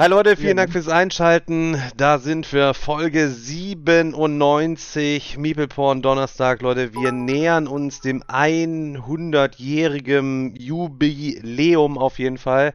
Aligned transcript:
Hi 0.00 0.08
Leute, 0.08 0.34
vielen 0.34 0.56
Dank 0.56 0.72
fürs 0.72 0.88
Einschalten. 0.88 1.76
Da 1.94 2.18
sind 2.18 2.50
wir, 2.54 2.72
Folge 2.72 3.28
97, 3.28 5.36
Meeple-Porn 5.36 6.00
Donnerstag. 6.00 6.62
Leute, 6.62 6.94
wir 6.94 7.12
nähern 7.12 7.68
uns 7.68 8.00
dem 8.00 8.22
100-jährigen 8.22 10.56
Jubiläum 10.56 11.98
auf 11.98 12.18
jeden 12.18 12.38
Fall. 12.38 12.72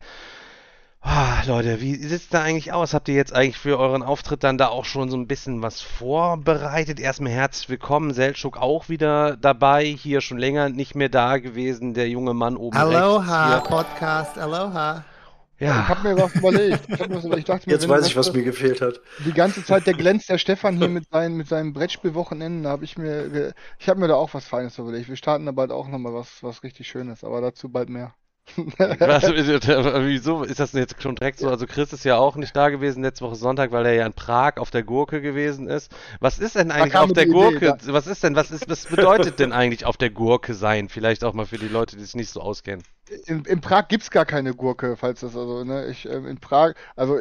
Ah, 1.01 1.41
Leute, 1.47 1.81
wie 1.81 1.95
sieht's 1.95 2.29
da 2.29 2.43
eigentlich 2.43 2.73
aus? 2.73 2.93
Habt 2.93 3.07
ihr 3.07 3.15
jetzt 3.15 3.33
eigentlich 3.33 3.57
für 3.57 3.79
euren 3.79 4.03
Auftritt 4.03 4.43
dann 4.43 4.59
da 4.59 4.67
auch 4.67 4.85
schon 4.85 5.09
so 5.09 5.17
ein 5.17 5.25
bisschen 5.25 5.63
was 5.63 5.81
vorbereitet? 5.81 6.99
Erstmal 6.99 7.31
herzlich 7.31 7.69
willkommen, 7.69 8.13
Seltschuk 8.13 8.57
auch 8.57 8.87
wieder 8.87 9.35
dabei, 9.35 9.85
hier 9.85 10.21
schon 10.21 10.37
länger 10.37 10.69
nicht 10.69 10.93
mehr 10.93 11.09
da 11.09 11.39
gewesen, 11.39 11.95
der 11.95 12.07
junge 12.07 12.35
Mann 12.35 12.55
oben 12.55 12.77
Aloha, 12.77 13.55
rechts. 13.55 13.67
Podcast, 13.67 14.37
Aloha. 14.37 15.03
Hier. 15.57 15.75
Ich 15.79 15.87
Ja, 15.87 15.87
habe 15.87 16.03
mir 16.03 16.17
was 16.17 16.35
überlegt. 16.35 16.87
Ich, 16.89 16.99
hab 16.99 17.09
mir 17.09 17.15
was 17.17 17.25
überlegt. 17.25 17.49
ich 17.49 17.53
dachte 17.55 17.69
mir, 17.69 17.75
Jetzt 17.75 17.87
weiß 17.87 18.07
ich, 18.07 18.15
was 18.15 18.33
mir 18.33 18.43
gefehlt 18.43 18.81
hat. 18.81 19.01
Die 19.17 19.33
ganze 19.33 19.63
Zeit 19.63 19.87
der 19.87 19.93
glänzt 19.93 20.29
der 20.29 20.37
Stefan 20.37 20.77
hier 20.77 20.87
mit 20.89 21.09
seinen, 21.09 21.35
mit 21.37 21.47
seinen 21.49 21.73
Brettspielwochenenden. 21.73 22.63
Da 22.63 22.69
habe 22.71 22.85
ich 22.85 22.97
mir, 22.97 23.53
ich 23.79 23.89
habe 23.89 23.99
mir 23.99 24.07
da 24.07 24.15
auch 24.15 24.33
was 24.33 24.45
Feines 24.47 24.77
überlegt. 24.77 25.09
Wir 25.09 25.15
starten 25.17 25.45
da 25.45 25.51
bald 25.51 25.71
auch 25.71 25.87
nochmal 25.89 26.13
was, 26.13 26.41
was 26.43 26.63
richtig 26.63 26.87
Schönes, 26.87 27.23
aber 27.23 27.41
dazu 27.41 27.69
bald 27.69 27.89
mehr. 27.89 28.15
Was, 28.55 29.23
wieso 30.07 30.43
ist 30.43 30.59
das 30.59 30.71
denn 30.71 30.81
jetzt 30.81 31.01
schon 31.01 31.15
direkt 31.15 31.39
so? 31.39 31.49
Also 31.49 31.65
Chris 31.65 31.91
ist 31.93 32.05
ja 32.05 32.17
auch 32.17 32.35
nicht 32.35 32.55
da 32.55 32.69
gewesen 32.69 33.03
letzte 33.03 33.25
Woche 33.25 33.35
Sonntag, 33.35 33.71
weil 33.71 33.85
er 33.85 33.93
ja 33.93 34.05
in 34.05 34.13
Prag 34.13 34.57
auf 34.57 34.71
der 34.71 34.83
Gurke 34.83 35.21
gewesen 35.21 35.67
ist. 35.67 35.91
Was 36.19 36.39
ist 36.39 36.55
denn 36.55 36.71
eigentlich 36.71 36.95
auf 36.95 37.11
der 37.11 37.25
die 37.25 37.31
Idee, 37.31 37.39
Gurke? 37.39 37.77
Was 37.87 38.07
ist 38.07 38.23
denn, 38.23 38.35
was 38.35 38.51
ist, 38.51 38.69
was 38.69 38.85
bedeutet 38.85 39.39
denn 39.39 39.51
eigentlich 39.51 39.85
auf 39.85 39.97
der 39.97 40.09
Gurke 40.09 40.53
sein? 40.53 40.89
Vielleicht 40.89 41.23
auch 41.23 41.33
mal 41.33 41.45
für 41.45 41.57
die 41.57 41.67
Leute, 41.67 41.97
die 41.97 42.03
sich 42.03 42.15
nicht 42.15 42.29
so 42.29 42.39
auskennen. 42.39 42.83
In, 43.25 43.45
in 43.45 43.61
Prag 43.61 43.87
gibt's 43.87 44.11
gar 44.11 44.25
keine 44.25 44.53
Gurke, 44.53 44.95
falls 44.95 45.21
das 45.21 45.35
also, 45.35 45.63
ne, 45.63 45.87
ich, 45.87 46.07
ähm, 46.07 46.25
in 46.25 46.39
Prag, 46.39 46.73
also, 46.95 47.19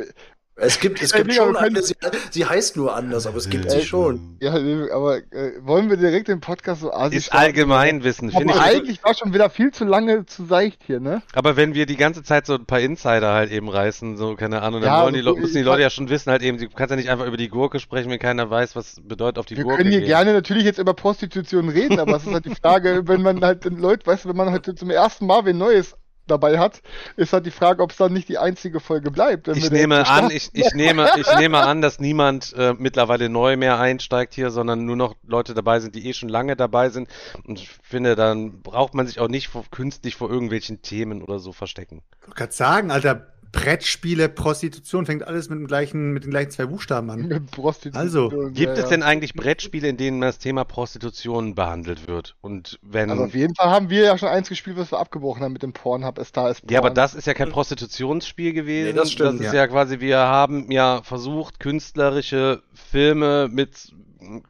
Es 0.57 0.79
gibt, 0.79 1.03
es 1.03 1.13
gibt 1.13 1.33
schon 1.33 1.55
wir 1.55 1.61
eine, 1.61 1.83
sie, 1.83 1.95
sie 2.31 2.45
heißt 2.47 2.77
nur 2.77 2.95
anders, 2.95 3.27
aber 3.27 3.39
es 3.39 3.51
gibt 3.51 3.71
sie 3.73 3.83
schon. 3.83 4.37
ja, 4.41 4.53
aber 4.95 5.17
äh, 5.33 5.53
wollen 5.63 5.91
wir 5.91 5.97
direkt 5.97 6.29
den 6.29 6.41
Podcast 6.41 6.81
so 6.83 6.93
assi 6.93 7.17
Ist? 7.17 7.33
Allgemeinwissen, 7.33 8.31
finde 8.31 8.55
Aber 8.55 8.71
ich. 8.71 8.77
eigentlich 8.77 9.03
war 9.03 9.15
schon 9.15 9.35
wieder 9.35 9.51
viel 9.51 9.73
zu 9.73 9.85
lange 9.85 10.27
zu 10.27 10.45
seicht 10.45 10.83
hier, 10.85 11.01
ne? 11.01 11.23
Aber 11.35 11.57
wenn 11.57 11.75
wir 11.75 11.87
die 11.87 11.97
ganze 11.97 12.23
Zeit 12.23 12.47
so 12.47 12.55
ein 12.55 12.67
paar 12.67 12.79
Insider 12.79 13.33
halt 13.33 13.51
eben 13.51 13.69
reißen, 13.69 14.17
so 14.17 14.37
keine 14.37 14.63
Ahnung, 14.63 14.81
dann 14.81 14.91
Ja, 14.91 15.03
wollen 15.03 15.15
die 15.15 15.23
müssen 15.23 15.57
die 15.57 15.63
Leute 15.63 15.83
ja 15.83 15.91
schon 15.91 16.09
wissen 16.09 16.31
halt 16.31 16.43
eben, 16.43 16.59
du 16.59 16.69
kannst 16.69 16.91
ja 16.91 16.97
nicht 16.97 17.11
einfach 17.11 17.27
über 17.27 17.37
die 17.37 17.49
Gurke 17.49 17.81
sprechen, 17.81 18.11
wenn 18.11 18.21
keiner 18.21 18.49
weiß, 18.49 18.77
was 18.77 19.01
bedeutet 19.03 19.39
auf 19.39 19.47
die 19.47 19.57
Wir 19.57 19.65
Gurke 19.65 19.79
können 19.79 19.91
hier 19.91 20.01
gehen. 20.01 20.07
gerne 20.09 20.33
natürlich 20.35 20.65
jetzt 20.65 20.79
über 20.79 20.95
Prostitution 20.95 21.69
reden, 21.69 21.99
aber 21.99 22.17
es 22.17 22.27
ist 22.27 22.33
halt 22.33 22.45
die 22.45 22.51
Frage, 22.63 23.03
wenn 23.07 23.23
man 23.23 23.45
halt 23.45 23.65
den 23.65 23.79
Leuten, 23.79 24.07
weißt 24.07 24.25
du, 24.25 24.29
wenn 24.29 24.37
man 24.37 24.51
halt 24.51 24.79
zum 24.79 24.91
ersten 24.91 25.27
Mal 25.27 25.45
wen 25.47 25.59
Neues 25.59 25.97
dabei 26.27 26.59
hat, 26.59 26.83
ist 27.17 27.33
halt 27.33 27.47
die 27.47 27.51
Frage, 27.51 27.83
ob 27.83 27.91
es 27.91 27.97
dann 27.97 28.13
nicht 28.13 28.29
die 28.29 28.39
einzige 28.39 28.81
Folge 28.81 29.11
bleibt. 29.11 29.47
wenn 29.47 29.57
Ich 29.57 29.71
nehme 29.71 30.07
an, 30.07 30.31
ich, 30.31 30.51
ich 30.53 30.73
nehme, 30.75 31.09
ich 31.17 31.27
nehme 31.37 31.61
an, 31.61 31.83
dass 31.83 31.99
niemand 31.99 32.53
äh, 32.57 32.75
mittlerweile 32.77 33.29
neu 33.29 33.57
mehr 33.57 33.79
einsteigt 33.79 34.35
hier, 34.35 34.51
sondern 34.51 34.85
nur 34.85 34.97
noch 34.97 35.15
Leute 35.27 35.55
dabei 35.55 35.81
sind, 35.81 35.95
die 35.95 36.09
eh 36.09 36.13
schon 36.13 36.29
lange 36.29 36.57
dabei 36.57 36.91
sind. 36.91 37.09
Und 37.47 37.61
ich 37.61 37.71
finde, 37.83 38.17
dann 38.17 38.63
braucht 38.63 38.95
man 38.95 39.07
sich 39.07 39.21
auch 39.21 39.29
nicht 39.29 39.49
vor, 39.49 39.65
künstlich 39.71 40.17
vor 40.17 40.31
irgendwelchen 40.31 40.83
Themen 40.83 41.23
oder 41.23 41.39
so 41.39 41.53
verstecken. 41.53 42.03
Ich 42.21 42.29
wollte 42.29 42.39
gerade 42.39 42.53
sagen, 42.53 42.91
Alter, 42.91 43.34
Brettspiele, 43.55 44.29
Prostitution, 44.29 45.07
fängt 45.07 45.27
alles 45.27 45.49
mit, 45.49 45.59
dem 45.59 45.67
gleichen, 45.67 46.13
mit 46.13 46.25
den 46.25 46.31
gleichen 46.31 46.51
zwei 46.51 46.67
Buchstaben 46.67 47.09
an. 47.11 47.49
Also, 47.93 48.29
Gibt 48.53 48.77
ja, 48.77 48.83
es 48.83 48.89
denn 48.89 49.03
eigentlich 49.03 49.35
Brettspiele, 49.35 49.89
in 49.89 49.97
denen 49.97 50.21
das 50.21 50.39
Thema 50.39 50.65
Prostitution 50.65 51.55
behandelt 51.55 52.09
wird? 52.09 52.37
Und 52.41 52.79
wenn. 52.83 53.11
Also 53.11 53.25
auf 53.25 53.35
jeden 53.35 53.55
Fall 53.55 53.71
haben 53.71 53.91
wir 53.91 54.03
ja 54.03 54.19
schon 54.19 54.29
eins 54.29 54.49
gespielt, 54.49 54.77
was 54.77 54.93
wir 54.93 54.99
abgebrochen 54.99 55.43
haben 55.43 55.53
mit 55.53 55.63
dem 55.63 55.73
Pornhub. 55.73 56.19
A 56.19 56.25
Star 56.25 56.51
is 56.51 56.61
Porn. 56.61 56.73
ja, 56.73 56.81
aber 56.81 56.91
das 56.91 57.15
ist 57.15 57.27
ja 57.27 57.35
kein 57.35 57.51
Prostitutionsspiel 57.51 58.53
gewesen. 58.53 58.89
Nee, 58.89 58.93
das 58.93 59.13
stimmt, 59.13 59.41
Das 59.41 59.47
ist 59.47 59.53
ja. 59.53 59.61
ja 59.61 59.67
quasi, 59.69 60.01
wir 60.01 60.19
haben 60.19 60.71
ja 60.71 61.03
versucht, 61.03 61.61
künstlerische 61.61 62.63
Filme 62.73 63.49
mit 63.49 63.93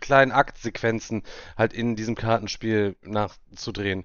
kleinen 0.01 0.33
Aktsequenzen 0.33 1.23
halt 1.57 1.73
in 1.73 1.97
diesem 1.97 2.15
Kartenspiel 2.15 2.97
nachzudrehen. 3.03 4.05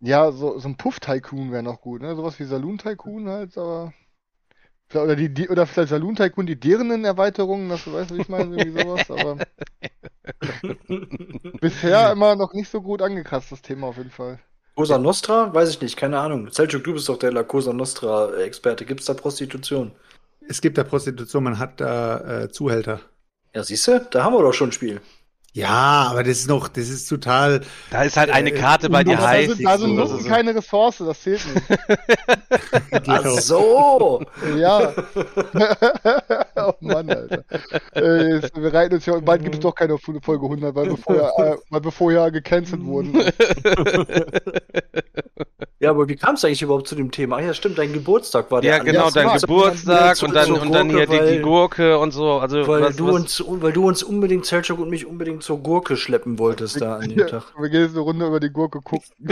Ja, 0.00 0.32
so, 0.32 0.58
so 0.58 0.68
ein 0.68 0.76
Puff-Tycoon 0.76 1.52
wäre 1.52 1.62
noch 1.62 1.80
gut, 1.80 2.02
ne? 2.02 2.16
Sowas 2.16 2.38
wie 2.40 2.44
Saloon 2.44 2.78
Tycoon 2.78 3.28
halt, 3.28 3.56
aber. 3.56 3.92
Oder, 4.94 5.16
die, 5.16 5.32
die, 5.32 5.48
oder 5.48 5.66
vielleicht 5.66 5.90
Saloon 5.90 6.16
Tycoon, 6.16 6.46
die 6.46 6.58
deren 6.58 7.04
Erweiterungen, 7.04 7.68
das 7.68 7.90
weißt 7.90 8.10
du, 8.10 8.16
wie 8.16 8.20
ich 8.22 8.28
meine, 8.28 8.56
irgendwie 8.56 8.82
sowas, 8.82 9.10
aber. 9.10 9.38
Bisher 11.60 12.12
immer 12.12 12.36
noch 12.36 12.52
nicht 12.52 12.70
so 12.70 12.80
gut 12.80 13.02
angekratzt, 13.02 13.52
das 13.52 13.62
Thema 13.62 13.88
auf 13.88 13.96
jeden 13.96 14.10
Fall. 14.10 14.38
Cosa 14.74 14.98
Nostra? 14.98 15.52
Weiß 15.52 15.70
ich 15.70 15.80
nicht, 15.80 15.96
keine 15.96 16.18
Ahnung. 16.18 16.50
Selchuk, 16.50 16.84
du 16.84 16.94
bist 16.94 17.08
doch 17.08 17.18
der 17.18 17.32
La 17.32 17.42
Cosa 17.42 17.72
Nostra-Experte. 17.72 18.86
Gibt's 18.86 19.04
da 19.04 19.14
Prostitution? 19.14 19.92
Es 20.48 20.60
gibt 20.60 20.78
da 20.78 20.84
Prostitution, 20.84 21.44
man 21.44 21.58
hat 21.58 21.80
da 21.80 22.42
äh, 22.42 22.48
Zuhälter. 22.50 23.00
Ja, 23.54 23.62
siehst 23.62 23.86
du, 23.86 24.00
da 24.10 24.24
haben 24.24 24.34
wir 24.34 24.42
doch 24.42 24.54
schon 24.54 24.70
ein 24.70 24.72
Spiel. 24.72 25.00
Ja, 25.54 26.08
aber 26.10 26.22
das 26.22 26.38
ist 26.38 26.48
noch, 26.48 26.68
das 26.68 26.88
ist 26.88 27.06
total. 27.08 27.60
Da 27.90 28.04
ist 28.04 28.16
halt 28.16 28.30
eine 28.30 28.50
Äh, 28.52 28.58
Karte 28.58 28.88
bei 28.88 29.04
dir 29.04 29.20
heiß. 29.20 29.48
da 29.48 29.54
sind, 29.54 29.64
da 29.66 29.78
sind 29.78 29.90
so, 29.96 30.00
das 30.02 30.10
Nutzen 30.12 30.24
ist- 30.26 30.32
keine 30.32 30.54
Ressource, 30.54 30.96
das 30.98 31.20
zählt 31.20 31.42
nicht. 31.54 31.66
Ach 33.06 33.24
so! 33.38 34.22
Ja. 34.56 34.92
oh 36.56 36.72
Mann, 36.80 37.10
Alter. 37.10 37.44
Äh, 37.94 38.36
jetzt, 38.36 38.56
wir 38.56 38.72
reiten 38.72 38.94
uns 38.94 39.04
ja, 39.04 39.18
bald 39.20 39.42
gibt 39.42 39.56
es 39.56 39.60
doch 39.60 39.74
keine 39.74 39.98
Folge 39.98 40.44
100, 40.46 40.74
weil 40.74 40.86
wir 40.88 40.96
vorher, 40.96 41.30
äh, 41.36 41.56
weil 41.68 41.84
wir 41.84 41.92
vorher 41.92 42.30
gecancelt 42.30 42.82
wurden. 42.84 43.12
Ja, 45.80 45.90
aber 45.90 46.08
wie 46.08 46.14
kam 46.14 46.36
es 46.36 46.44
eigentlich 46.44 46.62
überhaupt 46.62 46.86
zu 46.86 46.94
dem 46.94 47.10
Thema? 47.10 47.38
Ach 47.38 47.40
ja, 47.40 47.52
stimmt, 47.54 47.76
dein 47.76 47.92
Geburtstag 47.92 48.48
war 48.52 48.60
der 48.60 48.76
Ja, 48.76 48.82
genau, 48.84 49.10
dein 49.10 49.26
Ja, 49.26 49.36
Geburtstag 49.36 50.16
zur- 50.16 50.28
und 50.28 50.34
dann, 50.36 50.52
und 50.52 50.70
dann 50.72 50.88
hier 50.90 51.06
die, 51.08 51.18
die 51.38 51.38
Gurke 51.40 51.98
und 51.98 52.12
so. 52.12 52.34
Also, 52.34 52.68
Weil, 52.68 52.82
was, 52.82 52.94
du 52.94 53.08
was, 53.08 53.14
uns, 53.14 53.44
weil 53.48 53.72
du 53.72 53.88
uns 53.88 54.04
unbedingt, 54.04 54.46
Selchuk 54.46 54.78
und 54.78 54.90
mich 54.90 55.06
unbedingt 55.06 55.41
zur 55.42 55.58
Gurke 55.58 55.96
schleppen 55.96 56.38
wolltest 56.38 56.80
da 56.80 56.96
an 56.96 57.10
dem 57.10 57.18
Ja, 57.18 57.26
Tag. 57.26 57.52
wir 57.58 57.68
gehen 57.68 57.82
jetzt 57.82 57.92
eine 57.92 58.00
Runde 58.00 58.26
über 58.26 58.40
die 58.40 58.50
Gurke 58.50 58.80
gucken. 58.80 59.08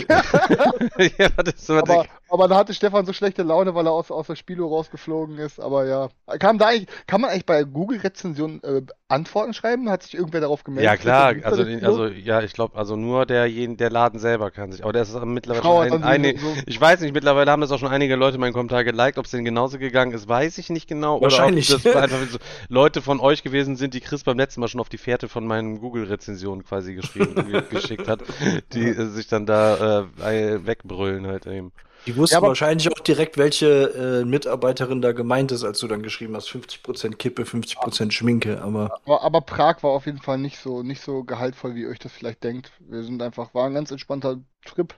ja, 1.19 1.28
Aber, 1.69 2.06
aber 2.28 2.48
da 2.48 2.56
hatte 2.56 2.75
Stefan 2.75 3.06
so 3.06 3.12
schlechte 3.12 3.43
Laune, 3.43 3.75
weil 3.75 3.87
er 3.87 3.93
aus, 3.93 4.10
aus 4.10 4.26
der 4.26 4.37
Spielo 4.37 4.66
rausgeflogen 4.69 5.38
ist. 5.38 5.60
Aber 5.60 5.87
ja. 5.87 6.09
Kam 6.38 6.59
da 6.59 6.66
eigentlich, 6.69 6.88
kann 7.06 7.20
man 7.20 7.31
eigentlich 7.31 7.47
bei 7.47 7.65
Google-Rezensionen 7.65 8.62
äh, 8.62 8.82
Antworten 9.09 9.54
schreiben? 9.54 9.88
Hat 9.91 10.03
sich 10.03 10.15
irgendwer 10.15 10.41
darauf 10.41 10.65
gemeldet? 10.65 10.84
ja 10.91 10.97
klar, 10.97 11.34
also, 11.43 11.65
so? 11.65 11.87
also 11.87 12.06
ja, 12.06 12.43
ich 12.43 12.53
glaube, 12.53 12.76
also 12.76 12.97
nur 12.97 13.26
derjen, 13.26 13.76
der 13.76 13.91
Laden 13.91 14.19
selber 14.20 14.50
kann 14.50 14.72
sich. 14.72 14.82
Aber 14.82 14.93
der 14.93 15.03
ist 15.03 15.15
mittlerweile 15.25 15.62
Frau 15.62 15.82
schon 15.82 15.84
ein, 15.84 16.00
dann 16.00 16.04
eine, 16.04 16.38
so- 16.38 16.54
ich 16.66 16.81
weiß 16.81 17.00
nicht, 17.00 17.15
mittlerweile 17.15 17.50
haben 17.50 17.60
das 17.60 17.72
auch 17.72 17.78
schon 17.78 17.88
einige 17.91 18.16
Leute 18.16 18.37
in 18.37 18.41
meinen 18.41 18.53
Kommentar 18.53 18.84
geliked, 18.84 19.19
ob 19.19 19.25
es 19.25 19.31
denen 19.31 19.44
genauso 19.44 19.78
gegangen 19.78 20.12
ist, 20.12 20.28
weiß 20.28 20.59
ich 20.59 20.70
nicht 20.70 20.88
genau. 20.88 21.20
Wahrscheinlich. 21.20 21.69
Oder 21.70 21.78
ob 21.78 21.82
das 21.84 21.97
einfach 22.03 22.19
so 22.31 22.38
Leute 22.69 23.03
von 23.03 23.20
euch 23.20 23.43
gewesen 23.43 23.76
sind, 23.76 23.94
die 23.94 24.00
Chris 24.00 24.22
beim 24.25 24.38
letzten 24.38 24.60
Mal 24.60 24.69
schon 24.69 24.81
auf 24.81 24.88
die 24.88 24.99
Fährte 24.99 25.28
von 25.28 25.47
meinen 25.47 25.81
Google-Rezensionen 26.00 26.65
quasi 26.65 26.94
geschrieben, 26.94 27.34
ge- 27.34 27.62
geschickt 27.71 28.09
hat, 28.09 28.21
die 28.72 28.88
äh, 28.88 29.06
sich 29.06 29.27
dann 29.28 29.47
da 29.47 30.09
äh, 30.21 30.66
wegbrüllen 30.66 31.27
halt 31.27 31.47
eben. 31.47 31.72
Die 32.06 32.16
wussten 32.16 32.34
Ja, 32.34 32.38
aber- 32.38 32.49
wahrscheinlich 32.49 32.91
auch 32.91 33.00
direkt, 33.00 33.37
welche 33.37 34.22
äh, 34.22 34.25
Mitarbeiterin 34.25 35.02
da 35.02 35.12
gemeint 35.12 35.52
ist, 35.52 35.64
als 35.64 35.79
du 35.81 35.87
dann 35.87 36.02
geschrieben 36.02 36.35
hast, 36.35 36.49
50% 36.49 37.17
Kippe, 37.17 37.43
50% 37.43 38.11
Schminke, 38.11 38.62
aber 38.62 38.99
Aber, 39.05 39.23
aber 39.23 39.41
Prag 39.43 39.82
war 39.82 39.91
auf 39.91 40.06
jeden 40.06 40.20
Fall 40.23 40.38
nicht 40.38 40.58
so, 40.58 40.82
nicht 40.82 41.02
so 41.02 41.25
gehaltvoll, 41.25 41.75
wie 41.75 41.82
ihr 41.82 41.88
euch 41.91 41.99
das 41.99 42.12
vielleicht 42.12 42.43
denkt. 42.43 42.73
Wir 42.81 43.03
sind 43.03 43.20
einfach, 43.23 43.53
war 43.55 43.67
ein 43.67 43.75
ganz 43.75 43.91
entspannter 43.91 44.38
Trip. 44.64 44.94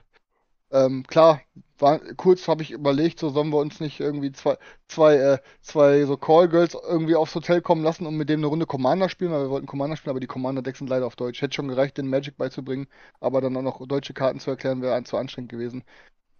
Ähm, 0.73 1.03
klar, 1.07 1.41
war, 1.77 1.99
kurz 2.15 2.47
habe 2.47 2.63
ich 2.63 2.71
überlegt, 2.71 3.19
so 3.19 3.29
sollen 3.29 3.49
wir 3.51 3.57
uns 3.59 3.79
nicht 3.79 3.99
irgendwie 3.99 4.31
zwei, 4.31 4.57
zwei, 4.87 5.15
äh, 5.17 5.37
zwei 5.61 6.03
so 6.05 6.17
Callgirls 6.17 6.73
irgendwie 6.73 7.15
aufs 7.15 7.35
Hotel 7.35 7.61
kommen 7.61 7.83
lassen 7.83 8.05
und 8.07 8.17
mit 8.17 8.27
dem 8.29 8.39
eine 8.39 8.47
Runde 8.47 8.65
Commander 8.65 9.07
spielen, 9.09 9.31
weil 9.31 9.43
wir 9.43 9.49
wollten 9.51 9.67
Commander 9.67 9.95
spielen, 9.97 10.11
aber 10.11 10.19
die 10.19 10.27
Commander-Decks 10.27 10.79
sind 10.79 10.89
leider 10.89 11.05
auf 11.05 11.15
Deutsch. 11.15 11.41
Hätte 11.41 11.53
schon 11.55 11.67
gereicht, 11.67 11.97
den 11.97 12.07
Magic 12.09 12.37
beizubringen, 12.37 12.87
aber 13.19 13.39
dann 13.41 13.55
auch 13.57 13.61
noch 13.61 13.85
deutsche 13.87 14.13
Karten 14.15 14.39
zu 14.39 14.49
erklären, 14.51 14.81
wäre 14.81 15.03
zu 15.03 15.17
anstrengend 15.17 15.51
gewesen. 15.51 15.83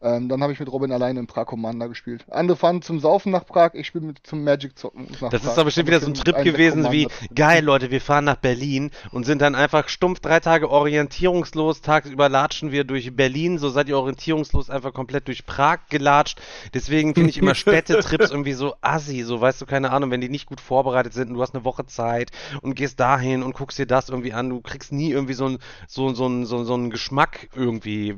Ähm, 0.03 0.27
dann 0.27 0.44
habe 0.44 0.51
ich 0.51 0.59
mit 0.59 0.69
Robin 0.69 0.91
alleine 0.91 1.21
in 1.21 1.27
Prag 1.27 1.45
Commander 1.45 1.88
gespielt. 1.88 2.25
Andere 2.29 2.57
fahren 2.57 2.81
zum 2.81 3.00
Saufen 3.00 3.31
nach 3.31 3.45
Prag, 3.45 3.73
ich 3.73 3.88
spiele 3.88 4.05
mit 4.05 4.19
zum 4.23 4.44
Magic 4.44 4.77
zocken 4.77 5.07
nach 5.21 5.29
Das 5.29 5.41
Prag. 5.41 5.50
ist 5.51 5.57
doch 5.57 5.63
bestimmt 5.63 5.88
wieder 5.88 6.01
so 6.01 6.07
ein 6.07 6.13
Trip 6.13 6.44
gewesen 6.44 6.91
wie, 6.91 7.07
geil 7.33 7.63
Leute, 7.63 7.89
wir 7.89 8.01
fahren 8.01 8.25
nach 8.25 8.35
Berlin 8.35 8.91
und 9.11 9.25
sind 9.25 9.41
dann 9.41 9.55
einfach 9.55 9.88
stumpf 9.88 10.19
drei 10.19 10.41
Tage 10.41 10.69
orientierungslos, 10.69 11.79
tagsüber 11.81 12.27
latschen 12.27 12.73
wir 12.73 12.83
durch 12.83 13.15
Berlin, 13.15 13.57
so 13.57 13.69
seid 13.69 13.88
ihr 13.88 13.97
orientierungslos 13.97 14.69
einfach 14.69 14.94
komplett 14.94 15.27
durch 15.29 15.45
Prag 15.45 15.79
gelatscht. 15.89 16.41
Deswegen 16.73 17.13
finde 17.13 17.29
ich 17.29 17.38
immer 17.38 17.56
Städtetrips 17.56 18.29
irgendwie 18.29 18.53
so 18.53 18.75
assi, 18.81 19.23
so 19.23 19.39
weißt 19.39 19.61
du, 19.61 19.65
keine 19.65 19.91
Ahnung, 19.91 20.11
wenn 20.11 20.19
die 20.19 20.27
nicht 20.27 20.47
gut 20.47 20.59
vorbereitet 20.59 21.13
sind 21.13 21.29
und 21.29 21.35
du 21.35 21.41
hast 21.41 21.56
eine 21.56 21.63
Woche 21.63 21.85
Zeit 21.85 22.31
und 22.61 22.75
gehst 22.75 22.99
dahin 22.99 23.41
und 23.41 23.53
guckst 23.53 23.79
dir 23.79 23.88
das 23.88 24.09
irgendwie 24.09 24.33
an, 24.33 24.49
du 24.49 24.59
kriegst 24.59 24.91
nie 24.91 25.11
irgendwie 25.11 25.33
so 25.33 25.45
ein, 25.45 25.59
so, 25.88 26.13
so, 26.13 26.27
ein, 26.27 26.45
so, 26.45 26.65
so 26.65 26.73
einen 26.73 26.89
Geschmack 26.89 27.47
irgendwie 27.56 28.17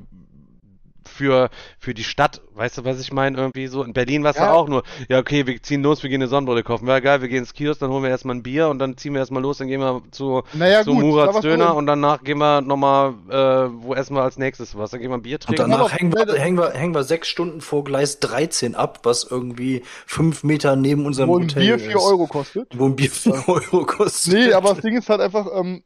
für, 1.08 1.50
für 1.80 1.94
die 1.94 2.04
Stadt, 2.04 2.42
weißt 2.56 2.80
du, 2.80 2.86
was 2.86 3.00
ich 3.00 3.12
meine? 3.14 3.38
Irgendwie 3.38 3.68
so. 3.68 3.84
In 3.84 3.94
Berlin 3.94 4.24
war 4.24 4.32
es 4.32 4.38
ja. 4.38 4.52
Auch 4.54 4.68
nur, 4.68 4.84
ja, 5.10 5.20
okay, 5.20 5.46
wir 5.48 5.62
ziehen 5.62 5.82
los, 5.84 6.04
wir 6.04 6.10
gehen 6.10 6.22
eine 6.22 6.28
Sonnenbrille 6.28 6.64
kaufen. 6.64 6.88
Ja, 6.88 7.00
geil, 7.00 7.22
wir 7.22 7.28
gehen 7.28 7.40
ins 7.40 7.54
Kiosk, 7.54 7.80
dann 7.80 7.90
holen 7.92 8.04
wir 8.04 8.10
erstmal 8.10 8.36
ein 8.36 8.44
Bier 8.44 8.68
und 8.70 8.80
dann 8.80 8.98
ziehen 8.98 9.14
wir 9.14 9.20
erstmal 9.20 9.42
los, 9.42 9.58
dann 9.58 9.68
gehen 9.68 9.80
wir 9.82 10.02
zu, 10.12 10.44
Naja, 10.54 10.84
zu 10.84 10.92
gut, 10.94 11.02
Murats 11.04 11.40
Döner 11.42 11.76
und 11.76 11.86
danach 11.88 12.24
gehen 12.24 12.38
wir 12.38 12.62
nochmal, 12.62 13.14
äh, 13.30 13.36
wo 13.84 13.94
essen 13.94 14.16
wir 14.16 14.24
als 14.24 14.38
nächstes 14.38 14.78
was? 14.78 14.92
Dann 14.92 15.00
gehen 15.00 15.10
wir 15.10 15.16
ein 15.18 15.22
Bier 15.22 15.36
Und 15.36 15.42
trinken. 15.44 15.62
danach 15.72 15.80
aber- 15.86 15.90
hängen 15.90 16.14
wir, 16.14 16.34
hängen, 16.36 16.58
wir, 16.58 16.72
hängen 16.72 16.94
wir 16.96 17.04
sechs 17.04 17.28
Stunden 17.28 17.62
vor 17.62 17.84
Gleis 17.84 18.20
13 18.20 18.76
ab, 18.76 19.00
was 19.04 19.24
irgendwie 19.30 19.84
fünf 20.06 20.44
Meter 20.44 20.76
neben 20.76 21.06
unserem 21.06 21.30
Wo 21.30 21.38
ein 21.38 21.44
Hotel 21.44 21.62
Bier 21.64 21.76
ist. 21.76 21.86
4 21.86 22.02
Euro 22.02 22.28
kostet. 22.28 22.68
Wo 22.78 22.86
ein 22.86 22.96
Bier 22.96 23.10
4 23.12 23.48
Euro 23.48 23.86
kostet. 23.86 24.34
Nee, 24.34 24.54
aber 24.54 24.70
das 24.74 24.80
Ding 24.80 24.98
ist 24.98 25.10
halt 25.10 25.22
einfach, 25.22 25.48
ähm, 25.54 25.84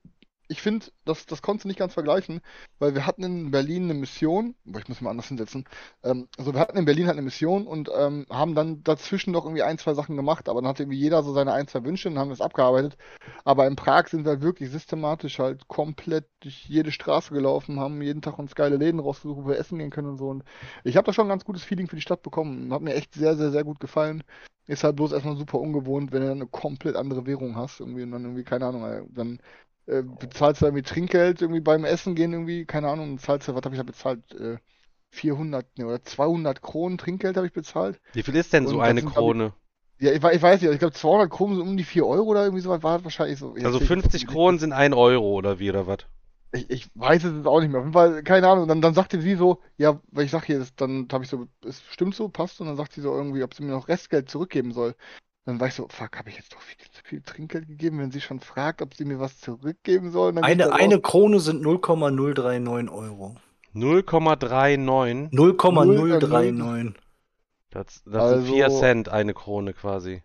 ich 0.49 0.61
finde, 0.61 0.87
das, 1.05 1.27
das 1.27 1.41
konntest 1.43 1.65
du 1.65 1.67
nicht 1.67 1.79
ganz 1.79 1.93
vergleichen, 1.93 2.41
weil 2.79 2.95
wir 2.95 3.05
hatten 3.05 3.23
in 3.23 3.51
Berlin 3.51 3.83
eine 3.83 3.93
Mission, 3.93 4.55
boah, 4.65 4.79
ich 4.79 4.89
muss 4.89 4.99
mal 4.99 5.11
anders 5.11 5.27
hinsetzen, 5.27 5.65
ähm, 6.03 6.27
also 6.37 6.53
wir 6.53 6.59
hatten 6.59 6.77
in 6.77 6.85
Berlin 6.85 7.05
halt 7.05 7.17
eine 7.17 7.23
Mission 7.23 7.67
und 7.67 7.89
ähm, 7.95 8.25
haben 8.31 8.55
dann 8.55 8.83
dazwischen 8.83 9.31
noch 9.31 9.45
irgendwie 9.45 9.61
ein, 9.61 9.77
zwei 9.77 9.93
Sachen 9.93 10.15
gemacht, 10.15 10.49
aber 10.49 10.61
dann 10.61 10.69
hatte 10.69 10.83
irgendwie 10.83 10.97
jeder 10.97 11.21
so 11.21 11.33
seine 11.33 11.53
ein, 11.53 11.67
zwei 11.67 11.83
Wünsche 11.85 12.09
und 12.09 12.17
haben 12.17 12.31
das 12.31 12.41
abgearbeitet. 12.41 12.97
Aber 13.45 13.67
in 13.67 13.75
Prag 13.75 14.07
sind 14.07 14.25
wir 14.25 14.31
halt 14.31 14.41
wirklich 14.41 14.71
systematisch 14.71 15.37
halt 15.39 15.67
komplett 15.67 16.25
durch 16.39 16.65
jede 16.65 16.91
Straße 16.91 17.33
gelaufen, 17.33 17.79
haben 17.79 18.01
jeden 18.01 18.21
Tag 18.23 18.39
uns 18.39 18.55
geile 18.55 18.77
Läden 18.77 18.99
rausgesucht, 18.99 19.43
wo 19.43 19.47
wir 19.49 19.57
essen 19.59 19.77
gehen 19.77 19.91
können 19.91 20.09
und 20.09 20.17
so. 20.17 20.29
Und 20.29 20.43
ich 20.83 20.97
habe 20.97 21.05
da 21.05 21.13
schon 21.13 21.27
ein 21.27 21.29
ganz 21.29 21.45
gutes 21.45 21.63
Feeling 21.63 21.87
für 21.87 21.95
die 21.95 22.01
Stadt 22.01 22.23
bekommen. 22.23 22.73
Hat 22.73 22.81
mir 22.81 22.95
echt 22.95 23.13
sehr, 23.13 23.35
sehr, 23.35 23.51
sehr 23.51 23.63
gut 23.63 23.79
gefallen. 23.79 24.23
Ist 24.67 24.83
halt 24.83 24.95
bloß 24.95 25.11
erstmal 25.13 25.35
super 25.37 25.59
ungewohnt, 25.59 26.11
wenn 26.11 26.21
du 26.21 26.31
eine 26.31 26.47
komplett 26.47 26.95
andere 26.95 27.25
Währung 27.25 27.55
hast, 27.55 27.79
irgendwie 27.79 28.03
und 28.03 28.11
dann 28.11 28.23
irgendwie, 28.23 28.43
keine 28.43 28.67
Ahnung, 28.67 29.07
dann 29.13 29.39
äh, 29.89 30.03
bezahlst 30.03 30.61
du 30.61 30.65
irgendwie 30.65 30.83
Trinkgeld 30.83 31.41
irgendwie 31.41 31.61
beim 31.61 31.85
Essen 31.85 32.15
gehen 32.15 32.33
irgendwie, 32.33 32.65
keine 32.65 32.89
Ahnung, 32.89 33.17
zahlst 33.19 33.47
du, 33.47 33.55
was 33.55 33.63
habe 33.63 33.75
ich 33.75 33.79
da 33.79 33.83
bezahlt? 33.83 34.33
Äh, 34.35 34.57
400 35.11 35.77
ne, 35.77 35.87
oder 35.87 36.03
200 36.03 36.61
Kronen 36.61 36.97
Trinkgeld 36.97 37.35
habe 37.37 37.47
ich 37.47 37.53
bezahlt. 37.53 37.99
Wie 38.13 38.21
viel 38.23 38.35
ist 38.35 38.53
denn 38.53 38.67
so 38.67 38.75
Und 38.75 38.79
das 38.79 38.89
eine 38.89 39.01
sind, 39.01 39.11
glaub 39.13 39.23
ich, 39.25 39.31
Krone? 39.33 39.53
Ja, 39.99 40.11
ich, 40.11 40.23
ich 40.23 40.41
weiß 40.41 40.61
nicht, 40.61 40.71
ich 40.71 40.79
glaube 40.79 40.93
200 40.93 41.29
Kronen 41.29 41.57
sind 41.57 41.67
um 41.67 41.77
die 41.77 41.83
4 41.83 42.05
Euro 42.05 42.25
oder 42.29 42.43
irgendwie 42.43 42.61
sowas, 42.61 42.83
war 42.83 42.97
das 42.97 43.03
wahrscheinlich 43.03 43.39
so. 43.39 43.53
Also 43.53 43.79
bin 43.79 43.81
ich 43.81 43.87
50 43.87 44.21
jetzt- 44.21 44.31
Kronen 44.31 44.59
sind 44.59 44.73
ein 44.73 44.93
Euro 44.93 45.31
oder 45.33 45.59
wie 45.59 45.69
oder 45.69 45.87
was? 45.87 45.99
Ich, 46.51 46.69
ich 46.69 46.89
weiß 46.95 47.23
es 47.25 47.35
jetzt 47.35 47.47
auch 47.47 47.59
nicht 47.59 47.69
mehr. 47.69 47.79
Auf 47.79 47.85
jeden 47.85 47.93
Fall, 47.93 48.23
keine 48.23 48.47
Ahnung. 48.47 48.63
Und 48.63 48.69
dann, 48.69 48.81
dann 48.81 48.93
sagte 48.95 49.21
sie 49.21 49.35
so, 49.35 49.61
ja, 49.77 50.01
weil 50.11 50.25
ich 50.25 50.31
sag 50.31 50.45
hier, 50.45 50.57
das, 50.59 50.75
dann 50.75 51.07
habe 51.11 51.23
ich 51.23 51.29
so, 51.29 51.47
es 51.63 51.81
stimmt 51.91 52.15
so, 52.15 52.27
passt. 52.29 52.59
Und 52.59 52.67
dann 52.67 52.75
sagt 52.75 52.93
sie 52.93 53.01
so 53.01 53.13
irgendwie, 53.15 53.43
ob 53.43 53.53
sie 53.53 53.63
mir 53.63 53.71
noch 53.71 53.87
Restgeld 53.87 54.29
zurückgeben 54.29 54.71
soll. 54.73 54.95
Dann 55.49 55.59
war 55.59 55.67
ich 55.67 55.73
so, 55.73 55.87
fuck, 55.89 56.15
habe 56.15 56.29
ich 56.29 56.35
jetzt 56.37 56.53
doch 56.53 56.61
viel 56.61 56.77
zu 56.91 57.01
viel 57.03 57.21
Trinkgeld 57.23 57.67
gegeben, 57.67 57.97
wenn 57.97 58.11
sie 58.11 58.21
schon 58.21 58.39
fragt, 58.39 58.83
ob 58.83 58.93
sie 58.93 59.03
mir 59.03 59.19
was 59.19 59.39
zurückgeben 59.39 60.11
soll. 60.11 60.37
Eine, 60.37 60.65
das 60.65 60.71
eine. 60.73 61.01
Krone 61.01 61.39
sind 61.39 61.63
0,039 61.63 62.91
Euro. 62.91 63.35
0,39. 63.73 65.29
0,039. 65.31 66.93
Das, 67.71 68.03
das 68.05 68.29
sind 68.29 68.45
4 68.47 68.65
Also- 68.65 68.79
Cent 68.79 69.09
eine 69.09 69.33
Krone 69.33 69.73
quasi. 69.73 70.21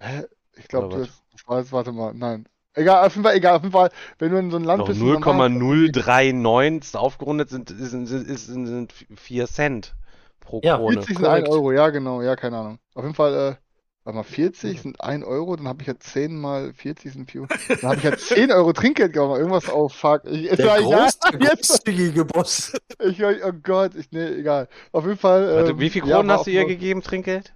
Hä? 0.00 0.24
Ich 0.56 0.66
glaube, 0.66 0.98
das, 0.98 1.08
das 1.30 1.46
war 1.46 1.60
jetzt, 1.60 1.70
warte 1.70 1.92
mal, 1.92 2.12
nein. 2.12 2.48
Egal, 2.74 3.06
auf 3.06 3.14
jeden 3.14 3.22
Fall, 3.24 3.36
egal, 3.36 3.54
auf 3.56 3.62
jeden 3.62 3.72
Fall, 3.72 3.90
wenn 4.18 4.32
du 4.32 4.38
in 4.38 4.50
so 4.50 4.56
ein 4.56 4.64
Land 4.64 4.80
Doch 4.80 4.88
bist. 4.88 5.00
und 5.00 5.08
dann 5.12 5.20
da- 5.22 5.48
0,039 5.48 6.82
ist 6.82 6.96
aufgerundet 6.96 7.50
sind, 7.50 7.68
sind, 7.68 8.06
sind, 8.06 8.26
sind, 8.26 8.66
sind 8.66 8.92
4 9.14 9.46
Cent 9.46 9.94
pro 10.40 10.60
Ja, 10.64 10.76
Krone. 10.76 10.94
40 10.94 11.16
sind 11.18 11.26
1 11.26 11.44
korrekt. 11.44 11.48
Euro, 11.50 11.70
ja 11.72 11.88
genau, 11.90 12.20
ja, 12.20 12.34
keine 12.34 12.58
Ahnung. 12.58 12.78
Auf 12.94 13.04
jeden 13.04 13.14
Fall, 13.14 13.34
äh, 13.52 13.65
warte 14.06 14.16
mal, 14.18 14.22
40 14.22 14.80
sind 14.80 15.00
1 15.00 15.24
Euro, 15.24 15.56
dann 15.56 15.66
habe 15.66 15.82
ich 15.82 15.88
ja 15.88 15.98
10 15.98 16.40
mal 16.40 16.72
40 16.72 17.12
sind 17.12 17.30
4 17.30 17.46
Dann 17.68 17.82
habe 17.82 17.96
ich 17.96 18.04
ja 18.04 18.16
10 18.16 18.52
Euro 18.52 18.72
Trinkgeld 18.72 19.12
gemacht, 19.12 19.38
irgendwas 19.38 19.68
auf, 19.68 19.94
fuck. 19.94 20.22
Ich, 20.26 20.44
ist 20.44 20.58
Der 20.58 20.66
ja 20.66 20.76
egal, 20.78 21.02
große, 21.02 21.18
jetzt, 21.40 21.84
großzügige 21.84 22.24
Boss. 22.24 22.72
ich, 23.00 23.22
oh 23.24 23.52
Gott, 23.64 23.96
ich, 23.96 24.10
nee, 24.12 24.26
egal. 24.26 24.68
Auf 24.92 25.04
jeden 25.04 25.18
Fall, 25.18 25.52
Warte, 25.52 25.72
ähm, 25.72 25.80
wie 25.80 25.90
viel 25.90 26.06
ja, 26.06 26.16
Kronen 26.16 26.28
war 26.28 26.38
hast 26.38 26.46
du 26.46 26.52
ihr 26.52 26.64
gegeben, 26.64 27.02
Trinkgeld? 27.02 27.52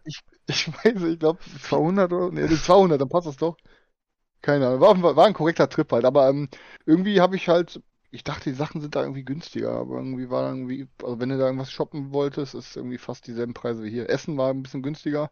Ich 0.48 0.66
weiß 0.66 0.94
nicht, 0.94 1.12
ich 1.12 1.18
glaube 1.20 1.38
200 1.62 2.12
oder, 2.12 2.32
nee, 2.32 2.48
200, 2.48 3.00
dann 3.00 3.08
passt 3.08 3.28
das 3.28 3.36
doch. 3.36 3.56
Keine 4.42 4.66
Ahnung, 4.66 4.80
war, 4.80 5.16
war 5.16 5.26
ein 5.26 5.34
korrekter 5.34 5.68
Trip 5.68 5.92
halt, 5.92 6.04
aber 6.04 6.28
ähm, 6.28 6.48
irgendwie 6.84 7.20
habe 7.20 7.36
ich 7.36 7.48
halt, 7.48 7.80
ich 8.10 8.24
dachte, 8.24 8.50
die 8.50 8.56
Sachen 8.56 8.80
sind 8.80 8.96
da 8.96 9.02
irgendwie 9.02 9.24
günstiger, 9.24 9.70
aber 9.72 9.98
irgendwie 9.98 10.30
war 10.30 10.48
irgendwie, 10.48 10.88
also 11.02 11.20
wenn 11.20 11.28
du 11.28 11.38
da 11.38 11.46
irgendwas 11.46 11.70
shoppen 11.70 12.12
wolltest, 12.12 12.54
ist 12.56 12.76
irgendwie 12.76 12.98
fast 12.98 13.26
dieselben 13.28 13.54
Preise 13.54 13.84
wie 13.84 13.90
hier. 13.90 14.08
Essen 14.10 14.36
war 14.36 14.50
ein 14.50 14.62
bisschen 14.62 14.82
günstiger, 14.82 15.30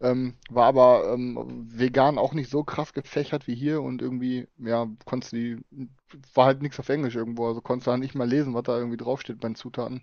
ähm, 0.00 0.34
war 0.48 0.66
aber 0.66 1.12
ähm, 1.12 1.66
vegan 1.70 2.18
auch 2.18 2.32
nicht 2.32 2.50
so 2.50 2.64
krass 2.64 2.92
gefächert 2.92 3.46
wie 3.46 3.54
hier 3.54 3.82
und 3.82 4.00
irgendwie, 4.02 4.48
ja, 4.58 4.88
konntest 5.04 5.32
du 5.32 5.36
die, 5.36 5.88
war 6.34 6.46
halt 6.46 6.62
nichts 6.62 6.80
auf 6.80 6.88
Englisch 6.88 7.16
irgendwo, 7.16 7.46
also 7.46 7.60
konntest 7.60 7.86
du 7.86 7.90
halt 7.92 8.00
nicht 8.00 8.14
mal 8.14 8.28
lesen, 8.28 8.54
was 8.54 8.62
da 8.62 8.78
irgendwie 8.78 8.96
draufsteht 8.96 9.40
bei 9.40 9.48
den 9.48 9.54
Zutaten. 9.56 10.02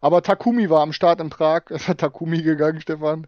Aber 0.00 0.22
Takumi 0.22 0.68
war 0.68 0.82
am 0.82 0.92
Start 0.92 1.20
in 1.20 1.30
Prag, 1.30 1.62
es 1.70 1.88
hat 1.88 1.98
Takumi 1.98 2.42
gegangen, 2.42 2.80
Stefan. 2.80 3.26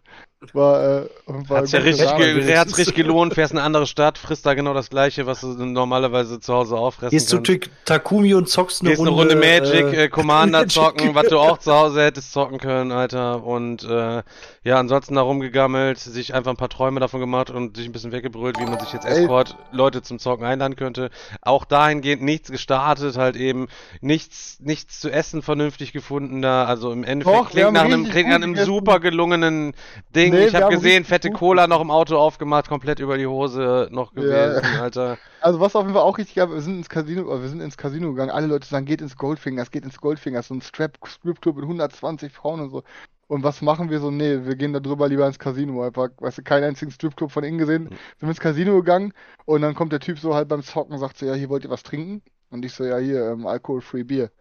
War, 0.53 1.01
äh, 1.01 1.09
war 1.27 1.57
Hat's 1.57 1.73
ja 1.73 1.79
richtig, 1.81 2.15
ge 2.15 2.55
hat's 2.55 2.77
richtig 2.77 2.95
gelohnt, 2.95 3.33
fährst 3.33 3.51
in 3.51 3.57
eine 3.57 3.65
andere 3.65 3.85
Stadt, 3.85 4.17
frisst 4.17 4.45
da 4.45 4.53
genau 4.53 4.73
das 4.73 4.89
gleiche, 4.89 5.25
was 5.25 5.41
du 5.41 5.47
normalerweise 5.65 6.39
zu 6.39 6.53
Hause 6.53 6.77
auffressen 6.77 7.09
Gehst 7.09 7.29
kannst. 7.31 7.45
zu 7.45 7.69
Takumi 7.83 8.33
und 8.33 8.47
zockst 8.47 8.79
eine 8.79 8.91
Gehst 8.91 9.01
eine 9.01 9.09
Runde, 9.09 9.33
Runde 9.33 9.45
Magic, 9.45 9.93
äh, 9.93 10.05
äh, 10.05 10.07
Commander 10.07 10.59
Magic. 10.59 10.71
zocken, 10.71 11.13
was 11.13 11.27
du 11.27 11.39
auch 11.39 11.57
zu 11.57 11.73
Hause 11.73 12.05
hättest 12.05 12.31
zocken 12.31 12.57
können, 12.57 12.93
Alter. 12.93 13.43
Und 13.43 13.83
äh, 13.83 14.23
ja, 14.63 14.79
ansonsten 14.79 15.15
da 15.15 15.21
rumgegammelt, 15.23 15.99
sich 15.99 16.33
einfach 16.33 16.51
ein 16.51 16.57
paar 16.57 16.69
Träume 16.69 17.01
davon 17.01 17.19
gemacht 17.19 17.49
und 17.49 17.75
sich 17.75 17.87
ein 17.87 17.91
bisschen 17.91 18.13
weggebrüllt, 18.13 18.59
wie 18.59 18.65
man 18.65 18.79
sich 18.79 18.93
jetzt. 18.93 19.05
Escort 19.05 19.57
Leute 19.73 20.03
zum 20.03 20.19
Zocken 20.19 20.45
einladen 20.45 20.77
könnte. 20.77 21.09
Auch 21.41 21.65
dahingehend 21.65 22.23
nichts 22.23 22.49
gestartet, 22.49 23.17
halt 23.17 23.35
eben 23.35 23.67
nichts, 23.99 24.57
nichts 24.61 25.01
zu 25.01 25.09
essen 25.09 25.41
vernünftig 25.41 25.91
gefunden 25.91 26.41
da. 26.41 26.63
Also 26.63 26.93
im 26.93 27.03
Endeffekt 27.03 27.37
Doch, 27.37 27.49
klingt 27.49 27.73
nach 27.73 27.83
einem, 27.83 28.07
klingt 28.07 28.29
nach 28.29 28.35
einem 28.35 28.55
super 28.55 29.01
gelungenen 29.01 29.73
Ding. 30.15 30.28
Nee, 30.31 30.47
ich 30.47 30.55
habe 30.55 30.75
gesehen, 30.75 31.03
fette 31.03 31.31
Cola 31.31 31.67
noch 31.67 31.81
im 31.81 31.91
Auto 31.91 32.17
aufgemacht, 32.17 32.67
komplett 32.67 32.99
über 32.99 33.17
die 33.17 33.27
Hose 33.27 33.87
noch 33.91 34.13
Ja. 34.15 34.21
gewesen, 34.21 34.75
Alter. 34.75 35.17
Also 35.41 35.61
was 35.61 35.73
auf 35.75 35.83
jeden 35.83 35.93
Fall 35.93 36.03
auch 36.03 36.17
richtig 36.17 36.35
war, 36.35 36.51
wir 36.51 36.59
sind 36.61 36.79
ins 36.79 36.89
Casino, 36.89 37.21
oder 37.23 37.41
wir 37.41 37.47
sind 37.47 37.61
ins 37.61 37.77
Casino 37.77 38.09
gegangen, 38.09 38.29
alle 38.29 38.47
Leute 38.47 38.67
sagen, 38.67 38.85
geht 38.85 38.99
ins 39.01 39.15
Goldfingers, 39.15 39.71
geht 39.71 39.85
ins 39.85 39.97
Goldfingers, 40.01 40.49
so 40.49 40.53
ein 40.53 40.61
Strap, 40.61 40.97
Stripclub 41.05 41.55
mit 41.55 41.63
120 41.63 42.33
Frauen 42.33 42.59
und 42.59 42.71
so. 42.71 42.83
Und 43.27 43.43
was 43.43 43.61
machen 43.61 43.89
wir 43.89 43.99
so? 43.99 44.11
Nee, 44.11 44.43
wir 44.45 44.55
gehen 44.55 44.73
da 44.73 44.79
drüber 44.81 45.07
lieber 45.07 45.25
ins 45.27 45.39
Casino, 45.39 45.83
einfach, 45.83 46.09
weißt 46.17 46.39
du, 46.39 46.43
keinen 46.43 46.63
einzigen 46.65 46.91
Stripclub 46.91 47.31
von 47.31 47.43
innen 47.43 47.57
gesehen. 47.57 47.87
Sind 47.87 48.21
wir 48.21 48.29
ins 48.29 48.39
Casino 48.39 48.75
gegangen 48.75 49.13
und 49.45 49.61
dann 49.61 49.75
kommt 49.75 49.93
der 49.93 49.99
Typ 50.01 50.19
so 50.19 50.35
halt 50.35 50.49
beim 50.49 50.61
Zocken 50.63 50.93
und 50.93 50.99
sagt 50.99 51.17
so, 51.17 51.25
ja, 51.25 51.35
hier 51.35 51.47
wollt 51.49 51.63
ihr 51.63 51.69
was 51.69 51.83
trinken? 51.83 52.21
Und 52.49 52.65
ich 52.65 52.73
so, 52.73 52.83
ja, 52.83 52.97
hier, 52.97 53.31
ähm, 53.31 53.45
Alkohol-Free 53.47 54.03
Bier. 54.03 54.31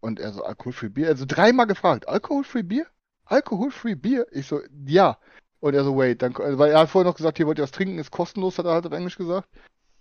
Und 0.00 0.20
er 0.20 0.32
so, 0.32 0.44
Alkohol-Free 0.44 0.90
Bier? 0.90 1.08
Also 1.08 1.24
dreimal 1.26 1.66
gefragt, 1.66 2.06
Alkohol-Free 2.08 2.62
Bier? 2.62 2.86
Alkohol-Free 3.26 3.94
Bier? 3.94 4.26
Ich 4.30 4.46
so, 4.46 4.60
ja. 4.86 5.18
Und 5.60 5.74
er 5.74 5.84
so, 5.84 5.96
wait, 5.96 6.22
dann, 6.22 6.34
weil 6.36 6.70
er 6.70 6.80
hat 6.80 6.90
vorher 6.90 7.10
noch 7.10 7.16
gesagt, 7.16 7.38
hier 7.38 7.46
wollt 7.46 7.58
ihr 7.58 7.64
was 7.64 7.70
trinken, 7.70 7.98
ist 7.98 8.10
kostenlos, 8.10 8.58
hat 8.58 8.66
er 8.66 8.72
halt 8.72 8.86
auf 8.86 8.92
Englisch 8.92 9.16
gesagt. 9.16 9.48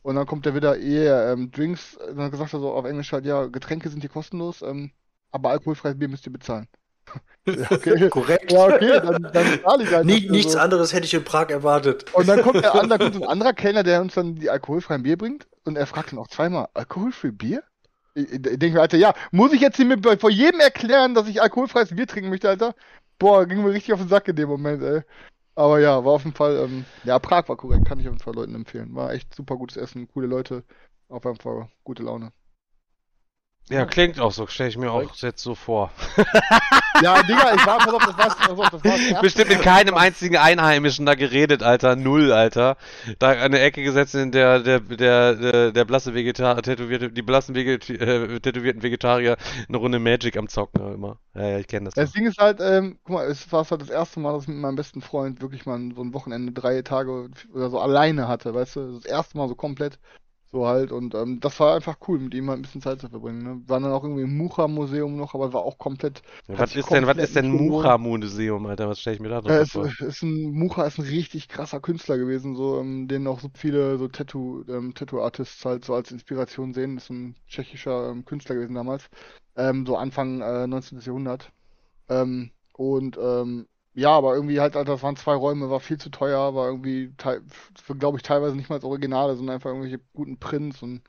Und 0.01 0.15
dann 0.15 0.27
kommt 0.27 0.45
er 0.45 0.53
wieder, 0.53 0.77
yeah, 0.77 1.31
ähm, 1.31 1.49
Drinks, 1.49 1.97
dann 1.97 2.17
hat 2.17 2.25
er 2.25 2.29
gesagt 2.29 2.53
er 2.53 2.59
so 2.59 2.71
auf 2.71 2.85
Englisch 2.85 3.11
halt, 3.11 3.25
ja, 3.25 3.47
Getränke 3.47 3.89
sind 3.89 4.01
hier 4.01 4.09
kostenlos, 4.09 4.61
ähm, 4.61 4.91
aber 5.31 5.49
alkoholfreies 5.49 5.97
Bier 5.97 6.09
müsst 6.09 6.27
ihr 6.27 6.33
bezahlen. 6.33 6.67
ja, 7.45 7.71
okay. 7.71 8.09
Korrekt. 8.09 8.51
Ja, 8.51 8.65
okay, 8.65 8.99
dann, 9.01 9.29
dann 9.31 9.59
zahle 9.63 9.83
ich 9.83 9.91
halt. 9.91 10.09
Dafür 10.09 10.31
nichts 10.31 10.53
so. 10.53 10.59
anderes 10.59 10.93
hätte 10.93 11.05
ich 11.05 11.13
in 11.13 11.23
Prag 11.23 11.49
erwartet. 11.49 12.13
Und 12.13 12.27
dann 12.27 12.41
kommt 12.41 12.63
er 12.63 12.75
an, 12.75 12.89
da 12.89 12.97
kommt 12.97 13.15
ein 13.15 13.23
anderer 13.27 13.53
Kellner, 13.53 13.83
der 13.83 14.01
uns 14.01 14.15
dann 14.15 14.35
die 14.35 14.49
alkoholfreien 14.49 15.03
Bier 15.03 15.17
bringt 15.17 15.47
und 15.63 15.77
er 15.77 15.87
fragt 15.87 16.11
dann 16.11 16.19
auch 16.19 16.27
zweimal, 16.27 16.67
alkoholfrei 16.73 17.31
Bier? 17.31 17.63
Ich, 18.13 18.31
ich 18.31 18.41
denke 18.41 18.73
mir, 18.73 18.81
Alter, 18.81 18.97
ja, 18.97 19.13
muss 19.31 19.53
ich 19.53 19.61
jetzt 19.61 19.77
hier 19.77 19.85
mit, 19.85 20.05
vor 20.19 20.29
jedem 20.29 20.59
erklären, 20.59 21.13
dass 21.13 21.27
ich 21.27 21.41
alkoholfreies 21.41 21.95
Bier 21.95 22.07
trinken 22.07 22.29
möchte, 22.29 22.49
Alter? 22.49 22.75
Boah, 23.19 23.45
ging 23.45 23.61
mir 23.63 23.71
richtig 23.71 23.93
auf 23.93 23.99
den 23.99 24.09
Sack 24.09 24.27
in 24.27 24.35
dem 24.35 24.49
Moment, 24.49 24.81
ey. 24.83 25.01
Aber 25.55 25.79
ja, 25.79 26.03
war 26.05 26.13
auf 26.13 26.25
jeden 26.25 26.35
Fall, 26.35 26.57
ähm, 26.57 26.87
ja, 27.03 27.19
Prag 27.19 27.49
war 27.49 27.57
korrekt, 27.57 27.85
kann 27.85 27.99
ich 27.99 28.07
auf 28.07 28.13
jeden 28.13 28.23
Fall 28.23 28.35
Leuten 28.35 28.55
empfehlen. 28.55 28.95
War 28.95 29.13
echt 29.13 29.33
super 29.35 29.57
gutes 29.57 29.77
Essen, 29.77 30.07
coole 30.09 30.27
Leute, 30.27 30.63
auf 31.09 31.25
jeden 31.25 31.37
Fall 31.39 31.69
gute 31.83 32.03
Laune. 32.03 32.33
Ja, 33.69 33.85
klingt 33.85 34.19
auch 34.19 34.31
so, 34.31 34.45
stelle 34.45 34.69
ich 34.69 34.77
mir 34.77 34.91
auch 34.91 35.15
jetzt 35.15 35.41
so 35.41 35.55
vor. 35.55 35.91
Ja, 37.01 37.21
Digga, 37.23 37.53
ich 37.53 37.65
war, 37.65 37.77
pass 37.79 37.93
auf, 37.93 38.05
das 38.05 38.17
war's, 38.17 38.35
pass 38.37 38.49
auf, 38.49 38.69
das 38.69 38.83
war's. 38.85 39.21
Bestimmt 39.21 39.49
mit 39.49 39.61
keinem 39.61 39.95
einzigen 39.95 40.37
Einheimischen 40.37 41.05
da 41.05 41.15
geredet, 41.15 41.61
Alter. 41.61 41.95
Null, 41.95 42.31
Alter. 42.31 42.77
Da 43.19 43.49
der 43.49 43.63
Ecke 43.63 43.83
gesetzt, 43.83 44.15
in 44.15 44.31
der 44.31 44.59
der 44.59 44.79
der 44.79 45.35
der, 45.35 45.71
der 45.71 45.85
blasse 45.85 46.13
Vegetar 46.13 46.61
tätowierte, 46.61 47.11
die 47.11 47.21
blassen 47.21 47.53
Veget 47.53 47.89
äh, 47.89 48.39
tätowierten 48.39 48.81
Vegetarier 48.81 49.35
eine 49.67 49.77
Runde 49.77 49.99
Magic 49.99 50.37
am 50.37 50.47
Zocken 50.47 50.93
immer. 50.93 51.17
Ja, 51.33 51.49
ja, 51.49 51.59
ich 51.59 51.67
kenne 51.67 51.85
das. 51.85 51.95
Das. 51.95 52.13
Ding 52.13 52.25
ist 52.25 52.37
halt, 52.37 52.59
ähm, 52.61 52.97
guck 53.03 53.15
mal, 53.15 53.25
es 53.25 53.51
war 53.51 53.65
halt 53.69 53.81
das 53.81 53.89
erste 53.89 54.21
Mal, 54.21 54.31
dass 54.31 54.43
ich 54.43 54.47
mit 54.47 54.57
meinem 54.57 54.77
besten 54.77 55.01
Freund 55.01 55.41
wirklich 55.41 55.65
mal 55.65 55.77
so 55.93 56.01
ein 56.01 56.13
Wochenende, 56.13 56.53
drei 56.53 56.81
Tage 56.81 57.29
oder 57.53 57.69
so 57.69 57.79
alleine 57.79 58.29
hatte, 58.29 58.53
weißt 58.53 58.77
du? 58.77 58.93
Das 58.93 59.05
erste 59.05 59.37
Mal 59.37 59.49
so 59.49 59.55
komplett. 59.55 59.99
So 60.55 60.67
halt. 60.67 60.91
Und 60.91 61.15
ähm, 61.15 61.39
das 61.41 61.59
war 61.59 61.75
einfach 61.75 61.97
cool, 62.07 62.19
mit 62.19 62.33
ihm 62.33 62.49
halt 62.49 62.59
ein 62.59 62.63
bisschen 62.63 62.81
Zeit 62.81 63.01
zu 63.01 63.09
verbringen. 63.09 63.43
Ne? 63.43 63.63
Waren 63.69 63.83
dann 63.83 63.91
auch 63.93 64.03
irgendwie 64.03 64.23
im 64.23 64.37
Mucha-Museum 64.37 65.15
noch, 65.17 65.35
aber 65.35 65.53
war 65.53 65.63
auch 65.63 65.77
komplett. 65.77 66.23
Ja, 66.47 66.57
was 66.57 66.75
ist 66.75 66.91
denn, 66.91 67.05
was 67.05 67.17
komplett 67.17 67.19
ist 67.19 67.35
denn. 67.35 67.51
Mucha-Museum, 67.51 68.65
Alter? 68.65 68.89
Was 68.89 68.99
stelle 68.99 69.15
ich 69.15 69.21
mir 69.21 69.29
da 69.29 69.41
Äh, 69.47 69.53
drunter 69.53 69.67
es 69.67 69.75
vor? 69.75 69.93
ist 69.99 70.23
ein, 70.23 70.51
Mucha 70.53 70.85
ist 70.85 70.97
ein 70.97 71.05
richtig 71.05 71.47
krasser 71.47 71.79
Künstler 71.79 72.17
gewesen, 72.17 72.55
so, 72.55 72.79
ähm, 72.79 73.07
den 73.07 73.27
auch 73.27 73.39
so 73.39 73.49
viele 73.55 73.97
so 73.97 74.07
Tattoo, 74.07 74.63
ähm, 74.67 74.93
Tattoo-Artists 74.95 75.63
halt 75.65 75.85
so 75.85 75.93
als 75.93 76.11
Inspiration 76.11 76.73
sehen. 76.73 76.97
Ist 76.97 77.09
ein 77.11 77.35
tschechischer 77.47 78.09
ähm, 78.09 78.25
Künstler 78.25 78.55
gewesen 78.55 78.73
damals. 78.75 79.09
Ähm, 79.55 79.85
so 79.85 79.97
Anfang 79.97 80.41
äh, 80.41 80.67
19. 80.67 81.05
Jahrhundert. 81.05 81.51
Ähm, 82.09 82.51
und 82.73 83.17
ähm, 83.19 83.67
ja, 83.95 84.11
aber 84.11 84.35
irgendwie 84.35 84.59
halt, 84.59 84.75
das 84.75 85.03
waren 85.03 85.15
zwei 85.15 85.35
Räume, 85.35 85.69
war 85.69 85.79
viel 85.79 85.97
zu 85.97 86.09
teuer, 86.09 86.53
war 86.53 86.67
irgendwie, 86.67 87.13
glaube 87.97 88.17
ich, 88.17 88.23
teilweise 88.23 88.55
nicht 88.55 88.69
mal 88.69 88.75
als 88.75 88.83
Originale, 88.83 89.35
sondern 89.35 89.55
einfach 89.55 89.69
irgendwelche 89.69 90.01
guten 90.13 90.37
Prints 90.37 90.81
und 90.83 91.01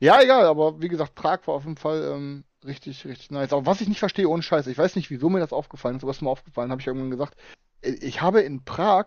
ja, 0.00 0.20
egal, 0.20 0.46
aber 0.46 0.80
wie 0.82 0.88
gesagt, 0.88 1.14
Prag 1.14 1.46
war 1.46 1.54
auf 1.54 1.64
jeden 1.64 1.76
Fall 1.76 2.02
ähm, 2.14 2.44
richtig, 2.64 3.04
richtig 3.04 3.30
nice. 3.30 3.52
Aber 3.52 3.66
was 3.66 3.80
ich 3.80 3.88
nicht 3.88 4.00
verstehe, 4.00 4.28
ohne 4.28 4.42
Scheiß, 4.42 4.66
ich 4.66 4.76
weiß 4.78 4.96
nicht, 4.96 5.10
wieso 5.10 5.28
mir 5.28 5.40
das 5.40 5.52
aufgefallen 5.52 5.96
ist, 5.96 6.02
aber 6.02 6.10
es 6.10 6.18
ist 6.18 6.22
mir 6.22 6.30
aufgefallen, 6.30 6.70
habe 6.70 6.80
ich 6.80 6.86
irgendwann 6.86 7.10
gesagt, 7.10 7.36
äh, 7.82 7.90
ich 7.90 8.20
habe 8.20 8.40
in 8.40 8.64
Prag, 8.64 9.06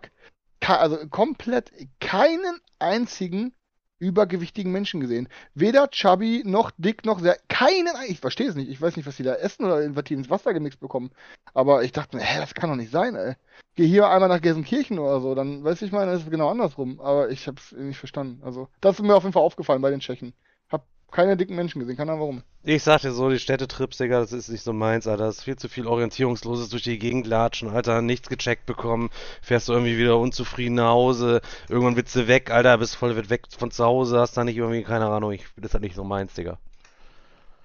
also 0.60 0.96
komplett 1.08 1.72
keinen 2.00 2.60
einzigen 2.78 3.52
übergewichtigen 3.98 4.72
Menschen 4.72 5.00
gesehen. 5.00 5.28
Weder 5.54 5.88
chubby, 5.90 6.42
noch 6.44 6.70
dick, 6.78 7.04
noch 7.04 7.20
sehr, 7.20 7.38
keinen, 7.48 7.88
ein- 7.96 8.10
ich 8.10 8.20
verstehe 8.20 8.48
es 8.48 8.54
nicht, 8.54 8.70
ich 8.70 8.80
weiß 8.80 8.96
nicht, 8.96 9.06
was 9.06 9.16
die 9.16 9.22
da 9.22 9.34
essen 9.34 9.64
oder 9.64 9.94
was 9.96 10.10
ins 10.10 10.30
Wasser 10.30 10.52
gemixt 10.54 10.80
bekommen. 10.80 11.10
Aber 11.54 11.82
ich 11.82 11.92
dachte 11.92 12.16
mir, 12.16 12.22
hä, 12.22 12.38
das 12.40 12.54
kann 12.54 12.70
doch 12.70 12.76
nicht 12.76 12.90
sein, 12.92 13.14
ey. 13.14 13.34
Geh 13.74 13.86
hier 13.86 14.08
einmal 14.08 14.28
nach 14.28 14.40
Gelsenkirchen 14.40 14.98
oder 14.98 15.20
so, 15.20 15.34
dann, 15.34 15.62
weiß 15.64 15.82
ich 15.82 15.92
meine, 15.92 16.12
ist 16.12 16.24
es 16.24 16.30
genau 16.30 16.48
andersrum. 16.50 17.00
Aber 17.00 17.30
ich 17.30 17.46
hab's 17.46 17.72
nicht 17.72 17.98
verstanden. 17.98 18.42
Also, 18.44 18.68
das 18.80 18.96
ist 18.98 19.02
mir 19.04 19.14
auf 19.14 19.22
jeden 19.24 19.32
Fall 19.32 19.42
aufgefallen 19.42 19.82
bei 19.82 19.90
den 19.90 20.00
Tschechen. 20.00 20.32
Hab 20.70 20.86
keine 21.10 21.36
dicken 21.36 21.56
Menschen 21.56 21.80
gesehen, 21.80 21.96
keine 21.96 22.12
Ahnung 22.12 22.20
warum. 22.20 22.42
Ich 22.64 22.82
sag 22.82 23.00
dir 23.00 23.12
so, 23.12 23.30
die 23.30 23.38
Städtetrips, 23.38 23.96
Digga, 23.96 24.20
das 24.20 24.32
ist 24.32 24.48
nicht 24.48 24.62
so 24.62 24.72
meins, 24.72 25.06
Alter. 25.06 25.26
Das 25.26 25.38
ist 25.38 25.44
viel 25.44 25.56
zu 25.56 25.68
viel 25.68 25.86
Orientierungsloses 25.86 26.68
durch 26.68 26.82
die 26.82 26.98
Gegend 26.98 27.26
latschen, 27.26 27.70
Alter. 27.70 28.02
Nichts 28.02 28.28
gecheckt 28.28 28.66
bekommen. 28.66 29.08
Fährst 29.40 29.68
du 29.68 29.72
irgendwie 29.72 29.96
wieder 29.96 30.18
unzufrieden 30.18 30.74
nach 30.74 30.90
Hause. 30.90 31.40
Irgendwann 31.68 31.96
willst 31.96 32.14
du 32.14 32.28
weg, 32.28 32.50
Alter. 32.50 32.76
Bist 32.78 32.96
voll 32.96 33.16
weg 33.30 33.44
von 33.56 33.70
zu 33.70 33.84
Hause. 33.84 34.20
Hast 34.20 34.36
da 34.36 34.44
nicht 34.44 34.56
irgendwie, 34.56 34.82
keine 34.82 35.06
Ahnung. 35.06 35.32
Ich, 35.32 35.44
das 35.56 35.66
ist 35.66 35.74
halt 35.74 35.82
nicht 35.84 35.96
so 35.96 36.04
meins, 36.04 36.34
Digga. 36.34 36.58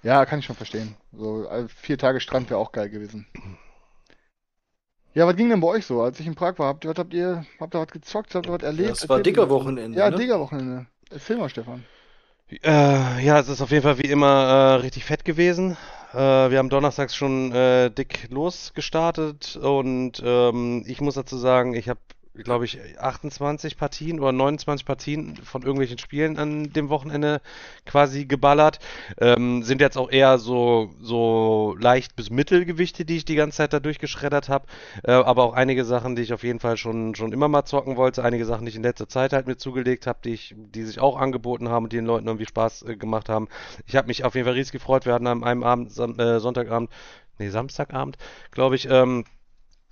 Ja, 0.02 0.24
kann 0.26 0.38
ich 0.38 0.44
schon 0.44 0.56
verstehen. 0.56 0.96
So, 1.12 1.48
äh, 1.48 1.66
vier 1.68 1.98
Tage 1.98 2.20
Strand 2.20 2.50
wäre 2.50 2.60
auch 2.60 2.72
geil 2.72 2.88
gewesen. 2.90 3.26
Ja, 5.14 5.26
was 5.26 5.36
ging 5.36 5.48
denn 5.48 5.60
bei 5.60 5.68
euch 5.68 5.86
so, 5.86 6.02
als 6.02 6.18
ich 6.18 6.26
in 6.26 6.34
Prag 6.34 6.58
war? 6.58 6.68
Habt 6.68 6.84
ihr, 6.84 6.90
was 6.90 6.98
habt 6.98 7.14
ihr, 7.14 7.46
habt 7.60 7.74
ihr 7.74 7.80
was 7.80 7.88
gezockt, 7.88 8.34
habt 8.34 8.46
ihr 8.46 8.52
was 8.52 8.62
erlebt? 8.62 8.90
Das 8.90 9.08
war. 9.08 9.20
Digger-Wochenende, 9.22 9.98
Ja, 9.98 10.10
ne? 10.10 10.16
Digger-Wochenende. 10.16 10.86
Erzähl 11.10 11.36
mal, 11.36 11.48
Stefan. 11.48 11.84
Äh, 12.50 13.24
ja, 13.24 13.38
es 13.38 13.48
ist 13.48 13.60
auf 13.62 13.70
jeden 13.70 13.82
Fall 13.82 13.98
wie 13.98 14.10
immer 14.10 14.26
äh, 14.26 14.74
richtig 14.76 15.04
fett 15.04 15.24
gewesen. 15.24 15.76
Äh, 16.12 16.16
wir 16.18 16.58
haben 16.58 16.68
donnerstags 16.68 17.16
schon 17.16 17.52
äh, 17.52 17.90
dick 17.90 18.28
losgestartet 18.30 19.56
und 19.56 20.22
ähm, 20.24 20.84
ich 20.86 21.00
muss 21.00 21.14
dazu 21.14 21.38
sagen, 21.38 21.74
ich 21.74 21.88
habe, 21.88 22.00
glaube 22.42 22.64
ich, 22.64 22.78
28 22.98 23.76
Partien 23.76 24.20
oder 24.20 24.32
29 24.32 24.86
Partien 24.86 25.36
von 25.36 25.62
irgendwelchen 25.62 25.98
Spielen 25.98 26.38
an 26.38 26.72
dem 26.72 26.88
Wochenende 26.88 27.40
quasi 27.86 28.26
geballert. 28.26 28.78
Ähm, 29.20 29.62
sind 29.62 29.80
jetzt 29.80 29.96
auch 29.96 30.10
eher 30.10 30.38
so, 30.38 30.94
so 31.00 31.76
leicht 31.78 32.16
bis 32.16 32.30
Mittelgewichte, 32.30 33.04
die 33.04 33.16
ich 33.16 33.24
die 33.24 33.36
ganze 33.36 33.58
Zeit 33.58 33.72
da 33.72 33.80
durchgeschreddert 33.80 34.48
habe. 34.48 34.66
Äh, 35.02 35.12
aber 35.12 35.44
auch 35.44 35.54
einige 35.54 35.84
Sachen, 35.84 36.16
die 36.16 36.22
ich 36.22 36.32
auf 36.32 36.42
jeden 36.42 36.60
Fall 36.60 36.76
schon, 36.76 37.14
schon 37.14 37.32
immer 37.32 37.48
mal 37.48 37.64
zocken 37.64 37.96
wollte. 37.96 38.24
Einige 38.24 38.44
Sachen, 38.44 38.66
die 38.66 38.70
ich 38.70 38.76
in 38.76 38.82
letzter 38.82 39.08
Zeit 39.08 39.32
halt 39.32 39.46
mir 39.46 39.56
zugelegt 39.56 40.06
habe, 40.06 40.18
die 40.24 40.34
ich, 40.34 40.54
die 40.56 40.82
sich 40.82 41.00
auch 41.00 41.16
angeboten 41.16 41.68
haben 41.68 41.84
und 41.84 41.92
die 41.92 41.96
den 41.96 42.06
Leuten 42.06 42.26
irgendwie 42.26 42.46
Spaß 42.46 42.82
äh, 42.82 42.96
gemacht 42.96 43.28
haben. 43.28 43.48
Ich 43.86 43.96
habe 43.96 44.08
mich 44.08 44.24
auf 44.24 44.34
jeden 44.34 44.46
Fall 44.46 44.54
riesig 44.54 44.72
gefreut. 44.72 45.06
Wir 45.06 45.14
hatten 45.14 45.26
an 45.26 45.44
einem 45.44 45.62
Abend, 45.64 45.92
Sam 45.92 46.18
äh, 46.18 46.40
Sonntagabend, 46.40 46.90
nee, 47.38 47.48
Samstagabend, 47.48 48.16
glaube 48.50 48.76
ich, 48.76 48.88
ähm, 48.88 49.24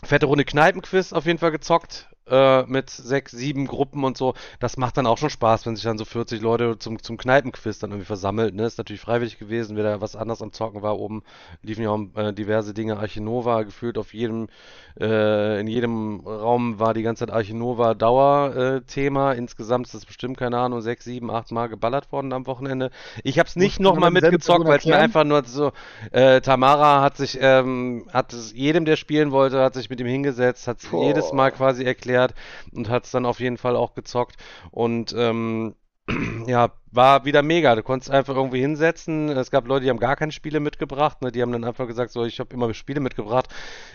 fette 0.04 0.26
Runde 0.26 0.44
Kneipenquiz 0.44 1.12
auf 1.12 1.26
jeden 1.26 1.38
Fall 1.38 1.50
gezockt. 1.50 2.08
Äh, 2.28 2.62
mit 2.66 2.88
sechs, 2.88 3.32
sieben 3.32 3.66
Gruppen 3.66 4.04
und 4.04 4.16
so. 4.16 4.34
Das 4.60 4.76
macht 4.76 4.96
dann 4.96 5.06
auch 5.06 5.18
schon 5.18 5.28
Spaß, 5.28 5.66
wenn 5.66 5.74
sich 5.74 5.84
dann 5.84 5.98
so 5.98 6.04
40 6.04 6.40
Leute 6.40 6.78
zum, 6.78 7.02
zum 7.02 7.16
Kneipenquiz 7.16 7.80
dann 7.80 7.90
irgendwie 7.90 8.06
versammelt. 8.06 8.54
Ne? 8.54 8.64
Ist 8.64 8.78
natürlich 8.78 9.00
freiwillig 9.00 9.40
gewesen, 9.40 9.76
wer 9.76 9.82
da 9.82 10.00
was 10.00 10.14
anderes 10.14 10.40
am 10.40 10.52
Zocken 10.52 10.82
war. 10.82 11.00
Oben 11.00 11.24
liefen 11.62 11.82
ja 11.82 11.90
auch 11.90 12.00
äh, 12.14 12.32
diverse 12.32 12.74
Dinge. 12.74 12.96
Archinova 12.96 13.64
gefühlt 13.64 13.98
auf 13.98 14.14
jedem, 14.14 14.46
äh, 15.00 15.60
in 15.60 15.66
jedem 15.66 16.20
Raum 16.20 16.78
war 16.78 16.94
die 16.94 17.02
ganze 17.02 17.26
Zeit 17.26 17.34
Archinova 17.34 17.94
Dauer-Thema. 17.94 19.32
Insgesamt 19.32 19.86
ist 19.86 19.94
das 19.94 20.06
bestimmt, 20.06 20.38
keine 20.38 20.58
Ahnung, 20.58 20.80
sechs, 20.80 21.04
sieben, 21.04 21.28
acht 21.28 21.50
Mal 21.50 21.68
geballert 21.68 22.12
worden 22.12 22.32
am 22.32 22.46
Wochenende. 22.46 22.92
Ich 23.24 23.40
habe 23.40 23.48
es 23.48 23.56
nicht 23.56 23.80
nochmal 23.80 24.12
mitgezockt, 24.12 24.64
weil 24.64 24.78
es 24.78 24.86
mir 24.86 24.96
einfach 24.96 25.24
nur 25.24 25.44
so, 25.44 25.72
äh, 26.12 26.40
Tamara 26.40 27.02
hat 27.02 27.16
sich, 27.16 27.36
ähm, 27.40 28.06
hat 28.12 28.32
es 28.32 28.52
jedem, 28.52 28.84
der 28.84 28.94
spielen 28.94 29.32
wollte, 29.32 29.60
hat 29.60 29.74
sich 29.74 29.90
mit 29.90 29.98
ihm 29.98 30.06
hingesetzt, 30.06 30.68
hat 30.68 30.78
es 30.78 30.88
jedes 30.92 31.32
Mal 31.32 31.50
quasi 31.50 31.82
erklärt 31.82 32.21
und 32.72 32.88
hat 32.88 33.04
es 33.04 33.10
dann 33.10 33.26
auf 33.26 33.40
jeden 33.40 33.58
Fall 33.58 33.76
auch 33.76 33.94
gezockt. 33.94 34.36
Und 34.70 35.14
ähm, 35.16 35.74
ja, 36.46 36.72
war 36.92 37.24
wieder 37.24 37.42
mega. 37.42 37.74
Du 37.74 37.82
konntest 37.82 38.10
einfach 38.10 38.36
irgendwie 38.36 38.60
hinsetzen. 38.60 39.30
Es 39.30 39.50
gab 39.50 39.66
Leute, 39.66 39.84
die 39.84 39.90
haben 39.90 39.98
gar 39.98 40.14
keine 40.16 40.30
Spiele 40.30 40.60
mitgebracht. 40.60 41.22
Ne? 41.22 41.32
Die 41.32 41.40
haben 41.40 41.50
dann 41.50 41.64
einfach 41.64 41.86
gesagt, 41.86 42.12
so, 42.12 42.24
ich 42.24 42.38
habe 42.38 42.52
immer 42.54 42.72
Spiele 42.74 43.00
mitgebracht. 43.00 43.48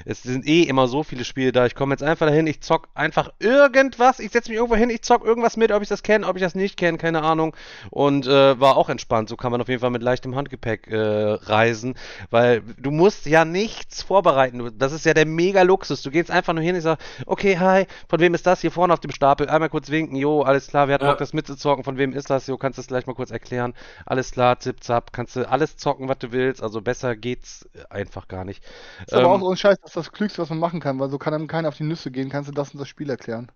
Es 0.03 0.23
sind 0.23 0.47
eh 0.47 0.63
immer 0.63 0.87
so 0.87 1.03
viele 1.03 1.23
Spiele 1.23 1.51
da. 1.51 1.65
Ich 1.67 1.75
komme 1.75 1.93
jetzt 1.93 2.03
einfach 2.03 2.25
dahin, 2.25 2.47
ich 2.47 2.61
zock 2.61 2.87
einfach 2.95 3.31
irgendwas. 3.39 4.19
Ich 4.19 4.31
setze 4.31 4.49
mich 4.49 4.57
irgendwo 4.57 4.75
hin, 4.75 4.89
ich 4.89 5.03
zock 5.03 5.23
irgendwas 5.23 5.57
mit, 5.57 5.71
ob 5.71 5.83
ich 5.83 5.89
das 5.89 6.01
kenne, 6.01 6.27
ob 6.27 6.35
ich 6.35 6.41
das 6.41 6.55
nicht 6.55 6.75
kenne, 6.77 6.97
keine 6.97 7.21
Ahnung. 7.21 7.55
Und 7.91 8.25
äh, 8.25 8.59
war 8.59 8.77
auch 8.77 8.89
entspannt. 8.89 9.29
So 9.29 9.37
kann 9.37 9.51
man 9.51 9.61
auf 9.61 9.67
jeden 9.67 9.81
Fall 9.81 9.91
mit 9.91 10.01
leichtem 10.01 10.35
Handgepäck 10.35 10.87
äh, 10.87 10.97
reisen, 10.97 11.95
weil 12.31 12.63
du 12.79 12.89
musst 12.89 13.27
ja 13.27 13.45
nichts 13.45 14.01
vorbereiten. 14.01 14.71
Das 14.77 14.91
ist 14.91 15.05
ja 15.05 15.13
der 15.13 15.27
mega 15.27 15.61
Luxus. 15.61 16.01
Du 16.01 16.09
gehst 16.09 16.31
einfach 16.31 16.53
nur 16.53 16.63
hin, 16.63 16.75
ich 16.75 16.83
sag, 16.83 16.97
okay, 17.27 17.59
hi, 17.59 17.85
von 18.09 18.19
wem 18.19 18.33
ist 18.33 18.47
das 18.47 18.61
hier 18.61 18.71
vorne 18.71 18.93
auf 18.93 18.99
dem 19.01 19.11
Stapel? 19.11 19.49
Einmal 19.49 19.69
kurz 19.69 19.91
winken, 19.91 20.15
jo, 20.15 20.41
alles 20.41 20.67
klar, 20.67 20.87
wir 20.87 20.95
hatten 20.95 21.05
Ja. 21.05 21.11
Bock, 21.11 21.19
das 21.19 21.33
mitzuzocken. 21.33 21.83
Von 21.83 21.97
wem 21.97 22.13
ist 22.13 22.29
das? 22.29 22.47
Jo, 22.47 22.57
kannst 22.57 22.79
du 22.79 22.86
das 22.87 22.89
gleich 22.89 23.07
mal 23.07 23.15
kurz 23.15 23.31
erklären? 23.31 23.73
Alles 24.05 24.31
klar, 24.31 24.59
zip 24.59 24.83
zap, 24.83 25.13
kannst 25.13 25.35
du 25.35 25.49
alles 25.49 25.77
zocken, 25.77 26.07
was 26.09 26.17
du 26.19 26.31
willst. 26.31 26.61
Also 26.63 26.81
besser 26.81 27.15
geht's 27.15 27.67
einfach 27.89 28.27
gar 28.27 28.45
nicht. 28.45 28.63
Ist 29.05 29.17
aber 29.17 29.27
Ähm, 29.27 29.33
auch 29.33 29.41
ohne 29.41 29.57
Scheiß, 29.57 29.79
das 29.81 29.89
ist 29.89 29.95
das 29.97 30.11
Klügste, 30.13 30.41
was 30.41 30.49
man 30.49 30.59
machen 30.59 30.79
kann, 30.79 30.97
weil 30.99 31.09
so 31.09 31.17
kann 31.17 31.33
einem 31.33 31.47
keiner 31.47 31.67
auf 31.69 31.75
die 31.77 31.83
Nüsse 31.83 32.09
gehen, 32.11 32.29
kannst 32.29 32.47
du 32.47 32.53
das 32.53 32.71
und 32.73 32.79
das 32.79 32.87
Spiel 32.87 33.09
erklären. 33.09 33.51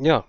Ja. 0.00 0.24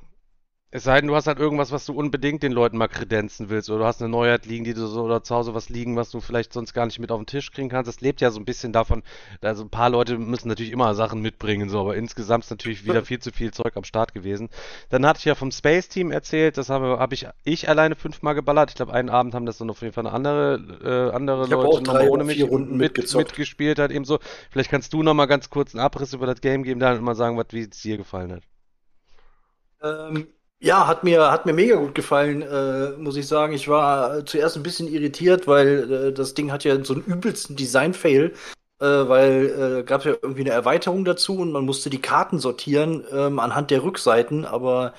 Es 0.75 0.85
sei 0.85 0.99
denn, 0.99 1.07
du 1.07 1.15
hast 1.15 1.27
halt 1.27 1.37
irgendwas, 1.37 1.71
was 1.71 1.85
du 1.85 1.93
unbedingt 1.93 2.41
den 2.41 2.51
Leuten 2.51 2.77
mal 2.77 2.87
kredenzen 2.87 3.51
willst, 3.51 3.69
oder 3.69 3.77
du 3.77 3.85
hast 3.85 4.01
eine 4.01 4.09
Neuheit 4.09 4.47
liegen, 4.47 4.63
die 4.63 4.73
du 4.73 4.87
so, 4.87 5.03
oder 5.03 5.21
zu 5.21 5.35
Hause 5.35 5.53
was 5.53 5.69
liegen, 5.69 5.95
was 5.95 6.09
du 6.09 6.19
vielleicht 6.19 6.51
sonst 6.51 6.73
gar 6.73 6.87
nicht 6.87 6.97
mit 6.97 7.11
auf 7.11 7.19
den 7.19 7.27
Tisch 7.27 7.51
kriegen 7.51 7.69
kannst. 7.69 7.87
Das 7.87 8.01
lebt 8.01 8.21
ja 8.21 8.31
so 8.31 8.39
ein 8.39 8.45
bisschen 8.45 8.73
davon, 8.73 9.03
also 9.41 9.61
ein 9.65 9.69
paar 9.69 9.91
Leute 9.91 10.17
müssen 10.17 10.47
natürlich 10.47 10.71
immer 10.71 10.95
Sachen 10.95 11.21
mitbringen, 11.21 11.69
so, 11.69 11.79
aber 11.79 11.95
insgesamt 11.95 12.45
ist 12.45 12.49
natürlich 12.49 12.85
wieder 12.85 13.05
viel 13.05 13.19
zu 13.19 13.31
viel 13.31 13.51
Zeug 13.51 13.77
am 13.77 13.83
Start 13.83 14.15
gewesen. 14.15 14.49
Dann 14.89 15.05
hatte 15.05 15.19
ich 15.19 15.25
ja 15.25 15.35
vom 15.35 15.51
Space 15.51 15.89
Team 15.89 16.09
erzählt, 16.09 16.57
das 16.57 16.69
habe 16.69 16.97
hab 16.97 17.13
ich, 17.13 17.27
ich 17.43 17.69
alleine 17.69 17.93
fünfmal 17.93 18.33
geballert. 18.33 18.71
Ich 18.71 18.75
glaube, 18.75 18.93
einen 18.93 19.11
Abend 19.11 19.35
haben 19.35 19.45
das 19.45 19.59
dann 19.59 19.69
auf 19.69 19.81
jeden 19.81 19.93
Fall 19.93 20.07
eine 20.07 20.15
andere, 20.15 21.11
äh, 21.11 21.15
andere 21.15 21.43
Ich 21.43 21.51
Leute 21.51 21.67
auch 21.67 21.79
drei 21.81 22.09
ohne 22.09 22.23
mich 22.23 22.41
Runden 22.41 22.77
mit, 22.77 22.97
mitgespielt 23.13 23.77
hat, 23.77 23.91
ebenso. 23.91 24.17
Vielleicht 24.49 24.71
kannst 24.71 24.91
du 24.91 25.03
nochmal 25.03 25.27
ganz 25.27 25.51
kurz 25.51 25.75
einen 25.75 25.85
Abriss 25.85 26.13
über 26.13 26.25
das 26.25 26.41
Game 26.41 26.63
geben, 26.63 26.79
dann 26.79 27.03
mal 27.03 27.13
sagen, 27.13 27.37
was, 27.37 27.45
wie 27.51 27.61
es 27.61 27.79
dir 27.79 27.97
gefallen 27.97 28.31
hat. 28.31 28.41
Ähm, 29.83 30.29
ja, 30.63 30.87
hat 30.87 31.03
mir, 31.03 31.29
hat 31.29 31.45
mir 31.45 31.51
mega 31.51 31.75
gut 31.75 31.93
gefallen, 31.93 32.41
äh, 32.41 32.91
muss 32.97 33.17
ich 33.17 33.27
sagen. 33.27 33.53
Ich 33.53 33.67
war 33.67 34.25
zuerst 34.25 34.55
ein 34.55 34.63
bisschen 34.63 34.87
irritiert, 34.87 35.45
weil 35.45 35.91
äh, 35.91 36.13
das 36.13 36.35
Ding 36.35 36.53
hat 36.53 36.63
ja 36.63 36.81
so 36.85 36.93
einen 36.93 37.03
übelsten 37.03 37.57
Design-Fail, 37.57 38.33
äh, 38.79 38.85
weil 38.85 39.81
äh, 39.81 39.83
gab 39.83 40.05
ja 40.05 40.13
irgendwie 40.21 40.41
eine 40.41 40.51
Erweiterung 40.51 41.03
dazu 41.03 41.37
und 41.37 41.51
man 41.51 41.65
musste 41.65 41.89
die 41.89 41.99
Karten 41.99 42.39
sortieren 42.39 43.03
ähm, 43.11 43.39
anhand 43.39 43.71
der 43.71 43.83
Rückseiten, 43.83 44.45
aber 44.45 44.93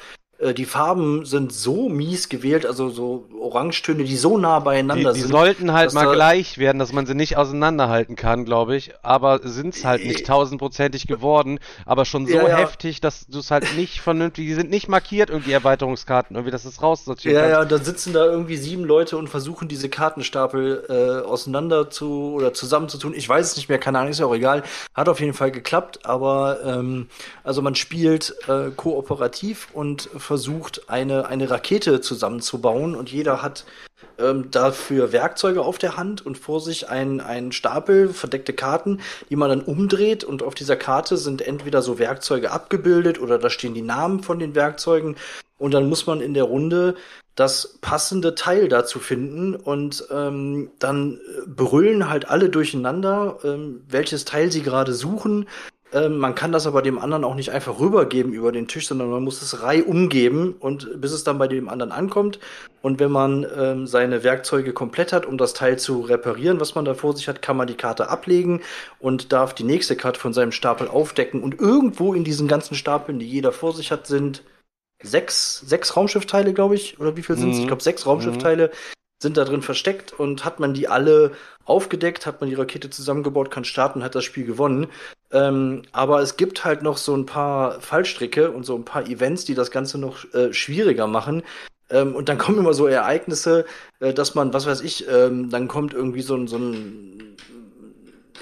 äh, 0.45 0.51
äh, 0.51 0.55
die 0.55 0.65
Farben 0.65 1.25
sind 1.25 1.53
so 1.53 1.89
mies 1.89 2.29
gewählt, 2.29 2.67
also 2.67 2.89
so 2.91 3.27
Orangetöne, 3.41 4.05
die 4.05 4.17
so 4.17 4.39
nah 4.39 4.59
beieinander 4.61 5.11
Die, 5.13 5.17
die 5.17 5.23
sind. 5.23 5.31
sollten 5.31 5.73
halt 5.73 5.93
mal 5.93 6.13
gleich 6.15 6.59
werden, 6.59 6.79
dass 6.79 6.93
man 6.93 7.07
sie 7.07 7.15
nicht 7.15 7.37
auseinanderhalten 7.37 8.17
kann, 8.17 8.45
glaube 8.45 8.77
ich. 8.77 8.93
Aber 9.03 9.41
sind 9.43 9.75
es 9.75 9.85
halt 9.85 10.05
nicht 10.05 10.27
tausendprozentig 10.27 11.07
geworden, 11.07 11.59
aber 11.87 12.05
schon 12.05 12.27
so 12.27 12.35
Ja, 12.37 12.49
ja. 12.49 12.57
heftig, 12.59 13.01
dass 13.01 13.27
du 13.27 13.39
es 13.39 13.51
halt 13.51 13.77
nicht 13.77 14.01
vernünftig, 14.01 14.47
die 14.47 14.55
sind 14.55 14.71
nicht 14.71 14.89
markiert, 14.89 15.31
irgendwie 15.31 15.53
Erweiterungskarten, 15.53 16.37
irgendwie, 16.37 16.51
dass 16.53 16.65
es 16.65 16.83
raussortieren 16.83 17.37
Ja, 17.37 17.43
kannst. 17.43 17.73
ja, 17.73 17.79
da 17.79 17.85
sitzen 17.85 18.13
da 18.13 18.25
irgendwie 18.27 18.57
sieben 18.57 18.85
Leute 18.85 19.17
und 19.17 19.29
versuchen 19.29 19.69
diese 19.69 19.89
Kartenstapel 19.89 20.85
äh, 20.89 21.27
auseinander 21.27 21.91
zu 21.91 22.33
oder 22.35 22.53
zusammenzutun. 22.55 23.15
Ich 23.15 23.29
weiß 23.29 23.47
es 23.53 23.57
nicht 23.57 23.69
mehr, 23.69 23.79
keine 23.79 23.99
Ahnung, 23.99 24.11
ist 24.11 24.21
ja 24.21 24.27
auch 24.27 24.35
egal. 24.35 24.63
Hat 24.95 25.09
auf 25.09 25.21
jeden 25.21 25.35
Fall 25.35 25.51
geklappt, 25.51 26.01
aber 26.07 26.59
ähm, 26.65 27.09
also 27.43 27.63
man 27.63 27.75
spielt 27.75 28.35
äh, 28.49 28.71
kooperativ 28.75 29.69
und 29.73 30.03
versucht 30.17 30.34
eine, 30.89 31.27
eine 31.27 31.51
Rakete 31.51 32.01
zusammenzubauen 32.01 32.95
und 32.95 33.11
jeder 33.11 33.43
hat 33.43 33.65
ähm, 34.19 34.51
dafür 34.51 35.13
Werkzeuge 35.13 35.63
auf 35.63 35.79
der 35.79 35.97
Hand 35.97 36.25
und 36.25 36.39
vor 36.39 36.61
sich 36.61 36.89
ein, 36.89 37.21
ein 37.21 37.53
Stapel 37.53 38.13
verdeckte 38.13 38.53
Karten, 38.53 39.01
die 39.31 39.37
man 39.37 39.49
dann 39.49 39.63
umdreht 39.63 40.25
und 40.25 40.43
auf 40.43 40.55
dieser 40.55 40.77
Karte 40.77 41.17
sind 41.17 41.43
entweder 41.43 41.83
so 41.83 41.99
Werkzeuge 41.99 42.51
abgebildet 42.51 43.21
oder 43.21 43.39
da 43.39 43.51
stehen 43.51 43.75
die 43.75 43.83
Namen 43.83 44.23
von 44.23 44.39
den 44.39 44.55
Werkzeugen 44.55 45.17
und 45.59 45.73
dann 45.73 45.89
muss 45.89 46.07
man 46.07 46.21
in 46.21 46.35
der 46.35 46.45
Runde 46.45 46.95
das 47.35 47.79
passende 47.81 48.35
Teil 48.35 48.69
dazu 48.69 49.01
finden 49.01 49.57
und 49.57 50.07
ähm, 50.11 50.71
dann 50.79 51.21
brüllen 51.47 52.09
halt 52.09 52.29
alle 52.29 52.49
durcheinander, 52.49 53.39
ähm, 53.43 53.83
welches 53.89 54.25
Teil 54.25 54.53
sie 54.53 54.63
gerade 54.63 54.93
suchen. 54.93 55.49
Ähm, 55.95 56.19
man 56.19 56.35
kann 56.35 56.51
das 56.51 56.67
aber 56.67 56.83
dem 56.83 56.99
anderen 56.99 57.23
auch 57.23 57.37
nicht 57.37 57.51
einfach 57.51 57.79
rübergeben 57.79 58.33
über 58.33 58.51
den 58.51 58.67
Tisch, 58.67 58.89
sondern 58.89 59.11
man 59.11 59.23
muss 59.23 59.41
es 59.41 59.63
Reihe 59.63 59.85
umgeben 59.85 60.57
und 60.59 61.01
bis 61.01 61.13
es 61.13 61.23
dann 61.23 61.39
bei 61.39 61.47
dem 61.47 61.69
anderen 61.69 61.93
ankommt. 61.93 62.41
Und 62.83 62.99
wenn 62.99 63.13
man 63.13 63.47
ähm, 63.57 63.87
seine 63.87 64.25
Werkzeuge 64.25 64.73
komplett 64.73 65.13
hat, 65.13 65.25
um 65.25 65.39
das 65.39 65.55
Teil 65.55 65.79
zu 65.79 66.01
reparieren, 66.01 66.59
was 66.59 66.75
man 66.75 66.85
da 66.85 66.95
vor 66.95 67.17
sich 67.17 67.29
hat, 67.29 67.43
kann 67.43 67.57
man 67.57 67.69
die 67.69 67.77
Karte 67.77 68.09
ablegen 68.09 68.61
und 68.99 69.33
darf 69.33 69.55
die 69.55 69.63
nächste 69.63 69.95
Karte 69.95 70.19
von 70.19 70.35
seinem 70.35 70.53
Stapel 70.53 70.89
aufdecken. 70.89 71.43
Und 71.43 71.61
irgendwo 71.61 72.13
in 72.13 72.25
diesen 72.25 72.49
ganzen 72.49 72.75
Stapeln, 72.75 73.21
die 73.21 73.29
jeder 73.29 73.53
vor 73.53 73.73
sich 73.73 73.93
hat, 73.93 74.09
sind 74.09 74.43
sechs, 75.01 75.61
sechs 75.61 75.97
Raumschiffteile, 75.97 76.53
glaube 76.55 76.75
ich, 76.75 76.99
oder 76.99 77.17
wie 77.17 77.23
viel 77.23 77.37
sind 77.37 77.51
es? 77.51 77.57
Mhm. 77.57 77.63
Ich 77.63 77.67
glaube, 77.69 77.83
sechs 77.83 78.05
Raumschiffteile 78.05 78.71
sind 79.25 79.37
da 79.37 79.45
drin 79.45 79.63
versteckt 79.63 80.13
und 80.13 80.45
hat 80.45 80.61
man 80.61 80.75
die 80.75 80.87
alle 80.87 81.33
aufgedeckt, 81.65 82.27
hat 82.27 82.41
man 82.41 82.51
die 82.51 82.55
Rakete 82.55 82.91
zusammengebaut, 82.91 83.51
kann 83.51 83.65
starten, 83.65 84.05
hat 84.05 84.15
das 84.15 84.23
Spiel 84.23 84.45
gewonnen. 84.45 84.87
Ähm, 85.33 85.83
aber 85.91 86.21
es 86.21 86.37
gibt 86.37 86.65
halt 86.65 86.83
noch 86.83 86.99
so 86.99 87.17
ein 87.17 87.27
paar 87.27 87.81
Fallstricke 87.81 88.53
und 88.53 88.65
so 88.65 88.77
ein 88.77 88.85
paar 88.85 89.07
Events, 89.09 89.45
die 89.45 89.55
das 89.55 89.73
Ganze 89.73 89.99
noch 89.99 90.33
äh, 90.35 90.53
schwieriger 90.53 91.09
machen. 91.09 91.43
Ähm, 91.91 92.15
und 92.15 92.29
dann 92.29 92.39
kommen 92.43 92.59
immer 92.59 92.75
so 92.75 92.87
Ereignisse, 92.87 93.65
äh, 93.99 94.15
dass 94.15 94.35
man, 94.35 94.53
was 94.53 94.67
weiß 94.67 94.83
ich, 94.83 95.09
ähm, 95.09 95.51
dann 95.51 95.67
kommt 95.67 95.95
irgendwie 95.95 96.23
so 96.23 96.47
so 96.47 96.59
ein 96.59 97.37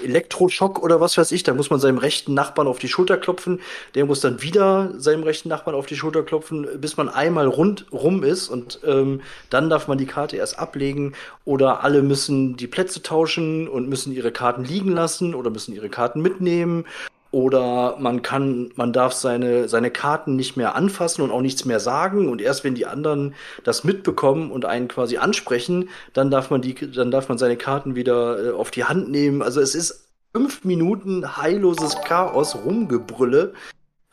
Elektroschock 0.01 0.81
oder 0.81 0.99
was 1.01 1.17
weiß 1.17 1.31
ich, 1.31 1.43
da 1.43 1.53
muss 1.53 1.69
man 1.69 1.79
seinem 1.79 1.97
rechten 1.97 2.33
Nachbarn 2.33 2.67
auf 2.67 2.79
die 2.79 2.87
Schulter 2.87 3.17
klopfen, 3.17 3.61
der 3.95 4.05
muss 4.05 4.21
dann 4.21 4.41
wieder 4.41 4.91
seinem 4.97 5.23
rechten 5.23 5.49
Nachbarn 5.49 5.75
auf 5.75 5.85
die 5.85 5.95
Schulter 5.95 6.23
klopfen, 6.23 6.67
bis 6.79 6.97
man 6.97 7.09
einmal 7.09 7.47
rund 7.47 7.85
rum 7.91 8.23
ist 8.23 8.49
und 8.49 8.79
ähm, 8.85 9.21
dann 9.49 9.69
darf 9.69 9.87
man 9.87 9.97
die 9.97 10.05
Karte 10.05 10.37
erst 10.37 10.57
ablegen 10.57 11.13
oder 11.45 11.83
alle 11.83 12.01
müssen 12.01 12.57
die 12.57 12.67
Plätze 12.67 13.01
tauschen 13.01 13.67
und 13.67 13.89
müssen 13.89 14.13
ihre 14.13 14.31
Karten 14.31 14.63
liegen 14.63 14.91
lassen 14.91 15.35
oder 15.35 15.49
müssen 15.49 15.73
ihre 15.73 15.89
Karten 15.89 16.21
mitnehmen 16.21 16.85
oder 17.33 17.97
man 17.99 18.21
kann, 18.21 18.71
man 18.75 18.93
darf 18.93 19.13
seine, 19.13 19.67
seine 19.67 19.89
Karten 19.89 20.35
nicht 20.35 20.55
mehr 20.55 20.75
anfassen 20.75 21.23
und 21.23 21.31
auch 21.31 21.41
nichts 21.41 21.65
mehr 21.65 21.79
sagen. 21.79 22.29
Und 22.29 22.41
erst 22.41 22.63
wenn 22.63 22.75
die 22.75 22.85
anderen 22.85 23.33
das 23.63 23.83
mitbekommen 23.83 24.51
und 24.51 24.65
einen 24.65 24.87
quasi 24.87 25.17
ansprechen, 25.17 25.89
dann 26.13 26.29
darf 26.29 26.51
man 26.51 26.61
die, 26.61 26.75
dann 26.75 27.09
darf 27.09 27.29
man 27.29 27.39
seine 27.39 27.57
Karten 27.57 27.95
wieder 27.95 28.45
äh, 28.45 28.51
auf 28.51 28.69
die 28.69 28.83
Hand 28.83 29.09
nehmen. 29.09 29.41
Also 29.41 29.61
es 29.61 29.73
ist 29.73 30.09
fünf 30.31 30.63
Minuten 30.63 31.35
heilloses 31.35 31.95
Chaos, 32.05 32.55
Rumgebrülle. 32.55 33.53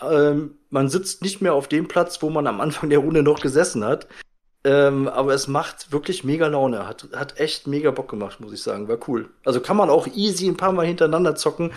Ähm, 0.01 0.53
man 0.71 0.89
sitzt 0.89 1.21
nicht 1.21 1.43
mehr 1.43 1.53
auf 1.53 1.69
dem 1.69 1.89
Platz, 1.89 2.23
wo 2.23 2.31
man 2.31 2.47
am 2.47 2.63
Anfang 2.63 2.89
der 2.89 3.01
Runde 3.01 3.23
noch 3.23 3.41
gesessen 3.41 3.85
hat. 3.85 4.09
Ähm, 4.65 5.09
aber 5.09 5.35
es 5.35 5.47
macht 5.47 5.93
wirklich 5.93 6.25
mega 6.25 6.47
Laune. 6.47 6.89
Hat, 6.89 7.07
hat 7.15 7.39
echt 7.39 7.67
mega 7.67 7.91
Bock 7.91 8.09
gemacht, 8.09 8.41
muss 8.41 8.55
ich 8.55 8.63
sagen. 8.63 8.89
War 8.89 8.99
cool. 9.09 9.29
Also 9.45 9.61
kann 9.61 9.77
man 9.77 9.91
auch 9.91 10.07
easy 10.07 10.49
ein 10.49 10.57
paar 10.57 10.73
Mal 10.73 10.87
hintereinander 10.87 11.37
zocken. 11.37 11.73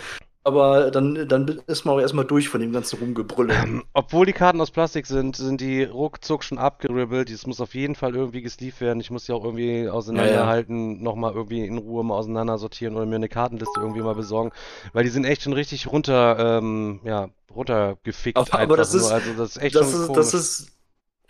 Aber 0.46 0.90
dann, 0.90 1.26
dann 1.26 1.62
ist 1.66 1.86
man 1.86 1.94
auch 1.94 2.00
erstmal 2.00 2.26
durch 2.26 2.50
von 2.50 2.60
dem 2.60 2.70
ganzen 2.70 2.98
Rumgebrülle. 2.98 3.54
Ähm, 3.54 3.82
obwohl 3.94 4.26
die 4.26 4.34
Karten 4.34 4.60
aus 4.60 4.70
Plastik 4.70 5.06
sind, 5.06 5.36
sind 5.36 5.62
die 5.62 5.84
ruckzuck 5.84 6.44
schon 6.44 6.58
abgeribbelt. 6.58 7.32
Das 7.32 7.46
muss 7.46 7.62
auf 7.62 7.74
jeden 7.74 7.94
Fall 7.94 8.14
irgendwie 8.14 8.42
gesleeved 8.42 8.82
werden. 8.82 9.00
Ich 9.00 9.10
muss 9.10 9.24
die 9.24 9.32
auch 9.32 9.42
irgendwie 9.42 9.88
auseinanderhalten, 9.88 11.02
nochmal 11.02 11.32
irgendwie 11.32 11.64
in 11.64 11.78
Ruhe 11.78 12.04
mal 12.04 12.16
auseinander 12.16 12.58
sortieren 12.58 12.94
oder 12.94 13.06
mir 13.06 13.16
eine 13.16 13.30
Kartenliste 13.30 13.80
irgendwie 13.80 14.02
mal 14.02 14.14
besorgen. 14.14 14.50
Weil 14.92 15.04
die 15.04 15.10
sind 15.10 15.24
echt 15.24 15.42
schon 15.42 15.54
richtig 15.54 15.86
runter, 15.90 16.58
ähm, 16.58 17.00
ja, 17.04 17.28
runtergefickt 17.54 18.36
Aber- 18.36 18.58
aber 18.58 18.76
das 18.76 18.92
ist- 18.92 19.10
Also 19.10 19.32
das 19.38 19.56
ist 19.56 19.62
echt 19.62 19.74
Das 19.76 19.90
schon 19.90 20.00
ist, 20.02 20.06
komisch. 20.08 20.16
das 20.30 20.34
ist, 20.34 20.73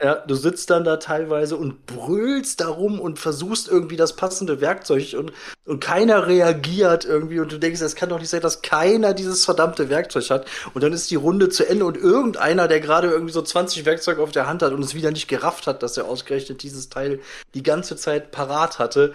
ja, 0.02 0.16
du 0.16 0.34
sitzt 0.34 0.70
dann 0.70 0.82
da 0.84 0.96
teilweise 0.96 1.56
und 1.56 1.86
brüllst 1.86 2.60
darum 2.60 2.98
und 3.00 3.18
versuchst 3.18 3.68
irgendwie 3.68 3.96
das 3.96 4.16
passende 4.16 4.60
Werkzeug 4.60 5.14
und, 5.16 5.32
und 5.64 5.80
keiner 5.80 6.26
reagiert 6.26 7.04
irgendwie 7.04 7.38
und 7.38 7.52
du 7.52 7.58
denkst, 7.58 7.80
es 7.80 7.94
kann 7.94 8.08
doch 8.08 8.18
nicht 8.18 8.28
sein, 8.28 8.40
dass 8.40 8.60
keiner 8.60 9.14
dieses 9.14 9.44
verdammte 9.44 9.88
Werkzeug 9.90 10.28
hat 10.30 10.46
und 10.74 10.82
dann 10.82 10.92
ist 10.92 11.10
die 11.12 11.14
Runde 11.14 11.48
zu 11.48 11.68
Ende 11.68 11.84
und 11.84 11.96
irgendeiner, 11.96 12.66
der 12.66 12.80
gerade 12.80 13.08
irgendwie 13.08 13.32
so 13.32 13.40
20 13.40 13.86
Werkzeuge 13.86 14.20
auf 14.20 14.32
der 14.32 14.48
Hand 14.48 14.62
hat 14.62 14.72
und 14.72 14.82
es 14.82 14.94
wieder 14.94 15.12
nicht 15.12 15.28
gerafft 15.28 15.68
hat, 15.68 15.82
dass 15.84 15.96
er 15.96 16.06
ausgerechnet 16.06 16.64
dieses 16.64 16.88
Teil 16.88 17.20
die 17.54 17.62
ganze 17.62 17.96
Zeit 17.96 18.32
parat 18.32 18.80
hatte. 18.80 19.14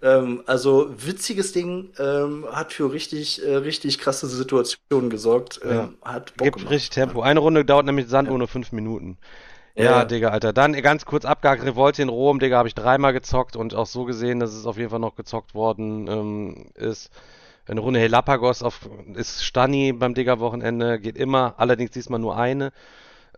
Ähm, 0.00 0.44
also 0.46 0.94
witziges 0.96 1.52
Ding, 1.52 1.90
ähm, 1.98 2.46
hat 2.52 2.72
für 2.72 2.92
richtig, 2.92 3.44
äh, 3.44 3.56
richtig 3.56 3.98
krasse 3.98 4.28
Situationen 4.28 5.10
gesorgt. 5.10 5.60
Ja. 5.64 5.70
Ähm, 5.70 5.94
hat 6.02 6.36
Bock 6.36 6.44
Gibt 6.44 6.56
gemacht. 6.58 6.72
richtig 6.72 6.90
Tempo. 6.90 7.22
Eine 7.22 7.40
Runde 7.40 7.64
dauert 7.64 7.86
nämlich 7.86 8.08
Sand 8.08 8.28
nur 8.28 8.48
fünf 8.48 8.72
Minuten. 8.72 9.18
Ja, 9.76 9.84
Ja. 9.84 10.04
Digga, 10.04 10.28
Alter. 10.30 10.52
Dann 10.52 10.72
ganz 10.82 11.04
kurz 11.04 11.24
abgehakt, 11.24 11.64
Revolte 11.64 12.02
in 12.02 12.08
Rom, 12.08 12.38
Digga, 12.40 12.58
habe 12.58 12.68
ich 12.68 12.74
dreimal 12.74 13.12
gezockt 13.12 13.56
und 13.56 13.74
auch 13.74 13.86
so 13.86 14.04
gesehen, 14.04 14.40
dass 14.40 14.52
es 14.52 14.66
auf 14.66 14.76
jeden 14.76 14.90
Fall 14.90 14.98
noch 14.98 15.14
gezockt 15.16 15.54
worden 15.54 16.08
ähm, 16.08 16.70
ist. 16.74 17.10
Eine 17.66 17.80
Runde 17.80 18.00
Helapagos 18.00 18.62
auf, 18.62 18.88
ist 19.14 19.44
Stani 19.44 19.92
beim 19.92 20.14
Digga-Wochenende, 20.14 20.98
geht 20.98 21.16
immer, 21.16 21.54
allerdings 21.58 21.92
diesmal 21.92 22.18
nur 22.18 22.36
eine. 22.36 22.72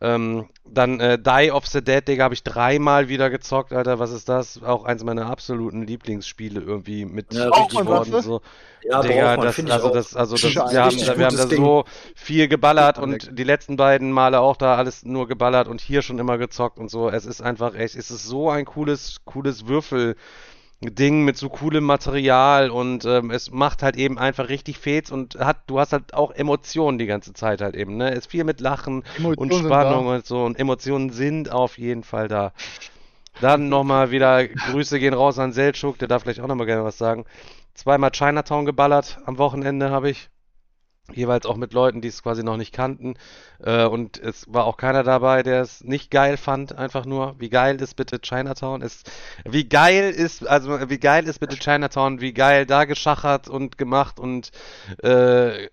Ähm, 0.03 0.49
dann 0.65 0.99
äh, 0.99 1.17
Die 1.17 1.53
of 1.53 1.65
the 1.67 1.81
Dead, 1.81 2.07
Digga, 2.07 2.25
habe 2.25 2.35
ich 2.35 2.43
dreimal 2.43 3.09
wieder 3.09 3.31
gezockt, 3.31 3.73
Alter. 3.73 4.01
Was 4.01 4.11
ist 4.11 4.29
das? 4.29 4.61
Auch 4.61 4.85
eins 4.85 5.05
meiner 5.05 5.27
absoluten 5.27 5.87
Lieblingsspiele 5.87 6.61
irgendwie 6.61 7.05
mit 7.05 7.33
Ja, 7.33 7.49
worden. 7.51 8.11
gut. 8.11 8.23
So. 8.25 8.41
Ja, 8.83 9.01
Digga, 9.01 9.37
man, 9.37 9.47
das, 9.47 9.55
finde 9.55 9.71
ich 9.71 9.75
also 9.75 9.91
das, 9.91 10.17
also 10.17 10.35
das, 10.35 10.51
Scheiße. 10.51 10.73
wir 10.75 10.83
haben, 10.83 10.97
da, 10.99 11.19
wir 11.19 11.27
haben 11.27 11.37
da 11.37 11.47
so 11.47 11.85
viel 12.17 12.49
geballert 12.49 12.99
und 12.99 13.39
die 13.39 13.45
letzten 13.45 13.77
beiden 13.77 14.11
Male 14.11 14.41
auch 14.41 14.57
da 14.57 14.75
alles 14.75 15.05
nur 15.05 15.29
geballert 15.29 15.69
und 15.69 15.81
hier 15.81 16.03
schon 16.03 16.19
immer 16.19 16.37
gezockt 16.37 16.81
und 16.81 16.91
so. 16.91 17.09
Es 17.09 17.25
ist 17.25 17.41
einfach 17.41 17.77
echt, 17.77 17.95
es 17.95 18.11
ist 18.11 18.25
so 18.25 18.51
ein 18.51 18.65
cooles, 18.65 19.21
cooles 19.25 19.69
Würfel. 19.69 20.17
Ding 20.91 21.25
mit 21.25 21.37
so 21.37 21.49
coolem 21.49 21.85
Material 21.85 22.71
und 22.71 23.05
ähm, 23.05 23.31
es 23.31 23.51
macht 23.51 23.83
halt 23.83 23.97
eben 23.97 24.19
einfach 24.19 24.49
richtig 24.49 24.79
Fets 24.79 25.11
und 25.11 25.37
hat, 25.37 25.59
du 25.67 25.79
hast 25.79 25.93
halt 25.93 26.15
auch 26.15 26.33
Emotionen 26.33 26.99
die 26.99 27.07
ganze 27.07 27.33
Zeit 27.33 27.61
halt 27.61 27.77
eben, 27.77 27.97
ne? 27.97 28.11
Es 28.11 28.19
ist 28.19 28.31
viel 28.31 28.45
mit 28.45 28.61
Lachen 28.61 29.05
Emotionen 29.17 29.37
und 29.37 29.55
Spannung 29.55 30.07
und 30.07 30.27
so 30.27 30.45
und 30.45 30.59
Emotionen 30.59 31.11
sind 31.11 31.51
auf 31.53 31.79
jeden 31.79 32.03
Fall 32.03 32.29
da. 32.29 32.53
Dann 33.41 33.69
nochmal 33.69 34.11
wieder 34.11 34.47
Grüße 34.47 34.99
gehen 34.99 35.15
raus 35.15 35.39
an 35.39 35.53
Seltschuk, 35.53 35.99
der 35.99 36.09
darf 36.09 36.25
gleich 36.25 36.41
auch 36.41 36.47
nochmal 36.47 36.67
gerne 36.67 36.85
was 36.85 36.99
sagen. 36.99 37.25
Zweimal 37.75 38.11
Chinatown 38.11 38.67
geballert 38.67 39.19
am 39.25 39.39
Wochenende 39.39 39.91
habe 39.91 40.11
ich. 40.11 40.29
Jeweils 41.15 41.47
auch 41.47 41.57
mit 41.57 41.73
Leuten, 41.73 42.01
die 42.01 42.09
es 42.09 42.23
quasi 42.23 42.43
noch 42.43 42.57
nicht 42.57 42.73
kannten. 42.73 43.15
Äh, 43.61 43.85
und 43.87 44.19
es 44.19 44.53
war 44.53 44.65
auch 44.65 44.77
keiner 44.77 45.03
dabei, 45.03 45.43
der 45.43 45.63
es 45.63 45.83
nicht 45.85 46.11
geil 46.11 46.37
fand, 46.37 46.77
einfach 46.77 47.05
nur. 47.05 47.35
Wie 47.39 47.51
geil 47.51 47.81
ist 47.81 47.95
bitte 47.95 48.21
Chinatown? 48.21 48.83
Ist, 48.83 49.11
wie 49.45 49.69
geil 49.69 50.11
ist, 50.11 50.47
also 50.47 50.89
wie 50.89 50.99
geil 50.99 51.27
ist 51.27 51.39
bitte 51.39 51.57
Chinatown? 51.57 52.21
Wie 52.21 52.33
geil 52.33 52.67
da 52.67 52.85
geschachert 52.85 53.49
und 53.49 53.79
gemacht 53.79 54.19
und 54.19 54.51
äh, 55.03 55.69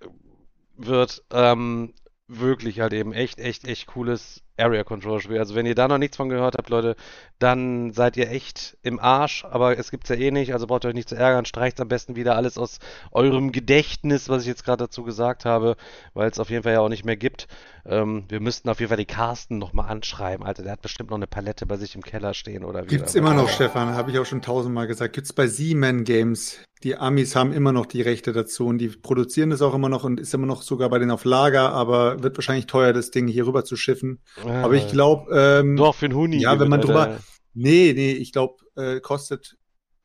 wird. 0.78 1.24
Ähm, 1.32 1.94
wirklich 2.30 2.80
halt 2.80 2.94
eben 2.94 3.12
echt, 3.12 3.40
echt, 3.40 3.68
echt 3.68 3.88
cooles 3.88 4.44
Area 4.60 4.84
Control 4.84 5.20
Spiel. 5.20 5.40
Also 5.40 5.56
wenn 5.56 5.66
ihr 5.66 5.76
da 5.76 5.88
noch 5.88 5.98
nichts 5.98 6.18
von 6.18 6.30
gehört 6.30 6.56
habt, 6.58 6.70
Leute, 6.70 6.96
dann 7.40 7.92
seid 7.94 8.18
ihr 8.18 8.30
echt 8.30 8.78
im 8.84 9.00
Arsch, 9.00 9.46
aber 9.46 9.78
es 9.78 9.92
gibt's 9.92 10.10
ja 10.10 10.16
eh 10.16 10.32
nicht, 10.32 10.54
also 10.54 10.68
braucht 10.68 10.86
ihr 10.86 10.90
euch 10.90 10.96
nicht 10.96 11.10
zu 11.10 11.16
ärgern, 11.16 11.46
streicht 11.46 11.80
am 11.80 11.88
besten 11.88 12.16
wieder 12.16 12.36
alles 12.36 12.58
aus 12.58 12.80
eurem 13.12 13.52
Gedächtnis, 13.52 14.30
was 14.30 14.44
ich 14.44 14.48
jetzt 14.48 14.66
gerade 14.66 14.86
dazu 14.86 15.04
gesagt 15.04 15.46
habe, 15.46 15.76
weil 16.14 16.30
es 16.30 16.40
auf 16.40 16.50
jeden 16.50 16.64
Fall 16.64 16.74
ja 16.74 16.82
auch 16.82 16.90
nicht 16.90 17.06
mehr 17.06 17.18
gibt. 17.18 17.48
Ähm, 17.86 18.26
wir 18.28 18.40
müssten 18.40 18.70
auf 18.70 18.80
jeden 18.80 18.90
Fall 18.90 18.98
die 18.98 19.06
Carsten 19.06 19.58
nochmal 19.58 19.90
anschreiben, 19.90 20.46
Alter, 20.46 20.64
der 20.64 20.74
hat 20.74 20.82
bestimmt 20.82 21.10
noch 21.10 21.18
eine 21.18 21.28
Palette 21.28 21.66
bei 21.66 21.78
sich 21.78 21.96
im 21.96 22.02
Keller 22.02 22.34
stehen 22.34 22.64
oder 22.64 22.84
wie. 22.84 22.88
Gibt's 22.88 23.16
immer 23.16 23.34
noch, 23.34 23.50
Stefan, 23.50 23.96
habe 23.96 24.12
ich 24.12 24.20
auch 24.20 24.26
schon 24.26 24.42
tausendmal 24.42 24.88
gesagt. 24.88 25.14
Gibt's 25.14 25.34
bei 25.34 25.48
Siemens 25.48 26.04
Games. 26.04 26.60
Die 26.84 26.96
Amis 26.96 27.36
haben 27.36 27.52
immer 27.52 27.74
noch 27.74 27.86
die 27.86 28.02
Rechte 28.02 28.32
dazu 28.32 28.66
und 28.68 28.78
die 28.78 28.88
produzieren 28.88 29.50
das 29.50 29.62
auch 29.62 29.74
immer 29.74 29.90
noch 29.90 30.06
und 30.06 30.18
ist 30.18 30.34
immer 30.34 30.48
noch 30.48 30.62
sogar 30.62 30.90
bei 30.90 30.98
denen 30.98 31.12
auf 31.12 31.26
Lager, 31.26 31.74
aber 31.74 32.24
wird 32.24 32.38
wahrscheinlich 32.38 32.68
teuer, 32.68 32.94
das 32.94 33.12
Ding 33.12 33.28
hier 33.28 33.46
rüber 33.46 33.66
zu 33.66 33.76
schiffen. 33.76 34.20
Aber 34.52 34.74
ich 34.74 34.88
glaube, 34.90 35.36
ähm, 35.36 35.76
Doch, 35.76 35.96
für 35.96 36.06
einen 36.06 36.16
Huni. 36.16 36.42
ja, 36.42 36.60
wenn 36.60 36.70
man 36.70 36.82
Alter. 36.82 36.94
drüber, 36.94 37.20
nee, 37.54 37.94
nee, 37.94 38.12
ich 38.12 38.32
glaube, 38.32 38.56
äh, 38.76 39.00
kostet 39.00 39.58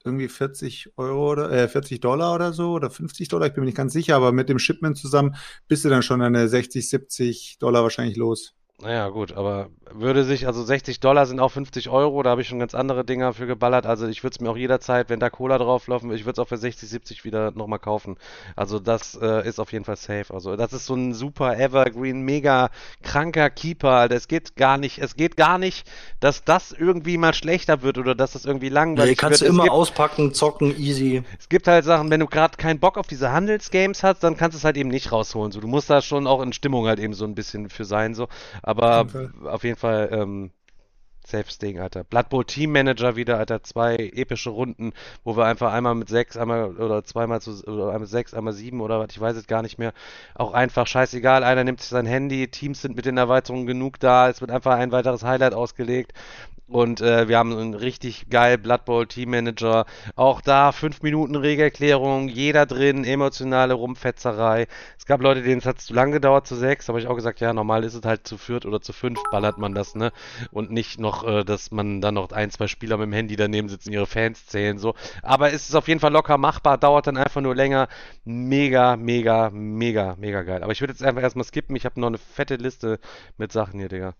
irgendwie 0.04 0.28
40 0.28 0.92
Euro 0.96 1.32
oder 1.32 1.50
äh, 1.50 1.66
40 1.66 2.00
Dollar 2.00 2.34
oder 2.34 2.52
so 2.52 2.72
oder 2.72 2.90
50 2.90 3.28
Dollar, 3.28 3.46
ich 3.46 3.54
bin 3.54 3.62
mir 3.62 3.66
nicht 3.66 3.76
ganz 3.76 3.92
sicher, 3.92 4.16
aber 4.16 4.32
mit 4.32 4.48
dem 4.48 4.58
Shipment 4.58 4.98
zusammen 4.98 5.34
bist 5.66 5.84
du 5.84 5.88
dann 5.88 6.02
schon 6.02 6.20
an 6.20 6.34
der 6.34 6.48
60, 6.48 6.88
70 6.88 7.58
Dollar 7.58 7.82
wahrscheinlich 7.82 8.16
los. 8.16 8.54
Naja, 8.80 9.08
gut, 9.08 9.32
aber 9.32 9.70
würde 10.00 10.24
sich, 10.24 10.46
also 10.46 10.62
60 10.64 11.00
Dollar 11.00 11.26
sind 11.26 11.40
auch 11.40 11.50
50 11.50 11.88
Euro, 11.88 12.22
da 12.22 12.30
habe 12.30 12.42
ich 12.42 12.48
schon 12.48 12.58
ganz 12.58 12.74
andere 12.74 13.04
Dinger 13.04 13.32
für 13.32 13.46
geballert. 13.46 13.86
Also 13.86 14.06
ich 14.08 14.22
würde 14.22 14.34
es 14.34 14.40
mir 14.40 14.50
auch 14.50 14.56
jederzeit, 14.56 15.08
wenn 15.08 15.20
da 15.20 15.30
Cola 15.30 15.58
drauflaufen, 15.58 16.12
ich 16.12 16.24
würde 16.24 16.32
es 16.32 16.38
auch 16.44 16.48
für 16.48 16.56
60, 16.56 16.88
70 16.88 17.24
wieder 17.24 17.50
nochmal 17.52 17.78
kaufen. 17.78 18.16
Also 18.56 18.78
das 18.78 19.14
äh, 19.20 19.46
ist 19.48 19.58
auf 19.60 19.72
jeden 19.72 19.84
Fall 19.84 19.96
safe. 19.96 20.32
Also 20.34 20.56
das 20.56 20.72
ist 20.72 20.86
so 20.86 20.94
ein 20.94 21.14
super 21.14 21.58
Evergreen, 21.58 22.22
mega 22.22 22.70
kranker 23.02 23.50
Keeper. 23.50 23.90
Alter. 23.90 24.16
Es 24.16 24.28
geht 24.28 24.56
gar 24.56 24.78
nicht, 24.78 24.98
es 24.98 25.16
geht 25.16 25.36
gar 25.36 25.58
nicht, 25.58 25.86
dass 26.20 26.44
das 26.44 26.72
irgendwie 26.72 27.16
mal 27.18 27.34
schlechter 27.34 27.82
wird 27.82 27.98
oder 27.98 28.14
dass 28.14 28.32
das 28.32 28.44
irgendwie 28.44 28.68
langweilig 28.70 29.12
Nee, 29.12 29.14
kannst 29.16 29.40
wird. 29.40 29.48
du 29.50 29.52
Es 29.52 29.54
immer 29.54 29.64
gibt, 29.64 29.74
auspacken, 29.74 30.32
zocken, 30.34 30.76
easy. 30.78 31.22
es 31.38 31.48
gibt 31.48 31.66
halt 31.68 31.84
Sachen, 31.84 32.10
wenn 32.10 32.20
du 32.20 32.26
gerade 32.26 32.56
keinen 32.56 32.80
Bock 32.80 32.96
auf 32.98 33.06
diese 33.06 33.32
Handelsgames 33.32 34.02
hast, 34.02 34.22
dann 34.24 34.36
kannst 34.36 34.54
du 34.54 34.58
es 34.58 34.64
halt 34.64 34.76
eben 34.76 34.88
nicht 34.90 35.12
rausholen. 35.12 35.52
So, 35.52 35.60
du 35.60 35.68
musst 35.68 35.90
da 35.90 36.00
schon 36.02 36.26
auch 36.26 36.40
in 36.42 36.52
Stimmung 36.52 36.86
halt 36.86 36.98
eben 36.98 37.14
so 37.14 37.24
ein 37.24 37.34
bisschen 37.34 37.68
für 37.70 37.84
sein. 37.84 38.14
So, 38.14 38.28
aber 38.62 39.02
Auf 39.02 39.14
jeden 39.14 39.46
auf 39.46 39.64
jeden 39.64 39.76
Fall 39.76 39.83
ähm, 39.84 40.50
Safe 41.26 41.46
Ding, 41.60 41.78
Alter. 41.80 42.04
Blood 42.04 42.28
Bowl 42.28 42.44
Team 42.44 42.72
Manager 42.72 43.16
wieder, 43.16 43.38
Alter. 43.38 43.62
Zwei 43.62 43.96
epische 43.96 44.50
Runden, 44.50 44.92
wo 45.24 45.36
wir 45.36 45.46
einfach 45.46 45.72
einmal 45.72 45.94
mit 45.94 46.08
sechs, 46.08 46.36
einmal 46.36 46.76
oder 46.76 47.02
zweimal 47.04 47.40
zu, 47.40 47.64
oder 47.66 47.92
einmal 47.92 48.06
sechs, 48.06 48.34
einmal 48.34 48.52
sieben 48.52 48.82
oder 48.82 49.00
was, 49.00 49.08
ich 49.10 49.20
weiß 49.20 49.36
es 49.36 49.46
gar 49.46 49.62
nicht 49.62 49.78
mehr. 49.78 49.94
Auch 50.34 50.52
einfach 50.52 50.86
scheißegal. 50.86 51.42
Einer 51.42 51.64
nimmt 51.64 51.80
sich 51.80 51.88
sein 51.88 52.06
Handy, 52.06 52.48
Teams 52.48 52.82
sind 52.82 52.94
mit 52.94 53.06
den 53.06 53.16
Erweiterungen 53.16 53.66
genug 53.66 53.98
da. 54.00 54.28
Es 54.28 54.42
wird 54.42 54.50
einfach 54.50 54.76
ein 54.76 54.92
weiteres 54.92 55.24
Highlight 55.24 55.54
ausgelegt. 55.54 56.12
Und 56.66 57.02
äh, 57.02 57.28
wir 57.28 57.36
haben 57.36 57.52
einen 57.52 57.74
richtig 57.74 58.30
geil 58.30 58.56
Blood 58.56 58.86
Bowl 58.86 59.06
Team 59.06 59.30
Manager. 59.30 59.84
Auch 60.16 60.40
da 60.40 60.72
fünf 60.72 61.02
Minuten 61.02 61.36
Regelklärung, 61.36 62.28
jeder 62.28 62.64
drin, 62.64 63.04
emotionale 63.04 63.74
Rumfetzerei. 63.74 64.66
Es 64.98 65.04
gab 65.04 65.20
Leute, 65.20 65.42
denen 65.42 65.58
es 65.58 65.66
hat 65.66 65.80
zu 65.80 65.92
lang 65.92 66.10
gedauert, 66.10 66.46
zu 66.46 66.56
sechs. 66.56 66.88
Aber 66.88 66.98
ich 66.98 67.06
auch 67.06 67.16
gesagt, 67.16 67.40
ja, 67.40 67.52
normal 67.52 67.84
ist 67.84 67.94
es 67.94 68.04
halt 68.04 68.26
zu 68.26 68.38
viert 68.38 68.64
oder 68.64 68.80
zu 68.80 68.94
fünf, 68.94 69.22
ballert 69.30 69.58
man 69.58 69.74
das, 69.74 69.94
ne? 69.94 70.10
Und 70.52 70.70
nicht 70.70 70.98
noch, 70.98 71.26
äh, 71.26 71.44
dass 71.44 71.70
man 71.70 72.00
dann 72.00 72.14
noch 72.14 72.32
ein, 72.32 72.50
zwei 72.50 72.66
Spieler 72.66 72.96
mit 72.96 73.06
dem 73.06 73.12
Handy 73.12 73.36
daneben 73.36 73.68
sitzen, 73.68 73.92
ihre 73.92 74.06
Fans 74.06 74.46
zählen, 74.46 74.78
so. 74.78 74.94
Aber 75.22 75.52
es 75.52 75.68
ist 75.68 75.74
auf 75.74 75.88
jeden 75.88 76.00
Fall 76.00 76.12
locker 76.12 76.38
machbar, 76.38 76.78
dauert 76.78 77.06
dann 77.06 77.18
einfach 77.18 77.42
nur 77.42 77.54
länger. 77.54 77.88
Mega, 78.24 78.96
mega, 78.96 79.50
mega, 79.50 80.16
mega 80.18 80.42
geil. 80.42 80.62
Aber 80.62 80.72
ich 80.72 80.80
würde 80.80 80.92
jetzt 80.92 81.02
einfach 81.04 81.22
erstmal 81.22 81.44
skippen. 81.44 81.76
Ich 81.76 81.84
habe 81.84 82.00
noch 82.00 82.08
eine 82.08 82.18
fette 82.18 82.56
Liste 82.56 82.98
mit 83.36 83.52
Sachen 83.52 83.78
hier, 83.78 83.88
Digga. 83.88 84.14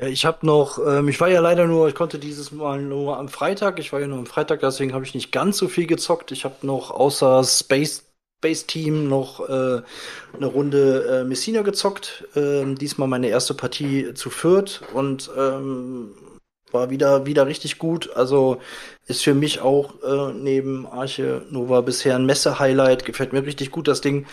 Ja, 0.00 0.08
ich 0.08 0.24
habe 0.24 0.46
noch, 0.46 0.78
ähm, 0.78 1.08
ich 1.08 1.20
war 1.20 1.28
ja 1.28 1.40
leider 1.40 1.66
nur, 1.66 1.88
ich 1.88 1.94
konnte 1.94 2.18
dieses 2.18 2.52
Mal 2.52 2.80
nur 2.80 3.18
am 3.18 3.28
Freitag, 3.28 3.78
ich 3.78 3.92
war 3.92 4.00
ja 4.00 4.06
nur 4.06 4.18
am 4.18 4.26
Freitag, 4.26 4.60
deswegen 4.60 4.94
habe 4.94 5.04
ich 5.04 5.14
nicht 5.14 5.30
ganz 5.30 5.58
so 5.58 5.68
viel 5.68 5.86
gezockt. 5.86 6.32
Ich 6.32 6.44
habe 6.46 6.54
noch 6.62 6.90
außer 6.90 7.44
Space, 7.44 8.04
Space 8.38 8.64
Team 8.66 9.08
noch 9.10 9.40
äh, 9.46 9.82
eine 10.34 10.46
Runde 10.46 11.20
äh, 11.20 11.24
Messina 11.24 11.60
gezockt. 11.60 12.24
Ähm, 12.34 12.78
diesmal 12.78 13.08
meine 13.08 13.28
erste 13.28 13.52
Partie 13.52 14.14
zu 14.14 14.30
Fürth 14.30 14.80
und 14.94 15.30
ähm, 15.36 16.14
war 16.70 16.88
wieder, 16.88 17.26
wieder 17.26 17.46
richtig 17.46 17.78
gut. 17.78 18.10
Also 18.16 18.58
ist 19.06 19.22
für 19.22 19.34
mich 19.34 19.60
auch 19.60 20.02
äh, 20.02 20.32
neben 20.32 20.86
Arche 20.86 21.42
Nova 21.50 21.82
bisher 21.82 22.16
ein 22.16 22.24
Messe-Highlight. 22.24 23.04
Gefällt 23.04 23.34
mir 23.34 23.44
richtig 23.44 23.70
gut, 23.70 23.86
das 23.86 24.00
Ding. 24.00 24.26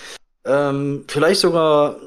Ähm, 0.45 1.03
vielleicht 1.09 1.41
sogar 1.41 1.97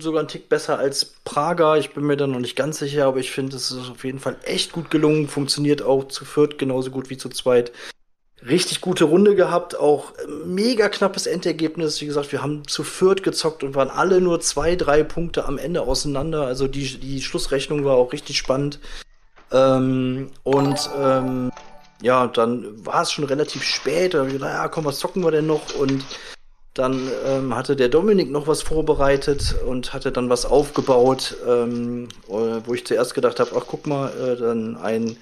sogar 0.00 0.20
einen 0.20 0.28
Tick 0.28 0.48
besser 0.48 0.78
als 0.78 1.04
Prager. 1.24 1.76
Ich 1.78 1.94
bin 1.94 2.04
mir 2.04 2.16
da 2.16 2.26
noch 2.26 2.38
nicht 2.38 2.56
ganz 2.56 2.78
sicher, 2.78 3.06
aber 3.06 3.18
ich 3.18 3.30
finde, 3.30 3.56
es 3.56 3.70
ist 3.70 3.90
auf 3.90 4.04
jeden 4.04 4.18
Fall 4.18 4.36
echt 4.44 4.72
gut 4.72 4.90
gelungen. 4.90 5.28
Funktioniert 5.28 5.82
auch 5.82 6.04
zu 6.08 6.24
viert 6.24 6.58
genauso 6.58 6.90
gut 6.90 7.10
wie 7.10 7.16
zu 7.16 7.28
zweit. 7.28 7.72
Richtig 8.46 8.80
gute 8.80 9.04
Runde 9.04 9.34
gehabt, 9.34 9.76
auch 9.76 10.12
mega 10.44 10.88
knappes 10.88 11.26
Endergebnis. 11.26 12.00
Wie 12.00 12.06
gesagt, 12.06 12.30
wir 12.30 12.40
haben 12.40 12.68
zu 12.68 12.84
viert 12.84 13.24
gezockt 13.24 13.64
und 13.64 13.74
waren 13.74 13.90
alle 13.90 14.20
nur 14.20 14.40
zwei, 14.40 14.76
drei 14.76 15.02
Punkte 15.02 15.44
am 15.46 15.58
Ende 15.58 15.82
auseinander. 15.82 16.46
Also 16.46 16.68
die, 16.68 16.98
die 17.00 17.20
Schlussrechnung 17.20 17.84
war 17.84 17.96
auch 17.96 18.12
richtig 18.12 18.38
spannend. 18.38 18.78
Ähm, 19.50 20.30
und 20.44 20.90
ähm, 20.96 21.50
ja, 22.00 22.28
dann 22.28 22.86
war 22.86 23.02
es 23.02 23.10
schon 23.10 23.24
relativ 23.24 23.64
spät. 23.64 24.14
Da 24.14 24.20
hab 24.20 24.26
ich 24.28 24.34
gedacht, 24.34 24.52
ja, 24.52 24.68
komm, 24.68 24.84
was 24.84 24.98
zocken 24.98 25.24
wir 25.24 25.32
denn 25.32 25.46
noch? 25.46 25.74
Und 25.74 26.04
dann 26.78 27.10
ähm, 27.26 27.54
hatte 27.54 27.76
der 27.76 27.88
Dominik 27.88 28.30
noch 28.30 28.46
was 28.46 28.62
vorbereitet 28.62 29.56
und 29.66 29.92
hatte 29.92 30.12
dann 30.12 30.30
was 30.30 30.46
aufgebaut, 30.46 31.36
ähm, 31.46 32.08
äh, 32.28 32.32
wo 32.64 32.74
ich 32.74 32.86
zuerst 32.86 33.14
gedacht 33.14 33.40
habe, 33.40 33.50
ach 33.56 33.64
guck 33.66 33.86
mal, 33.86 34.10
äh, 34.10 34.36
dann 34.36 34.76
ein, 34.76 35.16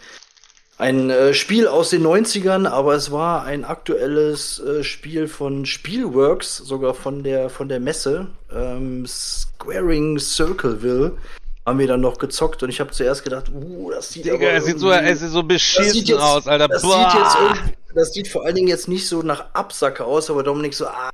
ein 0.79 1.11
äh, 1.11 1.33
Spiel 1.35 1.66
aus 1.66 1.90
den 1.90 2.07
90ern, 2.07 2.69
aber 2.69 2.95
es 2.95 3.11
war 3.11 3.45
ein 3.45 3.64
aktuelles 3.64 4.59
äh, 4.59 4.85
Spiel 4.85 5.29
von 5.29 5.64
Spielworks, 5.64 6.59
sogar 6.59 6.95
von 6.95 7.23
der 7.23 7.49
von 7.49 7.69
der 7.69 7.81
Messe, 7.81 8.27
ähm, 8.55 9.07
Squaring 9.07 10.19
Circleville, 10.19 11.16
haben 11.64 11.79
wir 11.79 11.87
dann 11.87 12.03
noch 12.03 12.19
gezockt 12.19 12.62
und 12.62 12.69
ich 12.69 12.81
habe 12.81 12.90
zuerst 12.90 13.25
gedacht, 13.25 13.51
uh, 13.53 13.90
das 13.90 14.12
sieht 14.12 14.29
aber 14.29 14.38
Digga, 14.38 14.51
es 14.53 14.66
sieht 14.66 14.79
so, 14.79 14.92
es 14.92 15.21
sieht 15.21 15.31
so 15.31 15.42
beschissen 15.42 16.05
jetzt, 16.05 16.21
aus, 16.21 16.47
Alter. 16.47 16.69
Das 16.69 16.83
Boah. 16.83 17.11
sieht 17.11 17.21
jetzt 17.21 17.77
das 17.97 18.12
sieht 18.12 18.29
vor 18.29 18.45
allen 18.45 18.55
Dingen 18.55 18.69
jetzt 18.69 18.88
nicht 18.88 19.09
so 19.09 19.23
nach 19.23 19.55
Absacke 19.55 20.05
aus, 20.05 20.29
aber 20.29 20.42
Dominik 20.42 20.75
so, 20.75 20.87
ah, 20.87 21.11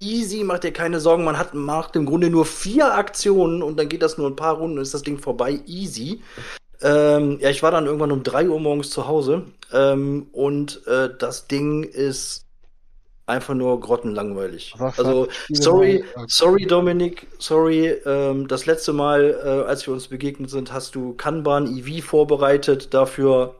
easy, 0.00 0.42
mach 0.44 0.58
dir 0.58 0.72
keine 0.72 0.98
Sorgen, 1.00 1.24
man 1.24 1.38
hat 1.38 1.54
macht 1.54 1.94
im 1.96 2.06
Grunde 2.06 2.30
nur 2.30 2.46
vier 2.46 2.94
Aktionen 2.94 3.62
und 3.62 3.78
dann 3.78 3.88
geht 3.88 4.02
das 4.02 4.18
nur 4.18 4.28
ein 4.28 4.36
paar 4.36 4.56
Runden 4.56 4.78
und 4.78 4.82
ist 4.82 4.94
das 4.94 5.02
Ding 5.02 5.18
vorbei, 5.18 5.60
easy. 5.66 6.22
Ähm, 6.82 7.38
ja, 7.40 7.50
ich 7.50 7.62
war 7.62 7.70
dann 7.70 7.86
irgendwann 7.86 8.10
um 8.10 8.22
3 8.22 8.48
Uhr 8.48 8.58
morgens 8.58 8.90
zu 8.90 9.06
Hause 9.06 9.44
ähm, 9.72 10.28
und 10.32 10.86
äh, 10.86 11.10
das 11.18 11.46
Ding 11.46 11.84
ist 11.84 12.46
einfach 13.26 13.54
nur 13.54 13.78
grottenlangweilig. 13.78 14.74
Also, 14.78 15.28
sorry, 15.50 16.04
sorry 16.26 16.66
Dominik, 16.66 17.26
sorry, 17.38 17.88
ähm, 18.04 18.48
das 18.48 18.66
letzte 18.66 18.92
Mal, 18.92 19.40
äh, 19.44 19.68
als 19.68 19.86
wir 19.86 19.94
uns 19.94 20.08
begegnet 20.08 20.50
sind, 20.50 20.72
hast 20.72 20.94
du 20.94 21.14
Kanban 21.14 21.66
EV 21.66 22.04
vorbereitet, 22.04 22.92
dafür 22.92 23.54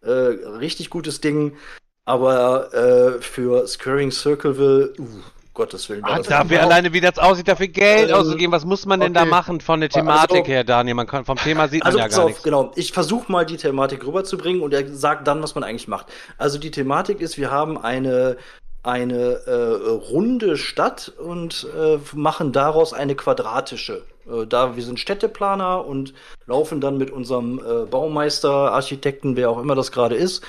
äh, 0.00 0.10
richtig 0.10 0.88
gutes 0.88 1.20
Ding, 1.20 1.56
aber 2.04 2.72
äh, 2.72 3.20
für 3.20 3.66
Squaring 3.66 4.10
Circleville, 4.10 4.94
uh, 4.98 5.06
Gottes 5.54 5.88
Willen. 5.88 6.02
Ah, 6.04 6.18
das 6.18 6.28
Dafür 6.28 6.62
alleine, 6.62 6.92
wie 6.92 7.00
das 7.00 7.18
aussieht, 7.18 7.48
dafür 7.48 7.68
Geld 7.68 8.08
Ähm, 8.10 8.16
auszugeben. 8.16 8.52
Was 8.52 8.64
muss 8.64 8.86
man 8.86 9.00
denn 9.00 9.12
da 9.14 9.24
machen 9.24 9.60
von 9.60 9.80
der 9.80 9.88
Thematik 9.90 10.38
Also- 10.40 10.46
her, 10.50 10.64
Daniel? 10.64 10.94
Man 10.94 11.06
kann, 11.06 11.24
vom 11.24 11.36
Thema 11.36 11.68
sieht 11.68 11.80
man 11.84 11.86
Also 11.88 11.98
ja 11.98 12.04
pass 12.06 12.14
gar 12.16 12.22
auf, 12.24 12.28
nichts. 12.30 12.42
genau. 12.42 12.72
Ich 12.74 12.92
versuche 12.92 13.30
mal 13.30 13.44
die 13.44 13.56
Thematik 13.58 14.06
rüberzubringen 14.06 14.62
und 14.62 14.72
er 14.72 14.88
sagt 14.88 15.26
dann, 15.26 15.42
was 15.42 15.54
man 15.54 15.64
eigentlich 15.64 15.88
macht. 15.88 16.06
Also 16.38 16.58
die 16.58 16.70
Thematik 16.70 17.20
ist, 17.20 17.36
wir 17.38 17.50
haben 17.50 17.76
eine 17.78 18.36
eine 18.84 19.14
äh, 19.46 19.90
runde 20.10 20.56
Stadt 20.56 21.12
und 21.16 21.68
äh, 21.78 21.98
machen 22.16 22.50
daraus 22.50 22.92
eine 22.92 23.14
quadratische. 23.14 24.02
Äh, 24.26 24.44
da 24.48 24.74
wir 24.74 24.82
sind 24.82 24.98
Städteplaner 24.98 25.84
und 25.86 26.14
laufen 26.46 26.80
dann 26.80 26.98
mit 26.98 27.12
unserem 27.12 27.60
äh, 27.60 27.84
Baumeister, 27.86 28.72
Architekten, 28.72 29.36
wer 29.36 29.50
auch 29.50 29.60
immer 29.60 29.76
das 29.76 29.92
gerade 29.92 30.16
ist, 30.16 30.42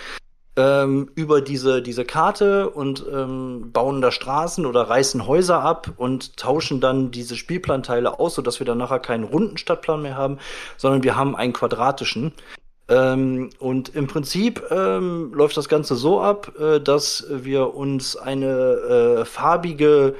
ähm, 0.56 1.10
über 1.16 1.42
diese, 1.42 1.82
diese 1.82 2.06
Karte 2.06 2.70
und 2.70 3.06
ähm, 3.12 3.72
bauen 3.72 4.02
da 4.02 4.12
Straßen 4.12 4.66
oder 4.66 4.82
reißen 4.82 5.26
Häuser 5.26 5.62
ab 5.62 5.92
und 5.98 6.38
tauschen 6.38 6.80
dann 6.80 7.12
diese 7.12 7.36
Spielplanteile 7.36 8.20
aus, 8.20 8.36
sodass 8.36 8.60
wir 8.60 8.66
dann 8.66 8.78
nachher 8.78 9.00
keinen 9.00 9.24
runden 9.24 9.58
Stadtplan 9.58 10.02
mehr 10.02 10.18
haben, 10.18 10.38
sondern 10.78 11.04
wir 11.04 11.16
haben 11.16 11.36
einen 11.36 11.54
quadratischen. 11.54 12.34
Ähm, 12.90 13.50
und 13.60 13.96
im 13.96 14.08
Prinzip 14.08 14.64
ähm, 14.70 15.34
läuft 15.34 15.58
das 15.58 15.70
Ganze 15.70 15.96
so 15.96 16.22
ab, 16.22 16.54
äh, 16.60 16.80
dass 16.80 17.26
wir 17.30 17.74
uns 17.74 18.16
eine 18.16 18.48
äh, 18.48 19.26
farbige 19.26 20.16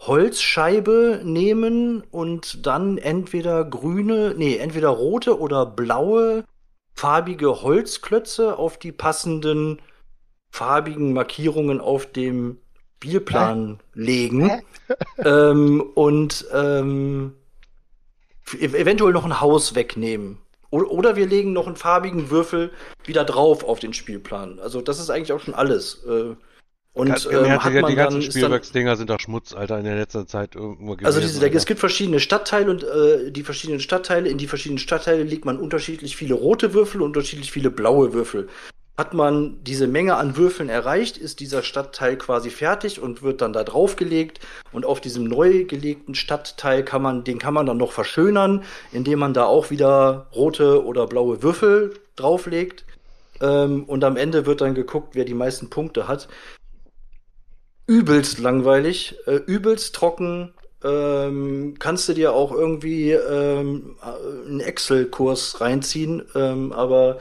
Holzscheibe 0.00 1.20
nehmen 1.24 2.02
und 2.10 2.66
dann 2.66 2.98
entweder 2.98 3.64
grüne, 3.64 4.34
nee, 4.36 4.56
entweder 4.56 4.88
rote 4.88 5.38
oder 5.38 5.66
blaue 5.66 6.44
farbige 6.94 7.62
Holzklötze 7.62 8.58
auf 8.58 8.78
die 8.78 8.92
passenden 8.92 9.80
farbigen 10.50 11.12
Markierungen 11.12 11.80
auf 11.80 12.06
dem 12.06 12.58
Spielplan 12.96 13.78
legen. 13.94 14.50
ähm, 15.18 15.80
und 15.80 16.46
ähm, 16.52 17.34
ev- 18.52 18.76
eventuell 18.76 19.12
noch 19.12 19.24
ein 19.24 19.40
Haus 19.40 19.74
wegnehmen. 19.74 20.38
Oder 20.70 21.16
wir 21.16 21.26
legen 21.26 21.52
noch 21.52 21.66
einen 21.66 21.76
farbigen 21.76 22.30
Würfel 22.30 22.70
wieder 23.04 23.24
drauf 23.24 23.64
auf 23.64 23.80
den 23.80 23.92
Spielplan. 23.92 24.60
Also 24.60 24.80
das 24.80 25.00
ist 25.00 25.10
eigentlich 25.10 25.32
auch 25.32 25.40
schon 25.40 25.54
alles. 25.54 26.04
Äh, 26.04 26.36
Und 26.92 27.06
Ganz 27.06 27.24
ähm, 27.24 27.62
hat 27.62 27.72
die, 27.72 27.80
man 27.80 27.90
die 27.90 27.96
ganzen 27.96 28.22
Spielwerksdinger 28.22 28.96
sind 28.96 29.10
doch 29.10 29.20
Schmutz, 29.20 29.54
Alter, 29.54 29.78
in 29.78 29.84
der 29.84 29.94
letzten 29.94 30.26
Zeit 30.26 30.56
irgendwo 30.56 30.94
gewesen. 30.94 31.06
also 31.06 31.20
diese, 31.20 31.48
es 31.48 31.64
gibt 31.64 31.78
verschiedene 31.78 32.18
Stadtteile 32.18 32.68
und 32.68 32.82
äh, 32.82 33.30
die 33.30 33.44
verschiedenen 33.44 33.78
Stadtteile, 33.78 34.28
in 34.28 34.38
die 34.38 34.48
verschiedenen 34.48 34.78
Stadtteile 34.78 35.22
legt 35.22 35.44
man 35.44 35.58
unterschiedlich 35.58 36.16
viele 36.16 36.34
rote 36.34 36.74
Würfel 36.74 37.00
und 37.00 37.10
unterschiedlich 37.10 37.52
viele 37.52 37.70
blaue 37.70 38.12
Würfel. 38.12 38.48
hat 38.98 39.14
man 39.14 39.62
diese 39.62 39.86
Menge 39.86 40.16
an 40.16 40.36
Würfeln 40.36 40.68
erreicht, 40.68 41.16
ist 41.16 41.38
dieser 41.38 41.62
Stadtteil 41.62 42.18
quasi 42.18 42.50
fertig 42.50 43.00
und 43.00 43.22
wird 43.22 43.40
dann 43.40 43.52
da 43.52 43.62
draufgelegt. 43.62 44.40
Und 44.72 44.84
auf 44.84 45.00
diesem 45.00 45.24
neu 45.24 45.64
gelegten 45.64 46.16
Stadtteil 46.16 46.84
kann 46.84 47.02
man, 47.02 47.22
den 47.22 47.38
kann 47.38 47.54
man 47.54 47.66
dann 47.66 47.78
noch 47.78 47.92
verschönern, 47.92 48.64
indem 48.92 49.20
man 49.20 49.32
da 49.32 49.44
auch 49.44 49.70
wieder 49.70 50.26
rote 50.34 50.84
oder 50.84 51.06
blaue 51.06 51.42
Würfel 51.42 51.94
drauflegt. 52.16 52.84
Ähm, 53.40 53.84
und 53.84 54.04
am 54.04 54.16
Ende 54.16 54.44
wird 54.44 54.60
dann 54.60 54.74
geguckt, 54.74 55.14
wer 55.14 55.24
die 55.24 55.34
meisten 55.34 55.70
Punkte 55.70 56.08
hat. 56.08 56.28
Übelst 57.90 58.38
langweilig, 58.38 59.16
äh, 59.26 59.34
übelst 59.34 59.96
trocken. 59.96 60.54
Ähm, 60.84 61.74
kannst 61.80 62.08
du 62.08 62.14
dir 62.14 62.32
auch 62.32 62.52
irgendwie 62.52 63.10
ähm, 63.10 63.96
einen 64.46 64.60
Excel-Kurs 64.60 65.60
reinziehen, 65.60 66.22
ähm, 66.36 66.72
aber 66.72 67.18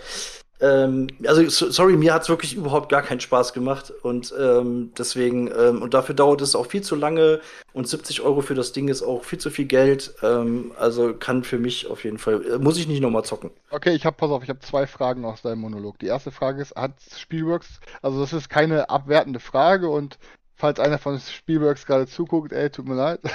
ähm, 0.62 1.08
also 1.26 1.48
so, 1.50 1.72
sorry, 1.72 1.96
mir 1.96 2.14
hat's 2.14 2.28
wirklich 2.28 2.56
überhaupt 2.56 2.90
gar 2.90 3.02
keinen 3.02 3.22
Spaß 3.22 3.54
gemacht 3.54 3.94
und 4.04 4.34
ähm, 4.38 4.92
deswegen 4.98 5.50
ähm, 5.58 5.82
und 5.82 5.94
dafür 5.94 6.16
dauert 6.16 6.42
es 6.42 6.56
auch 6.56 6.66
viel 6.66 6.82
zu 6.82 6.96
lange 6.96 7.40
und 7.72 7.88
70 7.88 8.22
Euro 8.22 8.42
für 8.42 8.56
das 8.56 8.74
Ding 8.74 8.90
ist 8.90 9.02
auch 9.02 9.24
viel 9.24 9.40
zu 9.40 9.50
viel 9.52 9.66
Geld. 9.66 10.14
Ähm, 10.22 10.74
also 10.78 11.14
kann 11.14 11.44
für 11.44 11.60
mich 11.60 11.88
auf 11.88 12.04
jeden 12.04 12.18
Fall 12.18 12.46
äh, 12.46 12.58
muss 12.60 12.78
ich 12.78 12.88
nicht 12.88 13.02
nochmal 13.02 13.24
zocken. 13.24 13.52
Okay, 13.72 13.96
ich 13.96 14.06
habe 14.06 14.18
pass 14.18 14.30
auf, 14.30 14.44
ich 14.44 14.50
habe 14.50 14.60
zwei 14.60 14.86
Fragen 14.86 15.24
aus 15.24 15.42
deinem 15.42 15.62
Monolog. 15.62 15.98
Die 16.00 16.08
erste 16.08 16.32
Frage 16.32 16.62
ist, 16.62 16.76
hat 16.76 16.92
Spielworks, 17.18 17.80
also 18.02 18.20
das 18.20 18.34
ist 18.34 18.50
keine 18.50 18.90
abwertende 18.90 19.40
Frage 19.40 19.90
und 19.90 20.20
falls 20.60 20.80
einer 20.80 21.00
von 21.00 21.20
Spielworks 21.20 21.86
gerade 21.86 22.06
zuguckt, 22.06 22.52
ey, 22.52 22.70
tut 22.70 22.88
mir 22.88 22.96
leid. 22.96 23.22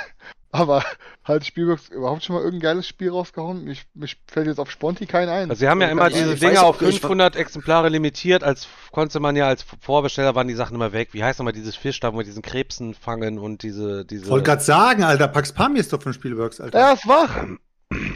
Aber 0.52 0.84
halt 1.24 1.44
Spielworks 1.44 1.88
überhaupt 1.88 2.22
schon 2.22 2.36
mal 2.36 2.42
irgendein 2.42 2.74
geiles 2.74 2.86
Spiel 2.86 3.10
rausgehauen? 3.10 3.64
Mich, 3.64 3.86
mich 3.92 4.18
fällt 4.28 4.46
jetzt 4.46 4.60
auf 4.60 4.70
Sponti 4.70 5.04
kein 5.04 5.28
ein. 5.28 5.50
Also 5.50 5.58
sie 5.58 5.68
haben 5.68 5.80
ja 5.80 5.88
immer 5.88 6.10
diese 6.10 6.36
Dinge 6.36 6.62
auf 6.62 6.76
500 6.76 7.34
Exemplare 7.34 7.88
limitiert, 7.88 8.44
als 8.44 8.68
konnte 8.92 9.18
man 9.18 9.34
ja 9.34 9.48
als 9.48 9.64
Vorbesteller 9.80 10.36
waren 10.36 10.46
die 10.46 10.54
Sachen 10.54 10.76
immer 10.76 10.92
weg. 10.92 11.08
Wie 11.10 11.24
heißt 11.24 11.40
nochmal 11.40 11.54
dieses 11.54 11.74
Fisch 11.74 11.98
da, 11.98 12.12
wo 12.12 12.18
wir 12.18 12.24
diesen 12.24 12.42
Krebsen 12.42 12.94
fangen 12.94 13.40
und 13.40 13.64
diese, 13.64 14.04
diese. 14.04 14.28
Wollte 14.28 14.44
gerade 14.44 14.62
sagen, 14.62 15.02
Alter, 15.02 15.26
Pax 15.26 15.52
Pam 15.52 15.74
ist 15.74 15.92
doch 15.92 16.00
von 16.00 16.12
Spielworks, 16.12 16.60
Alter. 16.60 16.78
Er 16.78 16.92
ist 16.92 17.08
wach! 17.08 17.46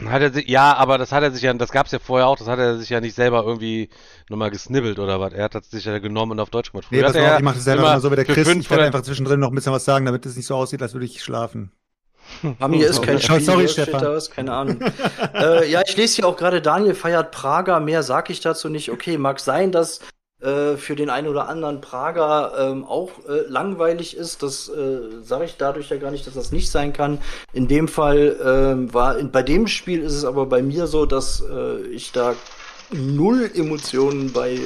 Hat 0.07 0.21
er 0.21 0.33
sich, 0.33 0.47
ja, 0.47 0.75
aber 0.75 0.97
das 0.97 1.11
hat 1.11 1.23
er 1.23 1.31
sich 1.31 1.41
ja, 1.41 1.53
das 1.53 1.71
gab's 1.71 1.91
ja 1.91 1.99
vorher 1.99 2.27
auch, 2.27 2.37
das 2.37 2.47
hat 2.47 2.59
er 2.59 2.77
sich 2.77 2.89
ja 2.89 2.99
nicht 2.99 3.15
selber 3.15 3.43
irgendwie 3.45 3.89
nochmal 4.29 4.49
gesnibbelt 4.49 4.99
oder 4.99 5.19
was. 5.19 5.33
Er 5.33 5.45
hat 5.45 5.55
das 5.55 5.69
sich 5.69 5.85
ja 5.85 5.99
genommen 5.99 6.33
und 6.33 6.39
auf 6.39 6.49
Deutsch 6.49 6.71
gemacht. 6.71 6.87
Früher 6.89 7.01
nee, 7.01 7.03
pass 7.05 7.15
auf, 7.15 7.37
ich 7.37 7.43
mache 7.43 7.55
das 7.55 7.63
selber 7.63 7.83
immer 7.83 7.99
so 7.99 8.11
wie 8.11 8.15
der 8.15 8.25
Chris. 8.25 8.47
Ich 8.47 8.69
werde 8.69 8.83
einfach 8.83 9.03
zwischendrin 9.03 9.39
noch 9.39 9.49
ein 9.49 9.55
bisschen 9.55 9.71
was 9.71 9.85
sagen, 9.85 10.05
damit 10.05 10.25
es 10.25 10.35
nicht 10.35 10.47
so 10.47 10.55
aussieht, 10.55 10.81
als 10.81 10.93
würde 10.93 11.05
ich 11.05 11.23
schlafen. 11.23 11.71
Pamir 12.59 12.87
ist 12.87 13.01
kein 13.01 13.19
Spiel, 13.19 13.41
Sorry, 13.41 13.67
Stefan. 13.67 14.05
Aus, 14.05 14.29
keine 14.29 14.53
Ahnung. 14.53 14.79
äh, 15.33 15.69
ja, 15.69 15.81
ich 15.85 15.95
lese 15.97 16.17
hier 16.17 16.27
auch 16.27 16.37
gerade, 16.37 16.61
Daniel 16.61 16.93
feiert 16.93 17.31
Prager. 17.31 17.79
Mehr 17.79 18.03
sag 18.03 18.29
ich 18.29 18.39
dazu 18.39 18.69
nicht. 18.69 18.91
Okay, 18.91 19.17
mag 19.17 19.39
sein, 19.39 19.71
dass 19.71 19.99
äh, 20.41 20.77
für 20.77 20.95
den 20.95 21.09
einen 21.09 21.27
oder 21.27 21.49
anderen 21.49 21.81
Prager 21.81 22.53
ähm, 22.57 22.85
auch 22.85 23.11
äh, 23.27 23.41
langweilig 23.47 24.15
ist. 24.15 24.41
Das 24.41 24.69
äh, 24.69 25.21
sage 25.21 25.45
ich 25.45 25.57
dadurch 25.57 25.89
ja 25.89 25.97
gar 25.97 26.11
nicht, 26.11 26.25
dass 26.27 26.33
das 26.33 26.51
nicht 26.51 26.71
sein 26.71 26.93
kann. 26.93 27.19
In 27.51 27.67
dem 27.67 27.87
Fall 27.87 28.37
ähm, 28.43 28.93
war, 28.93 29.17
in, 29.17 29.31
bei 29.31 29.43
dem 29.43 29.67
Spiel 29.67 30.01
ist 30.01 30.13
es 30.13 30.23
aber 30.23 30.45
bei 30.45 30.61
mir 30.61 30.87
so, 30.87 31.05
dass 31.05 31.41
äh, 31.41 31.81
ich 31.87 32.11
da 32.13 32.35
null 32.91 33.51
Emotionen 33.53 34.31
bei 34.31 34.53
äh, 34.53 34.63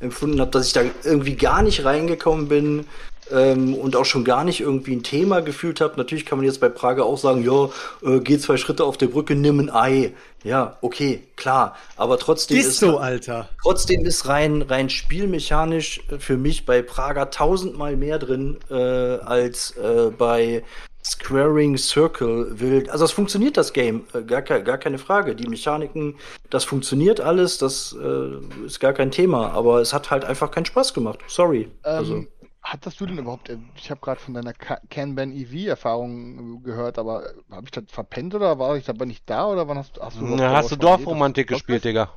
empfunden 0.00 0.40
habe, 0.40 0.50
dass 0.50 0.66
ich 0.66 0.72
da 0.72 0.82
irgendwie 1.04 1.36
gar 1.36 1.62
nicht 1.62 1.84
reingekommen 1.84 2.48
bin 2.48 2.86
ähm, 3.32 3.74
und 3.74 3.96
auch 3.96 4.04
schon 4.04 4.24
gar 4.24 4.44
nicht 4.44 4.60
irgendwie 4.60 4.94
ein 4.94 5.02
Thema 5.02 5.40
gefühlt 5.40 5.80
habe. 5.80 5.94
Natürlich 5.96 6.26
kann 6.26 6.38
man 6.38 6.46
jetzt 6.46 6.60
bei 6.60 6.68
Prager 6.68 7.04
auch 7.04 7.18
sagen, 7.18 7.44
ja, 7.44 7.70
äh, 8.08 8.20
geh 8.20 8.38
zwei 8.38 8.56
Schritte 8.56 8.84
auf 8.84 8.96
der 8.96 9.08
Brücke, 9.08 9.34
nimm 9.34 9.60
ein 9.60 9.70
Ei. 9.70 10.12
Ja, 10.42 10.78
okay, 10.80 11.22
klar. 11.36 11.76
Aber 11.96 12.18
trotzdem 12.18 12.58
ist, 12.58 12.66
ist 12.66 12.78
so, 12.80 12.98
Alter. 12.98 13.48
Trotzdem 13.62 14.04
ist 14.06 14.26
rein, 14.26 14.62
rein 14.62 14.88
spielmechanisch 14.88 16.00
für 16.18 16.36
mich 16.36 16.64
bei 16.64 16.82
Prager 16.82 17.30
tausendmal 17.30 17.96
mehr 17.96 18.18
drin 18.18 18.56
äh, 18.70 18.74
als 18.74 19.76
äh, 19.76 20.10
bei 20.16 20.62
Squaring 21.04 21.78
Circle 21.78 22.58
Wild. 22.60 22.90
Also 22.90 23.04
es 23.04 23.12
funktioniert 23.12 23.56
das 23.56 23.72
Game, 23.72 24.04
äh, 24.12 24.22
gar, 24.22 24.42
gar 24.42 24.78
keine 24.78 24.98
Frage. 24.98 25.34
Die 25.34 25.48
Mechaniken, 25.48 26.16
das 26.50 26.64
funktioniert 26.64 27.20
alles, 27.20 27.58
das 27.58 27.96
äh, 28.00 28.66
ist 28.66 28.80
gar 28.80 28.92
kein 28.92 29.10
Thema. 29.10 29.50
Aber 29.50 29.80
es 29.80 29.92
hat 29.92 30.10
halt 30.10 30.24
einfach 30.24 30.50
keinen 30.50 30.66
Spaß 30.66 30.92
gemacht. 30.94 31.20
Sorry. 31.26 31.62
Ähm, 31.62 31.70
also 31.84 32.24
Hattest 32.62 33.00
du 33.00 33.06
denn 33.06 33.18
überhaupt, 33.18 33.48
äh, 33.48 33.56
ich 33.74 33.90
habe 33.90 34.00
gerade 34.00 34.20
von 34.20 34.34
deiner 34.34 34.52
Kanban 34.52 35.32
EV-Erfahrung 35.32 36.62
gehört, 36.62 36.98
aber 36.98 37.24
äh, 37.24 37.32
habe 37.50 37.64
ich 37.64 37.70
das 37.70 37.84
verpennt 37.88 38.34
oder 38.34 38.58
war 38.58 38.76
ich 38.76 38.88
aber 38.88 39.06
nicht 39.06 39.28
da 39.28 39.46
oder 39.46 39.66
wann 39.66 39.78
hast 39.78 39.96
du. 39.96 40.02
Hast 40.02 40.20
du, 40.20 40.24
Na, 40.24 40.52
hast 40.52 40.70
du 40.70 40.76
Dorfromantik 40.76 41.48
gespielt, 41.48 41.84
Digga? 41.84 42.10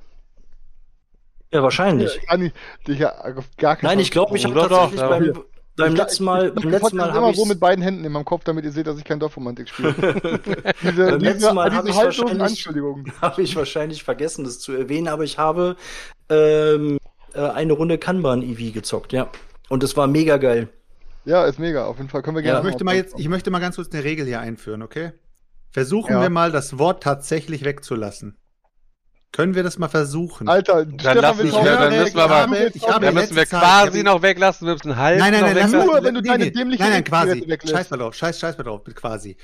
Ja, 1.51 1.63
wahrscheinlich. 1.63 2.19
Ja, 2.29 2.37
ich, 2.37 2.51
Digga, 2.87 3.35
gar 3.57 3.77
Nein, 3.81 3.99
ich 3.99 4.11
glaube, 4.11 4.35
ich 4.35 4.43
habe 4.43 4.55
tatsächlich 4.55 4.99
doch, 4.99 5.09
beim, 5.09 5.43
beim 5.77 5.95
letzten 5.95 6.23
Mal, 6.25 6.51
beim 6.51 6.69
letzten 6.69 6.97
Mal 6.97 7.13
habe 7.13 7.31
ich 7.31 7.37
immer 7.37 7.45
so 7.45 7.45
mit 7.45 7.59
beiden 7.59 7.81
Händen 7.81 8.03
in 8.03 8.11
meinem 8.11 8.25
Kopf, 8.25 8.43
damit 8.43 8.65
ihr 8.65 8.71
seht, 8.71 8.87
dass 8.87 8.97
ich 8.97 9.05
kein 9.05 9.19
Dorfromantik 9.19 9.69
spiele. 9.69 9.93
diese, 10.81 11.05
beim 11.05 11.19
letzten 11.21 11.55
Mal 11.55 11.73
habe 11.73 11.89
ich, 11.89 11.95
wahrscheinlich, 11.95 12.67
hab 13.21 13.39
ich 13.39 13.55
wahrscheinlich 13.55 14.03
vergessen, 14.03 14.43
das 14.43 14.59
zu 14.59 14.73
erwähnen, 14.73 15.07
aber 15.07 15.23
ich 15.23 15.37
habe 15.37 15.77
ähm, 16.29 16.97
äh, 17.33 17.39
eine 17.39 17.73
Runde 17.73 17.97
Kanban 17.97 18.41
EV 18.41 18.73
gezockt, 18.73 19.13
ja. 19.13 19.29
Und 19.69 19.83
es 19.83 19.95
war 19.95 20.07
mega 20.07 20.37
geil. 20.37 20.69
Ja, 21.25 21.45
ist 21.45 21.59
mega. 21.59 21.85
Auf 21.85 21.97
jeden 21.97 22.09
Fall 22.09 22.21
können 22.21 22.37
wir 22.37 22.43
gerne. 22.43 22.59
Ja, 22.59 22.59
ich, 22.59 22.65
möchte 22.65 22.83
mal 22.83 22.95
jetzt, 22.95 23.17
ich 23.17 23.29
möchte 23.29 23.51
mal 23.51 23.59
ganz 23.59 23.75
kurz 23.75 23.93
eine 23.93 24.03
Regel 24.03 24.25
hier 24.25 24.39
einführen, 24.39 24.81
okay? 24.81 25.13
Versuchen 25.71 26.13
ja. 26.13 26.21
wir 26.21 26.29
mal, 26.29 26.51
das 26.51 26.77
Wort 26.77 27.01
tatsächlich 27.01 27.63
wegzulassen. 27.63 28.37
Können 29.31 29.55
wir 29.55 29.63
das 29.63 29.79
mal 29.79 29.87
versuchen? 29.87 30.47
Alter, 30.47 30.85
dann, 30.85 31.17
lassen, 31.17 31.47
ich 31.47 31.59
höre, 31.59 31.63
dann 31.63 31.97
müssen 31.97 32.15
wir 32.15 32.23
aber, 32.23 32.35
habe, 32.35 32.71
ich 32.71 32.87
habe 32.87 33.03
dann 33.03 33.15
müssen 33.15 33.35
wir 33.35 33.47
quasi 33.47 33.91
Zeit, 33.91 34.05
noch 34.05 34.21
weglassen, 34.21 34.67
wir 34.67 34.73
müssen 34.73 34.95
halb 34.95 35.17
Nein, 35.17 35.33
nein, 35.33 35.41
nein, 35.41 35.55
lass 35.55 35.71
nur, 35.71 36.03
wenn 36.03 36.13
du 36.13 36.21
deine 36.21 36.51
dämliche 36.51 36.83
Nein, 36.83 36.91
nein, 36.91 37.03
quasi. 37.03 37.43
Scheiß 37.67 37.89
mal 37.89 37.97
drauf, 37.97 38.13
scheiß, 38.13 38.39
scheiß 38.39 38.59
mal 38.59 38.63
drauf, 38.63 38.81
quasi. 38.93 39.35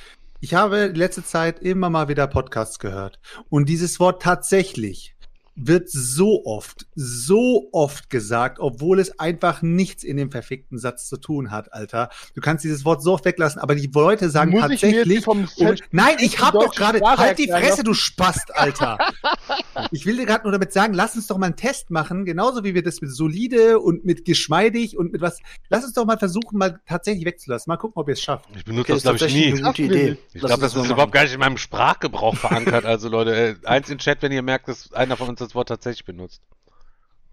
Ich 0.41 0.53
habe 0.53 0.87
letzte 0.87 1.23
Zeit 1.23 1.59
immer 1.59 1.89
mal 1.89 2.07
wieder 2.07 2.27
Podcasts 2.27 2.77
gehört. 2.77 3.19
Und 3.49 3.67
dieses 3.67 3.99
Wort 3.99 4.21
tatsächlich 4.21 5.15
wird 5.61 5.89
so 5.89 6.45
oft, 6.45 6.87
so 6.95 7.69
oft 7.71 8.09
gesagt, 8.09 8.59
obwohl 8.59 8.99
es 8.99 9.19
einfach 9.19 9.61
nichts 9.61 10.03
in 10.03 10.17
dem 10.17 10.31
verfickten 10.31 10.77
Satz 10.77 11.07
zu 11.07 11.17
tun 11.17 11.51
hat, 11.51 11.73
Alter. 11.73 12.09
Du 12.33 12.41
kannst 12.41 12.63
dieses 12.63 12.85
Wort 12.85 13.03
so 13.03 13.13
oft 13.13 13.25
weglassen, 13.25 13.61
aber 13.61 13.75
die 13.75 13.89
Leute 13.93 14.29
sagen 14.29 14.51
Muss 14.51 14.61
tatsächlich. 14.61 15.27
Und, 15.27 15.49
nein, 15.91 16.15
ich 16.19 16.39
hab 16.39 16.53
doch 16.53 16.73
gerade. 16.73 17.01
Halt 17.01 17.37
die 17.37 17.47
Fresse, 17.47 17.83
du 17.83 17.93
Spast, 17.93 18.55
Alter. 18.55 18.97
ich 19.91 20.05
will 20.05 20.17
dir 20.17 20.25
gerade 20.25 20.43
nur 20.43 20.51
damit 20.51 20.71
sagen, 20.71 20.93
lass 20.93 21.15
uns 21.15 21.27
doch 21.27 21.37
mal 21.37 21.47
einen 21.47 21.55
Test 21.55 21.91
machen, 21.91 22.25
genauso 22.25 22.63
wie 22.63 22.73
wir 22.73 22.83
das 22.83 23.01
mit 23.01 23.11
solide 23.11 23.79
und 23.79 24.05
mit 24.05 24.25
geschmeidig 24.25 24.97
und 24.97 25.11
mit 25.11 25.21
was. 25.21 25.39
Lass 25.69 25.83
uns 25.83 25.93
doch 25.93 26.05
mal 26.05 26.17
versuchen, 26.17 26.57
mal 26.57 26.79
tatsächlich 26.87 27.25
wegzulassen. 27.25 27.69
Mal 27.69 27.77
gucken, 27.77 27.99
ob 27.99 28.07
ihr 28.07 28.13
es 28.13 28.21
schafft. 28.21 28.45
Ich 28.55 28.63
benutze 28.63 28.93
okay, 28.93 28.93
das, 28.93 29.03
glaube 29.03 29.17
ich, 29.17 29.33
nie. 29.33 29.51
Eine 29.51 29.61
gute 29.61 29.81
Idee. 29.81 30.17
Ich 30.33 30.41
glaube, 30.41 30.61
das 30.61 30.75
ist 30.75 30.89
überhaupt 30.89 31.11
gar 31.11 31.23
nicht 31.23 31.33
in 31.33 31.39
meinem 31.39 31.57
Sprachgebrauch 31.57 32.37
verankert. 32.37 32.85
Also, 32.85 33.09
Leute, 33.09 33.57
eins 33.65 33.89
in 33.89 33.97
Chat, 33.97 34.21
wenn 34.21 34.31
ihr 34.31 34.41
merkt, 34.41 34.67
dass 34.67 34.93
einer 34.93 35.17
von 35.17 35.29
uns 35.29 35.39
das 35.39 35.48
Wort 35.55 35.67
tatsächlich 35.67 36.05
benutzt. 36.05 36.41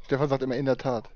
Stefan 0.04 0.28
sagt 0.28 0.42
immer 0.42 0.56
in 0.56 0.66
der 0.66 0.76
Tat. 0.76 1.08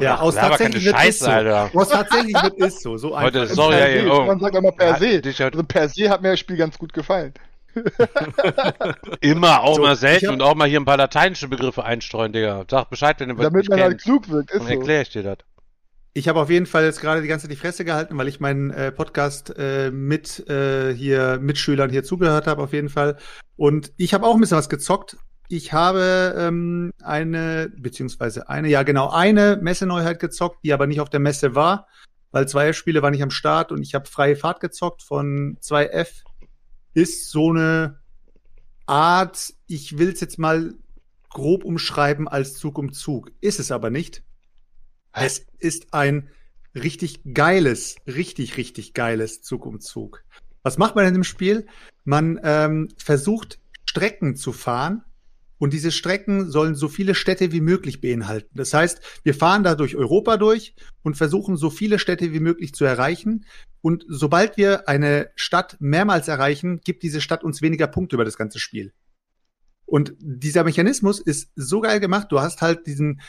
Ja, 0.00 0.18
aus 0.18 0.34
tatsächlich 0.34 0.84
wird 0.84 0.96
Scheiße, 0.96 1.24
so. 1.24 1.30
Alter. 1.30 1.70
Aus 1.72 1.88
tatsächlich 1.88 2.34
wird 2.34 2.54
ist 2.54 2.82
so. 2.82 2.96
So 2.96 3.14
einfach. 3.14 3.40
Heute, 3.40 3.46
sorry, 3.54 3.74
ja, 3.74 3.84
ey, 3.84 4.08
oh. 4.08 4.24
Man 4.24 4.40
sagt 4.40 4.56
immer 4.56 4.72
per 4.72 4.96
se. 4.98 5.22
Also 5.44 5.62
per 5.62 5.88
se 5.88 6.08
hat 6.10 6.22
mir 6.22 6.30
das 6.30 6.40
Spiel 6.40 6.56
ganz 6.56 6.78
gut 6.78 6.92
gefallen. 6.92 7.32
immer 9.20 9.62
auch 9.62 9.76
so, 9.76 9.82
mal 9.82 9.96
selten 9.96 10.26
hab... 10.26 10.34
und 10.34 10.42
auch 10.42 10.54
mal 10.54 10.68
hier 10.68 10.80
ein 10.80 10.84
paar 10.84 10.96
lateinische 10.96 11.48
Begriffe 11.48 11.84
einstreuen, 11.84 12.32
Digga. 12.32 12.64
Sag 12.70 12.90
Bescheid, 12.90 13.18
wenn 13.20 13.30
du 13.30 13.38
was 13.38 13.44
Damit 13.44 13.68
man 13.68 13.80
halt 13.80 14.02
klug 14.02 14.28
wirkt, 14.28 14.50
ist 14.52 14.60
Dann 14.60 14.68
erkläre 14.68 15.02
ich 15.02 15.10
dir 15.10 15.22
das. 15.22 15.38
Ich 16.12 16.28
habe 16.28 16.40
auf 16.40 16.50
jeden 16.50 16.66
Fall 16.66 16.84
jetzt 16.84 17.00
gerade 17.00 17.22
die 17.22 17.28
ganze 17.28 17.46
Zeit 17.46 17.52
die 17.52 17.60
Fresse 17.60 17.84
gehalten, 17.84 18.16
weil 18.16 18.28
ich 18.28 18.38
meinen 18.38 18.70
äh, 18.70 18.92
Podcast 18.92 19.52
äh, 19.58 19.90
mit 19.90 20.48
äh, 20.48 20.94
hier 20.94 21.40
Mitschülern 21.40 21.90
hier 21.90 22.04
zugehört 22.04 22.46
habe 22.46 22.62
auf 22.62 22.72
jeden 22.72 22.88
Fall. 22.88 23.16
Und 23.56 23.92
ich 23.96 24.14
habe 24.14 24.24
auch 24.24 24.34
ein 24.34 24.40
bisschen 24.40 24.56
was 24.56 24.68
gezockt, 24.68 25.16
ich 25.48 25.72
habe 25.72 26.34
ähm, 26.38 26.92
eine, 27.02 27.70
beziehungsweise 27.76 28.48
eine, 28.48 28.68
ja 28.68 28.82
genau, 28.82 29.10
eine 29.10 29.58
Messeneuheit 29.60 30.20
gezockt, 30.20 30.64
die 30.64 30.72
aber 30.72 30.86
nicht 30.86 31.00
auf 31.00 31.10
der 31.10 31.20
Messe 31.20 31.54
war, 31.54 31.88
weil 32.30 32.46
2F-Spiele 32.46 33.02
war 33.02 33.10
nicht 33.10 33.22
am 33.22 33.30
Start 33.30 33.70
und 33.70 33.82
ich 33.82 33.94
habe 33.94 34.08
freie 34.08 34.36
Fahrt 34.36 34.60
gezockt 34.60 35.02
von 35.02 35.58
2F. 35.60 36.22
Ist 36.94 37.30
so 37.30 37.50
eine 37.50 37.98
Art, 38.86 39.54
ich 39.66 39.98
will 39.98 40.10
es 40.10 40.20
jetzt 40.20 40.38
mal 40.38 40.74
grob 41.28 41.64
umschreiben 41.64 42.28
als 42.28 42.54
Zug 42.54 42.78
um 42.78 42.92
Zug. 42.92 43.30
Ist 43.40 43.60
es 43.60 43.70
aber 43.70 43.90
nicht. 43.90 44.22
Es 45.12 45.46
ist 45.58 45.92
ein 45.92 46.30
richtig 46.74 47.20
geiles, 47.34 47.96
richtig, 48.06 48.56
richtig 48.56 48.94
geiles 48.94 49.42
Zug 49.42 49.66
um 49.66 49.80
Zug. 49.80 50.24
Was 50.62 50.78
macht 50.78 50.96
man 50.96 51.06
in 51.06 51.14
dem 51.14 51.24
Spiel? 51.24 51.66
Man 52.04 52.40
ähm, 52.42 52.88
versucht 52.96 53.60
Strecken 53.84 54.34
zu 54.34 54.52
fahren, 54.52 55.04
und 55.64 55.72
diese 55.72 55.92
Strecken 55.92 56.50
sollen 56.50 56.74
so 56.74 56.88
viele 56.88 57.14
Städte 57.14 57.50
wie 57.50 57.62
möglich 57.62 58.02
beinhalten. 58.02 58.50
Das 58.52 58.74
heißt, 58.74 59.00
wir 59.22 59.32
fahren 59.32 59.64
da 59.64 59.74
durch 59.74 59.96
Europa 59.96 60.36
durch 60.36 60.74
und 61.02 61.16
versuchen 61.16 61.56
so 61.56 61.70
viele 61.70 61.98
Städte 61.98 62.34
wie 62.34 62.40
möglich 62.40 62.74
zu 62.74 62.84
erreichen. 62.84 63.46
Und 63.80 64.04
sobald 64.06 64.58
wir 64.58 64.90
eine 64.90 65.30
Stadt 65.36 65.78
mehrmals 65.80 66.28
erreichen, 66.28 66.82
gibt 66.84 67.02
diese 67.02 67.22
Stadt 67.22 67.42
uns 67.42 67.62
weniger 67.62 67.86
Punkte 67.86 68.16
über 68.16 68.26
das 68.26 68.36
ganze 68.36 68.58
Spiel. 68.58 68.92
Und 69.86 70.12
dieser 70.18 70.64
Mechanismus 70.64 71.18
ist 71.18 71.50
so 71.56 71.80
geil 71.80 71.98
gemacht. 71.98 72.26
Du 72.30 72.40
hast 72.40 72.60
halt 72.60 72.86
diesen 72.86 73.22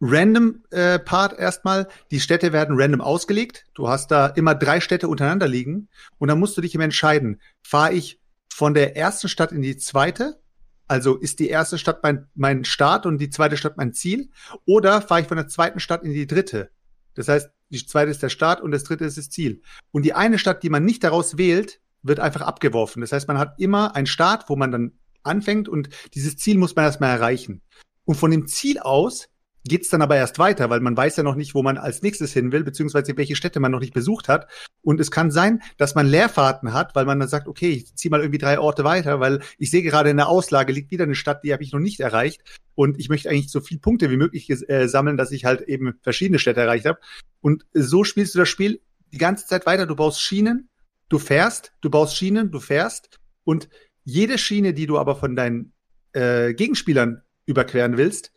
Random-Part 0.00 1.34
äh, 1.34 1.38
erstmal. 1.38 1.88
Die 2.10 2.20
Städte 2.20 2.54
werden 2.54 2.80
random 2.80 3.02
ausgelegt. 3.02 3.66
Du 3.74 3.88
hast 3.88 4.10
da 4.10 4.28
immer 4.28 4.54
drei 4.54 4.80
Städte 4.80 5.06
untereinander 5.06 5.48
liegen. 5.48 5.90
Und 6.16 6.28
dann 6.28 6.40
musst 6.40 6.56
du 6.56 6.62
dich 6.62 6.74
immer 6.74 6.84
entscheiden, 6.84 7.42
fahre 7.62 7.92
ich 7.92 8.22
von 8.48 8.72
der 8.72 8.96
ersten 8.96 9.28
Stadt 9.28 9.52
in 9.52 9.60
die 9.60 9.76
zweite? 9.76 10.40
Also 10.86 11.16
ist 11.16 11.38
die 11.38 11.48
erste 11.48 11.78
Stadt 11.78 12.02
mein, 12.02 12.26
mein 12.34 12.64
Start 12.64 13.06
und 13.06 13.18
die 13.18 13.30
zweite 13.30 13.56
Stadt 13.56 13.76
mein 13.76 13.92
Ziel? 13.94 14.30
Oder 14.66 15.00
fahre 15.00 15.22
ich 15.22 15.28
von 15.28 15.36
der 15.36 15.48
zweiten 15.48 15.80
Stadt 15.80 16.04
in 16.04 16.12
die 16.12 16.26
dritte? 16.26 16.70
Das 17.14 17.28
heißt, 17.28 17.50
die 17.70 17.86
zweite 17.86 18.10
ist 18.10 18.22
der 18.22 18.28
Start 18.28 18.60
und 18.60 18.70
das 18.70 18.84
dritte 18.84 19.04
ist 19.04 19.16
das 19.16 19.30
Ziel. 19.30 19.62
Und 19.92 20.04
die 20.04 20.14
eine 20.14 20.38
Stadt, 20.38 20.62
die 20.62 20.70
man 20.70 20.84
nicht 20.84 21.02
daraus 21.04 21.38
wählt, 21.38 21.80
wird 22.02 22.20
einfach 22.20 22.42
abgeworfen. 22.42 23.00
Das 23.00 23.12
heißt, 23.12 23.28
man 23.28 23.38
hat 23.38 23.58
immer 23.58 23.96
einen 23.96 24.06
Start, 24.06 24.48
wo 24.48 24.56
man 24.56 24.70
dann 24.70 24.92
anfängt 25.22 25.68
und 25.68 25.88
dieses 26.14 26.36
Ziel 26.36 26.58
muss 26.58 26.76
man 26.76 26.84
erstmal 26.84 27.10
erreichen. 27.10 27.62
Und 28.04 28.16
von 28.16 28.30
dem 28.30 28.46
Ziel 28.46 28.78
aus 28.78 29.28
geht's 29.64 29.88
dann 29.88 30.02
aber 30.02 30.16
erst 30.16 30.38
weiter, 30.38 30.68
weil 30.70 30.80
man 30.80 30.96
weiß 30.96 31.16
ja 31.16 31.22
noch 31.22 31.36
nicht, 31.36 31.54
wo 31.54 31.62
man 31.62 31.78
als 31.78 32.02
nächstes 32.02 32.32
hin 32.32 32.52
will, 32.52 32.64
beziehungsweise 32.64 33.16
welche 33.16 33.34
Städte 33.34 33.60
man 33.60 33.72
noch 33.72 33.80
nicht 33.80 33.94
besucht 33.94 34.28
hat. 34.28 34.46
Und 34.82 35.00
es 35.00 35.10
kann 35.10 35.30
sein, 35.30 35.62
dass 35.78 35.94
man 35.94 36.06
Leerfahrten 36.06 36.72
hat, 36.72 36.94
weil 36.94 37.06
man 37.06 37.18
dann 37.18 37.28
sagt, 37.28 37.48
okay, 37.48 37.70
ich 37.70 37.94
ziehe 37.94 38.10
mal 38.10 38.20
irgendwie 38.20 38.38
drei 38.38 38.58
Orte 38.58 38.84
weiter, 38.84 39.20
weil 39.20 39.40
ich 39.58 39.70
sehe 39.70 39.82
gerade 39.82 40.10
in 40.10 40.18
der 40.18 40.28
Auslage 40.28 40.72
liegt 40.72 40.90
wieder 40.90 41.04
eine 41.04 41.14
Stadt, 41.14 41.44
die 41.44 41.52
habe 41.52 41.62
ich 41.62 41.72
noch 41.72 41.80
nicht 41.80 42.00
erreicht. 42.00 42.42
Und 42.74 42.98
ich 42.98 43.08
möchte 43.08 43.30
eigentlich 43.30 43.50
so 43.50 43.60
viel 43.60 43.78
Punkte 43.78 44.10
wie 44.10 44.16
möglich 44.16 44.50
äh, 44.50 44.86
sammeln, 44.88 45.16
dass 45.16 45.32
ich 45.32 45.44
halt 45.44 45.62
eben 45.62 45.94
verschiedene 46.02 46.38
Städte 46.38 46.60
erreicht 46.60 46.86
habe. 46.86 46.98
Und 47.40 47.64
so 47.72 48.04
spielst 48.04 48.34
du 48.34 48.40
das 48.40 48.48
Spiel 48.48 48.80
die 49.12 49.18
ganze 49.18 49.46
Zeit 49.46 49.64
weiter. 49.64 49.86
Du 49.86 49.96
baust 49.96 50.20
Schienen, 50.20 50.68
du 51.08 51.18
fährst, 51.18 51.72
du 51.80 51.88
baust 51.88 52.16
Schienen, 52.16 52.50
du 52.50 52.60
fährst. 52.60 53.18
Und 53.44 53.68
jede 54.04 54.36
Schiene, 54.36 54.74
die 54.74 54.86
du 54.86 54.98
aber 54.98 55.16
von 55.16 55.36
deinen 55.36 55.72
äh, 56.12 56.52
Gegenspielern 56.52 57.22
überqueren 57.46 57.96
willst, 57.96 58.32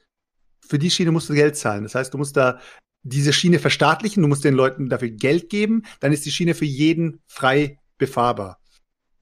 für 0.70 0.80
die 0.80 0.92
Schiene 0.92 1.12
musst 1.12 1.30
du 1.30 1.34
Geld 1.34 1.56
zahlen. 1.56 1.84
Das 1.84 1.96
heißt, 1.96 2.14
du 2.14 2.18
musst 2.18 2.38
da 2.38 2.60
diese 3.04 3.34
Schiene 3.34 3.60
verstaatlichen, 3.60 4.22
du 4.22 4.28
musst 4.28 4.44
den 4.44 4.54
Leuten 4.54 4.90
dafür 4.90 5.10
Geld 5.10 5.50
geben, 5.50 5.84
dann 6.00 6.12
ist 6.12 6.26
die 6.26 6.32
Schiene 6.32 6.56
für 6.56 6.66
jeden 6.66 7.22
frei 7.28 7.80
befahrbar. 7.98 8.60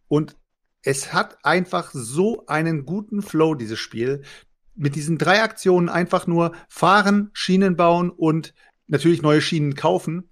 Und 0.08 0.36
es 0.82 1.14
hat 1.14 1.44
einfach 1.44 1.92
so 1.94 2.46
einen 2.48 2.86
guten 2.86 3.22
Flow, 3.22 3.56
dieses 3.56 3.80
Spiel. 3.80 4.24
Mit 4.76 4.96
diesen 4.96 5.18
drei 5.18 5.42
Aktionen 5.42 5.90
einfach 5.90 6.28
nur 6.28 6.54
fahren, 6.68 7.30
Schienen 7.34 7.76
bauen 7.76 8.10
und 8.10 8.54
natürlich 8.88 9.22
neue 9.22 9.42
Schienen 9.42 9.76
kaufen, 9.76 10.30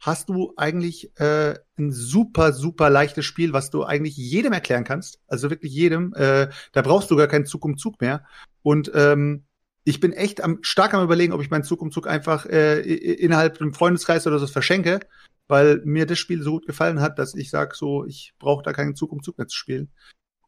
hast 0.00 0.28
du 0.28 0.52
eigentlich 0.56 1.10
äh, 1.18 1.54
ein 1.78 1.90
super, 1.90 2.52
super 2.52 2.90
leichtes 2.90 3.24
Spiel, 3.24 3.52
was 3.52 3.70
du 3.70 3.84
eigentlich 3.84 4.16
jedem 4.16 4.52
erklären 4.52 4.84
kannst. 4.84 5.20
Also 5.26 5.50
wirklich 5.50 5.72
jedem. 5.72 6.14
Äh, 6.14 6.48
da 6.72 6.82
brauchst 6.82 7.10
du 7.10 7.16
gar 7.16 7.26
keinen 7.26 7.46
Zug 7.46 7.64
um 7.64 7.76
Zug 7.76 8.00
mehr. 8.00 8.24
Und 8.62 8.92
ähm, 8.94 9.47
ich 9.84 10.00
bin 10.00 10.12
echt 10.12 10.42
am, 10.42 10.58
stark 10.62 10.94
am 10.94 11.04
überlegen, 11.04 11.32
ob 11.32 11.40
ich 11.40 11.50
meinen 11.50 11.64
Zug 11.64 11.80
um 11.82 11.90
Zug 11.90 12.06
einfach 12.06 12.46
äh, 12.46 12.80
innerhalb 12.80 13.60
einem 13.60 13.74
Freundeskreis 13.74 14.26
oder 14.26 14.38
so 14.38 14.46
verschenke, 14.46 15.00
weil 15.46 15.80
mir 15.84 16.06
das 16.06 16.18
Spiel 16.18 16.42
so 16.42 16.52
gut 16.52 16.66
gefallen 16.66 17.00
hat, 17.00 17.18
dass 17.18 17.34
ich 17.34 17.50
sage, 17.50 17.74
so, 17.74 18.04
ich 18.04 18.34
brauche 18.38 18.62
da 18.62 18.72
keinen 18.72 18.96
Zug 18.96 19.12
um 19.12 19.22
Zug 19.22 19.38
mehr 19.38 19.48
zu 19.48 19.56
spielen. 19.56 19.90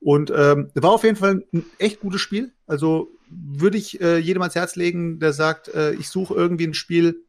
Und 0.01 0.33
ähm, 0.35 0.71
war 0.75 0.93
auf 0.93 1.05
jeden 1.05 1.17
Fall 1.17 1.45
ein 1.53 1.65
echt 1.79 2.01
gutes 2.01 2.21
Spiel. 2.21 2.53
Also 2.67 3.11
würde 3.29 3.79
ich 3.79 4.01
äh, 4.01 4.19
jedem 4.19 4.43
ans 4.43 4.55
Herz 4.55 4.77
legen, 4.77 5.21
der 5.21 5.33
sagt, 5.33 5.69
äh, 5.69 5.93
ich 5.93 6.09
suche 6.09 6.35
irgendwie 6.35 6.67
ein 6.67 6.75
Spiel 6.75 7.25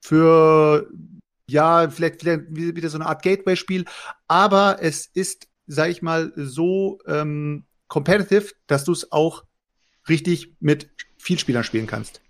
für 0.00 0.88
ja, 1.46 1.88
vielleicht, 1.90 2.20
vielleicht 2.20 2.44
wieder 2.48 2.88
so 2.88 2.96
eine 2.96 3.06
Art 3.06 3.22
Gateway-Spiel, 3.22 3.84
aber 4.26 4.78
es 4.80 5.06
ist, 5.06 5.48
sag 5.66 5.90
ich 5.90 6.00
mal, 6.00 6.32
so 6.36 6.98
ähm, 7.06 7.66
competitive, 7.88 8.52
dass 8.66 8.84
du 8.84 8.92
es 8.92 9.12
auch 9.12 9.44
richtig 10.08 10.56
mit 10.60 10.90
Vielspielern 11.22 11.62
spielen 11.62 11.86
kannst. 11.86 12.20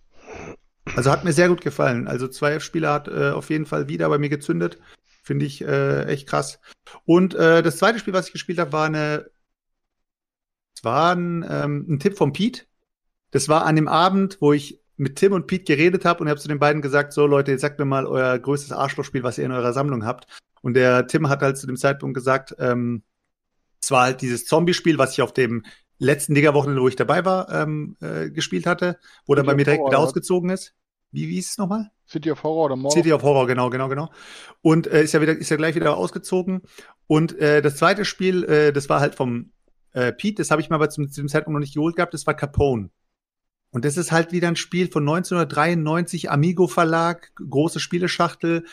Also 0.94 1.10
hat 1.10 1.24
mir 1.24 1.32
sehr 1.32 1.48
gut 1.48 1.62
gefallen. 1.62 2.08
Also 2.08 2.28
zwei 2.28 2.60
Spieler 2.60 2.92
hat 2.92 3.08
äh, 3.08 3.30
auf 3.30 3.48
jeden 3.48 3.64
Fall 3.64 3.88
wieder 3.88 4.08
bei 4.08 4.18
mir 4.18 4.28
gezündet. 4.28 4.78
Finde 5.22 5.46
ich 5.46 5.62
äh, 5.62 6.04
echt 6.04 6.28
krass. 6.28 6.60
Und 7.06 7.34
äh, 7.34 7.62
das 7.62 7.78
zweite 7.78 7.98
Spiel, 7.98 8.12
was 8.12 8.26
ich 8.26 8.32
gespielt 8.32 8.58
habe, 8.58 8.72
war 8.72 8.86
eine. 8.86 9.30
Es 10.76 10.84
war 10.84 11.14
ein, 11.14 11.44
ähm, 11.48 11.86
ein 11.88 12.00
Tipp 12.00 12.18
von 12.18 12.32
Pete. 12.32 12.64
Das 13.30 13.48
war 13.48 13.64
an 13.64 13.76
dem 13.76 13.88
Abend, 13.88 14.38
wo 14.40 14.52
ich 14.52 14.80
mit 14.96 15.16
Tim 15.16 15.32
und 15.32 15.46
Pete 15.46 15.64
geredet 15.64 16.04
habe 16.04 16.20
und 16.20 16.28
habe 16.28 16.40
zu 16.40 16.48
den 16.48 16.58
beiden 16.58 16.82
gesagt: 16.82 17.14
So, 17.14 17.26
Leute, 17.26 17.52
jetzt 17.52 17.62
sagt 17.62 17.78
mir 17.78 17.86
mal 17.86 18.04
euer 18.04 18.38
größtes 18.38 18.72
Arschlochspiel, 18.72 19.22
was 19.22 19.38
ihr 19.38 19.46
in 19.46 19.52
eurer 19.52 19.72
Sammlung 19.72 20.04
habt. 20.04 20.26
Und 20.60 20.74
der 20.74 21.06
Tim 21.06 21.28
hat 21.28 21.40
halt 21.40 21.56
zu 21.56 21.66
dem 21.66 21.76
Zeitpunkt 21.76 22.14
gesagt, 22.14 22.54
ähm, 22.58 23.02
es 23.80 23.90
war 23.90 24.02
halt 24.02 24.20
dieses 24.20 24.46
Zombie-Spiel, 24.46 24.98
was 24.98 25.12
ich 25.12 25.22
auf 25.22 25.32
dem 25.32 25.64
letzten 26.02 26.34
Digger-Wochenende, 26.34 26.82
wo 26.82 26.88
ich 26.88 26.96
dabei 26.96 27.24
war, 27.24 27.48
ähm, 27.50 27.96
äh, 28.00 28.30
gespielt 28.30 28.66
hatte, 28.66 28.98
wo 29.26 29.34
dann 29.34 29.46
bei 29.46 29.54
mir 29.54 29.64
direkt 29.64 29.80
Horror, 29.80 29.90
wieder 29.90 29.98
oder? 29.98 30.06
ausgezogen 30.08 30.50
ist. 30.50 30.74
Wie, 31.10 31.28
wie 31.28 31.38
ist 31.38 31.50
es 31.50 31.58
nochmal? 31.58 31.90
City 32.08 32.30
of 32.30 32.42
Horror 32.42 32.66
oder 32.66 32.76
Morgen? 32.76 32.94
City 32.94 33.12
of 33.12 33.22
Horror, 33.22 33.46
genau, 33.46 33.70
genau, 33.70 33.88
genau. 33.88 34.10
Und 34.62 34.86
äh, 34.86 35.02
ist 35.02 35.12
ja 35.12 35.20
wieder, 35.20 35.36
ist 35.36 35.50
ja 35.50 35.56
gleich 35.56 35.74
wieder 35.74 35.96
ausgezogen. 35.96 36.62
Und 37.06 37.38
äh, 37.38 37.62
das 37.62 37.76
zweite 37.76 38.04
Spiel, 38.04 38.44
äh, 38.44 38.72
das 38.72 38.88
war 38.88 39.00
halt 39.00 39.14
vom 39.14 39.52
äh, 39.92 40.12
Pete, 40.12 40.42
das 40.42 40.50
habe 40.50 40.60
ich 40.60 40.70
mir 40.70 40.76
aber 40.76 40.90
zum, 40.90 41.10
zu 41.10 41.20
dem 41.20 41.28
Zeitpunkt 41.28 41.54
noch 41.54 41.60
nicht 41.60 41.74
geholt 41.74 41.96
gehabt, 41.96 42.14
das 42.14 42.26
war 42.26 42.34
Capone. 42.34 42.90
Und 43.70 43.84
das 43.84 43.96
ist 43.96 44.12
halt 44.12 44.32
wieder 44.32 44.48
ein 44.48 44.56
Spiel 44.56 44.90
von 44.90 45.02
1993, 45.02 46.30
Amigo 46.30 46.66
Verlag, 46.66 47.32
große 47.36 47.80
Spieleschachtel, 47.80 48.64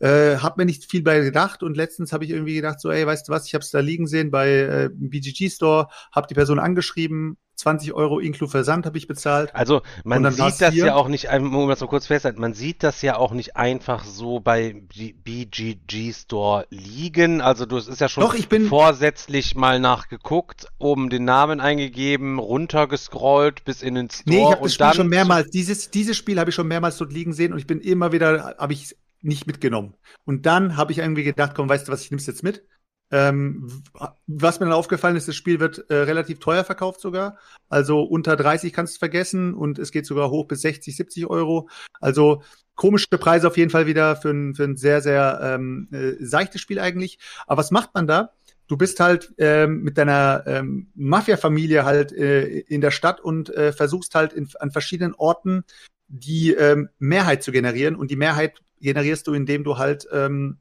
äh, 0.00 0.36
hab 0.38 0.56
mir 0.56 0.64
nicht 0.64 0.90
viel 0.90 1.02
bei 1.02 1.20
gedacht 1.20 1.62
und 1.62 1.76
letztens 1.76 2.12
habe 2.12 2.24
ich 2.24 2.30
irgendwie 2.30 2.54
gedacht, 2.54 2.80
so, 2.80 2.90
ey, 2.90 3.06
weißt 3.06 3.28
du 3.28 3.32
was, 3.32 3.46
ich 3.46 3.54
habe 3.54 3.62
es 3.62 3.70
da 3.70 3.80
liegen 3.80 4.06
sehen 4.06 4.30
bei 4.30 4.48
äh, 4.50 4.90
BGG 4.92 5.50
Store, 5.50 5.88
habe 6.12 6.26
die 6.26 6.34
Person 6.34 6.58
angeschrieben, 6.58 7.36
20 7.60 7.92
Euro 7.92 8.18
inklusive 8.18 8.50
Versand 8.50 8.86
habe 8.86 8.96
ich 8.96 9.06
bezahlt. 9.06 9.54
Also 9.54 9.82
man 10.02 10.30
sieht 10.32 10.60
das 10.60 10.72
hier. 10.72 10.86
ja 10.86 10.94
auch 10.94 11.08
nicht, 11.08 11.28
um 11.30 11.68
das 11.68 11.80
mal 11.80 11.86
kurz 11.86 12.06
festhalten, 12.06 12.40
man 12.40 12.54
sieht 12.54 12.82
das 12.82 13.02
ja 13.02 13.16
auch 13.16 13.32
nicht 13.32 13.56
einfach 13.56 14.04
so 14.04 14.40
bei 14.40 14.82
BGG 14.90 16.12
Store 16.12 16.66
liegen. 16.70 17.42
Also 17.42 17.66
du, 17.66 17.76
es 17.76 17.86
ist 17.86 18.00
ja 18.00 18.08
schon 18.08 18.22
Doch, 18.22 18.34
ich 18.34 18.48
bin 18.48 18.66
vorsätzlich 18.66 19.54
mal 19.54 19.78
nachgeguckt, 19.78 20.68
oben 20.78 21.10
den 21.10 21.26
Namen 21.26 21.60
eingegeben, 21.60 22.38
runtergescrollt 22.38 23.64
bis 23.64 23.82
in 23.82 23.94
den 23.94 24.08
Store. 24.08 24.30
Nee, 24.30 24.42
ich 24.42 24.50
habe 24.50 24.62
das 24.62 24.74
Spiel 24.74 24.94
schon 24.94 25.08
mehrmals, 25.08 25.50
dieses, 25.50 25.90
dieses 25.90 26.16
Spiel 26.16 26.40
habe 26.40 26.48
ich 26.48 26.56
schon 26.56 26.68
mehrmals 26.68 26.96
dort 26.96 27.12
liegen 27.12 27.34
sehen 27.34 27.52
und 27.52 27.58
ich 27.58 27.66
bin 27.66 27.80
immer 27.80 28.12
wieder, 28.12 28.56
habe 28.58 28.72
ich 28.72 28.96
nicht 29.22 29.46
mitgenommen. 29.46 29.94
Und 30.24 30.46
dann 30.46 30.76
habe 30.76 30.92
ich 30.92 30.98
irgendwie 30.98 31.24
gedacht, 31.24 31.52
komm, 31.54 31.68
weißt 31.68 31.88
du 31.88 31.92
was, 31.92 32.02
ich 32.02 32.10
nehme 32.10 32.20
es 32.20 32.26
jetzt 32.26 32.42
mit. 32.42 32.64
Ähm, 33.12 33.82
was 34.26 34.60
mir 34.60 34.66
dann 34.66 34.74
aufgefallen 34.74 35.16
ist, 35.16 35.26
das 35.26 35.34
Spiel 35.34 35.58
wird 35.58 35.90
äh, 35.90 35.94
relativ 35.94 36.38
teuer 36.38 36.62
verkauft 36.62 37.00
sogar. 37.00 37.38
Also 37.68 38.02
unter 38.02 38.36
30 38.36 38.72
kannst 38.72 38.94
du 38.94 38.98
vergessen 39.00 39.54
und 39.54 39.78
es 39.80 39.90
geht 39.90 40.06
sogar 40.06 40.30
hoch 40.30 40.46
bis 40.46 40.62
60, 40.62 40.94
70 40.94 41.26
Euro. 41.26 41.68
Also 42.00 42.42
komische 42.76 43.08
Preise 43.08 43.48
auf 43.48 43.56
jeden 43.56 43.70
Fall 43.70 43.86
wieder 43.86 44.14
für 44.16 44.30
ein, 44.30 44.54
für 44.54 44.64
ein 44.64 44.76
sehr, 44.76 45.00
sehr 45.00 45.40
ähm, 45.42 45.88
äh, 45.92 46.24
seichtes 46.24 46.60
Spiel 46.60 46.78
eigentlich. 46.78 47.18
Aber 47.46 47.58
was 47.58 47.72
macht 47.72 47.94
man 47.94 48.06
da? 48.06 48.32
Du 48.68 48.76
bist 48.76 49.00
halt 49.00 49.34
ähm, 49.38 49.82
mit 49.82 49.98
deiner 49.98 50.44
ähm, 50.46 50.92
Mafia-Familie 50.94 51.84
halt 51.84 52.12
äh, 52.12 52.60
in 52.60 52.80
der 52.80 52.92
Stadt 52.92 53.20
und 53.20 53.50
äh, 53.50 53.72
versuchst 53.72 54.14
halt 54.14 54.32
in, 54.32 54.48
an 54.60 54.70
verschiedenen 54.70 55.14
Orten 55.14 55.64
die 56.06 56.52
ähm, 56.52 56.88
Mehrheit 57.00 57.42
zu 57.42 57.50
generieren. 57.50 57.96
Und 57.96 58.12
die 58.12 58.16
Mehrheit 58.16 58.62
generierst 58.80 59.26
du, 59.26 59.34
indem 59.34 59.64
du 59.64 59.78
halt 59.78 60.06
ähm, 60.12 60.58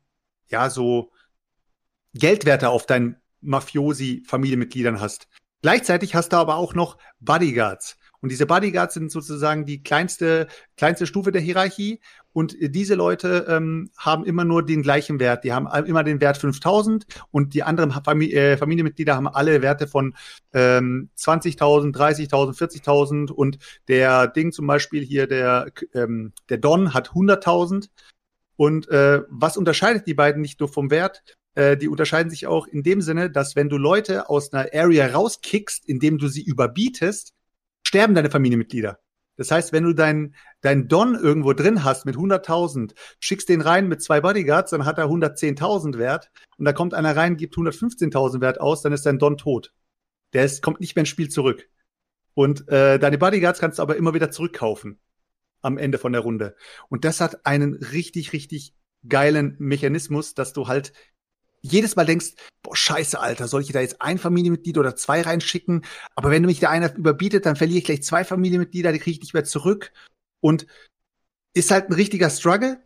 ja 0.48 0.70
so 0.70 1.12
Geldwerte 2.14 2.70
auf 2.70 2.86
deinen 2.86 3.18
Mafiosi-Familienmitgliedern 3.42 5.00
hast. 5.00 5.28
Gleichzeitig 5.62 6.16
hast 6.16 6.30
du 6.30 6.38
aber 6.38 6.56
auch 6.56 6.74
noch 6.74 6.98
Bodyguards. 7.20 7.98
Und 8.22 8.30
diese 8.30 8.46
Bodyguards 8.46 8.94
sind 8.94 9.12
sozusagen 9.12 9.66
die 9.66 9.82
kleinste, 9.82 10.48
kleinste 10.78 11.08
Stufe 11.08 11.32
der 11.32 11.42
Hierarchie. 11.42 12.02
Und 12.32 12.56
diese 12.60 12.96
Leute 12.96 13.46
ähm, 13.50 13.90
haben 13.98 14.24
immer 14.24 14.46
nur 14.46 14.64
den 14.64 14.84
gleichen 14.84 15.20
Wert. 15.20 15.44
Die 15.44 15.52
haben 15.52 15.68
immer 15.86 16.04
den 16.04 16.22
Wert 16.22 16.38
5000 16.38 17.06
und 17.32 17.54
die 17.54 17.64
anderen 17.64 17.92
Familie, 17.92 18.54
äh, 18.54 18.58
Familienmitglieder 18.58 19.16
haben 19.16 19.28
alle 19.28 19.62
Werte 19.62 19.88
von 19.88 20.16
ähm, 20.54 21.10
20.000, 21.18 21.96
30.000, 21.96 22.56
40.000. 22.56 23.32
Und 23.32 23.58
der 23.88 24.28
Ding 24.28 24.52
zum 24.52 24.68
Beispiel 24.68 25.04
hier, 25.04 25.28
der, 25.28 25.72
ähm, 25.94 26.34
der 26.50 26.60
Don 26.60 26.94
hat 26.94 27.10
100.000. 27.10 27.90
Und 28.56 28.90
äh, 28.90 29.22
was 29.30 29.58
unterscheidet 29.58 30.06
die 30.06 30.14
beiden 30.14 30.42
nicht 30.42 30.60
nur 30.60 30.70
vom 30.70 30.92
Wert? 30.92 31.24
Äh, 31.56 31.78
die 31.78 31.88
unterscheiden 31.88 32.30
sich 32.30 32.46
auch 32.46 32.68
in 32.68 32.84
dem 32.84 33.02
Sinne, 33.02 33.32
dass 33.32 33.56
wenn 33.56 33.70
du 33.70 33.78
Leute 33.78 34.30
aus 34.30 34.54
einer 34.54 34.70
Area 34.74 35.08
rauskickst, 35.08 35.88
indem 35.88 36.18
du 36.18 36.28
sie 36.28 36.44
überbietest, 36.44 37.34
sterben 37.84 38.14
deine 38.14 38.30
Familienmitglieder. 38.30 39.00
Das 39.40 39.52
heißt, 39.52 39.72
wenn 39.72 39.86
du 39.86 39.94
deinen 39.94 40.36
dein 40.60 40.90
Don 40.90 41.16
irgendwo 41.16 41.54
drin 41.54 41.86
hast 41.86 42.06
mit 42.06 42.18
100.000, 42.18 42.94
schickst 43.22 43.48
den 43.48 43.62
rein 43.62 43.88
mit 43.88 44.02
zwei 44.02 44.20
Bodyguards, 44.20 44.72
dann 44.72 44.84
hat 44.84 44.98
er 44.98 45.06
110.000 45.06 45.98
Wert 45.98 46.30
und 46.58 46.66
da 46.66 46.74
kommt 46.74 46.94
einer 46.94 47.16
rein, 47.16 47.38
gibt 47.38 47.56
115.000 47.56 48.42
Wert 48.42 48.60
aus, 48.60 48.82
dann 48.82 48.92
ist 48.92 49.06
dein 49.06 49.18
Don 49.18 49.38
tot. 49.38 49.74
Der 50.34 50.44
ist, 50.44 50.62
kommt 50.62 50.82
nicht 50.82 50.98
mehr 50.98 51.04
ins 51.04 51.10
Spiel 51.10 51.30
zurück. 51.30 51.70
Und 52.34 52.68
äh, 52.68 53.00
deine 53.00 53.18
Bodyguards 53.18 53.62
kannst 53.62 53.80
du 53.80 53.82
aber 53.82 53.96
immer 53.96 54.14
wieder 54.14 54.30
zurückkaufen 54.30 55.00
am 55.62 55.78
Ende 55.78 56.00
von 56.00 56.12
der 56.12 56.22
Runde. 56.22 56.58
Und 56.90 57.06
das 57.06 57.22
hat 57.22 57.46
einen 57.46 57.76
richtig, 57.76 58.34
richtig 58.34 58.76
geilen 59.08 59.56
Mechanismus, 59.58 60.34
dass 60.34 60.52
du 60.52 60.68
halt 60.68 60.92
jedes 61.62 61.96
Mal 61.96 62.06
denkst, 62.06 62.34
boah, 62.64 62.76
scheiße, 62.76 63.20
Alter, 63.20 63.48
soll 63.48 63.62
ich 63.62 63.72
da 63.72 63.82
jetzt 63.82 64.02
ein 64.02 64.18
Familienmitglied 64.18 64.78
oder 64.78 64.96
zwei 64.96 65.22
reinschicken? 65.22 65.84
Aber 66.16 66.32
wenn 66.32 66.44
du 66.44 66.48
mich 66.48 66.60
da 66.60 66.70
einer 66.70 66.96
überbietet, 66.96 67.46
dann 67.46 67.56
verliere 67.56 67.80
ich 67.80 67.86
gleich 67.86 68.04
zwei 68.04 68.24
Familienmitglieder, 68.24 68.92
die 68.92 69.00
kriege 69.00 69.16
ich 69.16 69.22
nicht 69.22 69.34
mehr 69.34 69.46
zurück. 69.46 69.92
und 70.42 70.68
ist 71.54 71.72
halt 71.72 71.90
ein 71.90 71.94
richtiger 71.94 72.30
Struggle. 72.30 72.80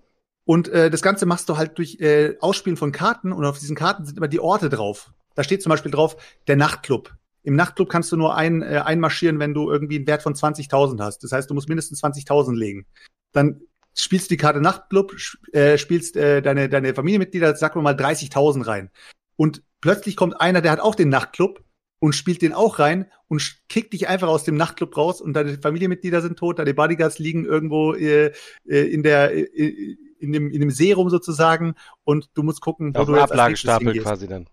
Und 0.46 0.68
äh, 0.70 0.90
das 0.90 1.02
Ganze 1.02 1.26
machst 1.26 1.48
du 1.48 1.58
halt 1.58 1.78
durch 1.78 2.00
äh, 2.02 2.36
Ausspielen 2.40 2.78
von 2.78 2.92
Karten 2.92 3.32
und 3.32 3.46
auf 3.46 3.60
diesen 3.60 3.76
Karten 3.76 4.06
sind 4.06 4.18
immer 4.18 4.28
die 4.28 4.42
Orte 4.42 4.70
drauf. 4.70 5.14
Da 5.36 5.44
steht 5.44 5.64
zum 5.64 5.70
Beispiel 5.70 5.92
drauf, 5.92 6.18
der 6.48 6.58
Nachtclub. 6.58 7.14
Im 7.44 7.56
Nachtclub 7.56 7.90
kannst 7.90 8.12
du 8.12 8.18
nur 8.18 8.36
ein, 8.36 8.62
äh, 8.62 8.82
einmarschieren, 8.84 9.40
wenn 9.40 9.54
du 9.54 9.70
irgendwie 9.70 9.98
einen 9.98 10.08
Wert 10.08 10.22
von 10.22 10.34
20.000 10.34 11.02
hast. 11.02 11.24
Das 11.24 11.32
heißt, 11.32 11.50
du 11.50 11.54
musst 11.54 11.70
mindestens 11.70 12.04
20.000 12.04 12.56
legen. 12.56 12.86
Dann 13.32 13.62
spielst 13.95 14.29
du 14.29 14.34
die 14.34 14.38
Karte 14.38 14.62
Nachtclub, 14.62 15.15
äh, 15.52 15.77
spielst 15.77 16.17
äh, 16.17 16.41
deine, 16.41 16.69
deine 16.69 16.94
Familienmitglieder, 16.94 17.56
sag 17.56 17.75
mal 17.75 17.96
30.000 17.96 18.65
rein. 18.65 18.89
Und 19.35 19.63
plötzlich 19.81 20.15
kommt 20.15 20.39
einer, 20.39 20.62
der 20.62 20.71
hat 20.71 20.79
auch 20.79 20.96
den 20.96 21.10
Nachtclub 21.10 21.63
und 22.00 22.13
spielt 22.13 22.41
den 22.41 22.54
auch 22.54 22.79
rein 22.79 23.10
und 23.27 23.41
kickt 23.69 23.94
dich 23.94 24.08
einfach 24.08 24.27
aus 24.27 24.44
dem 24.44 24.56
Nachtclub 24.56 24.96
raus 24.98 25.21
und 25.21 25.33
deine 25.33 25.58
Familienmitglieder 25.58 26.21
sind 26.21 26.37
tot, 26.37 26.60
deine 26.60 26.73
Bodyguards 26.73 27.17
liegen 27.17 27.46
irgendwo 27.46 27.94
äh, 27.94 28.33
äh 28.67 28.94
in 28.94 29.04
der 29.04 29.33
äh, 29.33 29.98
in 30.19 30.31
dem, 30.31 30.52
in 30.52 30.60
dem 30.62 30.69
Serum 30.69 31.10
sozusagen 31.10 31.75
und 32.04 32.29
du 32.33 32.44
musst 32.44 32.62
gucken, 32.62 32.94
wo 32.96 33.00
Auf 33.00 33.08
du 33.08 33.15
jetzt 33.15 33.31
Ablagestapel 33.31 34.00
quasi 34.00 34.27
dann 34.27 34.48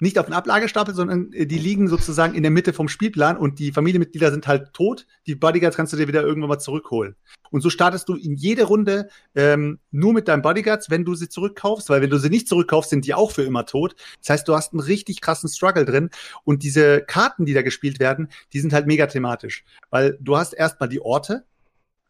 nicht 0.00 0.18
auf 0.18 0.26
den 0.26 0.34
Ablagestapel, 0.34 0.94
sondern 0.94 1.32
äh, 1.32 1.46
die 1.46 1.58
liegen 1.58 1.88
sozusagen 1.88 2.34
in 2.34 2.42
der 2.42 2.50
Mitte 2.50 2.72
vom 2.72 2.88
Spielplan 2.88 3.36
und 3.36 3.58
die 3.58 3.72
Familienmitglieder 3.72 4.30
sind 4.30 4.46
halt 4.46 4.72
tot. 4.72 5.06
Die 5.26 5.34
Bodyguards 5.34 5.76
kannst 5.76 5.92
du 5.92 5.96
dir 5.96 6.08
wieder 6.08 6.22
irgendwann 6.22 6.50
mal 6.50 6.58
zurückholen. 6.58 7.16
Und 7.50 7.60
so 7.60 7.70
startest 7.70 8.08
du 8.08 8.14
in 8.14 8.34
jede 8.34 8.64
Runde 8.64 9.08
ähm, 9.34 9.78
nur 9.90 10.12
mit 10.12 10.28
deinen 10.28 10.42
Bodyguards, 10.42 10.90
wenn 10.90 11.04
du 11.04 11.14
sie 11.14 11.28
zurückkaufst, 11.28 11.88
weil 11.88 12.02
wenn 12.02 12.10
du 12.10 12.18
sie 12.18 12.28
nicht 12.28 12.48
zurückkaufst, 12.48 12.90
sind 12.90 13.06
die 13.06 13.14
auch 13.14 13.30
für 13.30 13.44
immer 13.44 13.66
tot. 13.66 13.94
Das 14.20 14.30
heißt, 14.30 14.48
du 14.48 14.54
hast 14.54 14.72
einen 14.72 14.80
richtig 14.80 15.20
krassen 15.20 15.48
Struggle 15.48 15.84
drin. 15.84 16.10
Und 16.44 16.62
diese 16.62 17.02
Karten, 17.02 17.46
die 17.46 17.54
da 17.54 17.62
gespielt 17.62 18.00
werden, 18.00 18.28
die 18.52 18.60
sind 18.60 18.72
halt 18.72 18.86
mega 18.86 19.06
thematisch. 19.06 19.64
Weil 19.90 20.18
du 20.20 20.36
hast 20.36 20.52
erstmal 20.52 20.88
die 20.88 21.00
Orte 21.00 21.44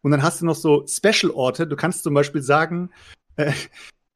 und 0.03 0.11
dann 0.11 0.22
hast 0.22 0.41
du 0.41 0.47
noch 0.47 0.57
so 0.57 0.84
Special-Orte. 0.87 1.66
Du 1.66 1.76
kannst 1.76 2.03
zum 2.03 2.14
Beispiel 2.14 2.43
sagen, 2.43 2.91
äh, 3.37 3.53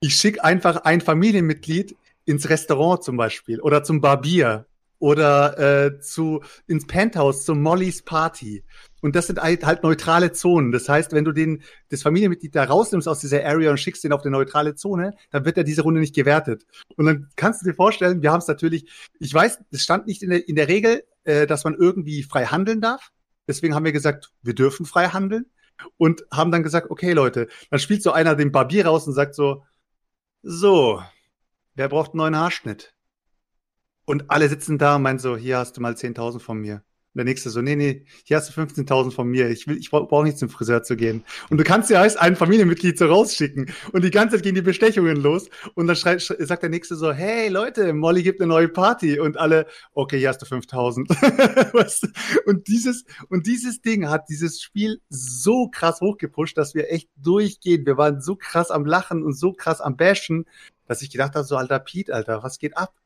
ich 0.01 0.15
schicke 0.15 0.43
einfach 0.43 0.85
ein 0.85 1.01
Familienmitglied 1.01 1.95
ins 2.31 2.49
Restaurant 2.49 3.03
zum 3.03 3.17
Beispiel 3.17 3.61
oder 3.61 3.83
zum 3.83 4.01
Barbier 4.01 4.67
oder 5.01 5.59
äh, 5.59 6.01
zu 6.01 6.43
ins 6.69 6.87
Penthouse 6.87 7.45
zum 7.45 7.61
Mollys 7.61 8.03
Party. 8.03 8.63
Und 9.01 9.17
das 9.17 9.27
sind 9.27 9.41
halt, 9.41 9.65
halt 9.65 9.83
neutrale 9.83 10.31
Zonen. 10.31 10.73
Das 10.73 10.89
heißt, 10.89 11.13
wenn 11.13 11.25
du 11.25 11.33
den 11.33 11.63
das 11.89 12.03
Familienmitglied 12.03 12.55
da 12.55 12.65
rausnimmst 12.65 13.09
aus 13.09 13.19
dieser 13.19 13.45
Area 13.45 13.71
und 13.71 13.79
schickst 13.79 14.05
den 14.05 14.13
auf 14.13 14.23
eine 14.23 14.31
neutrale 14.31 14.75
Zone, 14.75 15.15
dann 15.31 15.45
wird 15.45 15.57
er 15.57 15.65
diese 15.65 15.83
Runde 15.83 16.01
nicht 16.01 16.15
gewertet. 16.15 16.67
Und 16.97 17.07
dann 17.07 17.29
kannst 17.35 17.63
du 17.63 17.67
dir 17.67 17.75
vorstellen, 17.75 18.23
wir 18.23 18.31
haben 18.31 18.41
es 18.41 18.47
natürlich, 18.47 18.91
ich 19.19 19.33
weiß, 19.33 19.59
es 19.73 19.83
stand 19.83 20.07
nicht 20.07 20.23
in 20.23 20.31
der, 20.31 20.47
in 20.47 20.55
der 20.55 20.69
Regel, 20.69 21.03
äh, 21.25 21.47
dass 21.47 21.65
man 21.65 21.75
irgendwie 21.75 22.23
frei 22.23 22.45
handeln 22.45 22.83
darf. 22.83 23.11
Deswegen 23.49 23.75
haben 23.75 23.87
wir 23.87 23.93
gesagt, 23.93 24.31
wir 24.43 24.55
dürfen 24.55 24.85
frei 24.85 25.09
handeln 25.09 25.47
und 25.97 26.25
haben 26.31 26.53
dann 26.53 26.63
gesagt, 26.63 26.91
okay 26.91 27.13
Leute, 27.13 27.49
dann 27.71 27.81
spielt 27.81 28.03
so 28.03 28.13
einer 28.13 28.37
den 28.37 28.53
Barbier 28.53 28.87
raus 28.87 29.07
und 29.07 29.15
sagt 29.15 29.35
so, 29.35 29.65
so, 30.43 31.03
wer 31.81 31.89
braucht 31.89 32.11
einen 32.11 32.19
neuen 32.19 32.37
Haarschnitt? 32.37 32.93
Und 34.05 34.31
alle 34.31 34.51
sitzen 34.51 34.77
da 34.77 34.97
und 34.97 35.03
meinen 35.03 35.19
so, 35.19 35.39
hier 35.39 35.57
hast 35.57 35.79
du 35.79 35.81
mal 35.81 35.95
10.000 35.95 36.39
von 36.39 36.59
mir. 36.59 36.75
Und 36.75 37.17
der 37.17 37.25
nächste 37.25 37.49
so, 37.49 37.63
nee, 37.63 37.75
nee, 37.75 38.05
hier 38.25 38.37
hast 38.37 38.55
du 38.55 38.61
15.000 38.61 39.13
von 39.13 39.27
mir. 39.27 39.49
Ich 39.49 39.67
ich 39.67 39.91
brauche 39.91 40.07
brauch 40.07 40.23
nicht 40.23 40.37
zum 40.37 40.51
Friseur 40.51 40.83
zu 40.83 40.95
gehen. 40.95 41.25
Und 41.49 41.57
du 41.57 41.65
kannst 41.65 41.89
ja 41.89 42.01
heißt 42.01 42.21
ein 42.21 42.37
Familienmitglied 42.37 42.99
so 42.99 43.07
rausschicken. 43.07 43.73
Und 43.93 44.05
die 44.05 44.11
ganze 44.11 44.37
Zeit 44.37 44.43
gehen 44.45 44.55
die 44.55 44.61
Bestechungen 44.61 45.17
los. 45.17 45.49
Und 45.75 45.87
dann 45.87 45.97
schreit, 45.97 46.21
sagt 46.21 46.63
der 46.63 46.69
nächste 46.69 46.97
so, 46.97 47.13
hey 47.13 47.49
Leute, 47.49 47.95
Molly 47.95 48.23
gibt 48.23 48.43
eine 48.43 48.49
neue 48.49 48.69
Party. 48.69 49.19
Und 49.19 49.39
alle, 49.39 49.67
okay, 49.95 50.19
hier 50.19 50.29
hast 50.29 50.43
du 50.43 50.47
5.000. 50.47 52.43
und 52.47 52.69
dieses, 52.69 53.07
und 53.31 53.47
dieses 53.47 53.81
Ding 53.81 54.07
hat 54.11 54.29
dieses 54.29 54.61
Spiel 54.61 55.01
so 55.09 55.69
krass 55.69 56.03
hochgepusht, 56.03 56.59
dass 56.59 56.75
wir 56.75 56.93
echt 56.93 57.09
durchgehen. 57.17 57.87
Wir 57.87 57.97
waren 57.97 58.21
so 58.21 58.37
krass 58.37 58.71
am 58.71 58.85
Lachen 58.85 59.23
und 59.23 59.33
so 59.33 59.55
krass 59.55 59.81
am 59.81 59.97
Bashen 59.97 60.45
dass 60.91 61.03
ich 61.03 61.11
gedacht 61.11 61.37
habe, 61.37 61.47
so 61.47 61.57
alter 61.57 61.79
Pete, 61.79 62.13
Alter, 62.13 62.43
was 62.43 62.59
geht 62.59 62.77
ab? 62.77 62.97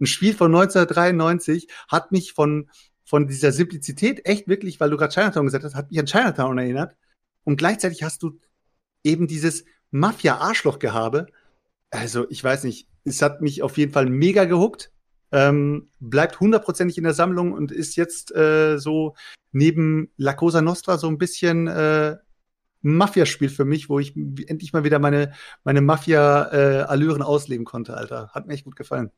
Ein 0.00 0.06
Spiel 0.06 0.32
von 0.32 0.46
1993 0.46 1.68
hat 1.88 2.10
mich 2.10 2.32
von, 2.32 2.70
von 3.04 3.26
dieser 3.26 3.52
Simplizität 3.52 4.24
echt 4.24 4.48
wirklich, 4.48 4.80
weil 4.80 4.88
du 4.88 4.96
gerade 4.96 5.12
Chinatown 5.12 5.44
gesagt 5.44 5.62
hast, 5.62 5.74
hat 5.74 5.90
mich 5.90 6.00
an 6.00 6.06
Chinatown 6.06 6.56
erinnert. 6.56 6.96
Und 7.44 7.56
gleichzeitig 7.58 8.02
hast 8.02 8.22
du 8.22 8.40
eben 9.02 9.26
dieses 9.26 9.66
Mafia-Arschloch-Gehabe. 9.90 11.26
Also, 11.90 12.26
ich 12.30 12.42
weiß 12.42 12.64
nicht, 12.64 12.88
es 13.04 13.20
hat 13.20 13.42
mich 13.42 13.62
auf 13.62 13.76
jeden 13.76 13.92
Fall 13.92 14.06
mega 14.06 14.46
gehuckt. 14.46 14.90
Ähm, 15.30 15.90
bleibt 16.00 16.40
hundertprozentig 16.40 16.96
in 16.96 17.04
der 17.04 17.12
Sammlung 17.12 17.52
und 17.52 17.72
ist 17.72 17.96
jetzt 17.96 18.34
äh, 18.34 18.78
so 18.78 19.16
neben 19.52 20.10
La 20.16 20.32
Cosa 20.32 20.62
Nostra 20.62 20.96
so 20.96 21.08
ein 21.08 21.18
bisschen 21.18 21.68
äh, 21.68 22.16
Mafia-Spiel 22.84 23.48
für 23.48 23.64
mich, 23.64 23.88
wo 23.88 23.98
ich 23.98 24.14
endlich 24.16 24.72
mal 24.72 24.84
wieder 24.84 24.98
meine, 24.98 25.32
meine 25.64 25.80
Mafia-Allüren 25.80 27.22
ausleben 27.22 27.64
konnte, 27.64 27.96
Alter. 27.96 28.28
Hat 28.32 28.46
mir 28.46 28.54
echt 28.54 28.64
gut 28.64 28.76
gefallen. 28.76 29.10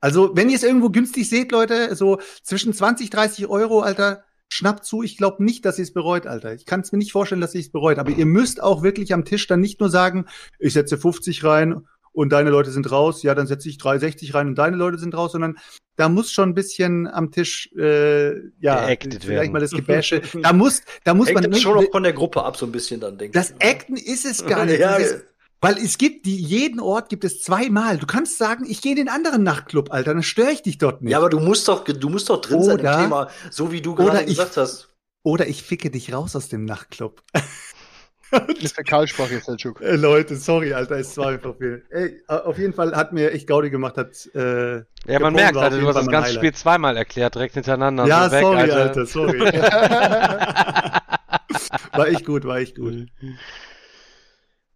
Also, 0.00 0.36
wenn 0.36 0.50
ihr 0.50 0.56
es 0.56 0.62
irgendwo 0.62 0.90
günstig 0.90 1.28
seht, 1.28 1.52
Leute, 1.52 1.94
so 1.94 2.20
zwischen 2.42 2.72
20, 2.72 3.10
30 3.10 3.46
Euro, 3.46 3.80
Alter, 3.80 4.24
schnappt 4.48 4.84
zu. 4.84 5.02
Ich 5.02 5.16
glaube 5.16 5.42
nicht, 5.42 5.64
dass 5.64 5.78
ihr 5.78 5.84
es 5.84 5.92
bereut, 5.92 6.26
Alter. 6.26 6.54
Ich 6.54 6.66
kann 6.66 6.80
es 6.80 6.92
mir 6.92 6.98
nicht 6.98 7.12
vorstellen, 7.12 7.40
dass 7.40 7.54
ihr 7.54 7.60
es 7.60 7.70
bereut. 7.70 7.98
Aber 7.98 8.10
ihr 8.10 8.26
müsst 8.26 8.62
auch 8.62 8.82
wirklich 8.82 9.12
am 9.12 9.24
Tisch 9.24 9.46
dann 9.46 9.60
nicht 9.60 9.80
nur 9.80 9.90
sagen, 9.90 10.26
ich 10.58 10.72
setze 10.72 10.98
50 10.98 11.44
rein 11.44 11.86
und 12.16 12.30
deine 12.30 12.48
Leute 12.50 12.70
sind 12.70 12.90
raus, 12.90 13.22
ja, 13.22 13.34
dann 13.34 13.46
setze 13.46 13.68
ich 13.68 13.76
360 13.78 14.32
rein 14.34 14.48
und 14.48 14.54
deine 14.56 14.76
Leute 14.76 14.96
sind 14.98 15.14
raus, 15.14 15.32
sondern 15.32 15.58
da 15.96 16.08
muss 16.08 16.32
schon 16.32 16.48
ein 16.50 16.54
bisschen 16.54 17.06
am 17.06 17.30
Tisch, 17.30 17.70
äh, 17.76 18.34
ja, 18.60 18.86
Geacted 18.86 19.22
vielleicht 19.22 19.28
werden. 19.28 19.52
mal 19.52 19.60
das 19.60 19.70
Gebäsche. 19.72 20.22
da 20.42 20.52
muss, 20.52 20.80
da 21.04 21.12
muss 21.14 21.28
Hängt 21.28 21.42
man 21.42 21.50
das 21.50 21.60
schon 21.60 21.76
auch 21.78 21.90
von 21.90 22.02
der 22.02 22.14
Gruppe 22.14 22.42
ab, 22.42 22.56
so 22.56 22.64
ein 22.66 22.72
bisschen 22.72 23.00
dann, 23.00 23.18
denke 23.18 23.38
Das 23.38 23.52
Acten 23.60 23.96
ist 23.96 24.24
es 24.24 24.44
gar 24.46 24.64
nicht. 24.64 24.80
Ja, 24.80 24.96
ist, 24.96 25.24
weil 25.60 25.76
es 25.78 25.98
gibt 25.98 26.26
die, 26.26 26.36
jeden 26.36 26.80
Ort 26.80 27.08
gibt 27.08 27.24
es 27.24 27.42
zweimal. 27.42 27.96
Du 27.98 28.06
kannst 28.06 28.38
sagen, 28.38 28.64
ich 28.68 28.82
gehe 28.82 28.92
in 28.92 28.96
den 28.96 29.08
anderen 29.08 29.42
Nachtclub, 29.42 29.90
Alter, 29.92 30.12
dann 30.14 30.22
störe 30.22 30.52
ich 30.52 30.62
dich 30.62 30.78
dort 30.78 31.02
nicht. 31.02 31.12
Ja, 31.12 31.18
aber 31.18 31.28
du 31.30 31.40
musst 31.40 31.66
doch, 31.68 31.84
du 31.84 32.08
musst 32.08 32.28
doch 32.30 32.40
drin 32.40 32.62
sein 32.62 32.78
im 32.78 32.84
Oder- 32.84 33.02
Thema, 33.02 33.28
so 33.50 33.72
wie 33.72 33.80
du 33.80 33.92
oder 33.92 34.04
gerade 34.04 34.20
ich- 34.22 34.36
gesagt 34.36 34.56
hast. 34.56 34.88
Oder 35.22 35.48
ich 35.48 35.62
ficke 35.62 35.90
dich 35.90 36.12
raus 36.12 36.34
aus 36.36 36.48
dem 36.48 36.64
Nachtclub. 36.64 37.22
Ist 38.60 38.74
Fäkalsprache 38.74 39.34
jetzt, 39.34 39.46
Selchuk. 39.46 39.80
Äh, 39.80 39.96
Leute, 39.96 40.36
sorry, 40.36 40.72
Alter, 40.72 40.96
es 40.96 41.16
war 41.16 41.28
einfach 41.28 41.56
viel. 41.56 41.84
Ey, 41.90 42.20
auf 42.26 42.58
jeden 42.58 42.72
Fall 42.72 42.94
hat 42.94 43.12
mir 43.12 43.32
echt 43.32 43.46
Gaudi 43.46 43.70
gemacht, 43.70 43.96
hat, 43.96 44.28
äh, 44.34 44.78
Ja, 45.06 45.20
man 45.20 45.34
merkt, 45.34 45.56
Alter, 45.56 45.78
du 45.78 45.86
hast 45.86 45.96
das 45.96 46.06
ganze 46.06 46.28
Highlight. 46.28 46.34
Spiel 46.34 46.54
zweimal 46.54 46.96
erklärt, 46.96 47.34
direkt 47.34 47.54
hintereinander. 47.54 48.06
ja, 48.06 48.28
so 48.28 48.32
weg, 48.34 48.42
sorry, 48.42 48.58
Alter. 48.58 48.76
Alter, 48.76 49.06
sorry. 49.06 49.40
war 51.92 52.08
echt 52.08 52.26
gut, 52.26 52.44
war 52.44 52.58
echt 52.58 52.76
gut. 52.76 53.06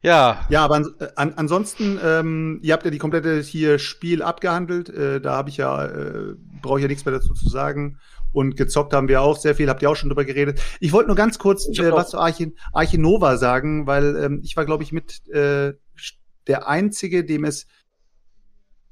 Ja, 0.03 0.47
Ja, 0.49 0.65
aber 0.65 0.75
ans 0.75 0.89
äh, 0.99 1.09
an, 1.17 1.35
ansonsten, 1.37 1.99
ähm, 2.03 2.61
ihr 2.63 2.73
habt 2.73 2.85
ja 2.85 2.91
die 2.91 2.99
komplette 2.99 3.41
hier 3.41 3.79
Spiel 3.79 4.23
abgehandelt. 4.23 4.89
Äh, 4.89 5.21
da 5.21 5.33
habe 5.37 5.51
ich 5.51 5.59
ja, 5.59 5.85
äh, 5.85 6.35
brauche 6.63 6.79
ich 6.79 6.83
ja 6.83 6.89
nichts 6.89 7.05
mehr 7.05 7.13
dazu 7.15 7.35
zu 7.35 7.49
sagen. 7.49 7.99
Und 8.33 8.57
gezockt 8.57 8.93
haben 8.93 9.09
wir 9.09 9.23
auch 9.23 9.37
sehr 9.37 9.55
viel, 9.55 9.69
habt 9.69 9.83
ihr 9.83 9.91
auch 9.91 9.97
schon 9.97 10.09
drüber 10.09 10.25
geredet. 10.25 10.61
Ich 10.79 10.93
wollte 10.93 11.09
nur 11.09 11.17
ganz 11.17 11.39
kurz 11.39 11.67
äh, 11.67 11.93
was 11.93 12.11
zu 12.11 12.19
Arche, 12.19 12.53
Arche 12.73 12.99
Nova 12.99 13.37
sagen, 13.37 13.87
weil 13.87 14.17
ähm, 14.17 14.41
ich 14.45 14.57
war, 14.57 14.65
glaube 14.65 14.83
ich, 14.83 14.93
mit 14.93 15.27
äh, 15.29 15.75
der 16.47 16.69
Einzige, 16.69 17.25
dem 17.25 17.45
es 17.45 17.67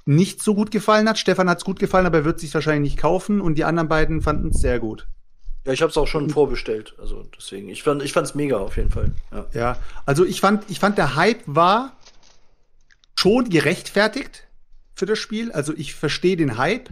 nicht 0.07 0.43
so 0.43 0.55
gut 0.55 0.71
gefallen 0.71 1.09
hat. 1.09 1.19
Stefan 1.19 1.51
hat 1.51 1.59
es 1.59 1.65
gut 1.65 1.79
gefallen, 1.79 2.07
aber 2.07 2.19
er 2.19 2.25
wird 2.25 2.41
sich 2.41 2.53
wahrscheinlich 2.55 2.93
nicht 2.93 3.01
kaufen. 3.01 3.41
Und 3.41 3.57
die 3.57 3.65
anderen 3.65 3.89
beiden 3.89 4.23
fanden 4.23 4.49
es 4.49 4.61
sehr 4.61 4.79
gut. 4.79 5.07
Ja, 5.67 5.75
ich 5.75 5.83
habe 5.83 5.91
es 5.91 5.99
auch 5.99 6.07
schon 6.07 6.31
vorbestellt, 6.31 6.95
also 6.99 7.25
deswegen. 7.37 7.69
Ich 7.69 7.83
fand, 7.83 8.03
ich 8.03 8.15
fand's 8.15 8.35
mega 8.35 8.57
auf 8.57 8.79
jeden 8.79 8.91
Fall. 8.91 9.13
Ja. 9.31 9.47
Ja, 9.53 9.79
also 10.07 10.25
ich 10.25 10.41
fand, 10.41 10.65
ich 10.71 10.81
fand, 10.81 10.97
der 10.97 11.15
Hype 11.15 11.43
war 11.45 11.93
schon 13.15 13.51
gerechtfertigt 13.51 14.49
für 14.95 15.05
das 15.05 15.19
Spiel. 15.19 15.53
Also 15.53 15.75
ich 15.77 15.95
verstehe 15.95 16.39
den 16.39 16.57
Hype, 16.57 16.89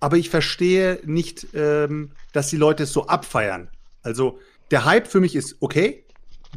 aber 0.00 0.16
ich 0.16 0.30
verstehe 0.30 1.00
nicht, 1.04 1.48
ähm, 1.54 2.12
dass 2.32 2.48
die 2.48 2.56
Leute 2.56 2.84
es 2.84 2.92
so 2.92 3.06
abfeiern. 3.06 3.70
Also 4.02 4.38
der 4.70 4.84
Hype 4.84 5.06
für 5.08 5.20
mich 5.20 5.36
ist 5.36 5.56
okay, 5.60 6.04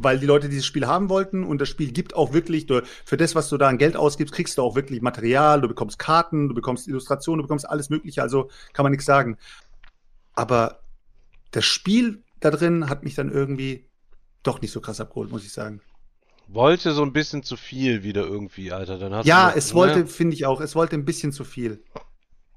weil 0.00 0.18
die 0.18 0.26
Leute 0.26 0.48
dieses 0.48 0.66
Spiel 0.66 0.86
haben 0.86 1.08
wollten 1.08 1.44
und 1.44 1.60
das 1.60 1.68
Spiel 1.68 1.92
gibt 1.92 2.16
auch 2.16 2.32
wirklich, 2.32 2.66
du, 2.66 2.82
für 3.04 3.16
das, 3.16 3.34
was 3.34 3.48
du 3.48 3.58
da 3.58 3.68
an 3.68 3.78
Geld 3.78 3.96
ausgibst, 3.96 4.34
kriegst 4.34 4.58
du 4.58 4.62
auch 4.62 4.74
wirklich 4.74 5.02
Material, 5.02 5.60
du 5.60 5.68
bekommst 5.68 5.98
Karten, 5.98 6.48
du 6.48 6.54
bekommst 6.54 6.88
Illustrationen, 6.88 7.38
du 7.38 7.44
bekommst 7.44 7.68
alles 7.68 7.90
Mögliche, 7.90 8.22
also 8.22 8.50
kann 8.72 8.84
man 8.84 8.92
nichts 8.92 9.06
sagen. 9.06 9.36
Aber 10.34 10.80
das 11.52 11.64
Spiel 11.66 12.24
da 12.40 12.50
drin 12.52 12.88
hat 12.90 13.04
mich 13.04 13.14
dann 13.16 13.30
irgendwie 13.32 13.88
doch 14.44 14.60
nicht 14.62 14.72
so 14.72 14.80
krass 14.82 15.00
abgeholt, 15.00 15.30
muss 15.30 15.44
ich 15.44 15.52
sagen. 15.52 15.82
wollte 16.46 16.92
so 16.94 17.02
ein 17.02 17.12
bisschen 17.12 17.42
zu 17.42 17.56
viel 17.56 18.02
wieder 18.02 18.22
irgendwie, 18.22 18.72
Alter. 18.72 18.98
Dann 18.98 19.14
hast 19.14 19.32
Ja, 19.32 19.50
du, 19.52 19.52
es 19.54 19.74
wollte, 19.74 20.06
ne? 20.06 20.06
finde 20.06 20.34
ich 20.34 20.46
auch, 20.46 20.60
es 20.60 20.74
wollte 20.74 20.94
ein 20.96 21.04
bisschen 21.04 21.32
zu 21.32 21.44
viel. 21.44 21.82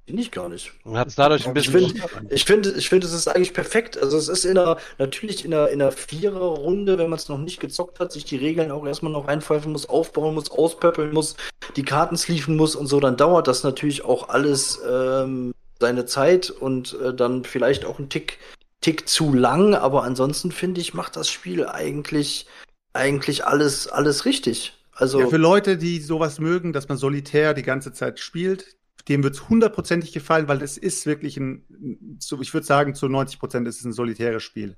Finde 0.08 0.22
ich 0.22 0.32
gar 0.32 0.48
nicht. 0.48 0.72
Und 0.86 0.98
hat's 0.98 1.16
dadurch 1.16 1.46
ein 1.46 1.56
Ich 1.58 1.70
bisschen. 1.70 1.90
finde, 1.90 2.34
ich 2.34 2.46
finde, 2.46 2.72
ich 2.72 2.88
finde, 2.88 3.06
es 3.06 3.12
ist 3.12 3.28
eigentlich 3.28 3.54
perfekt. 3.54 3.98
Also 4.02 4.18
es 4.18 4.30
ist 4.30 4.46
in 4.46 4.58
einer, 4.58 4.78
natürlich 4.98 5.44
in 5.44 5.54
einer, 5.54 5.68
in 5.68 5.82
einer 5.82 5.92
Vierer-Runde, 5.92 6.98
wenn 6.98 7.10
man 7.10 7.20
es 7.20 7.28
noch 7.28 7.38
nicht 7.38 7.60
gezockt 7.60 8.00
hat, 8.00 8.14
sich 8.14 8.24
die 8.24 8.38
Regeln 8.38 8.72
auch 8.72 8.88
erstmal 8.88 9.12
noch 9.12 9.28
reinpfeifen 9.28 9.70
muss, 9.74 9.90
aufbauen 9.90 10.34
muss, 10.34 10.50
auspöppeln 10.50 11.12
muss, 11.12 11.36
die 11.76 11.84
Karten 11.84 12.16
sleeven 12.16 12.56
muss 12.56 12.74
und 12.78 12.88
so, 12.88 13.02
dann 13.02 13.18
dauert 13.18 13.50
das 13.50 13.66
natürlich 13.66 14.06
auch 14.06 14.30
alles 14.30 14.80
ähm, 14.90 15.54
seine 15.78 16.06
Zeit 16.06 16.52
und 16.52 16.98
äh, 17.04 17.14
dann 17.14 17.44
vielleicht 17.44 17.84
auch 17.84 18.00
ein 18.00 18.08
Tick, 18.08 18.40
Tick 18.80 19.10
zu 19.10 19.34
lang, 19.34 19.76
aber 19.76 20.04
ansonsten 20.04 20.54
finde 20.54 20.80
ich, 20.80 20.94
macht 20.94 21.18
das 21.18 21.30
Spiel 21.30 21.68
eigentlich, 21.68 22.48
eigentlich 22.94 23.46
alles, 23.46 23.90
alles 23.90 24.24
richtig. 24.24 24.74
Also 24.94 25.20
ja, 25.20 25.28
für 25.28 25.38
Leute, 25.38 25.78
die 25.78 26.00
sowas 26.00 26.40
mögen, 26.40 26.72
dass 26.72 26.88
man 26.88 26.98
solitär 26.98 27.54
die 27.54 27.62
ganze 27.64 27.92
Zeit 27.92 28.20
spielt, 28.20 28.77
dem 29.08 29.24
wird 29.24 29.36
es 29.36 29.50
hundertprozentig 29.50 30.12
gefallen, 30.12 30.48
weil 30.48 30.62
es 30.62 30.78
ist 30.78 31.06
wirklich 31.06 31.38
ein, 31.38 32.18
so, 32.20 32.42
ich 32.42 32.54
würde 32.54 32.66
sagen, 32.66 32.96
zu 32.96 33.08
90 33.08 33.40
Prozent 33.40 33.68
ist 33.68 33.80
es 33.80 33.86
ein 33.86 33.94
solitäres 33.94 34.44
Spiel. 34.44 34.78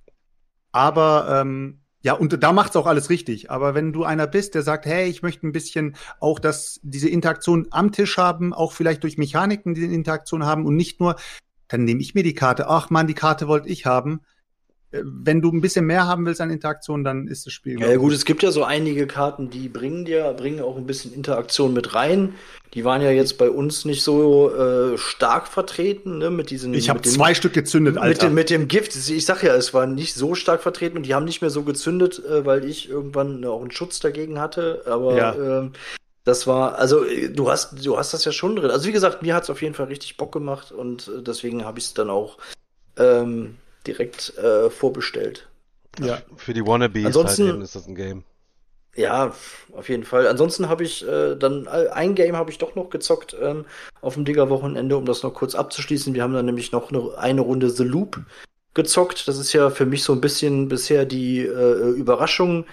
Aber 0.71 1.41
ähm, 1.41 1.82
ja, 2.01 2.13
und 2.13 2.41
da 2.41 2.53
macht's 2.53 2.75
auch 2.75 2.86
alles 2.86 3.09
richtig. 3.09 3.51
Aber 3.51 3.75
wenn 3.75 3.91
du 3.91 4.03
einer 4.03 4.27
bist, 4.27 4.55
der 4.55 4.61
sagt, 4.61 4.86
hey, 4.86 5.09
ich 5.09 5.21
möchte 5.21 5.45
ein 5.45 5.51
bisschen 5.51 5.95
auch 6.19 6.39
das, 6.39 6.80
diese 6.84 7.09
Interaktion 7.09 7.67
am 7.71 7.91
Tisch 7.91 8.17
haben, 8.17 8.53
auch 8.53 8.71
vielleicht 8.71 9.03
durch 9.03 9.17
Mechaniken 9.17 9.73
diese 9.73 9.88
Interaktion 9.88 10.45
haben 10.45 10.65
und 10.65 10.75
nicht 10.75 10.99
nur, 11.01 11.15
dann 11.67 11.84
nehme 11.84 12.01
ich 12.01 12.15
mir 12.15 12.23
die 12.23 12.34
Karte. 12.34 12.69
Ach 12.69 12.89
man, 12.89 13.07
die 13.07 13.15
Karte 13.15 13.47
wollte 13.47 13.67
ich 13.69 13.86
haben. 13.86 14.21
Äh, 14.91 15.01
wenn 15.03 15.41
du 15.41 15.51
ein 15.51 15.61
bisschen 15.61 15.85
mehr 15.85 16.07
haben 16.07 16.25
willst 16.25 16.41
an 16.41 16.49
Interaktion, 16.49 17.03
dann 17.03 17.27
ist 17.27 17.45
das 17.45 17.53
Spiel. 17.53 17.79
Ja, 17.79 17.95
gut, 17.95 18.13
es 18.13 18.25
gibt 18.25 18.43
ja 18.43 18.51
so 18.51 18.63
einige 18.63 19.07
Karten, 19.07 19.49
die 19.49 19.69
bringen 19.69 20.05
dir, 20.05 20.33
bringen 20.33 20.61
auch 20.61 20.77
ein 20.77 20.85
bisschen 20.85 21.13
Interaktion 21.13 21.73
mit 21.73 21.93
rein. 21.93 22.35
Die 22.73 22.85
waren 22.85 23.01
ja 23.01 23.09
jetzt 23.09 23.39
bei 23.39 23.49
uns 23.49 23.85
nicht 23.85 24.03
so 24.03 24.53
äh, 24.53 24.97
stark 24.97 25.47
vertreten, 25.47 26.19
ne, 26.19 26.29
mit 26.29 26.51
diesen. 26.51 26.73
Ich 26.73 26.89
habe 26.89 27.01
zwei 27.01 27.33
Stück 27.33 27.53
gezündet, 27.53 27.97
Alter. 27.97 28.07
Mit 28.07 28.21
dem, 28.21 28.33
mit 28.35 28.49
dem 28.49 28.67
Gift. 28.67 28.95
Ich 28.95 29.25
sag 29.25 29.43
ja, 29.43 29.55
es 29.55 29.73
war 29.73 29.87
nicht 29.87 30.13
so 30.13 30.35
stark 30.35 30.61
vertreten 30.61 30.97
und 30.97 31.05
die 31.05 31.15
haben 31.15 31.25
nicht 31.25 31.41
mehr 31.41 31.49
so 31.49 31.63
gezündet, 31.63 32.23
äh, 32.23 32.45
weil 32.45 32.65
ich 32.65 32.89
irgendwann 32.89 33.43
auch 33.45 33.61
einen 33.61 33.71
Schutz 33.71 33.99
dagegen 33.99 34.39
hatte. 34.39 34.83
Aber 34.85 35.17
ja. 35.17 35.35
ähm, 35.35 35.71
das 36.25 36.45
war, 36.45 36.77
also 36.77 37.05
du 37.33 37.49
hast, 37.49 37.83
du 37.83 37.97
hast 37.97 38.13
das 38.13 38.23
ja 38.23 38.31
schon 38.31 38.55
drin. 38.55 38.69
Also 38.69 38.87
wie 38.87 38.91
gesagt, 38.91 39.23
mir 39.23 39.33
hat 39.33 39.43
es 39.43 39.49
auf 39.49 39.63
jeden 39.63 39.73
Fall 39.73 39.87
richtig 39.87 40.17
Bock 40.17 40.31
gemacht 40.31 40.71
und 40.71 41.07
äh, 41.07 41.23
deswegen 41.23 41.65
habe 41.65 41.79
ich 41.79 41.85
es 41.85 41.93
dann 41.95 42.11
auch 42.11 42.37
ähm, 42.97 43.55
direkt 43.88 44.38
äh, 44.38 44.69
vorbestellt. 44.69 45.47
Ja. 45.99 46.21
Für 46.36 46.53
die 46.53 46.65
Wannabes 46.65 47.05
Ansonsten, 47.05 47.43
halt 47.43 47.53
eben 47.53 47.61
ist 47.61 47.75
das 47.75 47.88
ein 47.88 47.95
Game. 47.95 48.23
Ja, 48.95 49.34
auf 49.73 49.89
jeden 49.89 50.03
Fall. 50.03 50.27
Ansonsten 50.27 50.67
habe 50.67 50.84
ich 50.84 51.07
äh, 51.07 51.36
dann 51.36 51.67
ein 51.67 52.15
Game 52.15 52.36
habe 52.36 52.51
ich 52.51 52.57
doch 52.57 52.75
noch 52.75 52.89
gezockt 52.89 53.36
ähm, 53.39 53.65
auf 54.01 54.15
dem 54.15 54.25
Digger-Wochenende, 54.25 54.97
um 54.97 55.05
das 55.05 55.23
noch 55.23 55.34
kurz 55.34 55.55
abzuschließen. 55.55 56.13
Wir 56.13 56.23
haben 56.23 56.34
dann 56.34 56.45
nämlich 56.45 56.71
noch 56.71 56.91
eine, 56.91 57.17
eine 57.17 57.41
Runde 57.41 57.69
The 57.69 57.84
Loop 57.84 58.19
gezockt. 58.73 59.27
Das 59.27 59.38
ist 59.38 59.53
ja 59.53 59.69
für 59.69 59.86
mich 59.86 60.03
so 60.03 60.13
ein 60.13 60.21
bisschen 60.21 60.67
bisher 60.67 61.05
die 61.05 61.39
äh, 61.39 61.91
Überraschung 61.91 62.65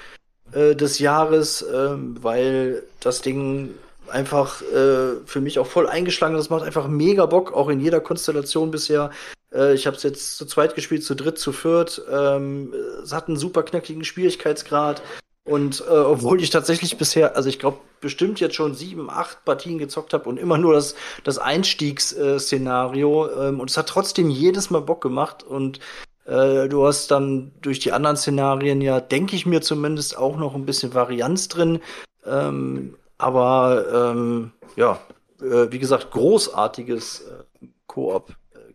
äh, 0.53 0.75
des 0.75 0.99
Jahres, 0.99 1.63
äh, 1.63 1.91
weil 1.97 2.83
das 3.01 3.23
Ding 3.23 3.75
einfach 4.09 4.63
äh, 4.63 5.17
für 5.27 5.41
mich 5.41 5.59
auch 5.59 5.67
voll 5.67 5.89
eingeschlagen 5.89 6.35
ist. 6.35 6.45
Das 6.45 6.51
macht 6.51 6.65
einfach 6.65 6.89
mega 6.89 7.27
Bock, 7.27 7.53
auch 7.53 7.69
in 7.69 7.81
jeder 7.81 8.01
Konstellation 8.01 8.71
bisher. 8.71 9.11
Äh, 9.53 9.75
ich 9.75 9.87
habe 9.87 9.97
es 9.97 10.03
jetzt 10.03 10.37
zu 10.37 10.47
zweit 10.47 10.75
gespielt, 10.75 11.05
zu 11.05 11.15
dritt, 11.15 11.39
zu 11.39 11.53
viert. 11.53 12.03
Ähm, 12.11 12.75
es 13.03 13.13
hat 13.13 13.29
einen 13.29 13.37
super 13.37 13.63
knackigen 13.63 14.05
Schwierigkeitsgrad. 14.05 15.03
Und 15.45 15.85
äh, 15.89 15.93
obwohl 15.93 16.43
ich 16.43 16.51
tatsächlich 16.51 16.99
bisher, 16.99 17.37
also 17.37 17.49
ich 17.49 17.61
glaube, 17.61 17.79
bestimmt 18.01 18.41
jetzt 18.41 18.57
schon 18.57 18.75
sieben, 18.75 19.09
acht 19.09 19.45
Partien 19.45 19.79
gezockt 19.79 20.13
habe 20.13 20.29
und 20.29 20.39
immer 20.39 20.59
nur 20.59 20.75
das, 20.75 20.97
das 21.23 21.39
Einstiegsszenario. 21.39 23.31
Ähm, 23.31 23.61
und 23.61 23.71
es 23.71 23.77
hat 23.77 23.89
trotzdem 23.89 24.29
jedes 24.29 24.71
Mal 24.71 24.83
Bock 24.83 25.01
gemacht. 25.01 25.45
Und 25.45 25.79
äh, 26.25 26.69
du 26.69 26.85
hast 26.85 27.13
dann 27.13 27.53
durch 27.63 27.79
die 27.79 27.93
anderen 27.93 28.17
Szenarien 28.17 28.81
ja, 28.81 29.01
denke 29.01 29.37
ich 29.37 29.47
mir 29.47 29.63
zumindest, 29.63 30.19
auch 30.19 30.37
noch 30.37 30.57
ein 30.57 30.67
bisschen 30.67 30.95
Varianz 30.95 31.47
drin. 31.47 31.81
Ähm, 32.27 32.97
aber 33.19 34.11
ähm, 34.13 34.51
ja, 34.75 34.99
äh, 35.41 35.71
wie 35.71 35.79
gesagt, 35.79 36.11
großartiges 36.11 37.21
äh, 37.21 37.67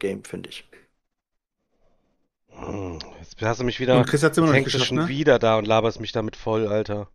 Koop-Game, 0.02 0.24
finde 0.24 0.50
ich. 0.50 0.66
Hm, 2.50 3.00
jetzt 3.20 3.42
hast 3.42 3.60
du 3.60 3.64
mich 3.64 3.80
wieder. 3.80 3.98
Und 3.98 4.08
Chris 4.08 4.24
hat's 4.24 4.38
immer 4.38 4.48
noch 4.48 4.54
nicht 4.54 4.66
geschafft, 4.66 4.88
schon 4.88 4.98
ne? 4.98 5.08
wieder 5.08 5.40
da 5.40 5.58
und 5.58 5.66
laberst 5.66 6.02
mich 6.02 6.12
damit 6.12 6.36
voll, 6.36 6.68
Alter. 6.68 7.08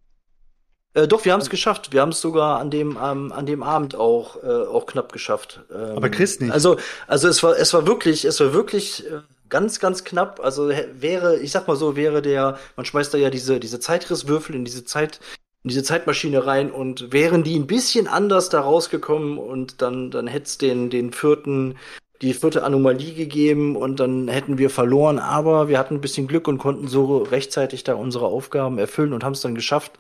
Äh, 0.95 1.07
doch, 1.07 1.25
wir 1.25 1.33
haben 1.33 1.41
es 1.41 1.51
geschafft. 1.51 1.93
Wir 1.93 2.01
haben 2.01 2.11
es 2.11 2.21
sogar 2.21 2.59
an 2.59 2.71
dem, 2.71 2.99
ähm, 3.03 3.33
an 3.33 3.45
dem 3.45 3.63
Abend 3.63 3.95
auch, 3.95 4.43
äh, 4.43 4.47
auch 4.47 4.87
knapp 4.87 5.13
geschafft. 5.13 5.61
Ähm, 5.71 5.97
Aber 5.97 6.09
Chris 6.09 6.41
nicht. 6.41 6.53
Also, 6.53 6.79
also 7.07 7.29
es 7.29 7.43
war, 7.43 7.57
es 7.59 7.75
war 7.75 7.87
wirklich, 7.87 8.25
es 8.25 8.41
war 8.41 8.55
wirklich 8.55 9.07
äh, 9.07 9.21
ganz, 9.51 9.79
ganz 9.79 10.05
knapp. 10.05 10.41
Also 10.43 10.71
wäre, 10.71 11.39
ich 11.39 11.51
sag 11.51 11.69
mal 11.69 11.77
so, 11.77 11.97
wäre 11.97 12.23
der, 12.23 12.59
man 12.77 12.87
schmeißt 12.87 13.13
da 13.13 13.19
ja 13.19 13.29
diese, 13.29 13.61
diese 13.61 13.79
Zeitrisswürfel 13.79 14.57
in 14.57 14.65
diese 14.65 14.85
Zeit, 14.85 15.21
in 15.65 15.69
diese 15.69 15.83
Zeitmaschine 15.83 16.47
rein 16.47 16.71
und 16.71 17.13
wären 17.13 17.43
die 17.43 17.59
ein 17.59 17.67
bisschen 17.67 18.09
anders 18.09 18.49
da 18.49 18.61
rausgekommen 18.61 19.37
und 19.37 19.83
dann, 19.83 20.11
dann 20.11 20.27
hätte 20.27 20.47
es 20.47 20.57
den, 20.57 20.89
den 20.89 21.13
vierten, 21.13 21.77
die 22.23 22.35
vierte 22.35 22.65
Anomalie 22.65 23.15
gegeben 23.15 23.77
und 23.77 24.01
dann 24.01 24.29
hätten 24.29 24.59
wir 24.59 24.71
verloren, 24.71 25.19
aber 25.19 25.69
wir 25.69 25.79
hatten 25.79 25.95
ein 25.95 26.01
bisschen 26.01 26.27
Glück 26.27 26.49
und 26.49 26.59
konnten 26.59 26.89
so 26.89 27.19
rechtzeitig 27.19 27.85
da 27.85 27.95
unsere 27.95 28.27
Aufgaben 28.27 28.79
erfüllen 28.79 29.13
und 29.13 29.25
haben 29.25 29.35
es 29.35 29.41
dann 29.41 29.55
geschafft. 29.55 29.99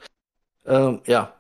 Ähm, 0.65 1.01
ja. 1.07 1.35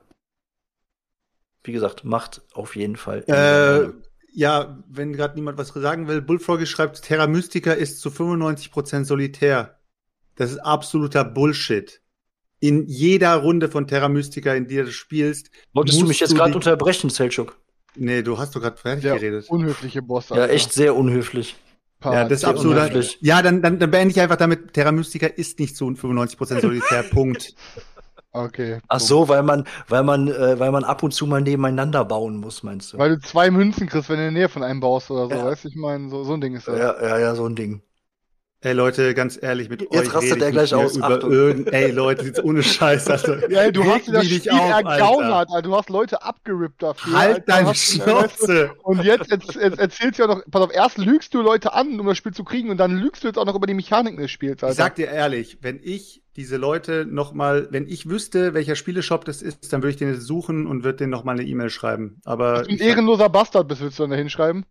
Wie 1.65 1.73
gesagt, 1.73 2.05
macht 2.05 2.43
auf 2.53 2.77
jeden 2.77 2.97
Fall. 2.97 3.25
Äh, 3.27 3.91
ja, 4.33 4.79
wenn 4.89 5.13
gerade 5.13 5.35
niemand 5.35 5.59
was 5.59 5.69
sagen 5.69 6.09
will, 6.09 6.21
Bullfrog 6.21 6.65
schreibt, 6.67 7.03
Terra 7.03 7.27
Mystica 7.27 7.73
ist 7.73 8.01
zu 8.01 8.11
95% 8.11 9.05
solitär. 9.05 9.79
Das 10.37 10.51
ist 10.51 10.59
absoluter 10.59 11.25
Bullshit. 11.25 12.03
In 12.61 12.87
jeder 12.87 13.37
Runde 13.37 13.69
von 13.69 13.87
Terra 13.87 14.09
Mystica, 14.09 14.55
in 14.55 14.69
der 14.69 14.85
du 14.85 14.93
spielst. 14.93 15.51
Wolltest 15.73 16.01
du 16.01 16.07
mich 16.07 16.21
jetzt 16.21 16.35
gerade 16.35 16.55
unterbrechen, 16.55 17.11
Selchuk? 17.11 17.59
Nee, 17.99 18.23
du 18.23 18.39
hast 18.39 18.55
doch 18.55 18.61
gerade 18.61 18.77
fertig 18.77 19.03
Der 19.03 19.15
geredet. 19.15 19.49
unhöfliche 19.49 20.03
Boss. 20.03 20.29
Ja, 20.31 20.47
echt 20.47 20.73
sehr 20.73 20.95
unhöflich. 20.97 21.57
Ja, 22.05 22.25
das 22.25 22.41
ist 22.41 22.45
absolut. 22.45 22.77
unhöflich. 22.77 23.19
Ja, 23.21 23.43
dann, 23.43 23.63
dann, 23.63 23.79
dann 23.79 23.91
beende 23.91 24.13
ich 24.13 24.21
einfach 24.21 24.37
damit, 24.37 24.75
Terra 24.75 24.93
Mystica 24.93 25.27
ist 25.27 25.59
nicht 25.59 25.77
zu 25.77 25.87
95% 25.87 26.61
solitär. 26.61 27.03
Punkt. 27.11 27.55
Okay. 28.33 28.79
Ach 28.89 29.01
so, 29.01 29.29
weil 29.29 29.43
man, 29.43 29.65
weil 29.89 30.03
man, 30.05 30.29
äh, 30.29 30.59
weil 30.61 30.71
man 30.71 30.85
ab 30.85 31.03
und 31.03 31.13
zu 31.13 31.27
mal 31.27 31.41
nebeneinander 31.41 32.05
bauen 32.05 32.37
muss, 32.37 32.63
meinst 32.63 32.93
du? 32.93 32.99
Weil 32.99 33.17
du 33.17 33.21
zwei 33.21 33.51
Münzen 33.51 33.89
kriegst, 33.89 34.11
wenn 34.11 34.19
du 34.19 34.27
in 34.29 34.35
der 34.35 34.41
Nähe 34.43 34.49
von 34.51 34.63
einem 34.63 34.81
baust 34.81 35.11
oder 35.11 35.25
so, 35.27 35.31
Ja. 35.35 35.45
weißt 35.47 35.65
du? 35.65 35.69
Ich 35.69 35.77
meine, 35.77 36.11
so, 36.11 36.23
so 36.23 36.35
ein 36.35 36.41
Ding 36.43 36.55
ist 36.55 36.69
das. 36.69 36.79
Ja, 36.79 37.03
ja, 37.03 37.19
ja, 37.19 37.35
so 37.35 37.47
ein 37.47 37.55
Ding. 37.57 37.81
Ey 38.63 38.73
Leute, 38.73 39.13
ganz 39.15 39.39
ehrlich, 39.41 39.69
mit 39.69 39.83
Jetzt 39.83 39.93
euch 39.95 40.15
rastet 40.15 40.33
rede 40.37 40.45
er 40.45 40.49
ich 40.49 40.55
gleich 40.55 40.75
aus, 40.75 40.97
über 40.97 41.23
irgend- 41.23 41.73
Ey 41.73 41.91
Leute, 41.91 42.25
jetzt 42.25 42.43
ohne 42.43 42.63
Scheiß, 42.63 43.07
Alter. 43.11 43.51
Ja, 43.51 43.71
du 43.71 43.85
hast 43.85 44.09
dir 44.09 44.13
das 44.13 44.27
Spiel 44.27 44.51
auf, 44.51 44.71
ergaunert, 44.71 45.49
Alter. 45.51 45.63
Du 45.63 45.77
hast 45.77 45.91
Leute 45.91 46.23
abgerippt 46.23 46.83
dafür. 46.83 47.13
Halt 47.13 47.35
Alter. 47.37 47.45
deine 47.47 47.75
Schnauze. 47.75 48.71
Und 48.83 49.05
jetzt, 49.05 49.31
jetzt, 49.31 49.55
jetzt 49.55 49.79
erzählst 49.79 50.19
du 50.19 50.23
ja 50.23 50.29
noch, 50.29 50.41
pass 50.51 50.63
auf, 50.63 50.75
erst 50.75 50.97
lügst 50.97 51.35
du 51.35 51.43
Leute 51.43 51.75
an, 51.75 52.01
um 52.01 52.07
das 52.07 52.17
Spiel 52.17 52.33
zu 52.33 52.45
kriegen, 52.45 52.71
und 52.71 52.79
dann 52.79 52.97
lügst 52.97 53.25
du 53.25 53.29
jetzt 53.29 53.37
auch 53.39 53.45
noch 53.45 53.55
über 53.55 53.67
die 53.67 53.75
Mechaniken 53.75 54.19
des 54.19 54.31
Spiels, 54.31 54.63
Alter. 54.65 54.73
Ich 54.73 54.79
sag 54.79 54.95
dir 54.95 55.09
ehrlich, 55.09 55.59
wenn 55.61 55.79
ich 55.83 56.23
diese 56.35 56.57
Leute 56.57 57.07
noch 57.09 57.35
mal, 57.35 57.69
wenn 57.71 57.87
ich 57.87 58.09
wüsste, 58.09 58.55
welcher 58.55 58.75
Spieleshop 58.75 59.27
das 59.27 59.43
ist, 59.43 59.71
dann 59.73 59.83
würde 59.83 59.91
ich 59.91 59.97
den 59.97 60.13
jetzt 60.13 60.27
suchen 60.27 60.67
und 60.67 60.83
würde 60.83 60.99
denen 60.99 61.11
noch 61.11 61.25
mal 61.25 61.33
eine 61.33 61.45
E-Mail 61.45 61.69
schreiben. 61.71 62.21
Aber 62.25 62.65
ein 62.69 62.79
ehrenloser 62.79 63.29
Bastard 63.29 63.69
bist, 63.69 63.83
willst 63.83 63.99
du 63.99 64.05
dann 64.05 64.11
da 64.11 64.17
hinschreiben? 64.17 64.65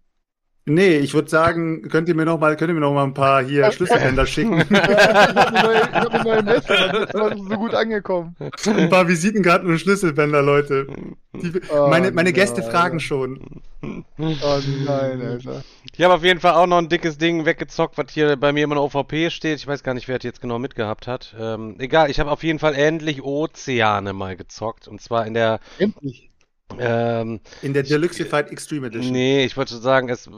Nee, 0.65 0.97
ich 0.97 1.13
würde 1.13 1.29
sagen, 1.29 1.87
könnt 1.89 2.09
ihr 2.09 2.15
mir 2.15 2.25
noch 2.25 2.39
mal, 2.39 2.55
könnt 2.57 2.69
ihr 2.69 2.73
mir 2.73 2.81
noch 2.81 2.93
mal 2.93 3.03
ein 3.03 3.13
paar 3.13 3.43
hier 3.43 3.71
Schlüsselbänder 3.71 4.25
schicken, 4.25 4.59
ich 4.69 4.71
hab 4.71 6.13
eine 6.13 6.23
neue, 6.23 6.43
Messer, 6.43 7.07
das 7.11 7.33
ist 7.39 7.49
so 7.49 7.55
gut 7.57 7.73
angekommen. 7.73 8.35
ein 8.65 8.89
paar 8.89 9.07
Visitenkarten 9.07 9.69
und 9.69 9.79
Schlüsselbänder, 9.79 10.41
Leute. 10.41 10.87
Die, 11.33 11.51
Oh, 11.69 11.87
meine 11.89 12.11
meine 12.11 12.31
Gäste 12.33 12.61
nein. 12.61 12.69
fragen 12.71 12.99
schon. 12.99 13.61
Oh 13.81 14.03
nein, 14.17 15.21
Alter. 15.21 15.63
Ich 15.93 16.01
habe 16.03 16.13
auf 16.13 16.23
jeden 16.23 16.39
Fall 16.39 16.53
auch 16.53 16.65
noch 16.67 16.77
ein 16.77 16.89
dickes 16.89 17.17
Ding 17.17 17.45
weggezockt, 17.45 17.97
was 17.97 18.11
hier 18.11 18.35
bei 18.37 18.51
mir 18.51 18.63
immer 18.63 18.75
in 18.75 18.81
der 18.81 18.83
OVP 18.83 19.29
steht. 19.29 19.57
Ich 19.59 19.67
weiß 19.67 19.83
gar 19.83 19.93
nicht, 19.93 20.07
wer 20.07 20.17
das 20.17 20.23
jetzt 20.25 20.41
genau 20.41 20.59
mitgehabt 20.59 21.07
hat. 21.07 21.35
Ähm, 21.39 21.75
egal, 21.79 22.09
ich 22.09 22.19
habe 22.19 22.31
auf 22.31 22.43
jeden 22.43 22.59
Fall 22.59 22.75
endlich 22.75 23.21
Ozeane 23.23 24.13
mal 24.13 24.35
gezockt. 24.35 24.87
Und 24.87 25.01
zwar 25.01 25.25
in 25.27 25.33
der. 25.33 25.59
Endlich. 25.77 26.31
Ähm, 26.77 27.39
In 27.61 27.73
der 27.73 27.83
Deluxified 27.83 28.51
Extreme 28.51 28.87
Edition. 28.87 29.11
nee, 29.11 29.45
ich 29.45 29.55
wollte 29.55 29.77
sagen, 29.77 30.09
es, 30.09 30.29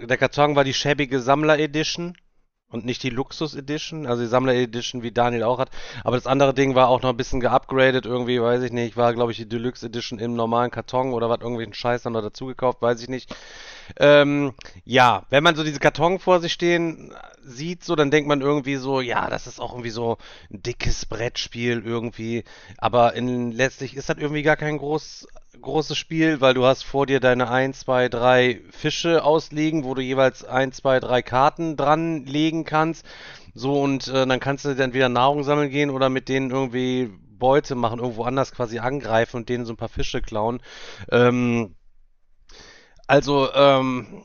der 0.00 0.16
Karton 0.16 0.56
war 0.56 0.64
die 0.64 0.74
schäbige 0.74 1.20
Sammler 1.20 1.58
Edition. 1.58 2.16
Und 2.70 2.84
nicht 2.84 3.02
die 3.02 3.10
Luxus 3.10 3.56
Edition, 3.56 4.06
also 4.06 4.22
die 4.22 4.28
Sammler 4.28 4.54
Edition, 4.54 5.02
wie 5.02 5.10
Daniel 5.10 5.42
auch 5.42 5.58
hat. 5.58 5.70
Aber 6.04 6.16
das 6.16 6.28
andere 6.28 6.54
Ding 6.54 6.76
war 6.76 6.88
auch 6.88 7.02
noch 7.02 7.10
ein 7.10 7.16
bisschen 7.16 7.40
geupgradet, 7.40 8.06
irgendwie, 8.06 8.40
weiß 8.40 8.62
ich 8.62 8.70
nicht. 8.70 8.96
War, 8.96 9.12
glaube 9.12 9.32
ich, 9.32 9.38
die 9.38 9.48
Deluxe 9.48 9.86
Edition 9.86 10.20
im 10.20 10.34
normalen 10.34 10.70
Karton 10.70 11.12
oder 11.12 11.28
was, 11.28 11.40
irgendwelchen 11.40 11.74
Scheiß 11.74 12.02
dann 12.02 12.12
noch 12.12 12.22
dazu 12.22 12.46
gekauft, 12.46 12.80
weiß 12.80 13.02
ich 13.02 13.08
nicht. 13.08 13.34
Ähm, 13.98 14.52
ja, 14.84 15.24
wenn 15.30 15.42
man 15.42 15.56
so 15.56 15.64
diese 15.64 15.80
Karton 15.80 16.20
vor 16.20 16.38
sich 16.40 16.52
stehen 16.52 17.12
sieht, 17.42 17.82
so, 17.82 17.96
dann 17.96 18.12
denkt 18.12 18.28
man 18.28 18.40
irgendwie 18.40 18.76
so, 18.76 19.00
ja, 19.00 19.28
das 19.28 19.48
ist 19.48 19.60
auch 19.60 19.72
irgendwie 19.72 19.90
so 19.90 20.18
ein 20.52 20.62
dickes 20.62 21.06
Brettspiel 21.06 21.82
irgendwie. 21.84 22.44
Aber 22.78 23.14
in, 23.14 23.50
letztlich 23.50 23.96
ist 23.96 24.08
das 24.08 24.18
irgendwie 24.18 24.42
gar 24.42 24.56
kein 24.56 24.78
groß, 24.78 25.26
großes 25.60 25.96
Spiel, 25.96 26.40
weil 26.40 26.54
du 26.54 26.64
hast 26.64 26.82
vor 26.82 27.06
dir 27.06 27.20
deine 27.20 27.50
1, 27.50 27.80
2, 27.80 28.08
3 28.08 28.60
Fische 28.70 29.24
ausliegen, 29.24 29.84
wo 29.84 29.94
du 29.94 30.02
jeweils 30.02 30.44
1, 30.44 30.76
2, 30.76 31.00
3 31.00 31.22
Karten 31.22 31.76
dran 31.76 32.26
legen 32.26 32.64
kannst. 32.64 33.04
So, 33.54 33.80
und 33.80 34.08
äh, 34.08 34.26
dann 34.26 34.40
kannst 34.40 34.64
du 34.64 34.74
dann 34.74 34.94
wieder 34.94 35.08
Nahrung 35.08 35.42
sammeln 35.44 35.70
gehen 35.70 35.90
oder 35.90 36.08
mit 36.08 36.28
denen 36.28 36.50
irgendwie 36.50 37.10
Beute 37.38 37.74
machen, 37.74 38.00
irgendwo 38.00 38.24
anders 38.24 38.52
quasi 38.52 38.78
angreifen 38.78 39.38
und 39.38 39.48
denen 39.48 39.64
so 39.64 39.72
ein 39.72 39.76
paar 39.76 39.88
Fische 39.88 40.22
klauen. 40.22 40.60
Ähm, 41.10 41.74
also, 43.06 43.52
ähm, 43.54 44.24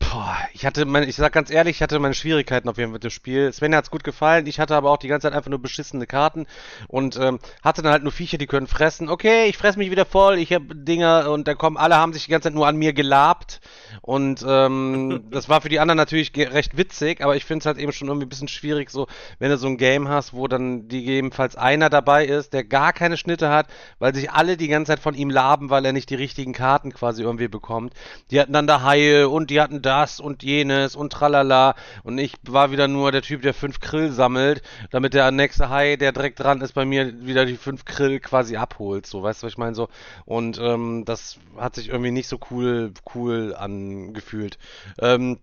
Boah, 0.00 0.38
ich 0.54 0.64
hatte, 0.64 0.86
mein, 0.86 1.08
ich 1.08 1.14
sag 1.14 1.32
ganz 1.32 1.50
ehrlich, 1.50 1.76
ich 1.76 1.82
hatte 1.82 1.98
meine 1.98 2.14
Schwierigkeiten 2.14 2.68
auf 2.68 2.78
jeden 2.78 2.88
Fall 2.88 2.94
mit 2.94 3.04
dem 3.04 3.10
Spiel. 3.10 3.52
Sven 3.52 3.76
hat's 3.76 3.90
gut 3.90 4.02
gefallen, 4.02 4.46
ich 4.46 4.58
hatte 4.58 4.74
aber 4.74 4.90
auch 4.90 4.96
die 4.96 5.08
ganze 5.08 5.26
Zeit 5.26 5.36
einfach 5.36 5.50
nur 5.50 5.60
beschissene 5.60 6.06
Karten 6.06 6.46
und 6.88 7.16
ähm, 7.16 7.38
hatte 7.62 7.82
dann 7.82 7.92
halt 7.92 8.02
nur 8.02 8.10
Viecher, 8.10 8.38
die 8.38 8.46
können 8.46 8.66
fressen. 8.66 9.08
Okay, 9.10 9.46
ich 9.46 9.58
fress 9.58 9.76
mich 9.76 9.90
wieder 9.90 10.06
voll, 10.06 10.38
ich 10.38 10.52
habe 10.52 10.74
Dinger 10.74 11.30
und 11.30 11.46
da 11.46 11.54
kommen, 11.54 11.76
alle 11.76 11.96
haben 11.96 12.12
sich 12.14 12.24
die 12.24 12.30
ganze 12.30 12.46
Zeit 12.48 12.54
nur 12.54 12.66
an 12.66 12.76
mir 12.76 12.92
gelabt 12.92 13.60
und 14.00 14.44
ähm, 14.48 15.26
das 15.30 15.48
war 15.48 15.60
für 15.60 15.68
die 15.68 15.78
anderen 15.78 15.98
natürlich 15.98 16.32
recht 16.34 16.76
witzig, 16.76 17.22
aber 17.22 17.36
ich 17.36 17.44
finde 17.44 17.60
es 17.60 17.66
halt 17.66 17.78
eben 17.78 17.92
schon 17.92 18.08
irgendwie 18.08 18.26
ein 18.26 18.30
bisschen 18.30 18.48
schwierig, 18.48 18.90
so, 18.90 19.06
wenn 19.38 19.50
du 19.50 19.58
so 19.58 19.68
ein 19.68 19.76
Game 19.76 20.08
hast, 20.08 20.32
wo 20.32 20.48
dann 20.48 20.88
gegebenenfalls 20.88 21.56
einer 21.56 21.90
dabei 21.90 22.24
ist, 22.24 22.54
der 22.54 22.64
gar 22.64 22.94
keine 22.94 23.18
Schnitte 23.18 23.50
hat, 23.50 23.66
weil 23.98 24.14
sich 24.14 24.30
alle 24.30 24.56
die 24.56 24.68
ganze 24.68 24.92
Zeit 24.92 25.00
von 25.00 25.14
ihm 25.14 25.30
laben, 25.30 25.68
weil 25.70 25.84
er 25.84 25.92
nicht 25.92 26.08
die 26.10 26.16
richtigen 26.16 26.54
Karten 26.54 26.92
quasi 26.92 27.22
irgendwie 27.22 27.48
bekommt. 27.48 27.92
Die 28.30 28.40
hatten 28.40 28.52
dann 28.52 28.66
da 28.66 28.82
Haie 28.82 29.28
und 29.28 29.50
die 29.50 29.60
hatten 29.60 29.82
das 29.90 30.20
und 30.20 30.44
jenes 30.44 30.94
und 30.94 31.12
tralala 31.12 31.74
und 32.04 32.16
ich 32.18 32.34
war 32.48 32.70
wieder 32.70 32.86
nur 32.86 33.10
der 33.10 33.22
Typ, 33.22 33.42
der 33.42 33.54
fünf 33.54 33.80
Krill 33.80 34.12
sammelt, 34.12 34.62
damit 34.90 35.14
der 35.14 35.32
nächste 35.32 35.68
Hai, 35.68 35.96
der 35.96 36.12
direkt 36.12 36.38
dran 36.38 36.60
ist, 36.60 36.74
bei 36.74 36.84
mir 36.84 37.26
wieder 37.26 37.44
die 37.44 37.56
fünf 37.56 37.84
Krill 37.84 38.20
quasi 38.20 38.56
abholt, 38.56 39.06
so, 39.06 39.22
weißt 39.22 39.42
du, 39.42 39.46
was 39.46 39.52
ich 39.52 39.58
meine, 39.58 39.74
so. 39.74 39.88
Und 40.24 40.58
ähm, 40.60 41.04
das 41.04 41.38
hat 41.56 41.74
sich 41.74 41.88
irgendwie 41.88 42.12
nicht 42.12 42.28
so 42.28 42.38
cool, 42.50 42.92
cool 43.14 43.54
angefühlt. 43.56 44.58
Ähm, 45.00 45.40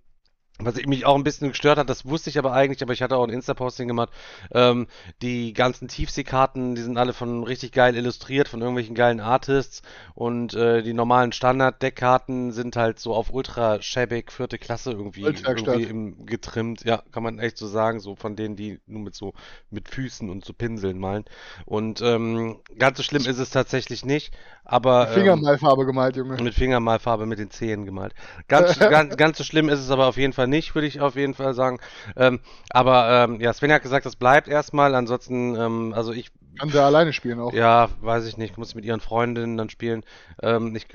was 0.60 0.76
mich 0.86 1.06
auch 1.06 1.16
ein 1.16 1.24
bisschen 1.24 1.50
gestört 1.50 1.78
hat, 1.78 1.90
das 1.90 2.06
wusste 2.06 2.30
ich 2.30 2.40
aber 2.40 2.54
eigentlich, 2.54 2.82
aber 2.82 2.94
ich 2.94 3.02
hatte 3.02 3.16
auch 3.16 3.24
ein 3.24 3.34
Insta-Posting 3.34 3.88
gemacht. 3.88 4.10
Ähm, 4.52 4.88
die 5.22 5.54
ganzen 5.54 5.88
Tiefseekarten, 5.88 6.74
die 6.76 6.82
sind 6.82 6.98
alle 6.98 7.14
von 7.14 7.44
richtig 7.44 7.72
geil 7.72 7.96
illustriert, 7.96 8.48
von 8.48 8.62
irgendwelchen 8.62 8.96
geilen 8.96 9.20
Artists. 9.20 9.84
Und 10.16 10.56
äh, 10.56 10.82
die 10.82 10.94
normalen 10.94 11.32
Standard-Deckkarten 11.32 12.52
sind 12.52 12.76
halt 12.76 13.00
so 13.00 13.14
auf 13.14 13.32
ultra 13.32 13.82
schäbig, 13.82 14.32
vierte 14.32 14.58
Klasse 14.58 14.92
irgendwie, 14.92 15.22
irgendwie 15.22 15.84
im, 15.84 16.26
getrimmt. 16.26 16.84
Ja, 16.84 17.04
kann 17.12 17.24
man 17.24 17.38
echt 17.40 17.58
so 17.58 17.68
sagen, 17.68 18.00
so 18.00 18.16
von 18.16 18.36
denen, 18.36 18.56
die 18.56 18.80
nur 18.88 19.02
mit 19.02 19.16
so 19.16 19.34
mit 19.70 19.90
Füßen 19.90 20.30
und 20.30 20.44
so 20.44 20.54
Pinseln 20.54 20.98
malen. 20.98 21.26
Und 21.66 22.02
ähm, 22.02 22.58
ganz 22.80 22.98
so 22.98 23.04
schlimm 23.04 23.26
ist 23.26 23.38
es 23.38 23.52
tatsächlich 23.52 24.06
nicht. 24.06 24.34
Aber 24.70 25.06
mit 25.06 25.14
Fingermalfarbe 25.14 25.82
ähm, 25.84 25.88
gemalt, 25.88 26.18
Junge. 26.18 26.44
Mit 26.44 26.54
Fingermalfarbe 26.54 27.26
mit 27.26 27.40
den 27.40 27.50
Zehen 27.50 27.86
gemalt. 27.86 28.14
Ganz, 28.50 28.78
ganz, 28.80 29.16
ganz 29.16 29.38
so 29.38 29.46
schlimm 29.46 29.70
ist 29.70 29.80
es 29.80 29.90
aber 29.90 30.08
auf 30.08 30.18
jeden 30.18 30.34
Fall 30.34 30.48
nicht, 30.48 30.76
würde 30.76 30.88
ich 30.88 31.00
auf 31.00 31.16
jeden 31.16 31.34
Fall 31.34 31.54
sagen. 31.54 31.80
Ähm, 32.18 32.42
aber 32.70 33.24
ähm, 33.30 33.40
ja, 33.40 33.54
Sven 33.54 33.72
hat 33.72 33.82
gesagt, 33.82 34.06
das 34.06 34.18
bleibt 34.18 34.50
erstmal. 34.50 34.94
Ansonsten, 34.94 35.56
ähm, 35.56 35.94
also 35.96 36.12
ich 36.12 36.32
kann 36.58 36.70
sie 36.70 36.82
alleine 36.82 37.14
spielen 37.14 37.40
auch. 37.40 37.54
Ja, 37.54 37.90
weiß 38.02 38.26
ich 38.26 38.38
nicht. 38.38 38.58
Muss 38.58 38.76
mit 38.76 38.86
ihren 38.86 39.00
Freundinnen 39.00 39.58
dann 39.58 39.70
spielen. 39.70 40.04
Ähm, 40.42 40.76
ich 40.76 40.88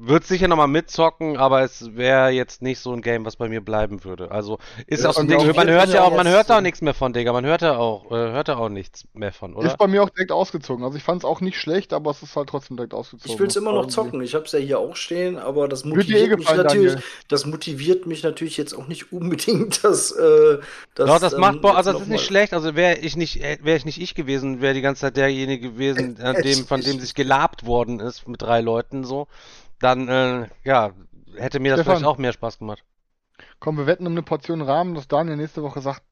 würde 0.00 0.26
sicher 0.26 0.48
nochmal 0.48 0.68
mitzocken, 0.68 1.36
aber 1.36 1.62
es 1.62 1.94
wäre 1.94 2.30
jetzt 2.30 2.62
nicht 2.62 2.78
so 2.78 2.92
ein 2.92 3.02
Game, 3.02 3.24
was 3.24 3.36
bei 3.36 3.48
mir 3.48 3.60
bleiben 3.60 4.02
würde. 4.04 4.30
Also 4.30 4.58
ist 4.86 5.02
ja, 5.02 5.10
auch 5.10 5.14
so 5.14 5.20
ein 5.20 5.28
Ding. 5.28 5.54
Man 5.54 5.68
hört 5.68 5.92
ja 5.92 6.04
auch, 6.04 6.16
man 6.16 6.26
hört 6.26 6.50
auch 6.50 6.62
nichts 6.62 6.80
mehr 6.80 6.94
von, 6.94 7.12
Digga. 7.12 7.32
Man 7.32 7.44
hört 7.44 7.62
ja 7.62 7.76
auch, 7.76 8.10
äh, 8.10 8.14
hört 8.14 8.48
da 8.48 8.56
auch 8.56 8.70
nichts 8.70 9.04
mehr 9.12 9.32
von, 9.32 9.54
oder? 9.54 9.66
Ist 9.66 9.76
bei 9.76 9.86
mir 9.86 10.02
auch 10.02 10.08
direkt 10.10 10.32
ausgezogen. 10.32 10.84
Also 10.84 10.96
ich 10.96 11.02
fand 11.02 11.22
es 11.22 11.24
auch 11.24 11.40
nicht 11.40 11.58
schlecht, 11.58 11.92
aber 11.92 12.10
es 12.10 12.22
ist 12.22 12.34
halt 12.34 12.48
trotzdem 12.48 12.76
direkt 12.76 12.94
ausgezogen. 12.94 13.34
Ich 13.34 13.38
will 13.38 13.48
es 13.48 13.56
immer 13.56 13.72
noch 13.72 13.86
zocken. 13.86 14.22
Ich 14.22 14.34
habe 14.34 14.46
es 14.46 14.52
ja 14.52 14.58
hier 14.58 14.78
auch 14.78 14.96
stehen, 14.96 15.36
aber 15.36 15.68
das 15.68 15.84
motiviert 15.84 16.38
mich 16.38 16.48
natürlich. 16.48 16.92
Daniel. 16.92 17.02
Das 17.28 17.44
motiviert 17.44 18.06
mich 18.06 18.22
natürlich 18.22 18.56
jetzt 18.56 18.74
auch 18.74 18.88
nicht 18.88 19.12
unbedingt, 19.12 19.84
dass. 19.84 20.12
Äh, 20.12 20.58
das, 20.94 21.06
Doch, 21.06 21.20
das 21.20 21.36
macht 21.36 21.60
Bock. 21.60 21.76
Also 21.76 21.92
das 21.92 22.02
ist 22.02 22.08
nicht 22.08 22.24
schlecht. 22.24 22.54
Also 22.54 22.74
wäre 22.74 22.98
ich 22.98 23.16
nicht, 23.16 23.42
äh, 23.42 23.58
wäre 23.62 23.76
ich 23.76 23.84
nicht 23.84 24.00
ich 24.00 24.14
gewesen, 24.14 24.62
wäre 24.62 24.72
die 24.72 24.80
ganze 24.80 25.02
Zeit 25.02 25.09
derjenige 25.10 25.70
gewesen, 25.70 26.18
äh, 26.18 26.42
dem, 26.42 26.66
von 26.66 26.80
dem 26.80 27.00
sich 27.00 27.14
gelabt 27.14 27.66
worden 27.66 28.00
ist 28.00 28.26
mit 28.28 28.42
drei 28.42 28.60
Leuten 28.60 29.04
so, 29.04 29.28
dann 29.78 30.08
äh, 30.08 30.48
ja, 30.64 30.92
hätte 31.36 31.60
mir 31.60 31.70
das 31.70 31.80
Stefan, 31.80 31.96
vielleicht 31.96 32.06
auch 32.06 32.18
mehr 32.18 32.32
Spaß 32.32 32.58
gemacht. 32.58 32.84
Komm, 33.58 33.76
wir 33.76 33.86
wetten 33.86 34.06
um 34.06 34.12
eine 34.12 34.22
Portion 34.22 34.62
Rahmen, 34.62 34.94
dass 34.94 35.08
Daniel 35.08 35.36
nächste 35.36 35.62
Woche 35.62 35.80
sagt, 35.80 36.02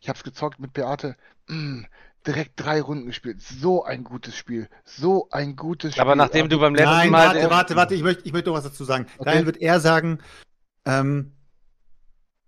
ich 0.00 0.08
hab's 0.08 0.22
gezockt 0.22 0.60
mit 0.60 0.72
Beate. 0.72 1.16
Mm, 1.48 1.84
direkt 2.26 2.52
drei 2.56 2.80
Runden 2.80 3.06
gespielt. 3.06 3.42
So 3.42 3.84
ein 3.84 4.04
gutes 4.04 4.36
Spiel. 4.36 4.68
So 4.84 5.28
ein 5.30 5.56
gutes 5.56 5.92
Spiel. 5.92 6.02
Aber 6.02 6.16
nachdem 6.16 6.48
du 6.48 6.58
beim 6.58 6.74
letzten 6.74 6.90
Nein, 6.90 7.10
Mal. 7.10 7.26
Warte, 7.26 7.50
warte, 7.50 7.76
warte, 7.76 7.94
ich 7.94 8.02
möchte, 8.02 8.24
ich 8.24 8.32
möchte 8.32 8.50
noch 8.50 8.56
was 8.56 8.64
dazu 8.64 8.84
sagen. 8.84 9.06
Okay. 9.18 9.30
Daniel 9.30 9.46
wird 9.46 9.56
eher 9.58 9.80
sagen, 9.80 10.18
ähm, 10.84 11.32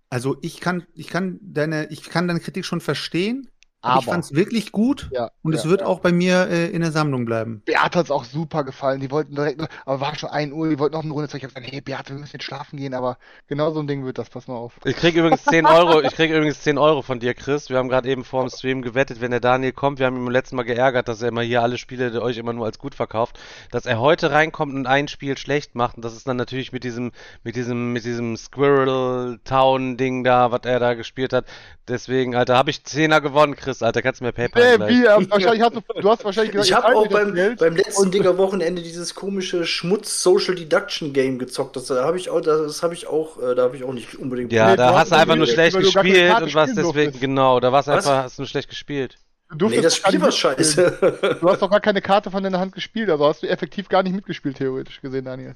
also 0.09 0.37
ich 0.41 0.61
kann, 0.61 0.87
ich 0.95 1.09
kann 1.09 1.39
deine, 1.43 1.89
ich 1.91 2.05
kann 2.05 2.29
deine 2.29 2.41
Kritik 2.41 2.65
schon 2.65 2.81
verstehen, 2.81 3.51
aber 3.87 4.01
ich 4.01 4.07
fand 4.07 4.25
es 4.25 4.35
wirklich 4.35 4.73
gut 4.73 5.09
ja, 5.13 5.31
und 5.43 5.53
ja, 5.53 5.59
es 5.59 5.67
wird 5.67 5.81
ja. 5.81 5.87
auch 5.87 6.01
bei 6.01 6.13
mir 6.13 6.49
äh, 6.49 6.67
in 6.67 6.81
der 6.81 6.93
Sammlung 6.93 7.25
bleiben. 7.25 7.63
Beate 7.65 7.99
hat 7.99 8.07
es 8.07 8.11
auch 8.11 8.25
super 8.25 8.65
gefallen. 8.65 9.01
Die 9.01 9.11
wollten 9.11 9.35
direkt, 9.35 9.61
aber 9.85 10.01
war 10.01 10.17
schon 10.17 10.31
1 10.31 10.53
Uhr, 10.53 10.69
die 10.69 10.79
wollten 10.79 10.95
noch 10.95 11.05
eine 11.05 11.13
Runde. 11.13 11.27
Ich 11.27 11.43
habe 11.43 11.53
gesagt, 11.53 11.73
hey 11.73 11.81
Beate, 11.81 12.15
wir 12.15 12.21
müssen 12.21 12.37
jetzt 12.37 12.45
schlafen 12.45 12.77
gehen, 12.77 12.95
aber 12.95 13.19
genau 13.47 13.71
so 13.71 13.81
ein 13.81 13.87
Ding 13.87 14.05
wird 14.05 14.19
das, 14.19 14.31
pass 14.31 14.49
mal 14.49 14.55
auf. 14.55 14.75
Ich 14.85 14.97
krieg 14.97 15.15
übrigens 15.15 15.45
10 15.45 15.67
Euro, 15.67 16.03
ich 16.03 16.15
krieg 16.15 16.31
übrigens 16.31 16.61
10 16.63 16.79
Euro 16.79 17.03
von 17.03 17.21
dir, 17.21 17.35
Chris. 17.35 17.71
Wir 17.71 17.79
haben 17.79 17.89
gerade 17.89 18.09
eben 18.09 18.25
vor 18.25 18.45
dem 18.45 18.51
Stream 18.51 18.83
gewettet, 18.83 19.21
wenn 19.21 19.31
der 19.31 19.41
Daniel 19.41 19.73
kommt, 19.73 19.99
wir 19.99 20.07
haben 20.07 20.17
ihn 20.17 20.25
beim 20.25 20.33
letzten 20.33 20.57
Mal 20.57 20.65
geärgert, 20.65 21.09
dass 21.09 21.23
er 21.23 21.29
immer 21.29 21.43
hier 21.43 21.63
alle 21.63 21.79
Spiele 21.79 22.21
euch 22.23 22.39
immer 22.39 22.53
nur 22.53 22.67
als 22.67 22.79
gut 22.79 22.95
verkauft, 22.95 23.39
dass 23.71 23.87
er 23.87 24.01
heute 24.01 24.31
reinkommt 24.31 24.75
und 24.75 24.87
ein 24.87 25.09
Spiel 25.09 25.37
schlecht 25.39 25.75
macht 25.75 25.97
und 25.97 26.05
das 26.05 26.17
ist 26.17 26.27
dann 26.27 26.37
natürlich 26.37 26.73
mit 26.73 26.85
diesem, 26.85 27.13
mit 27.43 27.57
diesem, 27.57 27.93
mit 27.93 28.05
diesem 28.05 28.37
Squirrel 28.37 29.39
Town 29.45 29.97
Ding 29.97 30.25
da, 30.25 30.51
was 30.51 30.63
er 30.65 30.81
da 30.81 30.95
gespielt 30.95 31.33
hat. 31.33 31.47
Deswegen, 31.89 32.35
Alter, 32.35 32.57
habe 32.57 32.71
ich 32.71 32.79
10er 32.79 33.21
gewonnen, 33.21 33.55
Chris, 33.55 33.76
Alter, 33.83 34.03
kannst 34.03 34.21
du 34.21 34.25
mir 34.25 34.33
PayPal 34.33 34.79
Nee, 34.79 34.89
wie? 34.89 35.05
Wahrscheinlich 35.31 35.63
hast 35.63 35.77
du, 35.77 35.81
du 36.01 36.11
hast 36.11 36.25
wahrscheinlich 36.25 36.53
gesagt, 36.53 36.69
ich 36.69 36.75
habe 36.75 36.97
auch 36.97 37.07
beim, 37.09 37.57
beim 37.57 37.77
letzten 37.77 38.11
Dinger 38.11 38.37
Wochenende 38.39 38.83
dieses 38.83 39.15
komische 39.15 39.65
Schmutz 39.65 40.23
Social 40.23 40.55
Deduction 40.55 41.13
Game 41.13 41.39
gezockt. 41.39 41.77
Das 41.77 41.91
habe 41.91 42.19
ich 42.19 42.31
auch, 42.31 42.41
das 42.41 42.83
habe 42.83 42.95
ich 42.95 43.07
auch, 43.07 43.41
äh, 43.43 43.55
da 43.55 43.63
habe 43.63 43.77
ich 43.77 43.85
auch 43.85 43.93
nicht 43.93 44.15
unbedingt. 44.17 44.53
Ja, 44.53 44.71
nee, 44.71 44.77
da 44.77 44.99
hast 44.99 45.13
du 45.13 45.17
einfach 45.17 45.37
nur 45.37 45.47
schlecht 45.47 45.77
gespielt 45.77 46.43
und 46.43 46.55
was 46.55 46.75
deswegen, 46.75 47.19
genau, 47.19 47.61
da 47.61 47.73
warst 47.73 47.89
einfach, 47.89 48.25
hast 48.25 48.39
du 48.39 48.43
nur 48.43 48.49
schlecht 48.49 48.69
gespielt. 48.69 49.19
Du 49.55 49.69
nee, 49.69 49.81
das 49.81 49.97
Spiel 49.97 50.21
war 50.21 50.33
scheiße. 50.33 51.39
Du 51.41 51.49
hast 51.49 51.63
doch 51.63 51.71
gar 51.71 51.81
keine 51.81 52.03
Karte 52.03 52.31
von 52.31 52.43
deiner 52.43 52.59
Hand 52.59 52.73
gespielt, 52.73 53.09
also 53.11 53.27
hast 53.27 53.43
du 53.43 53.49
effektiv 53.49 53.89
gar 53.89 54.03
nicht 54.03 54.15
mitgespielt, 54.15 54.57
theoretisch 54.57 55.01
gesehen, 55.01 55.25
Daniel. 55.25 55.55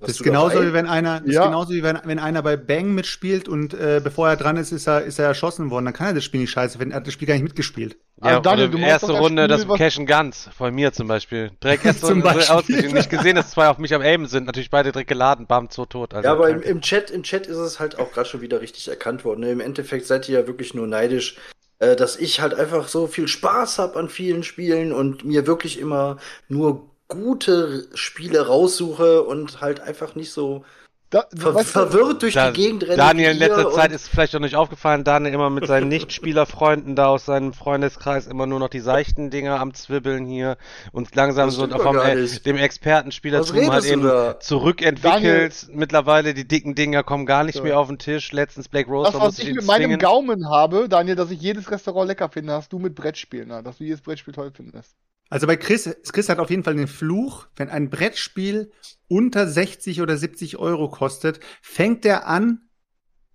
Das 0.00 0.10
ist 0.12 0.22
genauso 0.22 0.62
wie 0.62 0.72
wenn 0.72 0.86
einer, 0.86 1.22
ja. 1.26 1.42
ist 1.42 1.46
genauso 1.46 1.74
wie 1.74 1.82
wenn, 1.82 1.98
wenn 2.04 2.18
einer 2.18 2.42
bei 2.42 2.56
Bang 2.56 2.94
mitspielt 2.94 3.48
und 3.48 3.74
äh, 3.74 4.00
bevor 4.02 4.30
er 4.30 4.36
dran 4.36 4.56
ist, 4.56 4.72
ist 4.72 4.88
er, 4.88 5.02
ist 5.02 5.18
er 5.18 5.26
erschossen 5.26 5.70
worden. 5.70 5.84
Dann 5.84 5.94
kann 5.94 6.06
er 6.08 6.14
das 6.14 6.24
Spiel 6.24 6.40
nicht 6.40 6.50
scheiße 6.50 6.78
finden. 6.78 6.92
Er 6.92 6.96
hat 6.96 7.06
das 7.06 7.12
Spiel 7.12 7.28
gar 7.28 7.34
nicht 7.34 7.42
mitgespielt. 7.42 7.98
Ja, 8.22 8.30
also 8.30 8.40
Daniel, 8.40 8.70
du 8.70 8.78
erste 8.78 9.12
Runde 9.12 9.46
das, 9.46 9.66
das 9.66 9.76
Cash 9.76 9.98
and 9.98 10.08
Guns 10.08 10.48
von 10.56 10.74
mir 10.74 10.92
zum 10.92 11.06
Beispiel. 11.06 11.50
Direkt 11.62 11.84
erste 11.84 12.06
Runde 12.06 12.30
ausgeschieden. 12.30 12.94
Nicht 12.94 13.10
gesehen, 13.10 13.36
dass 13.36 13.50
zwei 13.50 13.68
auf 13.68 13.78
mich 13.78 13.94
am 13.94 14.00
Aimen 14.00 14.26
sind. 14.26 14.46
Natürlich 14.46 14.70
beide 14.70 14.92
direkt 14.92 15.08
geladen, 15.08 15.46
bam, 15.46 15.68
so 15.70 15.84
tot. 15.84 16.14
Also 16.14 16.26
ja, 16.26 16.32
aber 16.32 16.48
im, 16.48 16.62
im, 16.62 16.80
Chat, 16.80 17.10
im 17.10 17.22
Chat 17.22 17.46
ist 17.46 17.58
es 17.58 17.78
halt 17.78 17.98
auch 17.98 18.12
gerade 18.12 18.28
schon 18.28 18.40
wieder 18.40 18.60
richtig 18.62 18.88
erkannt 18.88 19.24
worden. 19.24 19.40
Ne? 19.40 19.50
Im 19.50 19.60
Endeffekt 19.60 20.06
seid 20.06 20.28
ihr 20.28 20.40
ja 20.40 20.46
wirklich 20.46 20.72
nur 20.72 20.86
neidisch, 20.86 21.36
äh, 21.78 21.94
dass 21.94 22.16
ich 22.16 22.40
halt 22.40 22.54
einfach 22.54 22.88
so 22.88 23.06
viel 23.06 23.28
Spaß 23.28 23.78
habe 23.78 23.98
an 23.98 24.08
vielen 24.08 24.42
Spielen 24.42 24.92
und 24.92 25.24
mir 25.24 25.46
wirklich 25.46 25.78
immer 25.78 26.18
nur 26.48 26.89
gute 27.10 27.88
Spiele 27.92 28.46
raussuche 28.46 29.22
und 29.22 29.60
halt 29.60 29.80
einfach 29.80 30.14
nicht 30.14 30.32
so 30.32 30.64
da, 31.10 31.26
ver 31.36 31.58
verwirrt 31.64 32.22
durch 32.22 32.34
da, 32.34 32.52
die 32.52 32.62
Gegend 32.62 32.84
renne. 32.84 32.96
Daniel 32.96 33.32
in 33.32 33.38
letzter 33.38 33.72
Zeit 33.72 33.90
ist 33.90 34.08
vielleicht 34.08 34.34
auch 34.36 34.40
nicht 34.40 34.54
aufgefallen, 34.54 35.02
Daniel 35.02 35.34
immer 35.34 35.50
mit 35.50 35.66
seinen 35.66 35.88
Nichtspielerfreunden 35.88 36.94
da 36.94 37.08
aus 37.08 37.26
seinem 37.26 37.52
Freundeskreis 37.52 38.28
immer 38.28 38.46
nur 38.46 38.60
noch 38.60 38.68
die 38.68 38.78
seichten 38.78 39.28
Dinger 39.28 39.58
am 39.58 39.74
Zwibbeln 39.74 40.24
hier 40.24 40.56
und 40.92 41.12
langsam 41.16 41.50
so 41.50 41.66
vom 41.66 41.98
äh, 41.98 42.26
dem 42.26 42.56
Expertenspielertum 42.56 43.72
halt 43.72 43.84
eben 43.86 44.08
zurückentwickelt. 44.38 45.04
Daniel, 45.04 45.50
Mittlerweile 45.72 46.32
die 46.32 46.46
dicken 46.46 46.76
Dinger 46.76 47.02
kommen 47.02 47.26
gar 47.26 47.42
nicht 47.42 47.56
ja. 47.56 47.62
mehr 47.64 47.80
auf 47.80 47.88
den 47.88 47.98
Tisch. 47.98 48.30
Letztens 48.30 48.68
Black 48.68 48.86
Rose. 48.86 49.10
Das, 49.10 49.20
was 49.20 49.38
ich, 49.40 49.48
ich 49.48 49.54
mit 49.56 49.66
meinem 49.66 49.98
Gaumen 49.98 50.48
habe, 50.48 50.88
Daniel, 50.88 51.16
dass 51.16 51.32
ich 51.32 51.40
jedes 51.40 51.72
Restaurant 51.72 52.06
lecker 52.06 52.28
finde, 52.28 52.52
hast 52.52 52.72
du 52.72 52.78
mit 52.78 52.94
Brettspielen, 52.94 53.48
na, 53.48 53.62
dass 53.62 53.78
du 53.78 53.84
jedes 53.84 54.00
Brettspiel 54.00 54.32
toll 54.32 54.52
findest. 54.54 54.94
Also 55.30 55.46
bei 55.46 55.56
Chris, 55.56 55.88
Chris 56.12 56.28
hat 56.28 56.40
auf 56.40 56.50
jeden 56.50 56.64
Fall 56.64 56.74
den 56.74 56.88
Fluch, 56.88 57.46
wenn 57.56 57.68
ein 57.70 57.88
Brettspiel 57.88 58.72
unter 59.08 59.46
60 59.48 60.02
oder 60.02 60.16
70 60.16 60.58
Euro 60.58 60.90
kostet, 60.90 61.40
fängt 61.62 62.04
er 62.04 62.26
an, 62.26 62.68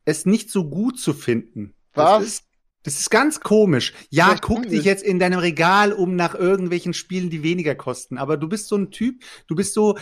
es 0.04 0.26
nicht 0.26 0.52
so 0.52 0.70
gut 0.70 1.00
zu 1.00 1.14
finden. 1.14 1.74
Was? 1.94 2.20
Das 2.20 2.28
ist, 2.28 2.44
das 2.84 3.00
ist 3.00 3.10
ganz 3.10 3.40
komisch. 3.40 3.94
Ja, 4.10 4.26
Vielleicht 4.26 4.44
guck 4.44 4.70
dich 4.70 4.84
jetzt 4.84 5.04
in 5.04 5.20
deinem 5.20 5.40
Regal 5.40 5.94
um 5.94 6.16
nach 6.16 6.36
irgendwelchen 6.36 6.94
Spielen, 6.94 7.30
die 7.30 7.42
weniger 7.42 7.76
kosten. 7.76 8.18
Aber 8.18 8.38
du 8.38 8.50
bist 8.50 8.68
so 8.68 8.76
ein 8.76 8.92
Typ, 8.92 9.24
du 9.48 9.56
bist 9.56 9.74
so, 9.74 9.98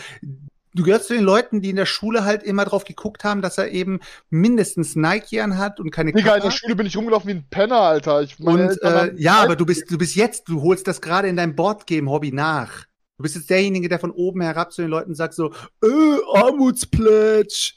du 0.74 0.82
gehörst 0.82 1.06
zu 1.06 1.14
den 1.14 1.24
Leuten, 1.24 1.60
die 1.60 1.70
in 1.70 1.76
der 1.76 1.86
Schule 1.86 2.24
halt 2.24 2.42
immer 2.42 2.64
drauf 2.64 2.84
geguckt 2.84 3.24
haben, 3.24 3.40
dass 3.42 3.58
er 3.58 3.70
eben 3.70 4.00
mindestens 4.30 4.96
Nike 4.96 5.40
anhat 5.40 5.80
und 5.80 5.90
keine 5.90 6.12
Digga, 6.12 6.36
in 6.36 6.42
der 6.42 6.50
Schule 6.50 6.76
bin 6.76 6.86
ich 6.86 6.96
rumgelaufen 6.96 7.28
wie 7.28 7.34
ein 7.34 7.46
Penner, 7.48 7.80
Alter. 7.80 8.22
Ich 8.22 8.38
meine, 8.38 8.68
und 8.68 8.82
äh, 8.82 9.12
ja, 9.16 9.42
aber 9.42 9.56
du 9.56 9.64
bist, 9.64 9.90
du 9.90 9.96
bist 9.96 10.16
jetzt, 10.16 10.48
du 10.48 10.62
holst 10.62 10.86
das 10.86 11.00
gerade 11.00 11.28
in 11.28 11.36
deinem 11.36 11.54
Boardgame-Hobby 11.54 12.32
nach. 12.32 12.84
Du 13.16 13.22
bist 13.22 13.36
jetzt 13.36 13.48
derjenige, 13.48 13.88
der 13.88 14.00
von 14.00 14.10
oben 14.10 14.40
herab 14.40 14.72
zu 14.72 14.82
den 14.82 14.90
Leuten 14.90 15.14
sagt 15.14 15.34
so, 15.34 15.52
äh, 15.82 16.38
Armutsplätsch. 16.38 17.74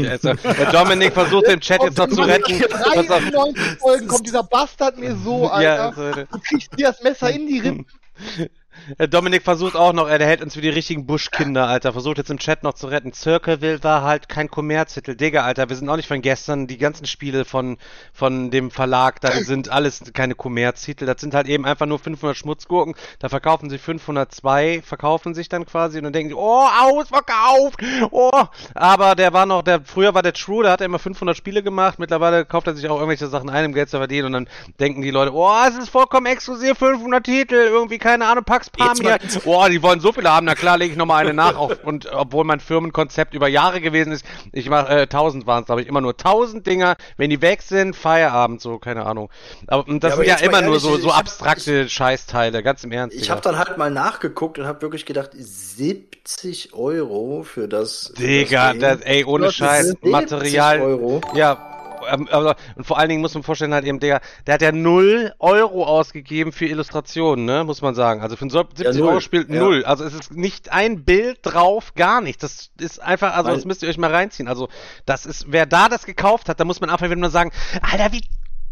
Ja, 0.00 0.12
also, 0.12 0.32
der 0.34 0.72
Dominik 0.72 1.12
versucht 1.12 1.46
den 1.46 1.60
Chat 1.60 1.82
jetzt 1.82 1.98
noch 1.98 2.08
zu 2.08 2.22
retten. 2.22 2.58
93 2.58 3.78
Folgen 3.78 4.08
kommt 4.08 4.26
dieser 4.26 4.42
Bastard 4.42 4.98
mir 4.98 5.14
so, 5.16 5.48
Alter. 5.48 5.62
Ja, 5.62 5.88
also, 5.90 6.24
du 6.32 6.38
kriegst 6.40 6.76
dir 6.76 6.88
das 6.88 7.02
Messer 7.02 7.30
in 7.30 7.46
die 7.46 7.60
Rippen. 7.60 7.86
Äh, 8.98 9.08
Dominik 9.08 9.42
versucht 9.42 9.76
auch 9.76 9.92
noch, 9.92 10.08
er 10.08 10.24
hält 10.24 10.42
uns 10.42 10.56
wie 10.56 10.60
die 10.60 10.68
richtigen 10.68 11.06
Buschkinder, 11.06 11.66
Alter. 11.66 11.92
Versucht 11.92 12.18
jetzt 12.18 12.30
im 12.30 12.38
Chat 12.38 12.62
noch 12.62 12.74
zu 12.74 12.86
retten. 12.86 13.12
Circleville 13.12 13.82
war 13.82 14.02
halt 14.02 14.28
kein 14.28 14.50
Kommerztitel. 14.50 15.14
Digga, 15.14 15.44
Alter, 15.44 15.68
wir 15.68 15.76
sind 15.76 15.88
auch 15.88 15.96
nicht 15.96 16.08
von 16.08 16.20
gestern. 16.20 16.66
Die 16.66 16.78
ganzen 16.78 17.06
Spiele 17.06 17.44
von, 17.44 17.78
von 18.12 18.50
dem 18.50 18.70
Verlag, 18.70 19.20
da 19.20 19.32
sind 19.32 19.70
alles 19.70 20.02
keine 20.12 20.34
Kommerztitel. 20.34 21.06
Das 21.06 21.20
sind 21.20 21.34
halt 21.34 21.48
eben 21.48 21.64
einfach 21.64 21.86
nur 21.86 21.98
500 21.98 22.36
Schmutzgurken. 22.36 22.94
Da 23.18 23.28
verkaufen 23.28 23.70
sie 23.70 23.78
502, 23.78 24.82
verkaufen 24.82 25.34
sich 25.34 25.48
dann 25.48 25.66
quasi 25.66 25.98
und 25.98 26.04
dann 26.04 26.12
denken 26.12 26.30
sie, 26.30 26.36
oh, 26.36 26.66
ausverkauft! 26.66 27.82
Oh! 28.10 28.30
Aber 28.74 29.14
der 29.14 29.32
war 29.32 29.46
noch, 29.46 29.62
der, 29.62 29.80
früher 29.82 30.14
war 30.14 30.22
der 30.22 30.32
True, 30.32 30.62
der 30.62 30.72
hat 30.72 30.80
immer 30.80 30.98
500 30.98 31.36
Spiele 31.36 31.62
gemacht. 31.62 31.98
Mittlerweile 31.98 32.44
kauft 32.44 32.66
er 32.66 32.74
sich 32.74 32.88
auch 32.88 32.96
irgendwelche 32.96 33.28
Sachen 33.28 33.50
ein, 33.50 33.66
um 33.66 33.72
Geld 33.72 33.90
zu 33.90 33.98
verdienen 33.98 34.26
und 34.26 34.32
dann 34.32 34.48
denken 34.80 35.02
die 35.02 35.10
Leute, 35.10 35.32
oh, 35.32 35.52
es 35.68 35.76
ist 35.76 35.88
vollkommen 35.88 36.26
exklusiv, 36.26 36.78
500 36.78 37.24
Titel, 37.24 37.54
irgendwie, 37.54 37.98
keine 37.98 38.26
Ahnung, 38.26 38.44
Pax 38.70 39.00
Pamir. 39.00 39.18
Boah, 39.44 39.68
die 39.68 39.82
wollen 39.82 40.00
so 40.00 40.12
viele 40.12 40.30
haben, 40.30 40.46
na 40.46 40.54
klar, 40.54 40.78
lege 40.78 40.92
ich 40.92 40.98
nochmal 40.98 41.22
eine 41.24 41.34
nach. 41.34 41.56
Auf, 41.56 41.84
und 41.84 42.10
obwohl 42.12 42.44
mein 42.44 42.60
Firmenkonzept 42.60 43.34
über 43.34 43.48
Jahre 43.48 43.80
gewesen 43.80 44.12
ist, 44.12 44.24
ich 44.52 44.68
mache, 44.68 44.92
äh, 45.02 45.06
1000 45.06 45.46
waren 45.46 45.60
es, 45.62 45.66
glaube 45.66 45.82
ich, 45.82 45.88
immer 45.88 46.00
nur 46.00 46.16
1000 46.16 46.66
Dinger, 46.66 46.96
wenn 47.16 47.30
die 47.30 47.40
weg 47.42 47.62
sind, 47.62 47.94
Feierabend, 47.96 48.60
so, 48.60 48.78
keine 48.78 49.06
Ahnung. 49.06 49.30
Aber 49.66 49.84
das 49.98 50.10
Ja, 50.10 50.14
aber 50.16 50.24
sind 50.24 50.40
ja 50.40 50.46
immer 50.46 50.60
nur 50.62 50.70
ehrlich, 50.76 50.82
so, 50.82 50.96
ich 50.96 51.02
so 51.02 51.12
hab- 51.12 51.20
abstrakte 51.20 51.88
Scheißteile, 51.88 52.62
ganz 52.62 52.84
im 52.84 52.92
Ernst. 52.92 53.16
Ich 53.16 53.30
habe 53.30 53.40
dann 53.40 53.58
halt 53.58 53.76
mal 53.78 53.90
nachgeguckt 53.90 54.58
und 54.58 54.66
habe 54.66 54.82
wirklich 54.82 55.06
gedacht, 55.06 55.30
70 55.34 56.72
Euro 56.74 57.42
für 57.44 57.68
das. 57.68 58.12
Digga, 58.18 58.74
das, 58.74 59.00
ey, 59.02 59.24
ohne 59.24 59.50
Scheiß, 59.52 59.88
70 59.88 60.10
Material, 60.12 60.80
Euro. 60.80 61.20
Ja, 61.34 61.73
aber, 62.06 62.56
und 62.76 62.86
vor 62.86 62.98
allen 62.98 63.08
Dingen 63.08 63.20
muss 63.20 63.34
man 63.34 63.42
vorstellen, 63.42 63.74
halt 63.74 63.84
eben, 63.84 64.00
der, 64.00 64.20
der 64.46 64.54
hat 64.54 64.62
ja 64.62 64.72
0 64.72 65.32
Euro 65.38 65.84
ausgegeben 65.86 66.52
für 66.52 66.66
Illustrationen, 66.66 67.44
ne, 67.44 67.64
muss 67.64 67.82
man 67.82 67.94
sagen. 67.94 68.20
Also 68.22 68.36
für 68.36 68.46
ein 68.46 68.50
70 68.50 68.86
null, 68.96 69.08
Euro 69.08 69.20
Spiel 69.20 69.46
ja. 69.48 69.60
null. 69.60 69.84
Also 69.84 70.04
es 70.04 70.14
ist 70.14 70.32
nicht 70.32 70.72
ein 70.72 71.04
Bild 71.04 71.38
drauf, 71.42 71.94
gar 71.94 72.20
nichts. 72.20 72.40
Das 72.42 72.70
ist 72.80 73.00
einfach, 73.00 73.34
also 73.34 73.48
Weil- 73.48 73.56
das 73.56 73.64
müsst 73.64 73.82
ihr 73.82 73.88
euch 73.88 73.98
mal 73.98 74.10
reinziehen. 74.10 74.48
Also 74.48 74.68
das 75.06 75.26
ist, 75.26 75.46
wer 75.48 75.66
da 75.66 75.88
das 75.88 76.04
gekauft 76.06 76.48
hat, 76.48 76.60
da 76.60 76.64
muss 76.64 76.80
man 76.80 76.90
einfach 76.90 77.06
wieder 77.06 77.16
nur 77.16 77.30
sagen, 77.30 77.50
Alter, 77.82 78.12
wie 78.12 78.22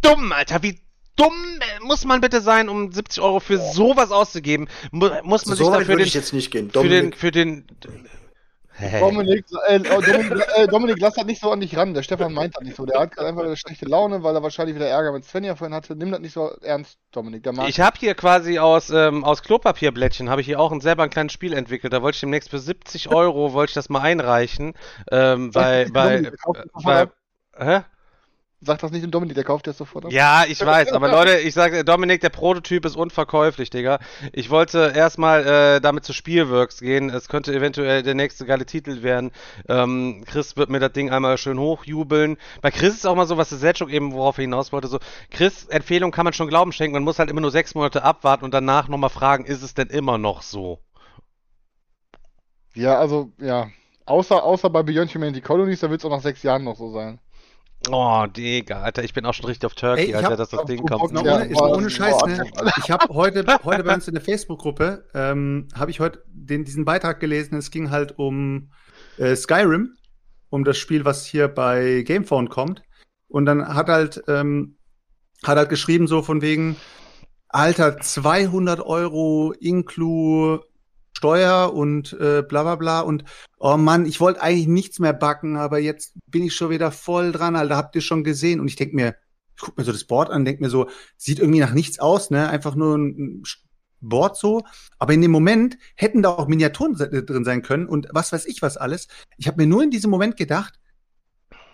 dumm, 0.03 0.33
Alter, 0.33 0.63
wie 0.63 0.81
dumm 1.17 1.33
muss 1.83 2.05
man 2.05 2.21
bitte 2.21 2.41
sein, 2.41 2.69
um 2.69 2.91
70 2.91 3.23
Euro 3.23 3.39
für 3.41 3.59
sowas 3.59 4.11
auszugeben. 4.11 4.69
Mu 4.91 5.09
muss 5.25 5.47
man 5.47 5.57
So 5.57 5.65
sich 5.67 5.73
dafür 5.75 5.97
den, 5.97 6.07
ich 6.07 6.15
jetzt 6.15 6.33
nicht 6.33 6.51
gehen. 6.51 6.71
für 6.71 6.83
den, 6.83 6.91
Dominik, 6.91 7.17
für 7.19 7.31
den, 7.31 7.67
Dominik, 9.01 9.45
äh, 9.69 9.79
Dominik, 9.79 10.47
äh, 10.57 10.67
Dominik, 10.67 10.97
lass 11.01 11.15
das 11.15 11.25
nicht 11.25 11.41
so 11.41 11.51
an 11.51 11.61
dich 11.61 11.77
ran. 11.77 11.95
Der 11.95 12.03
Stefan 12.03 12.33
meint 12.33 12.57
das 12.57 12.65
nicht 12.65 12.77
so. 12.77 12.85
Der 12.85 13.01
hat 13.01 13.13
gerade 13.13 13.29
einfach 13.29 13.45
eine 13.45 13.57
schlechte 13.57 13.87
Laune, 13.87 14.23
weil 14.23 14.35
er 14.35 14.43
wahrscheinlich 14.43 14.75
wieder 14.75 14.89
Ärger 14.89 15.13
mit 15.13 15.25
Svenja 15.25 15.55
vorhin 15.55 15.75
hatte. 15.75 15.95
Nimm 15.95 16.11
das 16.11 16.21
nicht 16.21 16.33
so 16.33 16.51
ernst, 16.63 16.99
Dominik. 17.13 17.47
Ich 17.69 17.81
habe 17.81 17.97
hier 17.99 18.15
quasi 18.15 18.59
aus, 18.59 18.91
ähm, 18.91 19.25
aus 19.25 19.43
Klopapierblättchen, 19.43 20.31
habe 20.31 20.41
ich 20.41 20.47
hier 20.47 20.59
auch 20.59 20.73
ein, 20.73 20.81
selber 20.81 21.05
ein 21.05 21.11
kleines 21.11 21.33
Spiel 21.33 21.53
entwickelt. 21.53 21.93
Da 21.93 22.03
wollte 22.03 22.17
ich 22.17 22.21
demnächst 22.21 22.51
für 22.51 22.59
70 22.59 23.09
Euro, 23.11 23.53
wollte 23.53 23.71
ich 23.71 23.75
das 23.75 23.89
mal 23.89 24.01
einreichen. 24.01 24.75
Ähm, 25.11 25.51
bei, 25.51 25.87
bei, 25.93 26.33
bei, 26.83 27.03
ab. 27.03 27.15
hä? 27.59 27.81
Sag 28.65 28.79
das 28.79 28.93
nicht 28.93 29.03
dem 29.03 29.11
Dominik, 29.11 29.35
der 29.35 29.43
kauft 29.43 29.67
das 29.67 29.77
sofort 29.77 30.05
ab. 30.05 30.13
Ja, 30.13 30.45
ich 30.47 30.65
weiß, 30.65 30.93
aber 30.93 31.11
Leute, 31.11 31.39
ich 31.39 31.53
sage, 31.53 31.85
Dominik, 31.85 32.21
der 32.21 32.29
Prototyp 32.29 32.85
ist 32.85 32.95
unverkäuflich, 32.95 33.71
Digga. 33.71 33.99
Ich 34.33 34.51
wollte 34.51 34.93
erstmal 34.95 35.45
äh, 35.45 35.81
damit 35.81 36.05
zu 36.05 36.13
Spielworks 36.13 36.79
gehen. 36.79 37.11
Es 37.11 37.29
könnte 37.29 37.53
eventuell 37.53 38.05
der 38.05 38.15
nächste 38.15 38.47
geile 38.47 38.65
Titel 38.65 39.03
werden. 39.03 39.33
Ähm, 39.69 40.23
Chris 40.27 40.57
wird 40.57 40.71
mir 40.71 40.79
das 40.79 40.93
Ding 40.93 41.11
einmal 41.11 41.39
schön 41.39 41.59
hochjubeln. 41.59 42.37
Bei 42.61 42.71
Chris 42.71 42.95
ist 42.95 43.05
auch 43.05 43.17
mal 43.17 43.27
so, 43.27 43.37
was 43.37 43.49
der 43.49 43.59
Selchuk 43.59 43.91
eben, 43.91 44.13
worauf 44.13 44.39
er 44.39 44.43
hinaus 44.43 44.71
wollte, 44.71 44.87
so, 44.87 45.01
Chris, 45.33 45.67
Empfehlung 45.67 46.13
kann 46.13 46.25
man 46.25 46.33
schon 46.33 46.47
Glauben 46.47 46.71
schenken, 46.71 46.95
man 46.95 47.03
muss 47.03 47.19
halt 47.19 47.31
immer 47.31 47.41
nur 47.41 47.51
sechs 47.51 47.75
Monate 47.75 48.05
abwarten 48.05 48.45
und 48.45 48.55
danach 48.55 48.87
nochmal 48.87 49.11
fragen, 49.11 49.45
ist 49.45 49.63
es 49.63 49.75
denn 49.75 49.89
immer 49.89 50.19
noch 50.19 50.43
so? 50.43 50.79
Ja, 52.75 52.99
also, 53.01 53.33
ja. 53.39 53.71
Außer, 54.07 54.43
außer 54.43 54.71
bei 54.71 54.85
Beyond 54.85 55.13
Humanity 55.15 55.41
Colonies, 55.41 55.81
da 55.81 55.91
wird 55.91 56.01
es 56.01 56.05
auch 56.05 56.11
nach 56.11 56.23
sechs 56.23 56.45
Jahren 56.45 56.63
noch 56.63 56.77
so 56.77 56.93
sein. 56.93 57.19
Oh, 57.91 58.27
Digga, 58.27 58.83
Alter, 58.83 59.03
ich 59.03 59.13
bin 59.13 59.27
auch 59.27 59.35
schon 59.35 59.47
richtig 59.47 59.67
auf 59.67 59.75
Turkey, 59.75 60.03
Ey, 60.03 60.09
ich 60.11 60.17
Alter, 60.17 60.31
hab- 60.31 60.37
dass 60.39 60.51
das 60.51 60.65
Ding 60.67 60.81
hab- 60.89 61.01
kommt. 61.01 61.13
Noch 61.13 61.25
Ja, 61.25 61.37
ohne, 61.37 61.45
ist 61.47 61.55
boah, 61.59 61.69
mal 61.69 61.75
ohne 61.77 61.83
boah, 61.85 61.91
Scheiß, 61.91 62.25
ne? 62.27 62.45
Ich 62.79 62.91
habe 62.91 63.13
heute, 63.13 63.45
heute 63.65 63.85
bei 63.85 63.95
uns 63.95 64.07
in 64.09 64.15
der 64.15 64.23
Facebook-Gruppe, 64.23 65.05
ähm, 65.15 65.69
habe 65.75 65.91
ich 65.91 66.01
heute 66.01 66.23
den, 66.29 66.65
diesen 66.65 66.85
Beitrag 66.85 67.19
gelesen. 67.21 67.57
Es 67.59 67.71
ging 67.71 67.91
halt 67.91 68.19
um 68.19 68.71
äh, 69.19 69.35
Skyrim, 69.35 69.95
um 70.49 70.65
das 70.65 70.79
Spiel, 70.79 71.05
was 71.05 71.27
hier 71.27 71.49
bei 71.49 72.03
Gamephone 72.07 72.49
kommt. 72.49 72.83
Und 73.29 73.47
dann 73.47 73.67
hat 73.75 73.89
halt, 73.89 74.23
ähm, 74.29 74.77
hat 75.43 75.59
halt 75.59 75.69
geschrieben 75.69 76.07
so 76.07 76.23
von 76.23 76.41
wegen, 76.41 76.77
Alter, 77.49 77.99
200 77.99 78.81
Euro 78.81 79.53
inklu 79.61 80.61
Steuer 81.23 81.73
und 81.73 82.15
äh, 82.15 82.43
bla 82.43 82.65
bla 82.65 82.75
bla 82.75 83.01
und 83.01 83.23
oh 83.61 83.77
Mann, 83.77 84.07
ich 84.07 84.19
wollte 84.19 84.43
eigentlich 84.43 84.67
nichts 84.67 84.99
mehr 84.99 85.13
backen, 85.13 85.57
aber 85.57 85.79
jetzt 85.79 86.15
bin 86.27 86.43
ich 86.43 86.53
schon 86.53 86.71
wieder 86.71 86.91
voll 86.91 87.31
dran, 87.31 87.55
Alter, 87.55 87.77
habt 87.77 87.95
ihr 87.95 88.01
schon 88.01 88.25
gesehen? 88.25 88.59
Und 88.59 88.67
ich 88.67 88.75
denk 88.75 88.93
mir, 88.93 89.15
ich 89.55 89.63
guck 89.63 89.79
mir 89.79 89.85
so 89.85 89.93
das 89.93 90.03
Board 90.03 90.31
an, 90.31 90.45
denk 90.45 90.61
mir 90.61 90.69
so, 90.69 90.91
sieht 91.17 91.39
irgendwie 91.39 91.61
nach 91.61 91.75
nichts 91.75 92.01
aus, 92.01 92.31
ne? 92.31 92.49
Einfach 92.49 92.75
nur 92.75 92.99
ein 92.99 93.45
Board 94.01 94.37
so. 94.37 94.65
Aber 94.99 95.13
in 95.13 95.23
dem 95.23 95.31
Moment 95.31 95.79
hätten 95.95 96.23
da 96.23 96.31
auch 96.31 96.49
Miniaturen 96.49 96.95
drin 96.97 97.45
sein 97.45 97.63
können 97.63 97.87
und 97.87 98.09
was 98.11 98.33
weiß 98.33 98.47
ich 98.47 98.61
was 98.61 98.77
alles. 98.77 99.07
Ich 99.37 99.47
habe 99.47 99.63
mir 99.63 99.69
nur 99.69 99.85
in 99.85 99.93
diesem 99.93 100.11
Moment 100.11 100.37
gedacht, 100.37 100.81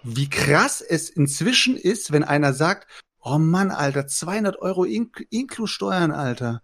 wie 0.02 0.28
krass 0.28 0.82
es 0.82 1.08
inzwischen 1.08 1.74
ist, 1.74 2.12
wenn 2.12 2.22
einer 2.22 2.52
sagt, 2.52 2.86
oh 3.22 3.38
Mann, 3.38 3.70
Alter, 3.70 4.06
200 4.06 4.58
Euro 4.58 4.84
Steuern, 5.64 6.12
Alter. 6.12 6.60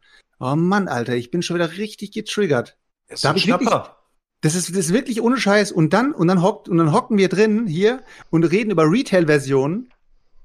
Oh 0.46 0.56
Mann, 0.56 0.88
Alter, 0.88 1.14
ich 1.14 1.30
bin 1.30 1.40
schon 1.40 1.56
wieder 1.56 1.78
richtig 1.78 2.12
getriggert. 2.12 2.76
ist 3.08 3.24
Da 3.24 3.30
ein 3.30 3.36
ich 3.36 3.46
wirklich- 3.46 3.66
Schnapper. 3.70 3.96
Das 4.42 4.54
ist, 4.54 4.68
das 4.70 4.76
ist 4.76 4.92
wirklich 4.92 5.22
ohne 5.22 5.38
Scheiß. 5.38 5.72
Und 5.72 5.94
dann, 5.94 6.12
und 6.12 6.28
dann 6.28 6.42
hockt, 6.42 6.68
und 6.68 6.76
dann 6.76 6.92
hocken 6.92 7.16
wir 7.16 7.30
drin 7.30 7.66
hier 7.66 8.02
und 8.28 8.44
reden 8.44 8.70
über 8.70 8.84
Retail-Versionen. 8.84 9.88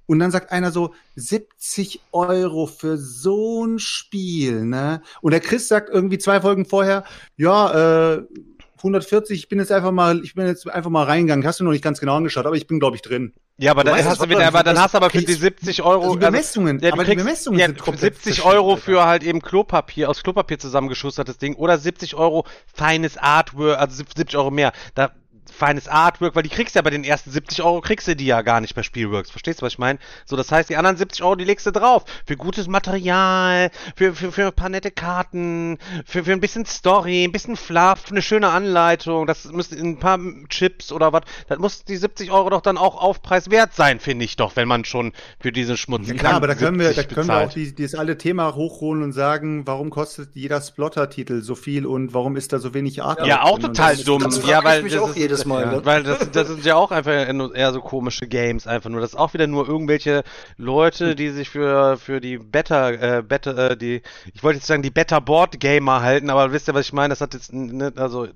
Und 0.05 0.19
dann 0.19 0.31
sagt 0.31 0.53
einer 0.53 0.71
so, 0.71 0.93
70 1.17 1.99
Euro 2.13 2.65
für 2.65 2.97
so 2.97 3.65
ein 3.65 3.77
Spiel, 3.77 4.63
ne? 4.63 5.01
Und 5.21 5.31
der 5.31 5.41
Chris 5.41 5.67
sagt 5.67 5.89
irgendwie 5.89 6.17
zwei 6.17 6.39
Folgen 6.39 6.63
vorher, 6.65 7.03
ja, 7.35 8.13
äh, 8.13 8.23
140, 8.79 9.37
ich 9.37 9.49
bin 9.49 9.59
jetzt 9.59 9.71
einfach 9.71 9.91
mal, 9.91 10.23
ich 10.23 10.35
bin 10.35 10.45
jetzt 10.47 10.69
einfach 10.69 10.89
mal 10.89 11.03
reingegangen. 11.03 11.45
Hast 11.45 11.59
du 11.59 11.63
noch 11.63 11.71
nicht 11.71 11.83
ganz 11.83 11.99
genau 11.99 12.15
angeschaut, 12.15 12.45
aber 12.45 12.55
ich 12.55 12.67
bin, 12.67 12.79
glaube 12.79 12.95
ich, 12.95 13.01
drin. 13.01 13.33
Ja, 13.57 13.71
aber 13.71 13.83
Du 13.83 13.89
dann 13.89 13.99
weißt 13.99 14.09
hast 14.09 14.21
du 14.23 14.29
wieder, 14.29 14.47
aber 14.47 14.63
dann 14.63 14.79
hast 14.79 14.93
du 14.93 14.97
aber 14.97 15.09
für 15.09 15.17
die 15.19 15.25
kriegst- 15.25 15.41
70 15.41 15.81
Euro. 15.83 16.03
Also 16.03 16.15
die 16.15 16.25
Bemessungen, 16.25 16.79
ja, 16.79 16.89
du 16.89 16.93
aber 16.93 17.03
die 17.03 17.11
kriegst- 17.11 17.25
Bemessungen 17.25 17.59
ja, 17.59 17.65
sind 17.67 17.79
komplett 17.79 18.15
70 18.15 18.35
verschieden, 18.41 18.47
Euro 18.57 18.75
für 18.77 19.05
halt 19.05 19.23
eben 19.23 19.41
Klopapier, 19.41 20.09
aus 20.09 20.23
Klopapier 20.23 20.59
zusammengeschustertes 20.59 21.37
Ding 21.37 21.55
oder 21.55 21.77
70 21.77 22.15
Euro 22.15 22.45
feines 22.73 23.17
Artwork, 23.17 23.77
also 23.77 23.95
70 23.97 24.37
Euro 24.37 24.49
mehr. 24.51 24.71
Da 24.95 25.11
feines 25.59 25.87
Artwork, 25.87 26.35
weil 26.35 26.43
die 26.43 26.49
kriegst 26.49 26.75
du 26.75 26.79
ja 26.79 26.81
bei 26.81 26.89
den 26.89 27.03
ersten 27.03 27.29
70 27.31 27.61
Euro 27.61 27.81
kriegst 27.81 28.07
du 28.07 28.15
die 28.15 28.25
ja 28.25 28.41
gar 28.41 28.61
nicht 28.61 28.73
bei 28.75 28.81
Spielworks. 28.83 29.29
Verstehst 29.29 29.61
du, 29.61 29.65
was 29.65 29.73
ich 29.73 29.79
meine? 29.79 29.99
So, 30.25 30.35
das 30.35 30.51
heißt, 30.51 30.69
die 30.69 30.77
anderen 30.77 30.97
70 30.97 31.21
Euro, 31.23 31.35
die 31.35 31.43
legst 31.45 31.65
du 31.67 31.71
drauf. 31.71 32.05
Für 32.25 32.35
gutes 32.37 32.67
Material, 32.67 33.69
für, 33.95 34.15
für, 34.15 34.31
für 34.31 34.47
ein 34.47 34.53
paar 34.53 34.69
nette 34.69 34.91
Karten, 34.91 35.77
für, 36.05 36.23
für 36.23 36.31
ein 36.31 36.39
bisschen 36.39 36.65
Story, 36.65 37.23
ein 37.25 37.31
bisschen 37.31 37.55
Fluff, 37.57 38.05
eine 38.09 38.21
schöne 38.21 38.49
Anleitung, 38.49 39.27
das 39.27 39.45
müsste 39.51 39.75
in 39.75 39.87
ein 39.87 39.99
paar 39.99 40.17
Chips 40.49 40.91
oder 40.91 41.11
was, 41.13 41.23
das 41.47 41.59
muss 41.59 41.83
die 41.83 41.97
70 41.97 42.31
Euro 42.31 42.49
doch 42.49 42.61
dann 42.61 42.77
auch 42.77 42.95
Aufpreis 43.01 43.51
wert 43.51 43.73
sein, 43.73 43.99
finde 43.99 44.25
ich 44.25 44.35
doch, 44.37 44.55
wenn 44.55 44.67
man 44.67 44.85
schon 44.85 45.11
für 45.39 45.51
diesen 45.51 45.77
Schmutz 45.77 46.07
Ja 46.07 46.13
klar, 46.13 46.33
aber 46.35 46.47
da 46.47 46.55
können 46.55 46.79
wir, 46.79 46.87
da 46.87 46.93
70 46.93 47.15
können 47.15 47.27
wir 47.27 47.37
auch 47.45 47.53
die, 47.53 47.75
dieses 47.75 47.95
alte 47.95 48.17
Thema 48.17 48.55
hochholen 48.55 49.03
und 49.03 49.11
sagen, 49.11 49.67
warum 49.67 49.89
kostet 49.89 50.35
jeder 50.35 50.61
Splotter-Titel 50.61 51.41
so 51.41 51.55
viel 51.55 51.85
und 51.85 52.13
warum 52.13 52.37
ist 52.37 52.53
da 52.53 52.59
so 52.59 52.73
wenig 52.73 53.01
Art? 53.01 53.25
Ja, 53.25 53.43
auch 53.43 53.59
total 53.59 53.95
das- 53.95 54.05
dumm. 54.05 54.23
das 54.23 54.37
frag 54.37 54.49
ja, 54.49 54.59
ich 54.59 54.65
weil 54.65 54.83
mich 54.83 54.93
das 54.93 55.01
auch 55.01 55.09
ist, 55.09 55.17
jedes 55.17 55.45
Mal, 55.45 55.48
Ja, 55.49 55.71
ne? 55.77 55.85
weil 55.85 56.03
das, 56.03 56.31
das 56.31 56.47
sind 56.47 56.65
ja 56.65 56.75
auch 56.75 56.91
einfach 56.91 57.31
nur 57.33 57.55
eher 57.55 57.71
so 57.73 57.81
komische 57.81 58.27
Games, 58.27 58.67
einfach 58.67 58.89
nur. 58.89 59.01
Das 59.01 59.11
ist 59.11 59.15
auch 59.19 59.33
wieder 59.33 59.47
nur 59.47 59.67
irgendwelche 59.67 60.23
Leute, 60.57 61.15
die 61.15 61.29
sich 61.29 61.49
für, 61.49 61.97
für 61.97 62.19
die 62.21 62.37
Better, 62.37 63.17
äh, 63.17 63.21
Better, 63.23 63.71
äh, 63.71 63.77
die, 63.77 64.01
ich 64.33 64.43
wollte 64.43 64.57
jetzt 64.57 64.67
sagen, 64.67 64.81
die 64.83 64.89
Better 64.91 65.21
Board 65.21 65.59
Gamer 65.59 66.01
halten, 66.01 66.29
aber 66.29 66.51
wisst 66.51 66.67
ihr, 66.67 66.73
was 66.73 66.85
ich 66.85 66.93
meine? 66.93 67.09
Das 67.13 67.21
hat 67.21 67.33
jetzt, 67.33 67.53
ne, 67.53 67.91
also, 67.95 68.27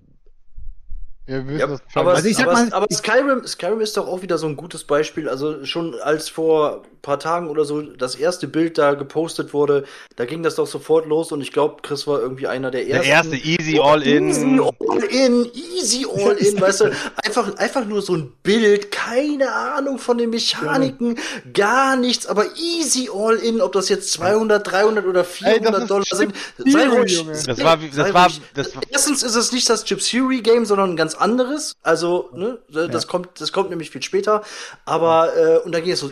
Ja, 1.25 1.39
Ja, 1.39 1.67
das 1.67 1.81
aber, 1.93 2.15
Also 2.15 2.27
ich 2.27 2.35
sag 2.35 2.47
aber, 2.47 2.53
mal- 2.53 2.73
aber 2.73 2.87
Skyrim, 2.91 3.45
Skyrim 3.47 3.79
ist 3.81 3.95
doch 3.95 4.07
auch 4.07 4.21
wieder 4.21 4.37
so 4.37 4.47
ein 4.47 4.57
gutes 4.57 4.83
Beispiel. 4.83 5.29
Also 5.29 5.63
schon 5.65 5.95
als 6.01 6.27
vor 6.29 6.83
paar 7.03 7.19
Tagen 7.19 7.49
oder 7.49 7.65
so 7.65 7.81
das 7.81 8.15
erste 8.15 8.47
Bild 8.47 8.77
da 8.79 8.93
gepostet 8.95 9.53
wurde, 9.53 9.83
da 10.15 10.25
ging 10.25 10.41
das 10.41 10.55
doch 10.55 10.65
sofort 10.65 11.05
los 11.05 11.31
und 11.31 11.41
ich 11.41 11.51
glaube, 11.51 11.81
Chris 11.83 12.07
war 12.07 12.19
irgendwie 12.19 12.47
einer 12.47 12.71
der 12.71 12.85
der 12.85 13.03
ersten. 13.05 13.33
erste 13.33 13.35
Easy 13.35 13.77
All 13.79 14.01
In. 14.01 14.29
Easy 14.29 14.59
all 14.89 15.03
in, 15.03 15.51
easy 15.53 16.05
all 16.09 16.33
in, 16.37 16.59
weißt 16.61 16.81
du, 16.81 16.91
einfach, 17.23 17.55
einfach 17.57 17.85
nur 17.85 18.01
so 18.01 18.15
ein 18.15 18.31
Bild, 18.41 18.89
keine 18.91 19.51
Ahnung 19.53 19.99
von 19.99 20.17
den 20.17 20.29
Mechaniken, 20.29 21.19
gar 21.53 21.95
nichts, 21.97 22.25
aber 22.25 22.45
easy 22.55 23.09
all 23.13 23.35
in, 23.35 23.59
ob 23.61 23.73
das 23.73 23.89
jetzt 23.89 24.11
200, 24.13 24.65
300 24.71 25.05
oder 25.05 25.23
400 25.25 25.81
ist 25.83 25.89
Dollar 25.89 26.05
sind, 26.13 26.33
sei 26.57 26.87
ruhig. 26.87 27.25
Das 27.45 27.61
war 27.63 27.77
das 27.77 28.13
war- 28.13 28.29
das 28.53 28.75
war- 28.75 28.81
Erstens 28.89 29.23
ist 29.23 29.35
es 29.35 29.51
nicht 29.51 29.69
das 29.69 29.83
Chip 29.83 29.99
Theory 29.99 30.41
Game, 30.41 30.65
sondern 30.65 30.91
ein 30.91 30.97
ganz 30.97 31.15
anderes, 31.15 31.73
also, 31.83 32.29
ne, 32.33 32.59
das 32.69 33.07
kommt, 33.07 33.41
das 33.41 33.51
kommt 33.51 33.69
nämlich 33.71 33.89
viel 33.89 34.01
später, 34.03 34.43
aber, 34.85 35.35
äh, 35.35 35.57
und 35.65 35.73
da 35.73 35.81
ging 35.81 35.91
es 35.91 35.99
so, 35.99 36.11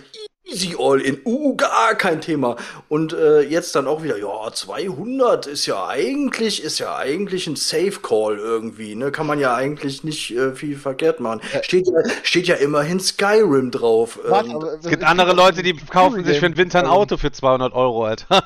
easy 0.52 0.76
all 0.78 1.00
in, 1.02 1.20
uh, 1.26 1.56
gar 1.56 1.96
kein 1.96 2.22
Thema. 2.22 2.56
Und 2.90 3.14
äh, 3.14 3.42
jetzt 3.42 3.76
dann 3.76 3.88
auch 3.88 4.04
wieder, 4.04 4.18
ja, 4.18 4.52
200 4.52 5.48
ist 5.48 5.66
ja 5.66 5.88
eigentlich, 5.88 6.64
ist 6.64 6.80
ja 6.80 6.96
eigentlich 6.96 7.48
ein 7.48 7.56
Safe 7.56 8.00
Call 8.02 8.38
irgendwie, 8.38 8.96
ne? 8.96 9.12
Kann 9.12 9.28
man 9.28 9.40
ja 9.40 9.56
eigentlich 9.56 10.04
nicht 10.04 10.32
äh, 10.36 10.54
viel 10.56 10.76
verkehrt 10.78 11.20
machen. 11.20 11.42
Steht 11.62 11.88
ja, 11.88 11.94
steht 12.24 12.48
ja 12.48 12.56
immerhin 12.56 13.00
Skyrim 13.00 13.72
drauf. 13.72 14.20
Warte, 14.24 14.50
Ähm, 14.50 14.56
aber- 14.56 14.74
Es 14.76 14.88
gibt 14.90 15.04
andere 15.04 15.34
Leute, 15.34 15.64
die 15.64 15.74
kaufen 15.76 16.24
sich 16.24 16.40
für 16.40 16.50
den 16.50 16.58
Winter 16.58 16.80
ein 16.80 16.88
Auto 16.88 17.18
für 17.18 17.32
200 17.32 17.74
Euro, 17.74 18.06
Alter. 18.06 18.44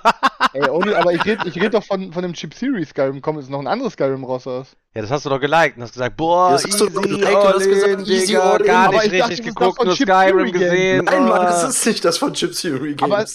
Ey, 0.54 0.70
ohne, 0.70 0.96
aber 0.98 1.12
ich 1.12 1.26
rede 1.26 1.48
ich 1.48 1.60
red 1.62 1.74
doch 1.74 1.84
von, 1.84 2.14
von 2.14 2.22
dem 2.22 2.34
Chip 2.34 2.54
Series 2.54 2.90
Skyrim. 2.90 3.22
Komm, 3.22 3.40
ist 3.40 3.50
noch 3.50 3.60
ein 3.60 3.68
anderes 3.68 3.94
Skyrim 3.94 4.24
raus. 4.24 4.46
was? 4.46 4.68
Ja, 4.94 5.02
das 5.02 5.12
hast 5.12 5.26
du 5.26 5.30
doch 5.30 5.42
geliked 5.42 5.76
und 5.76 5.84
hast 5.84 5.92
gesagt, 5.92 6.16
boah, 6.16 6.52
Das 6.52 6.64
hast 6.64 6.80
du 6.80 6.90
geliked 6.90 7.26
und 7.28 7.36
hast 7.36 7.54
all 7.56 7.68
gesagt, 7.68 7.94
in, 7.94 8.06
easy, 8.06 8.28
Digga, 8.28 8.52
all 8.52 8.62
in. 8.62 8.66
gar 8.68 8.92
nicht 8.92 9.12
richtig 9.12 9.44
geguckt, 9.44 9.84
nur 9.84 9.94
Skyrim 9.96 10.52
gesehen. 10.54 11.04
Nein, 11.04 11.26
Mann, 11.28 11.40
oh. 11.42 11.44
das 11.44 11.64
ist 11.66 11.86
nicht 11.86 11.95
das 12.02 12.18
von 12.18 12.34
Chip 12.34 12.54
Theory 12.54 12.96
Games. 12.96 13.02
Aber 13.12 13.26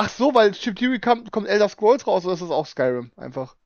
Ach 0.00 0.08
so, 0.08 0.32
weil 0.34 0.52
Chip 0.52 0.76
Theory 0.76 1.00
kommt, 1.00 1.32
kommt 1.32 1.48
Elder 1.48 1.68
Scrolls 1.68 2.06
raus 2.06 2.24
oder 2.24 2.34
ist 2.34 2.42
das 2.42 2.50
auch 2.50 2.66
Skyrim 2.66 3.10
einfach? 3.16 3.56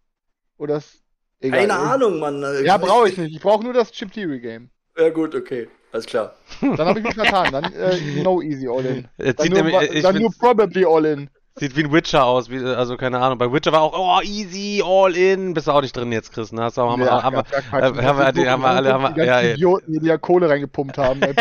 Oder 0.57 0.77
ist. 0.77 1.03
Egal. 1.41 1.61
Keine 1.61 1.75
Ahnung, 1.75 2.19
Mann. 2.21 2.43
Äh, 2.43 2.65
Ja, 2.65 2.77
brauche 2.79 3.09
ich 3.11 3.19
nicht. 3.19 3.35
Ich 3.37 3.43
brauche 3.43 3.63
nur 3.65 3.73
das 3.75 3.91
Chip 3.93 4.13
Theory 4.13 4.41
Game. 4.41 4.71
Ja, 4.97 5.11
gut, 5.11 5.35
okay. 5.35 5.69
Alles 5.93 6.07
klar. 6.07 6.35
Dann 6.63 6.79
habe 6.79 7.01
ich 7.01 7.05
mich 7.05 7.15
vertan. 7.15 7.53
Dann 7.53 7.65
äh, 7.75 8.23
no 8.23 8.41
easy 8.41 8.67
all 8.67 8.85
in. 8.87 9.09
Dann, 9.19 9.49
nur, 9.49 9.63
nämlich, 9.63 9.91
ich 9.93 10.03
dann 10.03 10.17
nur 10.19 10.31
probably 10.39 10.87
all 10.87 11.05
in. 11.05 11.29
Sieht 11.57 11.77
wie 11.77 11.85
ein 11.85 11.93
Witcher 11.93 12.25
aus, 12.25 12.49
wie, 12.49 12.65
also 12.65 12.97
keine 12.97 13.19
Ahnung. 13.19 13.37
Bei 13.37 13.53
Witcher 13.53 13.73
war 13.73 13.83
auch, 13.83 13.93
oh, 13.95 14.23
easy, 14.23 14.83
all 14.83 15.15
in. 15.15 15.53
Bist 15.53 15.67
du 15.67 15.73
auch 15.73 15.83
nicht 15.83 15.95
drin 15.95 16.11
jetzt, 16.13 16.33
Chris, 16.33 16.51
ne? 16.51 16.63
Hast 16.63 16.79
du 16.79 16.81
auch, 16.81 16.93
haben, 16.93 17.03
wir- 17.03 17.11
haben, 17.23 17.37
wir- 17.37 17.45
ja, 17.53 17.89
äh, 17.91 18.03
haben 18.05 18.19
wir- 18.19 18.33
die 18.33 18.49
haben 18.49 18.63
wir 18.63 18.69
alle- 18.69 18.93
haben 18.95 19.17
wir- 19.17 19.23
ja, 19.25 19.41
ja. 19.43 19.53
Idioten, 19.53 19.93
die 20.01 20.07
da 20.09 20.17
Kohle 20.17 20.49
reingepumpt 20.49 20.97
haben. 20.97 21.21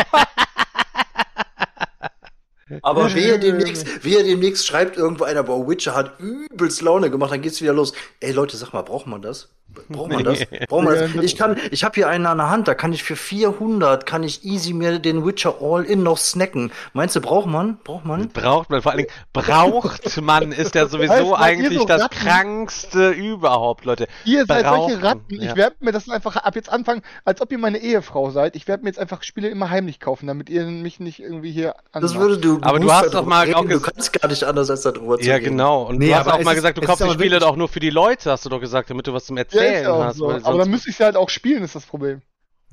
Aber 2.82 3.14
wehe 3.14 3.38
demnächst, 3.38 4.04
wehe 4.04 4.22
demnächst 4.22 4.66
schreibt 4.66 4.96
irgendwo 4.96 5.24
einer, 5.24 5.42
boah, 5.42 5.68
Witcher 5.68 5.94
hat 5.94 6.18
übelst 6.20 6.80
Laune 6.82 7.10
gemacht, 7.10 7.32
dann 7.32 7.42
geht's 7.42 7.60
wieder 7.60 7.72
los. 7.72 7.92
Ey 8.20 8.32
Leute, 8.32 8.56
sag 8.56 8.72
mal, 8.72 8.82
braucht 8.82 9.06
man 9.06 9.22
das? 9.22 9.54
Braucht 9.88 10.10
man 10.12 10.24
das? 10.24 10.40
Braucht 10.68 10.84
man 10.84 10.94
das? 10.94 11.10
Ich 11.22 11.36
kann, 11.36 11.56
ich 11.70 11.84
habe 11.84 11.94
hier 11.94 12.08
einen 12.08 12.26
an 12.26 12.38
der 12.38 12.50
Hand, 12.50 12.68
da 12.68 12.74
kann 12.74 12.92
ich 12.92 13.02
für 13.02 13.16
400, 13.16 14.06
kann 14.06 14.22
ich 14.22 14.44
easy 14.44 14.72
mir 14.72 14.98
den 14.98 15.24
Witcher 15.26 15.56
All-In 15.60 16.02
noch 16.02 16.18
snacken. 16.18 16.72
Meinst 16.92 17.16
du, 17.16 17.20
braucht 17.20 17.46
man? 17.46 17.78
Braucht 17.84 18.04
man? 18.04 18.28
Braucht 18.28 18.70
man, 18.70 18.82
vor 18.82 18.92
allen 18.92 18.98
Dingen, 19.06 19.10
braucht 19.32 20.20
man, 20.22 20.52
ist 20.52 20.74
ja 20.74 20.86
sowieso 20.88 21.14
du, 21.14 21.34
eigentlich 21.34 21.78
so 21.78 21.84
das 21.86 22.02
Ratten- 22.02 22.14
krankste 22.18 23.10
überhaupt, 23.10 23.84
Leute. 23.84 24.06
Ihr 24.24 24.44
seid 24.46 24.64
Brauchen, 24.64 24.90
solche 24.92 25.04
Ratten. 25.04 25.22
Ich 25.42 25.56
werde 25.56 25.76
mir 25.80 25.92
das 25.92 26.08
einfach 26.08 26.36
ab 26.36 26.54
jetzt 26.56 26.70
anfangen, 26.70 27.02
als 27.24 27.40
ob 27.40 27.50
ihr 27.52 27.58
meine 27.58 27.78
Ehefrau 27.78 28.30
seid. 28.30 28.56
Ich 28.56 28.68
werde 28.68 28.82
mir 28.84 28.90
jetzt 28.90 28.98
einfach 28.98 29.22
Spiele 29.22 29.48
immer 29.48 29.70
heimlich 29.70 30.00
kaufen, 30.00 30.26
damit 30.26 30.50
ihr 30.50 30.64
mich 30.66 31.00
nicht 31.00 31.20
irgendwie 31.20 31.50
hier 31.52 31.74
Das 31.92 32.12
anmacht. 32.12 32.18
würde 32.18 32.38
du. 32.38 32.58
Aber 32.62 32.78
du 32.78 32.92
hast 32.92 33.04
darüber 33.06 33.20
doch 33.20 33.26
mal 33.26 33.54
auch 33.54 33.64
Du 33.64 33.80
kannst 33.80 34.12
gar 34.12 34.28
nicht 34.28 34.44
anders 34.44 34.70
als 34.70 34.82
darüber 34.82 35.18
zu 35.18 35.26
Ja, 35.26 35.34
reden. 35.36 35.50
genau. 35.50 35.82
Und 35.84 35.98
Nee, 35.98 36.08
du 36.08 36.14
hast 36.16 36.26
auch 36.28 36.42
mal 36.42 36.54
gesagt, 36.54 36.78
du 36.78 36.82
kaufst 36.82 37.04
die 37.04 37.10
Spiele 37.10 37.38
doch 37.38 37.56
nur 37.56 37.68
für 37.68 37.80
die 37.80 37.90
Leute, 37.90 38.30
hast 38.30 38.44
du 38.44 38.48
doch 38.48 38.60
gesagt, 38.60 38.90
damit 38.90 39.06
du 39.06 39.12
was 39.14 39.24
zum 39.26 39.36
ja, 39.36 39.42
ist 39.44 39.52
erzählen 39.64 40.04
hast. 40.04 40.16
So. 40.16 40.30
Aber 40.30 40.58
dann 40.58 40.70
müsste 40.70 40.90
ich 40.90 40.96
sie 40.96 41.04
halt 41.04 41.16
auch 41.16 41.30
spielen, 41.30 41.62
ist 41.62 41.74
das 41.74 41.86
Problem. 41.86 42.22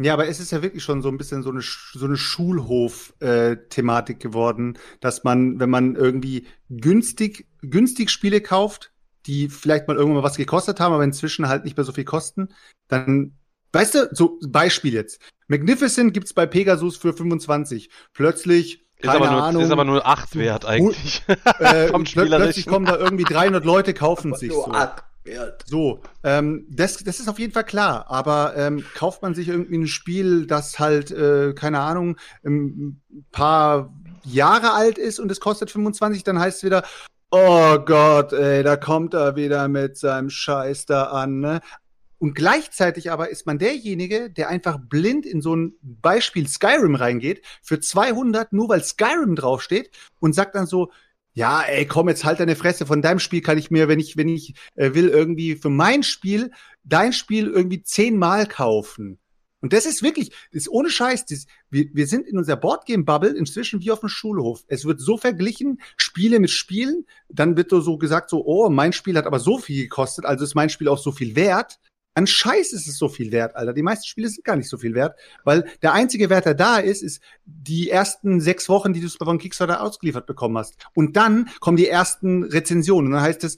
Ja, 0.01 0.13
aber 0.13 0.29
es 0.29 0.39
ist 0.39 0.51
ja 0.51 0.61
wirklich 0.61 0.83
schon 0.83 1.01
so 1.01 1.09
ein 1.09 1.17
bisschen 1.17 1.43
so 1.43 1.49
eine, 1.49 1.59
so 1.61 2.05
eine 2.05 2.15
Schulhof-Thematik 2.15 4.15
äh, 4.15 4.19
geworden, 4.19 4.77
dass 5.01 5.25
man, 5.25 5.59
wenn 5.59 5.69
man 5.69 5.95
irgendwie 5.95 6.47
günstig, 6.69 7.47
günstig 7.61 8.09
Spiele 8.09 8.39
kauft, 8.39 8.93
die 9.25 9.49
vielleicht 9.49 9.89
mal 9.89 9.97
irgendwann 9.97 10.21
mal 10.21 10.27
was 10.27 10.37
gekostet 10.37 10.79
haben, 10.79 10.93
aber 10.93 11.03
inzwischen 11.03 11.49
halt 11.49 11.65
nicht 11.65 11.75
mehr 11.75 11.83
so 11.83 11.91
viel 11.91 12.05
kosten, 12.05 12.47
dann, 12.87 13.37
weißt 13.73 13.95
du, 13.95 14.09
so 14.13 14.39
Beispiel 14.47 14.93
jetzt. 14.93 15.19
Magnificent 15.47 16.13
gibt's 16.13 16.33
bei 16.33 16.45
Pegasus 16.45 16.95
für 16.95 17.11
25. 17.11 17.89
Plötzlich 18.13 18.85
ist 18.99 19.09
aber, 19.09 19.31
nur, 19.31 19.43
Ahnung, 19.43 19.63
ist 19.63 19.71
aber 19.71 19.83
nur 19.83 20.05
8 20.05 20.37
wert 20.37 20.65
eigentlich. 20.65 21.23
Äh, 21.59 21.91
plötzlich 21.91 22.65
kommen 22.65 22.85
da 22.85 22.97
irgendwie 22.97 23.25
300 23.25 23.65
Leute, 23.65 23.93
kaufen 23.93 24.33
sich 24.33 24.53
so. 24.53 24.71
8. 24.71 25.03
Wert. 25.29 25.63
So, 25.65 26.01
ähm, 26.23 26.65
das, 26.69 26.97
das 26.97 27.19
ist 27.19 27.29
auf 27.29 27.39
jeden 27.39 27.53
Fall 27.53 27.63
klar, 27.63 28.05
aber 28.09 28.53
ähm, 28.57 28.83
kauft 28.95 29.21
man 29.21 29.35
sich 29.35 29.47
irgendwie 29.47 29.77
ein 29.77 29.87
Spiel, 29.87 30.47
das 30.47 30.79
halt, 30.79 31.11
äh, 31.11 31.53
keine 31.53 31.79
Ahnung, 31.79 32.17
ein 32.43 33.01
paar 33.31 33.93
Jahre 34.23 34.73
alt 34.73 34.97
ist 34.97 35.19
und 35.19 35.31
es 35.31 35.39
kostet 35.39 35.71
25, 35.71 36.23
dann 36.23 36.39
heißt 36.39 36.57
es 36.57 36.63
wieder, 36.63 36.83
oh 37.31 37.77
Gott, 37.79 38.33
ey, 38.33 38.63
da 38.63 38.75
kommt 38.75 39.13
er 39.13 39.35
wieder 39.35 39.67
mit 39.67 39.97
seinem 39.97 40.29
Scheiß 40.29 40.85
da 40.85 41.05
an, 41.05 41.39
ne? 41.39 41.61
Und 42.21 42.33
gleichzeitig 42.35 43.11
aber 43.11 43.29
ist 43.29 43.45
man 43.45 43.59
derjenige, 43.59 44.29
der 44.29 44.49
einfach 44.49 44.77
blind 44.77 45.25
in 45.25 45.41
so 45.41 45.55
ein 45.55 45.75
Beispiel 45.81 46.47
Skyrim 46.49 46.95
reingeht, 46.95 47.45
für 47.61 47.79
200, 47.79 48.51
nur 48.51 48.67
weil 48.67 48.83
Skyrim 48.83 49.37
draufsteht 49.37 49.91
und 50.19 50.35
sagt 50.35 50.55
dann 50.55 50.65
so, 50.65 50.91
ja, 51.33 51.61
ey, 51.61 51.85
komm, 51.85 52.09
jetzt 52.09 52.25
halt 52.25 52.39
deine 52.39 52.55
Fresse. 52.55 52.85
Von 52.85 53.01
deinem 53.01 53.19
Spiel 53.19 53.41
kann 53.41 53.57
ich 53.57 53.71
mir, 53.71 53.87
wenn 53.87 53.99
ich, 53.99 54.17
wenn 54.17 54.27
ich 54.27 54.55
äh, 54.75 54.93
will, 54.93 55.09
irgendwie 55.09 55.55
für 55.55 55.69
mein 55.69 56.03
Spiel, 56.03 56.51
dein 56.83 57.13
Spiel 57.13 57.47
irgendwie 57.47 57.83
zehnmal 57.83 58.47
kaufen. 58.47 59.19
Und 59.61 59.73
das 59.73 59.85
ist 59.85 60.01
wirklich, 60.01 60.29
das 60.51 60.63
ist 60.63 60.69
ohne 60.69 60.89
Scheiß. 60.89 61.25
Das, 61.25 61.45
wir, 61.69 61.87
wir 61.93 62.07
sind 62.07 62.27
in 62.27 62.37
unserer 62.37 62.55
Boardgame-Bubble 62.55 63.35
inzwischen 63.35 63.81
wie 63.81 63.91
auf 63.91 63.99
dem 63.99 64.09
Schulhof. 64.09 64.63
Es 64.67 64.85
wird 64.85 65.01
so 65.01 65.17
verglichen, 65.17 65.81
Spiele 65.97 66.39
mit 66.39 66.49
Spielen. 66.49 67.05
Dann 67.27 67.57
wird 67.57 67.69
so 67.69 67.97
gesagt, 67.97 68.29
so, 68.29 68.45
oh, 68.45 68.69
mein 68.69 68.93
Spiel 68.93 69.17
hat 69.17 69.25
aber 69.25 69.39
so 69.39 69.57
viel 69.57 69.83
gekostet, 69.83 70.25
also 70.25 70.43
ist 70.43 70.55
mein 70.55 70.69
Spiel 70.69 70.87
auch 70.87 70.97
so 70.97 71.11
viel 71.11 71.35
wert. 71.35 71.79
An 72.15 72.27
Scheiß 72.27 72.73
ist 72.73 72.87
es 72.87 72.97
so 72.97 73.07
viel 73.07 73.31
wert, 73.31 73.55
Alter. 73.55 73.73
Die 73.73 73.83
meisten 73.83 74.05
Spiele 74.05 74.27
sind 74.27 74.43
gar 74.43 74.55
nicht 74.55 74.69
so 74.69 74.77
viel 74.77 74.93
wert, 74.93 75.17
weil 75.43 75.69
der 75.81 75.93
einzige 75.93 76.29
Wert, 76.29 76.45
der 76.45 76.55
da 76.55 76.77
ist, 76.77 77.01
ist 77.01 77.21
die 77.45 77.89
ersten 77.89 78.41
sechs 78.41 78.67
Wochen, 78.67 78.93
die 78.93 79.01
du 79.01 79.07
von 79.07 79.37
Kickstarter 79.37 79.81
ausgeliefert 79.81 80.25
bekommen 80.25 80.57
hast. 80.57 80.75
Und 80.93 81.15
dann 81.15 81.49
kommen 81.59 81.77
die 81.77 81.87
ersten 81.87 82.43
Rezensionen. 82.43 83.07
Und 83.07 83.13
dann 83.13 83.21
heißt 83.21 83.43
es, 83.43 83.57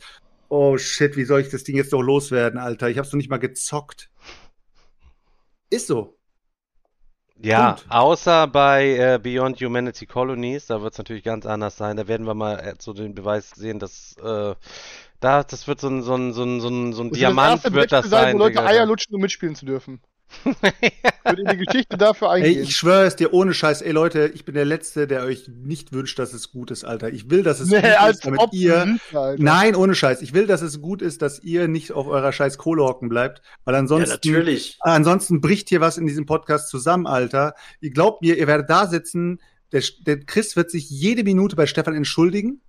oh 0.49 0.78
shit, 0.78 1.16
wie 1.16 1.26
soll 1.26 1.41
ich 1.41 1.49
das 1.49 1.64
Ding 1.64 1.76
jetzt 1.76 1.91
noch 1.91 2.02
loswerden, 2.02 2.60
Alter? 2.60 2.89
Ich 2.89 2.97
hab's 2.97 3.12
noch 3.12 3.18
nicht 3.18 3.30
mal 3.30 3.38
gezockt. 3.38 4.12
Ist 5.70 5.88
so. 5.88 6.18
Ja, 7.43 7.74
Punkt. 7.74 7.86
außer 7.89 8.47
bei 8.47 8.97
äh, 8.97 9.20
Beyond 9.22 9.60
Humanity 9.62 10.06
Colonies, 10.06 10.68
da 10.68 10.82
wird 10.82 10.93
es 10.93 10.97
natürlich 10.99 11.24
ganz 11.24 11.47
anders 11.47 11.76
sein. 11.76 11.97
Da 11.97 12.08
werden 12.08 12.28
wir 12.28 12.36
mal 12.36 12.60
äh, 12.60 12.76
so 12.78 12.93
den 12.93 13.16
Beweis 13.16 13.49
sehen, 13.52 13.80
dass 13.80 14.16
äh, 14.24 14.54
da, 15.22 15.43
das 15.43 15.67
wird 15.67 15.80
so 15.80 15.88
ein, 15.88 16.01
so 16.03 16.15
ein, 16.15 16.34
so 16.34 16.43
ein, 16.43 16.59
so 16.59 16.67
ein, 16.67 16.93
so 16.93 17.03
ein 17.03 17.09
Das 17.09 17.17
Diamant 17.19 17.63
erste 17.63 17.74
wird 17.74 17.91
das 17.91 18.09
sein. 18.09 18.36
wo 18.36 18.39
Leute 18.39 18.57
Digga. 18.57 18.65
Eier 18.67 18.86
lutschen, 18.86 19.15
um 19.15 19.22
mitspielen 19.22 19.55
zu 19.55 19.65
dürfen. 19.65 20.01
Wird 20.45 21.39
in 21.39 21.47
die 21.59 21.65
Geschichte 21.65 21.97
dafür 21.97 22.30
Ey, 22.30 22.43
eingehen. 22.43 22.63
ich 22.63 22.76
schwöre 22.78 23.03
es 23.05 23.17
dir 23.17 23.34
ohne 23.34 23.53
Scheiß, 23.53 23.82
ey 23.82 23.91
Leute, 23.91 24.32
ich 24.34 24.45
bin 24.45 24.55
der 24.55 24.63
Letzte, 24.63 25.05
der 25.05 25.24
euch 25.24 25.49
nicht 25.49 25.91
wünscht, 25.91 26.17
dass 26.19 26.32
es 26.32 26.51
gut 26.53 26.72
ist, 26.72 26.86
Alter. 26.86 27.09
Ich 27.09 27.30
will, 27.30 27.43
dass 27.43 27.59
es 27.59 27.67
nee, 27.69 27.82
gut 27.82 27.86
als 27.99 28.15
ist, 28.17 28.26
damit 28.26 28.39
ob 28.39 28.53
ihr. 28.53 28.97
Alter. 29.13 29.36
Nein, 29.43 29.76
ohne 29.76 29.93
Scheiß. 29.93 30.22
Ich 30.22 30.34
will, 30.34 30.47
dass 30.47 30.61
es 30.61 30.82
gut 30.82 31.01
ist, 31.01 31.22
dass 31.22 31.41
ihr 31.43 31.67
nicht 31.67 31.91
auf 31.91 32.07
eurer 32.07 32.32
scheiß 32.32 32.57
Kohle 32.57 32.84
hocken 32.84 33.09
bleibt, 33.09 33.41
weil 33.65 33.74
Ja, 33.74 33.80
ansonsten 33.82 34.09
natürlich. 34.09 34.78
Ansonsten 34.80 35.41
bricht 35.41 35.67
hier 35.67 35.82
was 35.82 35.97
in 35.97 36.07
diesem 36.07 36.26
Podcast 36.26 36.69
zusammen, 36.69 37.07
Alter. 37.07 37.53
Ihr 37.82 37.91
glaubt 37.91 38.22
mir, 38.22 38.38
ihr 38.38 38.47
werdet 38.47 38.69
da 38.69 38.88
sitzen. 38.88 39.41
Der, 39.74 39.84
der 40.07 40.22
Chris 40.22 40.55
wird 40.55 40.72
sich 40.72 40.89
jede 40.89 41.24
Minute 41.26 41.55
bei 41.57 41.65
Stefan 41.67 41.93
entschuldigen. 41.95 42.61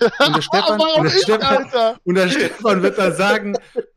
Und 0.00 0.36
der 0.36 0.42
Stefan, 0.42 0.80
und 0.80 1.04
der 1.04 1.14
ich, 1.14 1.22
Stefan, 1.22 1.56
Alter. 1.64 1.96
und 2.04 2.14
der 2.16 2.28
Stefan 2.28 2.82
wird 2.82 2.98
dann 2.98 3.14
sagen, 3.14 3.56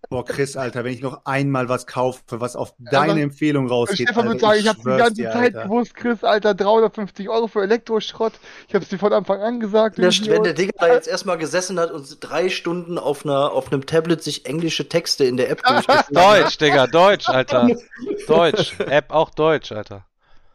boah, 0.10 0.24
Chris, 0.24 0.56
Alter, 0.56 0.84
wenn 0.84 0.94
ich 0.94 1.02
noch 1.02 1.26
einmal 1.26 1.68
was 1.68 1.88
kaufe, 1.88 2.22
was 2.30 2.56
auf 2.56 2.74
deine 2.78 3.14
Aber- 3.14 3.22
Empfehlung 3.22 3.68
rausgeht, 3.68 4.08
Stefan 4.10 4.28
Alter, 4.28 4.30
würde 4.30 4.40
sagen, 4.40 4.60
ich 4.60 4.68
hab's 4.68 4.78
die 4.78 4.84
schwör's 4.84 4.98
ganze 5.00 5.14
dir, 5.16 5.32
Zeit 5.32 5.56
Alter. 5.56 5.64
gewusst, 5.64 5.96
Chris, 5.96 6.24
Alter, 6.24 6.54
350 6.54 7.30
Euro 7.30 7.48
für 7.48 7.64
Elektroschrott. 7.64 8.34
Ich 8.68 8.76
hab's 8.76 8.88
dir 8.90 9.00
von 9.00 9.12
Anfang 9.14 9.42
an 9.42 9.60
gesagt. 9.60 9.98
Der, 9.98 10.12
wenn 10.12 10.44
der 10.44 10.54
Digga 10.54 10.72
da 10.78 10.94
jetzt 10.94 11.08
erstmal 11.08 11.38
gesessen 11.40 11.80
hat 11.80 11.90
und 11.92 12.18
drei 12.22 12.50
Stunden 12.50 12.98
auf, 13.00 13.26
einer, 13.26 13.52
auf 13.52 13.72
einem 13.72 13.86
Tablet 13.86 14.24
sich 14.24 14.46
englische 14.46 14.88
Texte 14.88 15.24
in 15.26 15.38
der 15.38 15.50
App 15.50 15.64
durchgeführt 15.68 16.06
Deutsch, 16.12 16.58
Digga, 16.60 16.86
Deutsch, 16.88 17.28
Alter. 17.30 17.68
Deutsch. 18.28 18.80
App 18.80 19.12
auch 19.12 19.32
Deutsch, 19.32 19.72
Alter. 19.72 20.06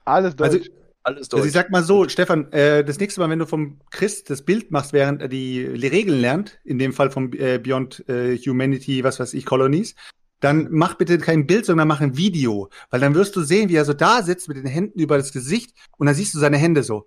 Alles 0.05 0.37
Deutsch. 0.37 0.55
Also, 0.59 0.71
alles 1.05 1.31
also 1.31 1.37
durch. 1.37 1.47
ich 1.47 1.53
sag 1.53 1.71
mal 1.71 1.83
so, 1.83 2.09
Stefan, 2.09 2.51
äh, 2.53 2.85
das 2.85 2.99
nächste 2.99 3.21
Mal, 3.21 3.31
wenn 3.31 3.39
du 3.39 3.47
vom 3.47 3.79
Chris 3.91 4.25
das 4.25 4.43
Bild 4.43 4.71
machst, 4.71 4.93
während 4.93 5.23
er 5.23 5.29
die 5.29 5.63
Regeln 5.65 6.21
lernt, 6.21 6.59
in 6.65 6.79
dem 6.79 6.93
Fall 6.93 7.11
vom 7.11 7.33
äh, 7.33 7.59
Beyond 7.59 8.09
äh, 8.09 8.37
Humanity, 8.39 9.05
was 9.05 9.21
weiß 9.21 9.35
ich, 9.35 9.45
Colonies, 9.45 9.95
dann 10.41 10.69
mach 10.71 10.95
bitte 10.95 11.19
kein 11.19 11.47
Bild, 11.47 11.67
sondern 11.67 11.89
mach 11.89 12.01
ein 12.01 12.17
Video. 12.17 12.69
Weil 12.91 13.01
dann 13.01 13.15
wirst 13.15 13.37
du 13.37 13.43
sehen, 13.43 13.69
wie 13.69 13.77
er 13.77 13.85
so 13.85 13.95
da 13.95 14.23
sitzt 14.23 14.49
mit 14.49 14.57
den 14.57 14.67
Händen 14.67 14.99
über 14.99 15.17
das 15.17 15.33
Gesicht 15.33 15.75
und 15.97 16.07
dann 16.07 16.15
siehst 16.15 16.35
du 16.35 16.39
seine 16.39 16.59
Hände 16.59 16.83
so. 16.83 17.07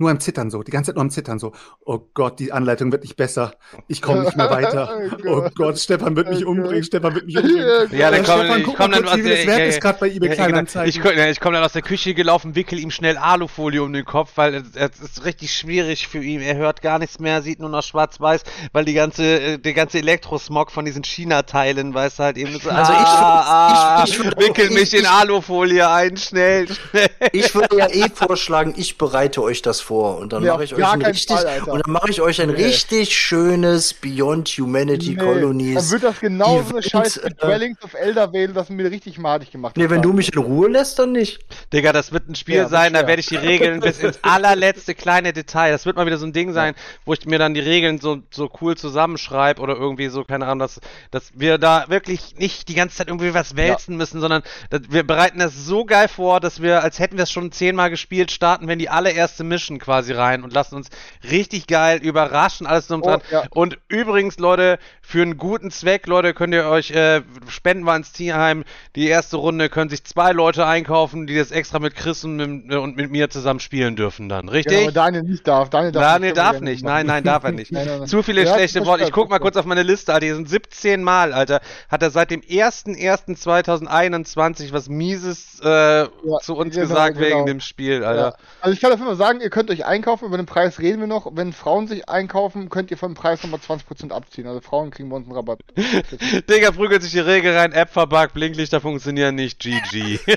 Nur 0.00 0.10
am 0.10 0.20
Zittern 0.20 0.50
so, 0.50 0.62
die 0.62 0.70
ganze 0.70 0.90
Zeit 0.90 0.96
nur 0.96 1.02
am 1.02 1.10
Zittern 1.10 1.38
so. 1.40 1.52
Oh 1.84 1.98
Gott, 2.14 2.38
die 2.38 2.52
Anleitung 2.52 2.92
wird 2.92 3.02
nicht 3.02 3.16
besser. 3.16 3.52
Ich 3.88 4.00
komme 4.00 4.22
nicht 4.22 4.36
mehr 4.36 4.48
weiter. 4.50 4.96
Oh 5.26 5.42
Oh 5.44 5.48
Gott. 5.54 5.78
Stefan 5.78 6.14
wird 6.16 6.28
mich 6.30 6.46
Oh 6.46 6.50
umbringen, 6.50 6.74
Gott. 6.80 6.86
Stefan 6.86 7.14
wird 7.14 7.26
mich 7.26 7.36
umbringen. 7.36 7.88
Ja, 7.92 8.10
dann 8.10 8.24
komm, 8.24 8.40
Stefan, 8.40 8.60
ich 8.60 8.66
komm 8.66 8.76
dann 8.92 9.02
kurz, 9.02 9.08
aus 9.14 9.16
der- 9.22 9.46
wert 9.46 9.58
ja, 9.58 9.64
ist 9.64 9.80
gerade 9.80 9.98
bei 9.98 10.08
eBay 10.08 10.28
Ja. 10.28 10.34
Kleinanzeigen. 10.36 10.88
Ich, 10.88 10.96
ja, 11.16 11.28
ich 11.28 11.40
komme 11.40 11.54
dann 11.56 11.64
aus 11.64 11.72
der 11.72 11.82
Küche 11.82 12.14
gelaufen, 12.14 12.54
wickel 12.54 12.78
ihm 12.78 12.90
schnell 12.90 13.16
Alufolie 13.16 13.82
um 13.82 13.92
den 13.92 14.04
Kopf, 14.04 14.32
weil 14.36 14.54
es, 14.54 14.64
es 14.74 15.00
ist 15.00 15.24
richtig 15.24 15.52
schwierig 15.52 16.06
für 16.08 16.22
ihn. 16.22 16.40
Er 16.40 16.56
hört 16.56 16.80
gar 16.82 16.98
nichts 16.98 17.18
mehr, 17.18 17.42
sieht 17.42 17.58
nur 17.60 17.68
noch 17.70 17.82
schwarz-weiß, 17.82 18.42
weil 18.72 18.84
die 18.84 18.94
ganze, 18.94 19.24
äh, 19.40 19.58
der 19.58 19.72
ganze 19.74 19.98
Elektrosmog 19.98 20.70
von 20.70 20.84
diesen 20.84 21.02
China-Teilen, 21.04 21.92
weiß 21.94 22.18
halt 22.20 22.36
eben 22.36 22.52
so, 22.58 22.70
Also 22.70 22.92
ich 22.92 22.98
ah, 22.98 24.02
würd- 24.02 24.04
ich- 24.08 24.10
ich 24.18 24.24
würd 24.24 24.36
auch- 24.36 24.40
wickel 24.42 24.64
ich- 24.66 24.70
mich 24.72 24.94
in 24.94 25.00
ich- 25.00 25.08
Alufolie 25.10 25.88
ein, 25.90 26.16
schnell, 26.16 26.68
schnell. 26.68 27.08
Ich 27.32 27.54
würde 27.54 27.76
ja 27.78 27.88
eh 27.90 28.06
vorschlagen, 28.14 28.74
ich 28.76 28.98
bereite 28.98 29.42
euch 29.42 29.62
das 29.62 29.80
vor 29.80 29.87
und 29.94 30.32
dann 30.32 30.42
Nee, 30.42 30.48
mache 30.48 30.64
ich 30.64 30.72
euch 30.74 30.78
gar 30.80 30.92
ein 30.92 31.00
keinen 31.00 31.12
richtig 31.12 31.36
Fall, 31.36 31.60
und 31.66 31.86
dann 31.86 31.92
mache 31.92 32.10
ich 32.10 32.20
euch 32.20 32.40
ein 32.40 32.50
Nee. 32.50 32.64
richtig 32.64 33.16
schönes 33.16 33.94
Beyond 33.94 34.48
Humanity 34.48 35.10
Nee, 35.10 35.16
Colonies. 35.16 35.74
Dann 35.74 35.90
wird 35.90 36.02
das 36.02 36.20
genauso 36.20 36.60
eine 36.70 36.78
Event, 36.78 36.84
Scheiß 36.90 37.20
wie 37.22 37.26
äh, 37.28 37.30
Dwellings 37.34 37.82
of 37.82 37.94
Elder 37.94 38.32
Vale, 38.32 38.48
das 38.48 38.68
mir 38.68 38.90
richtig 38.90 39.18
madig 39.18 39.50
gemacht 39.50 39.76
Nee, 39.76 39.90
wenn 39.90 40.02
du 40.02 40.12
mich 40.12 40.32
in 40.32 40.40
Ruhe 40.40 40.68
lässt, 40.68 40.98
dann 40.98 41.12
nicht. 41.12 41.38
Digga, 41.72 41.92
das 41.92 42.12
wird 42.12 42.28
ein 42.28 42.34
Spiel 42.34 42.56
Ja, 42.56 42.68
sein, 42.68 42.92
da 42.92 43.06
werde 43.06 43.20
ich 43.20 43.26
die 43.26 43.36
Regeln 43.36 43.80
bis 43.80 43.98
ins 44.00 44.18
allerletzte 44.22 44.94
kleine 44.94 45.32
Detail. 45.32 45.70
Das 45.72 45.86
wird 45.86 45.96
mal 45.96 46.06
wieder 46.06 46.18
so 46.18 46.26
ein 46.26 46.32
Ding 46.32 46.52
sein, 46.52 46.74
wo 47.04 47.12
ich 47.14 47.24
mir 47.26 47.38
dann 47.38 47.54
die 47.54 47.60
Regeln 47.60 47.98
so, 48.00 48.18
so 48.30 48.50
cool 48.60 48.76
zusammenschreibe 48.76 49.60
oder 49.60 49.76
irgendwie 49.76 50.08
so, 50.08 50.24
keine 50.24 50.46
Ahnung, 50.46 50.60
dass, 50.60 50.80
dass 51.10 51.30
wir 51.34 51.58
da 51.58 51.84
wirklich 51.88 52.36
nicht 52.36 52.68
die 52.68 52.74
ganze 52.74 52.96
Zeit 52.96 53.08
irgendwie 53.08 53.34
was 53.34 53.56
wälzen 53.56 53.96
müssen, 53.96 54.20
sondern 54.20 54.42
dass 54.70 54.82
wir 54.88 55.02
bereiten 55.06 55.38
das 55.38 55.54
so 55.56 55.84
geil 55.84 56.08
vor, 56.08 56.40
dass 56.40 56.62
wir, 56.62 56.82
als 56.82 56.98
hätten 56.98 57.16
wir 57.16 57.24
es 57.24 57.30
schon 57.32 57.52
zehnmal 57.52 57.90
gespielt, 57.90 58.30
starten 58.30 58.66
wir 58.66 58.72
in 58.74 58.78
die 58.78 58.88
allererste 58.90 59.44
Mission 59.44 59.77
quasi 59.78 60.12
rein 60.12 60.44
und 60.44 60.52
lassen 60.52 60.76
uns 60.76 60.88
richtig 61.30 61.66
geil 61.66 61.98
überraschen, 62.02 62.66
alles 62.66 62.86
drum 62.86 63.02
Oh, 63.02 63.06
dran. 63.08 63.20
ja. 63.30 63.44
Und 63.50 63.78
übrigens, 63.88 64.38
Leute, 64.38 64.78
für 65.02 65.22
einen 65.22 65.36
guten 65.38 65.70
Zweck, 65.70 66.06
Leute, 66.06 66.34
könnt 66.34 66.52
ihr 66.54 66.66
euch 66.66 66.90
äh, 66.90 67.22
spenden 67.48 67.84
wir 67.84 67.96
ins 67.96 68.12
Tierheim. 68.12 68.64
Die 68.96 69.08
erste 69.08 69.36
Runde 69.38 69.68
können 69.68 69.90
sich 69.90 70.04
zwei 70.04 70.32
Leute 70.32 70.66
einkaufen, 70.66 71.26
die 71.26 71.36
das 71.36 71.50
extra 71.50 71.78
mit 71.78 71.94
Chris 71.96 72.24
und 72.24 72.36
mit, 72.36 72.74
und 72.74 72.96
mit 72.96 73.10
mir 73.10 73.30
zusammen 73.30 73.60
spielen 73.60 73.96
dürfen 73.96 74.28
dann. 74.28 74.46
Ja, 74.46 74.52
Richtig? 74.52 74.82
aber 74.82 74.92
Daniel 74.92 75.22
nicht 75.22 75.46
darf. 75.48 75.70
Daniel 75.70 75.92
darf 75.92 76.02
Daniel 76.02 76.30
nicht, 76.30 76.36
darf 76.38 76.60
nicht. 76.60 76.84
Nein, 76.84 77.06
nein, 77.06 77.24
darf 77.24 77.44
er 77.44 77.52
nicht. 77.52 77.72
Nein, 77.78 77.86
nein, 77.86 77.98
nein. 78.00 78.08
Zu 78.08 78.22
viele 78.22 78.44
Ja, 78.44 78.54
schlechte 78.54 78.84
Worte. 78.86 79.04
Ich 79.04 79.12
guck 79.12 79.30
mal 79.30 79.38
kurz 79.38 79.56
auf 79.56 79.64
meine 79.64 79.82
Liste, 79.82 80.12
Alter. 80.12 80.26
Hier 80.26 80.34
sind 80.34 80.48
17 80.48 81.02
Mal, 81.02 81.32
Alter. 81.32 81.60
Hat 81.88 82.02
er 82.02 82.10
seit 82.10 82.30
dem 82.30 82.40
1.1.2021 82.42 84.72
was 84.72 84.88
Mieses 84.88 85.60
äh, 85.60 86.06
zu 86.42 86.56
uns 86.56 86.74
genau, 86.74 86.86
gesagt 86.86 87.16
genau. 87.18 87.26
wegen 87.28 87.46
dem 87.46 87.60
Spiel, 87.60 88.02
Ja. 88.02 88.08
Alter. 88.08 88.36
Also 88.60 88.74
ich 88.74 88.80
kann 88.80 88.90
dafür 88.90 89.06
mal 89.06 89.16
sagen, 89.16 89.40
ihr 89.40 89.50
könnt 89.50 89.67
euch 89.70 89.84
einkaufen, 89.84 90.26
über 90.26 90.36
den 90.36 90.46
Preis 90.46 90.78
reden 90.78 91.00
wir 91.00 91.06
noch. 91.06 91.30
Wenn 91.34 91.52
Frauen 91.52 91.86
sich 91.86 92.08
einkaufen, 92.08 92.68
könnt 92.68 92.90
ihr 92.90 92.96
vom 92.96 93.14
Preis 93.14 93.42
nochmal 93.42 93.60
20% 93.60 94.12
abziehen. 94.12 94.46
Also 94.46 94.60
Frauen 94.60 94.90
kriegen 94.90 95.08
bei 95.10 95.16
uns 95.16 95.26
einen 95.26 95.36
Rabatt. 95.36 95.60
Digga, 96.48 96.70
prügelt 96.72 97.02
sich 97.02 97.12
die 97.12 97.18
Regel 97.18 97.56
rein, 97.56 97.72
App 97.72 97.90
verbuggt, 97.90 98.34
Blinklichter 98.34 98.80
funktionieren 98.80 99.34
nicht, 99.34 99.58
GG. 99.60 100.18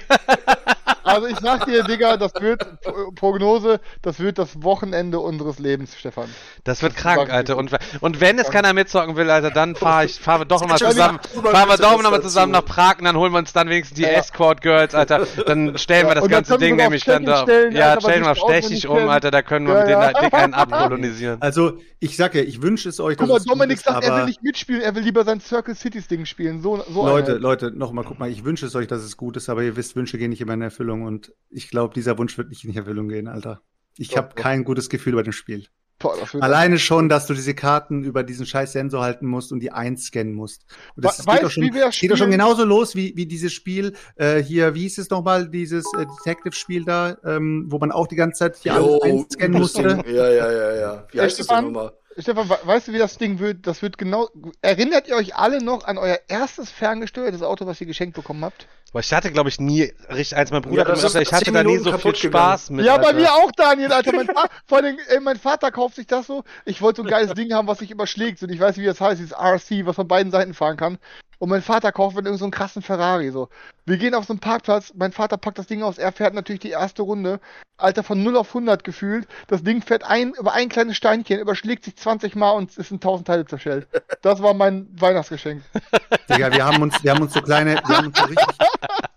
Also 1.11 1.27
ich 1.27 1.39
sag 1.39 1.65
dir, 1.65 1.83
Digga, 1.83 2.17
das 2.17 2.33
wird, 2.39 2.81
Pro- 2.81 3.11
Prognose, 3.15 3.79
das 4.01 4.19
wird 4.19 4.37
das 4.37 4.63
Wochenende 4.63 5.19
unseres 5.19 5.59
Lebens, 5.59 5.95
Stefan. 5.97 6.29
Das 6.63 6.81
wird 6.81 6.93
Das 6.95 7.01
krank, 7.01 7.29
Alter. 7.31 7.57
Und, 7.57 7.71
und 8.01 8.21
wenn 8.21 8.39
es 8.39 8.49
keiner 8.49 8.73
mitzocken 8.73 9.15
will, 9.15 9.29
Alter, 9.29 9.51
dann 9.51 9.75
fahr 9.75 10.05
ich, 10.05 10.19
fahren 10.19 10.41
wir 10.41 10.45
doch 10.45 10.61
nochmal 10.61 10.77
zusammen, 10.77 11.19
fahren 11.43 11.69
wir 11.69 11.77
doch 11.77 12.01
nochmal 12.01 12.21
zusammen 12.21 12.51
nach 12.51 12.65
Prag 12.65 12.99
und 12.99 13.05
dann 13.05 13.17
holen 13.17 13.31
wir 13.31 13.39
uns 13.39 13.53
dann 13.53 13.69
wenigstens 13.69 13.95
die 13.97 14.03
Ja. 14.03 14.09
Escort 14.09 14.61
Girls, 14.61 14.95
Alter. 14.95 15.25
Dann 15.45 15.77
stellen 15.77 16.07
wir 16.07 16.15
das 16.15 16.27
ganze 16.27 16.51
wir 16.51 16.57
Ding 16.57 16.75
nämlich 16.75 17.03
dann 17.03 17.25
da. 17.25 17.45
Ja, 17.71 17.91
Alter, 17.91 18.01
stellen 18.01 18.23
wir 18.23 18.31
auf 18.31 18.37
Stechig 18.37 18.69
nicht 18.71 18.87
um. 18.87 19.09
Alter, 19.09 19.31
da 19.31 19.41
können 19.41 19.67
wir 19.67 19.73
Ja, 19.75 19.79
mit 19.81 19.89
ja. 19.89 20.13
den 20.13 20.23
dick 20.23 20.33
einen 20.33 20.53
abkolonisieren. 20.53 21.37
Also, 21.41 21.79
ich 21.99 22.15
sag 22.17 22.33
ja, 22.35 22.41
ich 22.41 22.61
wünsche 22.61 22.89
es 22.89 22.99
euch, 22.99 23.17
Guck 23.17 23.27
mal, 23.27 23.37
es 23.37 23.43
gut 23.45 23.51
Dominik 23.53 23.77
sagt, 23.79 24.03
er 24.03 24.09
will 24.11 24.17
aber- 24.19 24.25
nicht 24.25 24.41
mitspielen, 24.41 24.81
er 24.81 24.95
will 24.95 25.03
lieber 25.03 25.23
sein 25.23 25.39
Circle 25.39 25.75
Cities 25.75 26.07
Ding 26.07 26.25
spielen. 26.25 26.61
So, 26.61 26.83
so 26.91 27.05
Leute. 27.05 27.33
Leute, 27.33 27.71
nochmal, 27.71 28.05
guck 28.07 28.19
mal, 28.19 28.29
ich 28.29 28.43
wünsche 28.43 28.65
es 28.65 28.75
euch, 28.75 28.87
dass 28.87 29.01
es 29.03 29.17
gut 29.17 29.37
ist, 29.37 29.49
aber 29.49 29.61
ihr 29.63 29.75
wisst, 29.75 29.95
Wünsche 29.95 30.17
gehen 30.17 30.29
nicht 30.31 30.41
immer 30.41 30.53
in 30.53 30.61
Erfüllung 30.61 31.00
und 31.05 31.33
ich 31.49 31.69
glaube, 31.69 31.93
dieser 31.93 32.17
Wunsch 32.17 32.37
wird 32.37 32.49
nicht 32.49 32.63
in 32.63 32.75
Erfüllung 32.75 33.09
gehen, 33.09 33.27
Alter. 33.27 33.61
Ich 33.97 34.15
habe 34.17 34.35
kein 34.35 34.63
gutes 34.63 34.89
Gefühl 34.89 35.15
bei 35.15 35.23
dem 35.23 35.33
Spiel. 35.33 35.67
Boah, 35.99 36.15
Alleine 36.39 36.79
schon, 36.79 37.09
dass 37.09 37.27
du 37.27 37.35
diese 37.35 37.53
Karten 37.53 38.03
über 38.03 38.23
diesen 38.23 38.47
scheiß 38.47 38.71
Sensor 38.71 39.03
halten 39.03 39.27
musst 39.27 39.51
und 39.51 39.59
die 39.59 39.71
einscannen 39.71 40.33
musst. 40.33 40.65
Und 40.95 41.05
das, 41.05 41.19
We- 41.19 41.23
das 41.25 41.35
geht 41.35 41.43
doch 41.43 41.51
schon, 41.51 41.63
wie 41.63 41.73
wir 41.73 41.85
das 41.85 41.99
geht 41.99 42.09
doch 42.11 42.17
schon 42.17 42.31
genauso 42.31 42.65
los 42.65 42.95
wie, 42.95 43.13
wie 43.15 43.27
dieses 43.27 43.53
Spiel 43.53 43.93
äh, 44.15 44.41
hier, 44.41 44.73
wie 44.73 44.81
hieß 44.81 44.97
es 44.97 45.09
nochmal, 45.11 45.47
dieses 45.49 45.85
äh, 45.93 46.05
Detective-Spiel 46.05 46.85
da, 46.85 47.17
ähm, 47.23 47.65
wo 47.69 47.77
man 47.77 47.91
auch 47.91 48.07
die 48.07 48.15
ganze 48.15 48.39
Zeit 48.39 48.57
hier 48.57 48.73
alles 48.73 49.01
einscannen 49.03 49.59
musste. 49.59 50.01
Ja, 50.07 50.29
ja, 50.29 50.51
ja, 50.51 50.75
ja. 50.75 51.07
Wie 51.11 51.17
Ey, 51.19 51.23
heißt 51.25 51.39
das 51.39 51.47
denn 51.47 51.65
nochmal? 51.65 51.93
Stefan, 52.17 52.49
we- 52.49 52.59
weißt 52.63 52.87
du, 52.89 52.93
wie 52.93 52.97
das 52.97 53.17
Ding 53.17 53.39
wird? 53.39 53.65
Das 53.67 53.81
wird 53.81 53.97
genau. 53.97 54.29
Erinnert 54.61 55.07
ihr 55.07 55.15
euch 55.15 55.35
alle 55.35 55.63
noch 55.63 55.85
an 55.85 55.97
euer 55.97 56.19
erstes 56.27 56.69
ferngesteuertes 56.69 57.41
Auto, 57.41 57.65
was 57.65 57.79
ihr 57.79 57.87
geschenkt 57.87 58.15
bekommen 58.15 58.43
habt? 58.43 58.67
Aber 58.91 58.99
ich 58.99 59.13
hatte, 59.13 59.31
glaube 59.31 59.47
ich, 59.47 59.59
nie 59.61 59.93
richtig 60.09 60.35
eins. 60.35 60.51
Mein 60.51 60.61
Bruder 60.63 60.75
Ja, 60.75 60.81
hat 60.81 60.89
das 60.89 61.01
gesagt, 61.03 61.21
ist 61.23 61.29
ich 61.29 61.33
hatte 61.33 61.45
10 61.45 61.53
da 61.53 61.63
nie 61.63 61.77
so 61.77 61.97
viel 61.97 62.13
Spaß 62.15 62.71
mit. 62.71 62.85
ja, 62.85 62.97
bei 62.97 63.07
Alter. 63.07 63.19
mir 63.19 63.33
auch, 63.33 63.51
Daniel, 63.53 63.93
Alter. 63.93 64.11
Mein, 64.13 64.27
vor 64.65 64.79
allem, 64.79 64.97
ey, 65.07 65.19
mein 65.21 65.37
Vater 65.37 65.71
kauft 65.71 65.95
sich 65.95 66.07
das 66.07 66.27
so. 66.27 66.43
Ich 66.65 66.81
wollte 66.81 66.97
so 67.01 67.07
ein 67.07 67.09
geiles 67.09 67.33
Ding 67.33 67.53
haben, 67.53 67.67
was 67.69 67.79
sich 67.79 67.89
überschlägt. 67.91 68.43
Und 68.43 68.51
ich 68.51 68.59
weiß, 68.59 68.75
wie 68.77 68.85
das 68.85 68.99
heißt, 68.99 69.19
dieses 69.21 69.31
RC, 69.33 69.85
was 69.85 69.95
von 69.95 70.07
beiden 70.09 70.31
Seiten 70.33 70.53
fahren 70.53 70.75
kann. 70.75 70.97
Und 71.39 71.49
mein 71.49 71.61
Vater 71.61 71.91
kauft 71.93 72.17
mir 72.17 72.23
irgend 72.23 72.39
so 72.39 72.45
einen 72.45 72.51
krassen 72.51 72.81
Ferrari. 72.81 73.31
So. 73.31 73.47
Wir 73.91 73.97
gehen 73.97 74.15
auf 74.15 74.23
so 74.23 74.31
einen 74.31 74.39
Parkplatz, 74.39 74.93
mein 74.95 75.11
Vater 75.11 75.35
packt 75.35 75.57
das 75.57 75.67
Ding 75.67 75.83
aus, 75.83 75.97
er 75.97 76.13
fährt 76.13 76.33
natürlich 76.33 76.61
die 76.61 76.69
erste 76.69 77.01
Runde. 77.01 77.41
Alter, 77.75 78.03
von 78.03 78.23
0 78.23 78.37
auf 78.37 78.47
100 78.47 78.85
gefühlt. 78.85 79.27
Das 79.47 79.63
Ding 79.63 79.81
fährt 79.81 80.05
ein, 80.05 80.33
über 80.39 80.53
ein 80.53 80.69
kleines 80.69 80.95
Steinchen, 80.95 81.39
überschlägt 81.39 81.83
sich 81.83 81.97
20 81.97 82.37
Mal 82.37 82.51
und 82.51 82.77
ist 82.77 82.91
in 82.91 82.97
1000 82.97 83.27
Teile 83.27 83.45
zerschellt. 83.45 83.87
Das 84.21 84.41
war 84.41 84.53
mein 84.53 84.87
Weihnachtsgeschenk. 84.97 85.63
Digga, 86.29 86.53
wir 86.53 86.65
haben 86.65 86.81
uns, 86.81 87.03
wir 87.03 87.11
haben 87.11 87.21
uns 87.21 87.33
so 87.33 87.41
kleine, 87.41 87.81
wir 87.85 87.97
haben 87.97 88.07
uns 88.07 88.17
so 88.17 88.25
richtig, 88.25 88.47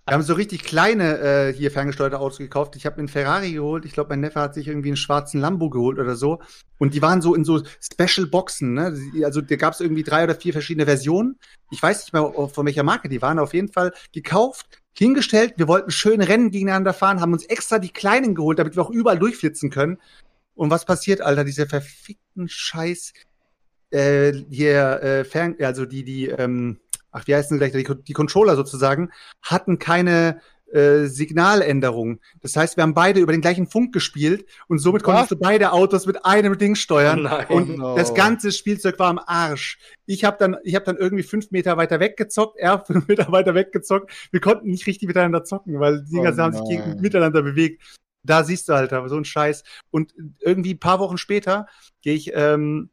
wir 0.07 0.15
haben 0.15 0.23
so 0.23 0.35
richtig 0.35 0.65
kleine 0.65 1.19
äh, 1.19 1.53
hier 1.55 1.71
ferngesteuerte 1.71 2.21
Autos 2.21 2.39
gekauft. 2.39 2.77
Ich 2.77 2.85
habe 2.85 2.97
mir 2.97 3.01
einen 3.01 3.09
Ferrari 3.09 3.53
geholt. 3.53 3.87
Ich 3.87 3.93
glaube, 3.93 4.11
mein 4.11 4.21
Neffe 4.21 4.41
hat 4.41 4.55
sich 4.55 4.69
irgendwie 4.69 4.91
einen 4.91 4.97
schwarzen 4.97 5.41
Lambo 5.41 5.71
geholt 5.71 5.99
oder 5.99 6.15
so. 6.15 6.41
Und 6.77 6.93
die 6.93 7.01
waren 7.01 7.23
so 7.23 7.35
in 7.35 7.45
so 7.45 7.63
Special 7.81 8.27
Boxen. 8.27 8.75
Ne? 8.75 8.95
Also 9.25 9.41
da 9.41 9.57
gab 9.57 9.73
es 9.73 9.81
irgendwie 9.81 10.03
drei 10.03 10.25
oder 10.25 10.35
vier 10.35 10.53
verschiedene 10.53 10.85
Versionen. 10.85 11.39
Ich 11.71 11.83
weiß 11.83 12.03
nicht 12.03 12.13
mehr, 12.13 12.31
von 12.49 12.67
welcher 12.67 12.83
Marke 12.83 13.09
die 13.09 13.23
waren. 13.23 13.39
Auf 13.39 13.55
jeden 13.55 13.73
Fall 13.73 13.93
gekauft, 14.13 14.64
hingestellt. 14.97 15.55
Wir 15.57 15.69
wollten 15.69 15.91
schön 15.91 16.21
Rennen 16.21 16.51
gegeneinander 16.51 16.95
fahren, 16.95 17.21
haben 17.21 17.33
uns 17.33 17.45
extra 17.47 17.79
die 17.79 17.91
kleinen 17.91 18.35
geholt, 18.35 18.59
damit 18.59 18.77
wir 18.77 18.83
auch 18.83 18.91
überall 18.91 19.19
durchflitzen 19.19 19.71
können. 19.71 19.99
Und 20.55 20.71
was 20.71 20.85
passiert, 20.85 21.21
Alter? 21.21 21.45
Diese 21.45 21.67
verfickten 21.67 22.49
Scheiß 22.49 23.13
äh, 23.91 24.33
hier 24.51 25.03
äh, 25.03 25.25
fern, 25.25 25.57
also 25.61 25.85
die 25.85 26.05
die 26.05 26.29
ähm, 26.29 26.79
ach 27.11 27.27
wie 27.27 27.35
heißen 27.35 27.59
sie 27.59 27.71
gleich 27.71 27.85
die, 27.85 28.03
die 28.03 28.13
Controller 28.13 28.57
sozusagen 28.57 29.11
hatten 29.41 29.79
keine 29.79 30.41
äh, 30.73 31.07
Signaländerung. 31.07 32.21
Das 32.41 32.57
heißt, 32.57 32.77
wir 32.77 32.83
haben 32.83 32.95
beide 32.95 33.21
über 33.21 33.33
den 33.33 33.41
gleichen 33.41 33.67
Funk 33.67 33.93
gespielt 33.93 34.47
und 34.67 34.79
somit 34.79 35.03
Was? 35.03 35.07
konntest 35.07 35.31
du 35.33 35.37
beide 35.37 35.73
Autos 35.73 36.07
mit 36.07 36.25
einem 36.25 36.59
Ding 36.59 36.75
steuern. 36.75 37.29
Oh. 37.49 37.55
Und 37.55 37.79
no. 37.79 37.97
das 37.97 38.15
ganze 38.15 38.53
Spielzeug 38.53 38.99
war 38.99 39.09
am 39.09 39.19
Arsch. 39.19 39.79
Ich 40.07 40.25
habe 40.25 40.37
dann, 40.39 40.57
ich 40.65 40.75
habe 40.75 40.85
dann 40.85 40.97
irgendwie 40.97 41.23
fünf 41.23 41.51
Meter 41.51 41.77
weiter 41.77 42.01
weggezockt, 42.01 42.59
er 42.59 42.79
fünf 42.87 43.09
Meter 43.09 43.31
weiter 43.31 43.55
weggezockt. 43.55 44.13
Wir 44.31 44.41
konnten 44.41 44.71
nicht 44.71 44.87
richtig 44.87 45.09
miteinander 45.09 45.45
zocken, 45.45 45.79
weil 45.81 46.03
die 46.05 46.13
Dinger 46.13 46.33
Oh 46.33 46.43
haben 46.43 46.53
sich 46.55 46.65
gegen, 46.69 47.01
miteinander 47.01 47.43
bewegt. 47.43 47.83
Da 48.25 48.43
siehst 48.43 48.69
du 48.69 48.73
halt, 48.73 48.93
aber 48.93 49.09
so 49.09 49.17
ein 49.17 49.25
Scheiß. 49.25 49.65
Und 49.91 50.15
irgendwie 50.41 50.75
ein 50.75 50.81
paar 50.81 50.99
Wochen 50.99 51.19
später 51.19 51.67
gehe 52.03 52.15
ich 52.15 52.33
ähm, 52.35 52.91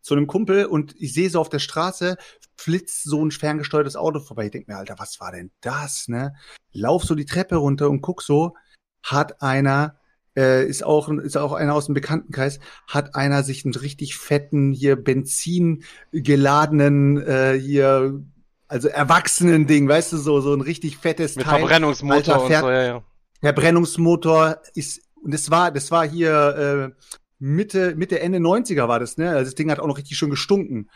zu 0.00 0.14
einem 0.14 0.26
Kumpel 0.26 0.66
und 0.66 0.94
ich 0.98 1.14
sehe 1.14 1.30
so 1.30 1.40
auf 1.40 1.48
der 1.48 1.60
Straße 1.60 2.16
flitzt 2.56 3.04
so 3.04 3.24
ein 3.24 3.30
ferngesteuertes 3.30 3.96
Auto 3.96 4.20
vorbei. 4.20 4.46
Ich 4.46 4.50
denke 4.52 4.70
mir, 4.70 4.78
Alter, 4.78 4.96
was 4.98 5.20
war 5.20 5.32
denn 5.32 5.50
das, 5.60 6.08
ne? 6.08 6.34
Lauf 6.72 7.04
so 7.04 7.14
die 7.14 7.24
Treppe 7.24 7.56
runter 7.56 7.90
und 7.90 8.00
guck 8.00 8.22
so, 8.22 8.54
hat 9.02 9.42
einer, 9.42 9.96
äh, 10.36 10.66
ist 10.66 10.84
auch, 10.84 11.08
ist 11.08 11.36
auch 11.36 11.52
einer 11.52 11.74
aus 11.74 11.86
dem 11.86 11.94
Bekanntenkreis, 11.94 12.60
hat 12.86 13.14
einer 13.14 13.42
sich 13.42 13.64
einen 13.64 13.74
richtig 13.74 14.16
fetten, 14.16 14.72
hier 14.72 14.96
Benzin 14.96 15.84
geladenen, 16.12 17.20
äh, 17.20 17.58
hier, 17.58 18.22
also 18.68 18.88
Erwachsenen-Ding, 18.88 19.88
weißt 19.88 20.12
du, 20.12 20.16
so, 20.18 20.40
so 20.40 20.54
ein 20.54 20.60
richtig 20.60 20.98
fettes 20.98 21.36
Mit 21.36 21.46
Teil. 21.46 21.60
Verbrennungsmotor 21.60 22.34
Alter, 22.34 22.42
und 22.42 22.60
so, 22.60 22.70
ja, 22.70 22.82
ja. 22.84 23.02
Verbrennungsmotor 23.40 24.62
ist, 24.74 25.02
und 25.22 25.34
das 25.34 25.50
war, 25.50 25.70
das 25.70 25.90
war 25.90 26.08
hier 26.08 26.92
äh, 26.96 27.04
Mitte, 27.38 27.96
Mitte, 27.96 28.20
Ende 28.20 28.38
90er 28.38 28.86
war 28.86 29.00
das, 29.00 29.18
ne? 29.18 29.30
Also 29.30 29.46
das 29.46 29.56
Ding 29.56 29.68
hat 29.70 29.80
auch 29.80 29.88
noch 29.88 29.98
richtig 29.98 30.16
schön 30.16 30.30
gestunken. 30.30 30.88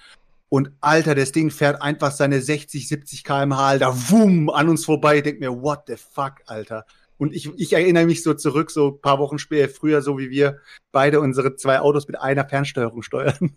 Und 0.48 0.70
Alter, 0.80 1.14
das 1.14 1.32
Ding 1.32 1.50
fährt 1.50 1.82
einfach 1.82 2.12
seine 2.12 2.40
60, 2.40 2.88
70 2.88 3.24
km/h, 3.24 3.78
da 3.78 3.92
wumm, 4.10 4.48
an 4.48 4.68
uns 4.68 4.84
vorbei. 4.84 5.16
Ich 5.16 5.22
denk 5.24 5.40
mir, 5.40 5.62
what 5.62 5.84
the 5.88 5.96
fuck, 5.96 6.34
Alter. 6.46 6.86
Und 7.18 7.34
ich, 7.34 7.50
ich 7.56 7.72
erinnere 7.72 8.06
mich 8.06 8.22
so 8.22 8.34
zurück, 8.34 8.70
so 8.70 8.92
paar 8.92 9.18
Wochen 9.18 9.38
später, 9.38 9.72
früher, 9.72 10.02
so 10.02 10.18
wie 10.18 10.30
wir 10.30 10.58
beide 10.92 11.20
unsere 11.20 11.56
zwei 11.56 11.80
Autos 11.80 12.06
mit 12.06 12.20
einer 12.20 12.48
Fernsteuerung 12.48 13.02
steuern. 13.02 13.54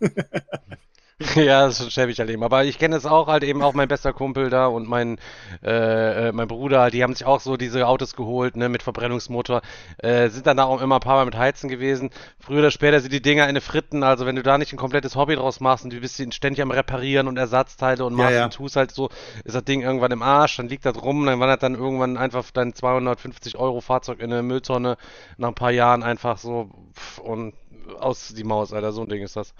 Ja, 1.34 1.66
das 1.66 1.80
ist 1.80 1.92
schäbig 1.92 2.18
halt 2.18 2.30
eben. 2.30 2.42
Aber 2.42 2.64
ich 2.64 2.78
kenne 2.78 2.96
es 2.96 3.04
auch 3.04 3.26
halt 3.26 3.44
eben 3.44 3.62
auch 3.62 3.74
mein 3.74 3.88
bester 3.88 4.12
Kumpel 4.14 4.48
da 4.48 4.66
und 4.66 4.88
mein, 4.88 5.18
äh, 5.62 6.28
äh, 6.28 6.32
mein 6.32 6.48
Bruder, 6.48 6.90
die 6.90 7.02
haben 7.02 7.14
sich 7.14 7.26
auch 7.26 7.40
so 7.40 7.58
diese 7.58 7.86
Autos 7.86 8.16
geholt, 8.16 8.56
ne, 8.56 8.70
mit 8.70 8.82
Verbrennungsmotor, 8.82 9.60
äh, 9.98 10.28
sind 10.30 10.46
dann 10.46 10.56
da 10.56 10.64
auch 10.64 10.80
immer 10.80 10.94
ein 10.96 11.00
paar 11.00 11.16
Mal 11.16 11.26
mit 11.26 11.36
Heizen 11.36 11.68
gewesen. 11.68 12.10
Früher 12.38 12.60
oder 12.60 12.70
später 12.70 13.00
sind 13.00 13.12
die 13.12 13.20
Dinger 13.20 13.46
in 13.48 13.54
den 13.54 13.60
Fritten, 13.60 14.02
also 14.02 14.24
wenn 14.24 14.36
du 14.36 14.42
da 14.42 14.56
nicht 14.56 14.72
ein 14.72 14.78
komplettes 14.78 15.14
Hobby 15.14 15.36
draus 15.36 15.60
machst 15.60 15.84
und 15.84 15.92
du 15.92 16.00
bist 16.00 16.16
ständig 16.34 16.62
am 16.62 16.70
Reparieren 16.70 17.28
und 17.28 17.36
Ersatzteile 17.36 18.04
und 18.06 18.16
Ja, 18.16 18.24
machst 18.24 18.36
ja. 18.36 18.44
und 18.46 18.54
tust 18.54 18.76
halt 18.76 18.90
so, 18.90 19.10
ist 19.44 19.54
das 19.54 19.64
Ding 19.64 19.82
irgendwann 19.82 20.12
im 20.12 20.22
Arsch, 20.22 20.56
dann 20.56 20.68
liegt 20.68 20.86
das 20.86 21.02
rum, 21.02 21.26
dann 21.26 21.38
wandert 21.38 21.62
dann 21.62 21.74
irgendwann 21.74 22.16
einfach 22.16 22.44
dein 22.50 22.72
250 22.74 23.58
Euro 23.58 23.80
Fahrzeug 23.82 24.20
in 24.20 24.32
eine 24.32 24.42
Mülltonne, 24.42 24.96
nach 25.36 25.48
ein 25.48 25.54
paar 25.54 25.70
Jahren 25.70 26.02
einfach 26.02 26.38
so 26.38 26.70
pff, 26.94 27.18
und 27.18 27.52
aus 27.98 28.28
die 28.34 28.44
Maus, 28.44 28.72
Alter, 28.72 28.92
so 28.92 29.02
ein 29.02 29.08
Ding 29.08 29.22
ist 29.22 29.36
das. 29.36 29.52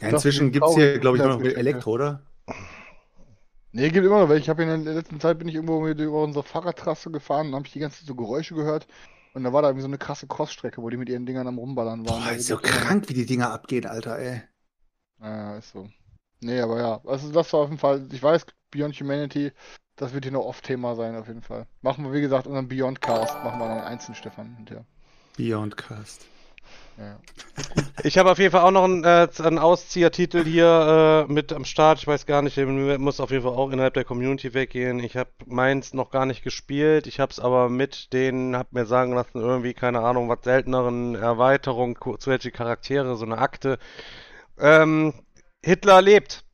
Ja, 0.00 0.08
inzwischen 0.08 0.48
ist 0.48 0.52
gibt's 0.52 0.74
hier, 0.74 0.98
glaube 0.98 1.16
ich, 1.16 1.22
nur 1.22 1.32
noch 1.32 1.40
mit 1.40 1.56
Elektro, 1.56 1.92
oder? 1.92 2.22
Nee, 3.72 3.90
gibt 3.90 4.06
immer 4.06 4.20
noch 4.20 4.28
welche. 4.28 4.44
Ich 4.44 4.48
habe 4.48 4.62
in 4.62 4.84
der 4.84 4.94
letzten 4.94 5.20
Zeit 5.20 5.38
bin 5.38 5.48
ich 5.48 5.54
irgendwo 5.54 5.80
mit 5.80 6.00
über 6.00 6.22
unsere 6.22 6.42
Fahrradtrasse 6.42 7.10
gefahren 7.10 7.48
und 7.48 7.54
habe 7.54 7.66
ich 7.66 7.72
die 7.72 7.78
ganze 7.78 7.98
Zeit 7.98 8.06
so 8.06 8.14
Geräusche 8.14 8.54
gehört. 8.54 8.86
Und 9.34 9.44
da 9.44 9.52
war 9.52 9.60
da 9.60 9.68
irgendwie 9.68 9.82
so 9.82 9.88
eine 9.88 9.98
krasse 9.98 10.26
Crossstrecke, 10.26 10.80
wo 10.80 10.88
die 10.88 10.96
mit 10.96 11.10
ihren 11.10 11.26
Dingern 11.26 11.46
am 11.46 11.58
Rumballern 11.58 12.08
waren. 12.08 12.24
Boah, 12.24 12.32
ist 12.32 12.46
so 12.46 12.56
krank, 12.56 13.08
wie 13.08 13.14
die 13.14 13.26
Dinger 13.26 13.52
abgehen, 13.52 13.84
Alter, 13.84 14.18
ey. 14.18 14.42
Ja, 15.20 15.58
ist 15.58 15.72
so. 15.72 15.90
Nee, 16.40 16.60
aber 16.60 16.78
ja, 16.78 17.00
also 17.04 17.30
das 17.32 17.52
war 17.52 17.60
auf 17.60 17.68
jeden 17.68 17.78
Fall, 17.78 18.06
ich 18.10 18.22
weiß, 18.22 18.46
Beyond 18.70 18.98
Humanity, 18.98 19.52
das 19.96 20.14
wird 20.14 20.24
hier 20.24 20.32
noch 20.32 20.44
oft 20.44 20.64
Thema 20.64 20.94
sein, 20.94 21.16
auf 21.16 21.28
jeden 21.28 21.42
Fall. 21.42 21.66
Machen 21.82 22.04
wir, 22.04 22.12
wie 22.14 22.20
gesagt, 22.22 22.46
unseren 22.46 22.68
Beyond 22.68 23.02
Cast, 23.02 23.34
machen 23.44 23.58
wir 23.58 23.68
dann 23.68 23.80
einzeln, 23.80 24.14
Stefan, 24.14 24.56
hinterher. 24.56 24.86
Beyond 25.36 25.76
Cast. 25.76 26.26
Ja. 26.98 27.18
Ich 28.04 28.16
habe 28.18 28.30
auf 28.30 28.38
jeden 28.38 28.52
Fall 28.52 28.62
auch 28.62 28.70
noch 28.70 28.84
einen, 28.84 29.04
äh, 29.04 29.28
einen 29.42 29.58
Ausziehertitel 29.58 30.44
hier 30.44 31.26
äh, 31.28 31.32
mit 31.32 31.52
am 31.52 31.64
Start. 31.64 31.98
Ich 31.98 32.06
weiß 32.06 32.24
gar 32.24 32.40
nicht, 32.42 32.56
der 32.56 32.66
muss 32.66 33.20
auf 33.20 33.30
jeden 33.30 33.42
Fall 33.42 33.52
auch 33.52 33.70
innerhalb 33.70 33.94
der 33.94 34.04
Community 34.04 34.54
weggehen. 34.54 34.98
Ich 35.00 35.16
habe 35.16 35.30
meins 35.46 35.92
noch 35.92 36.10
gar 36.10 36.24
nicht 36.26 36.42
gespielt. 36.42 37.06
Ich 37.06 37.20
habe 37.20 37.32
es 37.32 37.38
aber 37.40 37.68
mit 37.68 38.12
den, 38.14 38.56
hab 38.56 38.72
mir 38.72 38.86
sagen 38.86 39.12
lassen, 39.14 39.40
irgendwie, 39.40 39.74
keine 39.74 40.00
Ahnung, 40.00 40.28
was 40.28 40.38
selteneren 40.44 41.14
Erweiterungen, 41.16 41.94
ku- 41.96 42.16
zusätzliche 42.16 42.56
Charaktere, 42.56 43.16
so 43.16 43.26
eine 43.26 43.38
Akte. 43.38 43.78
Ähm, 44.58 45.14
Hitler 45.62 46.02
lebt. 46.02 46.45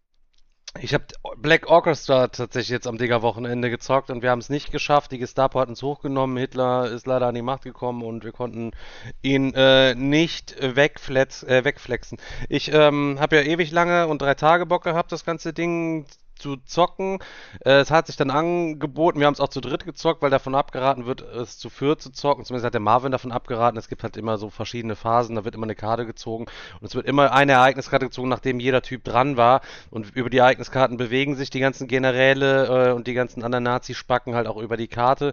Ich 0.81 0.95
habe 0.95 1.05
Black 1.37 1.69
Orchestra 1.69 2.29
tatsächlich 2.29 2.71
jetzt 2.71 2.87
am 2.87 2.97
Digger-Wochenende 2.97 3.69
gezockt 3.69 4.11
und 4.11 4.23
wir 4.23 4.31
haben 4.31 4.39
es 4.39 4.49
nicht 4.49 4.73
geschafft. 4.73 5.13
Die 5.13 5.19
Gestapo 5.19 5.61
hat 5.61 5.69
uns 5.69 5.83
hochgenommen. 5.83 6.39
Hitler 6.39 6.91
ist 6.91 7.07
leider 7.07 7.27
an 7.27 7.35
die 7.35 7.43
Macht 7.43 7.65
gekommen 7.65 8.03
und 8.03 8.25
wir 8.25 8.33
konnten 8.33 8.73
ihn 9.21 9.53
äh, 9.55 9.95
nicht 9.95 10.57
wegflex, 10.61 11.43
äh, 11.43 11.65
wegflexen. 11.65 12.19
Ich 12.49 12.73
ähm, 12.73 13.19
habe 13.21 13.37
ja 13.37 13.43
ewig 13.43 13.71
lange 13.71 14.07
und 14.07 14.23
drei 14.23 14.35
Tage 14.35 14.65
Bock 14.65 14.83
gehabt, 14.85 15.13
das 15.13 15.27
ganze 15.27 15.53
Ding 15.53 16.07
zu 16.43 16.57
zocken. 16.57 17.19
Äh, 17.65 17.81
es 17.81 17.91
hat 17.91 18.09
sich 18.09 18.17
dann 18.17 18.31
angeboten, 18.31 19.21
wir 19.21 19.27
haben 19.27 19.35
es 19.35 19.41
auch 19.41 19.49
zu 19.49 19.61
dritt 19.61 19.85
gezockt, 19.85 20.23
weil 20.23 20.31
davon 20.31 20.55
abgeraten 20.55 21.07
wird, 21.07 21.23
es 21.23 21.59
zu 21.59 21.71
viert 21.71 22.03
zu 22.03 22.11
zocken. 22.11 22.45
Zumindest 22.45 22.67
hat 22.67 22.75
der 22.75 22.81
Marvin 22.81 23.13
davon 23.13 23.33
abgeraten. 23.33 23.79
Es 23.79 23.89
gibt 23.89 24.03
halt 24.03 24.17
immer 24.17 24.37
so 24.39 24.51
verschiedene 24.51 24.97
Phasen, 24.97 25.37
da 25.37 25.45
wird 25.45 25.55
immer 25.55 25.67
eine 25.67 25.75
Karte 25.75 26.05
gezogen 26.05 26.47
und 26.81 26.87
es 26.87 26.95
wird 26.95 27.07
immer 27.07 27.33
eine 27.33 27.53
Ereigniskarte 27.53 28.07
gezogen, 28.07 28.29
nachdem 28.29 28.61
jeder 28.61 28.83
Typ 28.83 29.05
dran 29.05 29.37
war. 29.37 29.61
Und 29.91 30.15
über 30.17 30.31
die 30.31 30.39
Ereigniskarten 30.39 30.97
bewegen 30.97 31.37
sich 31.37 31.51
die 31.51 31.61
ganzen 31.61 31.89
Generäle 31.89 32.91
äh, 32.91 32.93
und 32.93 33.07
die 33.07 33.15
ganzen 33.15 33.43
anderen 33.43 33.65
Nazi-Spacken 33.65 34.35
halt 34.35 34.47
auch 34.49 34.57
über 34.57 34.77
die 34.77 34.89
Karte. 34.89 35.33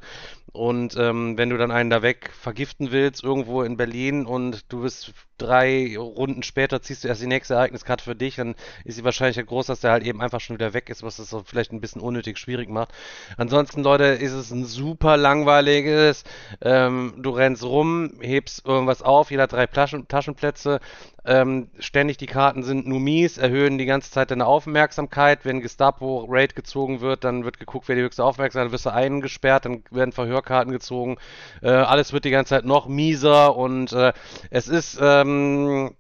Und 0.52 0.96
ähm, 0.98 1.38
wenn 1.38 1.50
du 1.50 1.58
dann 1.58 1.72
einen 1.72 1.90
da 1.90 2.02
weg 2.02 2.32
vergiften 2.40 2.92
willst, 2.92 3.24
irgendwo 3.24 3.64
in 3.64 3.78
Berlin 3.78 4.26
und 4.26 4.72
du 4.72 4.82
bist 4.82 5.14
drei 5.42 5.96
Runden 5.98 6.44
später, 6.44 6.82
ziehst 6.82 7.04
du 7.04 7.08
erst 7.08 7.22
die 7.22 7.28
nächste 7.28 7.56
Ereigniskarte 7.56 8.04
für 8.04 8.16
dich, 8.16 8.36
dann 8.36 8.56
ist 8.86 8.98
die 8.98 9.04
Wahrscheinlichkeit 9.04 9.48
groß, 9.48 9.68
dass 9.68 9.82
der 9.82 9.92
halt 9.92 10.04
eben 10.04 10.22
einfach 10.22 10.40
schon 10.40 10.56
wieder 10.56 10.74
weg 10.74 10.90
ist, 10.90 11.04
was 11.04 11.18
das 11.18 11.30
so 11.30 11.44
vielleicht 11.44 11.72
ein 11.72 11.82
bisschen 11.82 12.02
unnötig 12.02 12.38
schwierig 12.38 12.70
macht. 12.70 12.90
Ansonsten, 13.38 13.84
Leute, 13.84 14.06
ist 14.06 14.34
es 14.34 14.52
ein 14.52 14.66
super 14.66 15.18
langweiliges, 15.18 16.24
ähm, 16.62 17.16
du 17.18 17.32
rennst 17.32 17.64
rum, 17.64 18.14
hebst 18.22 18.66
irgendwas 18.66 19.02
auf, 19.02 19.32
jeder 19.32 19.44
hat 19.44 19.54
drei 19.54 19.68
Taschen, 19.68 20.08
Taschenplätze, 20.08 20.80
ähm, 21.30 21.70
ständig 21.78 22.18
die 22.18 22.26
Karten 22.26 22.64
sind 22.64 22.88
nur 22.88 23.00
mies, 23.00 23.38
erhöhen 23.38 23.78
die 23.78 23.86
ganze 23.86 24.10
Zeit 24.10 24.32
deine 24.32 24.48
Aufmerksamkeit. 24.48 25.46
Wenn 25.46 25.62
Gestapo-Raid 25.62 26.56
gezogen 26.56 27.02
wird, 27.02 27.24
dann 27.24 27.46
wird 27.46 27.60
geguckt, 27.60 27.88
wer 27.88 27.96
die 27.96 28.02
höchste 28.02 28.24
Aufmerksamkeit 28.24 28.66
hat, 28.66 28.66
dann 28.66 28.74
wirst 28.74 28.86
du 28.88 28.94
eingesperrt, 28.94 29.66
dann 29.66 29.84
werden 29.92 30.12
Verhörkarten 30.12 30.72
gezogen. 30.72 31.18
Äh, 31.62 31.70
alles 31.70 32.14
wird 32.14 32.26
die 32.26 32.32
ganze 32.32 32.50
Zeit 32.50 32.66
noch 32.66 32.88
mieser 32.88 33.56
und 33.56 33.94
äh, 33.94 34.12
es 34.50 34.68
ist 34.68 34.98
ähm, 35.00 35.96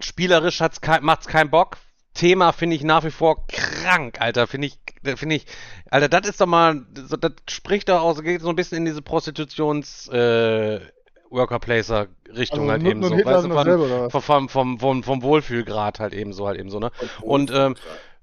spielerisch 0.00 0.62
kein, 0.80 1.04
macht's 1.04 1.28
keinen 1.28 1.50
Bock. 1.50 1.78
Thema 2.14 2.52
finde 2.52 2.74
ich 2.74 2.82
nach 2.82 3.04
wie 3.04 3.12
vor 3.12 3.46
krank, 3.46 4.20
Alter. 4.20 4.48
Finde 4.48 4.66
ich, 4.66 4.80
finde 5.16 5.36
ich, 5.36 5.46
Alter, 5.88 6.08
das 6.08 6.28
ist 6.28 6.40
doch 6.40 6.46
mal, 6.46 6.84
das 6.90 7.32
spricht 7.48 7.88
doch 7.88 8.00
aus, 8.00 8.20
geht 8.22 8.40
so 8.40 8.48
ein 8.48 8.56
bisschen 8.56 8.78
in 8.78 8.84
diese 8.86 9.02
Prostitutions, 9.02 10.08
äh, 10.08 10.80
Worker 11.30 11.58
Placer 11.58 12.08
Richtung 12.34 12.70
halt 12.70 12.82
nur- 12.82 12.90
eben 12.90 13.02
so. 13.02 13.14
Weißt 13.14 13.44
du, 13.44 13.50
von, 13.50 13.64
selber, 13.64 13.84
oder 13.84 14.10
vom, 14.10 14.48
vom, 14.48 14.78
vom, 14.78 15.02
vom, 15.02 15.22
Wohlfühlgrad 15.22 16.00
halt 16.00 16.14
eben 16.14 16.32
so, 16.32 16.46
halt 16.46 16.58
eben 16.58 16.70
so, 16.70 16.78
ne? 16.78 16.90
Und 17.22 17.50
ähm, 17.52 17.76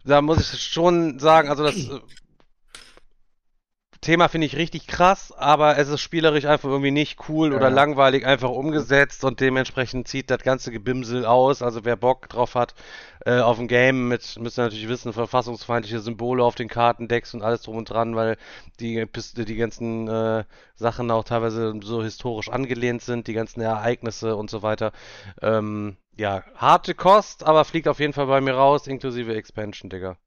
da 0.04 0.22
muss 0.22 0.40
ich 0.54 0.62
schon 0.62 1.20
sagen, 1.20 1.50
also 1.50 1.64
das 1.64 1.76
äh, 1.76 2.00
Thema 4.02 4.28
finde 4.28 4.46
ich 4.46 4.56
richtig 4.56 4.86
krass, 4.86 5.32
aber 5.36 5.78
es 5.80 5.88
ist 5.88 6.00
spielerisch 6.02 6.46
einfach 6.46 6.70
irgendwie 6.70 6.92
nicht 6.92 7.28
cool 7.28 7.54
oder 7.54 7.70
Ja. 7.70 7.74
langweilig 7.74 8.26
einfach 8.26 8.50
umgesetzt 8.50 9.24
und 9.24 9.40
dementsprechend 9.40 10.08
zieht 10.08 10.30
das 10.30 10.44
ganze 10.44 10.72
Gebimsel 10.72 11.26
aus. 11.26 11.64
Also 11.64 11.86
wer 11.86 11.96
Bock 11.96 12.30
drauf 12.30 12.54
hat 12.54 12.76
äh, 13.26 13.40
auf 13.40 13.60
ein 13.60 13.68
Game 13.68 14.08
mit, 14.08 14.38
müsst 14.40 14.58
ihr 14.60 14.64
natürlich 14.64 14.88
wissen, 14.88 15.14
verfassungsfeindliche 15.14 16.00
Symbole 16.00 16.44
auf 16.44 16.56
den 16.56 16.68
Kartendecks 16.70 17.34
und 17.34 17.42
alles 17.44 17.64
drum 17.64 17.78
und 17.78 17.90
dran, 17.90 18.16
weil 18.16 18.38
die, 18.80 19.06
bis- 19.06 19.34
die 19.34 19.56
ganzen 19.56 20.08
äh, 20.08 20.46
Sachen 20.76 21.12
auch 21.12 21.24
teilweise 21.24 21.74
so 21.84 22.04
historisch 22.04 22.50
angelehnt 22.50 23.02
sind, 23.02 23.28
die 23.28 23.34
ganzen 23.34 23.62
Ereignisse 23.62 24.36
und 24.36 24.50
so 24.50 24.62
weiter. 24.62 24.92
Ähm, 25.42 25.98
ja, 26.18 26.44
harte 26.56 26.96
Kost, 26.96 27.44
aber 27.46 27.66
fliegt 27.66 27.88
auf 27.88 28.00
jeden 28.00 28.14
Fall 28.14 28.28
bei 28.28 28.42
mir 28.42 28.54
raus, 28.54 28.88
inklusive 28.88 29.36
Expansion, 29.36 29.90
Digga. 29.90 30.18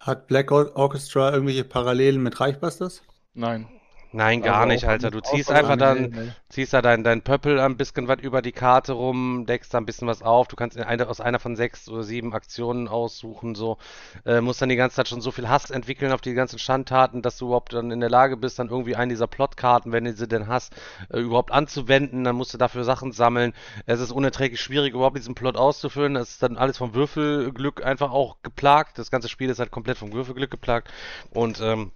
Hat 0.00 0.26
Black 0.26 0.52
Or- 0.52 0.76
Orchestra 0.76 1.32
irgendwelche 1.32 1.64
Parallelen 1.64 2.22
mit 2.22 2.38
Reichbusters? 2.40 3.02
Nein. 3.34 3.68
Nein, 4.14 4.42
gar 4.42 4.56
Also 4.60 4.66
nicht, 4.66 4.84
Alter. 4.86 5.10
Du 5.10 5.20
ziehst 5.22 5.50
einfach 5.50 5.76
dann, 5.76 6.10
Nee. 6.10 6.32
ziehst 6.50 6.74
da 6.74 6.82
dein, 6.82 7.02
dein 7.02 7.22
Pöppel 7.22 7.58
ein 7.58 7.78
bisschen 7.78 8.08
was 8.08 8.20
über 8.20 8.42
die 8.42 8.52
Karte 8.52 8.92
rum, 8.92 9.46
deckst 9.46 9.72
da 9.72 9.78
ein 9.78 9.86
bisschen 9.86 10.06
was 10.06 10.20
auf. 10.20 10.48
Du 10.48 10.56
kannst 10.56 10.76
in 10.76 10.82
eine, 10.82 11.08
aus 11.08 11.20
einer 11.22 11.38
von 11.38 11.56
sechs 11.56 11.88
oder 11.88 12.02
sieben 12.02 12.34
Aktionen 12.34 12.88
aussuchen, 12.88 13.54
so. 13.54 13.78
Äh, 14.26 14.42
musst 14.42 14.60
dann 14.60 14.68
die 14.68 14.76
ganze 14.76 14.96
Zeit 14.96 15.08
schon 15.08 15.22
so 15.22 15.30
viel 15.30 15.48
Hass 15.48 15.70
entwickeln 15.70 16.12
auf 16.12 16.20
die 16.20 16.34
ganzen 16.34 16.58
Schandtaten, 16.58 17.22
dass 17.22 17.38
du 17.38 17.46
überhaupt 17.46 17.72
dann 17.72 17.90
in 17.90 18.00
der 18.00 18.10
Lage 18.10 18.36
bist, 18.36 18.58
dann 18.58 18.68
irgendwie 18.68 18.96
einen 18.96 19.08
dieser 19.08 19.26
Plotkarten, 19.28 19.92
wenn 19.92 20.04
du 20.04 20.12
sie 20.12 20.28
denn 20.28 20.46
hast, 20.46 20.74
äh, 21.10 21.18
überhaupt 21.18 21.50
anzuwenden. 21.50 22.24
Dann 22.24 22.36
musst 22.36 22.52
du 22.52 22.58
dafür 22.58 22.84
Sachen 22.84 23.12
sammeln. 23.12 23.54
Es 23.86 24.00
ist 24.00 24.12
unerträglich 24.12 24.60
schwierig, 24.60 24.92
überhaupt 24.92 25.16
diesen 25.16 25.34
Plot 25.34 25.56
auszufüllen. 25.56 26.16
Es 26.16 26.32
ist 26.32 26.42
dann 26.42 26.58
alles 26.58 26.76
vom 26.76 26.92
Würfelglück 26.94 27.82
einfach 27.84 28.10
auch 28.12 28.36
geplagt. 28.42 28.98
Das 28.98 29.10
ganze 29.10 29.30
Spiel 29.30 29.48
ist 29.48 29.58
halt 29.58 29.70
komplett 29.70 29.96
vom 29.96 30.12
Würfelglück 30.12 30.50
geplagt. 30.50 30.90
Und, 31.30 31.60
ähm, 31.62 31.92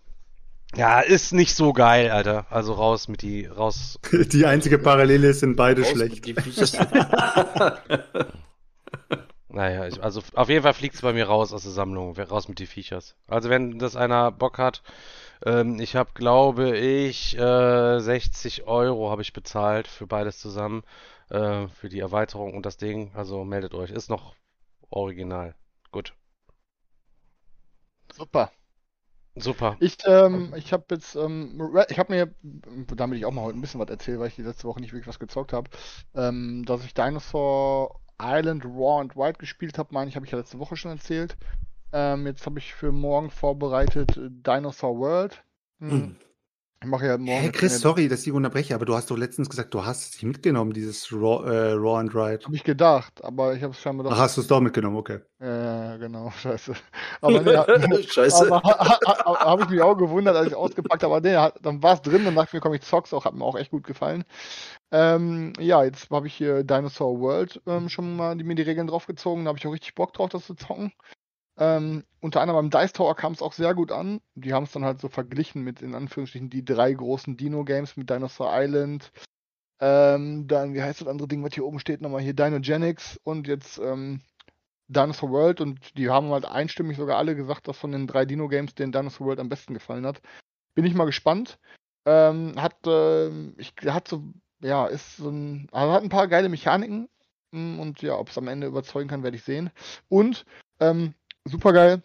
ja, 0.76 1.00
ist 1.00 1.32
nicht 1.32 1.54
so 1.54 1.72
geil, 1.72 2.10
Alter. 2.10 2.46
Also 2.50 2.74
raus 2.74 3.08
mit 3.08 3.22
die, 3.22 3.46
raus. 3.46 3.98
Die 4.32 4.46
einzige 4.46 4.78
Parallele 4.78 5.28
ist, 5.28 5.40
sind 5.40 5.56
beide 5.56 5.82
Raus 5.82 5.90
schlecht. 5.90 6.16
mit 6.16 6.26
die 6.26 6.34
Viecher. 6.34 7.78
Naja, 9.48 9.86
ich, 9.86 10.02
also 10.02 10.20
auf 10.34 10.50
jeden 10.50 10.64
Fall 10.64 10.74
fliegt's 10.74 11.00
bei 11.00 11.14
mir 11.14 11.28
raus 11.28 11.54
aus 11.54 11.62
der 11.62 11.72
Sammlung, 11.72 12.14
raus 12.14 12.46
mit 12.46 12.58
die 12.58 12.66
Viechers. 12.66 13.16
Also 13.26 13.48
wenn 13.48 13.78
das 13.78 13.96
einer 13.96 14.30
Bock 14.30 14.58
hat, 14.58 14.82
ähm, 15.46 15.80
ich 15.80 15.96
habe, 15.96 16.10
glaube 16.12 16.76
ich, 16.76 17.38
äh, 17.38 17.98
60 17.98 18.64
Euro 18.66 19.10
habe 19.10 19.22
ich 19.22 19.32
bezahlt 19.32 19.88
für 19.88 20.06
beides 20.06 20.40
zusammen, 20.40 20.82
äh, 21.30 21.68
für 21.68 21.88
die 21.88 22.00
Erweiterung 22.00 22.52
und 22.52 22.66
das 22.66 22.76
Ding. 22.76 23.12
Also 23.14 23.44
meldet 23.44 23.72
euch, 23.72 23.90
ist 23.90 24.10
noch 24.10 24.34
original. 24.90 25.54
Gut, 25.90 26.12
Super. 28.12 28.50
Super. 29.36 29.78
Ich, 29.78 29.96
ähm, 30.06 30.54
ich 30.56 30.72
habe 30.72 30.84
jetzt, 30.90 31.16
ähm, 31.16 31.60
Re- 31.60 31.86
ich 31.90 31.98
habe 31.98 32.12
mir, 32.12 32.34
damit 32.96 33.18
ich 33.18 33.26
auch 33.26 33.32
mal 33.32 33.42
heute 33.42 33.58
ein 33.58 33.60
bisschen 33.60 33.80
was 33.80 33.90
erzähle, 33.90 34.18
weil 34.20 34.28
ich 34.28 34.36
die 34.36 34.42
letzte 34.42 34.64
Woche 34.68 34.80
nicht 34.80 34.92
wirklich 34.92 35.06
was 35.08 35.18
gezockt 35.18 35.52
habe, 35.52 35.70
ähm, 36.14 36.64
dass 36.66 36.84
ich 36.84 36.94
Dinosaur 36.94 38.00
Island 38.20 38.64
Raw 38.64 39.00
and 39.02 39.16
Wild 39.16 39.38
gespielt 39.38 39.78
habe, 39.78 39.92
meine 39.92 40.08
ich, 40.08 40.16
habe 40.16 40.24
ich 40.26 40.32
ja 40.32 40.38
letzte 40.38 40.58
Woche 40.58 40.76
schon 40.76 40.92
erzählt. 40.92 41.36
Ähm, 41.92 42.26
jetzt 42.26 42.46
habe 42.46 42.58
ich 42.58 42.74
für 42.74 42.92
morgen 42.92 43.30
vorbereitet 43.30 44.16
Dinosaur 44.18 44.98
World. 44.98 45.44
Hm. 45.80 45.90
Hm. 45.90 46.16
Ich 46.82 46.88
mache 46.88 47.06
ja 47.06 47.16
morgen. 47.16 47.40
Hä, 47.40 47.50
Chris, 47.52 47.80
sorry, 47.80 48.06
dass 48.06 48.26
ich 48.26 48.32
unterbreche, 48.32 48.74
aber 48.74 48.84
du 48.84 48.94
hast 48.94 49.10
doch 49.10 49.16
letztens 49.16 49.48
gesagt, 49.48 49.72
du 49.72 49.84
hast 49.84 50.00
es 50.02 50.12
nicht 50.12 50.24
mitgenommen, 50.24 50.72
dieses 50.72 51.10
Raw, 51.10 51.44
äh, 51.50 51.72
Raw 51.72 51.98
and 51.98 52.14
Ride. 52.14 52.44
Habe 52.44 52.54
ich 52.54 52.64
gedacht, 52.64 53.24
aber 53.24 53.54
ich 53.54 53.62
habe 53.62 53.72
es 53.72 53.80
scheinbar 53.80 54.04
doch. 54.04 54.12
Ach, 54.12 54.18
hast 54.18 54.36
du 54.36 54.42
es 54.42 54.46
doch 54.46 54.60
mitgenommen, 54.60 54.96
okay. 54.96 55.20
Ja, 55.40 55.96
genau, 55.96 56.30
scheiße. 56.42 56.74
Aber 57.22 57.40
nee, 57.40 58.02
Scheiße. 58.08 58.52
Aber 58.52 58.62
ha, 58.62 58.78
ha, 58.78 59.24
ha, 59.24 59.46
habe 59.46 59.62
ich 59.62 59.70
mich 59.70 59.80
auch 59.80 59.96
gewundert, 59.96 60.36
als 60.36 60.48
ich 60.48 60.54
ausgepackt 60.54 61.02
habe. 61.02 61.14
Aber 61.14 61.26
nee, 61.26 61.50
dann 61.62 61.82
war 61.82 61.94
es 61.94 62.02
drin, 62.02 62.26
dann 62.26 62.34
dachte 62.34 62.48
ich 62.48 62.52
mir, 62.52 62.60
komm, 62.60 62.74
ich 62.74 62.82
zock's 62.82 63.14
auch, 63.14 63.24
hat 63.24 63.34
mir 63.34 63.44
auch 63.44 63.56
echt 63.56 63.70
gut 63.70 63.84
gefallen. 63.84 64.24
Ähm, 64.92 65.54
ja, 65.58 65.82
jetzt 65.82 66.10
habe 66.10 66.26
ich 66.26 66.34
hier 66.34 66.62
Dinosaur 66.62 67.18
World 67.20 67.60
ähm, 67.66 67.88
schon 67.88 68.16
mal 68.16 68.36
die, 68.36 68.44
mir 68.44 68.54
die 68.54 68.62
Regeln 68.62 68.86
draufgezogen, 68.86 69.44
da 69.44 69.48
habe 69.48 69.58
ich 69.58 69.66
auch 69.66 69.72
richtig 69.72 69.94
Bock 69.94 70.12
drauf, 70.12 70.28
das 70.28 70.46
zu 70.46 70.54
zocken. 70.54 70.92
Ähm, 71.58 72.04
unter 72.20 72.40
anderem 72.40 72.68
beim 72.68 72.82
Dice 72.82 72.92
Tower 72.92 73.14
kam 73.16 73.32
es 73.32 73.42
auch 73.42 73.52
sehr 73.52 73.74
gut 73.74 73.92
an. 73.92 74.20
Die 74.34 74.52
haben 74.52 74.64
es 74.64 74.72
dann 74.72 74.84
halt 74.84 75.00
so 75.00 75.08
verglichen 75.08 75.62
mit, 75.62 75.80
in 75.82 75.94
Anführungsstrichen, 75.94 76.50
die 76.50 76.64
drei 76.64 76.92
großen 76.92 77.36
Dino-Games 77.36 77.96
mit 77.96 78.10
Dinosaur 78.10 78.50
Island. 78.52 79.12
Ähm, 79.80 80.46
dann, 80.46 80.74
wie 80.74 80.82
heißt 80.82 81.02
das 81.02 81.08
andere 81.08 81.28
Ding, 81.28 81.44
was 81.44 81.54
hier 81.54 81.64
oben 81.64 81.78
steht, 81.78 82.00
nochmal 82.00 82.22
hier 82.22 82.34
Dinogenics 82.34 83.20
und 83.24 83.46
jetzt 83.46 83.78
ähm, 83.78 84.20
Dinosaur 84.88 85.30
World 85.30 85.60
und 85.60 85.96
die 85.98 86.08
haben 86.08 86.30
halt 86.30 86.46
einstimmig 86.46 86.96
sogar 86.96 87.18
alle 87.18 87.34
gesagt, 87.34 87.68
dass 87.68 87.76
von 87.76 87.92
den 87.92 88.06
drei 88.06 88.24
Dino-Games 88.24 88.74
den 88.74 88.92
Dinosaur 88.92 89.26
World 89.26 89.40
am 89.40 89.48
besten 89.48 89.74
gefallen 89.74 90.06
hat. 90.06 90.20
Bin 90.74 90.84
ich 90.84 90.94
mal 90.94 91.04
gespannt. 91.04 91.58
Ähm, 92.06 92.54
hat, 92.56 92.76
ähm, 92.86 93.54
ich, 93.58 93.74
hat 93.86 94.08
so, 94.08 94.22
ja, 94.60 94.86
ist 94.86 95.16
so 95.16 95.28
ein, 95.28 95.68
also 95.72 95.92
hat 95.92 96.02
ein 96.02 96.08
paar 96.08 96.28
geile 96.28 96.48
Mechaniken 96.48 97.08
mm, 97.50 97.80
und 97.80 98.00
ja, 98.00 98.16
ob 98.16 98.28
es 98.28 98.38
am 98.38 98.48
Ende 98.48 98.68
überzeugen 98.68 99.08
kann, 99.08 99.24
werde 99.24 99.36
ich 99.36 99.42
sehen. 99.42 99.70
Und, 100.08 100.46
ähm, 100.78 101.14
super 101.46 101.72
geil. 101.72 102.02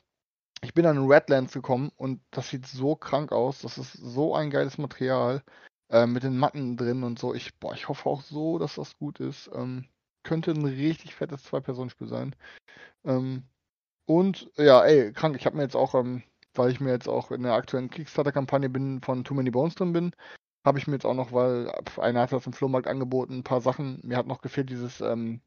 Ich 0.63 0.73
bin 0.73 0.85
an 0.85 1.07
Redlands 1.07 1.53
gekommen 1.53 1.91
und 1.97 2.21
das 2.31 2.49
sieht 2.49 2.67
so 2.67 2.95
krank 2.95 3.31
aus. 3.31 3.61
Das 3.61 3.77
ist 3.77 3.93
so 3.93 4.35
ein 4.35 4.49
geiles 4.51 4.77
Material. 4.77 5.43
äh, 5.91 6.07
mit 6.07 6.23
den 6.23 6.37
Matten 6.37 6.77
drin 6.77 7.03
und 7.03 7.19
so. 7.19 7.33
Ich, 7.35 7.57
boah, 7.59 7.73
ich 7.73 7.89
hoffe 7.89 8.09
auch 8.09 8.21
so, 8.23 8.57
dass 8.59 8.75
das 8.75 8.97
gut 8.97 9.19
ist. 9.19 9.49
Ähm, 9.53 9.85
könnte 10.23 10.51
ein 10.51 10.65
richtig 10.65 11.15
fettes 11.15 11.43
Zwei-Personen-Spiel 11.43 12.07
sein. 12.07 12.35
Ähm, 13.05 13.43
und 14.05 14.51
ja, 14.57 14.83
ey, 14.85 15.13
krank. 15.13 15.35
Ich 15.37 15.45
habe 15.45 15.57
mir 15.57 15.63
jetzt 15.63 15.75
auch, 15.75 15.95
ähm, 15.95 16.23
weil 16.55 16.71
ich 16.71 16.79
mir 16.81 16.91
jetzt 16.91 17.09
auch 17.09 17.31
in 17.31 17.43
der 17.43 17.53
aktuellen 17.53 17.89
Kickstarter-Kampagne 17.89 18.69
bin, 18.69 19.01
von 19.01 19.23
Too 19.23 19.35
Many 19.35 19.51
Bones 19.51 19.75
drin 19.75 19.93
bin, 19.93 20.15
habe 20.65 20.79
ich 20.79 20.87
mir 20.87 20.95
jetzt 20.95 21.05
auch 21.05 21.15
noch, 21.15 21.33
weil 21.33 21.71
einer 21.97 22.21
hat 22.21 22.33
das 22.33 22.47
im 22.47 22.53
Flohmarkt 22.53 22.87
angeboten, 22.87 23.39
ein 23.39 23.43
paar 23.43 23.61
Sachen. 23.61 23.99
Mir 24.03 24.17
hat 24.17 24.27
noch 24.27 24.41
gefehlt 24.41 24.69
dieses 24.69 25.01
ähm, 25.01 25.41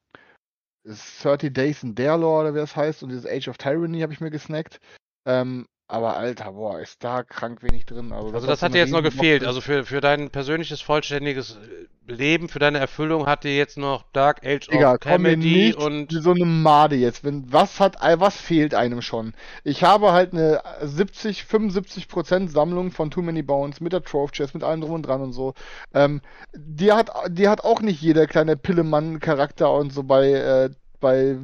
30 0.85 1.52
Days 1.52 1.82
in 1.82 1.94
Darelore 1.94 2.43
oder 2.43 2.55
wie 2.55 2.59
das 2.59 2.77
heißt 2.77 3.02
und 3.02 3.09
dieses 3.11 3.27
Age 3.27 3.48
of 3.48 3.59
Tyranny 3.59 4.01
habe 4.01 4.12
ich 4.12 4.20
mir 4.20 4.31
gesnackt. 4.31 4.81
Ähm, 5.27 5.66
aber 5.86 6.16
Alter, 6.16 6.52
boah, 6.52 6.81
ist 6.81 7.05
da 7.05 7.23
krank 7.23 7.62
wenig 7.62 7.85
drin. 7.85 8.11
Also, 8.11 8.32
Also 8.32 8.47
das 8.47 8.62
hat 8.62 8.73
dir 8.73 8.78
jetzt 8.78 8.90
noch 8.90 9.02
gefehlt. 9.02 9.44
Also 9.44 9.61
für, 9.61 9.85
für 9.85 10.01
dein 10.01 10.31
persönliches, 10.31 10.81
vollständiges 10.81 11.56
äh, 11.56 12.12
Leben, 12.12 12.48
für 12.48 12.59
deine 12.59 12.78
Erfüllung 12.78 13.27
hat 13.27 13.44
dir 13.44 13.55
jetzt 13.55 13.77
noch 13.77 14.05
Dark 14.15 14.47
Age 14.47 14.66
Digga, 14.69 14.94
of 14.94 15.01
Comedy 15.01 15.74
und 15.74 16.11
so 16.11 16.31
eine 16.31 16.47
Made 16.47 16.97
jetzt. 16.97 17.23
Wenn, 17.23 17.52
was 17.52 17.81
hat, 17.81 17.97
was 18.01 18.36
fehlt 18.36 18.74
einem 18.74 19.02
schon? 19.02 19.35
Ich 19.62 19.85
habe 19.85 20.12
halt 20.12 20.32
eine 20.32 20.62
70, 20.81 21.44
75 21.44 22.09
Prozent 22.09 22.51
Sammlung 22.51 22.90
von 22.90 23.11
Too 23.11 23.23
Many 23.23 23.43
Bones 23.43 23.81
mit 23.81 23.93
der 23.93 24.02
Trove 24.02 24.32
Chest, 24.32 24.55
mit 24.55 24.65
allem 24.65 24.81
drum 24.81 24.93
und 24.93 25.02
dran 25.02 25.20
und 25.20 25.32
so. 25.32 25.52
Ähm, 25.93 26.23
die 26.55 26.93
hat, 26.93 27.11
die 27.28 27.48
hat 27.48 27.62
auch 27.62 27.82
nicht 27.82 28.01
jeder 28.01 28.27
kleine 28.27 28.56
Pillemann-Charakter 28.56 29.70
und 29.70 29.93
so 29.93 30.02
bei, 30.02 30.31
äh, 30.31 30.70
bei 31.01 31.39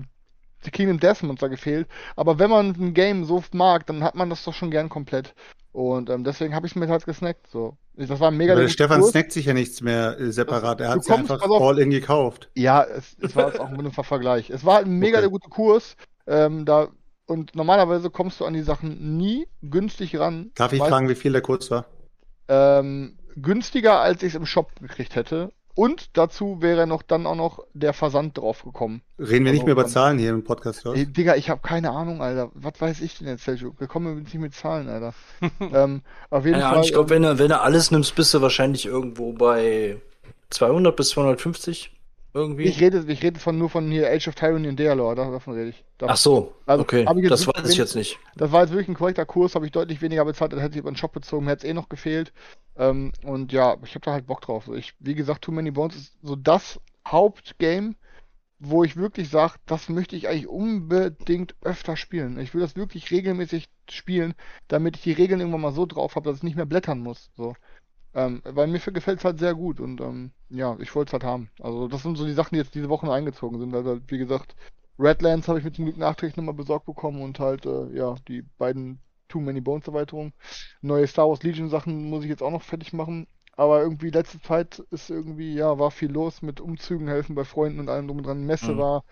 The 0.65 0.71
Kingdom 0.71 1.01
Death 1.01 1.23
Monster 1.23 1.49
gefehlt. 1.49 1.89
Aber 2.17 2.39
wenn 2.39 2.51
man 2.51 2.69
ein 2.79 2.95
Game 2.95 3.25
so 3.25 3.43
mag, 3.53 3.87
dann 3.87 4.03
hat 4.05 4.15
man 4.15 4.31
das 4.31 4.45
doch 4.45 4.55
schon 4.55 4.71
gern 4.71 4.89
komplett. 4.89 5.35
Und 5.73 6.11
ähm, 6.11 6.25
deswegen 6.25 6.55
habe 6.55 6.67
ich 6.67 6.73
es 6.73 6.77
mir 6.77 6.89
halt 6.89 7.05
gesnackt. 7.07 7.47
So. 7.49 7.77
Das 7.95 8.19
war 8.21 8.31
ein 8.31 8.37
mega 8.37 8.55
der 8.55 8.69
Stefan 8.69 9.01
Kurs. 9.01 9.11
snackt 9.13 9.33
sich 9.33 9.47
ja 9.47 9.55
nichts 9.55 9.81
mehr 9.81 10.19
äh, 10.19 10.33
separat. 10.33 10.81
Er 10.81 10.89
hat 10.91 11.05
kommst, 11.05 11.11
einfach 11.11 11.41
pass 11.41 11.51
auf. 11.51 11.63
all 11.63 11.79
in 11.79 11.91
gekauft. 11.91 12.51
Ja, 12.57 12.83
es, 12.83 13.17
es 13.21 13.37
war 13.37 13.49
jetzt 13.49 13.61
auch 13.61 13.69
ein 13.69 13.77
Vergleich. 14.05 14.51
Es 14.51 14.65
war 14.65 14.77
halt 14.77 14.87
ein 14.87 14.99
mega 14.99 15.19
Okay. 15.19 15.23
der 15.23 15.31
gute 15.31 15.49
Kurs. 15.49 15.97
Ähm, 16.27 16.65
da, 16.65 16.89
und 17.27 17.55
normalerweise 17.55 18.11
kommst 18.11 18.41
du 18.41 18.45
an 18.45 18.55
die 18.55 18.63
Sachen 18.63 19.17
nie 19.17 19.47
günstig 19.63 20.19
ran. 20.19 20.51
Darf 20.55 20.73
ich 20.73 20.81
fragen, 20.81 21.09
wie 21.09 21.15
viel 21.15 21.33
der 21.33 21.43
Kurs 21.43 21.71
war? 21.71 21.87
Ähm, 22.49 23.19
günstiger, 23.37 24.01
als 24.01 24.23
ich 24.23 24.31
es 24.31 24.35
im 24.35 24.47
Shop 24.47 24.73
gekriegt 24.81 25.15
hätte. 25.15 25.53
Und 25.81 26.19
dazu 26.19 26.61
wäre 26.61 26.87
noch 26.87 27.01
dann 27.01 27.27
auch 27.27 27.35
noch 27.35 27.65
der 27.73 27.95
Versand 27.95 28.37
drauf 28.37 28.65
gekommen. 28.65 29.01
Reden 29.19 29.47
wir 29.47 29.53
nicht 29.53 29.65
mehr 29.65 29.73
über 29.73 29.87
Zahlen 29.87 30.19
hier 30.19 30.29
im 30.29 30.45
Podcast, 30.45 30.85
oder? 30.85 30.95
Ey, 30.95 31.07
Digga, 31.07 31.37
ich 31.37 31.49
habe 31.49 31.63
keine 31.63 31.93
Ahnung, 31.93 32.21
Alter. 32.21 32.51
Was 32.53 32.79
weiß 32.79 33.01
ich 33.01 33.17
denn 33.17 33.29
jetzt, 33.29 33.45
Sergio? 33.45 33.73
Wir 33.79 33.87
kommen 33.87 34.19
nicht 34.19 34.35
mit 34.35 34.55
Zahlen, 34.55 34.91
Alter. 34.91 35.15
ähm, 35.73 36.03
auf 36.29 36.45
jeden 36.45 36.61
Ja, 36.61 36.75
Fall. 36.75 36.85
ich 36.85 36.93
glaube, 36.93 37.09
wenn 37.09 37.23
du, 37.23 37.39
wenn 37.39 37.49
du 37.49 37.59
alles 37.59 37.91
nimmst, 37.91 38.15
bist 38.15 38.35
du 38.35 38.43
wahrscheinlich 38.43 38.85
irgendwo 38.85 39.33
bei 39.33 39.97
200 40.51 40.95
bis 40.95 41.09
250 41.09 41.91
irgendwie. 42.33 42.65
ich 42.65 42.81
rede, 42.81 43.05
ich 43.09 43.23
rede 43.23 43.41
von, 43.41 43.59
nur 43.59 43.69
von 43.69 43.91
hier 43.91 44.11
Age 44.11 44.29
of 44.29 44.35
Tyranny 44.35 44.69
und 44.69 44.79
Dealore, 44.79 45.17
davon 45.17 45.55
rede 45.55 45.71
ich. 45.71 45.85
Da- 45.99 46.07
Ach 46.09 46.17
so, 46.17 46.55
Also, 46.67 46.83
okay. 46.83 47.05
Das 47.29 47.47
weiß 47.47 47.71
ich 47.71 47.79
jetzt 47.79 47.97
nicht. 47.97 48.19
Das 48.37 48.53
war 48.53 48.63
jetzt 48.63 48.71
wirklich 48.71 48.89
ein 48.89 48.95
korrekter 48.95 49.27
Kurs, 49.27 49.55
habe 49.55 49.67
ich 49.67 49.73
deutlich 49.73 50.01
weniger 50.03 50.25
bezahlt, 50.25 50.53
dann 50.53 50.61
hätte 50.61 50.75
ich 50.75 50.81
über 50.81 50.91
den 50.91 50.97
Shop 50.97 51.13
bezogen, 51.13 51.47
hätte 51.47 51.67
es 51.67 51.71
eh 51.71 51.75
noch 51.75 51.89
gefehlt. 51.89 52.33
Ähm, 52.77 53.13
und 53.25 53.53
ja, 53.53 53.77
ich 53.85 53.95
habe 53.95 54.05
da 54.05 54.13
halt 54.13 54.27
Bock 54.27 54.41
drauf. 54.41 54.69
Ich, 54.75 54.95
wie 55.01 55.15
gesagt, 55.15 55.43
Too 55.43 55.53
Many 55.53 55.71
Bones 55.71 55.97
ist 55.97 56.19
so 56.23 56.37
das 56.37 56.81
Hauptgame, 57.07 57.95
wo 58.59 58.85
ich 58.85 58.97
wirklich 58.97 59.31
sage, 59.31 59.55
das 59.67 59.89
möchte 59.89 60.17
ich 60.17 60.29
eigentlich 60.29 60.47
unbedingt 60.49 61.55
öfter 61.63 61.97
spielen. 61.97 62.39
Ich 62.39 62.53
will 62.55 62.61
das 62.61 62.77
wirklich 62.77 63.11
regelmäßig 63.11 63.69
spielen, 63.91 64.35
damit 64.69 64.97
ich 64.97 65.03
die 65.03 65.13
Regeln 65.13 65.41
irgendwann 65.41 65.63
mal 65.63 65.73
so 65.73 65.87
drauf 65.87 66.15
habe, 66.15 66.29
dass 66.29 66.39
ich 66.39 66.43
nicht 66.45 66.57
mehr 66.57 66.67
blättern 66.67 67.01
muss. 67.01 67.31
So. 67.37 67.55
Ähm, 68.13 68.43
weil 68.45 68.67
mir 68.67 68.81
gefällt 68.81 69.21
es 69.21 69.25
halt 69.25 69.39
sehr 69.39 69.55
gut 69.55 69.79
und 69.79 70.01
ähm, 70.01 70.33
ja, 70.49 70.77
ich 70.81 70.95
wollte 70.95 71.11
es 71.11 71.13
halt 71.13 71.25
haben. 71.25 71.49
Also 71.61 71.87
das 71.87 72.03
sind 72.03 72.17
so 72.17 72.27
die 72.27 72.33
Sachen, 72.33 72.55
die 72.55 72.61
jetzt 72.61 72.75
diese 72.75 72.89
Woche 72.89 73.11
eingezogen 73.13 73.61
sind. 73.61 73.75
Also 73.75 74.01
wie 74.09 74.19
gesagt, 74.19 74.57
Redlands 74.99 75.49
habe 75.49 75.59
ich 75.59 75.65
mit 75.65 75.77
zum 75.77 75.85
Glück 75.85 75.97
nachträglich 75.97 76.37
nochmal 76.37 76.55
besorgt 76.55 76.87
bekommen 76.87 77.23
und 77.23 77.39
halt, 77.39 77.67
äh, 77.67 77.87
ja, 77.95 78.17
die 78.29 78.43
beiden 78.59 79.01
Too 79.29 79.41
Many 79.41 79.61
Bones 79.61 79.87
Erweiterungen. 79.87 80.33
Neue 80.83 81.07
Star 81.07 81.29
Wars 81.29 81.43
Legion 81.43 81.71
Sachen 81.71 82.11
muss 82.11 82.25
ich 82.25 82.31
jetzt 82.31 82.43
auch 82.43 82.51
noch 82.51 82.63
fertig 82.63 82.93
machen. 82.93 83.27
Aber 83.57 83.81
irgendwie 83.81 84.11
letzte 84.11 84.41
Zeit 84.41 84.81
ist 84.91 85.11
irgendwie, 85.11 85.55
ja, 85.55 85.79
war 85.79 85.91
viel 85.91 86.11
los 86.11 86.43
mit 86.43 86.61
Umzügen, 86.61 87.09
helfen 87.09 87.35
bei 87.35 87.45
Freunden 87.45 87.81
und 87.81 87.89
allem 87.89 88.09
drum 88.09 88.19
und 88.19 88.27
dran. 88.27 88.45
Messe 88.45 88.73
Mhm. 88.73 88.79
war. 88.79 89.05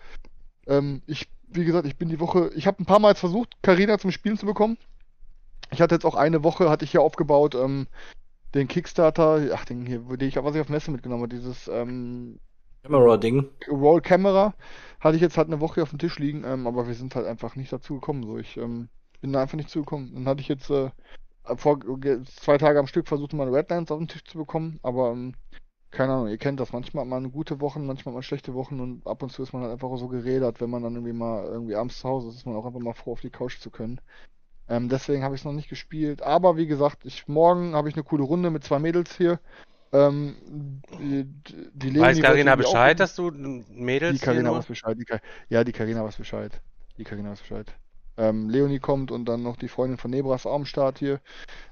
Ähm, 0.67 1.01
ich, 1.07 1.29
wie 1.47 1.65
gesagt, 1.65 1.87
ich 1.87 1.97
bin 1.97 2.09
die 2.09 2.19
Woche, 2.19 2.51
ich 2.55 2.67
habe 2.67 2.81
ein 2.81 2.85
paar 2.85 2.99
Mal 2.99 3.15
versucht, 3.15 3.55
Carina 3.61 3.97
zum 3.97 4.11
Spielen 4.11 4.37
zu 4.37 4.45
bekommen. 4.45 4.77
Ich 5.71 5.81
hatte 5.81 5.95
jetzt 5.95 6.05
auch 6.05 6.15
eine 6.15 6.43
Woche, 6.43 6.69
hatte 6.69 6.85
ich 6.85 6.91
hier 6.91 7.01
aufgebaut, 7.01 7.55
ähm, 7.55 7.87
den 8.53 8.67
Kickstarter, 8.67 9.49
ach, 9.53 9.65
den 9.65 9.85
hier, 9.85 9.99
den 9.99 10.27
ich, 10.27 10.35
was 10.35 10.55
ich 10.55 10.61
auf 10.61 10.69
Messe 10.69 10.91
mitgenommen 10.91 11.23
habe, 11.23 11.35
dieses, 11.35 11.67
ähm, 11.67 12.39
Camera-Ding. 12.83 13.49
Roll 13.69 14.01
Camera 14.01 14.53
hatte 14.99 15.15
ich 15.15 15.21
jetzt 15.21 15.37
halt 15.37 15.47
eine 15.47 15.59
Woche 15.59 15.83
auf 15.83 15.89
dem 15.89 15.99
Tisch 15.99 16.17
liegen, 16.17 16.43
ähm, 16.45 16.65
aber 16.65 16.87
wir 16.87 16.93
sind 16.93 17.15
halt 17.15 17.27
einfach 17.27 17.55
nicht 17.55 17.71
dazu 17.71 17.95
gekommen. 17.95 18.23
So, 18.23 18.37
ich 18.37 18.57
ähm, 18.57 18.89
bin 19.21 19.33
da 19.33 19.41
einfach 19.41 19.57
nicht 19.57 19.69
zugekommen. 19.69 20.13
Dann 20.13 20.25
hatte 20.25 20.41
ich 20.41 20.47
jetzt 20.47 20.69
äh, 20.69 20.89
vor 21.55 21.79
zwei 22.25 22.57
Tage 22.57 22.79
am 22.79 22.87
Stück 22.87 23.07
versucht, 23.07 23.33
mal 23.33 23.53
Redlands 23.53 23.91
auf 23.91 23.99
den 23.99 24.07
Tisch 24.07 24.23
zu 24.23 24.37
bekommen, 24.37 24.79
aber 24.83 25.11
ähm, 25.11 25.33
keine 25.91 26.13
Ahnung, 26.13 26.27
ihr 26.27 26.37
kennt 26.37 26.59
das. 26.59 26.71
Manchmal 26.71 27.03
hat 27.03 27.09
man 27.09 27.31
gute 27.31 27.59
Wochen, 27.61 27.85
manchmal 27.85 28.13
hat 28.13 28.17
man 28.17 28.23
schlechte 28.23 28.53
Wochen 28.53 28.79
und 28.79 29.05
ab 29.07 29.23
und 29.23 29.31
zu 29.31 29.41
ist 29.41 29.53
man 29.53 29.63
halt 29.63 29.73
einfach 29.73 29.95
so 29.97 30.07
gerädert, 30.07 30.61
wenn 30.61 30.69
man 30.69 30.83
dann 30.83 30.93
irgendwie 30.93 31.13
mal 31.13 31.45
irgendwie 31.45 31.75
abends 31.75 31.99
zu 31.99 32.07
Hause 32.07 32.29
ist, 32.29 32.35
ist 32.35 32.45
man 32.45 32.55
auch 32.55 32.65
einfach 32.65 32.79
mal 32.79 32.93
froh, 32.93 33.13
auf 33.13 33.21
die 33.21 33.31
Couch 33.31 33.59
zu 33.59 33.71
können. 33.71 33.99
Ähm, 34.69 34.87
deswegen 34.87 35.23
habe 35.23 35.35
ich 35.35 35.41
es 35.41 35.45
noch 35.45 35.53
nicht 35.53 35.69
gespielt. 35.69 36.21
Aber 36.21 36.55
wie 36.55 36.67
gesagt, 36.67 37.03
ich 37.03 37.27
morgen 37.27 37.73
habe 37.75 37.89
ich 37.89 37.95
eine 37.95 38.03
coole 38.03 38.23
Runde 38.23 38.51
mit 38.51 38.63
zwei 38.63 38.79
Mädels 38.79 39.15
hier. 39.17 39.39
Ähm, 39.91 40.35
die, 40.99 41.25
die 41.73 41.89
Leonie 41.89 41.99
weiß 41.99 42.17
wollte 42.17 42.21
Carina 42.21 42.51
irgendwie 42.51 42.65
auch 42.67 42.71
Bescheid, 42.71 42.99
dass 42.99 43.15
du 43.15 43.31
Mädels 43.31 44.19
die 44.19 44.25
nur- 44.43 44.57
weiß 44.57 44.67
Bescheid. 44.67 44.95
Die 44.99 45.05
Ka 45.05 45.19
ja, 45.49 45.63
die 45.63 45.71
Carina 45.71 46.03
weiß 46.03 46.17
Bescheid. 46.17 46.61
Die 46.99 47.03
Carina 47.03 47.31
weiß 47.31 47.39
Bescheid. 47.39 47.73
Ähm, 48.17 48.49
Leonie 48.49 48.79
kommt 48.79 49.11
und 49.11 49.25
dann 49.25 49.41
noch 49.41 49.55
die 49.55 49.69
Freundin 49.69 49.97
von 49.97 50.11
Nebras 50.11 50.45
auch 50.45 50.53
am 50.53 50.65
Start 50.65 50.99
hier. 50.99 51.21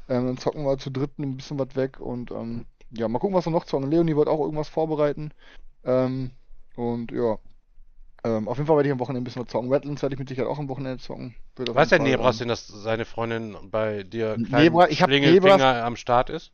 Ähm, 0.09 0.25
dann 0.25 0.37
zocken 0.37 0.63
wir 0.65 0.77
zu 0.79 0.89
dritten 0.89 1.23
ein 1.23 1.37
bisschen 1.37 1.59
was 1.59 1.75
weg 1.75 1.99
und 1.99 2.31
ähm, 2.31 2.65
ja, 2.89 3.07
mal 3.07 3.19
gucken, 3.19 3.35
was 3.35 3.45
wir 3.45 3.51
noch 3.51 3.65
zocken. 3.65 3.91
Leonie 3.91 4.15
wird 4.15 4.29
auch 4.29 4.39
irgendwas 4.39 4.69
vorbereiten. 4.69 5.31
Ähm, 5.83 6.31
und 6.75 7.11
ja. 7.11 7.37
Ähm, 8.27 8.47
auf 8.47 8.57
jeden 8.57 8.67
Fall 8.67 8.75
werde 8.77 8.89
ich 8.89 8.93
am 8.93 8.99
Wochenende 8.99 9.21
ein 9.21 9.23
bisschen 9.23 9.43
was 9.43 9.49
zocken. 9.51 9.71
Redlands 9.71 10.01
werde 10.01 10.15
ich 10.15 10.19
mit 10.19 10.27
Sicherheit 10.27 10.49
auch 10.49 10.59
am 10.59 10.67
Wochenende 10.69 11.01
zocken. 11.01 11.35
Weiß 11.55 11.89
der 11.89 11.99
Nebras 11.99 12.35
ähm, 12.35 12.39
denn, 12.39 12.47
dass 12.49 12.67
seine 12.67 13.05
Freundin 13.05 13.55
bei 13.71 14.03
dir 14.03 14.35
Nebra- 14.37 14.87
ich 14.89 15.01
Nebras- 15.01 15.61
am 15.61 15.95
Start 15.95 16.29
ist? 16.29 16.51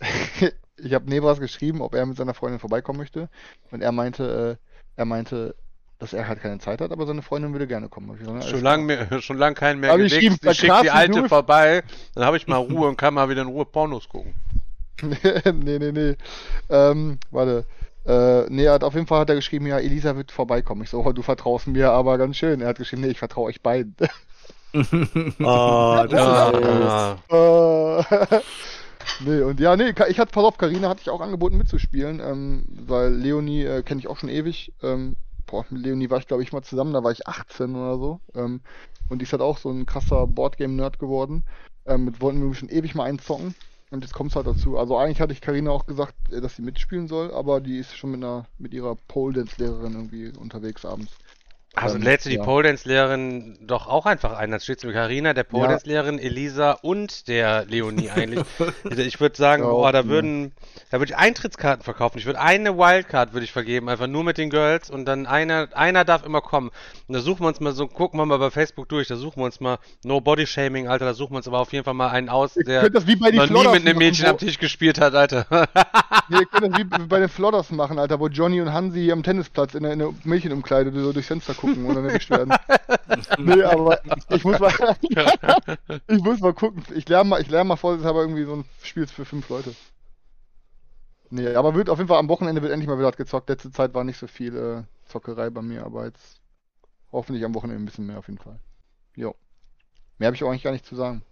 ich 0.76 0.94
habe 0.94 1.08
Nebras 1.10 1.40
geschrieben, 1.40 1.80
ob 1.82 1.94
er 1.94 2.06
mit 2.06 2.16
seiner 2.16 2.34
Freundin 2.34 2.60
vorbeikommen 2.60 2.98
möchte. 2.98 3.28
Und 3.70 3.80
er 3.82 3.90
meinte, 3.92 4.58
äh, 4.60 4.96
er 4.96 5.04
meinte, 5.06 5.54
dass 5.98 6.12
er 6.12 6.28
halt 6.28 6.40
keine 6.40 6.58
Zeit 6.60 6.80
hat, 6.80 6.92
aber 6.92 7.06
seine 7.06 7.22
Freundin 7.22 7.52
würde 7.52 7.66
gerne 7.66 7.88
kommen. 7.88 8.12
Ich 8.12 8.20
gesagt, 8.20 8.44
Schon 8.44 8.50
alles 8.52 8.62
lange 8.62 9.22
schon 9.22 9.38
lang 9.38 9.54
keinen 9.54 9.80
mehr 9.80 9.96
ich 9.98 10.12
gewichst. 10.12 10.44
ihm 10.44 10.50
Ich 10.50 10.58
schick 10.58 10.72
die 10.82 10.90
alte 10.90 11.22
du- 11.22 11.28
vorbei, 11.28 11.82
dann 12.14 12.24
habe 12.24 12.36
ich 12.36 12.46
mal 12.46 12.56
Ruhe 12.58 12.86
und 12.88 12.96
kann 12.96 13.14
mal 13.14 13.28
wieder 13.28 13.42
in 13.42 13.48
Ruhe 13.48 13.64
Pornos 13.64 14.08
gucken. 14.08 14.34
nee, 15.02 15.78
nee, 15.78 15.92
nee. 15.92 16.16
Ähm, 16.68 17.18
warte. 17.30 17.64
Äh, 18.08 18.46
nee, 18.50 18.68
hat 18.68 18.84
auf 18.84 18.94
jeden 18.94 19.06
Fall 19.06 19.20
hat 19.20 19.30
er 19.30 19.36
geschrieben, 19.36 19.66
ja, 19.66 19.78
Elisa 19.78 20.16
wird 20.16 20.32
vorbeikommen. 20.32 20.82
Ich 20.82 20.90
so, 20.90 21.04
oh, 21.04 21.12
du 21.12 21.22
vertraust 21.22 21.66
mir 21.68 21.90
aber 21.92 22.18
ganz 22.18 22.36
schön. 22.38 22.60
Er 22.62 22.68
hat 22.68 22.78
geschrieben, 22.78 23.02
nee, 23.02 23.08
ich 23.10 23.18
vertraue 23.20 23.46
euch 23.48 23.62
beiden. 23.62 23.96
Oh, 25.42 26.04
das 26.08 26.26
Ja, 26.26 26.26
ist 26.26 26.36
ja. 26.36 27.22
Äh, 27.30 28.40
nee, 29.18 29.40
und 29.42 29.60
ja, 29.60 29.76
nee, 29.76 29.92
Ka- 29.92 30.08
ich 30.08 30.18
hatte, 30.18 30.32
pass 30.32 30.44
auf, 30.44 30.58
Karina 30.58 30.88
hatte 30.88 31.02
ich 31.02 31.10
auch 31.10 31.20
angeboten 31.20 31.58
mitzuspielen, 31.58 32.20
ähm, 32.20 32.64
weil 32.68 33.14
Leonie 33.14 33.64
äh, 33.64 33.82
kenne 33.82 34.00
ich 34.00 34.08
auch 34.08 34.18
schon 34.18 34.28
ewig. 34.30 34.72
Ähm, 34.82 35.16
boah, 35.46 35.66
mit 35.70 35.82
Leonie 35.82 36.10
war 36.10 36.18
ich, 36.18 36.26
glaube 36.28 36.42
ich, 36.42 36.52
mal 36.52 36.62
zusammen, 36.62 36.92
da 36.92 37.04
war 37.04 37.12
ich 37.12 37.26
18 37.28 37.74
oder 37.76 37.98
so. 37.98 38.20
Ähm, 38.34 38.62
und 39.08 39.20
die 39.20 39.24
ist 39.24 39.32
halt 39.32 39.42
auch 39.42 39.58
so 39.58 39.70
ein 39.70 39.86
krasser 39.86 40.26
Boardgame-Nerd 40.26 40.98
geworden. 40.98 41.44
Ähm, 41.86 42.04
mit 42.06 42.20
wollten 42.20 42.42
wir 42.46 42.54
schon 42.54 42.68
ewig 42.70 42.94
mal 42.94 43.04
einzocken. 43.04 43.54
Und 43.90 44.02
jetzt 44.04 44.12
kommt 44.12 44.30
es 44.30 44.36
halt 44.36 44.46
dazu. 44.46 44.76
Also 44.76 44.98
eigentlich 44.98 45.20
hatte 45.20 45.32
ich 45.32 45.40
Karina 45.40 45.70
auch 45.70 45.86
gesagt, 45.86 46.14
äh, 46.30 46.40
dass 46.40 46.56
sie 46.56 46.62
mitspielen 46.62 47.08
soll, 47.08 47.32
aber 47.32 47.60
die 47.60 47.78
ist 47.78 47.96
schon 47.96 48.10
mit 48.10 48.22
einer, 48.22 48.46
mit 48.58 48.74
ihrer 48.74 48.96
Pole 48.96 49.34
Dance 49.34 49.54
Lehrerin 49.58 49.94
irgendwie 49.94 50.28
unterwegs 50.36 50.84
abends. 50.84 51.18
Also 51.82 51.96
Ähm, 51.96 52.02
lädst 52.02 52.26
du 52.26 52.30
die 52.30 52.36
ja. 52.36 52.44
Pole 52.44 52.64
Dance 52.68 52.88
Lehrerin 52.88 53.58
doch 53.60 53.86
auch 53.86 54.06
einfach 54.06 54.36
ein. 54.36 54.50
Dann 54.50 54.60
steht 54.60 54.82
mit 54.84 54.94
Carina, 54.94 55.34
der 55.34 55.44
Pole. 55.44 55.68
Dance 55.68 55.86
Lehrerin, 55.86 56.18
Elisa 56.18 56.72
und 56.72 57.28
der 57.28 57.64
Leonie 57.66 58.10
eigentlich. 58.14 58.44
ich 58.96 59.20
würde 59.20 59.36
sagen, 59.36 59.62
Ja, 59.62 59.70
boah, 59.70 59.92
da 59.92 60.06
würden, 60.06 60.52
da 60.90 60.98
würde 60.98 61.12
ich 61.12 61.16
Eintrittskarten 61.18 61.84
verkaufen. 61.84 62.18
Ich 62.18 62.26
würde 62.26 62.40
eine 62.40 62.76
Wildcard 62.76 63.32
würde 63.32 63.44
ich 63.44 63.52
vergeben, 63.52 63.88
einfach 63.88 64.06
nur 64.06 64.24
mit 64.24 64.38
den 64.38 64.50
Girls 64.50 64.90
und 64.90 65.04
dann 65.04 65.26
einer, 65.26 65.68
einer 65.74 66.04
darf 66.04 66.24
immer 66.24 66.40
kommen. 66.40 66.70
Und 67.06 67.14
da 67.14 67.20
suchen 67.20 67.40
wir 67.42 67.48
uns 67.48 67.60
mal 67.60 67.72
so, 67.72 67.86
gucken 67.86 68.18
wir 68.20 68.26
mal 68.26 68.38
bei 68.38 68.50
Facebook 68.50 68.88
durch, 68.88 69.08
da 69.08 69.16
suchen 69.16 69.40
wir 69.40 69.44
uns 69.44 69.60
mal 69.60 69.78
No 70.04 70.20
Body 70.20 70.46
Shaming, 70.46 70.88
Alter, 70.88 71.04
da 71.06 71.14
suchen 71.14 71.32
wir 71.32 71.38
uns 71.38 71.48
aber 71.48 71.60
auf 71.60 71.72
jeden 71.72 71.84
Fall 71.84 71.94
mal 71.94 72.08
einen 72.08 72.28
aus, 72.28 72.54
der 72.54 72.82
noch 73.36 73.48
nie 73.48 73.68
mit 73.68 73.86
einem 73.86 73.98
Mädchen 73.98 74.26
am 74.26 74.38
Tisch 74.38 74.58
gespielt 74.58 75.00
hat, 75.00 75.14
Alter. 75.14 75.46
Ihr 76.30 76.44
könnt 76.46 76.72
das 76.72 76.78
wie 76.78 76.84
bei 76.84 77.20
den 77.20 77.28
Flodders 77.28 77.70
machen, 77.70 77.98
Alter, 77.98 78.20
wo 78.20 78.28
Johnny 78.28 78.60
und 78.60 78.72
Hansi 78.72 79.00
hier 79.00 79.12
am 79.12 79.22
Tennisplatz 79.22 79.74
in 79.74 79.82
der, 79.82 79.92
in 79.92 79.98
der 79.98 80.10
Mädchenumkleide 80.24 80.92
so 80.92 81.12
durchs 81.12 81.28
Fenster 81.28 81.54
gucken 81.54 81.67
und 81.76 81.94
dann 81.94 82.04
erwischt 82.06 82.30
werden. 82.30 82.54
nee, 83.38 83.62
aber 83.62 84.00
ich 84.30 84.44
muss 84.44 84.58
mal, 84.58 84.72
ich 86.08 86.22
muss 86.22 86.40
mal 86.40 86.54
gucken. 86.54 86.82
Ich 86.94 87.08
lerne 87.08 87.28
mal, 87.28 87.40
ich 87.40 87.48
lerne 87.48 87.68
mal 87.68 87.76
vorsichtshalber 87.76 88.20
irgendwie 88.20 88.44
so 88.44 88.56
ein 88.56 88.64
Spiel 88.82 89.06
für 89.06 89.24
fünf 89.24 89.48
Leute. 89.48 89.74
Nee, 91.30 91.54
aber 91.54 91.74
wird 91.74 91.90
auf 91.90 91.98
jeden 91.98 92.08
Fall 92.08 92.18
am 92.18 92.28
Wochenende 92.28 92.62
wird 92.62 92.72
endlich 92.72 92.88
mal 92.88 92.98
wieder 92.98 93.12
gezockt. 93.12 93.48
Letzte 93.48 93.70
Zeit 93.70 93.94
war 93.94 94.04
nicht 94.04 94.18
so 94.18 94.26
viel 94.26 94.56
äh, 94.56 94.82
Zockerei 95.10 95.50
bei 95.50 95.62
mir, 95.62 95.84
aber 95.84 96.06
jetzt 96.06 96.40
hoffentlich 97.12 97.44
am 97.44 97.54
Wochenende 97.54 97.82
ein 97.82 97.86
bisschen 97.86 98.06
mehr 98.06 98.18
auf 98.18 98.28
jeden 98.28 98.40
Fall. 98.40 98.58
Jo. 99.14 99.34
Mehr 100.18 100.28
habe 100.28 100.36
ich 100.36 100.42
auch 100.42 100.48
eigentlich 100.48 100.62
gar 100.62 100.72
nicht 100.72 100.86
zu 100.86 100.96
sagen. 100.96 101.22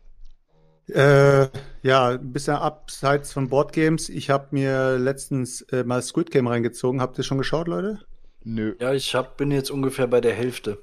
Äh, 0.89 1.49
ja, 1.83 2.11
ein 2.11 2.33
bisschen 2.33 2.55
abseits 2.55 3.33
von 3.33 3.49
Boardgames. 3.49 4.09
Ich 4.09 4.31
habe 4.31 4.49
mir 4.51 4.99
letztens 4.99 5.63
äh, 5.63 5.83
mal 5.83 6.01
Squid 6.03 6.31
Game 6.31 6.47
reingezogen. 6.47 7.01
Habt 7.01 7.19
ihr 7.19 7.25
schon 7.25 7.39
geschaut, 7.39 7.67
Leute? 7.67 8.01
Nö. 8.49 8.77
Ja, 8.81 8.93
ich 8.93 9.13
hab, 9.17 9.37
bin 9.37 9.51
jetzt 9.51 9.73
ungefähr 9.73 10.07
bei 10.07 10.21
der 10.21 10.33
Hälfte. 10.33 10.81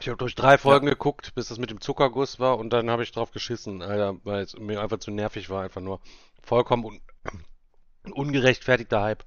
Ich 0.00 0.08
habe 0.08 0.16
durch 0.16 0.34
drei 0.34 0.58
Folgen 0.58 0.86
geguckt, 0.86 1.32
bis 1.36 1.46
das 1.46 1.58
mit 1.58 1.70
dem 1.70 1.80
Zuckerguss 1.80 2.40
war 2.40 2.58
und 2.58 2.72
dann 2.72 2.90
habe 2.90 3.04
ich 3.04 3.12
drauf 3.12 3.30
geschissen, 3.30 3.82
Alter, 3.82 4.16
weil 4.24 4.42
es 4.42 4.58
mir 4.58 4.82
einfach 4.82 4.98
zu 4.98 5.12
nervig 5.12 5.48
war, 5.48 5.62
einfach 5.62 5.80
nur. 5.80 6.00
Vollkommen 6.42 6.84
un 6.84 7.00
ungerechtfertigter 8.12 9.00
Hype. 9.00 9.24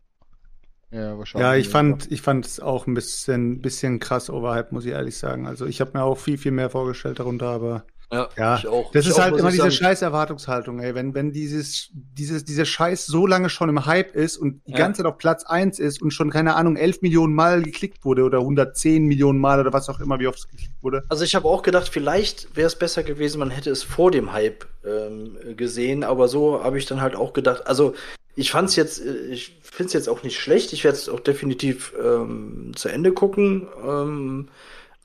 Ja, 0.91 1.17
wahrscheinlich. 1.17 1.47
Ja, 1.47 1.55
ich 1.55 1.69
fand, 1.69 2.11
ich 2.11 2.21
fand 2.21 2.45
es 2.45 2.59
auch 2.59 2.87
ein 2.87 2.93
bisschen, 2.93 3.61
bisschen 3.61 3.99
krass 3.99 4.29
overhyped, 4.29 4.73
muss 4.73 4.83
ich 4.83 4.91
ehrlich 4.91 5.17
sagen. 5.17 5.47
Also 5.47 5.65
ich 5.65 5.79
habe 5.79 5.97
mir 5.97 6.03
auch 6.03 6.17
viel, 6.17 6.37
viel 6.37 6.51
mehr 6.51 6.69
vorgestellt 6.69 7.19
darunter, 7.19 7.47
aber 7.47 7.85
Ja, 8.11 8.29
ja, 8.37 8.57
ich 8.57 8.67
auch. 8.67 8.91
das 8.91 9.05
ist 9.05 9.15
auch, 9.15 9.19
halt 9.19 9.37
immer 9.37 9.51
diese 9.51 9.69
scheiß 9.69 10.01
Erwartungshaltung, 10.01 10.79
ey. 10.79 10.95
Wenn, 10.95 11.13
wenn 11.13 11.33
dieses, 11.33 11.89
dieses, 11.91 12.45
dieser 12.45 12.63
Scheiß 12.63 13.05
so 13.05 13.27
lange 13.27 13.49
schon 13.49 13.67
im 13.67 13.85
Hype 13.85 14.15
ist 14.15 14.37
und 14.37 14.61
die 14.65 14.71
Ja. 14.71 14.77
ganze 14.77 14.99
Zeit 15.03 15.11
auf 15.11 15.17
Platz 15.17 15.43
1 15.43 15.77
ist 15.79 16.01
und 16.01 16.11
schon, 16.11 16.29
keine 16.29 16.55
Ahnung, 16.55 16.77
11 16.77 17.01
Millionen 17.01 17.33
Mal 17.35 17.63
geklickt 17.63 18.05
wurde 18.05 18.23
oder 18.23 18.39
110 18.39 19.05
Millionen 19.05 19.39
Mal 19.39 19.59
oder 19.59 19.73
was 19.73 19.89
auch 19.89 19.99
immer, 19.99 20.19
wie 20.19 20.27
oft 20.27 20.39
es 20.39 20.47
geklickt 20.47 20.71
wurde. 20.81 21.03
Also 21.09 21.25
ich 21.25 21.35
habe 21.35 21.47
auch 21.49 21.63
gedacht, 21.63 21.89
vielleicht 21.89 22.55
wäre 22.55 22.67
es 22.67 22.77
besser 22.77 23.03
gewesen, 23.03 23.39
man 23.39 23.49
hätte 23.49 23.71
es 23.71 23.83
vor 23.83 24.09
dem 24.09 24.31
Hype 24.31 24.65
ähm, 24.85 25.37
gesehen, 25.57 26.05
aber 26.05 26.29
so 26.29 26.63
habe 26.63 26.77
ich 26.77 26.85
dann 26.85 27.01
halt 27.01 27.15
auch 27.15 27.33
gedacht, 27.33 27.67
also 27.67 27.93
ich 28.37 28.51
fand's 28.51 28.77
jetzt, 28.77 29.03
äh, 29.03 29.17
ich 29.31 29.59
finde 29.63 29.87
es 29.87 29.93
jetzt 29.93 30.07
auch 30.07 30.23
nicht 30.23 30.39
schlecht, 30.39 30.71
ich 30.71 30.85
werde 30.85 30.97
es 30.97 31.09
auch 31.09 31.19
definitiv 31.19 31.93
ähm, 32.01 32.71
zu 32.75 32.87
Ende 32.87 33.11
gucken, 33.11 33.67
ähm, 33.85 34.47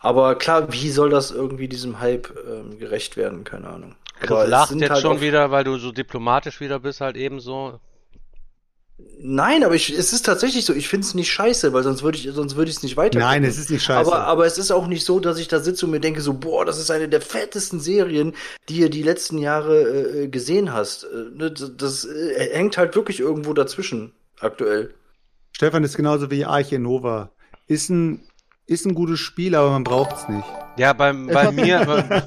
aber 0.03 0.35
klar, 0.35 0.73
wie 0.73 0.91
soll 0.91 1.11
das 1.11 1.31
irgendwie 1.31 1.69
diesem 1.69 2.01
Hype 2.01 2.37
ähm, 2.47 2.79
gerecht 2.79 3.17
werden, 3.17 3.45
keine 3.45 3.69
Ahnung. 3.69 3.95
Aber 4.21 4.47
lacht 4.47 4.71
sind 4.71 4.81
jetzt 4.81 4.91
halt 4.91 5.03
schon 5.03 5.21
wieder, 5.21 5.51
weil 5.51 5.65
du 5.65 5.79
so 5.79 5.93
diplomatisch 5.93 6.61
wieder 6.61 6.81
bist, 6.81 7.01
halt 7.01 7.17
ebenso. 7.17 7.81
Nein, 9.19 9.65
aber 9.65 9.75
ich, 9.75 9.97
es 9.97 10.13
ist 10.13 10.27
tatsächlich 10.27 10.65
so, 10.65 10.75
ich 10.75 10.89
finde 10.89 11.07
es 11.07 11.15
nicht 11.15 11.31
scheiße, 11.31 11.73
weil 11.73 11.85
sonst 11.85 12.03
würde 12.03 12.19
ich 12.19 12.29
sonst 12.33 12.57
würde 12.57 12.71
ich 12.71 12.77
es 12.77 12.83
nicht 12.83 12.97
weiter 12.97 13.19
Nein, 13.19 13.45
es 13.45 13.59
ist 13.59 13.71
nicht 13.71 13.85
scheiße. 13.85 14.11
Aber, 14.13 14.27
aber 14.27 14.47
es 14.47 14.59
ist 14.59 14.73
auch 14.73 14.89
nicht 14.89 15.05
so, 15.05 15.21
dass 15.21 15.39
ich 15.39 15.49
da 15.49 15.61
sitze 15.61 15.87
und 15.87 15.93
mir 15.93 16.01
denke, 16.01 16.21
so, 16.21 16.35
boah, 16.35 16.65
das 16.65 16.79
ist 16.79 16.91
eine 16.91 17.09
der 17.09 17.21
fettesten 17.21 17.79
Serien, 17.79 18.35
die 18.69 18.79
ihr 18.79 18.91
die 18.91 19.03
letzten 19.03 19.39
Jahre 19.39 19.83
äh, 19.83 20.29
gesehen 20.29 20.73
hast. 20.73 21.05
Äh, 21.05 21.37
ne, 21.37 21.51
das 21.53 21.77
das 21.77 22.05
äh, 22.05 22.51
hängt 22.53 22.77
halt 22.77 22.97
wirklich 22.97 23.21
irgendwo 23.21 23.53
dazwischen 23.55 24.13
aktuell. 24.41 24.95
Stefan 25.53 25.85
ist 25.85 25.97
genauso 25.97 26.31
wie 26.31 26.45
Arche 26.45 26.79
Nova. 26.79 27.31
Ist 27.69 27.91
ein, 27.91 28.23
ist 28.73 28.87
ein 28.87 28.95
gutes 28.95 29.21
Spiel, 29.21 29.55
aber 29.55 29.71
man 29.71 29.85
braucht 29.85 30.17
es 30.17 30.29
nicht. 30.29 30.47
Ja, 30.77 30.93
beim, 30.93 31.27
bei 31.29 31.51
mir, 31.53 32.25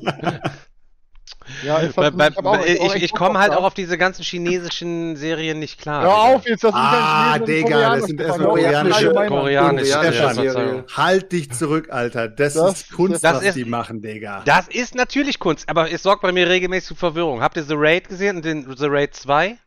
Ja, 1.64 1.80
es 1.82 1.94
bei, 1.94 2.22
ich 2.66 2.82
ich, 2.96 3.04
ich, 3.04 3.14
komme 3.14 3.38
halt 3.40 3.50
gehabt. 3.52 3.62
auch 3.62 3.68
auf 3.68 3.74
diese 3.76 3.98
ganzen 4.00 4.24
chinesischen 4.24 5.16
Serien 5.16 5.60
nicht 5.60 5.80
klar. 5.80 6.02
Hör 6.04 6.18
auf 6.18 6.46
jetzt, 6.48 6.64
das 6.64 6.72
sind 6.72 6.80
Ah, 6.82 7.38
Digga, 7.40 7.96
das 7.98 8.06
sind 8.06 8.20
erstmal 8.20 8.48
koreanische- 8.50 9.28
Koreanische 9.28 9.86
Stefan. 10.04 10.34
Serie. 10.36 10.86
Halt 10.96 11.32
dich 11.32 11.52
zurück, 11.52 11.90
Alter. 11.92 12.28
Das, 12.30 12.56
Das- 12.56 12.82
ist 12.82 12.92
Kunst, 12.94 13.24
das 13.24 13.38
was 13.38 13.44
ist- 13.44 13.56
die 13.56 13.66
machen, 13.66 14.02
Digga. 14.02 14.42
Das 14.46 14.68
ist 14.68 14.96
natürlich 14.96 15.38
Kunst, 15.40 15.70
aber 15.70 15.92
es 15.92 16.02
sorgt 16.04 16.24
bei 16.24 16.32
mir 16.32 16.50
regelmäßig 16.50 16.88
zu 16.90 16.96
Verwirrung. 16.96 17.42
Habt 17.42 17.58
ihr 17.58 17.64
The 17.64 17.76
Raid 17.78 18.10
gesehen 18.10 18.38
und 18.38 18.46
den 18.46 18.64
The 18.76 18.88
Raid 18.88 19.14
2? 19.16 19.58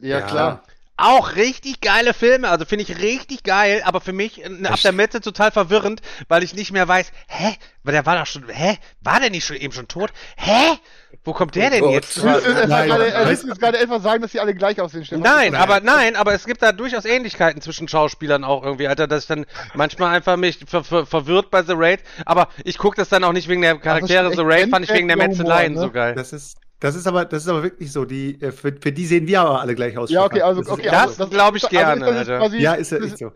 Ja, 0.00 0.20
Ja. 0.20 0.20
klar. 0.22 0.62
Auch 1.00 1.36
richtig 1.36 1.80
geile 1.80 2.12
Filme, 2.12 2.48
also 2.48 2.64
finde 2.64 2.82
ich 2.82 2.98
richtig 3.00 3.44
geil, 3.44 3.82
aber 3.84 4.00
für 4.00 4.12
mich 4.12 4.44
äh, 4.44 4.66
ab 4.66 4.80
der 4.82 4.90
Mitte 4.90 5.20
total 5.20 5.52
verwirrend, 5.52 6.02
weil 6.26 6.42
ich 6.42 6.54
nicht 6.54 6.72
mehr 6.72 6.88
weiß, 6.88 7.12
hä? 7.28 7.54
Weil 7.84 7.92
der 7.92 8.04
war 8.04 8.18
doch 8.18 8.26
schon, 8.26 8.48
hä? 8.48 8.78
War 9.00 9.20
der 9.20 9.30
nicht 9.30 9.46
schon 9.46 9.54
eben 9.56 9.72
schon 9.72 9.86
tot? 9.86 10.10
Hä? 10.36 10.76
Wo 11.22 11.32
kommt 11.32 11.54
der 11.54 11.70
denn 11.70 11.82
Gott. 11.82 11.92
jetzt? 11.92 12.16
Du 12.16 12.24
willst 12.24 12.46
jetzt 12.46 12.68
Nein, 12.68 12.88
gerade- 12.88 13.76
er 13.78 13.82
etwas 13.82 14.02
sagen, 14.02 14.22
dass 14.22 14.32
sie 14.32 14.40
alle 14.40 14.54
gleich 14.56 14.80
aussehen, 14.80 15.04
Stefan. 15.04 15.22
Nein, 15.22 15.54
aber 15.54 15.78
nein, 15.78 16.16
aber 16.16 16.34
es 16.34 16.44
gibt 16.44 16.62
da 16.62 16.72
durchaus 16.72 17.04
Ähnlichkeiten 17.04 17.62
zwischen 17.62 17.86
Schauspielern 17.86 18.42
auch 18.42 18.64
irgendwie, 18.64 18.88
Alter, 18.88 19.06
dass 19.06 19.22
ich 19.22 19.28
dann 19.28 19.46
manchmal 19.74 20.16
einfach 20.16 20.36
mich 20.36 20.58
ver 20.66 20.82
ver 20.82 21.06
verwirrt 21.06 21.52
bei 21.52 21.62
The 21.62 21.74
Raid, 21.76 22.00
aber 22.26 22.48
ich 22.64 22.76
gucke 22.76 22.96
das 22.96 23.08
dann 23.08 23.22
auch 23.22 23.32
nicht 23.32 23.48
wegen 23.48 23.62
der 23.62 23.78
Charaktere. 23.78 24.26
echt 24.28 24.36
The 24.36 24.42
Raid 24.44 24.70
fand 24.70 24.84
ich 24.84 24.92
wegen 24.92 25.06
der 25.06 25.16
Metzeleien 25.16 25.74
Humor, 25.74 25.82
so 25.82 25.86
ne? 25.86 25.92
geil. 25.92 26.14
Das 26.16 26.32
ist, 26.32 26.56
das 26.80 26.94
ist 26.94 27.06
aber, 27.06 27.24
das 27.24 27.42
ist 27.42 27.48
aber 27.48 27.62
wirklich 27.62 27.90
so. 27.92 28.04
Die, 28.04 28.40
äh, 28.40 28.52
für, 28.52 28.72
für 28.80 28.92
die 28.92 29.06
sehen 29.06 29.26
wir 29.26 29.40
aber 29.40 29.60
alle 29.60 29.74
gleich 29.74 29.96
aus. 29.98 30.10
Ja, 30.10 30.24
okay, 30.24 30.42
also, 30.42 30.60
Das 30.60 30.68
ist- 30.68 30.74
okay. 30.74 30.88
Das 30.90 31.20
also, 31.20 31.28
glaub 31.28 31.56
ich 31.56 31.64
also 31.64 31.76
gerne, 31.76 31.94
ist 31.94 32.00
das 32.10 32.16
jetzt 32.18 32.28
Alter. 32.30 32.38
quasi- 32.38 32.58
ja, 32.62 32.74
ist 32.74 32.92
ja 32.92 32.98
das 32.98 33.06
echt 33.08 33.18
so. 33.18 33.32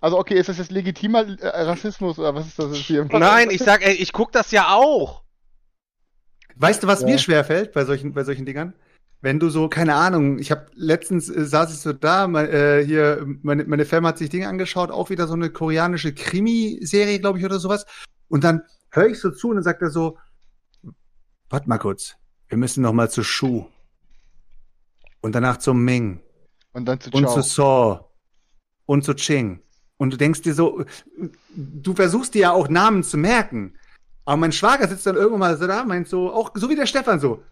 Also, 0.00 0.18
okay, 0.18 0.34
ist 0.38 0.48
das 0.48 0.58
jetzt 0.58 0.70
legitimer 0.70 1.26
äh, 1.40 1.46
Rassismus 1.62 2.18
oder 2.18 2.34
was 2.34 2.46
ist 2.46 2.58
das 2.58 2.66
jetzt 2.76 2.86
hier? 2.86 3.04
Nein, 3.12 3.50
ich 3.50 3.62
sag, 3.62 3.84
ey, 3.86 3.94
ich 3.94 4.12
guck 4.12 4.32
das 4.32 4.50
ja 4.50 4.68
auch. 4.74 5.22
Weißt 6.56 6.82
du, 6.82 6.86
was 6.86 7.00
Ja. 7.02 7.06
mir 7.08 7.18
schwerfällt 7.18 7.72
bei 7.72 7.84
solchen, 7.84 8.14
bei 8.14 8.24
solchen 8.24 8.46
Dingern? 8.46 8.74
Wenn 9.22 9.40
du 9.40 9.48
so, 9.48 9.68
keine 9.68 9.94
Ahnung, 9.94 10.38
ich 10.38 10.50
habe 10.50 10.66
letztens 10.74 11.28
äh, 11.28 11.44
saß 11.44 11.72
ich 11.72 11.80
so 11.80 11.92
da, 11.92 12.28
mein, 12.28 12.48
äh, 12.48 12.84
hier, 12.84 13.26
meine, 13.42 13.64
meine 13.64 13.84
Firma 13.84 14.08
hat 14.08 14.18
sich 14.18 14.28
Dinge 14.30 14.48
angeschaut, 14.48 14.90
auch 14.90 15.10
wieder 15.10 15.26
so 15.26 15.34
eine 15.34 15.50
koreanische 15.50 16.14
Krimi-Serie, 16.14 17.18
glaube 17.18 17.38
ich, 17.38 17.44
oder 17.44 17.58
sowas. 17.58 17.86
Und 18.28 18.44
dann 18.44 18.62
höre 18.90 19.08
ich 19.08 19.18
so 19.20 19.30
zu 19.30 19.48
und 19.48 19.56
dann 19.56 19.64
sagt 19.64 19.82
er 19.82 19.90
so, 19.90 20.18
warte 21.48 21.68
mal 21.68 21.78
kurz, 21.78 22.16
wir 22.48 22.58
müssen 22.58 22.82
noch 22.82 22.92
mal 22.92 23.10
zu 23.10 23.22
Shu. 23.22 23.66
Und 25.20 25.34
danach 25.34 25.56
zu 25.56 25.74
Ming. 25.74 26.20
Und 26.72 26.84
dann 26.86 27.00
zu 27.00 27.10
und 27.10 27.24
Ciao. 27.24 27.34
zu 27.34 27.42
Saw 27.42 28.04
und 28.86 29.04
zu 29.04 29.14
Ching. 29.14 29.62
Und 29.96 30.12
du 30.12 30.16
denkst 30.16 30.42
dir 30.42 30.54
so, 30.54 30.84
du 31.54 31.94
versuchst 31.94 32.34
dir 32.34 32.42
ja 32.42 32.52
auch 32.52 32.68
Namen 32.68 33.02
zu 33.02 33.16
merken. 33.16 33.78
Aber 34.24 34.36
mein 34.36 34.52
Schwager 34.52 34.86
sitzt 34.88 35.06
dann 35.06 35.16
irgendwann 35.16 35.40
mal 35.40 35.56
so 35.56 35.66
da, 35.66 35.84
meint 35.84 36.08
so, 36.08 36.32
auch 36.32 36.50
so 36.54 36.68
wie 36.68 36.76
der 36.76 36.86
Stefan 36.86 37.20
so, 37.20 37.42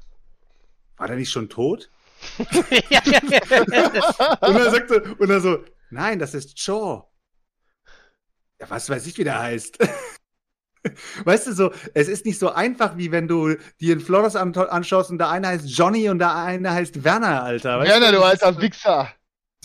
war 0.97 1.07
der 1.07 1.17
nicht 1.17 1.31
schon 1.31 1.49
tot? 1.49 1.91
Und 2.39 2.73
er 2.81 4.71
sagt 4.71 4.89
so, 4.89 5.01
und 5.19 5.31
er 5.31 5.41
so, 5.41 5.65
nein, 5.91 6.19
das 6.19 6.33
ist 6.35 6.59
Shaw. 6.59 7.05
Ja, 8.61 8.71
was 8.71 8.89
weiß 8.89 9.07
ich, 9.07 9.19
wie 9.19 9.25
der 9.25 9.39
heißt. 9.39 9.79
Weißt 11.25 11.47
du 11.47 11.53
so, 11.53 11.73
es 11.95 12.09
ist 12.09 12.27
nicht 12.27 12.39
so 12.39 12.51
einfach, 12.53 12.97
wie 12.97 13.11
wenn 13.11 13.27
du 13.29 13.55
dir 13.81 13.93
einen 13.93 14.01
Flores 14.01 14.37
an 14.37 14.55
anschaust 14.55 15.11
und 15.11 15.19
der 15.19 15.31
eine 15.31 15.49
heißt 15.49 15.67
Johnny 15.69 16.09
und 16.09 16.19
der 16.19 16.35
eine 16.35 16.71
heißt 16.73 17.05
Werner, 17.05 17.43
Alter. 17.43 17.79
Weißt 17.79 17.91
Werner, 17.91 18.13
du 18.13 18.19
ist- 18.19 18.43
alter 18.45 18.61
Wichser. 18.61 19.09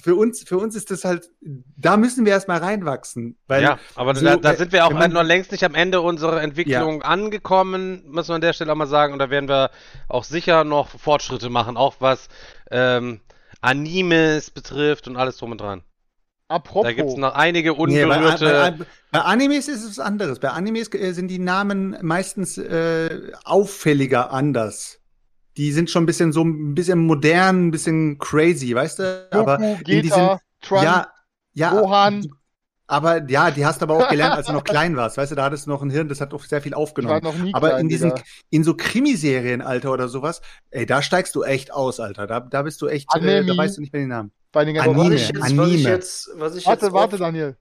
für 0.02 0.16
uns, 0.16 0.44
für 0.44 0.58
uns 0.58 0.76
ist 0.76 0.92
das 0.92 1.04
halt, 1.04 1.30
da 1.76 1.98
müssen 1.98 2.26
wir 2.26 2.32
erstmal 2.32 2.60
reinwachsen. 2.60 3.38
Weil 3.48 3.64
ja, 3.64 3.80
aber 3.96 4.16
so, 4.16 4.24
da, 4.26 4.38
da 4.38 4.54
äh, 4.54 4.56
sind 4.56 4.72
wir 4.72 4.86
auch 4.86 4.92
man- 4.92 5.12
noch 5.12 5.24
längst 5.24 5.52
nicht 5.52 5.66
am 5.66 5.76
Ende 5.76 6.00
unserer 6.00 6.42
Entwicklung 6.42 7.02
angekommen, 7.02 8.04
muss 8.08 8.30
man 8.30 8.36
an 8.36 8.42
der 8.42 8.54
Stelle 8.54 8.72
auch 8.72 8.78
mal 8.78 8.88
sagen. 8.88 9.12
Und 9.12 9.20
da 9.20 9.30
werden 9.30 9.50
wir 9.50 9.72
auch 10.08 10.24
sicher 10.24 10.64
noch 10.64 10.88
Fortschritte 10.90 11.50
machen, 11.50 11.76
auch 11.76 11.96
was 12.00 12.30
ähm, 12.72 13.20
Animes 13.60 14.52
betrifft 14.52 15.10
und 15.10 15.18
alles 15.18 15.36
drum 15.36 15.52
und 15.52 15.60
dran. 15.60 15.82
Apropos. 16.50 16.84
Da 16.84 16.94
gibt 16.94 17.10
es 17.10 17.16
noch 17.16 17.36
einige 17.36 17.72
Nee, 17.72 18.06
bei, 18.06 18.18
unberührte. 18.18 18.76
bei, 18.80 18.86
bei 19.12 19.20
Animes 19.22 19.68
ist 19.68 19.84
es 19.84 19.98
was 19.98 20.00
anderes. 20.00 20.40
Bei 20.40 20.50
Animes 20.50 20.92
äh, 20.94 21.14
sind 21.14 21.28
die 21.30 21.40
Namen 21.40 21.96
meistens 22.02 22.58
äh, 22.58 23.32
auffälliger 23.46 24.32
anders. 24.34 25.00
Die 25.58 25.72
sind 25.72 25.90
schon 25.90 26.04
ein 26.04 26.06
bisschen 26.08 26.34
so 26.34 26.44
ein 26.44 26.74
bisschen 26.74 27.00
modern, 27.00 27.68
ein 27.68 27.72
bisschen 27.72 28.18
crazy, 28.18 28.74
weißt 28.74 29.00
du? 29.00 29.28
aber 29.32 29.58
Goku, 29.58 29.72
in 29.72 29.84
Geta, 29.84 30.02
diesen, 30.02 30.40
Trunks, 30.62 30.84
ja, 30.84 31.08
ja, 31.54 31.70
Gohan. 31.72 32.26
aber 32.88 33.30
ja, 33.30 33.52
die 33.52 33.66
hast 33.66 33.82
du 33.82 33.86
aber 33.86 33.98
auch 33.98 34.10
gelernt, 34.10 34.36
als 34.36 34.48
du 34.48 34.54
noch 34.54 34.64
klein 34.64 34.96
warst. 34.96 35.18
Weißt 35.18 35.32
du, 35.32 35.36
da 35.36 35.44
hattest 35.44 35.66
du 35.68 35.70
noch 35.70 35.82
ein 35.82 35.90
Hirn, 35.90 36.08
das 36.08 36.22
hat 36.22 36.34
auch 36.34 36.44
sehr 36.44 36.62
viel 36.62 36.72
ich 36.72 36.76
war 36.76 36.80
aufgenommen. 36.82 37.24
noch 37.24 37.36
nie 37.38 37.54
Aber 37.54 37.70
klein, 37.70 37.82
in 37.82 37.90
diesen, 37.90 38.10
Digga. 38.12 38.24
in 38.50 38.64
so 38.64 38.76
Krimiserien, 38.76 39.62
Alter, 39.62 39.92
oder 39.92 40.08
sowas, 40.08 40.42
ey, 40.72 40.86
da 40.86 41.02
steigst 41.02 41.36
du 41.36 41.44
echt 41.44 41.74
aus, 41.74 42.00
Alter. 42.00 42.26
Da, 42.26 42.40
da 42.40 42.62
bist 42.64 42.82
du 42.82 42.88
echt, 42.88 43.14
äh, 43.16 43.46
da 43.46 43.56
weißt 43.58 43.78
du 43.78 43.82
nicht 43.82 43.94
mehr 43.94 44.02
den 44.02 44.10
Namen. 44.10 44.32
Bei 44.52 44.66
den 44.66 44.76
ganzen 44.76 45.00
Anime. 45.00 45.16
was 45.16 45.22
ich 45.22 45.30
jetzt, 45.30 45.40
was 45.40 45.52
ich 45.52 45.60
Anime. 45.60 45.90
jetzt, 45.90 46.30
was 46.36 46.56
ich 46.56 46.66
Warte, 46.66 46.86
jetzt 46.88 46.94
warte, 46.94 47.18
Daniel. 47.18 47.58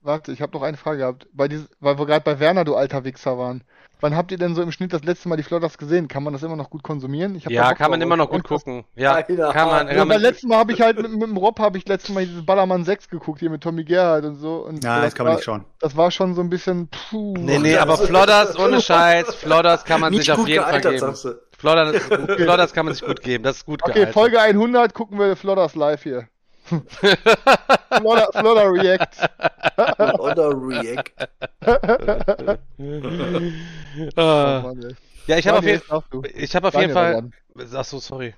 Warte, 0.00 0.32
ich 0.32 0.42
habe 0.42 0.52
noch 0.52 0.62
eine 0.62 0.76
Frage 0.76 0.98
gehabt. 0.98 1.26
Bei 1.32 1.48
dies, 1.48 1.66
weil 1.80 1.98
wir 1.98 2.04
gerade 2.04 2.24
bei 2.24 2.38
Werner, 2.38 2.64
du 2.64 2.74
alter 2.76 3.04
Wichser, 3.04 3.38
waren. 3.38 3.64
Wann 4.00 4.14
habt 4.14 4.30
ihr 4.32 4.36
denn 4.36 4.54
so 4.54 4.60
im 4.60 4.70
Schnitt 4.70 4.92
das 4.92 5.02
letzte 5.02 5.30
Mal 5.30 5.36
die 5.36 5.42
Flotters 5.44 5.78
gesehen? 5.78 6.08
Kann 6.08 6.22
man 6.22 6.34
das 6.34 6.42
immer 6.42 6.56
noch 6.56 6.68
gut 6.68 6.82
konsumieren? 6.82 7.40
Ja, 7.48 7.72
kann 7.72 7.90
man 7.90 8.02
immer 8.02 8.16
noch 8.18 8.28
gut 8.28 8.44
gucken. 8.44 8.84
Ja, 8.96 9.22
kann 9.22 9.36
man. 9.38 9.86
Ja, 9.86 9.94
Kann 9.94 9.96
beim 9.96 10.08
man 10.08 10.20
letzten 10.20 10.48
Mal 10.48 10.58
habe 10.58 10.72
ich 10.72 10.80
halt 10.82 10.98
mit, 11.00 11.10
mit 11.10 11.22
dem 11.22 11.36
Rob 11.38 11.58
habe 11.58 11.78
ich 11.78 11.88
letztes 11.88 12.14
Mal 12.14 12.26
dieses 12.26 12.44
Ballermann 12.44 12.84
6 12.84 13.08
geguckt, 13.08 13.40
hier 13.40 13.48
mit 13.48 13.62
Tommy 13.62 13.82
Gerhardt 13.84 14.26
und 14.26 14.34
so. 14.36 14.56
Und 14.66 14.84
Ja, 14.84 14.96
das 14.96 15.04
das 15.06 15.14
kann 15.14 15.24
man 15.24 15.30
war, 15.30 15.36
nicht 15.36 15.44
schauen. 15.44 15.64
Das 15.80 15.96
war 15.96 16.10
schon 16.10 16.34
so 16.34 16.42
ein 16.42 16.50
bisschen, 16.50 16.88
puh. 16.90 17.34
nee, 17.38 17.58
nee, 17.58 17.76
aber 17.76 17.96
Flodders 17.96 18.58
ohne 18.58 18.80
Scheiß, 18.82 19.34
Flodders 19.36 19.84
kann 19.86 20.02
man 20.02 20.12
nicht 20.12 20.24
sich 20.26 20.32
auf 20.32 20.46
jeden 20.46 20.64
Fall 20.64 20.80
geben. 20.82 21.14
Sagst 21.64 22.10
du. 22.10 22.16
Flodders, 22.16 22.36
Flodders 22.42 22.72
kann 22.72 22.86
man 22.86 22.94
sich 22.94 23.04
gut 23.04 23.20
geben, 23.22 23.42
das 23.44 23.56
ist 23.58 23.66
gut 23.66 23.82
Okay, 23.82 23.92
gealtert. 23.94 24.14
Folge 24.14 24.40
100 24.40 24.94
gucken 24.94 25.18
wir 25.18 25.34
Flodders 25.36 25.74
live 25.74 26.02
hier. 26.02 26.28
Flodder, 27.90 28.28
Flodder 28.32 28.72
React. 28.72 30.18
Oder 30.18 30.50
React. 30.50 31.12
Ah. 34.16 34.62
Oh 34.64 34.66
Mann, 34.68 34.96
ja, 35.26 35.38
ich 35.38 35.46
habe 35.48 35.58
auf, 35.58 35.64
jeden- 35.64 35.82
ich 36.34 36.54
hab 36.56 36.64
auf 36.64 36.74
jeden 36.74 36.92
Fall. 36.92 37.12
dran. 37.12 37.32
Ach 37.74 37.84
so, 37.84 37.98
sorry. 37.98 38.34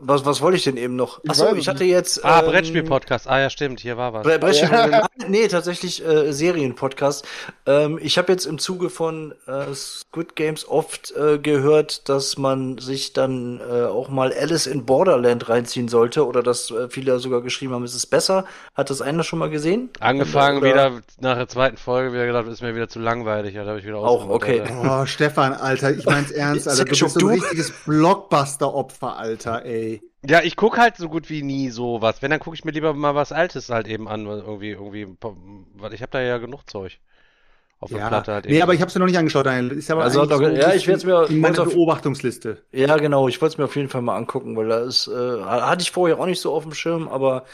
Was, 0.00 0.24
was 0.24 0.40
wollte 0.40 0.56
ich 0.56 0.64
denn 0.64 0.76
eben 0.76 0.96
noch? 0.96 1.20
Ich 1.24 1.30
Achso, 1.30 1.54
ich 1.54 1.68
hatte 1.68 1.84
jetzt. 1.84 2.24
Ah, 2.24 2.40
ähm, 2.40 2.46
Brettspiel-Podcast. 2.46 3.28
Ah 3.28 3.40
ja, 3.40 3.50
stimmt, 3.50 3.80
hier 3.80 3.96
war 3.96 4.12
was. 4.12 4.22
Bre 4.22 4.38
Brettspiel 4.38 4.68
Nein, 4.70 5.02
nee, 5.28 5.48
tatsächlich 5.48 6.04
äh, 6.06 6.32
Serienpodcast. 6.32 7.26
Ähm, 7.66 7.98
ich 8.00 8.18
habe 8.18 8.30
jetzt 8.32 8.46
im 8.46 8.58
Zuge 8.58 8.90
von 8.90 9.34
äh, 9.46 9.74
Squid 9.74 10.36
Games 10.36 10.68
oft 10.68 11.12
äh, 11.16 11.38
gehört, 11.38 12.08
dass 12.08 12.38
man 12.38 12.78
sich 12.78 13.12
dann 13.12 13.60
äh, 13.60 13.84
auch 13.84 14.08
mal 14.08 14.32
Alice 14.32 14.66
in 14.66 14.84
Borderland 14.86 15.48
reinziehen 15.48 15.88
sollte 15.88 16.26
oder 16.26 16.42
dass 16.42 16.70
äh, 16.70 16.88
viele 16.88 17.18
sogar 17.18 17.40
geschrieben 17.42 17.74
haben, 17.74 17.84
es 17.84 17.94
ist 17.94 18.06
besser. 18.06 18.44
Hat 18.74 18.90
das 18.90 19.02
einer 19.02 19.24
schon 19.24 19.38
mal 19.38 19.50
gesehen? 19.50 19.90
Angefangen 20.00 20.58
Oder- 20.58 20.70
wieder 20.70 21.02
nach 21.20 21.36
der 21.36 21.48
zweiten 21.48 21.76
Folge 21.76 22.12
wieder 22.12 22.26
gedacht, 22.26 22.46
ist 22.46 22.62
mir 22.62 22.74
wieder 22.74 22.88
zu 22.88 22.98
langweilig. 23.00 23.54
Ja, 23.54 23.64
da 23.64 23.70
habe 23.70 23.80
ich 23.80 23.86
wieder 23.86 23.98
Auch, 23.98 24.28
okay. 24.28 24.60
Alter. 24.60 25.02
Oh, 25.02 25.06
Stefan, 25.06 25.52
Alter, 25.54 25.90
ich 25.92 26.04
mein's 26.04 26.30
ernst, 26.30 26.68
Alter. 26.68 26.84
Du 26.84 26.90
bist 26.90 27.18
so 27.18 27.28
ein 27.28 27.34
richtiges 27.40 27.72
Blockbuster-Opfer, 27.84 29.16
Alter, 29.16 29.64
ey. 29.64 29.79
Ja, 30.26 30.42
ich 30.42 30.56
guck 30.56 30.78
halt 30.78 30.96
so 30.96 31.08
gut 31.08 31.30
wie 31.30 31.42
nie 31.42 31.70
sowas. 31.70 32.20
Wenn, 32.22 32.30
dann 32.30 32.40
gucke 32.40 32.54
ich 32.56 32.64
mir 32.64 32.72
lieber 32.72 32.92
mal 32.94 33.14
was 33.14 33.32
Altes 33.32 33.68
halt 33.70 33.88
eben 33.88 34.08
an. 34.08 34.26
weil 34.28 34.38
Irgendwie, 34.40 34.70
irgendwie, 34.70 35.08
weil 35.74 35.94
ich 35.94 36.02
habe 36.02 36.12
da 36.12 36.20
ja 36.20 36.38
genug 36.38 36.68
Zeug. 36.68 36.98
Auf 37.78 37.88
der 37.88 38.00
Ja, 38.00 38.08
Platte 38.08 38.32
halt 38.34 38.44
nee, 38.44 38.52
eben. 38.56 38.62
aber 38.62 38.74
ich 38.74 38.82
hab's 38.82 38.94
mir 38.94 38.98
noch 39.00 39.06
nicht 39.06 39.16
angeschaut, 39.16 39.46
Daniel. 39.46 39.72
Ist 39.78 39.90
aber 39.90 40.04
Also, 40.04 40.26
doch, 40.26 40.40
ja, 40.42 40.74
ich 40.74 40.86
bisschen 40.86 40.88
werd's 40.88 41.04
mir- 41.04 41.30
in 41.30 41.40
meiner 41.40 41.64
Beobachtungsliste. 41.64 42.62
Ja, 42.72 42.96
genau. 42.98 43.26
Ich 43.28 43.40
wollte 43.40 43.54
es 43.54 43.58
mir 43.58 43.64
auf 43.64 43.76
jeden 43.76 43.88
Fall 43.88 44.02
mal 44.02 44.16
angucken, 44.16 44.54
weil 44.56 44.68
da 44.68 44.80
ist, 44.80 45.08
äh, 45.08 45.42
hatte 45.42 45.80
ich 45.82 45.90
vorher 45.90 46.20
auch 46.20 46.26
nicht 46.26 46.40
so 46.40 46.52
auf 46.52 46.64
dem 46.64 46.74
Schirm, 46.74 47.08
aber 47.08 47.46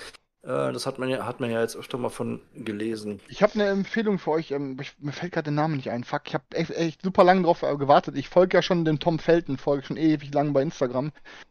das 0.46 0.86
hat 0.86 0.98
man 0.98 1.08
ja, 1.08 1.26
hat 1.26 1.40
man 1.40 1.50
ja 1.50 1.60
jetzt 1.60 1.76
öfter 1.76 1.98
mal 1.98 2.08
von 2.08 2.40
gelesen. 2.54 3.20
Ich 3.28 3.42
habe 3.42 3.54
eine 3.54 3.66
Empfehlung 3.66 4.18
für 4.18 4.30
euch. 4.30 4.52
Ähm, 4.52 4.76
ich, 4.80 4.92
mir 5.00 5.12
fällt 5.12 5.32
gerade 5.32 5.46
der 5.46 5.52
Name 5.54 5.74
nicht 5.74 5.90
ein. 5.90 6.04
Fuck, 6.04 6.22
ich 6.26 6.34
habe 6.34 6.44
echt, 6.52 6.70
echt 6.70 7.02
super 7.02 7.24
lange 7.24 7.42
drauf 7.42 7.62
äh, 7.62 7.76
gewartet. 7.76 8.16
Ich 8.16 8.28
folge 8.28 8.56
ja 8.56 8.62
schon 8.62 8.84
dem 8.84 9.00
Tom 9.00 9.18
Felton, 9.18 9.56
folge 9.56 9.84
schon 9.84 9.96
ewig 9.96 10.32
lang 10.32 10.52
bei 10.52 10.62
Instagram. 10.62 11.10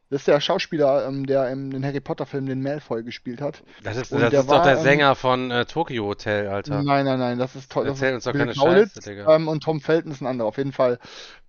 Das 0.09 0.21
ist 0.21 0.27
der 0.27 0.39
Schauspieler, 0.39 1.07
ähm, 1.07 1.25
der 1.25 1.49
im 1.49 1.71
den 1.71 1.83
Harry 1.83 1.99
Potter 1.99 2.25
Film 2.25 2.45
den 2.45 2.61
Malfoy 2.61 3.03
gespielt 3.03 3.41
hat. 3.41 3.63
das 3.83 3.97
ist, 3.97 4.13
das 4.13 4.29
der 4.29 4.39
ist 4.39 4.49
doch 4.49 4.55
war, 4.55 4.63
der 4.63 4.77
ähm, 4.77 4.83
Sänger 4.83 5.15
von 5.15 5.51
äh, 5.51 5.65
Tokyo 5.65 6.05
Hotel, 6.05 6.47
Alter. 6.47 6.81
Nein, 6.83 7.05
nein, 7.05 7.19
nein, 7.19 7.37
das 7.37 7.55
ist 7.55 7.71
toll. 7.71 7.87
Erzähl 7.87 8.13
uns 8.13 8.23
doch 8.23 8.31
Bill 8.31 8.41
keine 8.41 8.53
Kaulitz, 8.53 8.93
Scheiße, 8.93 9.09
Digga. 9.09 9.35
Ähm, 9.35 9.49
und 9.49 9.61
Tom 9.61 9.81
Felton 9.81 10.11
ist 10.11 10.21
ein 10.21 10.27
anderer, 10.27 10.47
auf 10.47 10.57
jeden 10.57 10.71
Fall. 10.71 10.99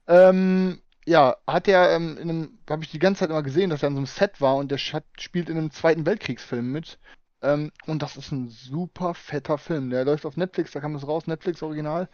Ähm, 0.09 0.81
ja, 1.07 1.37
hat 1.47 1.69
er 1.69 1.95
ähm, 1.95 2.19
in 2.19 2.29
einem, 2.29 2.59
habe 2.69 2.83
ich 2.83 2.91
die 2.91 2.99
ganze 2.99 3.21
Zeit 3.21 3.31
immer 3.31 3.45
gesehen, 3.45 3.71
dass 3.71 3.83
er 3.83 3.89
in 3.89 3.95
so 3.95 3.99
einem 3.99 4.07
Set 4.07 4.41
war 4.41 4.57
und 4.57 4.71
der 4.73 4.79
hat, 4.79 5.05
spielt 5.21 5.49
in 5.49 5.59
einem 5.59 5.71
Zweiten 5.71 6.05
Weltkriegsfilm 6.05 6.73
mit. 6.73 6.99
Ähm, 7.43 7.71
und 7.87 8.03
das 8.03 8.17
ist 8.17 8.33
ein 8.33 8.49
super 8.49 9.15
fetter 9.15 9.59
Film. 9.59 9.91
Der 9.91 10.05
läuft 10.05 10.27
auf 10.27 10.37
Netflix, 10.37 10.73
da 10.73 10.81
kam 10.81 10.95
das 10.95 11.07
raus, 11.07 11.27
Netflix 11.27 11.63
Original. 11.63 12.09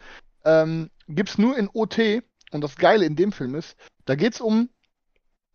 Ähm, 0.45 0.89
gibt's 1.07 1.37
nur 1.37 1.57
in 1.57 1.69
OT. 1.73 2.23
Und 2.51 2.61
das 2.61 2.75
Geile 2.75 3.05
in 3.05 3.15
dem 3.15 3.31
Film 3.31 3.55
ist, 3.55 3.75
da 4.05 4.15
geht's 4.15 4.39
um, 4.39 4.69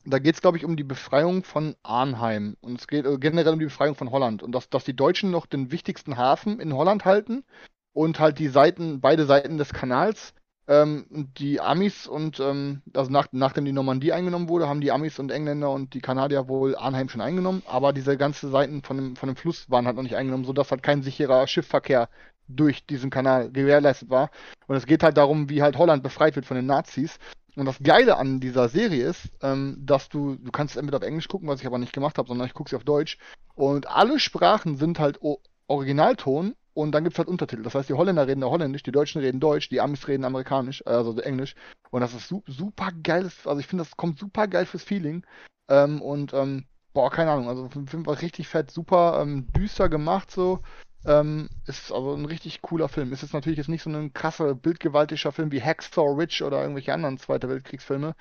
da 0.04 0.18
geht's 0.18 0.40
glaube 0.40 0.56
ich 0.56 0.64
um 0.64 0.76
die 0.76 0.84
Befreiung 0.84 1.44
von 1.44 1.76
Arnheim. 1.82 2.56
Und 2.60 2.80
es 2.80 2.88
geht 2.88 3.06
äh, 3.06 3.18
generell 3.18 3.52
um 3.52 3.58
die 3.58 3.66
Befreiung 3.66 3.94
von 3.94 4.10
Holland. 4.10 4.42
Und 4.42 4.52
dass, 4.52 4.68
dass 4.68 4.84
die 4.84 4.96
Deutschen 4.96 5.30
noch 5.30 5.46
den 5.46 5.70
wichtigsten 5.70 6.16
Hafen 6.16 6.60
in 6.60 6.72
Holland 6.74 7.04
halten 7.04 7.44
und 7.92 8.18
halt 8.18 8.38
die 8.38 8.48
Seiten, 8.48 9.00
beide 9.00 9.26
Seiten 9.26 9.58
des 9.58 9.72
Kanals. 9.72 10.34
Ähm, 10.68 11.06
die 11.38 11.62
Amis 11.62 12.06
und, 12.06 12.40
ähm, 12.40 12.82
also 12.94 13.10
nach, 13.10 13.28
nachdem 13.32 13.64
die 13.64 13.72
Normandie 13.72 14.12
eingenommen 14.12 14.50
wurde, 14.50 14.68
haben 14.68 14.82
die 14.82 14.92
Amis 14.92 15.18
und 15.18 15.30
Engländer 15.30 15.70
und 15.70 15.94
die 15.94 16.02
Kanadier 16.02 16.46
wohl 16.46 16.76
Arnheim 16.76 17.08
schon 17.08 17.22
eingenommen, 17.22 17.62
aber 17.66 17.94
diese 17.94 18.18
ganze 18.18 18.50
Seiten 18.50 18.82
von 18.82 18.98
dem, 18.98 19.16
von 19.16 19.28
dem 19.28 19.36
Fluss 19.36 19.70
waren 19.70 19.86
halt 19.86 19.96
noch 19.96 20.02
nicht 20.02 20.16
eingenommen, 20.16 20.44
sodass 20.44 20.70
halt 20.70 20.82
kein 20.82 21.02
sicherer 21.02 21.46
Schiffverkehr 21.46 22.10
durch 22.48 22.84
diesen 22.84 23.08
Kanal 23.08 23.50
gewährleistet 23.50 24.10
war. 24.10 24.30
Und 24.66 24.76
es 24.76 24.84
geht 24.84 25.02
halt 25.02 25.16
darum, 25.16 25.48
wie 25.48 25.62
halt 25.62 25.78
Holland 25.78 26.02
befreit 26.02 26.36
wird 26.36 26.44
von 26.44 26.56
den 26.56 26.66
Nazis. 26.66 27.18
Und 27.56 27.64
das 27.64 27.78
Geile 27.82 28.18
an 28.18 28.38
dieser 28.38 28.68
Serie 28.68 29.06
ist, 29.06 29.30
ähm, 29.42 29.78
dass 29.80 30.10
du, 30.10 30.36
du 30.36 30.50
kannst 30.52 30.74
es 30.74 30.78
entweder 30.78 30.98
auf 30.98 31.02
Englisch 31.02 31.28
gucken, 31.28 31.48
was 31.48 31.60
ich 31.60 31.66
aber 31.66 31.78
nicht 31.78 31.94
gemacht 31.94 32.18
habe, 32.18 32.28
sondern 32.28 32.46
ich 32.46 32.54
gucke 32.54 32.70
sie 32.70 32.76
auf 32.76 32.84
Deutsch. 32.84 33.18
Und 33.54 33.88
alle 33.88 34.20
Sprachen 34.20 34.76
sind 34.76 34.98
halt 34.98 35.22
o 35.22 35.40
Originalton 35.66 36.54
und 36.78 36.92
dann 36.92 37.02
gibt's 37.02 37.18
halt 37.18 37.26
Untertitel. 37.26 37.64
Das 37.64 37.74
heißt, 37.74 37.88
die 37.88 37.94
Holländer 37.94 38.28
reden 38.28 38.40
da 38.40 38.46
Holländisch, 38.46 38.84
die 38.84 38.92
Deutschen 38.92 39.20
reden 39.20 39.40
Deutsch, 39.40 39.68
die 39.68 39.80
Amis 39.80 40.06
reden 40.06 40.24
Amerikanisch, 40.24 40.80
äh, 40.86 40.90
also 40.90 41.18
Englisch. 41.18 41.56
Und 41.90 42.02
das 42.02 42.14
ist 42.14 42.28
su 42.28 42.44
super 42.46 42.90
geiles, 43.02 43.48
also 43.48 43.58
ich 43.58 43.66
finde, 43.66 43.82
das 43.82 43.96
kommt 43.96 44.20
super 44.20 44.46
geil 44.46 44.64
fürs 44.64 44.84
Feeling. 44.84 45.26
Ähm, 45.68 46.00
und, 46.00 46.32
ähm, 46.34 46.66
boah, 46.92 47.10
keine 47.10 47.32
Ahnung, 47.32 47.48
also 47.48 47.66
der 47.66 47.86
Film 47.88 48.06
war 48.06 48.22
richtig 48.22 48.46
fett, 48.46 48.70
super 48.70 49.18
ähm, 49.20 49.48
düster 49.56 49.88
gemacht 49.88 50.30
so. 50.30 50.60
Ähm, 51.04 51.48
ist 51.66 51.90
also 51.90 52.14
ein 52.14 52.26
richtig 52.26 52.62
cooler 52.62 52.88
Film. 52.88 53.12
Ist 53.12 53.22
jetzt 53.22 53.34
natürlich 53.34 53.58
jetzt 53.58 53.68
nicht 53.68 53.82
so 53.82 53.90
ein 53.90 54.12
krasser, 54.12 54.54
bildgewaltiger 54.54 55.32
Film 55.32 55.50
wie 55.50 55.62
Hacksaw 55.62 56.14
Ridge 56.16 56.44
oder 56.44 56.60
irgendwelche 56.62 56.94
anderen 56.94 57.18
Zweite 57.18 57.48
Weltkriegsfilme. 57.48 58.14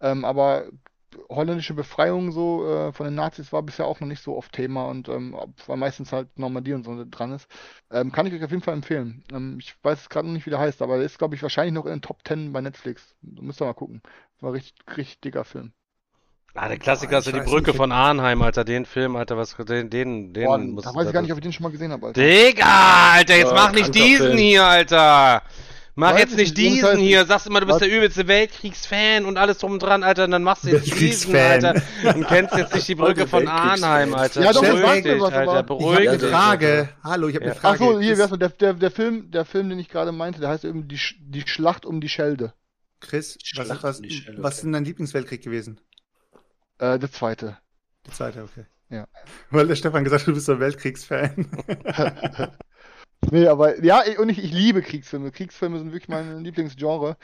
Ähm, 0.00 0.24
aber 0.24 0.64
holländische 1.28 1.74
Befreiung 1.74 2.32
so 2.32 2.66
äh, 2.66 2.92
von 2.92 3.06
den 3.06 3.14
Nazis 3.14 3.52
war 3.52 3.62
bisher 3.62 3.86
auch 3.86 4.00
noch 4.00 4.08
nicht 4.08 4.22
so 4.22 4.36
oft 4.36 4.52
Thema 4.52 4.86
und 4.88 5.08
ähm, 5.08 5.36
weil 5.66 5.76
meistens 5.76 6.12
halt 6.12 6.38
Normandie 6.38 6.72
und 6.74 6.84
so 6.84 7.04
dran 7.10 7.32
ist. 7.32 7.48
Ähm, 7.90 8.12
kann 8.12 8.26
ich 8.26 8.34
euch 8.34 8.44
auf 8.44 8.50
jeden 8.50 8.62
Fall 8.62 8.74
empfehlen. 8.74 9.24
Ähm, 9.32 9.58
ich 9.60 9.74
weiß 9.82 10.08
gerade 10.08 10.26
noch 10.28 10.34
nicht, 10.34 10.46
wie 10.46 10.50
der 10.50 10.58
heißt, 10.60 10.82
aber 10.82 10.96
der 10.96 11.06
ist, 11.06 11.18
glaube 11.18 11.34
ich, 11.34 11.42
wahrscheinlich 11.42 11.74
noch 11.74 11.86
in 11.86 11.92
den 11.92 12.02
Top 12.02 12.20
10 12.26 12.52
bei 12.52 12.60
Netflix. 12.60 13.14
Müsst 13.22 13.60
ihr 13.62 13.66
mal 13.66 13.74
gucken. 13.74 14.02
War 14.40 14.52
richtig, 14.52 14.74
richtig 14.96 15.20
dicker 15.20 15.44
Film. 15.44 15.72
Ah, 16.54 16.68
der 16.68 16.78
Klassiker 16.78 17.18
Boah, 17.18 17.18
ist 17.18 17.26
ja 17.26 17.32
die 17.32 17.40
Brücke 17.40 17.72
nicht. 17.72 17.74
von 17.74 17.90
Arnheim, 17.92 18.42
Alter. 18.42 18.64
Den 18.64 18.84
Film, 18.86 19.16
Alter, 19.16 19.36
was, 19.36 19.56
den, 19.56 19.90
den, 19.90 20.32
den 20.32 20.48
Boah, 20.48 20.58
muss 20.70 20.84
da 20.84 20.94
weiß 20.94 21.06
ich 21.08 21.12
gar 21.12 21.22
nicht, 21.22 21.32
ob 21.32 21.38
ich 21.38 21.42
den 21.42 21.52
schon 21.52 21.62
mal 21.64 21.70
gesehen 21.72 21.92
habe, 21.92 22.06
Alter. 22.06 22.28
Digga, 22.28 23.12
Alter, 23.14 23.36
jetzt 23.36 23.52
Ja, 23.52 23.54
mach 23.54 23.72
nicht 23.72 23.94
diesen 23.94 24.08
Film. 24.08 24.38
hier, 24.38 24.64
Alter. 24.66 25.42
Mach 25.96 26.12
Weiß 26.12 26.20
jetzt 26.20 26.30
ich 26.32 26.36
nicht 26.38 26.56
diesen 26.56 26.80
Scheiß. 26.80 26.98
hier. 26.98 27.26
Sagst 27.26 27.46
immer, 27.46 27.60
du 27.60 27.66
bist 27.66 27.80
Was? 27.80 27.86
der 27.88 27.96
übelste 27.96 28.26
Weltkriegsfan 28.28 29.24
und 29.26 29.36
alles 29.36 29.58
drum 29.58 29.72
und 29.72 29.82
dran, 29.82 30.02
Alter. 30.02 30.24
Und 30.24 30.30
dann 30.30 30.42
machst 30.44 30.64
du 30.64 30.68
jetzt 30.68 30.86
diesen, 30.86 31.32
Weltkriegsfan. 31.32 31.64
Alter. 32.04 32.16
Und 32.16 32.26
kennst 32.28 32.54
jetzt 32.56 32.74
nicht 32.74 32.88
die 32.88 32.94
Brücke 32.94 33.26
von. 33.26 33.46
Arnheim, 33.48 34.14
Alter. 34.14 34.42
Ja, 34.42 34.52
doch, 34.52 34.62
ich 34.62 34.70
beruhig 34.70 35.02
dich, 35.02 35.20
was, 35.20 35.32
Alter. 35.32 35.60
Ich 35.60 35.66
Beruhig 35.66 35.94
habe 35.96 36.04
Ja, 36.04 36.10
eine 36.12 36.18
dich. 36.20 36.30
Frage. 36.30 36.88
Hallo, 37.02 37.28
ich 37.28 37.34
habe 37.34 37.44
Ja. 37.46 37.50
eine 37.52 37.58
Ach 37.58 37.62
Frage. 37.62 37.78
so, 37.78 38.00
hier, 38.00 38.12
ist 38.12 38.30
der, 38.40 38.48
der, 38.50 38.74
der 38.74 38.90
Film, 38.90 39.30
der 39.30 39.44
Film, 39.44 39.68
den 39.68 39.78
ich 39.78 39.88
gerade 39.88 40.12
meinte, 40.12 40.40
der 40.40 40.48
heißt 40.50 40.64
eben 40.64 40.88
die, 40.88 40.98
Sch- 40.98 41.16
die 41.18 41.42
Schlacht 41.46 41.84
um 41.84 42.00
die 42.00 42.08
Schelde. 42.08 42.54
Chris 43.00 43.36
was, 43.36 43.66
Schlacht 43.66 43.82
was, 43.82 44.00
um 44.00 44.10
Schelle, 44.10 44.42
was 44.42 44.56
ist 44.56 44.64
denn 44.64 44.72
dein 44.72 44.84
Lieblingsweltkrieg 44.84 45.42
gewesen? 45.42 45.80
Äh, 46.78 46.98
der 46.98 47.10
zweite. 47.10 47.58
Der 48.06 48.14
zweite, 48.14 48.42
okay. 48.44 48.64
Ja. 48.90 49.06
Weil 49.50 49.66
der 49.68 49.76
Stefan 49.76 50.04
gesagt 50.04 50.22
hat, 50.22 50.28
du 50.28 50.34
bist 50.34 50.46
so 50.46 50.52
ein 50.52 50.60
Weltkriegsfan. 50.60 51.46
Nee, 53.30 53.46
aber 53.46 53.82
ja, 53.84 54.02
ich- 54.06 54.18
und 54.18 54.28
ich, 54.28 54.38
ich 54.42 54.52
liebe 54.52 54.82
Kriegsfilme. 54.82 55.30
Kriegsfilme 55.30 55.78
sind 55.78 55.92
wirklich 55.92 56.08
mein 56.08 56.42
Lieblingsgenre. 56.42 57.16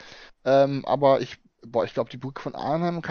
Ähm, 0.45 0.85
aber 0.85 1.21
ich, 1.21 1.37
boah, 1.65 1.85
ich 1.85 1.93
glaube, 1.93 2.09
die 2.09 2.17
Brücke 2.17 2.41
von 2.41 2.55
Arnhem 2.55 3.01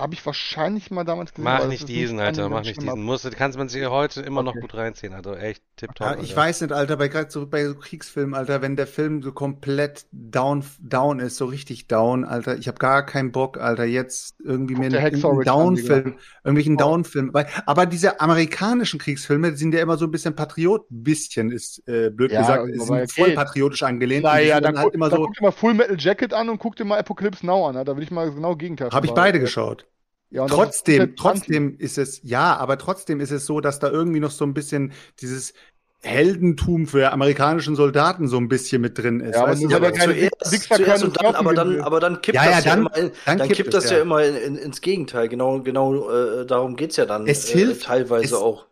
habe 0.00 0.14
ich 0.14 0.24
wahrscheinlich 0.24 0.90
mal 0.90 1.04
damals 1.04 1.32
gesehen. 1.32 1.44
Mach 1.44 1.66
nicht 1.66 1.80
ist 1.82 1.88
diesen, 1.88 2.18
Alter. 2.20 2.48
Mach 2.48 2.60
ich 2.62 2.68
nicht 2.68 2.82
diesen. 2.82 3.02
Musst, 3.02 3.30
kannst 3.36 3.58
man 3.58 3.68
sich 3.68 3.86
heute 3.86 4.20
immer 4.22 4.42
noch 4.42 4.52
Okay. 4.52 4.60
gut 4.60 4.74
reinziehen, 4.74 5.12
also 5.12 5.34
echt 5.34 5.62
tipptopp. 5.76 6.16
Ja, 6.16 6.22
ich 6.22 6.34
weiß 6.34 6.62
nicht, 6.62 6.72
Alter, 6.72 6.96
bei 6.96 7.08
gerade 7.08 7.30
so 7.30 7.46
bei 7.46 7.66
so 7.66 7.74
Kriegsfilmen, 7.74 8.34
Alter, 8.34 8.62
wenn 8.62 8.76
der 8.76 8.86
Film 8.86 9.22
so 9.22 9.32
komplett 9.32 10.06
down, 10.12 10.64
down 10.80 11.20
ist, 11.20 11.36
so 11.36 11.46
richtig 11.46 11.86
down, 11.88 12.24
Alter, 12.24 12.56
ich 12.56 12.68
habe 12.68 12.78
gar 12.78 13.04
keinen 13.06 13.32
Bock, 13.32 13.58
Alter, 13.58 13.84
jetzt 13.84 14.36
irgendwie 14.40 14.74
Guck 14.74 14.84
mir 14.84 14.86
einen, 14.86 14.96
einen 14.96 15.44
Down-Film, 15.44 16.18
irgendwelchen 16.44 16.76
Oh. 16.76 16.78
Down-Film, 16.78 17.32
aber 17.66 17.86
diese 17.86 18.20
amerikanischen 18.20 18.98
Kriegsfilme 18.98 19.50
die 19.52 19.56
sind 19.56 19.74
ja 19.74 19.80
immer 19.80 19.96
so 19.96 20.06
ein 20.06 20.10
bisschen 20.10 20.34
Patriot, 20.36 20.86
bisschen 20.90 21.50
ist 21.50 21.86
äh, 21.88 22.10
blöd 22.10 22.32
Ja, 22.32 22.40
gesagt, 22.40 22.62
okay. 22.62 23.06
voll 23.08 23.32
patriotisch 23.32 23.82
angelehnt. 23.82 24.24
Naja, 24.24 24.60
dann, 24.60 24.76
halt 24.76 24.86
guck, 24.86 24.94
immer 24.94 25.08
dann 25.08 25.20
so, 25.20 25.26
guck 25.26 25.34
dir 25.34 25.42
mal 25.44 25.50
Full 25.52 25.74
Metal 25.74 25.96
Jacket 25.98 26.32
an 26.34 26.48
und 26.48 26.58
guck 26.58 26.76
dir 26.76 26.84
mal 26.84 26.98
Apocalypse 26.98 27.44
Now 27.44 27.66
an. 27.68 27.84
Da 27.84 27.96
will 27.96 28.02
ich 28.02 28.10
mal 28.10 28.30
genau 28.32 28.56
Gegenteil. 28.56 28.90
habe 28.90 29.06
ich 29.06 29.12
beide 29.14 29.40
geschaut. 29.40 29.86
Ja, 30.30 30.46
das 30.46 30.54
Trotzdem, 30.56 31.16
trotzdem 31.16 31.76
ist 31.78 31.98
es, 31.98 32.20
ja, 32.22 32.56
aber 32.56 32.78
trotzdem 32.78 33.20
ist 33.20 33.32
es 33.32 33.46
so, 33.46 33.60
dass 33.60 33.78
da 33.80 33.90
irgendwie 33.90 34.20
noch 34.20 34.30
so 34.30 34.44
ein 34.44 34.54
bisschen 34.54 34.92
dieses 35.20 35.54
Heldentum 36.02 36.86
für 36.86 37.12
amerikanischen 37.12 37.76
Soldaten 37.76 38.26
so 38.26 38.38
ein 38.38 38.48
bisschen 38.48 38.80
mit 38.80 38.96
drin 38.96 39.20
ist. 39.20 39.34
Ja, 39.34 39.42
aber 39.44 39.52
er 39.58 39.76
aber 39.76 39.92
zuerst, 39.92 40.62
zuerst 40.72 41.04
und 41.04 41.20
dann, 41.22 41.34
aber 41.34 41.52
dann, 41.52 41.80
aber 41.82 42.00
dann 42.00 42.22
kippt 42.22 42.36
Ja, 42.36 42.44
das 42.46 42.64
ja, 42.64 42.70
ja, 42.70 42.76
dann- 42.76 42.78
immer, 42.80 42.96
in, 42.96 43.10
dann 43.26 43.38
dann, 43.38 43.48
kippt 43.48 43.68
es, 43.74 43.82
das 43.84 43.90
ja, 43.90 43.96
ja. 43.98 44.02
immer 44.02 44.24
in, 44.24 44.34
in, 44.36 44.56
ins 44.56 44.80
Gegenteil. 44.80 45.28
Genau, 45.28 45.60
genau 45.60 46.08
äh, 46.10 46.46
darum 46.46 46.76
geht's 46.76 46.96
ja 46.96 47.04
dann 47.06 47.26
Es 47.26 47.50
äh, 47.54 47.58
hilft- 47.58 47.82
teilweise 47.84 48.24
es- 48.24 48.32
auch. 48.40 48.66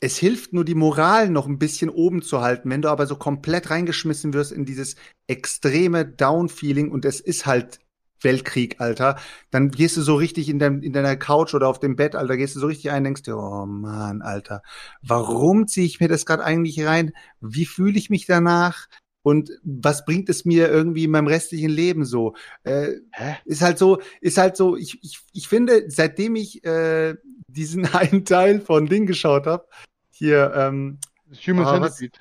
es 0.00 0.16
hilft 0.16 0.52
nur, 0.54 0.64
die 0.64 0.74
Moral 0.74 1.28
noch 1.30 1.46
ein 1.46 1.58
bisschen 1.60 1.88
oben 1.88 2.22
zu 2.22 2.40
halten. 2.40 2.68
Wenn 2.70 2.82
du 2.82 2.88
aber 2.88 3.06
so 3.06 3.14
komplett 3.14 3.70
reingeschmissen 3.70 4.32
wirst 4.34 4.50
in 4.50 4.64
dieses 4.64 4.96
extreme 5.28 6.04
Down-Feeling 6.04 6.90
und 6.90 7.04
es 7.04 7.20
ist 7.20 7.46
halt 7.46 7.78
Weltkrieg, 8.24 8.80
Alter, 8.80 9.16
dann 9.50 9.70
gehst 9.70 9.96
du 9.96 10.02
so 10.02 10.14
richtig 10.16 10.48
in, 10.48 10.58
dein, 10.58 10.82
in 10.82 10.92
deiner 10.92 11.16
Couch 11.16 11.54
oder 11.54 11.68
auf 11.68 11.80
dem 11.80 11.96
Bett, 11.96 12.14
Alter, 12.16 12.36
gehst 12.36 12.56
du 12.56 12.60
so 12.60 12.66
richtig 12.66 12.90
ein 12.90 12.98
und 12.98 13.04
denkst 13.04 13.22
dir, 13.22 13.36
oh 13.36 13.66
Mann, 13.66 14.22
Alter, 14.22 14.62
warum 15.02 15.66
ziehe 15.66 15.86
ich 15.86 16.00
mir 16.00 16.08
das 16.08 16.26
gerade 16.26 16.44
eigentlich 16.44 16.84
rein? 16.84 17.12
Wie 17.40 17.66
fühle 17.66 17.98
ich 17.98 18.10
mich 18.10 18.26
danach? 18.26 18.86
Und 19.22 19.50
was 19.62 20.04
bringt 20.04 20.28
es 20.28 20.44
mir 20.44 20.68
irgendwie 20.68 21.04
in 21.04 21.10
meinem 21.12 21.28
restlichen 21.28 21.70
Leben 21.70 22.04
so? 22.04 22.34
Äh, 22.64 22.94
Hä? 23.12 23.36
ist 23.44 23.62
halt 23.62 23.78
so, 23.78 24.00
ist 24.20 24.36
halt 24.38 24.56
so, 24.56 24.76
ich, 24.76 24.98
ich, 25.02 25.20
ich 25.32 25.48
finde, 25.48 25.84
seitdem 25.88 26.34
ich 26.36 26.64
äh, 26.64 27.14
diesen 27.46 27.86
einen 27.94 28.24
Teil 28.24 28.60
von 28.60 28.86
Ding 28.86 29.06
geschaut 29.06 29.46
habe, 29.46 29.66
hier, 30.10 30.52
ähm, 30.56 30.98
Human 31.46 31.66
Ah? 31.66 31.72
Centipede. 31.80 32.18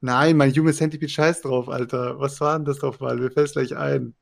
nein, 0.00 0.36
mein 0.36 0.52
Human 0.54 0.74
Centipede 0.74 1.10
scheiß 1.10 1.42
drauf, 1.42 1.68
Alter. 1.68 2.18
Was 2.20 2.40
war 2.40 2.56
denn 2.58 2.64
das 2.64 2.78
doch 2.78 2.98
mal? 3.00 3.16
Mir 3.16 3.30
fällt's 3.30 3.52
gleich 3.52 3.76
ein. 3.76 4.14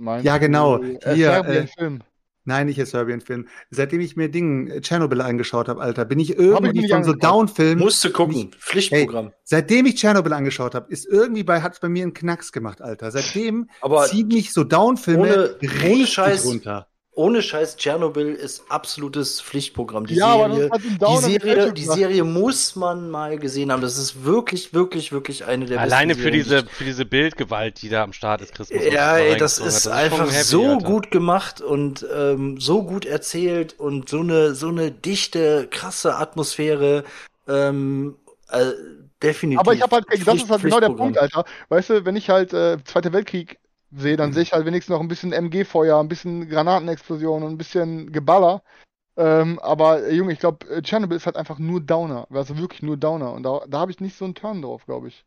Meinst 0.00 0.24
Ja, 0.24 0.38
genau. 0.38 0.82
Äh, 0.82 1.14
Hier, 1.14 1.26
Serbian 1.30 1.64
äh, 1.64 1.66
Film. 1.66 2.00
Nein, 2.46 2.66
nicht 2.68 2.78
der 2.78 2.86
Serbian-Film. 2.86 3.46
Seitdem 3.70 4.00
ich 4.00 4.16
mir 4.16 4.30
Ding 4.30 4.66
äh, 4.68 4.80
Tschernobyl 4.80 5.20
angeschaut 5.20 5.68
habe, 5.68 5.80
Alter, 5.82 6.06
bin 6.06 6.18
ich 6.18 6.38
irgendwie 6.38 6.80
nicht 6.80 6.90
von 6.90 7.04
so. 7.04 7.12
Down-Filmen. 7.12 7.78
Musst 7.78 8.02
du 8.02 8.10
gucken. 8.10 8.50
Pflichtprogramm. 8.58 9.32
Seitdem 9.44 9.84
ich 9.84 9.96
Tschernobyl 9.96 10.32
angeschaut 10.32 10.74
habe, 10.74 10.90
ist 10.90 11.06
irgendwie 11.06 11.44
bei, 11.44 11.60
hat's 11.60 11.80
bei 11.80 11.90
mir 11.90 12.02
einen 12.02 12.14
Knacks 12.14 12.50
gemacht, 12.50 12.80
Alter. 12.80 13.10
Seitdem 13.10 13.68
Aber 13.82 14.06
ziehen 14.06 14.28
mich 14.28 14.54
so 14.54 14.64
Down-Filme 14.64 15.20
ohne- 15.20 15.56
ohne 15.60 15.82
richtig 15.82 16.14
Scheiß- 16.14 16.46
runter. 16.46 16.86
Ohne 17.12 17.42
Scheiß, 17.42 17.76
Tschernobyl 17.76 18.34
ist 18.34 18.64
absolutes 18.68 19.40
Pflichtprogramm. 19.40 20.06
Die 20.06 20.14
Ja, 20.14 20.48
das 20.48 20.50
Serie, 20.50 20.70
die, 20.70 21.20
Serie, 21.20 21.72
die. 21.72 21.84
Serie 21.84 22.24
muss 22.24 22.76
man 22.76 23.10
mal 23.10 23.36
gesehen 23.38 23.72
haben. 23.72 23.82
Das 23.82 23.98
ist 23.98 24.24
wirklich, 24.24 24.72
wirklich, 24.72 25.10
wirklich 25.10 25.44
eine 25.44 25.66
der 25.66 25.80
Alleine 25.80 26.14
besten 26.14 26.22
für 26.22 26.32
Serien, 26.32 26.44
diese, 26.44 26.62
die 26.62 26.68
für 26.70 26.84
diese 26.84 27.04
Bildgewalt, 27.04 27.82
die 27.82 27.88
da 27.88 28.04
am 28.04 28.12
Start 28.12 28.40
ist, 28.42 28.54
Christmas. 28.54 28.84
Ja, 28.84 29.18
ey, 29.18 29.36
das 29.36 29.58
ist 29.58 29.88
einfach 29.88 30.18
schon 30.18 30.30
heavy, 30.30 30.44
so 30.44 30.64
Alter. 30.66 30.86
gut 30.86 31.10
gemacht 31.10 31.60
und 31.60 32.06
ähm, 32.14 32.60
so 32.60 32.84
gut 32.84 33.04
erzählt 33.04 33.78
und 33.78 34.08
so 34.08 34.20
eine 34.20 34.54
so 34.54 34.68
eine 34.68 34.90
dichte, 34.92 35.66
krasse 35.68 36.14
Atmosphäre. 36.16 37.04
Ähm, 37.48 38.16
äh, 38.50 38.66
definitiv. 39.20 39.60
Aber 39.60 39.74
ich 39.74 39.82
habe 39.82 39.96
halt, 39.96 40.04
das 40.08 40.20
Pflicht- 40.20 40.44
ist 40.44 40.50
halt 40.50 40.62
genau 40.62 40.78
der 40.80 40.88
Pflichtprogramm. 40.90 40.96
Punkt, 40.96 41.18
Alter. 41.18 41.44
Weißt 41.68 41.90
du, 41.90 42.04
wenn 42.04 42.14
ich 42.16 42.30
halt 42.30 42.52
äh, 42.54 42.78
Zweiter 42.84 43.12
Weltkrieg 43.12 43.58
sehe, 43.90 44.16
dann 44.16 44.32
sehe 44.32 44.42
ich 44.42 44.52
halt 44.52 44.66
wenigstens 44.66 44.92
noch 44.94 45.00
ein 45.00 45.08
bisschen 45.08 45.32
MG-Feuer, 45.32 45.98
ein 46.00 46.08
bisschen 46.08 46.48
Granatenexplosionen 46.48 47.46
und 47.48 47.54
ein 47.54 47.58
bisschen 47.58 48.12
Geballer. 48.12 48.62
Ähm, 49.16 49.58
aber 49.60 50.04
äh, 50.06 50.14
Junge, 50.14 50.32
ich 50.34 50.40
glaube, 50.40 50.66
äh, 50.68 50.82
Chernobyl 50.82 51.16
ist 51.18 51.26
halt 51.26 51.36
einfach 51.36 51.58
nur 51.60 51.80
Downer. 51.82 52.28
Also 52.30 52.58
wirklich 52.58 52.82
nur 52.82 52.96
Downer. 52.98 53.32
Und 53.34 53.44
da, 53.44 53.62
da 53.68 53.80
habe 53.80 53.92
ich 53.92 54.00
nicht 54.00 54.16
so 54.18 54.24
einen 54.26 54.34
Turn 54.36 54.62
drauf, 54.62 54.86
glaube 54.86 55.08
ich. 55.08 55.26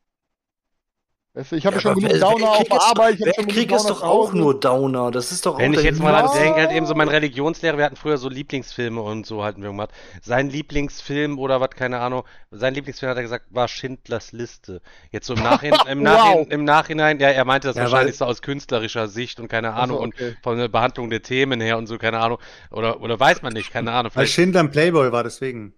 Weißt 1.36 1.52
du, 1.52 1.56
ich 1.56 1.66
habe 1.66 1.78
Ja, 1.78 1.82
schon 1.82 1.96
genug 1.96 2.20
Downer 2.20 2.50
auf 2.52 2.64
der 2.66 2.78
ist- 2.78 2.84
Arbeit. 2.92 3.16
Ich 3.20 3.34
schon 3.36 3.48
genug 3.48 3.72
ist 3.72 3.90
doch 3.90 4.04
auch 4.04 4.34
nur 4.34 4.60
Downer. 4.60 5.10
Das 5.10 5.32
ist 5.32 5.48
doch 5.48 5.56
auch 5.56 5.60
Wenn 5.60 5.74
ich 5.74 5.82
jetzt 5.82 6.00
mal 6.00 6.12
daran 6.12 6.30
Ja. 6.36 6.44
denke, 6.44 6.60
halt 6.60 6.72
eben 6.72 6.86
so 6.86 6.94
mein 6.94 7.08
Religionslehrer, 7.08 7.76
wir 7.80 7.86
hatten 7.86 7.96
früher 7.96 8.18
so 8.20 8.30
Lieblingsfilme 8.30 9.02
und 9.02 9.26
so 9.26 9.44
hatten 9.44 9.64
wir 9.64 9.70
gemacht. 9.70 9.90
Sein 10.22 10.52
Lieblingsfilm 10.52 11.40
oder 11.40 11.60
was, 11.60 11.72
keine 11.72 12.00
Ahnung, 12.02 12.24
sein 12.52 12.76
Lieblingsfilm 12.76 13.10
hat 13.10 13.18
er 13.18 13.24
gesagt, 13.24 13.46
war 13.50 13.68
Schindlers 13.68 14.32
Liste. 14.32 14.80
Jetzt 15.10 15.26
so 15.26 15.34
im, 15.34 15.42
Nachhin, 15.42 15.74
im, 15.90 16.04
Nachhin, 16.04 16.40
Wow. 16.42 16.48
im 16.52 16.64
Nachhinein, 16.66 17.20
ja, 17.20 17.30
er 17.30 17.46
meinte 17.46 17.68
das 17.68 17.78
Ja, 17.78 17.84
wahrscheinlich 17.86 18.14
weil- 18.20 18.26
so 18.28 18.32
aus 18.32 18.44
künstlerischer 18.44 19.08
Sicht 19.08 19.40
und 19.40 19.48
keine 19.48 19.74
Ahnung 19.74 19.98
okay. 19.98 20.28
und 20.30 20.38
von 20.44 20.60
der 20.60 20.68
Behandlung 20.68 21.10
der 21.10 21.24
Themen 21.24 21.62
her 21.62 21.80
und 21.80 21.88
so, 21.88 21.98
keine 21.98 22.20
Ahnung. 22.20 22.38
Oder, 22.70 23.02
oder 23.02 23.20
weiß 23.20 23.42
man 23.42 23.54
nicht, 23.54 23.72
keine 23.74 23.92
Ahnung. 23.92 24.12
Weil 24.14 24.26
Vielleicht 24.28 24.34
Schindler 24.36 24.60
ein 24.60 24.70
Playboy 24.70 25.12
war, 25.12 25.24
deswegen. 25.24 25.74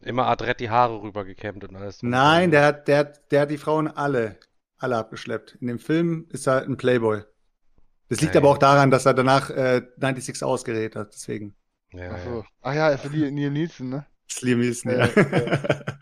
Immer 0.00 0.26
adrett 0.26 0.60
die 0.60 0.70
Haare 0.70 1.02
rübergekämmt 1.02 1.64
und 1.64 1.76
alles. 1.76 2.02
Nein, 2.02 2.50
der 2.50 2.64
hat, 2.64 2.88
der, 2.88 2.98
hat- 2.98 3.30
der 3.32 3.42
hat 3.42 3.50
die 3.50 3.58
Frauen 3.58 3.88
alle, 3.88 4.36
alle 4.78 4.96
abgeschleppt. 4.96 5.56
In 5.60 5.66
dem 5.68 5.78
Film 5.78 6.26
ist 6.30 6.46
er 6.46 6.62
ein 6.62 6.76
Playboy. 6.76 7.22
Das 8.08 8.20
liegt 8.20 8.34
Nein. 8.34 8.42
aber 8.44 8.52
auch 8.52 8.58
daran, 8.58 8.90
dass 8.90 9.06
er 9.06 9.14
danach 9.14 9.50
äh, 9.50 9.82
96 9.98 10.42
ausgerät 10.44 10.96
hat, 10.96 11.12
deswegen. 11.14 11.54
Ja, 11.92 12.10
Ach 12.12 12.18
ja. 12.18 12.24
so. 12.24 12.44
Ach 12.62 12.74
ja, 12.74 12.88
ist 12.90 13.04
Neil 13.10 13.30
Neil 13.32 13.50
Nielsen, 13.50 13.88
ne? 13.90 14.06
Das 14.26 14.36
ist 14.36 14.42
Liam 14.42 14.60
Neeson, 14.60 14.92
Ja, 14.92 15.06
ja. 15.06 15.82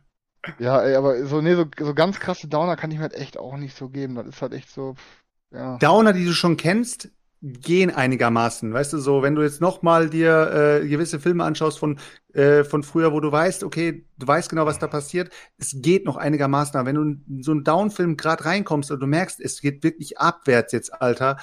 Ja, 0.58 0.80
ey, 0.82 0.94
aber 0.94 1.26
so, 1.26 1.40
nee, 1.40 1.54
so, 1.56 1.64
so 1.78 1.92
ganz 1.94 2.20
krasse 2.20 2.46
Downer 2.46 2.76
kann 2.76 2.90
ich 2.92 2.98
mir 2.98 3.02
halt 3.02 3.14
echt 3.14 3.36
auch 3.36 3.56
nicht 3.56 3.76
so 3.76 3.88
geben. 3.88 4.14
Das 4.14 4.26
ist 4.26 4.42
halt 4.42 4.52
echt 4.54 4.70
so, 4.70 4.94
ja. 5.52 5.76
Downer, 5.78 6.12
die 6.12 6.24
du 6.24 6.32
schon 6.32 6.56
kennst, 6.56 7.10
gehen 7.42 7.90
einigermaßen. 7.94 8.72
Weißt 8.72 8.92
du, 8.92 8.98
so, 8.98 9.22
wenn 9.22 9.34
du 9.34 9.42
jetzt 9.42 9.60
nochmal 9.60 10.08
dir 10.10 10.80
äh, 10.82 10.88
gewisse 10.88 11.20
Filme 11.20 11.44
anschaust 11.44 11.78
von, 11.78 11.98
äh, 12.32 12.64
von 12.64 12.82
früher, 12.82 13.12
wo 13.12 13.20
du 13.20 13.30
weißt, 13.30 13.62
okay, 13.64 14.06
du 14.18 14.26
weißt 14.26 14.48
genau, 14.50 14.66
was 14.66 14.78
da 14.78 14.86
passiert, 14.88 15.30
es 15.58 15.72
geht 15.76 16.04
noch 16.06 16.16
einigermaßen. 16.16 16.76
Aber 16.78 16.86
wenn 16.88 16.96
du 16.96 17.02
in 17.02 17.42
so 17.42 17.52
einen 17.52 17.64
Down-Film 17.64 18.16
gerade 18.16 18.44
reinkommst 18.44 18.90
und 18.90 19.00
du 19.00 19.06
merkst, 19.06 19.40
es 19.40 19.60
geht 19.60 19.84
wirklich 19.84 20.18
abwärts 20.18 20.72
jetzt, 20.72 20.92
Alter, 21.00 21.36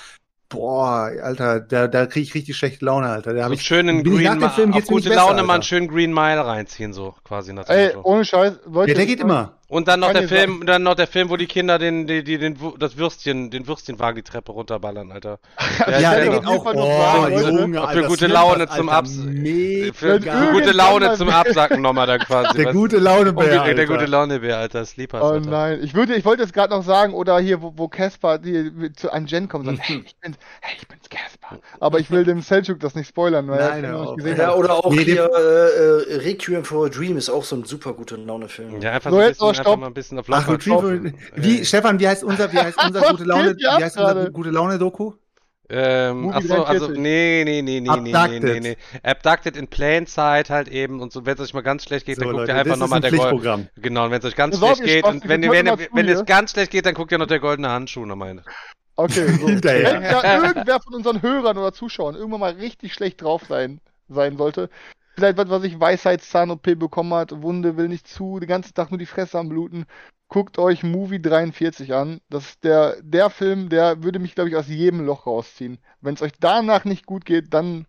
boah, 0.49 1.11
Alter, 1.22 1.60
da, 1.61 1.88
da 1.88 2.06
kriege 2.06 2.24
ich 2.24 2.36
richtig 2.36 2.57
schlechte 2.57 2.86
Laune, 2.86 3.07
Alter. 3.10 3.34
Da 3.34 3.44
hab 3.44 3.49
So 3.49 3.53
ich, 3.53 3.64
schön 3.64 3.88
in 3.88 4.03
bin 4.03 4.14
ich 4.14 4.20
Green 4.20 4.24
nach 4.24 4.38
dem 4.40 4.40
Mile, 4.40 4.49
Film 4.49 4.74
auf 4.74 4.86
gute 4.88 5.10
besser, 5.10 5.15
Laune 5.15 5.44
mal 5.44 5.56
einen 5.56 5.61
Alter. 5.61 5.64
schönen 5.64 5.88
Green 5.88 6.14
Mile 6.14 6.45
reinziehen, 6.45 6.94
so 6.94 7.15
quasi 7.24 7.53
Ey, 7.68 7.95
ohne 8.03 8.26
Scheiß, 8.26 8.60
Leute. 8.65 8.91
ja, 8.91 8.94
der 8.94 9.06
geht 9.06 9.20
immer. 9.20 9.60
Und 9.74 9.88
dann 9.88 10.00
noch 10.02 10.08
Keine 10.14 10.28
der 10.28 10.30
Film, 10.30 10.66
dann 10.66 10.84
noch 10.84 10.94
der 10.95 11.08
Film, 11.08 11.30
wo 11.30 11.36
die 11.36 11.48
Kinder 11.48 11.80
den, 11.80 12.06
die, 12.06 12.24
die, 12.24 12.38
den, 12.38 12.58
das 12.78 12.95
Würstchen, 12.98 13.50
den 13.50 13.68
Würstchenwagen 13.68 14.16
die 14.18 14.22
Treppe 14.22 14.52
runterballern, 14.52 15.12
Alter. 15.12 15.40
Ja, 15.88 16.00
Ja, 16.00 16.16
der 16.16 16.28
geht 16.30 16.45
auch. 16.45 16.66
Oh, 16.66 17.28
Junge, 17.28 17.80
Für 17.80 17.88
Alter, 17.88 18.02
gute 18.04 18.18
Snippers, 18.20 18.34
Laune 18.34 18.68
zum 18.70 18.90
Abs- 18.90 19.18
Für, 19.95 20.22
für 20.22 20.52
gute 20.52 20.72
Laune 20.72 21.16
zum 21.16 21.30
Absacken 21.30 21.82
nochmal 21.82 22.06
dann 22.08 22.20
quasi. 22.20 22.56
Der 22.64 22.72
gute 22.72 22.98
du? 22.98 23.02
Laune 23.04 23.30
Unbedingt 23.32 23.62
Alter. 23.62 23.74
der 23.74 23.86
gute 23.88 24.06
Launebär, 24.06 24.58
Alter. 24.60 24.86
Sleepers, 24.86 25.22
Oh 25.24 25.26
Alter. 25.26 25.50
nein, 25.50 25.80
ich 25.84 25.94
würde, 25.95 26.14
ich 26.16 26.24
wollte 26.26 26.44
jetzt 26.44 26.54
gerade 26.54 26.74
noch 26.74 26.84
sagen, 26.84 27.14
oder 27.14 27.40
hier, 27.40 27.62
wo, 27.62 27.88
Caspar 27.88 28.40
zu 28.95 29.12
an 29.12 29.26
Jen 29.26 29.48
kommt 29.50 29.68
und 29.68 29.78
sagt, 29.78 29.90
hey, 29.90 30.04
ich 30.06 30.16
bin, 30.18 30.36
hey, 30.62 30.76
ich 30.80 30.88
bin's 30.88 31.10
Caspar. 31.10 31.58
Aber 31.80 32.00
ich 32.00 32.12
will 32.12 32.24
dem 32.26 32.41
Selchuk 32.41 32.80
das 32.80 32.94
nicht 32.95 33.08
spoilern, 33.08 33.48
weil 33.48 33.60
Nein, 33.60 33.84
er 33.84 33.90
es 33.91 33.95
noch 33.98 34.06
nicht 34.16 34.18
gesehen 34.24 34.38
Ja, 34.38 34.48
hat. 34.50 34.56
oder 34.58 34.74
auch 34.86 34.94
hier 34.94 35.30
äh, 35.36 36.14
äh, 36.14 36.18
Requiem 36.18 36.64
for 36.64 36.86
a 36.86 36.90
Dream 36.90 37.18
ist 37.18 37.30
auch 37.30 37.44
so 37.44 37.56
ein 37.56 37.64
super 37.66 37.94
guter 37.94 38.18
Laune-Film. 38.18 38.82
Ja, 38.82 38.91
einfach, 38.91 39.10
So, 39.12 39.22
so 39.34 39.54
einfach 39.64 39.72
stopp. 39.72 39.80
mal 39.80 39.88
ein 39.88 39.94
bisschen 39.94 40.19
auf 40.19 40.26
Ach, 40.30 40.48
Locker. 40.48 40.53
Retrieval. 40.53 41.14
Wie, 41.35 41.65
Stefan, 41.65 41.99
wie 41.99 42.07
heißt 42.07 42.23
unser, 42.23 42.52
wie 42.52 42.57
heißt 42.57 42.77
unser 42.88 43.02
gute 43.02 43.23
Laune, 43.23 43.56
wie 43.57 43.68
heißt 43.68 43.98
unser 43.98 44.30
gute 44.30 44.49
Laune 44.49 44.77
Doku? 44.77 45.14
Ähm, 45.69 46.30
achso, 46.30 46.64
also, 46.64 46.88
43. 46.88 46.99
nee, 46.99 47.44
nee, 47.45 47.61
nee, 47.61 47.80
nee, 47.80 47.90
nee, 47.90 48.02
nee, 48.02 48.14
Abducted. 48.14 48.44
nee, 48.44 48.60
nee. 48.60 48.77
Abducted 49.02 49.57
in 49.57 49.68
Plain 49.68 50.06
Sight 50.06 50.49
halt 50.49 50.68
eben 50.68 50.99
und 50.99 51.14
so, 51.14 51.26
wenn 51.26 51.35
es 51.35 51.40
euch 51.40 51.53
mal 51.53 51.61
ganz 51.61 51.85
schlecht 51.85 52.06
geht, 52.06 52.22
dann 52.22 52.30
guckt 52.30 52.48
ihr 52.49 52.56
einfach 52.56 52.76
nochmal 52.76 52.98
ein 52.98 53.02
der 53.02 53.11
Gold. 53.11 53.22
Pflichtprogramm. 53.22 53.68
Genau, 53.77 54.06
und 54.06 54.11
wenn 54.11 54.19
es 54.19 54.26
euch 54.26 54.35
ganz 54.35 54.57
schlecht 54.57 54.84
geht 54.84 55.06
und 55.06 55.27
wenn, 55.27 55.41
wenn, 55.41 55.65
wenn, 55.65 55.88
wenn 55.94 56.10
es 56.10 56.26
ganz 56.26 56.52
schlecht 56.52 56.72
geht, 56.72 56.85
dann 56.85 56.94
guckt 56.94 57.11
ihr 57.11 57.18
noch 57.18 57.27
der 57.27 57.40
goldene 57.40 57.69
Handschuh 57.69 58.06
nochmal. 58.06 58.44
Okay, 58.98 59.27
so. 59.27 59.48
Hinterher. 59.48 59.94
Wenn 59.94 60.03
ja 60.03 60.44
irgendwer 60.44 60.80
von 60.81 60.94
unseren 60.95 61.22
Hörern 61.22 61.57
oder 61.57 61.72
Zuschauern 61.72 62.15
irgendwann 62.15 62.41
mal 62.41 62.52
richtig 62.52 62.94
schlecht 62.94 63.22
drauf 63.22 63.44
sein, 63.48 63.80
sein 64.10 64.38
sollte, 64.38 64.69
vielleicht 65.15 65.38
was, 65.38 65.49
was 65.49 65.64
ich 65.64 65.80
Weisheitszahn-OP 65.80 66.77
bekommen 66.77 67.14
hat, 67.14 67.41
Wunde 67.41 67.77
will 67.77 67.88
nicht 67.88 68.07
zu, 68.07 68.40
den 68.40 68.49
ganzen 68.49 68.73
Tag 68.73 68.91
nur 68.91 68.98
die 68.98 69.06
Fresse 69.06 69.38
am 69.40 69.49
Bluten, 69.49 69.85
guckt 70.27 70.57
euch 70.57 70.84
Movie 70.84 71.22
43 71.22 71.94
an. 71.94 72.19
Das 72.30 72.45
ist 72.49 72.64
der, 72.64 72.98
der 73.02 73.30
Film, 73.30 73.69
der 73.69 74.03
würde 74.03 74.19
mich, 74.19 74.35
glaube 74.35 74.49
ich, 74.49 74.56
aus 74.56 74.68
jedem 74.68 75.06
Loch 75.06 75.27
rausziehen. 75.27 75.77
Wenn 76.02 76.15
es 76.15 76.22
euch 76.22 76.31
danach 76.40 76.85
nicht 76.85 77.06
gut 77.06 77.26
geht, 77.26 77.53
dann, 77.53 77.85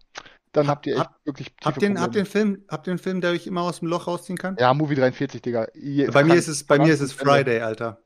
dann 0.52 0.66
Hab- 0.68 0.76
habt 0.76 0.86
ihr 0.86 0.94
echt 0.96 1.04
hab- 1.04 1.20
wirklich 1.24 1.48
tiefe 1.48 1.64
Habt 1.64 1.82
ihr, 1.82 2.00
habt 2.00 2.16
einen 2.16 2.26
Film, 2.26 2.64
habt 2.68 2.88
einen 2.88 2.98
Film, 2.98 3.20
der 3.20 3.30
euch 3.30 3.46
immer 3.46 3.62
aus 3.62 3.80
dem 3.80 3.88
Loch 3.88 4.06
rausziehen 4.06 4.36
kann? 4.38 4.56
Ja, 4.60 4.74
Movie 4.74 4.94
43, 4.94 5.40
Digga. 5.40 5.66
Je- 5.74 6.06
Bei 6.10 6.22
mir 6.22 6.34
ist 6.34 6.48
es, 6.48 6.64
bei 6.64 6.78
mir 6.78 6.92
ist 6.92 7.00
es. 7.00 7.12
Friday, 7.12 7.60
Alter. 7.60 8.03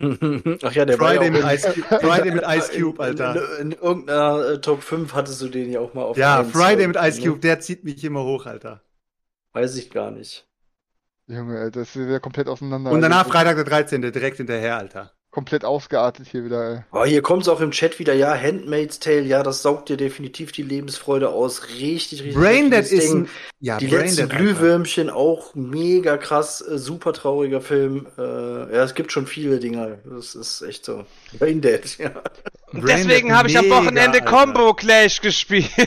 Ach 0.00 0.72
ja, 0.72 0.84
der 0.86 0.98
war 0.98 1.14
Friday 1.14 1.26
ja 1.26 1.30
mit 1.30 1.44
Ice 1.44 1.72
Cube, 1.72 2.00
Friday 2.00 2.30
mit 2.32 2.44
Ice 2.46 2.70
Cube, 2.72 3.04
in, 3.04 3.12
in, 3.16 3.20
Alter. 3.20 3.58
in, 3.58 3.72
in 3.72 3.78
irgendeiner 3.78 4.48
äh, 4.48 4.60
Top 4.60 4.82
5 4.82 5.12
hattest 5.12 5.42
du 5.42 5.48
den 5.48 5.70
ja 5.70 5.80
auch 5.80 5.92
mal 5.92 6.04
auf 6.04 6.16
Ja, 6.16 6.42
Friday 6.44 6.86
mit 6.86 6.96
Ice 6.96 7.20
ne? 7.20 7.26
Cube, 7.26 7.40
der 7.40 7.60
zieht 7.60 7.84
mich 7.84 8.02
immer 8.02 8.24
hoch, 8.24 8.46
Alter. 8.46 8.82
Weiß 9.52 9.76
ich 9.76 9.90
gar 9.90 10.10
nicht. 10.10 10.48
Junge, 11.26 11.58
Alter, 11.58 11.80
das 11.80 11.94
ist 11.94 12.08
ja 12.08 12.18
komplett 12.18 12.48
auseinander. 12.48 12.90
Und 12.90 13.02
danach 13.02 13.26
Freitag 13.26 13.56
der 13.56 13.64
13. 13.64 14.00
direkt 14.00 14.38
hinterher, 14.38 14.78
Alter. 14.78 15.12
Komplett 15.30 15.64
ausgeartet 15.64 16.26
hier 16.28 16.44
wieder, 16.44 16.70
ey. 16.70 16.80
Oh, 16.90 17.04
hier 17.04 17.22
kommt 17.22 17.42
es 17.42 17.48
auch 17.48 17.60
im 17.60 17.70
Chat 17.70 18.00
wieder, 18.00 18.14
ja, 18.14 18.34
Handmaid's 18.34 18.98
Tale, 18.98 19.22
ja, 19.22 19.44
das 19.44 19.62
saugt 19.62 19.88
dir 19.88 19.96
definitiv 19.96 20.50
die 20.50 20.62
Lebensfreude 20.62 21.28
aus. 21.28 21.68
Richtig, 21.68 22.22
richtig. 22.24 22.34
Braindead 22.34 22.90
ist 22.90 23.08
Ding. 23.08 23.22
ein, 23.22 23.28
ja, 23.60 23.78
Die 23.78 23.86
letzten 23.86 24.16
Braindead, 24.16 24.20
Alter. 24.32 24.36
Glühwürmchen 24.36 25.08
auch 25.08 25.54
mega 25.54 26.16
krass, 26.16 26.60
äh, 26.60 26.78
super 26.78 27.12
trauriger 27.12 27.60
Film. 27.60 28.08
Äh, 28.18 28.22
ja, 28.22 28.82
es 28.82 28.94
gibt 28.96 29.12
schon 29.12 29.28
viele 29.28 29.60
Dinger. 29.60 29.98
Das 30.04 30.34
ist 30.34 30.62
echt 30.62 30.84
so. 30.84 31.04
Braindead, 31.38 31.98
ja. 31.98 32.10
Braindead, 32.72 32.98
deswegen 32.98 33.36
habe 33.36 33.48
ich 33.48 33.56
am 33.56 33.70
Wochenende. 33.70 34.20
Combo 34.22 34.74
Clash 34.74 35.20
gespielt. 35.20 35.70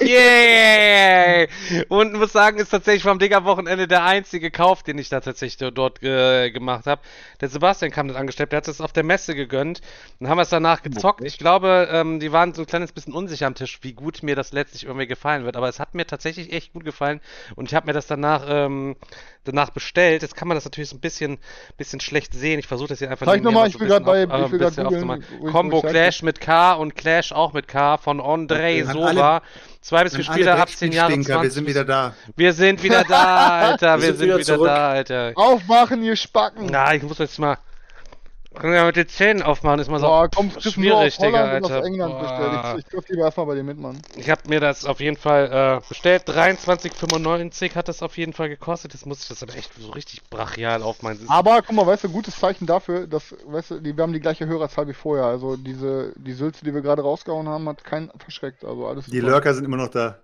Yeah! 0.00 1.46
Und 1.88 2.14
muss 2.14 2.32
sagen, 2.32 2.58
ist 2.58 2.70
tatsächlich 2.70 3.02
vom 3.02 3.18
Digger-Wochenende 3.18 3.88
der 3.88 4.04
einzige 4.04 4.50
Kauf, 4.50 4.82
den 4.82 4.98
ich 4.98 5.08
da 5.08 5.20
tatsächlich 5.20 5.72
dort 5.74 6.02
äh, 6.02 6.50
gemacht 6.50 6.86
habe. 6.86 7.00
Der 7.40 7.48
Sebastian 7.48 7.90
kam 7.90 8.08
das 8.08 8.16
angestellt, 8.26 8.52
der 8.52 8.58
hat 8.58 8.68
es 8.68 8.80
auf 8.80 8.92
der 8.92 9.04
Messe 9.04 9.34
gegönnt. 9.34 9.80
Dann 10.20 10.28
haben 10.28 10.38
wir 10.38 10.42
es 10.42 10.50
danach 10.50 10.82
gezockt. 10.82 11.22
Ich 11.24 11.38
glaube, 11.38 11.88
ähm, 11.90 12.20
die 12.20 12.32
waren 12.32 12.52
so 12.54 12.62
ein 12.62 12.66
kleines 12.66 12.92
bisschen 12.92 13.14
unsicher 13.14 13.46
am 13.46 13.54
Tisch, 13.54 13.78
wie 13.82 13.92
gut 13.92 14.22
mir 14.22 14.36
das 14.36 14.52
letztlich 14.52 14.84
irgendwie 14.84 15.06
gefallen 15.06 15.44
wird. 15.44 15.56
Aber 15.56 15.68
es 15.68 15.80
hat 15.80 15.94
mir 15.94 16.06
tatsächlich 16.06 16.52
echt 16.52 16.72
gut 16.72 16.84
gefallen. 16.84 17.20
Und 17.54 17.68
ich 17.70 17.74
habe 17.74 17.86
mir 17.86 17.92
das 17.92 18.06
danach, 18.06 18.44
ähm, 18.48 18.96
danach 19.44 19.70
bestellt. 19.70 20.22
Jetzt 20.22 20.34
kann 20.36 20.48
man 20.48 20.56
das 20.56 20.64
natürlich 20.64 20.90
so 20.90 20.96
ein 20.96 21.00
bisschen, 21.00 21.38
bisschen 21.76 22.00
schlecht 22.00 22.34
sehen. 22.34 22.58
Ich 22.58 22.66
versuche 22.66 22.88
das 22.88 22.98
hier 22.98 23.10
einfach 23.10 23.26
Zeig 23.26 23.42
nochmal, 23.42 23.62
mal 23.62 23.66
ich 23.68 23.74
so 23.74 23.80
will 23.80 23.88
gerade 23.88 24.04
bei, 24.04 24.26
auf- 24.28 24.52
ich 24.52 24.58
will 24.58 24.70
googeln. 24.84 25.52
Combo 25.52 25.80
Clash 25.82 26.22
mit 26.22 26.40
K 26.40 26.72
und 26.74 26.94
Clash 26.96 27.32
auch 27.32 27.52
mit 27.52 27.68
K 27.68 27.96
von 27.98 28.20
Andre 28.20 28.56
Okay, 28.56 28.82
Sova. 28.84 29.42
Zwei 29.80 30.02
bis 30.02 30.16
vier 30.16 30.24
Spieler 30.24 30.58
ab 30.58 30.68
10 30.68 30.90
Jahre. 30.90 31.12
Brettspielstinker, 31.12 31.40
20 31.40 31.42
wir 31.44 31.50
sind 31.52 31.68
wieder 31.68 31.84
da. 31.84 32.14
wir 32.34 32.52
sind 32.52 32.82
wieder 32.82 33.04
da, 33.04 33.60
Alter. 33.60 33.96
wir, 33.98 34.02
Wir 34.02 34.14
sind 34.14 34.16
sind 34.18 34.26
wieder 34.28 34.38
wieder 34.56 34.64
da, 34.64 34.88
Alter. 34.88 35.32
Aufmachen, 35.36 36.02
ihr 36.02 36.16
Spacken! 36.16 36.66
Na, 36.66 36.94
ich 36.94 37.02
muss 37.04 37.18
jetzt 37.18 37.38
mal. 37.38 37.58
Können 38.56 38.72
wir 38.72 38.80
ja 38.80 38.86
mit 38.86 38.96
den 38.96 39.08
Zähnen 39.08 39.42
aufmachen, 39.42 39.80
ist 39.80 39.90
mal 39.90 40.00
so 40.00 40.06
Boah, 40.06 40.28
komm, 40.34 40.48
nur 40.48 40.60
schwierig, 40.60 41.18
auf 41.18 41.26
Holland 41.26 41.64
Digga, 41.64 41.74
Alter. 41.76 41.84
England 41.86 42.12
Boah. 42.18 42.74
Ich, 42.78 42.84
ich 42.86 42.90
guck 42.90 43.08
lieber 43.08 43.24
erstmal 43.24 43.46
bei 43.46 43.54
dir 43.54 43.62
mit, 43.62 43.78
Mann. 43.78 44.00
Ich 44.16 44.30
habe 44.30 44.40
mir 44.48 44.60
das 44.60 44.84
auf 44.84 45.00
jeden 45.00 45.16
Fall 45.16 45.80
äh, 45.84 45.88
bestellt. 45.88 46.28
23,95 46.28 47.74
hat 47.74 47.88
das 47.88 48.02
auf 48.02 48.16
jeden 48.16 48.32
Fall 48.32 48.48
gekostet. 48.48 48.94
Jetzt 48.94 49.04
muss 49.04 49.22
ich 49.22 49.28
das 49.28 49.42
aber 49.42 49.54
echt 49.54 49.72
so 49.78 49.90
richtig 49.90 50.28
brachial 50.30 50.82
aufmachen. 50.82 51.26
Aber 51.28 51.60
guck 51.62 51.76
mal, 51.76 51.86
weißt 51.86 52.04
du, 52.04 52.08
gutes 52.08 52.38
Zeichen 52.38 52.66
dafür, 52.66 53.06
dass, 53.06 53.34
weißt 53.46 53.72
du, 53.72 53.80
die, 53.80 53.96
wir 53.96 54.02
haben 54.02 54.12
die 54.12 54.20
gleiche 54.20 54.46
Hörerzahl 54.46 54.88
wie 54.88 54.94
vorher. 54.94 55.26
Also 55.26 55.56
diese, 55.56 56.12
die 56.16 56.32
Sülze, 56.32 56.64
die 56.64 56.72
wir 56.72 56.80
gerade 56.80 57.02
rausgehauen 57.02 57.48
haben, 57.48 57.68
hat 57.68 57.84
keinen 57.84 58.10
verschreckt. 58.18 58.64
Also 58.64 58.86
alles 58.86 59.06
Die 59.06 59.18
super. 59.20 59.32
Lurker 59.32 59.54
sind 59.54 59.64
immer 59.64 59.76
noch 59.76 59.88
da. 59.88 60.18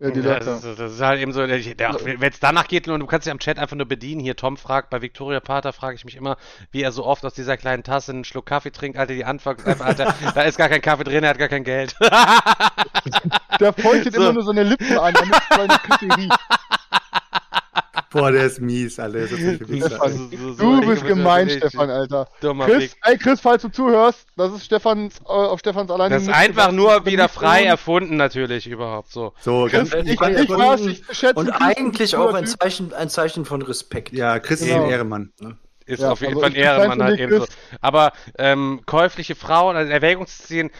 Ja, 0.00 0.12
die 0.12 0.22
das, 0.22 0.46
ist, 0.46 0.78
das 0.78 0.92
ist 0.92 1.00
halt 1.00 1.20
eben 1.20 1.32
so, 1.32 1.40
wenn 1.40 2.22
es 2.30 2.38
danach 2.38 2.68
geht 2.68 2.86
und 2.86 3.00
du 3.00 3.06
kannst 3.06 3.26
dich 3.26 3.32
am 3.32 3.40
Chat 3.40 3.58
einfach 3.58 3.74
nur 3.74 3.86
bedienen. 3.86 4.20
Hier, 4.20 4.36
Tom 4.36 4.56
fragt, 4.56 4.90
bei 4.90 5.02
Victoria 5.02 5.40
Pater 5.40 5.72
frage 5.72 5.96
ich 5.96 6.04
mich 6.04 6.14
immer, 6.14 6.36
wie 6.70 6.82
er 6.82 6.92
so 6.92 7.04
oft 7.04 7.24
aus 7.24 7.34
dieser 7.34 7.56
kleinen 7.56 7.82
Tasse 7.82 8.12
einen 8.12 8.22
Schluck 8.22 8.46
Kaffee 8.46 8.70
trinkt. 8.70 8.96
Alter, 8.96 9.14
die 9.14 9.24
einfach, 9.24 9.56
Alter, 9.80 10.14
da 10.36 10.42
ist 10.42 10.56
gar 10.56 10.68
kein 10.68 10.82
Kaffee 10.82 11.02
drin, 11.02 11.24
er 11.24 11.30
hat 11.30 11.38
gar 11.38 11.48
kein 11.48 11.64
Geld. 11.64 11.96
Der 13.58 13.72
feuchtet 13.72 14.14
So. 14.18 14.20
immer 14.20 14.32
nur 14.34 14.44
seine 14.44 14.62
Lippen 14.62 14.98
an, 14.98 15.14
damit 15.14 15.34
seine 15.50 15.78
Küche 15.78 16.16
riecht. 16.16 16.38
Boah, 18.10 18.32
der 18.32 18.44
ist 18.46 18.60
mies, 18.60 18.98
Alter. 18.98 19.18
Ist 19.18 19.32
Stefan. 19.32 20.30
So- 20.30 20.36
so- 20.38 20.52
so 20.54 20.80
Du 20.80 20.86
bist 20.88 21.06
gemein, 21.06 21.44
richtig 21.48 21.68
Stefan, 21.68 21.90
Alter. 21.90 22.28
Dummer 22.40 22.66
Chris, 22.66 22.96
ey 23.04 23.18
Chris, 23.18 23.40
falls 23.40 23.62
du 23.62 23.68
zuhörst, 23.68 24.26
das 24.36 24.52
ist 24.52 24.64
Stefans, 24.64 25.18
äh, 25.20 25.24
auf 25.28 25.58
Stefans 25.60 25.90
alleine. 25.90 26.14
Das 26.14 26.22
ist 26.22 26.28
einfach 26.30 26.72
nur 26.72 27.04
wieder 27.04 27.28
frei 27.28 27.64
erfunden, 27.64 28.16
natürlich, 28.16 28.66
überhaupt 28.66 29.10
so. 29.12 29.34
So, 29.40 29.66
Chris, 29.70 29.90
ganz, 29.90 30.06
ich, 30.06 30.12
ich 30.14 30.20
weiß, 30.20 30.80
ich 30.86 31.02
schätze 31.12 31.34
Und 31.34 31.50
Chris, 31.50 31.60
eigentlich 31.60 32.16
auch 32.16 32.32
ein. 32.34 32.46
Zeichen, 32.46 32.92
ein 32.94 33.10
Zeichen 33.10 33.44
von 33.44 33.60
Respekt. 33.62 34.12
ja, 34.12 34.38
Chris 34.38 34.60
ist 34.62 34.68
Genau. 34.68 34.84
ein 34.84 34.90
Ehrenmann. 34.90 35.32
Ist 35.88 36.00
Ja, 36.00 36.12
auf 36.12 36.20
jeden 36.20 36.34
also 36.34 36.42
Fall 36.42 36.50
ein 36.50 36.56
Ehrenmann 36.56 37.02
halt 37.02 37.18
eben 37.18 37.40
so. 37.40 37.46
Aber 37.80 38.12
ähm, 38.36 38.82
käufliche 38.84 39.34
Frauen, 39.34 39.74
also 39.74 39.88
in 39.88 39.92
Erwägung 39.92 40.26
zu 40.26 40.42
ziehen, 40.42 40.70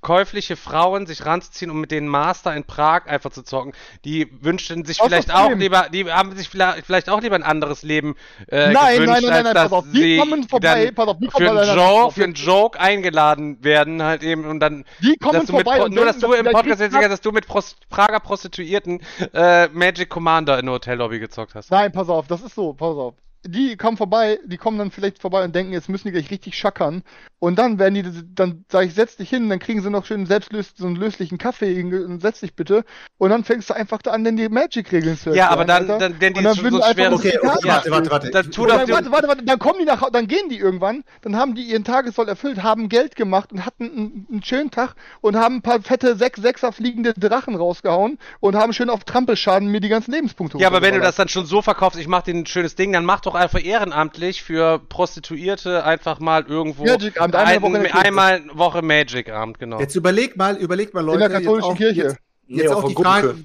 käufliche 0.00 0.56
Frauen 0.56 1.06
sich 1.06 1.24
ranzuziehen, 1.26 1.70
um 1.70 1.80
mit 1.80 1.90
den 1.90 2.08
Master 2.08 2.54
in 2.54 2.64
Prag 2.64 3.06
einfach 3.06 3.30
zu 3.30 3.42
zocken, 3.42 3.72
die 4.04 4.28
wünschten 4.40 4.84
sich 4.84 4.98
vielleicht 4.98 5.32
auch 5.32 5.48
Leben. 5.48 5.60
lieber, 5.60 5.88
die 5.92 6.10
haben 6.10 6.34
sich 6.36 6.48
vielleicht 6.48 7.08
auch 7.10 7.20
lieber 7.20 7.36
ein 7.36 7.42
anderes 7.42 7.82
Leben 7.82 8.16
äh, 8.48 8.72
Nein, 8.72 9.02
gewünscht, 9.02 9.22
nein, 9.22 9.22
nein, 9.22 9.44
nein, 9.44 9.54
dass 9.54 9.64
pass 9.64 9.72
auf, 9.72 9.84
sie 9.92 10.16
kommen 10.18 10.48
vorbei, 10.48 10.86
dann 10.86 10.94
pass 10.94 11.08
auf, 11.08 11.18
die 11.18 11.28
für 11.30 11.50
einen 11.50 11.76
Joke, 11.76 12.14
für 12.14 12.24
einen 12.24 12.34
Joke 12.34 12.80
eingeladen 12.80 13.62
werden 13.62 14.02
halt 14.02 14.22
eben 14.22 14.46
und 14.46 14.60
dann 14.60 14.84
Die 15.00 15.16
kommen 15.16 15.40
mit, 15.40 15.50
vorbei 15.50 15.78
Pro- 15.78 15.84
und 15.84 15.94
nur, 15.94 16.04
dass 16.04 16.18
du 16.18 16.32
im 16.32 16.46
Podcast 16.46 16.80
jetzt 16.80 16.94
dass 16.94 17.20
du 17.20 17.32
mit 17.32 17.46
Pros 17.46 17.76
Prager 17.88 18.20
Prostituierten 18.20 19.00
äh, 19.32 19.68
Magic 19.68 20.08
Commander 20.08 20.58
in 20.58 20.66
der 20.66 20.74
Hotellobby 20.74 21.18
gezockt 21.18 21.54
hast. 21.54 21.70
Nein, 21.70 21.92
pass 21.92 22.08
auf, 22.08 22.26
das 22.26 22.42
ist 22.42 22.54
so, 22.54 22.72
pass 22.72 22.96
auf. 22.96 23.14
Die 23.46 23.76
kommen 23.76 23.96
vorbei, 23.96 24.38
die 24.44 24.58
kommen 24.58 24.78
dann 24.78 24.90
vielleicht 24.90 25.20
vorbei 25.20 25.44
und 25.44 25.54
denken, 25.54 25.72
jetzt 25.72 25.88
müssen 25.88 26.08
die 26.08 26.12
gleich 26.12 26.30
richtig 26.30 26.56
schackern. 26.56 27.02
Und 27.38 27.58
dann 27.58 27.78
werden 27.78 27.94
die, 27.94 28.34
dann 28.34 28.64
sag 28.70 28.86
ich, 28.86 28.94
setz 28.94 29.16
dich 29.16 29.30
hin, 29.30 29.48
dann 29.48 29.58
kriegen 29.58 29.80
sie 29.80 29.90
noch 29.90 30.04
schön 30.04 30.26
selbstlös, 30.26 30.74
so 30.76 30.86
einen 30.86 30.96
löslichen 30.96 31.38
Kaffee, 31.38 31.82
und 31.82 32.20
setz 32.20 32.40
dich 32.40 32.54
bitte. 32.54 32.84
Und 33.16 33.30
dann 33.30 33.44
fängst 33.44 33.70
du 33.70 33.74
einfach 33.74 34.02
da 34.02 34.10
an, 34.10 34.24
denn 34.24 34.36
die 34.36 34.48
Magic-Regeln 34.48 35.16
zu 35.16 35.30
Ja, 35.30 35.46
erklären, 35.46 35.52
aber 35.52 35.64
dann, 35.64 36.18
dann, 36.18 36.34
dann 36.34 36.44
ist 36.44 36.56
schon 36.58 36.70
so 36.70 36.82
schwer. 36.82 37.12
Okay, 37.12 37.38
okay, 37.38 37.38
Karten 37.40 37.68
warte, 37.68 37.90
warte, 37.90 38.10
warte. 38.10 38.30
Dann 38.30 38.50
tu 38.50 38.66
dann, 38.66 38.88
warte, 38.88 39.10
warte, 39.10 39.28
warte, 39.28 39.44
dann 39.44 39.58
kommen 39.58 39.78
die 39.80 39.86
nach, 39.86 40.10
dann 40.10 40.26
gehen 40.26 40.48
die 40.48 40.58
irgendwann, 40.58 41.04
dann 41.22 41.36
haben 41.36 41.54
die 41.54 41.62
ihren 41.62 41.84
Tagessoll 41.84 42.28
erfüllt, 42.28 42.62
haben 42.62 42.88
Geld 42.88 43.16
gemacht 43.16 43.52
und 43.52 43.64
hatten 43.64 43.84
einen, 43.84 44.26
einen 44.30 44.42
schönen 44.42 44.70
Tag 44.70 44.94
und 45.20 45.36
haben 45.36 45.56
ein 45.56 45.62
paar 45.62 45.80
fette 45.80 46.16
sechs 46.16 46.40
Sechser 46.40 46.72
fliegende 46.72 47.14
Drachen 47.14 47.54
rausgehauen 47.54 48.18
und 48.40 48.56
haben 48.56 48.72
schön 48.72 48.90
auf 48.90 49.04
Trampelschaden 49.04 49.68
mir 49.68 49.80
die 49.80 49.88
ganzen 49.88 50.12
Lebenspunkte 50.12 50.58
Ja, 50.58 50.68
aber 50.68 50.82
wenn 50.82 50.94
du 50.94 51.00
das 51.00 51.16
dann 51.16 51.28
schon 51.28 51.46
so 51.46 51.62
verkaufst, 51.62 51.98
ich 51.98 52.08
mach 52.08 52.22
dir 52.22 52.34
ein 52.34 52.46
schönes 52.46 52.74
Ding, 52.74 52.92
dann 52.92 53.04
mach 53.04 53.20
doch 53.20 53.29
einfach 53.34 53.62
ehrenamtlich 53.64 54.42
für 54.42 54.78
Prostituierte 54.78 55.84
einfach 55.84 56.20
mal 56.20 56.44
irgendwo 56.46 56.84
Magic-Abend, 56.84 57.34
einmal 57.36 57.54
ein, 57.54 57.62
Woche 57.62 57.78
in 57.78 57.92
einmal 57.92 58.42
Woche 58.52 58.82
Magic-Abend, 58.82 59.58
genau. 59.58 59.80
Jetzt 59.80 59.94
überleg 59.96 60.36
mal, 60.36 60.56
überleg 60.56 60.94
mal, 60.94 61.00
in 61.00 61.06
Leute. 61.06 61.18
der 61.20 61.30
katholischen 61.30 61.70
jetzt 61.70 61.72
auch, 61.72 61.76
Kirche. 61.76 62.02
Jetzt, 62.02 62.16
Nee, 62.46 62.62
jetzt 62.62 62.72
auf 62.72 62.84
auch 62.84 62.88
die 62.88 62.94
Gurke. 62.94 63.10
Frage, 63.10 63.36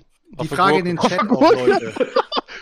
die 0.41 0.48
Frage 0.48 0.80
in 0.80 0.86
den 0.86 0.98
Chat 0.99 1.20
auch, 1.30 1.52
Leute. 1.52 1.94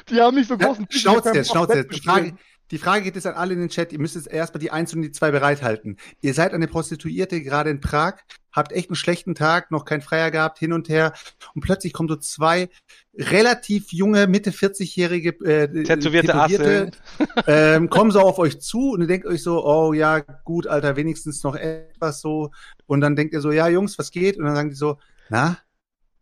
Die 0.09 0.19
haben 0.19 0.35
nicht 0.35 0.49
so 0.49 0.55
Ja, 0.55 0.67
großen 0.67 0.87
Tisch, 0.89 1.01
Schnauze 1.01 1.31
jetzt, 1.33 1.51
Schnauze 1.51 1.77
jetzt. 1.77 1.95
Die 1.95 2.01
Frage, 2.01 2.33
die 2.71 2.77
Frage 2.77 3.03
geht 3.03 3.15
jetzt 3.15 3.25
an 3.27 3.35
alle 3.35 3.53
in 3.53 3.59
den 3.59 3.69
Chat. 3.69 3.93
Ihr 3.93 3.99
müsst 3.99 4.15
jetzt 4.15 4.27
erstmal 4.27 4.59
die 4.59 4.69
eins 4.71 4.93
und 4.93 5.01
die 5.03 5.11
zwei 5.11 5.31
bereithalten. 5.31 5.97
Ihr 6.21 6.33
seid 6.33 6.53
eine 6.53 6.67
Prostituierte 6.67 7.41
gerade 7.41 7.69
in 7.69 7.79
Prag, 7.79 8.15
habt 8.53 8.71
echt 8.71 8.89
einen 8.89 8.95
schlechten 8.95 9.35
Tag, 9.35 9.71
noch 9.71 9.85
kein 9.85 10.01
Freier 10.01 10.31
gehabt, 10.31 10.59
hin 10.59 10.71
und 10.71 10.87
her. 10.87 11.13
Und 11.55 11.61
plötzlich 11.61 11.91
kommen 11.91 12.09
so 12.09 12.15
zwei 12.15 12.69
relativ 13.15 13.91
junge, 13.91 14.27
Mitte 14.27 14.51
40-jährige 14.51 15.29
äh, 15.45 15.83
Tätowierte 15.83 16.35
Asseln. 16.35 16.91
ähm, 17.47 17.89
kommen 17.89 18.11
so 18.11 18.21
auf 18.21 18.39
euch 18.39 18.61
zu 18.61 18.91
und 18.91 19.01
ihr 19.01 19.07
denkt 19.07 19.25
euch 19.25 19.43
so, 19.43 19.65
oh 19.65 19.93
ja, 19.93 20.19
gut, 20.19 20.67
Alter, 20.67 20.95
wenigstens 20.95 21.43
noch 21.43 21.55
etwas 21.55 22.21
so. 22.21 22.51
Und 22.85 23.01
dann 23.01 23.15
denkt 23.15 23.33
ihr 23.33 23.41
so, 23.41 23.51
ja, 23.51 23.67
Jungs, 23.67 23.97
was 23.99 24.11
geht? 24.11 24.37
Und 24.37 24.45
dann 24.45 24.55
sagen 24.55 24.69
die 24.69 24.75
so, 24.75 24.97
na, 25.29 25.57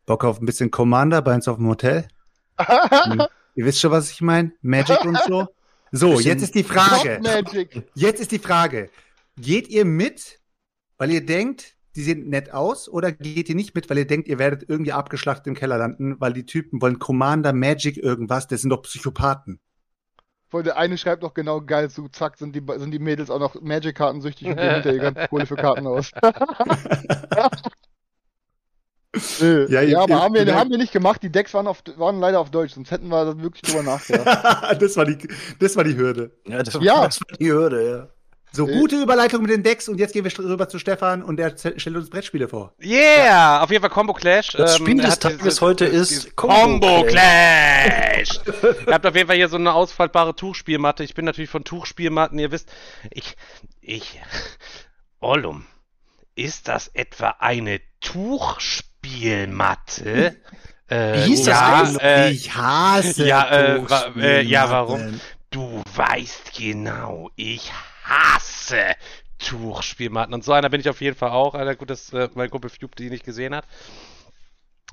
Bock 0.05 0.23
auf 0.23 0.41
ein 0.41 0.45
bisschen 0.45 0.71
Commander 0.71 1.21
bei 1.21 1.35
uns 1.35 1.47
auf 1.47 1.57
dem 1.57 1.67
Hotel? 1.67 2.07
Hm. 2.61 3.23
Ihr 3.55 3.65
wisst 3.65 3.79
schon, 3.79 3.91
was 3.91 4.11
ich 4.11 4.21
meine? 4.21 4.53
Magic 4.61 5.03
und 5.03 5.17
so. 5.27 5.47
So, 5.91 6.19
jetzt 6.19 6.41
ist 6.41 6.55
die 6.55 6.63
Frage. 6.63 7.19
Jetzt 7.95 8.21
ist 8.21 8.31
die 8.31 8.39
Frage. 8.39 8.89
Geht 9.37 9.67
ihr 9.67 9.83
mit, 9.83 10.39
weil 10.97 11.11
ihr 11.11 11.25
denkt, 11.25 11.75
die 11.95 12.03
sehen 12.03 12.29
nett 12.29 12.53
aus, 12.53 12.87
oder 12.89 13.11
geht 13.11 13.49
ihr 13.49 13.55
nicht 13.55 13.75
mit, 13.75 13.89
weil 13.89 13.97
ihr 13.97 14.07
denkt, 14.07 14.27
ihr 14.27 14.39
werdet 14.39 14.63
irgendwie 14.69 14.93
abgeschlachtet 14.93 15.47
im 15.47 15.55
Keller 15.55 15.77
landen, 15.77 16.15
weil 16.19 16.33
die 16.33 16.45
Typen 16.45 16.81
wollen 16.81 16.99
Commander, 16.99 17.51
Magic, 17.53 17.97
irgendwas, 17.97 18.47
das 18.47 18.61
sind 18.61 18.69
doch 18.69 18.81
Psychopathen. 18.83 19.59
Weil 20.51 20.63
der 20.63 20.77
eine 20.77 20.97
schreibt 20.97 21.23
doch 21.23 21.33
genau 21.33 21.61
geil, 21.61 21.89
so 21.89 22.07
zack, 22.09 22.37
sind 22.37 22.55
die, 22.55 22.61
sind 22.77 22.91
die 22.91 22.99
Mädels 22.99 23.29
auch 23.29 23.39
noch 23.39 23.59
Magic-Karten 23.61 24.21
süchtig 24.21 24.47
und 24.49 24.57
geben 24.57 24.73
hinter 24.73 24.93
ihr 24.93 24.99
ganze 24.99 25.27
Kohle 25.29 25.45
für 25.45 25.55
Karten 25.55 25.87
aus. 25.87 26.11
Ja, 29.41 29.81
ja, 29.81 29.99
aber 30.03 30.21
haben 30.21 30.33
wir, 30.35 30.45
ihr- 30.47 30.55
haben 30.55 30.69
wir 30.69 30.77
nicht 30.77 30.93
gemacht. 30.93 31.21
Die 31.21 31.29
Decks 31.31 31.53
waren, 31.53 31.67
auf, 31.67 31.83
waren 31.97 32.19
leider 32.21 32.39
auf 32.39 32.49
Deutsch, 32.49 32.73
sonst 32.75 32.91
hätten 32.91 33.09
wir 33.09 33.25
da 33.25 33.37
wirklich 33.41 33.61
drüber 33.63 33.83
nachgedacht. 33.91 34.81
das, 34.81 34.95
war 34.95 35.03
die, 35.03 35.17
das 35.59 35.75
war 35.75 35.83
die 35.83 35.97
Hürde. 35.97 36.31
Ja, 36.47 36.63
das, 36.63 36.75
Ja. 36.81 37.03
das 37.05 37.19
war 37.19 37.37
die 37.37 37.51
Hürde, 37.51 37.89
ja. 37.89 38.09
So, 38.53 38.67
Äh. 38.67 38.79
gute 38.79 38.97
Überleitung 39.01 39.43
mit 39.43 39.51
den 39.51 39.63
Decks 39.63 39.87
und 39.87 39.97
jetzt 39.97 40.11
gehen 40.11 40.25
wir 40.25 40.39
rüber 40.39 40.67
zu 40.67 40.77
Stefan 40.77 41.23
und 41.23 41.37
der 41.37 41.55
z- 41.55 41.79
stellt 41.79 41.95
uns 41.95 42.09
Brettspiele 42.09 42.49
vor. 42.49 42.73
Yeah! 42.83 43.63
Auf 43.63 43.71
jeden 43.71 43.79
Fall 43.81 43.89
Combo 43.89 44.11
Clash. 44.13 44.49
Das 44.49 44.75
Spiel 44.77 44.99
er 44.99 45.05
des 45.05 45.19
Tages 45.19 45.61
heute 45.61 45.85
ist 45.85 46.35
Combo 46.35 46.55
Combo 46.57 47.03
Clash! 47.07 48.41
Ihr 48.87 48.93
habt 48.93 49.05
auf 49.05 49.15
jeden 49.15 49.27
Fall 49.27 49.37
hier 49.37 49.47
so 49.47 49.55
eine 49.55 49.71
ausfaltbare 49.73 50.35
Tuchspielmatte. 50.35 51.01
Ich 51.05 51.13
bin 51.13 51.23
natürlich 51.23 51.49
von 51.49 51.63
Tuchspielmatten, 51.63 52.37
ihr 52.39 52.51
wisst, 52.51 52.67
ich, 53.09 53.37
ich, 53.79 54.19
Ollum, 55.21 55.65
ist 56.35 56.67
das 56.67 56.89
etwa 56.89 57.35
eine 57.39 57.79
Tuchspielmatte? 58.01 60.35
Äh, 60.89 61.13
Wie 61.13 61.21
hieß 61.29 61.43
das 61.45 61.57
ja, 61.57 61.73
eigentlich? 61.83 62.03
äh, 62.03 62.31
ich 62.31 62.53
hasse 62.53 63.25
ja, 63.25 63.43
äh, 63.49 63.81
äh, 64.17 64.41
ja, 64.41 64.69
warum? 64.69 65.21
Du 65.51 65.81
weißt 65.95 66.51
genau, 66.57 67.29
ich 67.37 67.71
hasse 67.71 67.90
Tuchspielmatten. 69.39 70.33
Und 70.33 70.43
so 70.43 70.53
einer 70.53 70.69
bin 70.69 70.81
ich 70.81 70.89
auf 70.89 71.01
jeden 71.01 71.15
Fall 71.15 71.31
auch. 71.31 71.55
Alter, 71.55 71.75
gut, 71.75 71.89
dass 71.89 72.13
äh, 72.13 72.29
mein 72.35 72.49
Kumpel 72.49 72.69
Fube 72.69 72.95
die 72.95 73.09
nicht 73.09 73.25
gesehen 73.25 73.55
hat. 73.55 73.65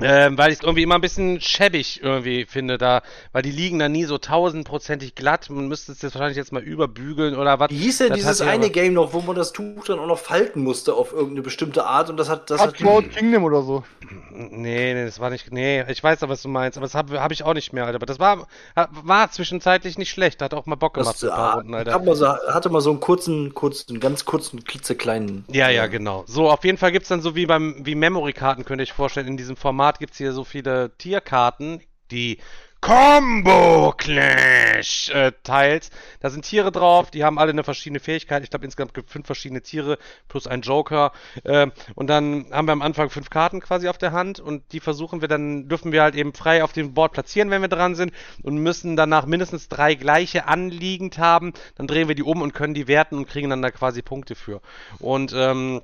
Ähm, 0.00 0.38
weil 0.38 0.52
ich 0.52 0.58
es 0.58 0.62
irgendwie 0.62 0.82
immer 0.84 0.94
ein 0.94 1.00
bisschen 1.00 1.40
schäbig 1.40 2.00
irgendwie 2.02 2.46
finde 2.46 2.78
da, 2.78 3.02
weil 3.32 3.42
die 3.42 3.50
liegen 3.50 3.78
da 3.80 3.88
nie 3.88 4.04
so 4.04 4.16
tausendprozentig 4.18 5.16
glatt. 5.16 5.50
Man 5.50 5.66
müsste 5.66 5.92
es 5.92 6.02
jetzt 6.02 6.14
wahrscheinlich 6.14 6.36
jetzt 6.36 6.52
mal 6.52 6.62
überbügeln 6.62 7.36
oder 7.36 7.58
was. 7.58 7.70
Wie 7.70 7.78
hieß 7.78 7.98
denn 7.98 8.08
Das 8.10 8.18
dieses 8.18 8.40
hat 8.40 8.48
eine 8.48 8.66
aber- 8.66 8.72
Game 8.72 8.94
noch, 8.94 9.12
wo 9.12 9.20
man 9.20 9.34
das 9.34 9.52
Tuch 9.52 9.84
dann 9.86 9.98
auch 9.98 10.06
noch 10.06 10.18
falten 10.18 10.62
musste 10.62 10.94
auf 10.94 11.12
irgendeine 11.12 11.42
bestimmte 11.42 11.84
Art 11.84 12.10
und 12.10 12.16
das 12.16 12.28
hat 12.28 12.48
das 12.50 12.60
hat 12.60 12.76
Cutthroat 12.76 13.10
Kingdom 13.10 13.42
oder 13.42 13.62
so. 13.62 13.82
Nee, 14.30 14.94
nee, 14.94 15.04
das 15.04 15.18
war 15.18 15.30
nicht. 15.30 15.52
Nee, 15.52 15.84
ich 15.88 16.02
weiß 16.02 16.22
aber, 16.22 16.32
was 16.32 16.42
du 16.42 16.48
meinst, 16.48 16.78
aber 16.78 16.86
das 16.86 16.94
habe 16.94 17.20
hab 17.20 17.32
ich 17.32 17.42
auch 17.42 17.54
nicht 17.54 17.72
mehr, 17.72 17.84
Alter. 17.84 17.96
Aber 17.96 18.06
das 18.06 18.20
war, 18.20 18.46
war 18.74 19.30
zwischenzeitlich 19.32 19.98
nicht 19.98 20.10
schlecht. 20.10 20.40
Hat 20.42 20.54
auch 20.54 20.66
mal 20.66 20.76
Bock 20.76 20.94
gemacht, 20.94 21.14
das, 21.14 21.20
so 21.20 21.30
ein 21.30 21.36
paar 21.36 21.50
ah, 21.50 21.54
Runden, 21.54 21.74
Alter. 21.74 21.92
hat 21.92 22.04
man 22.04 22.14
so, 22.14 22.28
hatte 22.28 22.70
mal 22.70 22.80
so 22.80 22.90
einen 22.90 23.00
kurzen, 23.00 23.52
kurzen, 23.54 23.98
ganz 23.98 24.24
kurzen, 24.24 24.62
klitzekleinen. 24.62 25.44
Ja, 25.50 25.68
ja, 25.70 25.86
genau. 25.88 26.24
So, 26.26 26.48
auf 26.48 26.64
jeden 26.64 26.78
Fall 26.78 26.92
gibt's 26.92 27.08
dann 27.08 27.20
so 27.20 27.34
wie 27.34 27.46
beim 27.46 27.84
wie 27.84 27.94
Memory-Karten, 27.96 28.64
könnte 28.64 28.84
ich 28.84 28.92
vorstellen. 28.92 29.26
In 29.26 29.36
diesem 29.36 29.56
Format 29.56 29.87
gibt's 29.96 30.18
hier 30.18 30.32
so 30.32 30.44
viele 30.44 30.96
Tierkarten, 30.98 31.80
die 32.10 32.38
Combo 32.80 33.92
Clash 33.96 35.10
äh, 35.10 35.32
Teils. 35.42 35.90
Da 36.20 36.30
sind 36.30 36.44
Tiere 36.44 36.70
drauf, 36.70 37.10
die 37.10 37.24
haben 37.24 37.38
alle 37.38 37.50
eine 37.50 37.64
verschiedene 37.64 37.98
Fähigkeit. 37.98 38.44
Ich 38.44 38.50
glaube, 38.50 38.64
insgesamt 38.64 38.94
gibt 38.94 39.08
es 39.08 39.12
fünf 39.12 39.26
verschiedene 39.26 39.62
Tiere 39.62 39.98
plus 40.28 40.46
ein 40.46 40.60
Joker. 40.60 41.10
Äh, 41.42 41.68
und 41.96 42.06
dann 42.08 42.46
haben 42.52 42.68
wir 42.68 42.72
am 42.72 42.82
Anfang 42.82 43.10
fünf 43.10 43.30
Karten 43.30 43.60
quasi 43.60 43.88
auf 43.88 43.98
der 43.98 44.12
Hand 44.12 44.38
und 44.38 44.72
die 44.72 44.78
versuchen 44.78 45.20
wir 45.20 45.28
dann, 45.28 45.68
dürfen 45.68 45.90
wir 45.90 46.02
halt 46.02 46.14
eben 46.14 46.32
frei 46.34 46.62
auf 46.62 46.72
dem 46.72 46.94
Board 46.94 47.12
platzieren, 47.12 47.50
wenn 47.50 47.62
wir 47.62 47.68
dran 47.68 47.96
sind 47.96 48.12
und 48.44 48.58
müssen 48.58 48.94
danach 48.94 49.26
mindestens 49.26 49.68
drei 49.68 49.96
gleiche 49.96 50.46
anliegend 50.46 51.18
haben. 51.18 51.54
Dann 51.74 51.88
drehen 51.88 52.06
wir 52.06 52.14
die 52.14 52.22
um 52.22 52.42
und 52.42 52.54
können 52.54 52.74
die 52.74 52.86
werten 52.86 53.16
und 53.16 53.26
kriegen 53.26 53.50
dann 53.50 53.62
da 53.62 53.72
quasi 53.72 54.02
Punkte 54.02 54.36
für. 54.36 54.60
Und 55.00 55.32
ähm, 55.34 55.82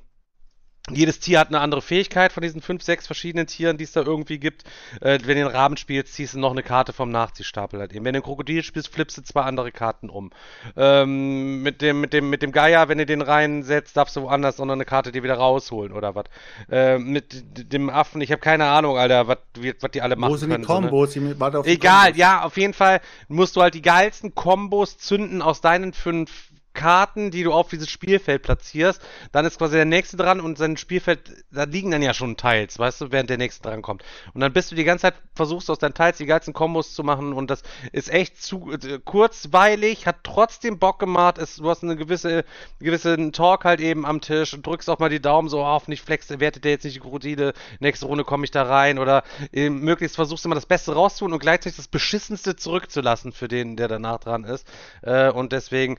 Jedes 0.91 1.19
Tier 1.19 1.39
hat 1.39 1.47
eine 1.47 1.61
andere 1.61 1.81
Fähigkeit 1.81 2.31
von 2.31 2.43
diesen 2.43 2.61
fünf, 2.61 2.83
sechs 2.83 3.07
verschiedenen 3.07 3.47
Tieren, 3.47 3.75
die 3.77 3.85
es 3.85 3.93
da 3.93 4.01
irgendwie 4.01 4.37
gibt. 4.37 4.63
Äh, 5.01 5.17
wenn 5.23 5.35
du 5.35 5.43
den 5.45 5.47
Raben 5.47 5.77
spielst, 5.77 6.13
ziehst 6.13 6.35
du 6.35 6.39
noch 6.39 6.51
eine 6.51 6.61
Karte 6.61 6.93
vom 6.93 7.09
Nachziehstapel 7.09 7.79
halt 7.79 7.91
eben. 7.93 8.05
Wenn 8.05 8.13
du 8.13 8.19
den 8.19 8.23
Krokodil 8.25 8.61
spielst, 8.61 8.89
flippst 8.93 9.17
du 9.17 9.23
zwei 9.23 9.41
andere 9.41 9.71
Karten 9.71 10.11
um. 10.11 10.29
Ähm, 10.77 11.63
mit 11.63 11.81
dem, 11.81 12.01
mit 12.01 12.13
dem, 12.13 12.29
mit 12.29 12.43
dem 12.43 12.51
Geier, 12.51 12.87
wenn 12.87 12.99
du 12.99 13.05
den 13.07 13.23
reinsetzt, 13.23 13.97
darfst 13.97 14.15
du 14.15 14.21
woanders 14.21 14.59
noch 14.59 14.69
eine 14.69 14.85
Karte 14.85 15.11
dir 15.11 15.23
wieder 15.23 15.37
rausholen 15.37 15.91
oder 15.91 16.13
was. 16.13 16.25
Äh, 16.69 16.99
mit 16.99 17.33
dem 17.73 17.89
Affen, 17.89 18.21
ich 18.21 18.31
habe 18.31 18.41
keine 18.41 18.65
Ahnung, 18.65 18.95
Alter, 18.99 19.27
was 19.27 19.37
die 19.55 20.01
alle 20.03 20.15
machen 20.15 20.33
Wo 20.33 20.37
sind 20.37 20.49
die 20.51 20.53
können. 20.55 20.65
so, 20.65 20.73
ne? 20.81 20.81
Kombos? 20.89 21.13
Die- 21.13 21.39
warte 21.39 21.59
auf 21.59 21.65
die 21.65 21.71
Egal, 21.71 22.03
Kombos. 22.09 22.19
ja, 22.19 22.43
auf 22.43 22.57
jeden 22.57 22.73
Fall 22.73 23.01
musst 23.27 23.55
du 23.55 23.61
halt 23.63 23.73
die 23.73 23.81
geilsten 23.81 24.35
Kombos 24.35 24.99
zünden 24.99 25.41
aus 25.41 25.61
deinen 25.61 25.93
fünf 25.93 26.49
Karten, 26.75 27.31
die 27.31 27.41
du 27.41 27.51
auf 27.51 27.69
dieses 27.69 27.89
Spielfeld 27.89 28.43
platzierst. 28.43 29.01
Dann 29.31 29.45
ist 29.45 29.57
quasi 29.57 29.75
der 29.75 29.85
nächste 29.85 30.17
dran 30.17 30.39
und 30.39 30.59
sein 30.59 30.77
Spielfeld, 30.77 31.45
da 31.51 31.63
liegen 31.63 31.89
dann 31.89 32.03
ja 32.03 32.13
schon 32.13 32.37
Teils, 32.37 32.77
weißt 32.77 33.01
du, 33.01 33.11
während 33.11 33.31
der 33.31 33.37
nächste 33.37 33.63
dran 33.63 33.81
kommt. 33.81 34.03
Und 34.33 34.41
dann 34.41 34.53
bist 34.53 34.71
du 34.71 34.75
die 34.75 34.83
ganze 34.83 35.03
Zeit, 35.03 35.15
versuchst 35.33 35.69
aus 35.71 35.79
deinen 35.79 35.95
Teils 35.95 36.17
die 36.17 36.27
geilsten 36.27 36.53
Kombos 36.53 36.93
zu 36.93 37.03
machen 37.03 37.33
und 37.33 37.49
das 37.49 37.63
ist 37.91 38.11
echt 38.11 38.41
zu 38.41 38.71
äh, 38.71 38.99
kurzweilig, 39.03 40.05
hat 40.05 40.17
trotzdem 40.23 40.77
Bock 40.77 40.99
gemacht. 40.99 41.37
Es, 41.37 41.55
du 41.55 41.69
hast 41.69 41.83
eine 41.83 41.95
gewisse, 41.95 42.45
gewissen 42.79 43.31
Talk 43.31 43.65
halt 43.65 43.79
eben 43.79 44.05
am 44.05 44.21
Tisch 44.21 44.53
und 44.53 44.65
drückst 44.65 44.89
auch 44.89 44.99
mal 44.99 45.09
die 45.09 45.21
Daumen 45.21 45.49
so 45.49 45.63
auf, 45.63 45.87
nicht 45.87 46.03
flex, 46.03 46.29
wertet 46.39 46.63
der 46.65 46.71
jetzt 46.71 46.83
nicht 46.83 46.95
die 46.95 46.99
Krokodile, 46.99 47.53
nächste 47.79 48.05
Runde 48.05 48.23
komme 48.23 48.43
ich 48.43 48.51
da 48.51 48.63
rein 48.63 48.99
oder 48.99 49.23
äh, 49.51 49.69
möglichst 49.69 50.15
versuchst 50.15 50.45
immer 50.45 50.55
das 50.55 50.65
Beste 50.65 50.93
rauszutun 50.93 51.33
und 51.33 51.39
gleichzeitig 51.39 51.77
das 51.77 51.87
Beschissenste 51.87 52.55
zurückzulassen 52.55 53.31
für 53.31 53.47
den, 53.47 53.77
der 53.77 53.87
danach 53.87 54.19
dran 54.19 54.43
ist. 54.43 54.67
Äh, 55.01 55.29
und 55.29 55.51
deswegen 55.51 55.97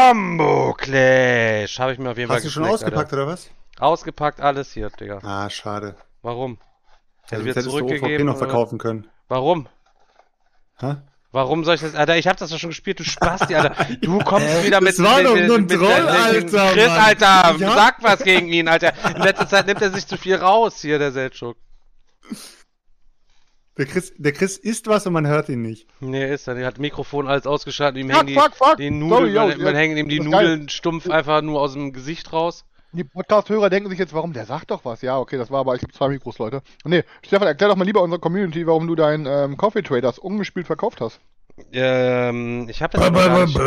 Combo 0.00 0.74
Clash 0.74 1.78
habe 1.78 1.92
ich 1.92 1.98
mir 1.98 2.10
auf 2.10 2.18
jeden 2.18 2.30
Hast 2.30 2.36
Fall 2.38 2.44
du 2.44 2.50
schon 2.50 2.64
ausgepackt 2.66 3.12
oder 3.14 3.26
was? 3.26 3.46
Alter. 3.46 3.82
Ausgepackt, 3.86 4.40
alles 4.40 4.72
hier, 4.72 4.90
Digga. 4.90 5.18
Ah, 5.22 5.48
schade. 5.48 5.96
Warum? 6.22 6.58
Ja, 7.30 7.38
Also 7.38 7.44
sonst 7.44 7.44
wird 7.46 7.56
hättest 7.56 7.66
du 7.66 7.70
OVP 7.72 7.78
zurückgegeben, 7.88 8.26
noch 8.26 8.36
verkaufen 8.38 8.78
können. 8.78 9.08
Warum? 9.28 9.68
Hä? 10.78 10.96
Warum 11.32 11.64
soll 11.64 11.74
ich 11.76 11.80
das? 11.80 11.94
Alter, 11.94 12.16
ich 12.16 12.26
hab 12.28 12.36
das 12.36 12.50
doch 12.50 12.58
schon 12.58 12.70
gespielt, 12.70 12.98
du 13.00 13.04
Spasti, 13.04 13.54
Alter. 13.54 13.74
Du 14.02 14.18
kommst 14.18 14.46
Äh, 14.48 14.64
wieder 14.64 14.80
mit. 14.80 14.98
das 14.98 15.02
war 15.04 15.16
mit, 15.16 15.26
doch 15.26 15.36
nur 15.36 15.56
ein 15.58 15.68
Troll, 15.68 15.78
mit, 16.02 16.08
Alter, 16.10 16.72
Chris. 16.72 16.88
Alter, 16.90 17.42
hab- 17.42 17.58
sag 17.58 18.02
was 18.02 18.22
gegen 18.22 18.48
ihn, 18.48 18.68
Alter. 18.68 18.92
In 19.16 19.22
letzter 19.22 19.48
Zeit 19.48 19.66
nimmt 19.66 19.80
er 19.82 19.90
sich 19.90 20.06
zu 20.06 20.16
viel 20.18 20.36
raus, 20.36 20.80
hier, 20.80 20.98
der 20.98 21.12
Seltschuk. 21.12 21.56
Der 23.78 23.84
Chris, 23.84 24.14
der 24.16 24.32
Chris 24.32 24.56
isst 24.56 24.86
was 24.86 25.06
und 25.06 25.12
man 25.12 25.26
hört 25.26 25.50
ihn 25.50 25.60
nicht. 25.60 25.86
Nee, 26.00 26.32
ist 26.32 26.48
er. 26.48 26.54
Der 26.54 26.66
hat 26.66 26.78
Mikrofon 26.78 27.28
alles 27.28 27.46
ausgeschaltet. 27.46 28.00
Ihm 28.00 28.08
Fuck, 28.08 28.16
hängen 28.18 28.26
die, 28.28 28.34
fuck, 28.34 28.56
fuck. 28.56 28.76
die 28.78 28.88
Sorry, 28.88 28.98
Nudeln, 28.98 29.34
yo, 29.34 29.40
man, 29.48 29.58
man 29.58 29.74
ja, 29.74 29.80
hängen 29.80 29.96
ihm 29.98 30.08
die 30.08 30.16
ist 30.18 30.30
geil. 30.30 30.48
Nudeln 30.48 30.68
stumpf 30.70 31.10
einfach 31.10 31.42
nur 31.42 31.60
aus 31.60 31.74
dem 31.74 31.92
Gesicht 31.92 32.32
raus. 32.32 32.64
Die 32.92 33.04
Podcast-Hörer 33.04 33.68
denken 33.68 33.90
sich 33.90 33.98
jetzt, 33.98 34.14
warum? 34.14 34.32
Der 34.32 34.46
sagt 34.46 34.70
doch 34.70 34.86
was. 34.86 35.02
Ja, 35.02 35.18
okay, 35.18 35.36
das 35.36 35.50
war 35.50 35.60
aber, 35.60 35.74
ich 35.74 35.82
habe 35.82 35.92
zwei 35.92 36.08
Mikros, 36.08 36.38
Leute. 36.38 36.62
Nee, 36.84 37.04
Stefan, 37.22 37.46
erklär 37.46 37.68
doch 37.68 37.76
mal 37.76 37.84
lieber 37.84 38.02
unserer 38.02 38.20
Community, 38.20 38.66
warum 38.66 38.86
du 38.86 38.94
deinen 38.94 39.26
ähm, 39.26 39.58
Coffee 39.58 39.82
Traders 39.82 40.18
ungespielt 40.18 40.66
verkauft 40.66 41.02
hast. 41.02 41.20
Ähm, 41.72 42.68
ich 42.68 42.82
hab 42.82 42.90
das 42.90 43.02
ja 43.02 43.10
noch 43.10 43.24
gar 43.24 43.46
nicht. 43.46 43.56
Ich 43.56 43.62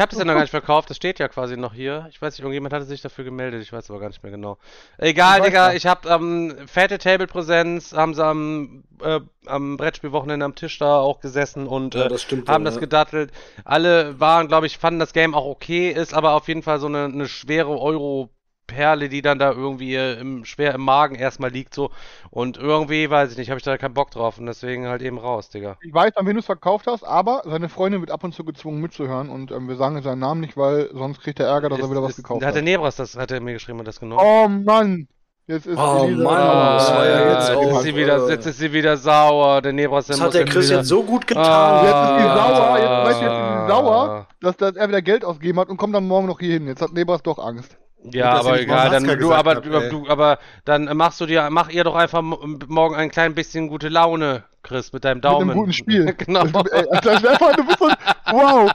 hab, 0.00 0.10
das 0.10 0.18
habe 0.18 0.18
ja 0.18 0.24
noch 0.24 0.34
gar 0.34 0.40
nicht 0.42 0.50
verkauft, 0.50 0.90
das 0.90 0.98
steht 0.98 1.18
ja 1.18 1.28
quasi 1.28 1.56
noch 1.56 1.72
hier. 1.72 2.06
Ich 2.10 2.20
weiß 2.20 2.34
nicht, 2.34 2.40
irgendjemand 2.40 2.74
hatte 2.74 2.84
sich 2.84 3.00
dafür 3.00 3.24
gemeldet, 3.24 3.62
ich 3.62 3.72
weiß 3.72 3.90
aber 3.90 4.00
gar 4.00 4.08
nicht 4.08 4.22
mehr 4.22 4.32
genau. 4.32 4.58
Egal, 4.98 5.38
Ich 5.38 5.44
Digga, 5.46 5.72
ich 5.72 5.86
habe 5.86 6.08
ähm, 6.08 6.54
fette 6.66 6.98
Table-Präsenz, 6.98 7.94
haben 7.94 8.12
sie 8.14 8.22
am, 8.24 8.84
äh, 9.02 9.20
am 9.46 9.76
Brettspielwochenende 9.78 10.44
am 10.44 10.54
Tisch 10.54 10.78
da 10.78 10.98
auch 10.98 11.20
gesessen 11.20 11.66
und 11.66 11.94
Ja, 11.94 12.04
äh, 12.04 12.08
das 12.08 12.22
stimmt 12.22 12.48
haben 12.48 12.62
wohl, 12.62 12.66
das 12.66 12.74
ja. 12.74 12.80
gedattelt. 12.80 13.32
Alle 13.64 14.20
waren, 14.20 14.48
glaube 14.48 14.66
ich, 14.66 14.76
fanden 14.78 15.00
das 15.00 15.12
Game 15.14 15.34
auch 15.34 15.46
okay, 15.46 15.90
ist 15.90 16.12
aber 16.14 16.34
auf 16.34 16.48
jeden 16.48 16.62
Fall 16.62 16.80
so 16.80 16.86
eine, 16.86 17.04
eine 17.04 17.28
schwere 17.28 17.78
Euro- 17.80 18.28
Perle, 18.66 19.08
die 19.08 19.22
dann 19.22 19.38
da 19.38 19.52
irgendwie 19.52 19.94
im, 19.96 20.44
schwer 20.44 20.74
im 20.74 20.80
Magen 20.82 21.14
erstmal 21.14 21.50
liegt, 21.50 21.74
so. 21.74 21.90
Und 22.30 22.56
irgendwie, 22.56 23.08
weiß 23.10 23.32
ich 23.32 23.38
nicht, 23.38 23.50
habe 23.50 23.58
ich 23.58 23.64
da 23.64 23.76
keinen 23.78 23.94
Bock 23.94 24.10
drauf 24.10 24.38
und 24.38 24.46
deswegen 24.46 24.88
halt 24.88 25.02
eben 25.02 25.18
raus, 25.18 25.50
Digga. 25.50 25.76
Ich 25.82 25.92
weiß, 25.92 26.16
an 26.16 26.26
wen 26.26 26.34
du 26.34 26.40
es 26.40 26.46
verkauft 26.46 26.86
hast, 26.86 27.04
aber 27.04 27.42
seine 27.44 27.68
Freundin 27.68 28.00
wird 28.00 28.10
ab 28.10 28.24
und 28.24 28.34
zu 28.34 28.44
gezwungen 28.44 28.80
mitzuhören 28.80 29.28
und 29.30 29.50
ähm, 29.50 29.68
wir 29.68 29.76
sagen 29.76 30.00
seinen 30.02 30.18
Namen 30.20 30.40
nicht, 30.40 30.56
weil 30.56 30.88
sonst 30.92 31.20
kriegt 31.20 31.40
er 31.40 31.46
Ärger, 31.46 31.68
dass 31.68 31.78
er 31.78 31.84
Ist- 31.84 31.90
wieder 31.90 32.02
was 32.02 32.10
ist- 32.10 32.16
gekauft 32.16 32.42
Hat 32.44 32.54
der 32.54 32.62
hat. 32.62 32.64
Nebras, 32.64 32.96
das 32.96 33.16
hat 33.16 33.30
er 33.30 33.40
mir 33.40 33.52
geschrieben 33.52 33.78
und 33.80 33.86
das 33.88 34.00
genommen. 34.00 34.22
Oh 34.24 34.48
Mann! 34.48 35.08
Jetzt 35.46 35.66
ist 35.66 35.76
Oh 35.78 36.06
Mann, 36.06 36.16
sauer. 36.16 36.74
das 36.78 36.90
war 36.90 37.06
ja 37.06 37.32
jetzt 37.34 37.48
jetzt 37.50 37.56
auch, 37.58 37.76
ist 37.76 37.82
sie 37.82 37.94
wieder, 37.96 38.16
äh, 38.26 38.30
jetzt 38.30 38.46
ist 38.46 38.58
sie 38.58 38.72
wieder 38.72 38.96
sauer. 38.96 39.60
Der 39.60 39.74
Nebras, 39.74 40.06
der 40.06 40.16
Das 40.16 40.24
hat 40.24 40.32
der 40.32 40.46
Chris 40.46 40.68
wieder, 40.70 40.78
jetzt 40.78 40.88
so 40.88 41.02
gut 41.02 41.26
getan. 41.26 41.44
Ah. 41.44 41.82
Jetzt 41.82 41.92
ist 41.92 42.22
sie 42.22 42.34
sauer, 42.34 42.78
jetzt, 42.78 42.88
weißt 42.88 43.20
jetzt 43.20 43.30
ist 43.30 43.36
sie 43.36 43.68
sauer, 43.68 44.08
Ah. 44.08 44.26
dass, 44.40 44.56
dass 44.56 44.74
er 44.76 44.88
wieder 44.88 45.02
Geld 45.02 45.22
ausgegeben 45.22 45.60
hat 45.60 45.68
und 45.68 45.76
kommt 45.76 45.94
dann 45.94 46.08
morgen 46.08 46.28
noch 46.28 46.40
hier 46.40 46.54
hin. 46.54 46.66
Jetzt 46.66 46.80
hat 46.80 46.94
Nebras 46.94 47.22
doch 47.22 47.38
Angst. 47.38 47.76
Ja, 48.12 48.32
aber 48.32 48.60
egal, 48.60 48.90
dann 48.90 49.04
du, 49.18 49.32
aber, 49.32 49.56
hab, 49.56 49.62
du, 49.62 50.06
aber 50.08 50.38
dann 50.64 50.94
machst 50.96 51.20
du 51.20 51.26
dir, 51.26 51.48
mach 51.50 51.70
ihr 51.70 51.84
doch 51.84 51.94
einfach 51.94 52.20
mo- 52.22 52.38
morgen 52.66 52.94
ein 52.96 53.10
klein 53.10 53.34
bisschen 53.34 53.68
gute 53.68 53.88
Laune, 53.88 54.44
Chris, 54.62 54.92
mit 54.92 55.04
deinem 55.04 55.20
Daumen. 55.22 55.46
Mit 55.46 55.52
einem 55.54 55.60
guten 55.60 55.72
Spiel. 55.72 56.12
genau. 56.18 56.44
Ey, 56.44 56.86
Alter, 56.90 57.18
Stefan, 57.18 57.56
du 57.56 57.64
bist 57.64 57.78
so, 57.78 57.88
wow! 58.30 58.70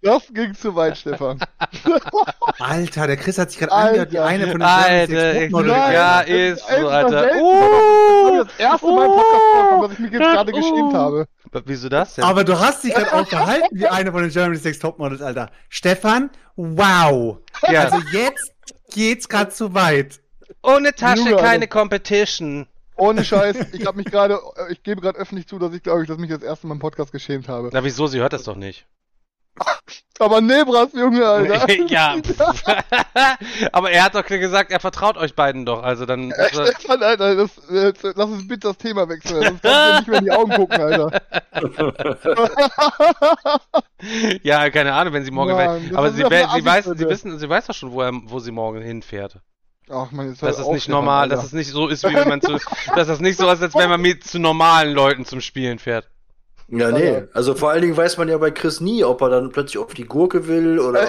Das 0.00 0.22
ging 0.34 0.54
zu 0.54 0.74
weit, 0.76 0.98
Stefan. 0.98 1.38
Alter, 2.58 3.06
der 3.06 3.16
Chris 3.16 3.38
hat 3.38 3.50
sich 3.50 3.58
gerade 3.60 3.72
Alter. 3.72 3.88
angehört 3.88 4.12
wie 4.12 4.18
eine 4.18 4.46
von 4.48 4.60
den 4.60 4.62
Alter. 4.62 5.42
Nein. 5.50 5.92
ja, 5.92 6.20
ist 6.20 6.64
so, 6.68 6.88
Alter. 6.88 7.20
selten. 7.20 7.38
Uh, 7.40 8.36
Das 8.36 8.46
das 8.48 8.58
erste 8.58 8.86
Mal 8.86 9.04
im 9.06 9.12
Podcast 9.12 9.82
dass 9.82 9.92
ich 9.92 9.98
mich 10.00 10.12
jetzt 10.12 10.20
gerade 10.20 10.52
geschämt 10.52 10.94
habe. 10.94 11.26
Wieso 11.66 11.88
das 11.88 12.14
denn? 12.16 12.24
Aber 12.24 12.44
du 12.44 12.58
hast 12.58 12.84
dich 12.84 12.94
gerade 12.94 13.12
auch 13.14 13.26
verhalten 13.28 13.68
wie 13.72 13.86
eine 13.86 14.12
von 14.12 14.22
den 14.22 14.30
Germany 14.30 14.56
Sex 14.56 14.78
Topmodels, 14.78 15.22
Alter. 15.22 15.50
Stefan, 15.68 16.30
wow. 16.56 17.38
ja. 17.70 17.84
Also 17.84 17.98
jetzt 18.12 18.53
geht's 18.94 19.28
gerade 19.28 19.50
zu 19.50 19.74
weit. 19.74 20.20
Ohne 20.62 20.94
Tasche 20.94 21.30
Junge, 21.30 21.36
keine. 21.36 21.68
Competition. 21.68 22.66
Ohne 22.96 23.24
Scheiß, 23.24 23.56
ich 23.72 23.86
habe 23.86 23.98
mich 23.98 24.06
gerade, 24.06 24.38
äh, 24.56 24.72
ich 24.72 24.82
gebe 24.82 25.00
gerade 25.00 25.18
öffentlich 25.18 25.48
zu, 25.48 25.58
dass 25.58 25.74
ich 25.74 25.82
glaube 25.82 26.02
ich, 26.02 26.08
dass 26.08 26.16
mich 26.16 26.30
das 26.30 26.42
erste 26.42 26.66
Mal 26.66 26.74
im 26.74 26.80
Podcast 26.80 27.12
geschämt 27.12 27.48
habe. 27.48 27.70
Na, 27.72 27.84
wieso? 27.84 28.06
Sie 28.06 28.20
hört 28.20 28.32
das 28.32 28.44
doch 28.44 28.56
nicht. 28.56 28.86
Aber 30.20 30.40
Nebras, 30.40 30.92
Junge, 30.92 31.26
Alter. 31.26 31.70
ja. 31.88 32.14
aber 33.72 33.90
er 33.90 34.04
hat 34.04 34.14
doch 34.14 34.24
gesagt, 34.24 34.70
er 34.70 34.78
vertraut 34.78 35.16
euch 35.16 35.34
beiden 35.34 35.66
doch. 35.66 35.82
Also 35.82 36.06
dann. 36.06 36.32
Stefan, 36.50 37.02
Alter, 37.02 37.34
das, 37.34 37.58
äh, 37.68 37.92
lass 38.14 38.30
uns 38.30 38.46
bitte 38.46 38.68
das 38.68 38.78
Thema 38.78 39.08
wechseln, 39.08 39.42
sonst 39.42 39.62
kannst 39.62 39.90
du 39.90 39.96
nicht 39.96 40.08
mehr 40.08 40.18
in 40.18 40.24
die 40.24 40.30
Augen 40.30 40.52
gucken, 40.52 40.80
Alter. 40.80 41.20
ja, 44.42 44.70
keine 44.70 44.92
Ahnung, 44.94 45.14
wenn 45.14 45.24
sie 45.24 45.32
morgen. 45.32 45.52
Mann, 45.52 45.88
das 45.88 45.98
aber 45.98 46.08
ist 46.08 46.16
sie, 46.16 46.22
ja 46.22 46.28
sie, 46.28 46.64
weiß, 46.64 46.84
sie, 46.84 47.08
wissen, 47.08 47.38
sie 47.38 47.48
weiß 47.48 47.66
doch 47.66 47.74
schon, 47.74 47.90
wo, 47.92 48.02
er, 48.02 48.12
wo 48.12 48.38
sie 48.38 48.52
morgen 48.52 48.82
hinfährt. 48.82 49.40
Ach 49.90 50.10
man, 50.12 50.34
hör 50.40 50.48
es 50.48 50.60
auf, 50.60 50.72
nicht 50.72 50.88
normal, 50.88 51.24
Alter. 51.24 51.36
dass 51.36 51.44
es 51.44 51.52
nicht 51.52 51.70
so 51.70 51.88
ist, 51.88 52.04
wie 52.08 52.14
wenn 52.14 52.28
man 52.28 52.40
zu. 52.40 52.58
dass 52.94 53.08
es 53.08 53.20
nicht 53.20 53.36
so 53.36 53.50
ist, 53.50 53.62
als 53.62 53.74
wenn 53.74 53.90
man 53.90 54.00
mit 54.00 54.24
zu 54.24 54.38
normalen 54.38 54.94
Leuten 54.94 55.24
zum 55.24 55.40
Spielen 55.40 55.78
fährt. 55.78 56.08
Ja, 56.68 56.90
nee. 56.90 57.24
Also 57.34 57.54
vor 57.54 57.70
allen 57.70 57.82
Dingen 57.82 57.96
weiß 57.96 58.16
man 58.16 58.28
ja 58.28 58.38
bei 58.38 58.50
Chris 58.50 58.80
nie, 58.80 59.04
ob 59.04 59.20
er 59.20 59.28
dann 59.28 59.50
plötzlich 59.50 59.78
auf 59.78 59.92
die 59.92 60.04
Gurke 60.04 60.48
will 60.48 60.78
oder. 60.78 61.00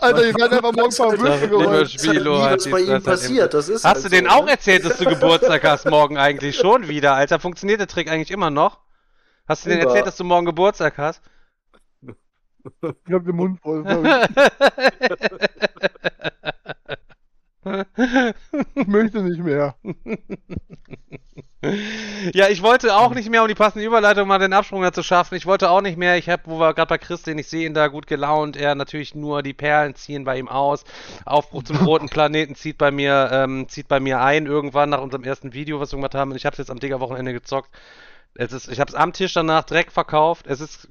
Alter, 0.00 0.24
ihr 0.26 0.32
seid 0.32 0.52
einfach 0.52 0.72
morgen 0.72 0.90
ein 0.90 0.96
paar 0.96 1.18
Würfel 1.18 1.48
gerollt. 1.48 1.94
Das 1.94 1.94
ist 1.94 2.08
halt 2.08 2.16
Spielo, 2.16 2.38
nie, 2.38 2.44
was 2.44 2.62
die 2.64 2.70
bei 2.70 2.80
ihm 2.80 3.02
passiert. 3.02 3.54
Das 3.54 3.68
ist 3.68 3.84
Hast 3.84 3.94
halt 3.96 4.04
du 4.06 4.08
den 4.08 4.24
so, 4.24 4.30
auch 4.30 4.44
ne? 4.46 4.52
erzählt, 4.52 4.84
dass 4.84 4.96
du 4.96 5.04
Geburtstag 5.04 5.64
hast 5.64 5.88
morgen 5.90 6.16
eigentlich 6.16 6.56
schon 6.56 6.88
wieder, 6.88 7.14
Alter? 7.14 7.38
Funktioniert 7.38 7.80
der 7.80 7.88
Trick 7.88 8.10
eigentlich 8.10 8.30
immer 8.30 8.50
noch? 8.50 8.80
Hast 9.46 9.66
du 9.66 9.70
denen 9.70 9.82
Über. 9.82 9.90
erzählt, 9.90 10.06
dass 10.06 10.16
du 10.16 10.24
morgen 10.24 10.46
Geburtstag 10.46 10.96
hast? 10.98 11.22
Ich 12.82 13.12
hab 13.12 13.24
den 13.24 13.36
Mund 13.36 13.60
voll. 13.60 13.84
möchte 18.86 19.22
nicht 19.22 19.42
mehr. 19.42 19.74
Ja, 22.32 22.48
ich 22.48 22.62
wollte 22.62 22.94
auch 22.94 23.12
nicht 23.14 23.28
mehr, 23.28 23.42
um 23.42 23.48
die 23.48 23.54
passende 23.54 23.84
Überleitung 23.84 24.28
mal 24.28 24.38
den 24.38 24.52
Absprung 24.52 24.82
dazu 24.82 25.02
schaffen. 25.02 25.34
Ich 25.34 25.46
wollte 25.46 25.70
auch 25.70 25.80
nicht 25.80 25.96
mehr. 25.96 26.16
Ich 26.16 26.28
habe, 26.28 26.42
wo 26.46 26.60
wir 26.60 26.74
gerade 26.74 26.88
bei 26.88 26.98
Chris, 26.98 27.22
den 27.22 27.38
ich 27.38 27.48
sehe 27.48 27.66
ihn 27.66 27.74
da 27.74 27.88
gut 27.88 28.06
gelaunt. 28.06 28.56
Er 28.56 28.74
natürlich 28.74 29.14
nur 29.14 29.42
die 29.42 29.54
Perlen 29.54 29.94
ziehen 29.94 30.24
bei 30.24 30.38
ihm 30.38 30.48
aus. 30.48 30.84
Aufbruch 31.24 31.64
zum 31.64 31.76
roten 31.84 32.08
Planeten 32.08 32.54
zieht 32.54 32.78
bei 32.78 32.90
mir, 32.90 33.30
ähm, 33.32 33.68
zieht 33.68 33.88
bei 33.88 33.98
mir 34.00 34.20
ein 34.20 34.46
irgendwann 34.46 34.90
nach 34.90 35.00
unserem 35.00 35.24
ersten 35.24 35.52
Video, 35.52 35.80
was 35.80 35.92
wir 35.92 35.96
gemacht 35.96 36.14
haben. 36.14 36.30
Und 36.30 36.36
ich 36.36 36.46
habe 36.46 36.54
es 36.54 36.58
jetzt 36.58 36.70
am 36.70 36.78
Digger-Wochenende 36.78 37.32
gezockt. 37.32 37.70
Es 38.34 38.52
ist, 38.52 38.68
ich 38.68 38.78
habe 38.78 38.88
es 38.88 38.94
am 38.94 39.12
Tisch 39.12 39.32
danach 39.32 39.64
direkt 39.64 39.92
verkauft. 39.92 40.46
Es 40.46 40.60
ist 40.60 40.88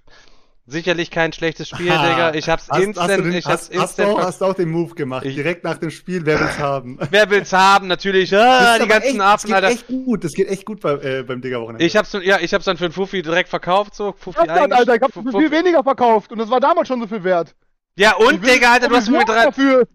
sicherlich 0.68 1.12
kein 1.12 1.32
schlechtes 1.32 1.70
Spiel, 1.70 1.92
Ha. 1.92 2.10
Digga. 2.10 2.34
Ich 2.34 2.50
hab's 2.50 2.68
Hast, 2.70 2.80
instant, 2.82 3.10
hast, 3.12 3.18
du 3.18 3.24
den, 3.24 3.34
ich 3.34 3.46
hab's 3.46 3.54
hast, 3.54 3.78
hast, 3.78 3.98
du 4.00 4.02
instant. 4.04 4.10
auch, 4.10 4.24
hast 4.26 4.42
du 4.42 4.46
auch 4.46 4.54
den 4.54 4.70
Move 4.70 4.96
gemacht. 4.96 5.26
Ich- 5.26 5.36
Direkt 5.36 5.64
nach 5.64 5.78
dem 5.78 5.92
Spiel, 5.92 6.26
wer 6.26 6.40
will's 6.40 6.58
haben? 6.60 6.98
Wer 7.12 7.30
will's 7.30 7.54
haben? 7.54 7.88
Natürlich. 7.88 8.32
Das 8.32 8.42
Ah, 8.42 8.76
ist 8.76 8.84
die 8.84 8.88
ganzen 8.88 9.08
echt, 9.12 9.20
Affen, 9.22 9.50
das 9.52 9.56
Alter. 9.56 9.68
geht 9.70 9.78
echt 9.78 9.88
gut. 9.88 10.24
Das 10.24 10.34
geht 10.34 10.48
echt 10.50 10.66
gut 10.66 10.82
bei, 10.82 10.94
äh, 10.94 11.24
beim 11.24 11.42
Digger-Wochenende. 11.42 11.86
Ich 11.86 11.96
hab's, 11.96 12.14
ja, 12.22 12.40
ich 12.40 12.54
hab's 12.54 12.66
dann 12.66 12.78
für 12.78 12.86
einen 12.86 12.94
Fuffi 12.94 13.22
direkt 13.22 13.50
verkauft, 13.50 13.94
so. 13.96 14.14
Fuffi 14.18 14.40
Stefan, 14.40 14.58
eigentlich- 14.58 14.78
Alter, 14.80 14.96
ich 14.96 15.02
hab's 15.02 15.14
für 15.14 15.20
Fuffi- 15.22 15.38
viel 15.40 15.52
weniger 15.52 15.84
verkauft 15.84 16.32
und 16.32 16.40
das 16.40 16.50
war 16.50 16.60
damals 16.60 16.88
schon 16.88 17.00
so 17.02 17.08
viel 17.08 17.24
wert. 17.24 17.54
Ja, 17.98 18.16
Ich 18.20 18.26
und, 18.28 18.46
Digga, 18.46 18.74
Alter, 18.74 18.88
du 18.88 18.96
hast 18.96 19.10
mir 19.10 19.20
ich 19.20 19.26
drei. 19.26 19.46
dafür. 19.46 19.88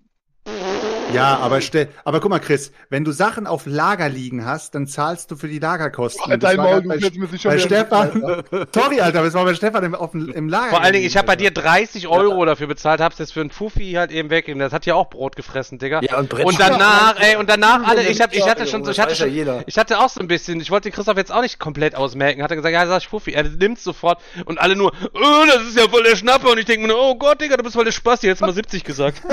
Ja, 1.12 1.38
aber, 1.38 1.60
stell, 1.60 1.88
aber 2.04 2.20
guck 2.20 2.30
mal, 2.30 2.40
Chris, 2.40 2.72
wenn 2.88 3.04
du 3.04 3.12
Sachen 3.12 3.46
auf 3.46 3.66
Lager 3.66 4.08
liegen 4.08 4.44
hast, 4.44 4.74
dann 4.74 4.86
zahlst 4.86 5.30
du 5.30 5.36
für 5.36 5.48
die 5.48 5.58
Lagerkosten. 5.58 6.30
Dein 6.30 6.40
Das 6.40 6.56
war 6.56 6.64
Maul, 6.64 6.82
bei, 6.82 6.98
bei 6.98 7.58
Stefan. 7.58 8.44
Sorry, 8.74 9.00
Alter, 9.00 9.22
das 9.22 9.34
war 9.34 9.44
bei 9.44 9.54
Stefan 9.54 9.84
im, 9.84 9.94
auf, 9.94 10.14
im 10.14 10.48
Lager. 10.48 10.70
Vor 10.70 10.80
allen 10.82 10.94
Dingen, 10.94 11.06
ich 11.06 11.16
habe 11.16 11.26
bei 11.26 11.36
dir 11.36 11.50
gelegen, 11.50 11.70
30 11.70 12.08
Euro 12.08 12.44
dafür 12.44 12.66
bezahlt, 12.66 13.00
hab's 13.00 13.18
jetzt 13.18 13.32
für 13.32 13.40
einen 13.40 13.50
Fuffi 13.50 13.92
halt 13.92 14.10
eben 14.10 14.30
weggegeben. 14.30 14.60
Das 14.60 14.72
hat 14.72 14.86
ja 14.86 14.94
auch 14.94 15.10
Brot 15.10 15.36
gefressen, 15.36 15.78
Digga. 15.78 16.00
Ja, 16.02 16.18
und 16.18 16.28
Brett 16.28 16.46
Und 16.46 16.58
danach, 16.58 17.16
ey, 17.18 17.36
und 17.36 17.48
danach 17.48 17.86
alle, 17.86 18.02
ich, 18.08 18.20
hab, 18.20 18.34
ich 18.34 18.48
hatte 18.48 18.66
schon 18.66 18.84
so, 18.84 18.90
ich 18.90 19.00
hatte 19.00 19.14
schon, 19.14 19.32
jeder. 19.32 19.62
ich 19.66 19.78
hatte 19.78 19.98
auch 19.98 20.08
so 20.08 20.20
ein 20.20 20.28
bisschen, 20.28 20.60
ich 20.60 20.70
wollte 20.70 20.88
den 20.88 20.94
Christoph 20.94 21.16
jetzt 21.16 21.32
auch 21.32 21.42
nicht 21.42 21.58
komplett 21.58 21.94
ausmerken, 21.94 22.42
hat 22.42 22.50
er 22.50 22.56
gesagt, 22.56 22.72
ja, 22.72 22.86
sag 22.86 22.98
ich 22.98 23.08
Fuffi, 23.08 23.32
er 23.32 23.44
nimmt's 23.44 23.84
sofort 23.84 24.20
und 24.44 24.60
alle 24.60 24.76
nur, 24.76 24.92
oh, 25.14 25.44
das 25.46 25.62
ist 25.62 25.76
ja 25.76 25.88
voll 25.88 26.02
der 26.02 26.16
Schnapper 26.16 26.50
und 26.50 26.58
ich 26.58 26.64
denke 26.64 26.86
mir 26.86 26.92
nur, 26.92 27.02
oh 27.02 27.14
Gott, 27.16 27.40
Digga, 27.40 27.56
du 27.56 27.62
bist 27.62 27.74
voll 27.74 27.84
der 27.84 27.92
Spaß, 27.92 28.22
jetzt 28.22 28.40
mal 28.40 28.52
70 28.52 28.84
gesagt. 28.84 29.22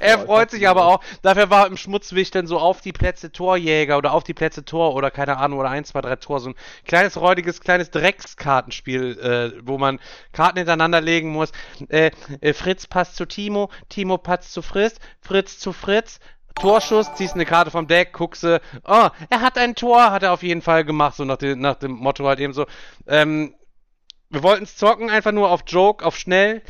Er 0.00 0.18
freut 0.20 0.50
sich 0.50 0.66
aber 0.68 0.86
auch, 0.86 1.00
dafür 1.22 1.50
war 1.50 1.66
im 1.66 1.76
Schmutzwichteln 1.76 2.46
so 2.46 2.58
auf 2.58 2.80
die 2.80 2.92
Plätze 2.92 3.30
Torjäger 3.30 3.98
oder 3.98 4.12
auf 4.14 4.24
die 4.24 4.34
Plätze 4.34 4.64
Tor 4.64 4.94
oder 4.94 5.10
keine 5.10 5.36
Ahnung, 5.36 5.58
oder 5.58 5.70
1, 5.70 5.88
2, 5.88 6.00
3 6.00 6.16
Tor, 6.16 6.40
so 6.40 6.50
ein 6.50 6.54
kleines, 6.86 7.20
räudiges, 7.20 7.60
kleines 7.60 7.90
Dreckskartenspiel, 7.90 9.18
äh, 9.18 9.60
wo 9.62 9.76
man 9.76 10.00
Karten 10.32 10.58
hintereinander 10.58 11.00
legen 11.00 11.30
muss. 11.30 11.52
Äh, 11.88 12.10
äh, 12.40 12.54
Fritz 12.54 12.86
passt 12.86 13.16
zu 13.16 13.26
Timo, 13.26 13.70
Timo 13.88 14.18
passt 14.18 14.52
zu 14.52 14.62
Fritz, 14.62 14.96
Fritz 15.20 15.58
zu 15.58 15.72
Fritz, 15.72 16.20
Torschuss, 16.54 17.14
ziehst 17.14 17.34
eine 17.34 17.46
Karte 17.46 17.70
vom 17.70 17.86
Deck, 17.86 18.12
guckst 18.12 18.42
du, 18.42 18.60
oh, 18.84 19.08
er 19.28 19.40
hat 19.40 19.58
ein 19.58 19.74
Tor, 19.74 20.10
hat 20.10 20.22
er 20.22 20.32
auf 20.32 20.42
jeden 20.42 20.62
Fall 20.62 20.84
gemacht, 20.84 21.16
so 21.16 21.24
nach 21.24 21.36
dem, 21.36 21.60
nach 21.60 21.76
dem 21.76 21.92
Motto 21.92 22.26
halt 22.26 22.40
eben 22.40 22.52
so. 22.52 22.66
Ähm, 23.06 23.54
wir 24.30 24.42
wollten 24.42 24.64
es 24.64 24.76
zocken, 24.76 25.10
einfach 25.10 25.32
nur 25.32 25.50
auf 25.50 25.62
Joke, 25.66 26.04
auf 26.04 26.16
schnell. 26.16 26.62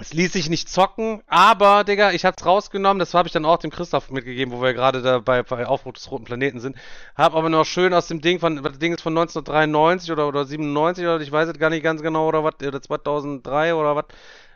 Es 0.00 0.12
ließ 0.12 0.32
sich 0.32 0.48
nicht 0.48 0.68
zocken, 0.68 1.22
aber, 1.26 1.82
Digga, 1.82 2.12
ich 2.12 2.24
hab's 2.24 2.46
rausgenommen, 2.46 3.00
das 3.00 3.14
habe 3.14 3.26
ich 3.26 3.32
dann 3.32 3.44
auch 3.44 3.58
dem 3.58 3.72
Christoph 3.72 4.10
mitgegeben, 4.10 4.54
wo 4.54 4.62
wir 4.62 4.72
gerade 4.72 5.02
da 5.02 5.18
bei, 5.18 5.42
bei 5.42 5.66
Aufbruch 5.66 5.94
des 5.94 6.08
Roten 6.12 6.24
Planeten 6.24 6.60
sind. 6.60 6.76
Hab 7.16 7.34
aber 7.34 7.48
noch 7.48 7.64
schön 7.64 7.92
aus 7.92 8.06
dem 8.06 8.20
Ding 8.20 8.38
von, 8.38 8.62
das 8.62 8.78
Ding 8.78 8.94
ist 8.94 9.02
von 9.02 9.18
1993 9.18 10.12
oder, 10.12 10.28
oder 10.28 10.44
97 10.44 11.04
oder 11.04 11.20
ich 11.20 11.32
weiß 11.32 11.48
es 11.48 11.58
gar 11.58 11.70
nicht 11.70 11.82
ganz 11.82 12.00
genau 12.00 12.28
oder 12.28 12.44
was, 12.44 12.54
oder 12.64 12.80
2003 12.80 13.74
oder 13.74 13.96
was, 13.96 14.04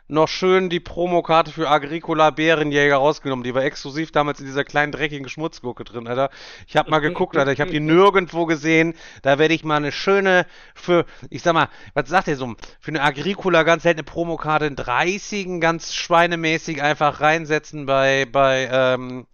noch 0.07 0.27
schön 0.27 0.69
die 0.69 0.79
Promokarte 0.79 1.51
für 1.51 1.69
Agricola 1.69 2.29
Bärenjäger 2.29 2.97
rausgenommen. 2.97 3.43
Die 3.43 3.55
war 3.55 3.63
exklusiv 3.63 4.11
damals 4.11 4.39
in 4.39 4.45
dieser 4.45 4.63
kleinen 4.63 4.91
dreckigen 4.91 5.29
Schmutzgurke 5.29 5.83
drin, 5.83 6.07
Alter. 6.07 6.29
Ich 6.67 6.75
hab 6.77 6.89
mal 6.89 6.99
geguckt, 6.99 7.37
Alter. 7.37 7.51
Ich 7.51 7.61
hab 7.61 7.69
die 7.69 7.79
nirgendwo 7.79 8.45
gesehen. 8.45 8.93
Da 9.21 9.39
werde 9.39 9.53
ich 9.53 9.63
mal 9.63 9.77
eine 9.77 9.91
schöne 9.91 10.45
für, 10.75 11.05
ich 11.29 11.41
sag 11.41 11.53
mal, 11.53 11.69
was 11.93 12.09
sagt 12.09 12.27
ihr 12.27 12.35
so, 12.35 12.53
für 12.79 12.91
eine 12.91 13.01
Agricola 13.01 13.63
ganz 13.63 13.83
seltene 13.83 14.03
Promokarte 14.03 14.65
in 14.65 14.75
30 14.75 15.59
ganz 15.59 15.93
schweinemäßig 15.93 16.81
einfach 16.81 17.21
reinsetzen 17.21 17.85
bei, 17.85 18.25
bei, 18.31 18.69
ähm, 18.71 19.25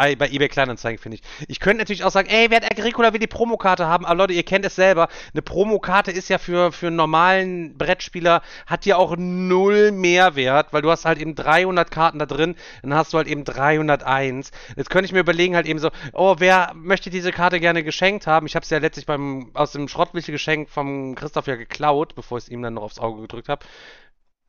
bei 0.00 0.16
bei 0.16 0.28
eBay 0.28 0.48
Kleinanzeigen, 0.48 0.98
finde 0.98 1.16
ich. 1.16 1.22
Ich 1.48 1.60
könnte 1.60 1.78
natürlich 1.78 2.04
auch 2.04 2.10
sagen, 2.10 2.28
ey, 2.28 2.50
wer 2.50 2.60
hat 2.60 2.70
Agricola 2.70 3.12
will 3.12 3.20
die 3.20 3.26
Promokarte 3.26 3.86
haben, 3.86 4.06
aber 4.06 4.16
Leute, 4.16 4.32
ihr 4.32 4.42
kennt 4.42 4.64
es 4.64 4.74
selber. 4.74 5.08
Eine 5.32 5.42
Promokarte 5.42 6.10
ist 6.10 6.28
ja 6.28 6.38
für, 6.38 6.72
für 6.72 6.86
einen 6.86 6.96
normalen 6.96 7.76
Brettspieler, 7.76 8.42
hat 8.66 8.86
ja 8.86 8.96
auch 8.96 9.16
null 9.18 9.92
Mehrwert, 9.92 10.72
weil 10.72 10.82
du 10.82 10.90
hast 10.90 11.04
halt 11.04 11.18
eben 11.18 11.34
300 11.34 11.90
Karten 11.90 12.18
da 12.18 12.26
drin, 12.26 12.56
dann 12.82 12.94
hast 12.94 13.12
du 13.12 13.18
halt 13.18 13.28
eben 13.28 13.44
301. 13.44 14.50
Jetzt 14.76 14.90
könnte 14.90 15.06
ich 15.06 15.12
mir 15.12 15.20
überlegen 15.20 15.54
halt 15.54 15.66
eben 15.66 15.78
so, 15.78 15.90
oh, 16.12 16.36
wer 16.38 16.72
möchte 16.74 17.10
diese 17.10 17.32
Karte 17.32 17.60
gerne 17.60 17.84
geschenkt 17.84 18.26
haben? 18.26 18.46
Ich 18.46 18.54
habe 18.54 18.64
es 18.64 18.70
ja 18.70 18.78
letztlich 18.78 19.06
beim, 19.06 19.50
aus 19.54 19.72
dem 19.72 19.88
Schrottwichtel-Geschenk 19.88 20.70
vom 20.70 21.14
Christoph 21.14 21.46
ja 21.46 21.56
geklaut, 21.56 22.14
bevor 22.14 22.38
ich 22.38 22.44
es 22.44 22.50
ihm 22.50 22.62
dann 22.62 22.74
noch 22.74 22.82
aufs 22.82 22.98
Auge 22.98 23.22
gedrückt 23.22 23.48
habe. 23.48 23.66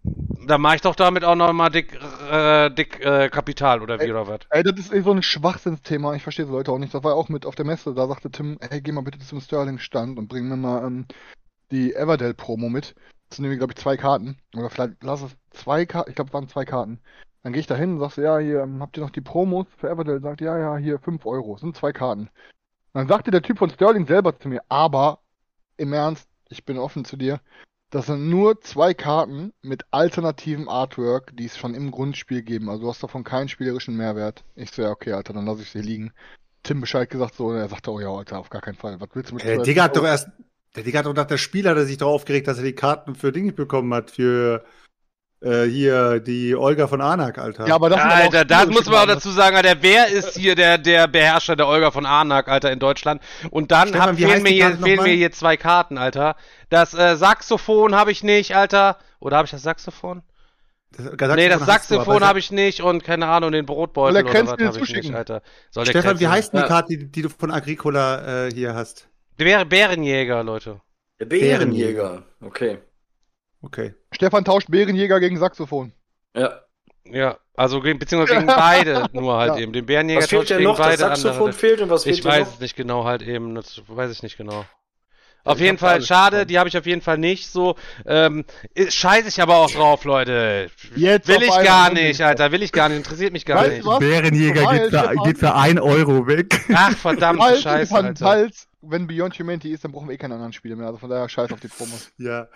Da 0.03 0.57
mache 0.57 0.75
ich 0.75 0.81
doch 0.81 0.95
damit 0.95 1.23
auch 1.23 1.35
noch 1.35 1.53
mal 1.53 1.69
dick, 1.69 1.97
äh, 2.29 2.69
dick 2.71 2.99
äh, 3.05 3.29
Kapital 3.29 3.81
oder 3.81 3.99
wie 3.99 4.05
Ey, 4.05 4.11
oder 4.11 4.27
was. 4.27 4.39
Ey, 4.49 4.63
das 4.63 4.79
ist 4.79 4.93
eh 4.93 5.01
so 5.01 5.11
ein 5.11 5.21
Schwachsinnsthema. 5.21 6.15
Ich 6.15 6.23
verstehe 6.23 6.45
so 6.45 6.51
Leute 6.51 6.71
auch 6.71 6.79
nicht. 6.79 6.93
Das 6.93 7.03
war 7.03 7.15
auch 7.15 7.29
mit 7.29 7.45
auf 7.45 7.55
der 7.55 7.65
Messe. 7.65 7.93
Da 7.93 8.07
sagte 8.07 8.31
Tim, 8.31 8.57
ey, 8.59 8.81
geh 8.81 8.91
mal 8.91 9.01
bitte 9.01 9.19
zum 9.19 9.39
Sterling-Stand 9.39 10.17
und 10.17 10.27
bring 10.27 10.47
mir 10.47 10.57
mal 10.57 10.85
ähm, 10.85 11.05
die 11.69 11.93
Everdell-Promo 11.93 12.69
mit. 12.69 12.95
Das 13.29 13.37
sind 13.37 13.43
nämlich, 13.43 13.59
glaube 13.59 13.73
ich, 13.73 13.77
zwei 13.77 13.95
Karten. 13.95 14.37
Oder 14.55 14.69
vielleicht 14.69 15.03
lass 15.03 15.21
es 15.21 15.37
zwei 15.51 15.85
Karten. 15.85 16.09
Ich 16.09 16.15
glaube, 16.15 16.29
es 16.29 16.33
waren 16.33 16.49
zwei 16.49 16.65
Karten. 16.65 16.99
Dann 17.43 17.53
gehe 17.53 17.59
ich 17.59 17.67
da 17.67 17.75
hin 17.75 17.93
und 17.93 17.99
sagst, 17.99 18.17
ja, 18.17 18.39
hier, 18.39 18.61
ähm, 18.61 18.81
habt 18.81 18.97
ihr 18.97 19.03
noch 19.03 19.11
die 19.11 19.21
Promos 19.21 19.67
für 19.77 19.89
Everdell? 19.89 20.21
Sagt, 20.21 20.41
ja, 20.41 20.57
ja, 20.57 20.77
hier, 20.77 20.99
5 20.99 21.25
Euro. 21.25 21.57
Sind 21.57 21.75
zwei 21.75 21.91
Karten. 21.91 22.29
Dann 22.93 23.07
sagte 23.07 23.31
der 23.31 23.41
Typ 23.41 23.59
von 23.59 23.69
Sterling 23.69 24.05
selber 24.05 24.37
zu 24.37 24.49
mir, 24.49 24.61
aber 24.67 25.19
im 25.77 25.93
Ernst, 25.93 26.27
ich 26.49 26.65
bin 26.65 26.77
offen 26.77 27.05
zu 27.05 27.15
dir. 27.15 27.39
Das 27.91 28.05
sind 28.05 28.30
nur 28.30 28.61
zwei 28.61 28.93
Karten 28.93 29.51
mit 29.61 29.84
alternativem 29.91 30.69
Artwork, 30.69 31.35
die 31.35 31.45
es 31.45 31.57
schon 31.57 31.76
im 31.76 31.91
Grundspiel 31.91 32.41
geben. 32.41 32.69
Also 32.69 32.84
du 32.84 32.89
hast 32.89 33.03
davon 33.03 33.26
keinen 33.26 33.49
spielerischen 33.49 33.97
Mehrwert. 33.97 34.45
Ich 34.55 34.72
so, 34.72 34.81
ja, 34.81 34.91
okay, 34.91 35.11
Alter, 35.11 35.34
dann 35.34 35.45
lasse 35.45 35.61
ich 35.61 35.72
sie 35.72 35.81
liegen. 35.81 36.13
Tim 36.63 36.80
Bescheid 36.80 37.09
gesagt 37.09 37.35
so, 37.35 37.47
und 37.47 37.57
er 37.57 37.68
sagte, 37.68 37.91
oh 37.91 37.99
ja, 37.99 38.09
Alter, 38.09 38.39
auf 38.39 38.49
gar 38.49 38.61
keinen 38.61 38.76
Fall. 38.76 39.01
Was 39.01 39.09
willst 39.13 39.31
du 39.31 39.35
mit 39.35 39.43
Der 39.43 39.61
Digga 39.61 39.84
hat 39.84 39.97
doch 39.97 40.05
erst, 40.05 40.30
der 40.73 40.84
Digga 40.84 40.99
hat 40.99 41.05
doch 41.05 41.13
nach 41.13 41.26
der 41.26 41.38
Spieler, 41.38 41.76
der 41.76 41.85
sich 41.85 41.97
darauf 41.97 42.22
aufgeregt, 42.22 42.47
dass 42.47 42.59
er 42.59 42.63
die 42.63 42.76
Karten 42.76 43.13
für 43.13 43.34
Dinge 43.34 43.51
bekommen 43.51 43.93
hat, 43.93 44.09
für 44.09 44.63
äh, 45.41 45.63
hier 45.65 46.19
die 46.19 46.55
Olga 46.55 46.88
von 46.88 47.01
Anak, 47.01 47.38
Alter. 47.38 47.68
Ja, 47.68 47.76
aber 47.76 47.89
das 47.89 47.99
Alter, 47.99 48.45
das 48.45 48.61
spielerische 48.61 48.72
muss 48.72 48.85
man 48.85 48.95
auch 48.95 49.13
dazu 49.13 49.31
sagen, 49.31 49.55
Alter, 49.55 49.76
wer 49.81 50.07
ist 50.07 50.38
hier 50.38 50.55
der, 50.55 50.77
der 50.77 51.07
Beherrscher 51.07 51.55
der 51.55 51.68
Olga 51.68 51.91
von 51.91 52.05
Arnak, 52.05 52.47
Alter, 52.47 52.72
in 52.72 52.80
Deutschland? 52.80 53.22
Und 53.49 53.72
dann 53.72 53.89
Stefan, 53.89 54.09
hab, 54.09 54.15
fehlen, 54.18 54.43
mir 54.43 54.49
hier, 54.49 54.77
fehlen 54.77 55.03
mir 55.03 55.13
hier 55.13 55.31
zwei 55.31 55.57
Karten, 55.57 55.97
Alter. 55.97 56.35
Das 56.69 56.93
äh, 56.93 57.15
Saxophon 57.15 57.95
habe 57.95 58.11
ich 58.11 58.23
nicht, 58.23 58.55
Alter. 58.55 58.97
Oder 59.19 59.38
habe 59.38 59.45
ich 59.45 59.51
das 59.51 59.63
Saxophon? 59.63 60.22
Das, 60.91 61.35
nee, 61.35 61.47
das 61.47 61.65
Saxophon 61.65 62.23
habe 62.23 62.39
ich 62.39 62.51
nicht 62.51 62.81
und 62.81 63.03
keine 63.03 63.27
Ahnung, 63.27 63.53
den 63.53 63.65
Brotbeutel 63.65 64.26
oder 64.26 64.34
was 64.34 64.57
mir 64.57 64.68
habe 64.68 64.77
ich 64.77 64.84
zuschicken? 64.84 65.11
nicht, 65.11 65.18
Alter. 65.18 65.41
Soll 65.69 65.85
der 65.85 65.91
Stefan, 65.91 66.19
wie 66.19 66.27
heißt 66.27 66.53
denn 66.53 66.61
die. 66.61 66.68
Karte, 66.68 66.97
die, 66.97 67.11
die 67.11 67.22
du 67.22 67.30
von 67.30 67.49
Agricola 67.49 68.47
äh, 68.47 68.51
hier 68.51 68.76
hast? 68.76 69.07
Der 69.39 69.65
Bärenjäger, 69.65 70.43
Leute. 70.43 70.81
Der 71.19 71.26
Bärenjäger. 71.26 72.23
Okay. 72.41 72.80
Okay. 73.61 73.93
Stefan 74.11 74.43
tauscht 74.45 74.69
Bärenjäger 74.69 75.19
gegen 75.19 75.38
Saxophon. 75.38 75.91
Ja. 76.35 76.61
Ja, 77.03 77.38
also 77.55 77.81
gegen, 77.81 77.99
beziehungsweise 77.99 78.35
gegen 78.39 78.47
beide 78.47 79.05
nur 79.13 79.35
halt 79.38 79.55
Ja. 79.55 79.59
eben. 79.61 79.73
Den 79.73 79.85
Bärenjäger 79.85 80.21
Was 80.21 80.29
fehlt 80.29 80.41
tauscht 80.43 80.51
denn 80.51 80.63
noch? 80.63 80.77
Das 80.77 80.85
beide 80.88 80.97
Saxophon 80.99 81.33
andere. 81.47 81.53
fehlt 81.53 81.81
und 81.81 81.89
was 81.89 82.03
fehlt 82.03 82.17
Ich 82.19 82.25
weiß 82.25 82.47
noch? 82.47 82.53
es 82.55 82.59
nicht 82.59 82.75
genau 82.75 83.05
halt 83.05 83.21
eben, 83.21 83.55
das 83.55 83.81
weiß 83.88 84.11
ich 84.11 84.23
nicht 84.23 84.38
genau. 84.38 84.65
Auf 85.43 85.57
ich 85.57 85.63
jeden 85.63 85.79
Fall 85.79 86.03
schade, 86.03 86.35
bekommen. 86.38 86.47
die 86.49 86.59
habe 86.59 86.69
ich 86.69 86.77
auf 86.77 86.85
jeden 86.85 87.01
Fall 87.01 87.17
nicht 87.17 87.49
so. 87.49 87.75
Ähm, 88.05 88.45
ist- 88.75 88.93
scheiß 88.93 89.25
ich 89.25 89.41
aber 89.41 89.55
auch 89.57 89.71
drauf, 89.71 90.03
Leute. 90.05 90.69
Jetzt 90.95 91.27
Will 91.27 91.41
ich 91.41 91.49
gar 91.63 91.91
nicht, 91.91 92.21
Alter. 92.21 92.51
Will 92.51 92.61
ich 92.61 92.71
gar 92.71 92.89
nicht. 92.89 92.99
Interessiert 92.99 93.33
mich 93.33 93.43
gar 93.47 93.57
Weißt 93.57 93.71
nicht. 93.77 93.85
was? 93.85 93.97
Bärenjäger 93.99 94.63
Weil, 94.65 94.89
geht 94.91 94.99
für, 94.99 95.15
geht 95.23 95.38
für 95.39 95.55
1 95.55 95.81
Euro 95.81 96.27
weg. 96.27 96.61
Ach, 96.71 96.95
verdammte 96.95 97.41
Falls, 97.41 97.61
Scheiße, 97.63 97.85
Stefan, 97.88 98.05
Alter. 98.05 98.23
falls, 98.25 98.67
wenn 98.83 99.07
Beyond 99.07 99.39
Humanity 99.39 99.71
ist, 99.73 99.83
dann 99.83 99.91
brauchen 99.91 100.07
wir 100.09 100.13
eh 100.13 100.17
keine 100.19 100.35
anderen 100.35 100.53
Spiele 100.53 100.75
mehr. 100.75 100.85
Also 100.85 100.99
von 100.99 101.09
daher 101.09 101.27
scheiß 101.27 101.51
auf 101.51 101.59
die 101.59 101.69
Promos. 101.69 102.11
Ja. 102.19 102.47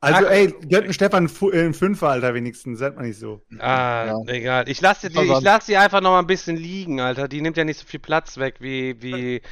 Also, 0.00 0.26
Ach. 0.26 0.30
ey, 0.30 0.46
gönnt 0.68 0.84
einen 0.84 0.92
Stefan 0.92 1.26
einen 1.26 1.52
äh, 1.52 1.60
einen 1.60 1.74
Fünfer, 1.74 2.08
Alter, 2.10 2.32
wenigstens. 2.32 2.78
Sagt 2.78 2.96
man 2.96 3.06
nicht 3.06 3.18
so. 3.18 3.42
Ah, 3.58 4.06
Ja. 4.06 4.32
egal. 4.32 4.68
Ich 4.68 4.80
lasse 4.80 5.10
die, 5.10 5.18
ich 5.20 5.40
lass 5.40 5.66
die 5.66 5.76
einfach 5.76 6.00
noch 6.00 6.10
mal 6.10 6.20
ein 6.20 6.26
bisschen 6.28 6.56
liegen, 6.56 7.00
Alter. 7.00 7.26
Die 7.26 7.40
nimmt 7.40 7.56
ja 7.56 7.64
nicht 7.64 7.80
so 7.80 7.86
viel 7.86 7.98
Platz 7.98 8.38
weg 8.38 8.56
wie, 8.60 9.02
wie 9.02 9.42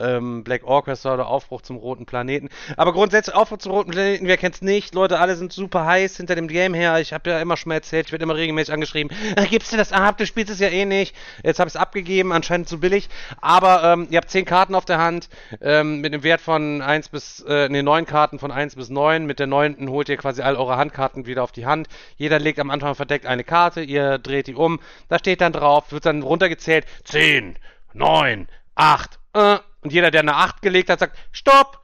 ähm, 0.00 0.44
Black 0.44 0.64
Orchestra 0.64 1.14
oder 1.14 1.26
Aufbruch 1.26 1.62
zum 1.62 1.76
roten 1.76 2.06
Planeten. 2.06 2.48
Aber 2.76 2.92
grundsätzlich 2.92 3.34
Aufbruch 3.34 3.58
zum 3.58 3.72
roten 3.72 3.90
Planeten, 3.90 4.26
wer 4.26 4.36
kennt's 4.36 4.62
nicht? 4.62 4.94
Leute, 4.94 5.18
alle 5.18 5.36
sind 5.36 5.52
super 5.52 5.84
heiß 5.86 6.16
hinter 6.16 6.34
dem 6.34 6.48
Game 6.48 6.74
her. 6.74 7.00
Ich 7.00 7.12
habe 7.12 7.30
ja 7.30 7.40
immer 7.40 7.56
schon 7.56 7.70
mal 7.70 7.76
erzählt, 7.76 8.06
ich 8.06 8.12
werde 8.12 8.22
immer 8.24 8.36
regelmäßig 8.36 8.72
angeschrieben. 8.72 9.16
"Äh, 9.36 9.46
Gibst 9.46 9.72
du 9.72 9.76
das 9.76 9.92
ab? 9.92 10.18
Du 10.18 10.26
spielst 10.26 10.52
es 10.52 10.60
ja 10.60 10.68
eh 10.68 10.84
nicht. 10.84 11.14
Jetzt 11.42 11.58
habe 11.58 11.68
ich 11.68 11.74
es 11.74 11.80
abgegeben, 11.80 12.32
anscheinend 12.32 12.68
zu 12.68 12.80
billig. 12.80 13.08
Aber 13.40 13.82
ähm, 13.84 14.08
ihr 14.10 14.18
habt 14.18 14.30
10 14.30 14.44
Karten 14.44 14.74
auf 14.74 14.84
der 14.84 14.98
Hand 14.98 15.28
ähm, 15.60 16.00
mit 16.00 16.12
einem 16.12 16.22
Wert 16.22 16.40
von 16.40 16.82
1 16.82 17.08
bis, 17.08 17.40
äh, 17.48 17.68
ne, 17.68 17.82
9 17.82 18.06
Karten 18.06 18.38
von 18.38 18.50
1 18.50 18.76
bis 18.76 18.90
9. 18.90 19.26
Mit 19.26 19.38
der 19.38 19.46
9. 19.46 19.88
holt 19.88 20.08
ihr 20.08 20.16
quasi 20.16 20.42
all 20.42 20.56
eure 20.56 20.76
Handkarten 20.76 21.26
wieder 21.26 21.42
auf 21.42 21.52
die 21.52 21.66
Hand. 21.66 21.88
Jeder 22.16 22.38
legt 22.38 22.58
am 22.58 22.70
Anfang 22.70 22.94
verdeckt 22.94 23.26
eine 23.26 23.44
Karte, 23.44 23.82
ihr 23.82 24.18
dreht 24.18 24.46
die 24.46 24.54
um. 24.54 24.80
Da 25.08 25.18
steht 25.18 25.40
dann 25.40 25.52
drauf, 25.52 25.92
wird 25.92 26.06
dann 26.06 26.22
runtergezählt. 26.22 26.86
10, 27.04 27.56
9, 27.94 28.48
8, 28.74 29.18
äh. 29.34 29.56
Und 29.86 29.92
jeder, 29.92 30.10
der 30.10 30.22
eine 30.22 30.34
8 30.34 30.62
gelegt 30.62 30.90
hat, 30.90 30.98
sagt, 30.98 31.16
Stopp! 31.30 31.78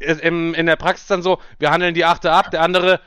Im, 0.00 0.54
in 0.54 0.64
der 0.64 0.76
Praxis 0.76 1.08
dann 1.08 1.20
so, 1.20 1.42
wir 1.58 1.70
handeln 1.70 1.92
die 1.92 2.06
8 2.06 2.24
ab, 2.24 2.50
der 2.50 2.62
andere, 2.62 3.02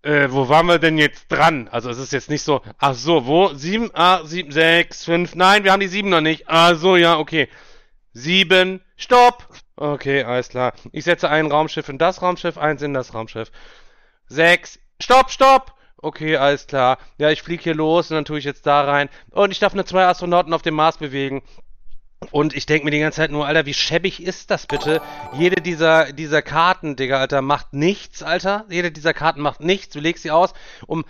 äh, 0.00 0.28
wo 0.30 0.48
waren 0.48 0.64
wir 0.68 0.78
denn 0.78 0.96
jetzt 0.96 1.30
dran? 1.30 1.68
Also 1.68 1.90
es 1.90 1.98
ist 1.98 2.14
jetzt 2.14 2.30
nicht 2.30 2.40
so, 2.40 2.62
ach 2.78 2.94
so, 2.94 3.26
wo? 3.26 3.52
7, 3.52 3.90
ah, 3.92 4.24
7, 4.24 4.50
6, 4.50 5.04
5, 5.04 5.34
nein, 5.34 5.64
wir 5.64 5.72
haben 5.72 5.80
die 5.80 5.88
7 5.88 6.08
noch 6.08 6.22
nicht. 6.22 6.48
Ah 6.48 6.76
so, 6.76 6.96
ja, 6.96 7.18
okay. 7.18 7.50
7, 8.14 8.80
Stopp! 8.96 9.48
Okay, 9.76 10.24
alles 10.24 10.48
klar. 10.48 10.72
Ich 10.90 11.04
setze 11.04 11.28
ein 11.28 11.50
Raumschiff 11.50 11.90
in 11.90 11.98
das 11.98 12.22
Raumschiff, 12.22 12.56
eins 12.56 12.80
in 12.80 12.94
das 12.94 13.12
Raumschiff. 13.12 13.52
6, 14.28 14.78
Stopp, 14.98 15.30
Stopp! 15.30 15.74
Okay, 15.98 16.36
alles 16.36 16.66
klar. 16.66 16.96
Ja, 17.18 17.28
ich 17.28 17.42
fliege 17.42 17.64
hier 17.64 17.74
los 17.74 18.10
und 18.10 18.14
dann 18.14 18.24
tue 18.24 18.38
ich 18.38 18.46
jetzt 18.46 18.66
da 18.66 18.82
rein. 18.82 19.10
Und 19.30 19.50
ich 19.50 19.58
darf 19.58 19.74
nur 19.74 19.84
zwei 19.84 20.06
Astronauten 20.06 20.54
auf 20.54 20.62
dem 20.62 20.74
Mars 20.74 20.96
bewegen. 20.96 21.42
Und 22.30 22.54
ich 22.54 22.66
denke 22.66 22.84
mir 22.84 22.90
die 22.90 23.00
ganze 23.00 23.16
Zeit 23.16 23.30
nur, 23.30 23.46
Alter, 23.46 23.66
wie 23.66 23.74
schäbig 23.74 24.22
ist 24.22 24.50
das 24.50 24.66
bitte? 24.66 25.00
Jede 25.32 25.60
dieser, 25.60 26.12
dieser 26.12 26.42
Karten, 26.42 26.96
Digga, 26.96 27.18
Alter, 27.18 27.42
macht 27.42 27.72
nichts, 27.72 28.22
Alter. 28.22 28.64
Jede 28.68 28.90
dieser 28.90 29.14
Karten 29.14 29.40
macht 29.40 29.60
nichts. 29.60 29.94
Du 29.94 30.00
legst 30.00 30.22
sie 30.22 30.30
aus, 30.30 30.54
um 30.86 31.04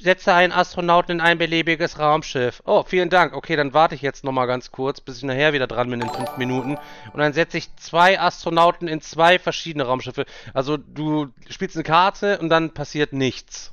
setze 0.00 0.34
einen 0.34 0.52
Astronauten 0.52 1.12
in 1.12 1.20
ein 1.20 1.38
beliebiges 1.38 1.98
Raumschiff. 1.98 2.62
Oh, 2.64 2.82
vielen 2.82 3.10
Dank. 3.10 3.34
Okay, 3.34 3.56
dann 3.56 3.74
warte 3.74 3.94
ich 3.94 4.02
jetzt 4.02 4.24
nochmal 4.24 4.46
ganz 4.46 4.70
kurz, 4.70 5.00
bis 5.00 5.18
ich 5.18 5.22
nachher 5.22 5.52
wieder 5.52 5.66
dran 5.66 5.90
bin 5.90 6.00
in 6.00 6.10
fünf 6.10 6.36
Minuten. 6.36 6.76
Und 7.12 7.20
dann 7.20 7.32
setze 7.32 7.58
ich 7.58 7.74
zwei 7.76 8.20
Astronauten 8.20 8.88
in 8.88 9.00
zwei 9.00 9.38
verschiedene 9.38 9.84
Raumschiffe. 9.84 10.26
Also 10.54 10.76
du 10.76 11.28
spielst 11.48 11.76
eine 11.76 11.84
Karte 11.84 12.38
und 12.38 12.48
dann 12.48 12.74
passiert 12.74 13.12
nichts. 13.12 13.72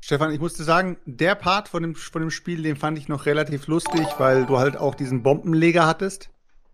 Stefan, 0.00 0.32
ich 0.32 0.40
musste 0.40 0.64
sagen, 0.64 0.96
der 1.04 1.34
Part 1.34 1.68
von 1.68 1.82
dem, 1.82 1.94
von 1.94 2.22
dem 2.22 2.30
Spiel, 2.30 2.62
den 2.62 2.76
fand 2.76 2.98
ich 2.98 3.08
noch 3.08 3.26
relativ 3.26 3.66
lustig, 3.66 4.06
weil 4.18 4.46
du 4.46 4.58
halt 4.58 4.76
auch 4.76 4.94
diesen 4.94 5.22
Bombenleger 5.22 5.86
hattest, 5.86 6.30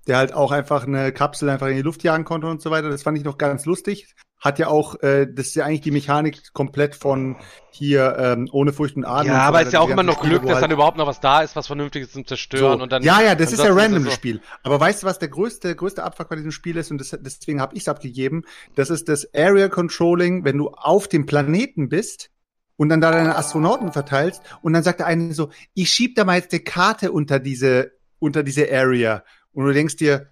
der 0.07 0.17
halt 0.17 0.33
auch 0.33 0.53
einfach 0.53 0.87
eine 0.87 1.13
Kapsel 1.13 1.49
einfach 1.51 1.67
in 1.67 1.77
die 1.77 1.83
Luft 1.83 2.03
jagen 2.05 2.25
konnte 2.25 2.47
und 2.47 2.63
so 2.63 2.71
weiter. 2.71 2.89
Das 2.89 3.03
fand 3.03 3.19
ich 3.19 3.25
noch 3.25 3.37
ganz 3.37 3.67
lustig. 3.67 4.15
Hat 4.39 4.59
ja 4.59 4.69
auch, 4.69 5.01
äh, 5.03 5.27
das 5.27 5.47
ist 5.49 5.55
ja 5.57 5.65
eigentlich 5.65 5.81
die 5.81 5.91
Mechanik 5.91 6.53
komplett 6.53 6.95
von 6.95 7.37
hier 7.71 8.17
ähm, 8.19 8.49
ohne 8.53 8.73
Furcht 8.73 8.95
und 8.95 9.05
Adem. 9.05 9.29
Ja, 9.29 9.33
und 9.33 9.41
so 9.41 9.47
aber 9.49 9.57
weiter, 9.59 9.67
ist 9.69 9.73
ja 9.73 9.81
auch 9.81 9.89
immer 9.89 10.03
noch 10.03 10.19
Spiele, 10.19 10.31
Glück, 10.35 10.43
dass 10.43 10.55
halt 10.57 10.65
dann 10.65 10.71
überhaupt 10.71 10.99
noch 10.99 11.07
was 11.07 11.21
da 11.21 11.41
ist, 11.41 11.57
was 11.57 11.67
Vernünftiges 11.67 12.13
zum 12.13 12.27
Zerstören. 12.27 12.79
so. 12.79 12.83
Und 12.83 12.93
dann, 12.93 13.03
ja, 13.03 13.23
ja, 13.23 13.35
das 13.35 13.53
ist 13.53 13.65
ja 13.65 13.73
random 13.73 14.05
so- 14.05 14.11
Spiel. 14.11 14.41
Aber 14.63 14.79
weißt 14.79 15.03
du, 15.03 15.07
was 15.07 15.19
der 15.19 15.29
größte, 15.29 15.75
größte 15.75 16.05
Abfuck 16.05 16.29
bei 16.29 16.37
diesem 16.37 16.53
Spiel 16.53 16.77
ist? 16.77 16.91
Und 16.91 16.99
das, 16.99 17.17
deswegen 17.21 17.61
habe 17.61 17.75
ich 17.75 17.83
es 17.83 17.89
abgegeben. 17.89 18.45
Das 18.77 18.91
ist 18.91 19.09
das 19.09 19.27
Area 19.35 19.69
Controlling, 19.69 20.45
wenn 20.45 20.59
du 20.59 20.69
auf 20.69 21.09
dem 21.09 21.27
Planeten 21.27 21.89
bist 21.89 22.31
und 22.77 22.89
dann 22.89 23.01
da 23.01 23.11
deine 23.11 23.37
Astronauten 23.37 23.93
verteilst 23.93 24.43
und 24.63 24.73
dann 24.73 24.83
sagt 24.83 25.01
der 25.01 25.07
eine 25.07 25.33
so, 25.35 25.51
ich 25.75 25.91
schieb 25.91 26.15
da 26.15 26.25
mal 26.25 26.39
jetzt 26.39 26.53
eine 26.53 26.61
Karte 26.63 27.13
unter 27.13 27.39
diese, 27.39 27.93
unter 28.19 28.43
diese 28.43 28.71
Area. 28.71 29.25
Und 29.53 29.65
du 29.67 29.73
denkst 29.73 29.97
dir, 29.97 30.31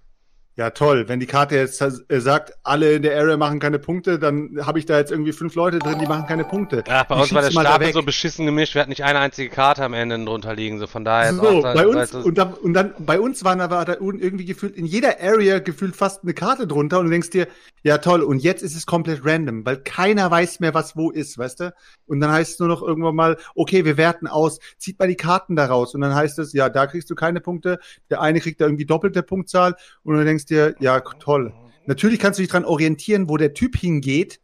ja 0.56 0.70
toll, 0.70 1.08
wenn 1.08 1.18
die 1.20 1.26
Karte 1.26 1.56
jetzt 1.56 1.80
äh, 1.80 2.20
sagt, 2.20 2.54
alle 2.62 2.92
in 2.92 3.02
der 3.02 3.18
Area 3.18 3.36
machen 3.36 3.58
keine 3.58 3.78
Punkte, 3.78 4.18
dann 4.18 4.58
habe 4.64 4.78
ich 4.78 4.86
da 4.86 4.98
jetzt 4.98 5.10
irgendwie 5.10 5.32
fünf 5.32 5.54
Leute 5.56 5.78
drin, 5.80 5.98
die 5.98 6.06
machen 6.06 6.26
keine 6.26 6.44
Punkte. 6.44 6.84
Ach, 6.88 7.04
bei 7.04 7.16
Die 7.16 7.20
uns 7.22 7.34
war 7.34 7.42
der 7.42 7.50
Stapel 7.50 7.92
so 7.92 8.02
beschissen 8.02 8.46
gemischt, 8.46 8.74
wir 8.74 8.80
hatten 8.82 8.90
nicht 8.90 9.02
eine 9.04 9.18
einzige 9.18 9.50
Karte 9.50 9.82
am 9.82 9.94
Ende 9.94 10.22
drunter 10.24 10.54
liegen, 10.54 10.78
so 10.78 10.86
von 10.86 11.04
daher. 11.04 11.34
So, 11.34 11.42
auch- 11.42 11.62
bei 11.62 11.86
uns, 11.86 11.96
also- 11.96 12.20
und 12.20 12.38
dann, 12.38 12.54
und 12.54 12.74
dann, 12.74 12.94
bei 12.98 13.18
uns 13.18 13.42
waren 13.44 13.60
aber 13.60 13.84
da 13.84 13.94
irgendwie 14.00 14.44
gefühlt 14.44 14.76
in 14.76 14.86
jeder 14.86 15.20
Area 15.20 15.58
gefühlt 15.58 15.96
fast 15.96 16.22
eine 16.22 16.34
Karte 16.34 16.66
drunter 16.66 17.00
und 17.00 17.06
du 17.06 17.10
denkst 17.10 17.30
dir, 17.30 17.48
ja 17.82 17.98
toll, 17.98 18.22
und 18.22 18.38
jetzt 18.42 18.62
ist 18.62 18.76
es 18.76 18.86
komplett 18.86 19.24
random, 19.24 19.66
weil 19.66 19.78
keiner 19.78 20.30
weiß 20.30 20.60
mehr, 20.60 20.72
was 20.72 20.96
wo 20.96 21.10
ist, 21.10 21.36
weißt 21.36 21.60
du? 21.60 21.74
Und 22.06 22.20
dann 22.20 22.30
heißt 22.30 22.52
es 22.54 22.58
nur 22.58 22.68
noch 22.68 22.82
irgendwann 22.82 23.14
mal, 23.16 23.36
okay, 23.54 23.84
wir 23.84 23.96
werten 23.96 24.26
aus, 24.26 24.58
zieht 24.78 24.98
mal 24.98 25.08
die 25.08 25.16
Karten 25.16 25.56
da 25.56 25.66
raus. 25.66 25.94
Und 25.94 26.00
dann 26.00 26.14
heißt 26.14 26.38
es, 26.38 26.52
ja, 26.52 26.68
da 26.68 26.86
kriegst 26.86 27.10
du 27.10 27.14
keine 27.14 27.40
Punkte, 27.40 27.78
der 28.10 28.20
eine 28.20 28.40
kriegt 28.40 28.60
da 28.60 28.66
irgendwie 28.66 28.86
doppelte 28.86 29.22
Punktzahl. 29.22 29.74
Und 30.02 30.16
du 30.16 30.24
denkst 30.24 30.43
dir, 30.46 30.74
ja, 30.80 31.00
toll. 31.00 31.52
Natürlich 31.86 32.18
kannst 32.18 32.38
du 32.38 32.42
dich 32.42 32.50
dran 32.50 32.64
orientieren, 32.64 33.28
wo 33.28 33.36
der 33.36 33.54
Typ 33.54 33.76
hingeht, 33.76 34.40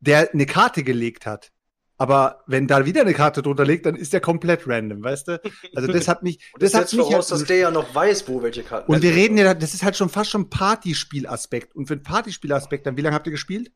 der 0.00 0.32
eine 0.32 0.46
Karte 0.46 0.82
gelegt 0.82 1.26
hat. 1.26 1.50
Aber 1.96 2.42
wenn 2.48 2.66
da 2.66 2.84
wieder 2.84 3.02
eine 3.02 3.14
Karte 3.14 3.42
drunter 3.42 3.64
liegt, 3.64 3.86
dann 3.86 3.94
ist 3.94 4.12
der 4.12 4.20
komplett 4.20 4.66
random, 4.66 5.04
weißt 5.04 5.28
du? 5.28 5.40
Also 5.76 5.92
das 5.92 6.08
hat 6.08 6.24
mich, 6.24 6.40
Und 6.52 6.60
das 6.62 6.72
das 6.72 6.80
hat 6.80 6.88
setzt 6.88 6.98
mich 6.98 7.06
voraus, 7.06 7.30
halt, 7.30 7.40
dass 7.42 7.46
der 7.46 7.56
ja 7.58 7.70
noch 7.70 7.94
weiß, 7.94 8.26
wo 8.28 8.42
welche 8.42 8.64
Karten 8.64 8.90
und 8.92 9.02
wir 9.02 9.14
reden 9.14 9.38
ja, 9.38 9.54
das 9.54 9.72
ist 9.72 9.84
halt 9.84 9.96
schon 9.96 10.08
fast 10.08 10.30
schon 10.30 10.50
Partyspielaspekt. 10.50 11.76
Und 11.76 11.86
für 11.86 11.94
einen 11.94 12.02
Partyspielaspekt, 12.02 12.86
dann 12.86 12.96
wie 12.96 13.02
lange 13.02 13.14
habt 13.14 13.26
ihr 13.28 13.30
gespielt? 13.30 13.70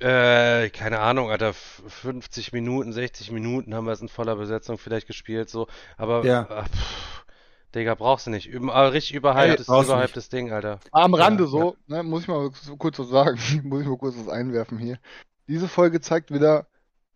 Äh, 0.00 0.70
keine 0.70 0.98
Ahnung, 0.98 1.30
Alter, 1.30 1.50
f- 1.50 1.82
50 1.86 2.52
Minuten, 2.52 2.92
60 2.92 3.30
Minuten 3.30 3.74
haben 3.74 3.86
wir 3.86 3.92
es 3.92 4.00
in 4.00 4.08
voller 4.08 4.34
Besetzung 4.36 4.76
vielleicht 4.76 5.06
gespielt, 5.06 5.48
so, 5.48 5.68
aber, 5.96 6.24
Ja. 6.26 6.46
ach, 6.50 6.68
pff, 6.68 7.23
Digga, 7.74 7.94
brauchst 7.94 8.26
du 8.26 8.30
nicht. 8.30 8.46
Über, 8.46 8.74
aber 8.74 8.92
richtig 8.92 9.14
überhyptes, 9.14 9.66
du 9.66 9.82
überhyptes 9.82 10.28
Ding, 10.28 10.52
Alter. 10.52 10.80
Am 10.92 11.14
Rande 11.14 11.44
Ja, 11.44 11.48
so, 11.50 11.76
Ne, 11.86 12.02
muss 12.02 12.22
ich 12.22 12.28
mal 12.28 12.50
so 12.52 12.76
kurz 12.76 12.98
was 12.98 13.08
sagen, 13.08 13.38
muss 13.64 13.82
ich 13.82 13.88
mal 13.88 13.98
kurz 13.98 14.16
was 14.18 14.28
einwerfen 14.28 14.78
hier. 14.78 14.98
Diese 15.48 15.68
Folge 15.68 16.00
zeigt 16.00 16.30
wieder 16.32 16.66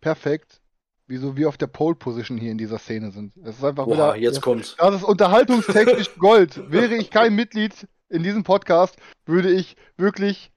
perfekt, 0.01 0.61
wieso 1.07 1.35
wir 1.35 1.49
auf 1.49 1.57
der 1.57 1.67
Pole 1.67 1.95
Position 1.95 2.37
hier 2.37 2.51
in 2.51 2.57
dieser 2.57 2.77
Szene 2.79 3.11
sind. 3.11 3.35
Es 3.37 3.57
ist 3.57 3.63
einfach 3.63 3.85
Boah, 3.85 3.93
wieder. 3.93 4.15
jetzt 4.17 4.41
kommt's. 4.41 4.75
Das 4.77 4.95
ist 4.95 5.03
unterhaltungstechnisch 5.03 6.15
Gold. 6.19 6.71
Wäre 6.71 6.95
ich 6.95 7.09
kein 7.09 7.35
Mitglied 7.35 7.87
in 8.09 8.23
diesem 8.23 8.43
Podcast, 8.43 8.97
würde 9.25 9.51
ich 9.51 9.75
wirklich 9.97 10.51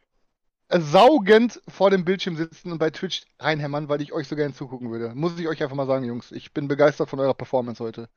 saugend 0.68 1.60
vor 1.68 1.90
dem 1.90 2.04
Bildschirm 2.04 2.36
sitzen 2.36 2.72
und 2.72 2.78
bei 2.78 2.90
Twitch 2.90 3.24
reinhämmern, 3.38 3.88
weil 3.88 4.00
ich 4.00 4.12
euch 4.12 4.26
so 4.26 4.36
gerne 4.36 4.54
zugucken 4.54 4.90
würde. 4.90 5.12
Muss 5.14 5.38
ich 5.38 5.46
euch 5.48 5.62
einfach 5.62 5.76
mal 5.76 5.86
sagen, 5.86 6.04
Jungs. 6.04 6.32
Ich 6.32 6.52
bin 6.52 6.68
begeistert 6.68 7.10
von 7.10 7.20
eurer 7.20 7.34
Performance 7.34 7.82
heute. 7.82 8.08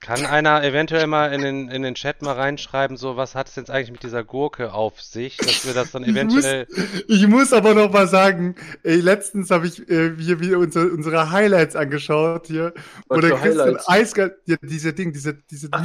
Kann 0.00 0.24
einer 0.24 0.64
eventuell 0.64 1.06
mal 1.06 1.30
in 1.32 1.42
den, 1.42 1.68
in 1.68 1.82
den 1.82 1.94
Chat 1.94 2.22
mal 2.22 2.32
reinschreiben, 2.32 2.96
so, 2.96 3.18
was 3.18 3.34
hat 3.34 3.48
es 3.48 3.56
jetzt 3.56 3.70
eigentlich 3.70 3.92
mit 3.92 4.02
dieser 4.02 4.24
Gurke 4.24 4.72
auf 4.72 5.02
sich, 5.02 5.36
dass 5.36 5.66
wir 5.66 5.74
das 5.74 5.90
dann 5.92 6.02
Ich 6.04 6.08
muss- 6.08 6.16
eventuell. 6.16 6.66
Ich 7.06 7.26
muss 7.28 7.52
aber 7.52 7.74
noch 7.74 7.92
mal 7.92 8.08
sagen, 8.08 8.54
ey, 8.82 8.96
letztens 8.96 9.50
habe 9.50 9.66
ich 9.66 9.86
äh, 9.90 10.12
hier 10.18 10.40
wieder 10.40 10.58
unsere, 10.58 10.88
unsere 10.88 11.30
Highlights 11.30 11.76
angeschaut 11.76 12.46
hier. 12.46 12.72
Was 13.08 13.16
und 13.16 13.28
du 13.28 13.40
Highlights? 13.40 13.88
eiskalt, 13.88 14.36
ja, 14.46 14.56
diese 14.62 14.94
Ding, 14.94 15.12
diese, 15.12 15.34
diese 15.34 15.68
Ach. 15.70 15.84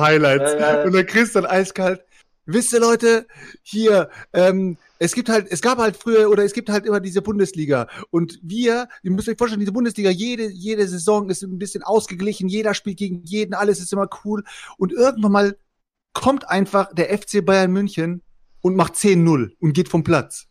Highlights. 0.00 0.52
Ja, 0.54 0.58
ja, 0.58 0.78
ja. 0.78 0.82
Und 0.82 0.92
du 0.92 1.04
dann 1.34 1.46
eiskalt, 1.46 2.02
wisst 2.46 2.72
ihr 2.72 2.80
Leute, 2.80 3.26
hier, 3.62 4.10
ähm, 4.32 4.76
es 5.02 5.12
gibt 5.14 5.28
halt, 5.28 5.46
es 5.50 5.60
gab 5.60 5.78
halt 5.78 5.96
früher 5.96 6.30
oder 6.30 6.44
es 6.44 6.52
gibt 6.52 6.68
halt 6.70 6.86
immer 6.86 7.00
diese 7.00 7.22
Bundesliga. 7.22 7.88
Und 8.10 8.38
wir, 8.42 8.88
ihr 9.02 9.10
müsst 9.10 9.28
euch 9.28 9.36
vorstellen, 9.36 9.60
diese 9.60 9.72
Bundesliga, 9.72 10.10
jede, 10.10 10.48
jede 10.48 10.86
Saison 10.86 11.28
ist 11.28 11.42
ein 11.42 11.58
bisschen 11.58 11.82
ausgeglichen, 11.82 12.48
jeder 12.48 12.72
spielt 12.74 12.98
gegen 12.98 13.22
jeden, 13.24 13.54
alles 13.54 13.80
ist 13.80 13.92
immer 13.92 14.08
cool. 14.24 14.44
Und 14.78 14.92
irgendwann 14.92 15.32
mal 15.32 15.56
kommt 16.14 16.48
einfach 16.48 16.92
der 16.94 17.16
FC 17.18 17.44
Bayern 17.44 17.72
München 17.72 18.22
und 18.60 18.76
macht 18.76 18.94
10-0 18.94 19.50
und 19.60 19.72
geht 19.72 19.88
vom 19.88 20.04
Platz. 20.04 20.46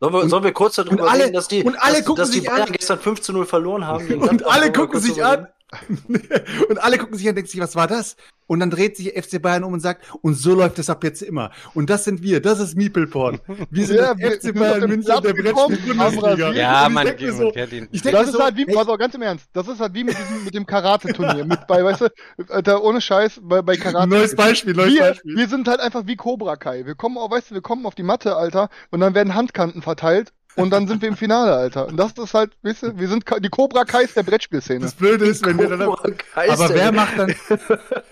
Sollen 0.00 0.12
wir, 0.14 0.20
Und- 0.22 0.28
sollen 0.28 0.44
wir 0.44 0.52
kurz 0.52 0.76
darüber 0.76 1.10
alle- 1.10 1.24
reden, 1.24 1.32
dass 1.32 1.48
die, 1.48 1.62
und 1.64 1.74
alle 1.82 1.96
dass, 1.96 2.04
gucken 2.04 2.20
dass 2.22 2.30
die 2.30 2.38
sich 2.40 2.48
Bayern 2.48 2.68
an. 2.68 2.72
gestern 2.72 2.98
5 3.00 3.20
zu 3.20 3.32
0 3.32 3.46
verloren 3.46 3.86
haben? 3.86 4.06
Und 4.22 4.46
alle 4.46 4.70
gucken 4.70 5.00
sich 5.00 5.24
an. 5.24 5.48
und 6.68 6.78
alle 6.78 6.98
gucken 6.98 7.16
sich 7.16 7.26
an 7.26 7.30
und 7.30 7.36
denken 7.36 7.50
sich, 7.50 7.60
was 7.60 7.76
war 7.76 7.86
das? 7.86 8.16
Und 8.46 8.60
dann 8.60 8.70
dreht 8.70 8.96
sich 8.96 9.08
FC 9.12 9.40
Bayern 9.40 9.64
um 9.64 9.72
und 9.72 9.80
sagt, 9.80 10.04
und 10.20 10.34
so 10.34 10.54
läuft 10.54 10.78
es 10.78 10.90
ab 10.90 11.02
jetzt 11.04 11.22
immer. 11.22 11.50
Und 11.74 11.88
das 11.88 12.04
sind 12.04 12.22
wir, 12.22 12.40
das 12.42 12.60
ist 12.60 12.76
Meeple-Porn. 12.76 13.40
Wir 13.70 13.86
sind 13.86 13.96
Ja, 13.96 14.16
wir 14.18 14.32
FC 14.32 14.54
Bayern 14.54 14.86
München 14.88 15.22
der 15.22 15.32
Brettspiel-Bundesliga. 15.32 16.28
rasiert. 16.30 16.54
Ja, 16.56 16.88
man, 16.90 17.06
so, 17.32 17.50
kennt 17.52 17.72
ihn. 17.72 17.88
ich 17.90 18.02
denk 18.02 18.12
Das 18.14 18.24
mir 18.26 18.30
ist 18.30 18.32
so, 18.32 18.42
halt 18.44 18.56
wie, 18.56 18.66
pass 18.66 18.88
auf, 18.88 18.98
ganz 18.98 19.14
im 19.14 19.22
Ernst, 19.22 19.48
das 19.54 19.68
ist 19.68 19.80
halt 19.80 19.94
wie 19.94 20.04
mit 20.04 20.18
diesem, 20.18 20.44
mit 20.44 20.54
dem 20.54 20.66
Karate-Turnier, 20.66 21.44
mit 21.46 21.66
bei, 21.66 21.82
weißt 21.82 22.02
du, 22.02 22.08
Alter, 22.48 22.82
ohne 22.82 23.00
Scheiß, 23.00 23.40
bei, 23.42 23.62
bei 23.62 23.76
Karate. 23.76 24.08
neues 24.08 24.36
Beispiel, 24.36 24.74
neues 24.74 24.92
wir, 24.92 25.00
Beispiel. 25.00 25.36
wir 25.36 25.48
sind 25.48 25.68
halt 25.68 25.80
einfach 25.80 26.06
wie 26.06 26.16
Cobra 26.16 26.56
Kai. 26.56 26.84
Wir 26.84 26.94
kommen, 26.94 27.16
auf, 27.16 27.30
weißt 27.30 27.50
du, 27.50 27.54
wir 27.54 27.62
kommen 27.62 27.86
auf 27.86 27.94
die 27.94 28.02
Matte, 28.02 28.36
Alter, 28.36 28.68
und 28.90 29.00
dann 29.00 29.14
werden 29.14 29.34
Handkanten 29.34 29.80
verteilt 29.82 30.32
und 30.56 30.70
dann 30.70 30.86
sind 30.88 31.02
wir 31.02 31.08
im 31.08 31.16
Finale, 31.16 31.54
Alter. 31.54 31.86
Und 31.86 31.96
das 31.96 32.12
ist 32.12 32.34
halt, 32.34 32.52
weißt 32.62 32.82
du, 32.82 32.98
wir 32.98 33.08
sind 33.08 33.24
die 33.40 33.48
Cobra 33.48 33.84
Kais 33.84 34.14
der 34.14 34.22
Brettspielszene. 34.22 34.80
Das 34.80 34.94
Blöde 34.94 35.24
ist, 35.26 35.44
wenn 35.44 35.58
wir 35.58 35.68
dann, 35.68 35.82
aber 35.82 36.74
wer 36.74 36.92
macht 36.92 37.18
dann, 37.18 37.34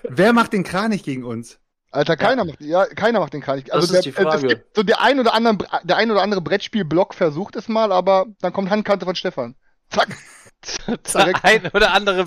wer 0.09 0.33
macht 0.33 0.53
den 0.53 0.65
Kranich 0.65 1.03
gegen 1.03 1.25
uns? 1.25 1.59
Alter, 1.93 2.17
keiner 2.17 2.45
macht, 2.45 2.61
ja, 2.61 2.87
keiner 2.87 3.19
macht 3.19 3.33
den 3.33 3.41
Kranich. 3.41 3.73
Also 3.75 3.89
Das 3.89 3.97
ist 3.97 4.07
der, 4.07 4.13
die 4.13 4.13
Frage. 4.13 4.47
Es 4.47 4.53
gibt 4.53 4.77
so 4.77 4.83
der 4.83 5.01
ein 5.01 5.19
oder 5.19 5.35
andere, 5.35 5.59
der 5.83 5.97
ein 5.97 6.11
oder 6.11 6.23
andere 6.23 6.41
Brettspielblock 6.41 7.15
versucht 7.15 7.57
es 7.57 7.69
mal, 7.69 7.91
aber 7.91 8.27
dann 8.41 8.53
kommt 8.53 8.71
Handkante 8.71 9.05
von 9.07 9.17
Stefan. 9.17 9.57
Zack. 9.91 10.17
Der 11.15 11.45
ein 11.45 11.71
oder 11.73 11.93
andere 11.93 12.27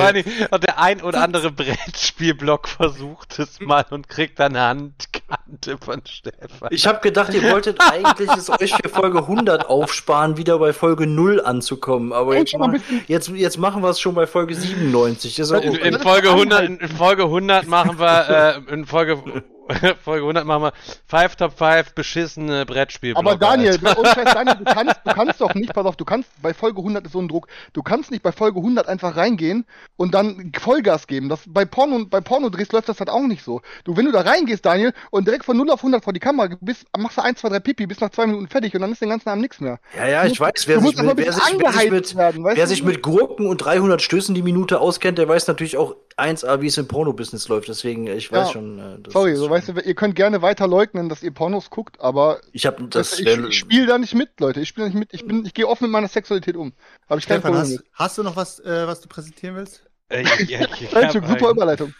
allem, 0.00 0.24
und 0.50 0.64
der 0.64 0.78
ein 0.78 1.02
oder 1.02 1.22
andere 1.22 1.50
Brettspielblock 1.50 2.68
versucht 2.68 3.38
es 3.38 3.58
mal 3.60 3.86
und 3.90 4.08
kriegt 4.08 4.38
dann 4.38 4.54
eine 4.54 4.66
Handkante 4.66 5.78
von 5.78 6.02
Stefan. 6.06 6.68
Ich 6.70 6.86
habe 6.86 7.00
gedacht, 7.00 7.32
ihr 7.32 7.42
wolltet 7.50 7.80
eigentlich 7.80 8.28
es 8.36 8.50
euch 8.50 8.74
für 8.74 8.88
Folge 8.90 9.18
100 9.20 9.66
aufsparen, 9.66 10.36
wieder 10.36 10.58
bei 10.58 10.74
Folge 10.74 11.06
0 11.06 11.40
anzukommen. 11.40 12.12
Aber 12.12 12.36
jetzt, 12.36 12.56
mal 12.56 12.80
jetzt, 13.06 13.28
jetzt 13.30 13.56
machen 13.58 13.82
wir 13.82 13.90
es 13.90 14.00
schon 14.00 14.14
bei 14.14 14.26
Folge 14.26 14.54
97. 14.54 15.36
Das 15.36 15.50
ist 15.50 15.56
auch 15.56 15.62
In, 15.62 15.74
in 15.74 15.98
Folge 16.00 16.30
100, 16.30 16.64
in 16.68 16.88
Folge 16.88 17.24
100 17.24 17.66
machen 17.66 17.98
wir, 17.98 18.62
äh, 18.68 18.72
in 18.72 18.84
Folge, 18.84 19.22
Folge 20.04 20.22
100 20.22 20.44
machen 20.44 20.62
wir 20.62 20.72
5 21.06 21.36
Top 21.36 21.58
5 21.58 21.94
beschissene 21.94 22.66
Brettspielblöcke. 22.66 23.28
Aber 23.28 23.38
Daniel, 23.38 23.78
Scheiß, 23.80 24.34
Daniel, 24.34 24.56
du 24.56 24.64
kannst, 24.64 24.96
du 25.04 25.12
kannst 25.12 25.40
doch 25.40 25.54
nicht, 25.54 25.72
pass 25.72 25.86
auf, 25.86 25.96
du 25.96 26.04
kannst 26.04 26.30
bei 26.42 26.54
Folge 26.54 26.78
100 26.78 27.06
ist 27.06 27.12
so 27.12 27.20
ein 27.20 27.28
Druck, 27.28 27.48
du 27.72 27.82
kannst 27.82 28.10
nicht 28.10 28.22
bei 28.22 28.32
Folge 28.32 28.58
100 28.58 28.88
einfach 28.88 29.16
reingehen 29.16 29.66
und 29.96 30.14
dann 30.14 30.52
Vollgas 30.58 31.06
geben. 31.06 31.28
Das, 31.28 31.40
bei 31.46 31.64
Porno, 31.64 32.06
bei 32.06 32.20
Pornodrehs 32.20 32.70
läuft 32.72 32.88
das 32.88 33.00
halt 33.00 33.10
auch 33.10 33.22
nicht 33.22 33.42
so. 33.42 33.60
Du, 33.84 33.96
wenn 33.96 34.06
du 34.06 34.12
da 34.12 34.20
reingehst, 34.20 34.64
Daniel, 34.64 34.92
und 35.10 35.26
direkt 35.26 35.44
von 35.44 35.56
0 35.56 35.70
auf 35.70 35.80
100 35.80 36.04
vor 36.04 36.12
die 36.12 36.20
Kamera 36.20 36.48
bist, 36.60 36.86
machst 36.96 37.18
du 37.18 37.22
1, 37.22 37.40
2, 37.40 37.48
3 37.48 37.60
Pipi, 37.60 37.86
bist 37.86 38.00
nach 38.00 38.10
2 38.10 38.26
Minuten 38.26 38.48
fertig 38.48 38.74
und 38.74 38.82
dann 38.82 38.92
ist 38.92 39.00
den 39.00 39.08
ganzen 39.08 39.28
Abend 39.28 39.42
nichts 39.42 39.60
mehr. 39.60 39.78
Ja, 39.96 40.06
ja, 40.06 40.24
ich 40.24 40.38
weiß, 40.38 40.66
wer 40.66 40.76
du 40.76 40.82
sich 40.82 40.90
musst 40.90 41.00
einfach 41.00 41.14
mit, 41.16 41.26
ein 41.28 41.34
wer 41.34 41.34
bisschen 41.34 41.58
sich, 41.58 41.62
wer 41.62 41.72
sich 41.72 41.80
angeheizt 41.80 42.14
mit, 42.14 42.16
werden, 42.16 42.44
weißt 42.44 42.56
wer 42.56 42.64
du? 42.64 42.70
sich 42.70 42.84
mit 42.84 43.02
Gurken 43.02 43.46
und 43.46 43.58
300 43.58 44.00
Stößen 44.00 44.34
die 44.34 44.42
Minute 44.42 44.80
auskennt, 44.80 45.18
der 45.18 45.28
weiß 45.28 45.48
natürlich 45.48 45.76
auch 45.76 45.96
1A, 46.18 46.60
wie 46.62 46.66
es 46.66 46.78
im 46.78 46.88
Porno-Business 46.88 47.48
läuft. 47.48 47.68
Deswegen, 47.68 48.06
ich 48.06 48.32
weiß 48.32 48.48
Ja. 48.48 48.52
schon. 48.52 48.78
äh, 48.78 48.98
das 49.02 49.12
Sorry, 49.12 49.34
so 49.36 49.44
schon- 49.44 49.50
weißt 49.52 49.68
du, 49.68 49.72
ihr 49.80 49.94
könnt 49.94 50.14
gerne 50.16 50.40
weiter 50.42 50.66
leugnen, 50.66 51.08
dass 51.08 51.22
ihr 51.22 51.30
Pornos 51.32 51.68
guckt, 51.70 52.00
aber 52.00 52.40
Ich 52.52 52.64
habe 52.66 52.84
das. 52.88 53.18
ich, 53.20 53.26
ich 53.26 53.58
spiele 53.58 53.86
da 53.86 53.98
nicht 53.98 54.14
mit, 54.14 54.40
Leute. 54.40 54.60
Ich 54.60 54.68
spiele 54.68 54.86
nicht 54.86 54.96
mit. 54.98 55.08
Ich 55.12 55.26
bin, 55.26 55.44
ich 55.44 55.52
gehe 55.52 55.68
offen 55.68 55.84
mit 55.84 55.92
meiner 55.92 56.08
Sexualität 56.08 56.56
um. 56.56 56.72
Habe 57.08 57.20
ich 57.20 57.26
kein 57.26 57.40
Stefan, 57.40 57.52
Problem 57.52 57.60
hast, 57.62 57.70
mit. 57.70 57.84
hast 57.92 58.18
du 58.18 58.22
noch 58.22 58.36
was, 58.36 58.60
äh, 58.60 58.86
was 58.86 59.00
du 59.02 59.08
präsentieren 59.08 59.56
willst? 59.56 59.82
Äh, 60.08 60.22
ja, 60.22 60.60
ich, 60.60 60.82
ich 60.82 60.96
Einzug, 60.96 61.22
hab, 61.24 61.30
super 61.30 61.48
äh, 61.48 61.52
Überleitung. 61.52 61.94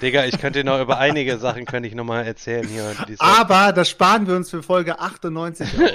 Digga, 0.00 0.24
ich 0.24 0.38
könnte 0.40 0.60
dir 0.62 0.64
noch 0.70 0.80
über 0.80 0.98
einige 0.98 1.38
Sachen 1.38 1.64
könnte 1.64 1.88
ich 1.88 1.94
noch 1.94 2.04
mal 2.04 2.22
erzählen 2.24 2.66
hier. 2.66 2.92
Aber 3.18 3.72
das 3.72 3.88
sparen 3.88 4.26
wir 4.26 4.36
uns 4.36 4.50
für 4.50 4.62
Folge 4.62 4.98
98. 4.98 5.68
auf. 5.74 5.90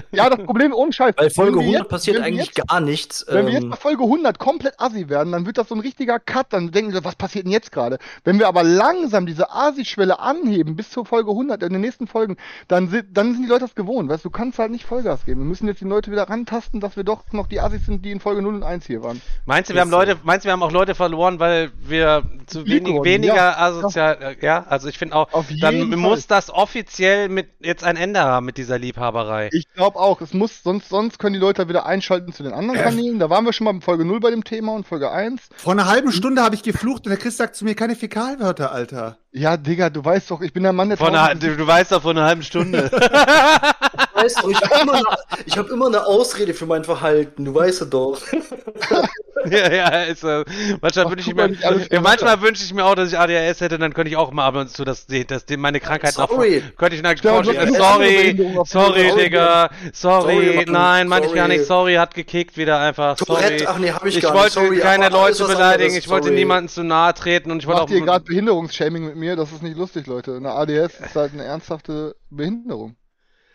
Ja, 0.12 0.28
das 0.30 0.44
Problem 0.44 0.72
ohne 0.72 0.92
Scheiß. 0.92 1.14
Bei 1.16 1.30
Folge 1.30 1.58
wenn 1.58 1.66
wir 1.66 1.78
100 1.78 1.82
jetzt- 1.82 1.88
passiert 1.90 2.20
eigentlich 2.20 2.46
jetzt, 2.56 2.68
gar 2.68 2.80
nichts. 2.80 3.24
Wenn 3.28 3.46
wir 3.46 3.52
jetzt 3.52 3.64
Ähm, 3.64 3.70
bei 3.70 3.76
Folge 3.76 4.02
100 4.04 4.38
komplett 4.38 4.74
assi 4.78 5.08
werden, 5.08 5.32
dann 5.32 5.46
wird 5.46 5.58
das 5.58 5.68
so 5.68 5.74
ein 5.74 5.80
richtiger 5.80 6.18
Cut. 6.18 6.46
Dann 6.52 6.70
denken 6.70 6.92
wir, 6.92 7.04
was 7.04 7.16
passiert 7.16 7.44
denn 7.44 7.52
jetzt 7.52 7.72
gerade? 7.72 7.98
Wenn 8.24 8.38
wir 8.38 8.48
aber 8.48 8.62
langsam 8.62 9.26
diese 9.26 9.50
Asi-Schwelle 9.50 10.18
anheben 10.20 10.76
bis 10.76 10.90
zur 10.90 11.06
Folge 11.06 11.30
100 11.30 11.62
in 11.62 11.72
den 11.72 11.80
nächsten 11.80 12.06
Folgen, 12.06 12.36
dann 12.68 12.88
sind, 12.88 13.16
dann 13.16 13.32
sind 13.34 13.42
die 13.44 13.48
Leute 13.48 13.60
das 13.64 13.74
gewohnt. 13.74 14.08
Weißt 14.08 14.24
du, 14.24 14.28
du 14.28 14.32
kannst 14.32 14.58
halt 14.58 14.70
nicht 14.70 14.84
Vollgas 14.84 15.24
geben. 15.24 15.40
Wir 15.40 15.46
müssen 15.46 15.66
jetzt 15.66 15.80
die 15.80 15.84
Leute 15.86 16.10
wieder 16.10 16.28
rantasten, 16.28 16.80
dass 16.80 16.96
wir 16.96 17.04
doch 17.04 17.24
noch 17.32 17.46
die 17.46 17.60
Assis 17.60 17.86
sind, 17.86 18.04
die 18.04 18.10
in 18.10 18.20
Folge 18.20 18.42
0 18.42 18.54
und 18.54 18.62
1 18.62 18.86
hier 18.86 19.02
waren. 19.02 19.20
Meinst 19.46 19.70
du, 19.70 19.74
wir 19.74 19.80
haben. 19.80 19.90
Leute, 19.90 20.16
meinst 20.22 20.44
du, 20.44 20.48
wir 20.48 20.52
haben 20.52 20.62
auch 20.62 20.72
Leute 20.72 20.94
verloren, 20.94 21.38
weil 21.40 21.70
wir 21.80 22.22
zu 22.46 22.66
wenig, 22.66 22.99
weniger 23.04 23.34
ja. 23.34 23.58
asozial, 23.58 24.36
ja. 24.40 24.64
also 24.68 24.88
ich 24.88 24.98
finde 24.98 25.16
auch, 25.16 25.32
Auf 25.32 25.46
dann 25.60 25.74
jeden 25.74 25.98
muss 25.98 26.26
Fall. 26.26 26.36
das 26.38 26.50
offiziell 26.50 27.28
mit 27.28 27.48
jetzt 27.60 27.84
ein 27.84 27.96
Ende 27.96 28.20
haben 28.20 28.46
mit 28.46 28.56
dieser 28.56 28.78
Liebhaberei. 28.78 29.48
Ich 29.52 29.72
glaube 29.74 29.98
auch, 29.98 30.20
es 30.20 30.34
muss, 30.34 30.62
sonst, 30.62 30.88
sonst 30.88 31.18
können 31.18 31.34
die 31.34 31.40
Leute 31.40 31.68
wieder 31.68 31.86
einschalten 31.86 32.32
zu 32.32 32.42
den 32.42 32.52
anderen 32.52 32.80
Kanälen. 32.80 33.18
Da 33.18 33.30
waren 33.30 33.44
wir 33.44 33.52
schon 33.52 33.64
mal 33.64 33.74
in 33.74 33.80
Folge 33.80 34.04
0 34.04 34.20
bei 34.20 34.30
dem 34.30 34.44
Thema 34.44 34.74
und 34.74 34.86
Folge 34.86 35.10
1. 35.10 35.48
Vor 35.56 35.72
einer 35.72 35.86
halben 35.86 36.12
Stunde 36.12 36.42
habe 36.42 36.54
ich 36.54 36.62
geflucht 36.62 37.06
und 37.06 37.10
der 37.10 37.18
Chris 37.18 37.36
sagt 37.36 37.56
zu 37.56 37.64
mir 37.64 37.74
keine 37.74 37.96
Fäkalwörter, 37.96 38.72
Alter. 38.72 39.18
Ja, 39.32 39.56
Digga, 39.56 39.90
du 39.90 40.04
weißt 40.04 40.28
doch, 40.32 40.40
ich 40.40 40.52
bin 40.52 40.64
der 40.64 40.72
Mann 40.72 40.88
der 40.88 40.98
Von 40.98 41.14
einer, 41.14 41.36
du, 41.36 41.56
du 41.56 41.64
weißt 41.66 41.92
doch 41.92 42.02
von 42.02 42.18
einer 42.18 42.26
halben 42.26 42.42
Stunde. 42.42 42.90
ich 44.16 44.22
weiß 44.24 44.34
doch, 44.34 44.50
ich 44.50 44.60
habe 44.60 44.80
immer, 44.82 44.94
eine- 44.94 45.04
ich 45.46 45.56
hab 45.56 45.68
immer 45.70 45.86
eine 45.86 46.04
Ausrede 46.04 46.52
für 46.52 46.66
mein 46.66 46.82
Verhalten, 46.82 47.44
du 47.44 47.54
weißt 47.54 47.82
es 47.82 47.90
doch. 47.90 48.20
ja, 49.48 49.72
ja, 49.72 49.88
ist, 50.02 50.24
äh, 50.24 50.44
manchmal 50.80 51.06
Ach, 51.06 51.10
wünsche 51.12 51.30
ich 51.30 51.34
mir, 51.36 51.48
ja, 51.92 52.00
manchmal 52.00 52.42
wünsche 52.42 52.64
ich 52.64 52.74
mir 52.74 52.84
auch, 52.84 52.96
dass 52.96 53.08
ich 53.12 53.18
ADHS 53.18 53.60
hätte, 53.60 53.78
dann 53.78 53.94
könnte 53.94 54.10
ich 54.10 54.16
auch 54.16 54.32
mal 54.32 54.46
ab 54.46 54.56
und 54.56 54.68
zu 54.68 54.84
das, 54.84 55.06
das, 55.06 55.44
meine 55.56 55.78
Krankheit 55.78 56.18
noch- 56.18 56.28
Sorry. 56.28 56.64
könnte 56.76 56.96
ich 56.96 57.02
du 57.02 57.08
hast 57.30 57.48
eine 57.48 57.72
sorry, 57.72 58.36
sorry, 58.66 59.08
Fall. 59.10 59.18
Digga, 59.18 59.70
sorry, 59.92 60.34
Sorry, 60.34 60.56
Mann, 60.56 60.64
nein, 60.72 61.08
meinte 61.08 61.28
ich 61.28 61.34
gar 61.34 61.44
sorry. 61.46 61.56
nicht, 61.58 61.66
sorry, 61.68 61.94
hat 61.94 62.14
gekickt 62.14 62.56
wieder 62.56 62.80
einfach, 62.80 63.16
sorry. 63.16 63.42
Tourette, 63.42 63.68
ach 63.68 63.78
nee, 63.78 63.92
hab 63.92 64.04
ich 64.04 64.16
Ich 64.16 64.22
gar 64.24 64.32
nicht. 64.32 64.40
wollte 64.42 64.54
Sorry, 64.54 64.78
keine 64.80 65.08
Leute 65.08 65.44
beleidigen, 65.44 65.84
anderes, 65.84 65.96
ich 66.04 66.08
wollte 66.10 66.26
sorry. 66.26 66.38
niemanden 66.38 66.68
zu 66.68 66.82
nahe 66.82 67.14
treten 67.14 67.52
und 67.52 67.60
ich 67.60 67.66
wollte 67.68 67.82
Macht 67.82 67.90
ihr 67.92 68.02
auch. 68.02 68.06
gerade 68.06 68.24
Behinderungsshaming 68.24 69.04
mit 69.06 69.14
mir? 69.16 69.19
Das 69.36 69.52
ist 69.52 69.62
nicht 69.62 69.76
lustig, 69.76 70.06
Leute. 70.06 70.36
Eine 70.36 70.52
ADS 70.52 71.00
ist 71.00 71.14
halt 71.14 71.32
eine 71.32 71.44
ernsthafte 71.44 72.16
Behinderung. 72.30 72.96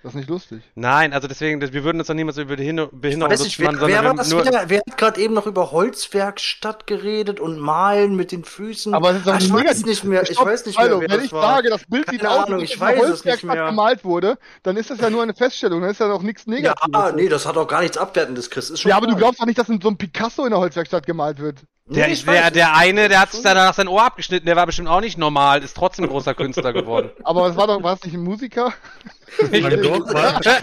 Das 0.04 0.12
ist 0.14 0.18
nicht 0.20 0.30
lustig. 0.30 0.62
Nein, 0.76 1.14
also 1.14 1.28
deswegen, 1.28 1.60
das- 1.60 1.74
wir 1.74 1.84
würden 1.84 1.98
uns 1.98 2.06
doch 2.08 2.14
niemals 2.14 2.38
über 2.38 2.56
Behinder- 2.56 2.90
Behinderung 2.92 3.32
Weiß 3.32 3.44
nicht, 3.44 3.58
wer, 3.58 3.72
lustig 3.72 3.82
machen, 3.82 3.92
wer, 3.92 4.04
war 4.04 4.14
das 4.14 4.30
nur. 4.30 4.46
wieder? 4.46 4.66
wer 4.70 4.82
hat 4.88 4.98
gerade 5.00 5.20
eben 5.20 5.34
noch 5.34 5.48
über 5.48 5.72
Holzwerkstatt 5.72 6.86
geredet 6.86 7.40
und 7.40 7.58
Malen 7.60 8.16
mit 8.16 8.32
den 8.32 8.44
Füßen? 8.44 8.94
Aber 8.94 9.10
es 9.10 9.18
ist 9.18 9.26
doch 9.28 9.34
Ah, 9.34 9.38
ich 9.40 9.52
weiß 9.52 9.84
nicht 9.86 10.04
mehr, 10.04 10.22
ich 10.22 10.34
Stopp, 10.34 10.46
weiß 10.46 10.68
nicht 10.68 10.78
mehr, 10.78 10.86
Hallo, 10.88 11.02
wer 11.02 11.10
wenn 11.10 11.18
das 11.18 11.26
ich 11.26 11.32
war. 11.34 11.56
sage, 11.56 11.70
das 11.72 11.86
Bild 11.88 12.08
sieht 12.08 12.22
Keine 12.22 12.34
aus, 12.40 12.46
Ahnung, 12.46 12.62
als 12.62 12.70
ich 12.70 12.80
weiß 12.80 12.94
es 12.98 13.02
nicht 13.02 13.10
Holzwerkstatt 13.10 13.56
mehr. 13.56 13.66
gemalt 13.66 14.04
wurde, 14.04 14.38
dann 14.62 14.78
ist 14.78 14.92
das 14.92 15.00
ja 15.00 15.10
nur 15.10 15.24
eine 15.24 15.34
Feststellung, 15.34 15.82
dann 15.82 15.90
ist 15.90 16.00
ja 16.00 16.12
auch 16.12 16.22
nichts 16.22 16.46
Ja, 16.46 16.52
Negatives. 16.54 17.14
nee, 17.16 17.28
das 17.28 17.48
hat 17.48 17.58
auch 17.58 17.68
gar 17.68 17.82
nichts 17.82 17.98
Abwertendes, 17.98 18.52
Chris. 18.52 18.70
Ist 18.70 18.82
schon 18.82 18.90
Ja, 18.92 18.98
aber 18.98 19.08
du 19.08 19.14
klar. 19.14 19.22
glaubst 19.22 19.42
doch 19.42 19.48
nicht, 19.48 19.58
dass 19.58 19.66
so 19.66 19.74
ein 19.74 19.98
Picasso 19.98 20.44
in 20.46 20.52
der 20.52 20.60
Holzwerkstatt 20.60 21.08
gemalt 21.08 21.40
wird. 21.40 21.62
Der, 21.88 22.08
Nee, 22.08 22.14
ich 22.14 22.26
der, 22.26 22.50
der 22.50 22.76
eine, 22.76 23.10
der 23.10 23.20
hat 23.20 23.32
sich 23.32 23.44
danach 23.44 23.76
sein 23.76 23.88
Ohr 23.88 24.04
abgeschnitten, 24.04 24.48
der 24.48 24.56
war 24.56 24.66
bestimmt 24.66 24.88
auch 24.88 25.02
nicht 25.02 25.20
normal, 25.20 25.64
ist 25.64 25.78
trotzdem 25.78 26.06
ein 26.06 26.10
großer 26.10 26.34
Künstler 26.34 26.74
geworden. 26.74 27.12
Aber 27.24 27.48
es 27.48 27.56
war 27.56 27.68
doch, 27.68 27.84
war 27.84 27.94
es 27.94 28.04
nicht 28.04 28.16
ein 28.16 28.24
Musiker? 28.24 28.74
Mein 29.52 29.82
Gott, 29.82 30.12
war, 30.12 30.36
Alter. 30.36 30.62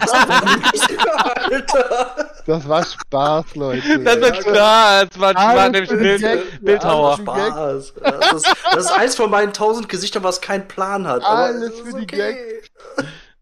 Das 2.45 2.67
war 2.67 2.83
Spaß, 2.83 3.55
Leute. 3.55 3.99
Das 3.99 4.17
ist 4.17 4.45
klar, 4.45 5.07
es 5.09 5.17
war, 5.17 5.33
war 5.33 5.69
nämlich 5.69 5.89
ein 5.91 5.99
Bild, 5.99 6.21
Gag. 6.21 6.61
Bildhauer. 6.61 7.15
Spaß. 7.15 7.93
Das 8.01 8.33
ist, 8.33 8.55
das 8.69 8.83
ist 8.83 8.91
eins 8.91 9.15
von 9.15 9.29
meinen 9.29 9.53
tausend 9.53 9.87
Gesichtern, 9.87 10.23
was 10.23 10.41
keinen 10.41 10.67
Plan 10.67 11.07
hat. 11.07 11.23
aber 11.23 11.43
Alles 11.43 11.71
es 11.71 11.79
ist 11.79 11.87
für 11.87 11.99
die 11.99 12.03
okay. 12.03 12.61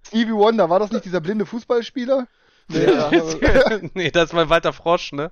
Stevie 0.05 0.33
Wonder, 0.33 0.69
war 0.69 0.77
das 0.77 0.91
nicht 0.91 1.05
dieser 1.05 1.19
blinde 1.19 1.47
Fußballspieler? 1.47 2.27
Nee, 2.67 2.85
ja, 2.85 3.09
nee, 3.95 4.11
das 4.11 4.33
war 4.35 4.49
Walter 4.49 4.71
Frosch, 4.71 5.13
ne? 5.13 5.31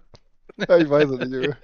Ja, 0.68 0.78
ich 0.78 0.90
weiß 0.90 1.10
es 1.10 1.20
nicht. 1.20 1.32
Junge. 1.34 1.58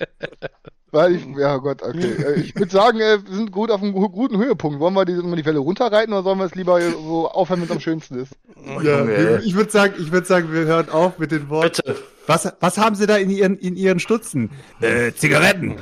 Weil 0.91 1.15
ich, 1.15 1.25
ja 1.37 1.57
Gott, 1.57 1.81
okay. 1.83 2.13
Äh, 2.23 2.39
Ich 2.39 2.55
würde 2.55 2.71
sagen, 2.71 2.99
äh, 3.01 3.17
wir 3.27 3.35
sind 3.35 3.51
gut 3.51 3.69
auf 3.69 3.81
einem 3.83 3.91
gu- 3.91 4.07
guten 4.07 4.37
Höhepunkt. 4.37 4.79
Wollen 4.79 4.93
wir 4.93 5.03
die, 5.03 5.13
die 5.15 5.45
Welle 5.45 5.59
runterreiten 5.59 6.13
oder 6.13 6.23
sollen 6.23 6.37
wir 6.39 6.45
es 6.45 6.55
lieber 6.55 6.79
so 6.81 7.27
aufhören, 7.29 7.59
wenn 7.59 7.65
es 7.65 7.71
am 7.71 7.79
schönsten 7.81 8.17
ist? 8.19 8.31
ja, 8.81 8.99
Junge. 8.99 9.41
ich 9.43 9.55
würde 9.55 9.71
sagen, 9.71 9.95
ich 9.99 10.11
würde 10.13 10.25
sagen, 10.25 10.53
wir 10.53 10.61
hören 10.65 10.89
auf 10.89 11.19
mit 11.19 11.31
den 11.31 11.49
Worten. 11.49 11.81
Bitte. 11.85 11.97
Was, 12.27 12.51
was 12.59 12.77
haben 12.79 12.95
Sie 12.95 13.05
da 13.05 13.17
in 13.17 13.29
Ihren, 13.29 13.57
in 13.57 13.75
Ihren 13.75 13.99
Stutzen? 13.99 14.49
Äh, 14.81 15.11
Zigaretten. 15.13 15.75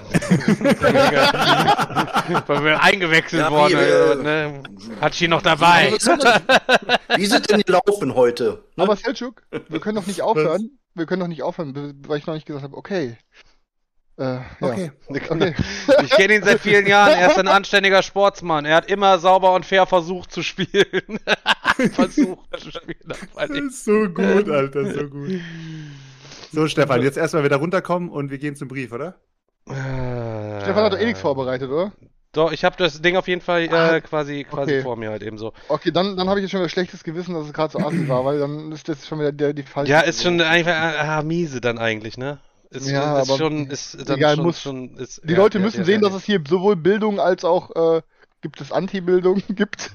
Weil 2.47 2.63
wir 2.65 2.81
eingewechselt 2.83 3.41
Ja, 3.43 3.51
worden. 3.51 3.73
wie, 3.73 3.75
äh, 3.77 4.11
äh, 4.11 4.15
ne? 4.49 4.63
Hat 4.99 5.13
sie 5.13 5.27
noch 5.29 5.41
dabei. 5.41 5.93
Wie 7.15 7.25
sind 7.25 7.49
denn 7.49 7.61
die 7.65 7.71
laufen 7.71 8.15
heute? 8.15 8.63
Ne? 8.75 8.83
Aber 8.83 8.95
Selchuk, 8.97 9.43
wir 9.69 9.79
können 9.79 9.95
doch 9.95 10.05
nicht 10.07 10.21
aufhören. 10.21 10.71
Wir 10.95 11.05
können 11.05 11.21
doch 11.21 11.27
nicht 11.27 11.43
aufhören, 11.43 11.73
weil 12.07 12.17
ich 12.17 12.27
noch 12.27 12.33
nicht 12.33 12.45
gesagt 12.45 12.63
habe, 12.63 12.77
okay. 12.77 13.17
Äh, 14.17 14.23
ja. 14.23 14.43
Okay. 14.61 14.91
Okay. 15.09 15.55
Ich 16.03 16.11
kenne 16.11 16.35
ihn 16.35 16.43
seit 16.43 16.59
vielen 16.59 16.85
Jahren. 16.85 17.13
Er 17.13 17.31
ist 17.31 17.39
ein 17.39 17.47
anständiger 17.47 18.03
Sportsmann. 18.03 18.65
Er 18.65 18.75
hat 18.75 18.89
immer 18.89 19.17
sauber 19.19 19.53
und 19.55 19.65
fair 19.65 19.85
versucht 19.85 20.31
zu 20.31 20.43
spielen. 20.43 21.19
versucht 21.93 22.59
zu 22.59 22.71
spielen. 22.71 23.69
so 23.71 24.09
gut, 24.09 24.49
Alter, 24.49 24.93
so 24.93 25.07
gut. 25.09 25.41
So, 26.51 26.67
Stefan, 26.67 27.01
jetzt 27.01 27.17
erstmal 27.17 27.43
wieder 27.43 27.57
runterkommen 27.57 28.09
und 28.09 28.29
wir 28.29 28.37
gehen 28.37 28.55
zum 28.55 28.67
Brief, 28.67 28.91
oder? 28.91 29.19
Stefan 29.65 30.83
hat 30.83 30.93
doch 30.93 30.99
eh 30.99 31.05
nichts 31.05 31.21
vorbereitet, 31.21 31.69
oder? 31.69 31.93
Doch, 32.33 32.51
ich 32.51 32.63
habe 32.63 32.75
das 32.77 33.01
Ding 33.01 33.15
auf 33.15 33.27
jeden 33.27 33.41
Fall 33.41 33.69
Ah, 33.69 33.95
äh, 33.97 34.01
quasi, 34.01 34.43
quasi 34.43 34.71
okay. 34.71 34.81
vor 34.81 34.95
mir 34.97 35.09
halt 35.11 35.23
eben 35.23 35.37
so. 35.37 35.53
Okay, 35.67 35.91
dann, 35.91 36.17
dann 36.17 36.29
habe 36.29 36.39
ich 36.39 36.43
jetzt 36.43 36.51
schon 36.51 36.59
wieder 36.61 36.69
schlechtes 36.69 37.03
Gewissen, 37.03 37.33
dass 37.33 37.45
es 37.47 37.53
gerade 37.53 37.71
so 37.71 37.79
assi 37.79 38.07
war, 38.07 38.25
weil 38.25 38.39
dann 38.39 38.71
ist 38.71 38.89
das 38.89 39.07
schon 39.07 39.19
wieder 39.19 39.31
der, 39.31 39.53
die 39.53 39.63
falsche. 39.63 39.91
Ja, 39.91 40.01
ist 40.01 40.23
schon 40.23 40.41
einfach 40.41 40.73
ah, 40.73 41.21
miese 41.21 41.61
dann 41.61 41.77
eigentlich, 41.77 42.17
ne? 42.17 42.39
Ist, 42.71 42.87
Ja, 42.87 43.19
ist 43.19 43.27
aber 43.29 43.37
schon, 43.37 43.67
ist 43.69 44.09
dann 44.09 44.17
egal, 44.17 44.35
schon, 44.35 44.45
muss- 44.45 44.61
schon 44.61 44.97
ist, 44.97 45.21
Die 45.23 45.33
ja, 45.33 45.37
Leute 45.37 45.59
ja, 45.59 45.63
müssen 45.65 45.79
ja, 45.79 45.85
sehen, 45.85 46.01
dass 46.01 46.13
es 46.13 46.23
hier 46.23 46.41
sowohl 46.47 46.75
Bildung 46.75 47.19
als 47.19 47.45
auch 47.45 47.97
äh, 47.97 48.01
gibt 48.41 48.59
es 48.61 48.71
Anti-Bildung 48.71 49.43
gibt. 49.49 49.91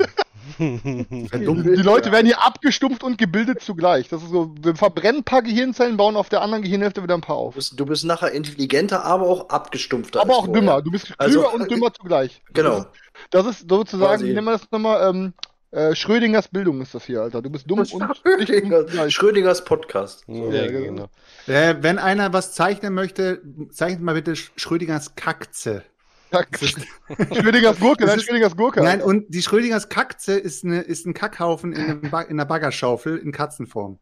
Die 0.58 1.82
Leute 1.82 2.12
werden 2.12 2.26
hier 2.26 2.42
abgestumpft 2.44 3.02
und 3.02 3.18
gebildet 3.18 3.60
zugleich. 3.62 4.08
Das 4.08 4.22
ist 4.22 4.30
so, 4.30 4.54
wir 4.60 4.74
verbrennen 4.76 5.20
ein 5.20 5.24
paar 5.24 5.42
Gehirnzellen, 5.42 5.96
bauen 5.96 6.16
auf 6.16 6.28
der 6.28 6.42
anderen 6.42 6.62
Gehirnhälfte 6.62 7.02
wieder 7.02 7.14
ein 7.14 7.20
paar 7.20 7.36
Du 7.36 7.42
auf. 7.42 7.54
bist, 7.54 7.78
du 7.78 7.86
bist 7.86 8.04
nachher 8.04 8.32
intelligenter, 8.32 9.04
aber 9.04 9.26
auch 9.26 9.48
abgestumpfter. 9.50 10.20
Aber 10.20 10.34
auch 10.36 10.44
vorher. 10.46 10.60
dümmer. 10.60 10.82
Du 10.82 10.90
bist 10.90 11.06
klüger 11.06 11.20
Also, 11.20 11.50
und 11.52 11.62
äh, 11.62 11.68
dümmer 11.68 11.92
zugleich. 11.92 12.42
Genau. 12.54 12.86
Das 13.30 13.46
ist 13.46 13.68
sozusagen, 13.68 14.22
wie 14.24 14.32
nennen 14.32 14.44
wir 14.46 14.52
das 14.52 14.70
nochmal? 14.70 15.10
Ähm, 15.10 15.32
äh, 15.70 15.94
Schrödingers 15.94 16.48
Bildung 16.48 16.80
ist 16.80 16.94
das 16.94 17.04
hier, 17.04 17.20
Alter. 17.20 17.42
Du 17.42 17.50
bist 17.50 17.70
dumm 17.70 17.80
und 17.80 17.92
nicht 17.92 18.16
Schrödinger, 18.22 18.86
zugleich. 18.86 19.14
Schrödingers 19.14 19.64
Podcast. 19.64 20.24
Ja, 20.26 20.44
Ja, 20.50 20.66
genau. 20.66 21.08
Äh, 21.46 21.74
wenn 21.80 21.98
einer 21.98 22.32
was 22.32 22.52
zeichnen 22.54 22.94
möchte, 22.94 23.42
zeichnet 23.70 24.00
mal 24.00 24.14
bitte 24.14 24.32
Sch- 24.32 24.50
Schrödingers 24.56 25.14
Kakze. 25.14 25.82
Schrödingers 27.32 27.78
Gurke, 27.78 28.04
nein, 28.04 28.20
Schrödingers 28.20 28.56
Gurke. 28.56 28.82
Nein, 28.82 29.02
und 29.02 29.26
die 29.28 29.42
Schrödingers 29.42 29.88
Kakze 29.88 30.38
ist, 30.38 30.64
eine, 30.64 30.80
ist 30.80 31.06
ein 31.06 31.14
Kackhaufen 31.14 31.72
in, 31.72 31.82
einem 31.82 32.10
ba 32.10 32.22
in 32.22 32.32
einer 32.32 32.44
Baggerschaufel 32.44 33.18
in 33.18 33.32
Katzenform. 33.32 33.98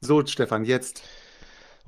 So, 0.00 0.24
Stefan, 0.26 0.64
jetzt. 0.64 1.02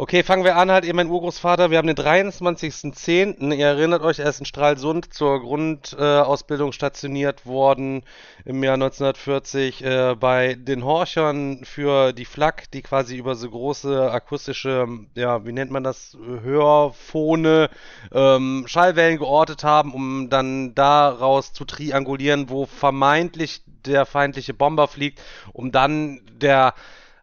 Okay, 0.00 0.22
fangen 0.22 0.44
wir 0.44 0.56
an, 0.56 0.70
halt 0.70 0.86
eben 0.86 0.96
mein 0.96 1.10
Urgroßvater. 1.10 1.70
Wir 1.70 1.76
haben 1.76 1.86
den 1.86 1.94
23.10. 1.94 3.54
Ihr 3.54 3.66
erinnert 3.66 4.00
euch, 4.00 4.18
er 4.18 4.30
ist 4.30 4.40
in 4.40 4.46
Stralsund 4.46 5.12
zur 5.12 5.40
Grundausbildung 5.40 6.72
stationiert 6.72 7.44
worden 7.44 8.04
im 8.46 8.64
Jahr 8.64 8.76
1940 8.76 9.84
äh, 9.84 10.16
bei 10.18 10.54
den 10.54 10.86
Horchern 10.86 11.66
für 11.66 12.14
die 12.14 12.24
Flak, 12.24 12.70
die 12.70 12.80
quasi 12.80 13.18
über 13.18 13.34
so 13.34 13.50
große 13.50 14.10
akustische, 14.10 14.88
ja, 15.16 15.44
wie 15.44 15.52
nennt 15.52 15.70
man 15.70 15.84
das, 15.84 16.16
Hörphone, 16.44 17.68
ähm, 18.10 18.64
Schallwellen 18.68 19.18
geortet 19.18 19.64
haben, 19.64 19.92
um 19.92 20.30
dann 20.30 20.74
daraus 20.74 21.52
zu 21.52 21.66
triangulieren, 21.66 22.48
wo 22.48 22.64
vermeintlich 22.64 23.60
der 23.84 24.06
feindliche 24.06 24.54
Bomber 24.54 24.88
fliegt, 24.88 25.20
um 25.52 25.72
dann 25.72 26.22
der 26.32 26.72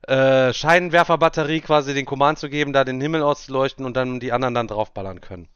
äh, 0.03 0.53
Scheinwerferbatterie 0.53 1.61
quasi 1.61 1.93
den 1.93 2.05
Command 2.05 2.39
zu 2.39 2.49
geben, 2.49 2.73
da 2.73 2.83
den 2.83 3.01
Himmel 3.01 3.23
auszuleuchten 3.23 3.85
und 3.85 3.95
dann 3.95 4.19
die 4.19 4.31
anderen 4.31 4.53
dann 4.53 4.67
draufballern 4.67 5.21
können. 5.21 5.47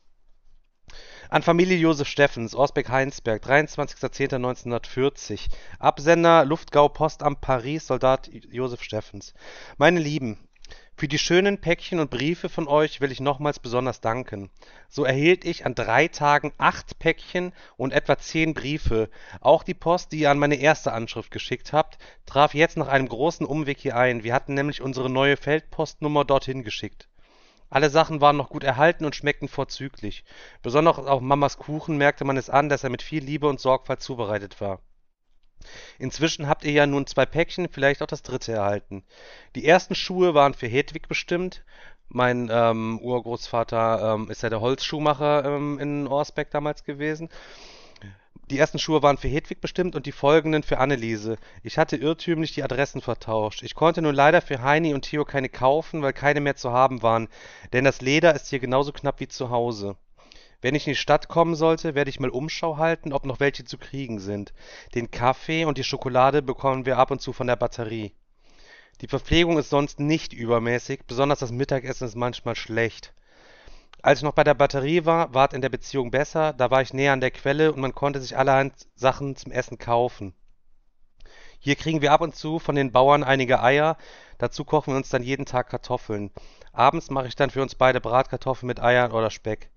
An 1.29 1.43
Familie 1.43 1.77
Josef 1.77 2.09
Steffens, 2.09 2.53
Osbeck-Heinsberg, 2.53 3.41
23.10.1940. 3.45 5.47
Absender 5.79 6.43
Luftgau 6.43 6.89
Postamt 6.89 7.39
Paris, 7.39 7.87
Soldat 7.87 8.29
Josef 8.51 8.83
Steffens. 8.83 9.33
Meine 9.77 10.01
Lieben, 10.01 10.49
für 10.95 11.07
die 11.07 11.17
schönen 11.17 11.59
Päckchen 11.59 11.99
und 11.99 12.11
Briefe 12.11 12.47
von 12.47 12.67
euch 12.67 13.01
will 13.01 13.11
ich 13.11 13.19
nochmals 13.19 13.57
besonders 13.57 14.01
danken. 14.01 14.51
So 14.87 15.03
erhielt 15.03 15.45
ich 15.45 15.65
an 15.65 15.73
drei 15.73 16.07
Tagen 16.07 16.53
acht 16.59 16.99
Päckchen 16.99 17.53
und 17.75 17.91
etwa 17.91 18.17
zehn 18.19 18.53
Briefe. 18.53 19.09
Auch 19.39 19.63
die 19.63 19.73
Post, 19.73 20.11
die 20.11 20.19
ihr 20.19 20.29
an 20.29 20.37
meine 20.37 20.55
erste 20.55 20.93
Anschrift 20.93 21.31
geschickt 21.31 21.73
habt, 21.73 21.97
traf 22.25 22.53
jetzt 22.53 22.77
nach 22.77 22.87
einem 22.87 23.07
großen 23.07 23.47
Umweg 23.47 23.79
hier 23.79 23.97
ein. 23.97 24.23
Wir 24.23 24.33
hatten 24.33 24.53
nämlich 24.53 24.81
unsere 24.81 25.09
neue 25.09 25.37
Feldpostnummer 25.37 26.23
dorthin 26.23 26.63
geschickt. 26.63 27.07
Alle 27.69 27.89
Sachen 27.89 28.19
waren 28.19 28.37
noch 28.37 28.49
gut 28.49 28.63
erhalten 28.63 29.05
und 29.05 29.15
schmeckten 29.15 29.47
vorzüglich. 29.47 30.25
Besonders 30.61 30.99
auf 30.99 31.21
Mamas 31.21 31.57
Kuchen 31.57 31.97
merkte 31.97 32.25
man 32.25 32.37
es 32.37 32.49
an, 32.49 32.69
dass 32.69 32.83
er 32.83 32.89
mit 32.89 33.01
viel 33.01 33.23
Liebe 33.23 33.47
und 33.47 33.61
Sorgfalt 33.61 34.01
zubereitet 34.01 34.59
war. 34.59 34.81
Inzwischen 35.99 36.47
habt 36.47 36.63
ihr 36.63 36.71
ja 36.71 36.85
nun 36.85 37.07
zwei 37.07 37.25
Päckchen, 37.25 37.69
vielleicht 37.69 38.01
auch 38.01 38.07
das 38.07 38.23
dritte 38.23 38.53
erhalten. 38.53 39.03
Die 39.55 39.65
ersten 39.65 39.95
Schuhe 39.95 40.33
waren 40.33 40.53
für 40.53 40.67
Hedwig 40.67 41.07
bestimmt. 41.07 41.63
Mein 42.09 42.49
ähm, 42.51 42.99
Urgroßvater 42.99 44.15
ähm, 44.15 44.29
ist 44.29 44.43
ja 44.43 44.49
der 44.49 44.61
Holzschuhmacher 44.61 45.45
ähm, 45.45 45.79
in 45.79 46.07
Orsbeck 46.07 46.51
damals 46.51 46.83
gewesen. 46.83 47.29
Die 48.51 48.57
ersten 48.57 48.79
Schuhe 48.79 49.01
waren 49.01 49.17
für 49.17 49.29
Hedwig 49.29 49.61
bestimmt 49.61 49.95
und 49.95 50.05
die 50.05 50.11
folgenden 50.11 50.61
für 50.61 50.77
Anneliese. 50.77 51.37
Ich 51.63 51.77
hatte 51.77 51.95
irrtümlich 51.95 52.53
die 52.53 52.63
Adressen 52.63 52.99
vertauscht. 52.99 53.63
Ich 53.63 53.75
konnte 53.75 54.01
nun 54.01 54.13
leider 54.13 54.41
für 54.41 54.61
Heini 54.61 54.93
und 54.93 55.03
Theo 55.03 55.23
keine 55.23 55.47
kaufen, 55.47 56.01
weil 56.01 56.11
keine 56.11 56.41
mehr 56.41 56.57
zu 56.57 56.73
haben 56.73 57.01
waren, 57.01 57.29
denn 57.71 57.85
das 57.85 58.01
Leder 58.01 58.35
ist 58.35 58.49
hier 58.49 58.59
genauso 58.59 58.91
knapp 58.91 59.21
wie 59.21 59.29
zu 59.29 59.51
Hause. 59.51 59.95
Wenn 60.61 60.75
ich 60.75 60.85
in 60.85 60.91
die 60.91 60.97
Stadt 60.97 61.27
kommen 61.27 61.55
sollte, 61.55 61.95
werde 61.95 62.09
ich 62.09 62.19
mal 62.19 62.29
Umschau 62.29 62.77
halten, 62.77 63.13
ob 63.13 63.25
noch 63.25 63.39
welche 63.39 63.65
zu 63.65 63.79
kriegen 63.79 64.19
sind. 64.19 64.53
Den 64.93 65.09
Kaffee 65.09 65.65
und 65.65 65.79
die 65.79 65.83
Schokolade 65.83 66.43
bekommen 66.43 66.85
wir 66.85 66.99
ab 66.99 67.09
und 67.09 67.19
zu 67.19 67.33
von 67.33 67.47
der 67.47 67.55
Batterie. 67.55 68.13
Die 69.01 69.07
Verpflegung 69.07 69.57
ist 69.57 69.71
sonst 69.71 69.99
nicht 69.99 70.33
übermäßig, 70.33 71.01
besonders 71.07 71.39
das 71.39 71.51
Mittagessen 71.51 72.05
ist 72.05 72.15
manchmal 72.15 72.55
schlecht. 72.55 73.13
Als 74.03 74.19
ich 74.19 74.23
noch 74.23 74.33
bei 74.33 74.43
der 74.43 74.53
Batterie 74.53 75.05
war, 75.05 75.33
ward 75.33 75.53
in 75.53 75.61
der 75.61 75.69
Beziehung 75.69 76.11
besser, 76.11 76.53
da 76.53 76.69
war 76.69 76.83
ich 76.83 76.93
näher 76.93 77.13
an 77.13 77.21
der 77.21 77.31
Quelle 77.31 77.73
und 77.73 77.81
man 77.81 77.95
konnte 77.95 78.19
sich 78.19 78.37
allerhand 78.37 78.73
Sachen 78.95 79.35
zum 79.35 79.51
Essen 79.51 79.79
kaufen. 79.79 80.33
Hier 81.59 81.75
kriegen 81.75 82.01
wir 82.01 82.11
ab 82.11 82.21
und 82.21 82.35
zu 82.35 82.59
von 82.59 82.75
den 82.75 82.91
Bauern 82.91 83.23
einige 83.23 83.63
Eier, 83.63 83.97
dazu 84.37 84.63
kochen 84.63 84.93
wir 84.93 84.97
uns 84.97 85.09
dann 85.09 85.23
jeden 85.23 85.45
Tag 85.45 85.69
Kartoffeln. 85.69 86.31
Abends 86.71 87.09
mache 87.09 87.27
ich 87.27 87.35
dann 87.35 87.49
für 87.49 87.61
uns 87.63 87.73
beide 87.73 88.01
Bratkartoffeln 88.01 88.67
mit 88.67 88.79
Eiern 88.79 89.11
oder 89.11 89.31
Speck. 89.31 89.71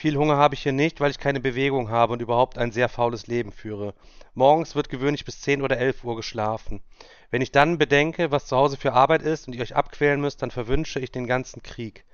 Viel 0.00 0.16
Hunger 0.16 0.36
habe 0.36 0.54
ich 0.54 0.62
hier 0.62 0.70
nicht, 0.70 1.00
weil 1.00 1.10
ich 1.10 1.18
keine 1.18 1.40
Bewegung 1.40 1.90
habe 1.90 2.12
und 2.12 2.22
überhaupt 2.22 2.56
ein 2.56 2.70
sehr 2.70 2.88
faules 2.88 3.26
Leben 3.26 3.50
führe. 3.50 3.94
Morgens 4.32 4.76
wird 4.76 4.90
gewöhnlich 4.90 5.24
bis 5.24 5.40
10 5.40 5.60
oder 5.60 5.76
11 5.76 6.04
Uhr 6.04 6.14
geschlafen. 6.14 6.84
Wenn 7.32 7.42
ich 7.42 7.50
dann 7.50 7.78
bedenke, 7.78 8.30
was 8.30 8.46
zu 8.46 8.56
Hause 8.56 8.76
für 8.76 8.92
Arbeit 8.92 9.22
ist 9.22 9.48
und 9.48 9.54
ihr 9.54 9.60
euch 9.60 9.74
abquälen 9.74 10.20
müsst, 10.20 10.40
dann 10.40 10.52
verwünsche 10.52 11.00
ich 11.00 11.10
den 11.10 11.26
ganzen 11.26 11.64
Krieg. 11.64 12.04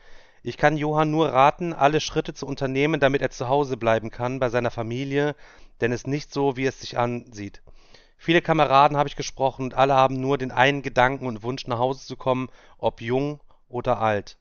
Ich 0.43 0.57
kann 0.57 0.79
Johann 0.79 1.11
nur 1.11 1.29
raten, 1.29 1.75
alle 1.75 2.01
Schritte 2.01 2.33
zu 2.33 2.47
unternehmen, 2.47 3.01
damit 3.01 3.21
er 3.21 3.29
zu 3.29 3.51
Hause 3.51 3.77
bleiben 3.77 4.11
kann, 4.11 4.41
bei 4.41 4.49
seiner 4.49 4.71
Familie, 4.71 5.37
denn 5.83 5.93
es 5.93 6.01
ist 6.01 6.07
nicht 6.07 6.33
so, 6.33 6.57
wie 6.57 6.65
es 6.65 6.81
sich 6.81 6.97
ansieht. 6.97 7.61
Viele 8.17 8.41
Kameraden 8.41 8.97
habe 8.97 9.11
ich 9.11 9.17
gesprochen 9.17 9.67
und 9.67 9.75
alle 9.75 9.93
haben 9.93 10.23
nur 10.23 10.39
den 10.39 10.53
einen 10.53 10.81
Gedanken 10.81 11.27
und 11.27 11.43
Wunsch, 11.43 11.67
nach 11.67 11.81
Hause 11.81 12.07
zu 12.07 12.17
kommen, 12.17 12.49
ob 12.79 13.03
jung 13.03 13.41
oder 13.69 14.01
alt. 14.01 14.39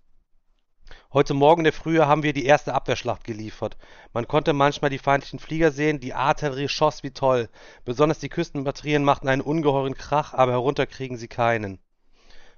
Heute 1.11 1.33
Morgen 1.33 1.61
in 1.61 1.65
der 1.65 1.73
Frühe 1.73 2.07
haben 2.07 2.23
wir 2.23 2.33
die 2.33 2.45
erste 2.45 2.73
Abwehrschlacht 2.73 3.23
geliefert. 3.23 3.77
Man 4.13 4.27
konnte 4.27 4.53
manchmal 4.53 4.89
die 4.89 4.97
feindlichen 4.97 5.39
Flieger 5.39 5.71
sehen, 5.71 5.99
die 5.99 6.13
Artillerie 6.13 6.67
schoss 6.67 7.03
wie 7.03 7.11
toll. 7.11 7.49
Besonders 7.85 8.19
die 8.19 8.29
Küstenbatterien 8.29 9.03
machten 9.03 9.27
einen 9.27 9.41
ungeheuren 9.41 9.95
Krach, 9.95 10.33
aber 10.33 10.53
herunterkriegen 10.53 11.17
sie 11.17 11.27
keinen. 11.27 11.79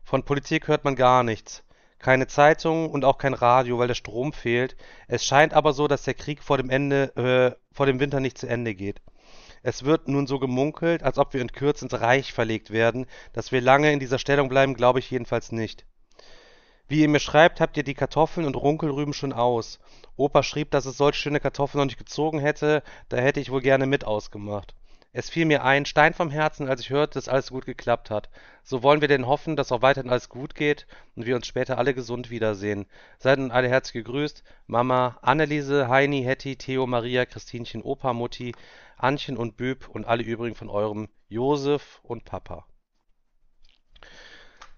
Von 0.03 0.23
Politik 0.23 0.67
hört 0.67 0.83
man 0.83 0.95
gar 0.95 1.23
nichts 1.23 1.65
keine 2.05 2.27
Zeitung 2.27 2.91
und 2.91 3.03
auch 3.03 3.17
kein 3.17 3.33
Radio, 3.33 3.79
weil 3.79 3.87
der 3.87 3.95
Strom 3.95 4.31
fehlt. 4.31 4.75
Es 5.07 5.25
scheint 5.25 5.55
aber 5.55 5.73
so, 5.73 5.87
dass 5.87 6.03
der 6.03 6.13
Krieg 6.13 6.43
vor 6.43 6.57
dem 6.57 6.69
Ende, 6.69 7.15
äh, 7.15 7.59
vor 7.73 7.87
dem 7.87 7.99
Winter 7.99 8.19
nicht 8.19 8.37
zu 8.37 8.47
Ende 8.47 8.75
geht. 8.75 9.01
Es 9.63 9.85
wird 9.85 10.07
nun 10.07 10.27
so 10.27 10.37
gemunkelt, 10.37 11.01
als 11.01 11.17
ob 11.17 11.33
wir 11.33 11.41
in 11.41 11.51
Kürze 11.51 11.85
ins 11.85 11.99
Reich 11.99 12.31
verlegt 12.31 12.69
werden. 12.69 13.07
Dass 13.33 13.51
wir 13.51 13.59
lange 13.59 13.91
in 13.91 13.99
dieser 13.99 14.19
Stellung 14.19 14.49
bleiben, 14.49 14.75
glaube 14.75 14.99
ich 14.99 15.09
jedenfalls 15.09 15.51
nicht. 15.51 15.87
Wie 16.87 17.01
ihr 17.01 17.09
mir 17.09 17.19
schreibt, 17.19 17.61
habt 17.61 17.77
ihr 17.77 17.83
die 17.83 17.95
Kartoffeln 17.95 18.45
und 18.45 18.55
Runkelrüben 18.55 19.13
schon 19.13 19.33
aus. 19.33 19.79
Opa 20.17 20.43
schrieb, 20.43 20.69
dass 20.69 20.85
es 20.85 20.97
solch 20.97 21.15
schöne 21.15 21.39
Kartoffeln 21.39 21.79
noch 21.79 21.85
nicht 21.85 21.97
gezogen 21.97 22.39
hätte, 22.39 22.83
da 23.09 23.17
hätte 23.17 23.39
ich 23.39 23.49
wohl 23.49 23.61
gerne 23.61 23.87
mit 23.87 24.05
ausgemacht. 24.05 24.75
Es 25.11 25.29
fiel 25.29 25.45
mir 25.45 25.63
ein 25.63 25.87
Stein 25.87 26.13
vom 26.13 26.29
Herzen, 26.29 26.67
als 26.69 26.81
ich 26.81 26.91
hörte, 26.91 27.13
dass 27.13 27.27
alles 27.27 27.49
gut 27.49 27.65
geklappt 27.65 28.11
hat. 28.11 28.29
So 28.63 28.83
wollen 28.83 29.01
wir 29.01 29.07
denn 29.07 29.25
hoffen, 29.25 29.55
dass 29.55 29.71
auch 29.71 29.81
weiterhin 29.81 30.11
alles 30.11 30.29
gut 30.29 30.53
geht 30.53 30.85
und 31.15 31.25
wir 31.25 31.35
uns 31.35 31.47
später 31.47 31.79
alle 31.79 31.95
gesund 31.95 32.29
wiedersehen. 32.29 32.85
Seid 33.17 33.39
nun 33.39 33.49
alle 33.49 33.69
herzlich 33.69 34.03
gegrüßt. 34.03 34.43
Mama, 34.67 35.17
Anneliese, 35.23 35.87
Heini, 35.87 36.21
Hetty, 36.21 36.57
Theo, 36.57 36.85
Maria, 36.85 37.25
Christinchen, 37.25 37.81
Opa, 37.81 38.13
Mutti, 38.13 38.53
Anchen 38.97 39.37
und 39.37 39.57
Büb 39.57 39.87
und 39.87 40.05
alle 40.05 40.21
übrigen 40.21 40.55
von 40.55 40.69
eurem 40.69 41.07
Josef 41.29 42.01
und 42.03 42.25
Papa. 42.25 42.65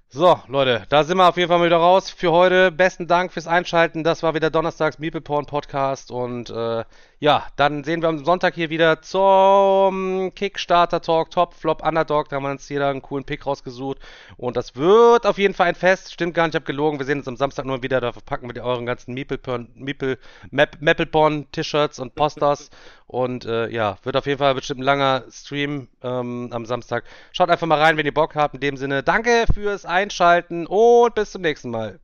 So, 0.10 0.40
Leute, 0.48 0.86
da 0.88 1.04
sind 1.04 1.18
wir 1.18 1.28
auf 1.28 1.36
jeden 1.36 1.50
Fall 1.50 1.60
mal 1.60 1.66
wieder 1.66 1.78
raus 1.78 2.10
für 2.10 2.32
heute. 2.32 2.72
Besten 2.72 3.08
Dank 3.08 3.34
fürs 3.34 3.46
Einschalten. 3.46 4.06
Das 4.06 4.24
war 4.24 4.34
wieder 4.34 4.50
Donnerstags 4.50 5.00
Meeple 5.00 5.20
Porn 5.20 5.46
Podcast. 5.46 6.12
Und 6.12 6.50
äh, 6.50 6.86
ja, 7.20 7.48
dann 7.56 7.84
sehen 7.84 8.02
wir 8.02 8.10
am 8.10 8.24
Sonntag 8.24 8.54
hier 8.54 8.70
wieder 8.70 9.02
zum 9.02 10.32
Kickstarter 10.36 11.02
Talk, 11.02 11.32
Top 11.32 11.56
Flop 11.56 11.86
Underdog. 11.86 12.30
Da 12.30 12.36
haben 12.36 12.44
wir 12.44 12.52
uns 12.52 12.70
jeder 12.70 12.90
einen 12.90 13.02
coolen 13.02 13.26
Pick 13.26 13.46
rausgesucht. 13.48 13.98
Und 14.38 14.56
das 14.56 14.76
wird 14.76 15.26
auf 15.26 15.40
jeden 15.40 15.56
Fall 15.56 15.68
ein 15.68 15.76
Fest. 15.76 16.14
Stimmt 16.14 16.36
gar 16.36 16.44
nicht, 16.44 16.54
ich 16.54 16.56
habe 16.56 16.66
gelogen. 16.66 17.00
Wir 17.00 17.08
sehen 17.08 17.18
uns 17.18 17.28
am 17.28 17.36
Samstag 17.36 17.66
nur 17.66 17.82
wieder. 17.82 18.02
Da 18.02 18.12
verpacken 18.12 18.54
wir 18.54 18.64
euren 18.64 18.86
ganzen 18.86 19.16
Meeple 19.16 19.40
Porn, 19.40 19.70
Meeple, 19.74 20.20
Maple 20.52 21.06
Porn 21.08 21.52
T-Shirts 21.52 21.98
und 21.98 22.14
Posters. 22.14 22.70
Und 23.08 23.46
äh, 23.46 23.68
ja, 23.70 23.98
wird 24.04 24.16
auf 24.16 24.28
jeden 24.28 24.38
Fall 24.38 24.54
bestimmt 24.54 24.82
ein 24.82 24.84
langer 24.84 25.24
Stream 25.32 25.88
ähm, 26.04 26.50
am 26.52 26.66
Samstag. 26.68 27.04
Schaut 27.32 27.50
einfach 27.50 27.66
mal 27.66 27.80
rein, 27.80 27.98
wenn 27.98 28.06
ihr 28.06 28.14
Bock 28.14 28.36
habt. 28.36 28.54
In 28.54 28.60
dem 28.60 28.78
Sinne, 28.78 29.02
danke 29.02 29.46
fürs 29.52 29.86
Einschalten 29.86 30.68
und 30.68 31.16
bis 31.16 31.32
zum 31.32 31.42
nächsten 31.42 31.72
Mal. 31.72 32.00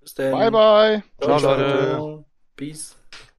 Bis 0.00 0.14
dann. 0.14 0.32
Bye, 0.32 0.50
bye. 0.50 1.02
Ciao, 1.20 1.38
Leute. 1.38 2.24
Peace. 2.56 2.96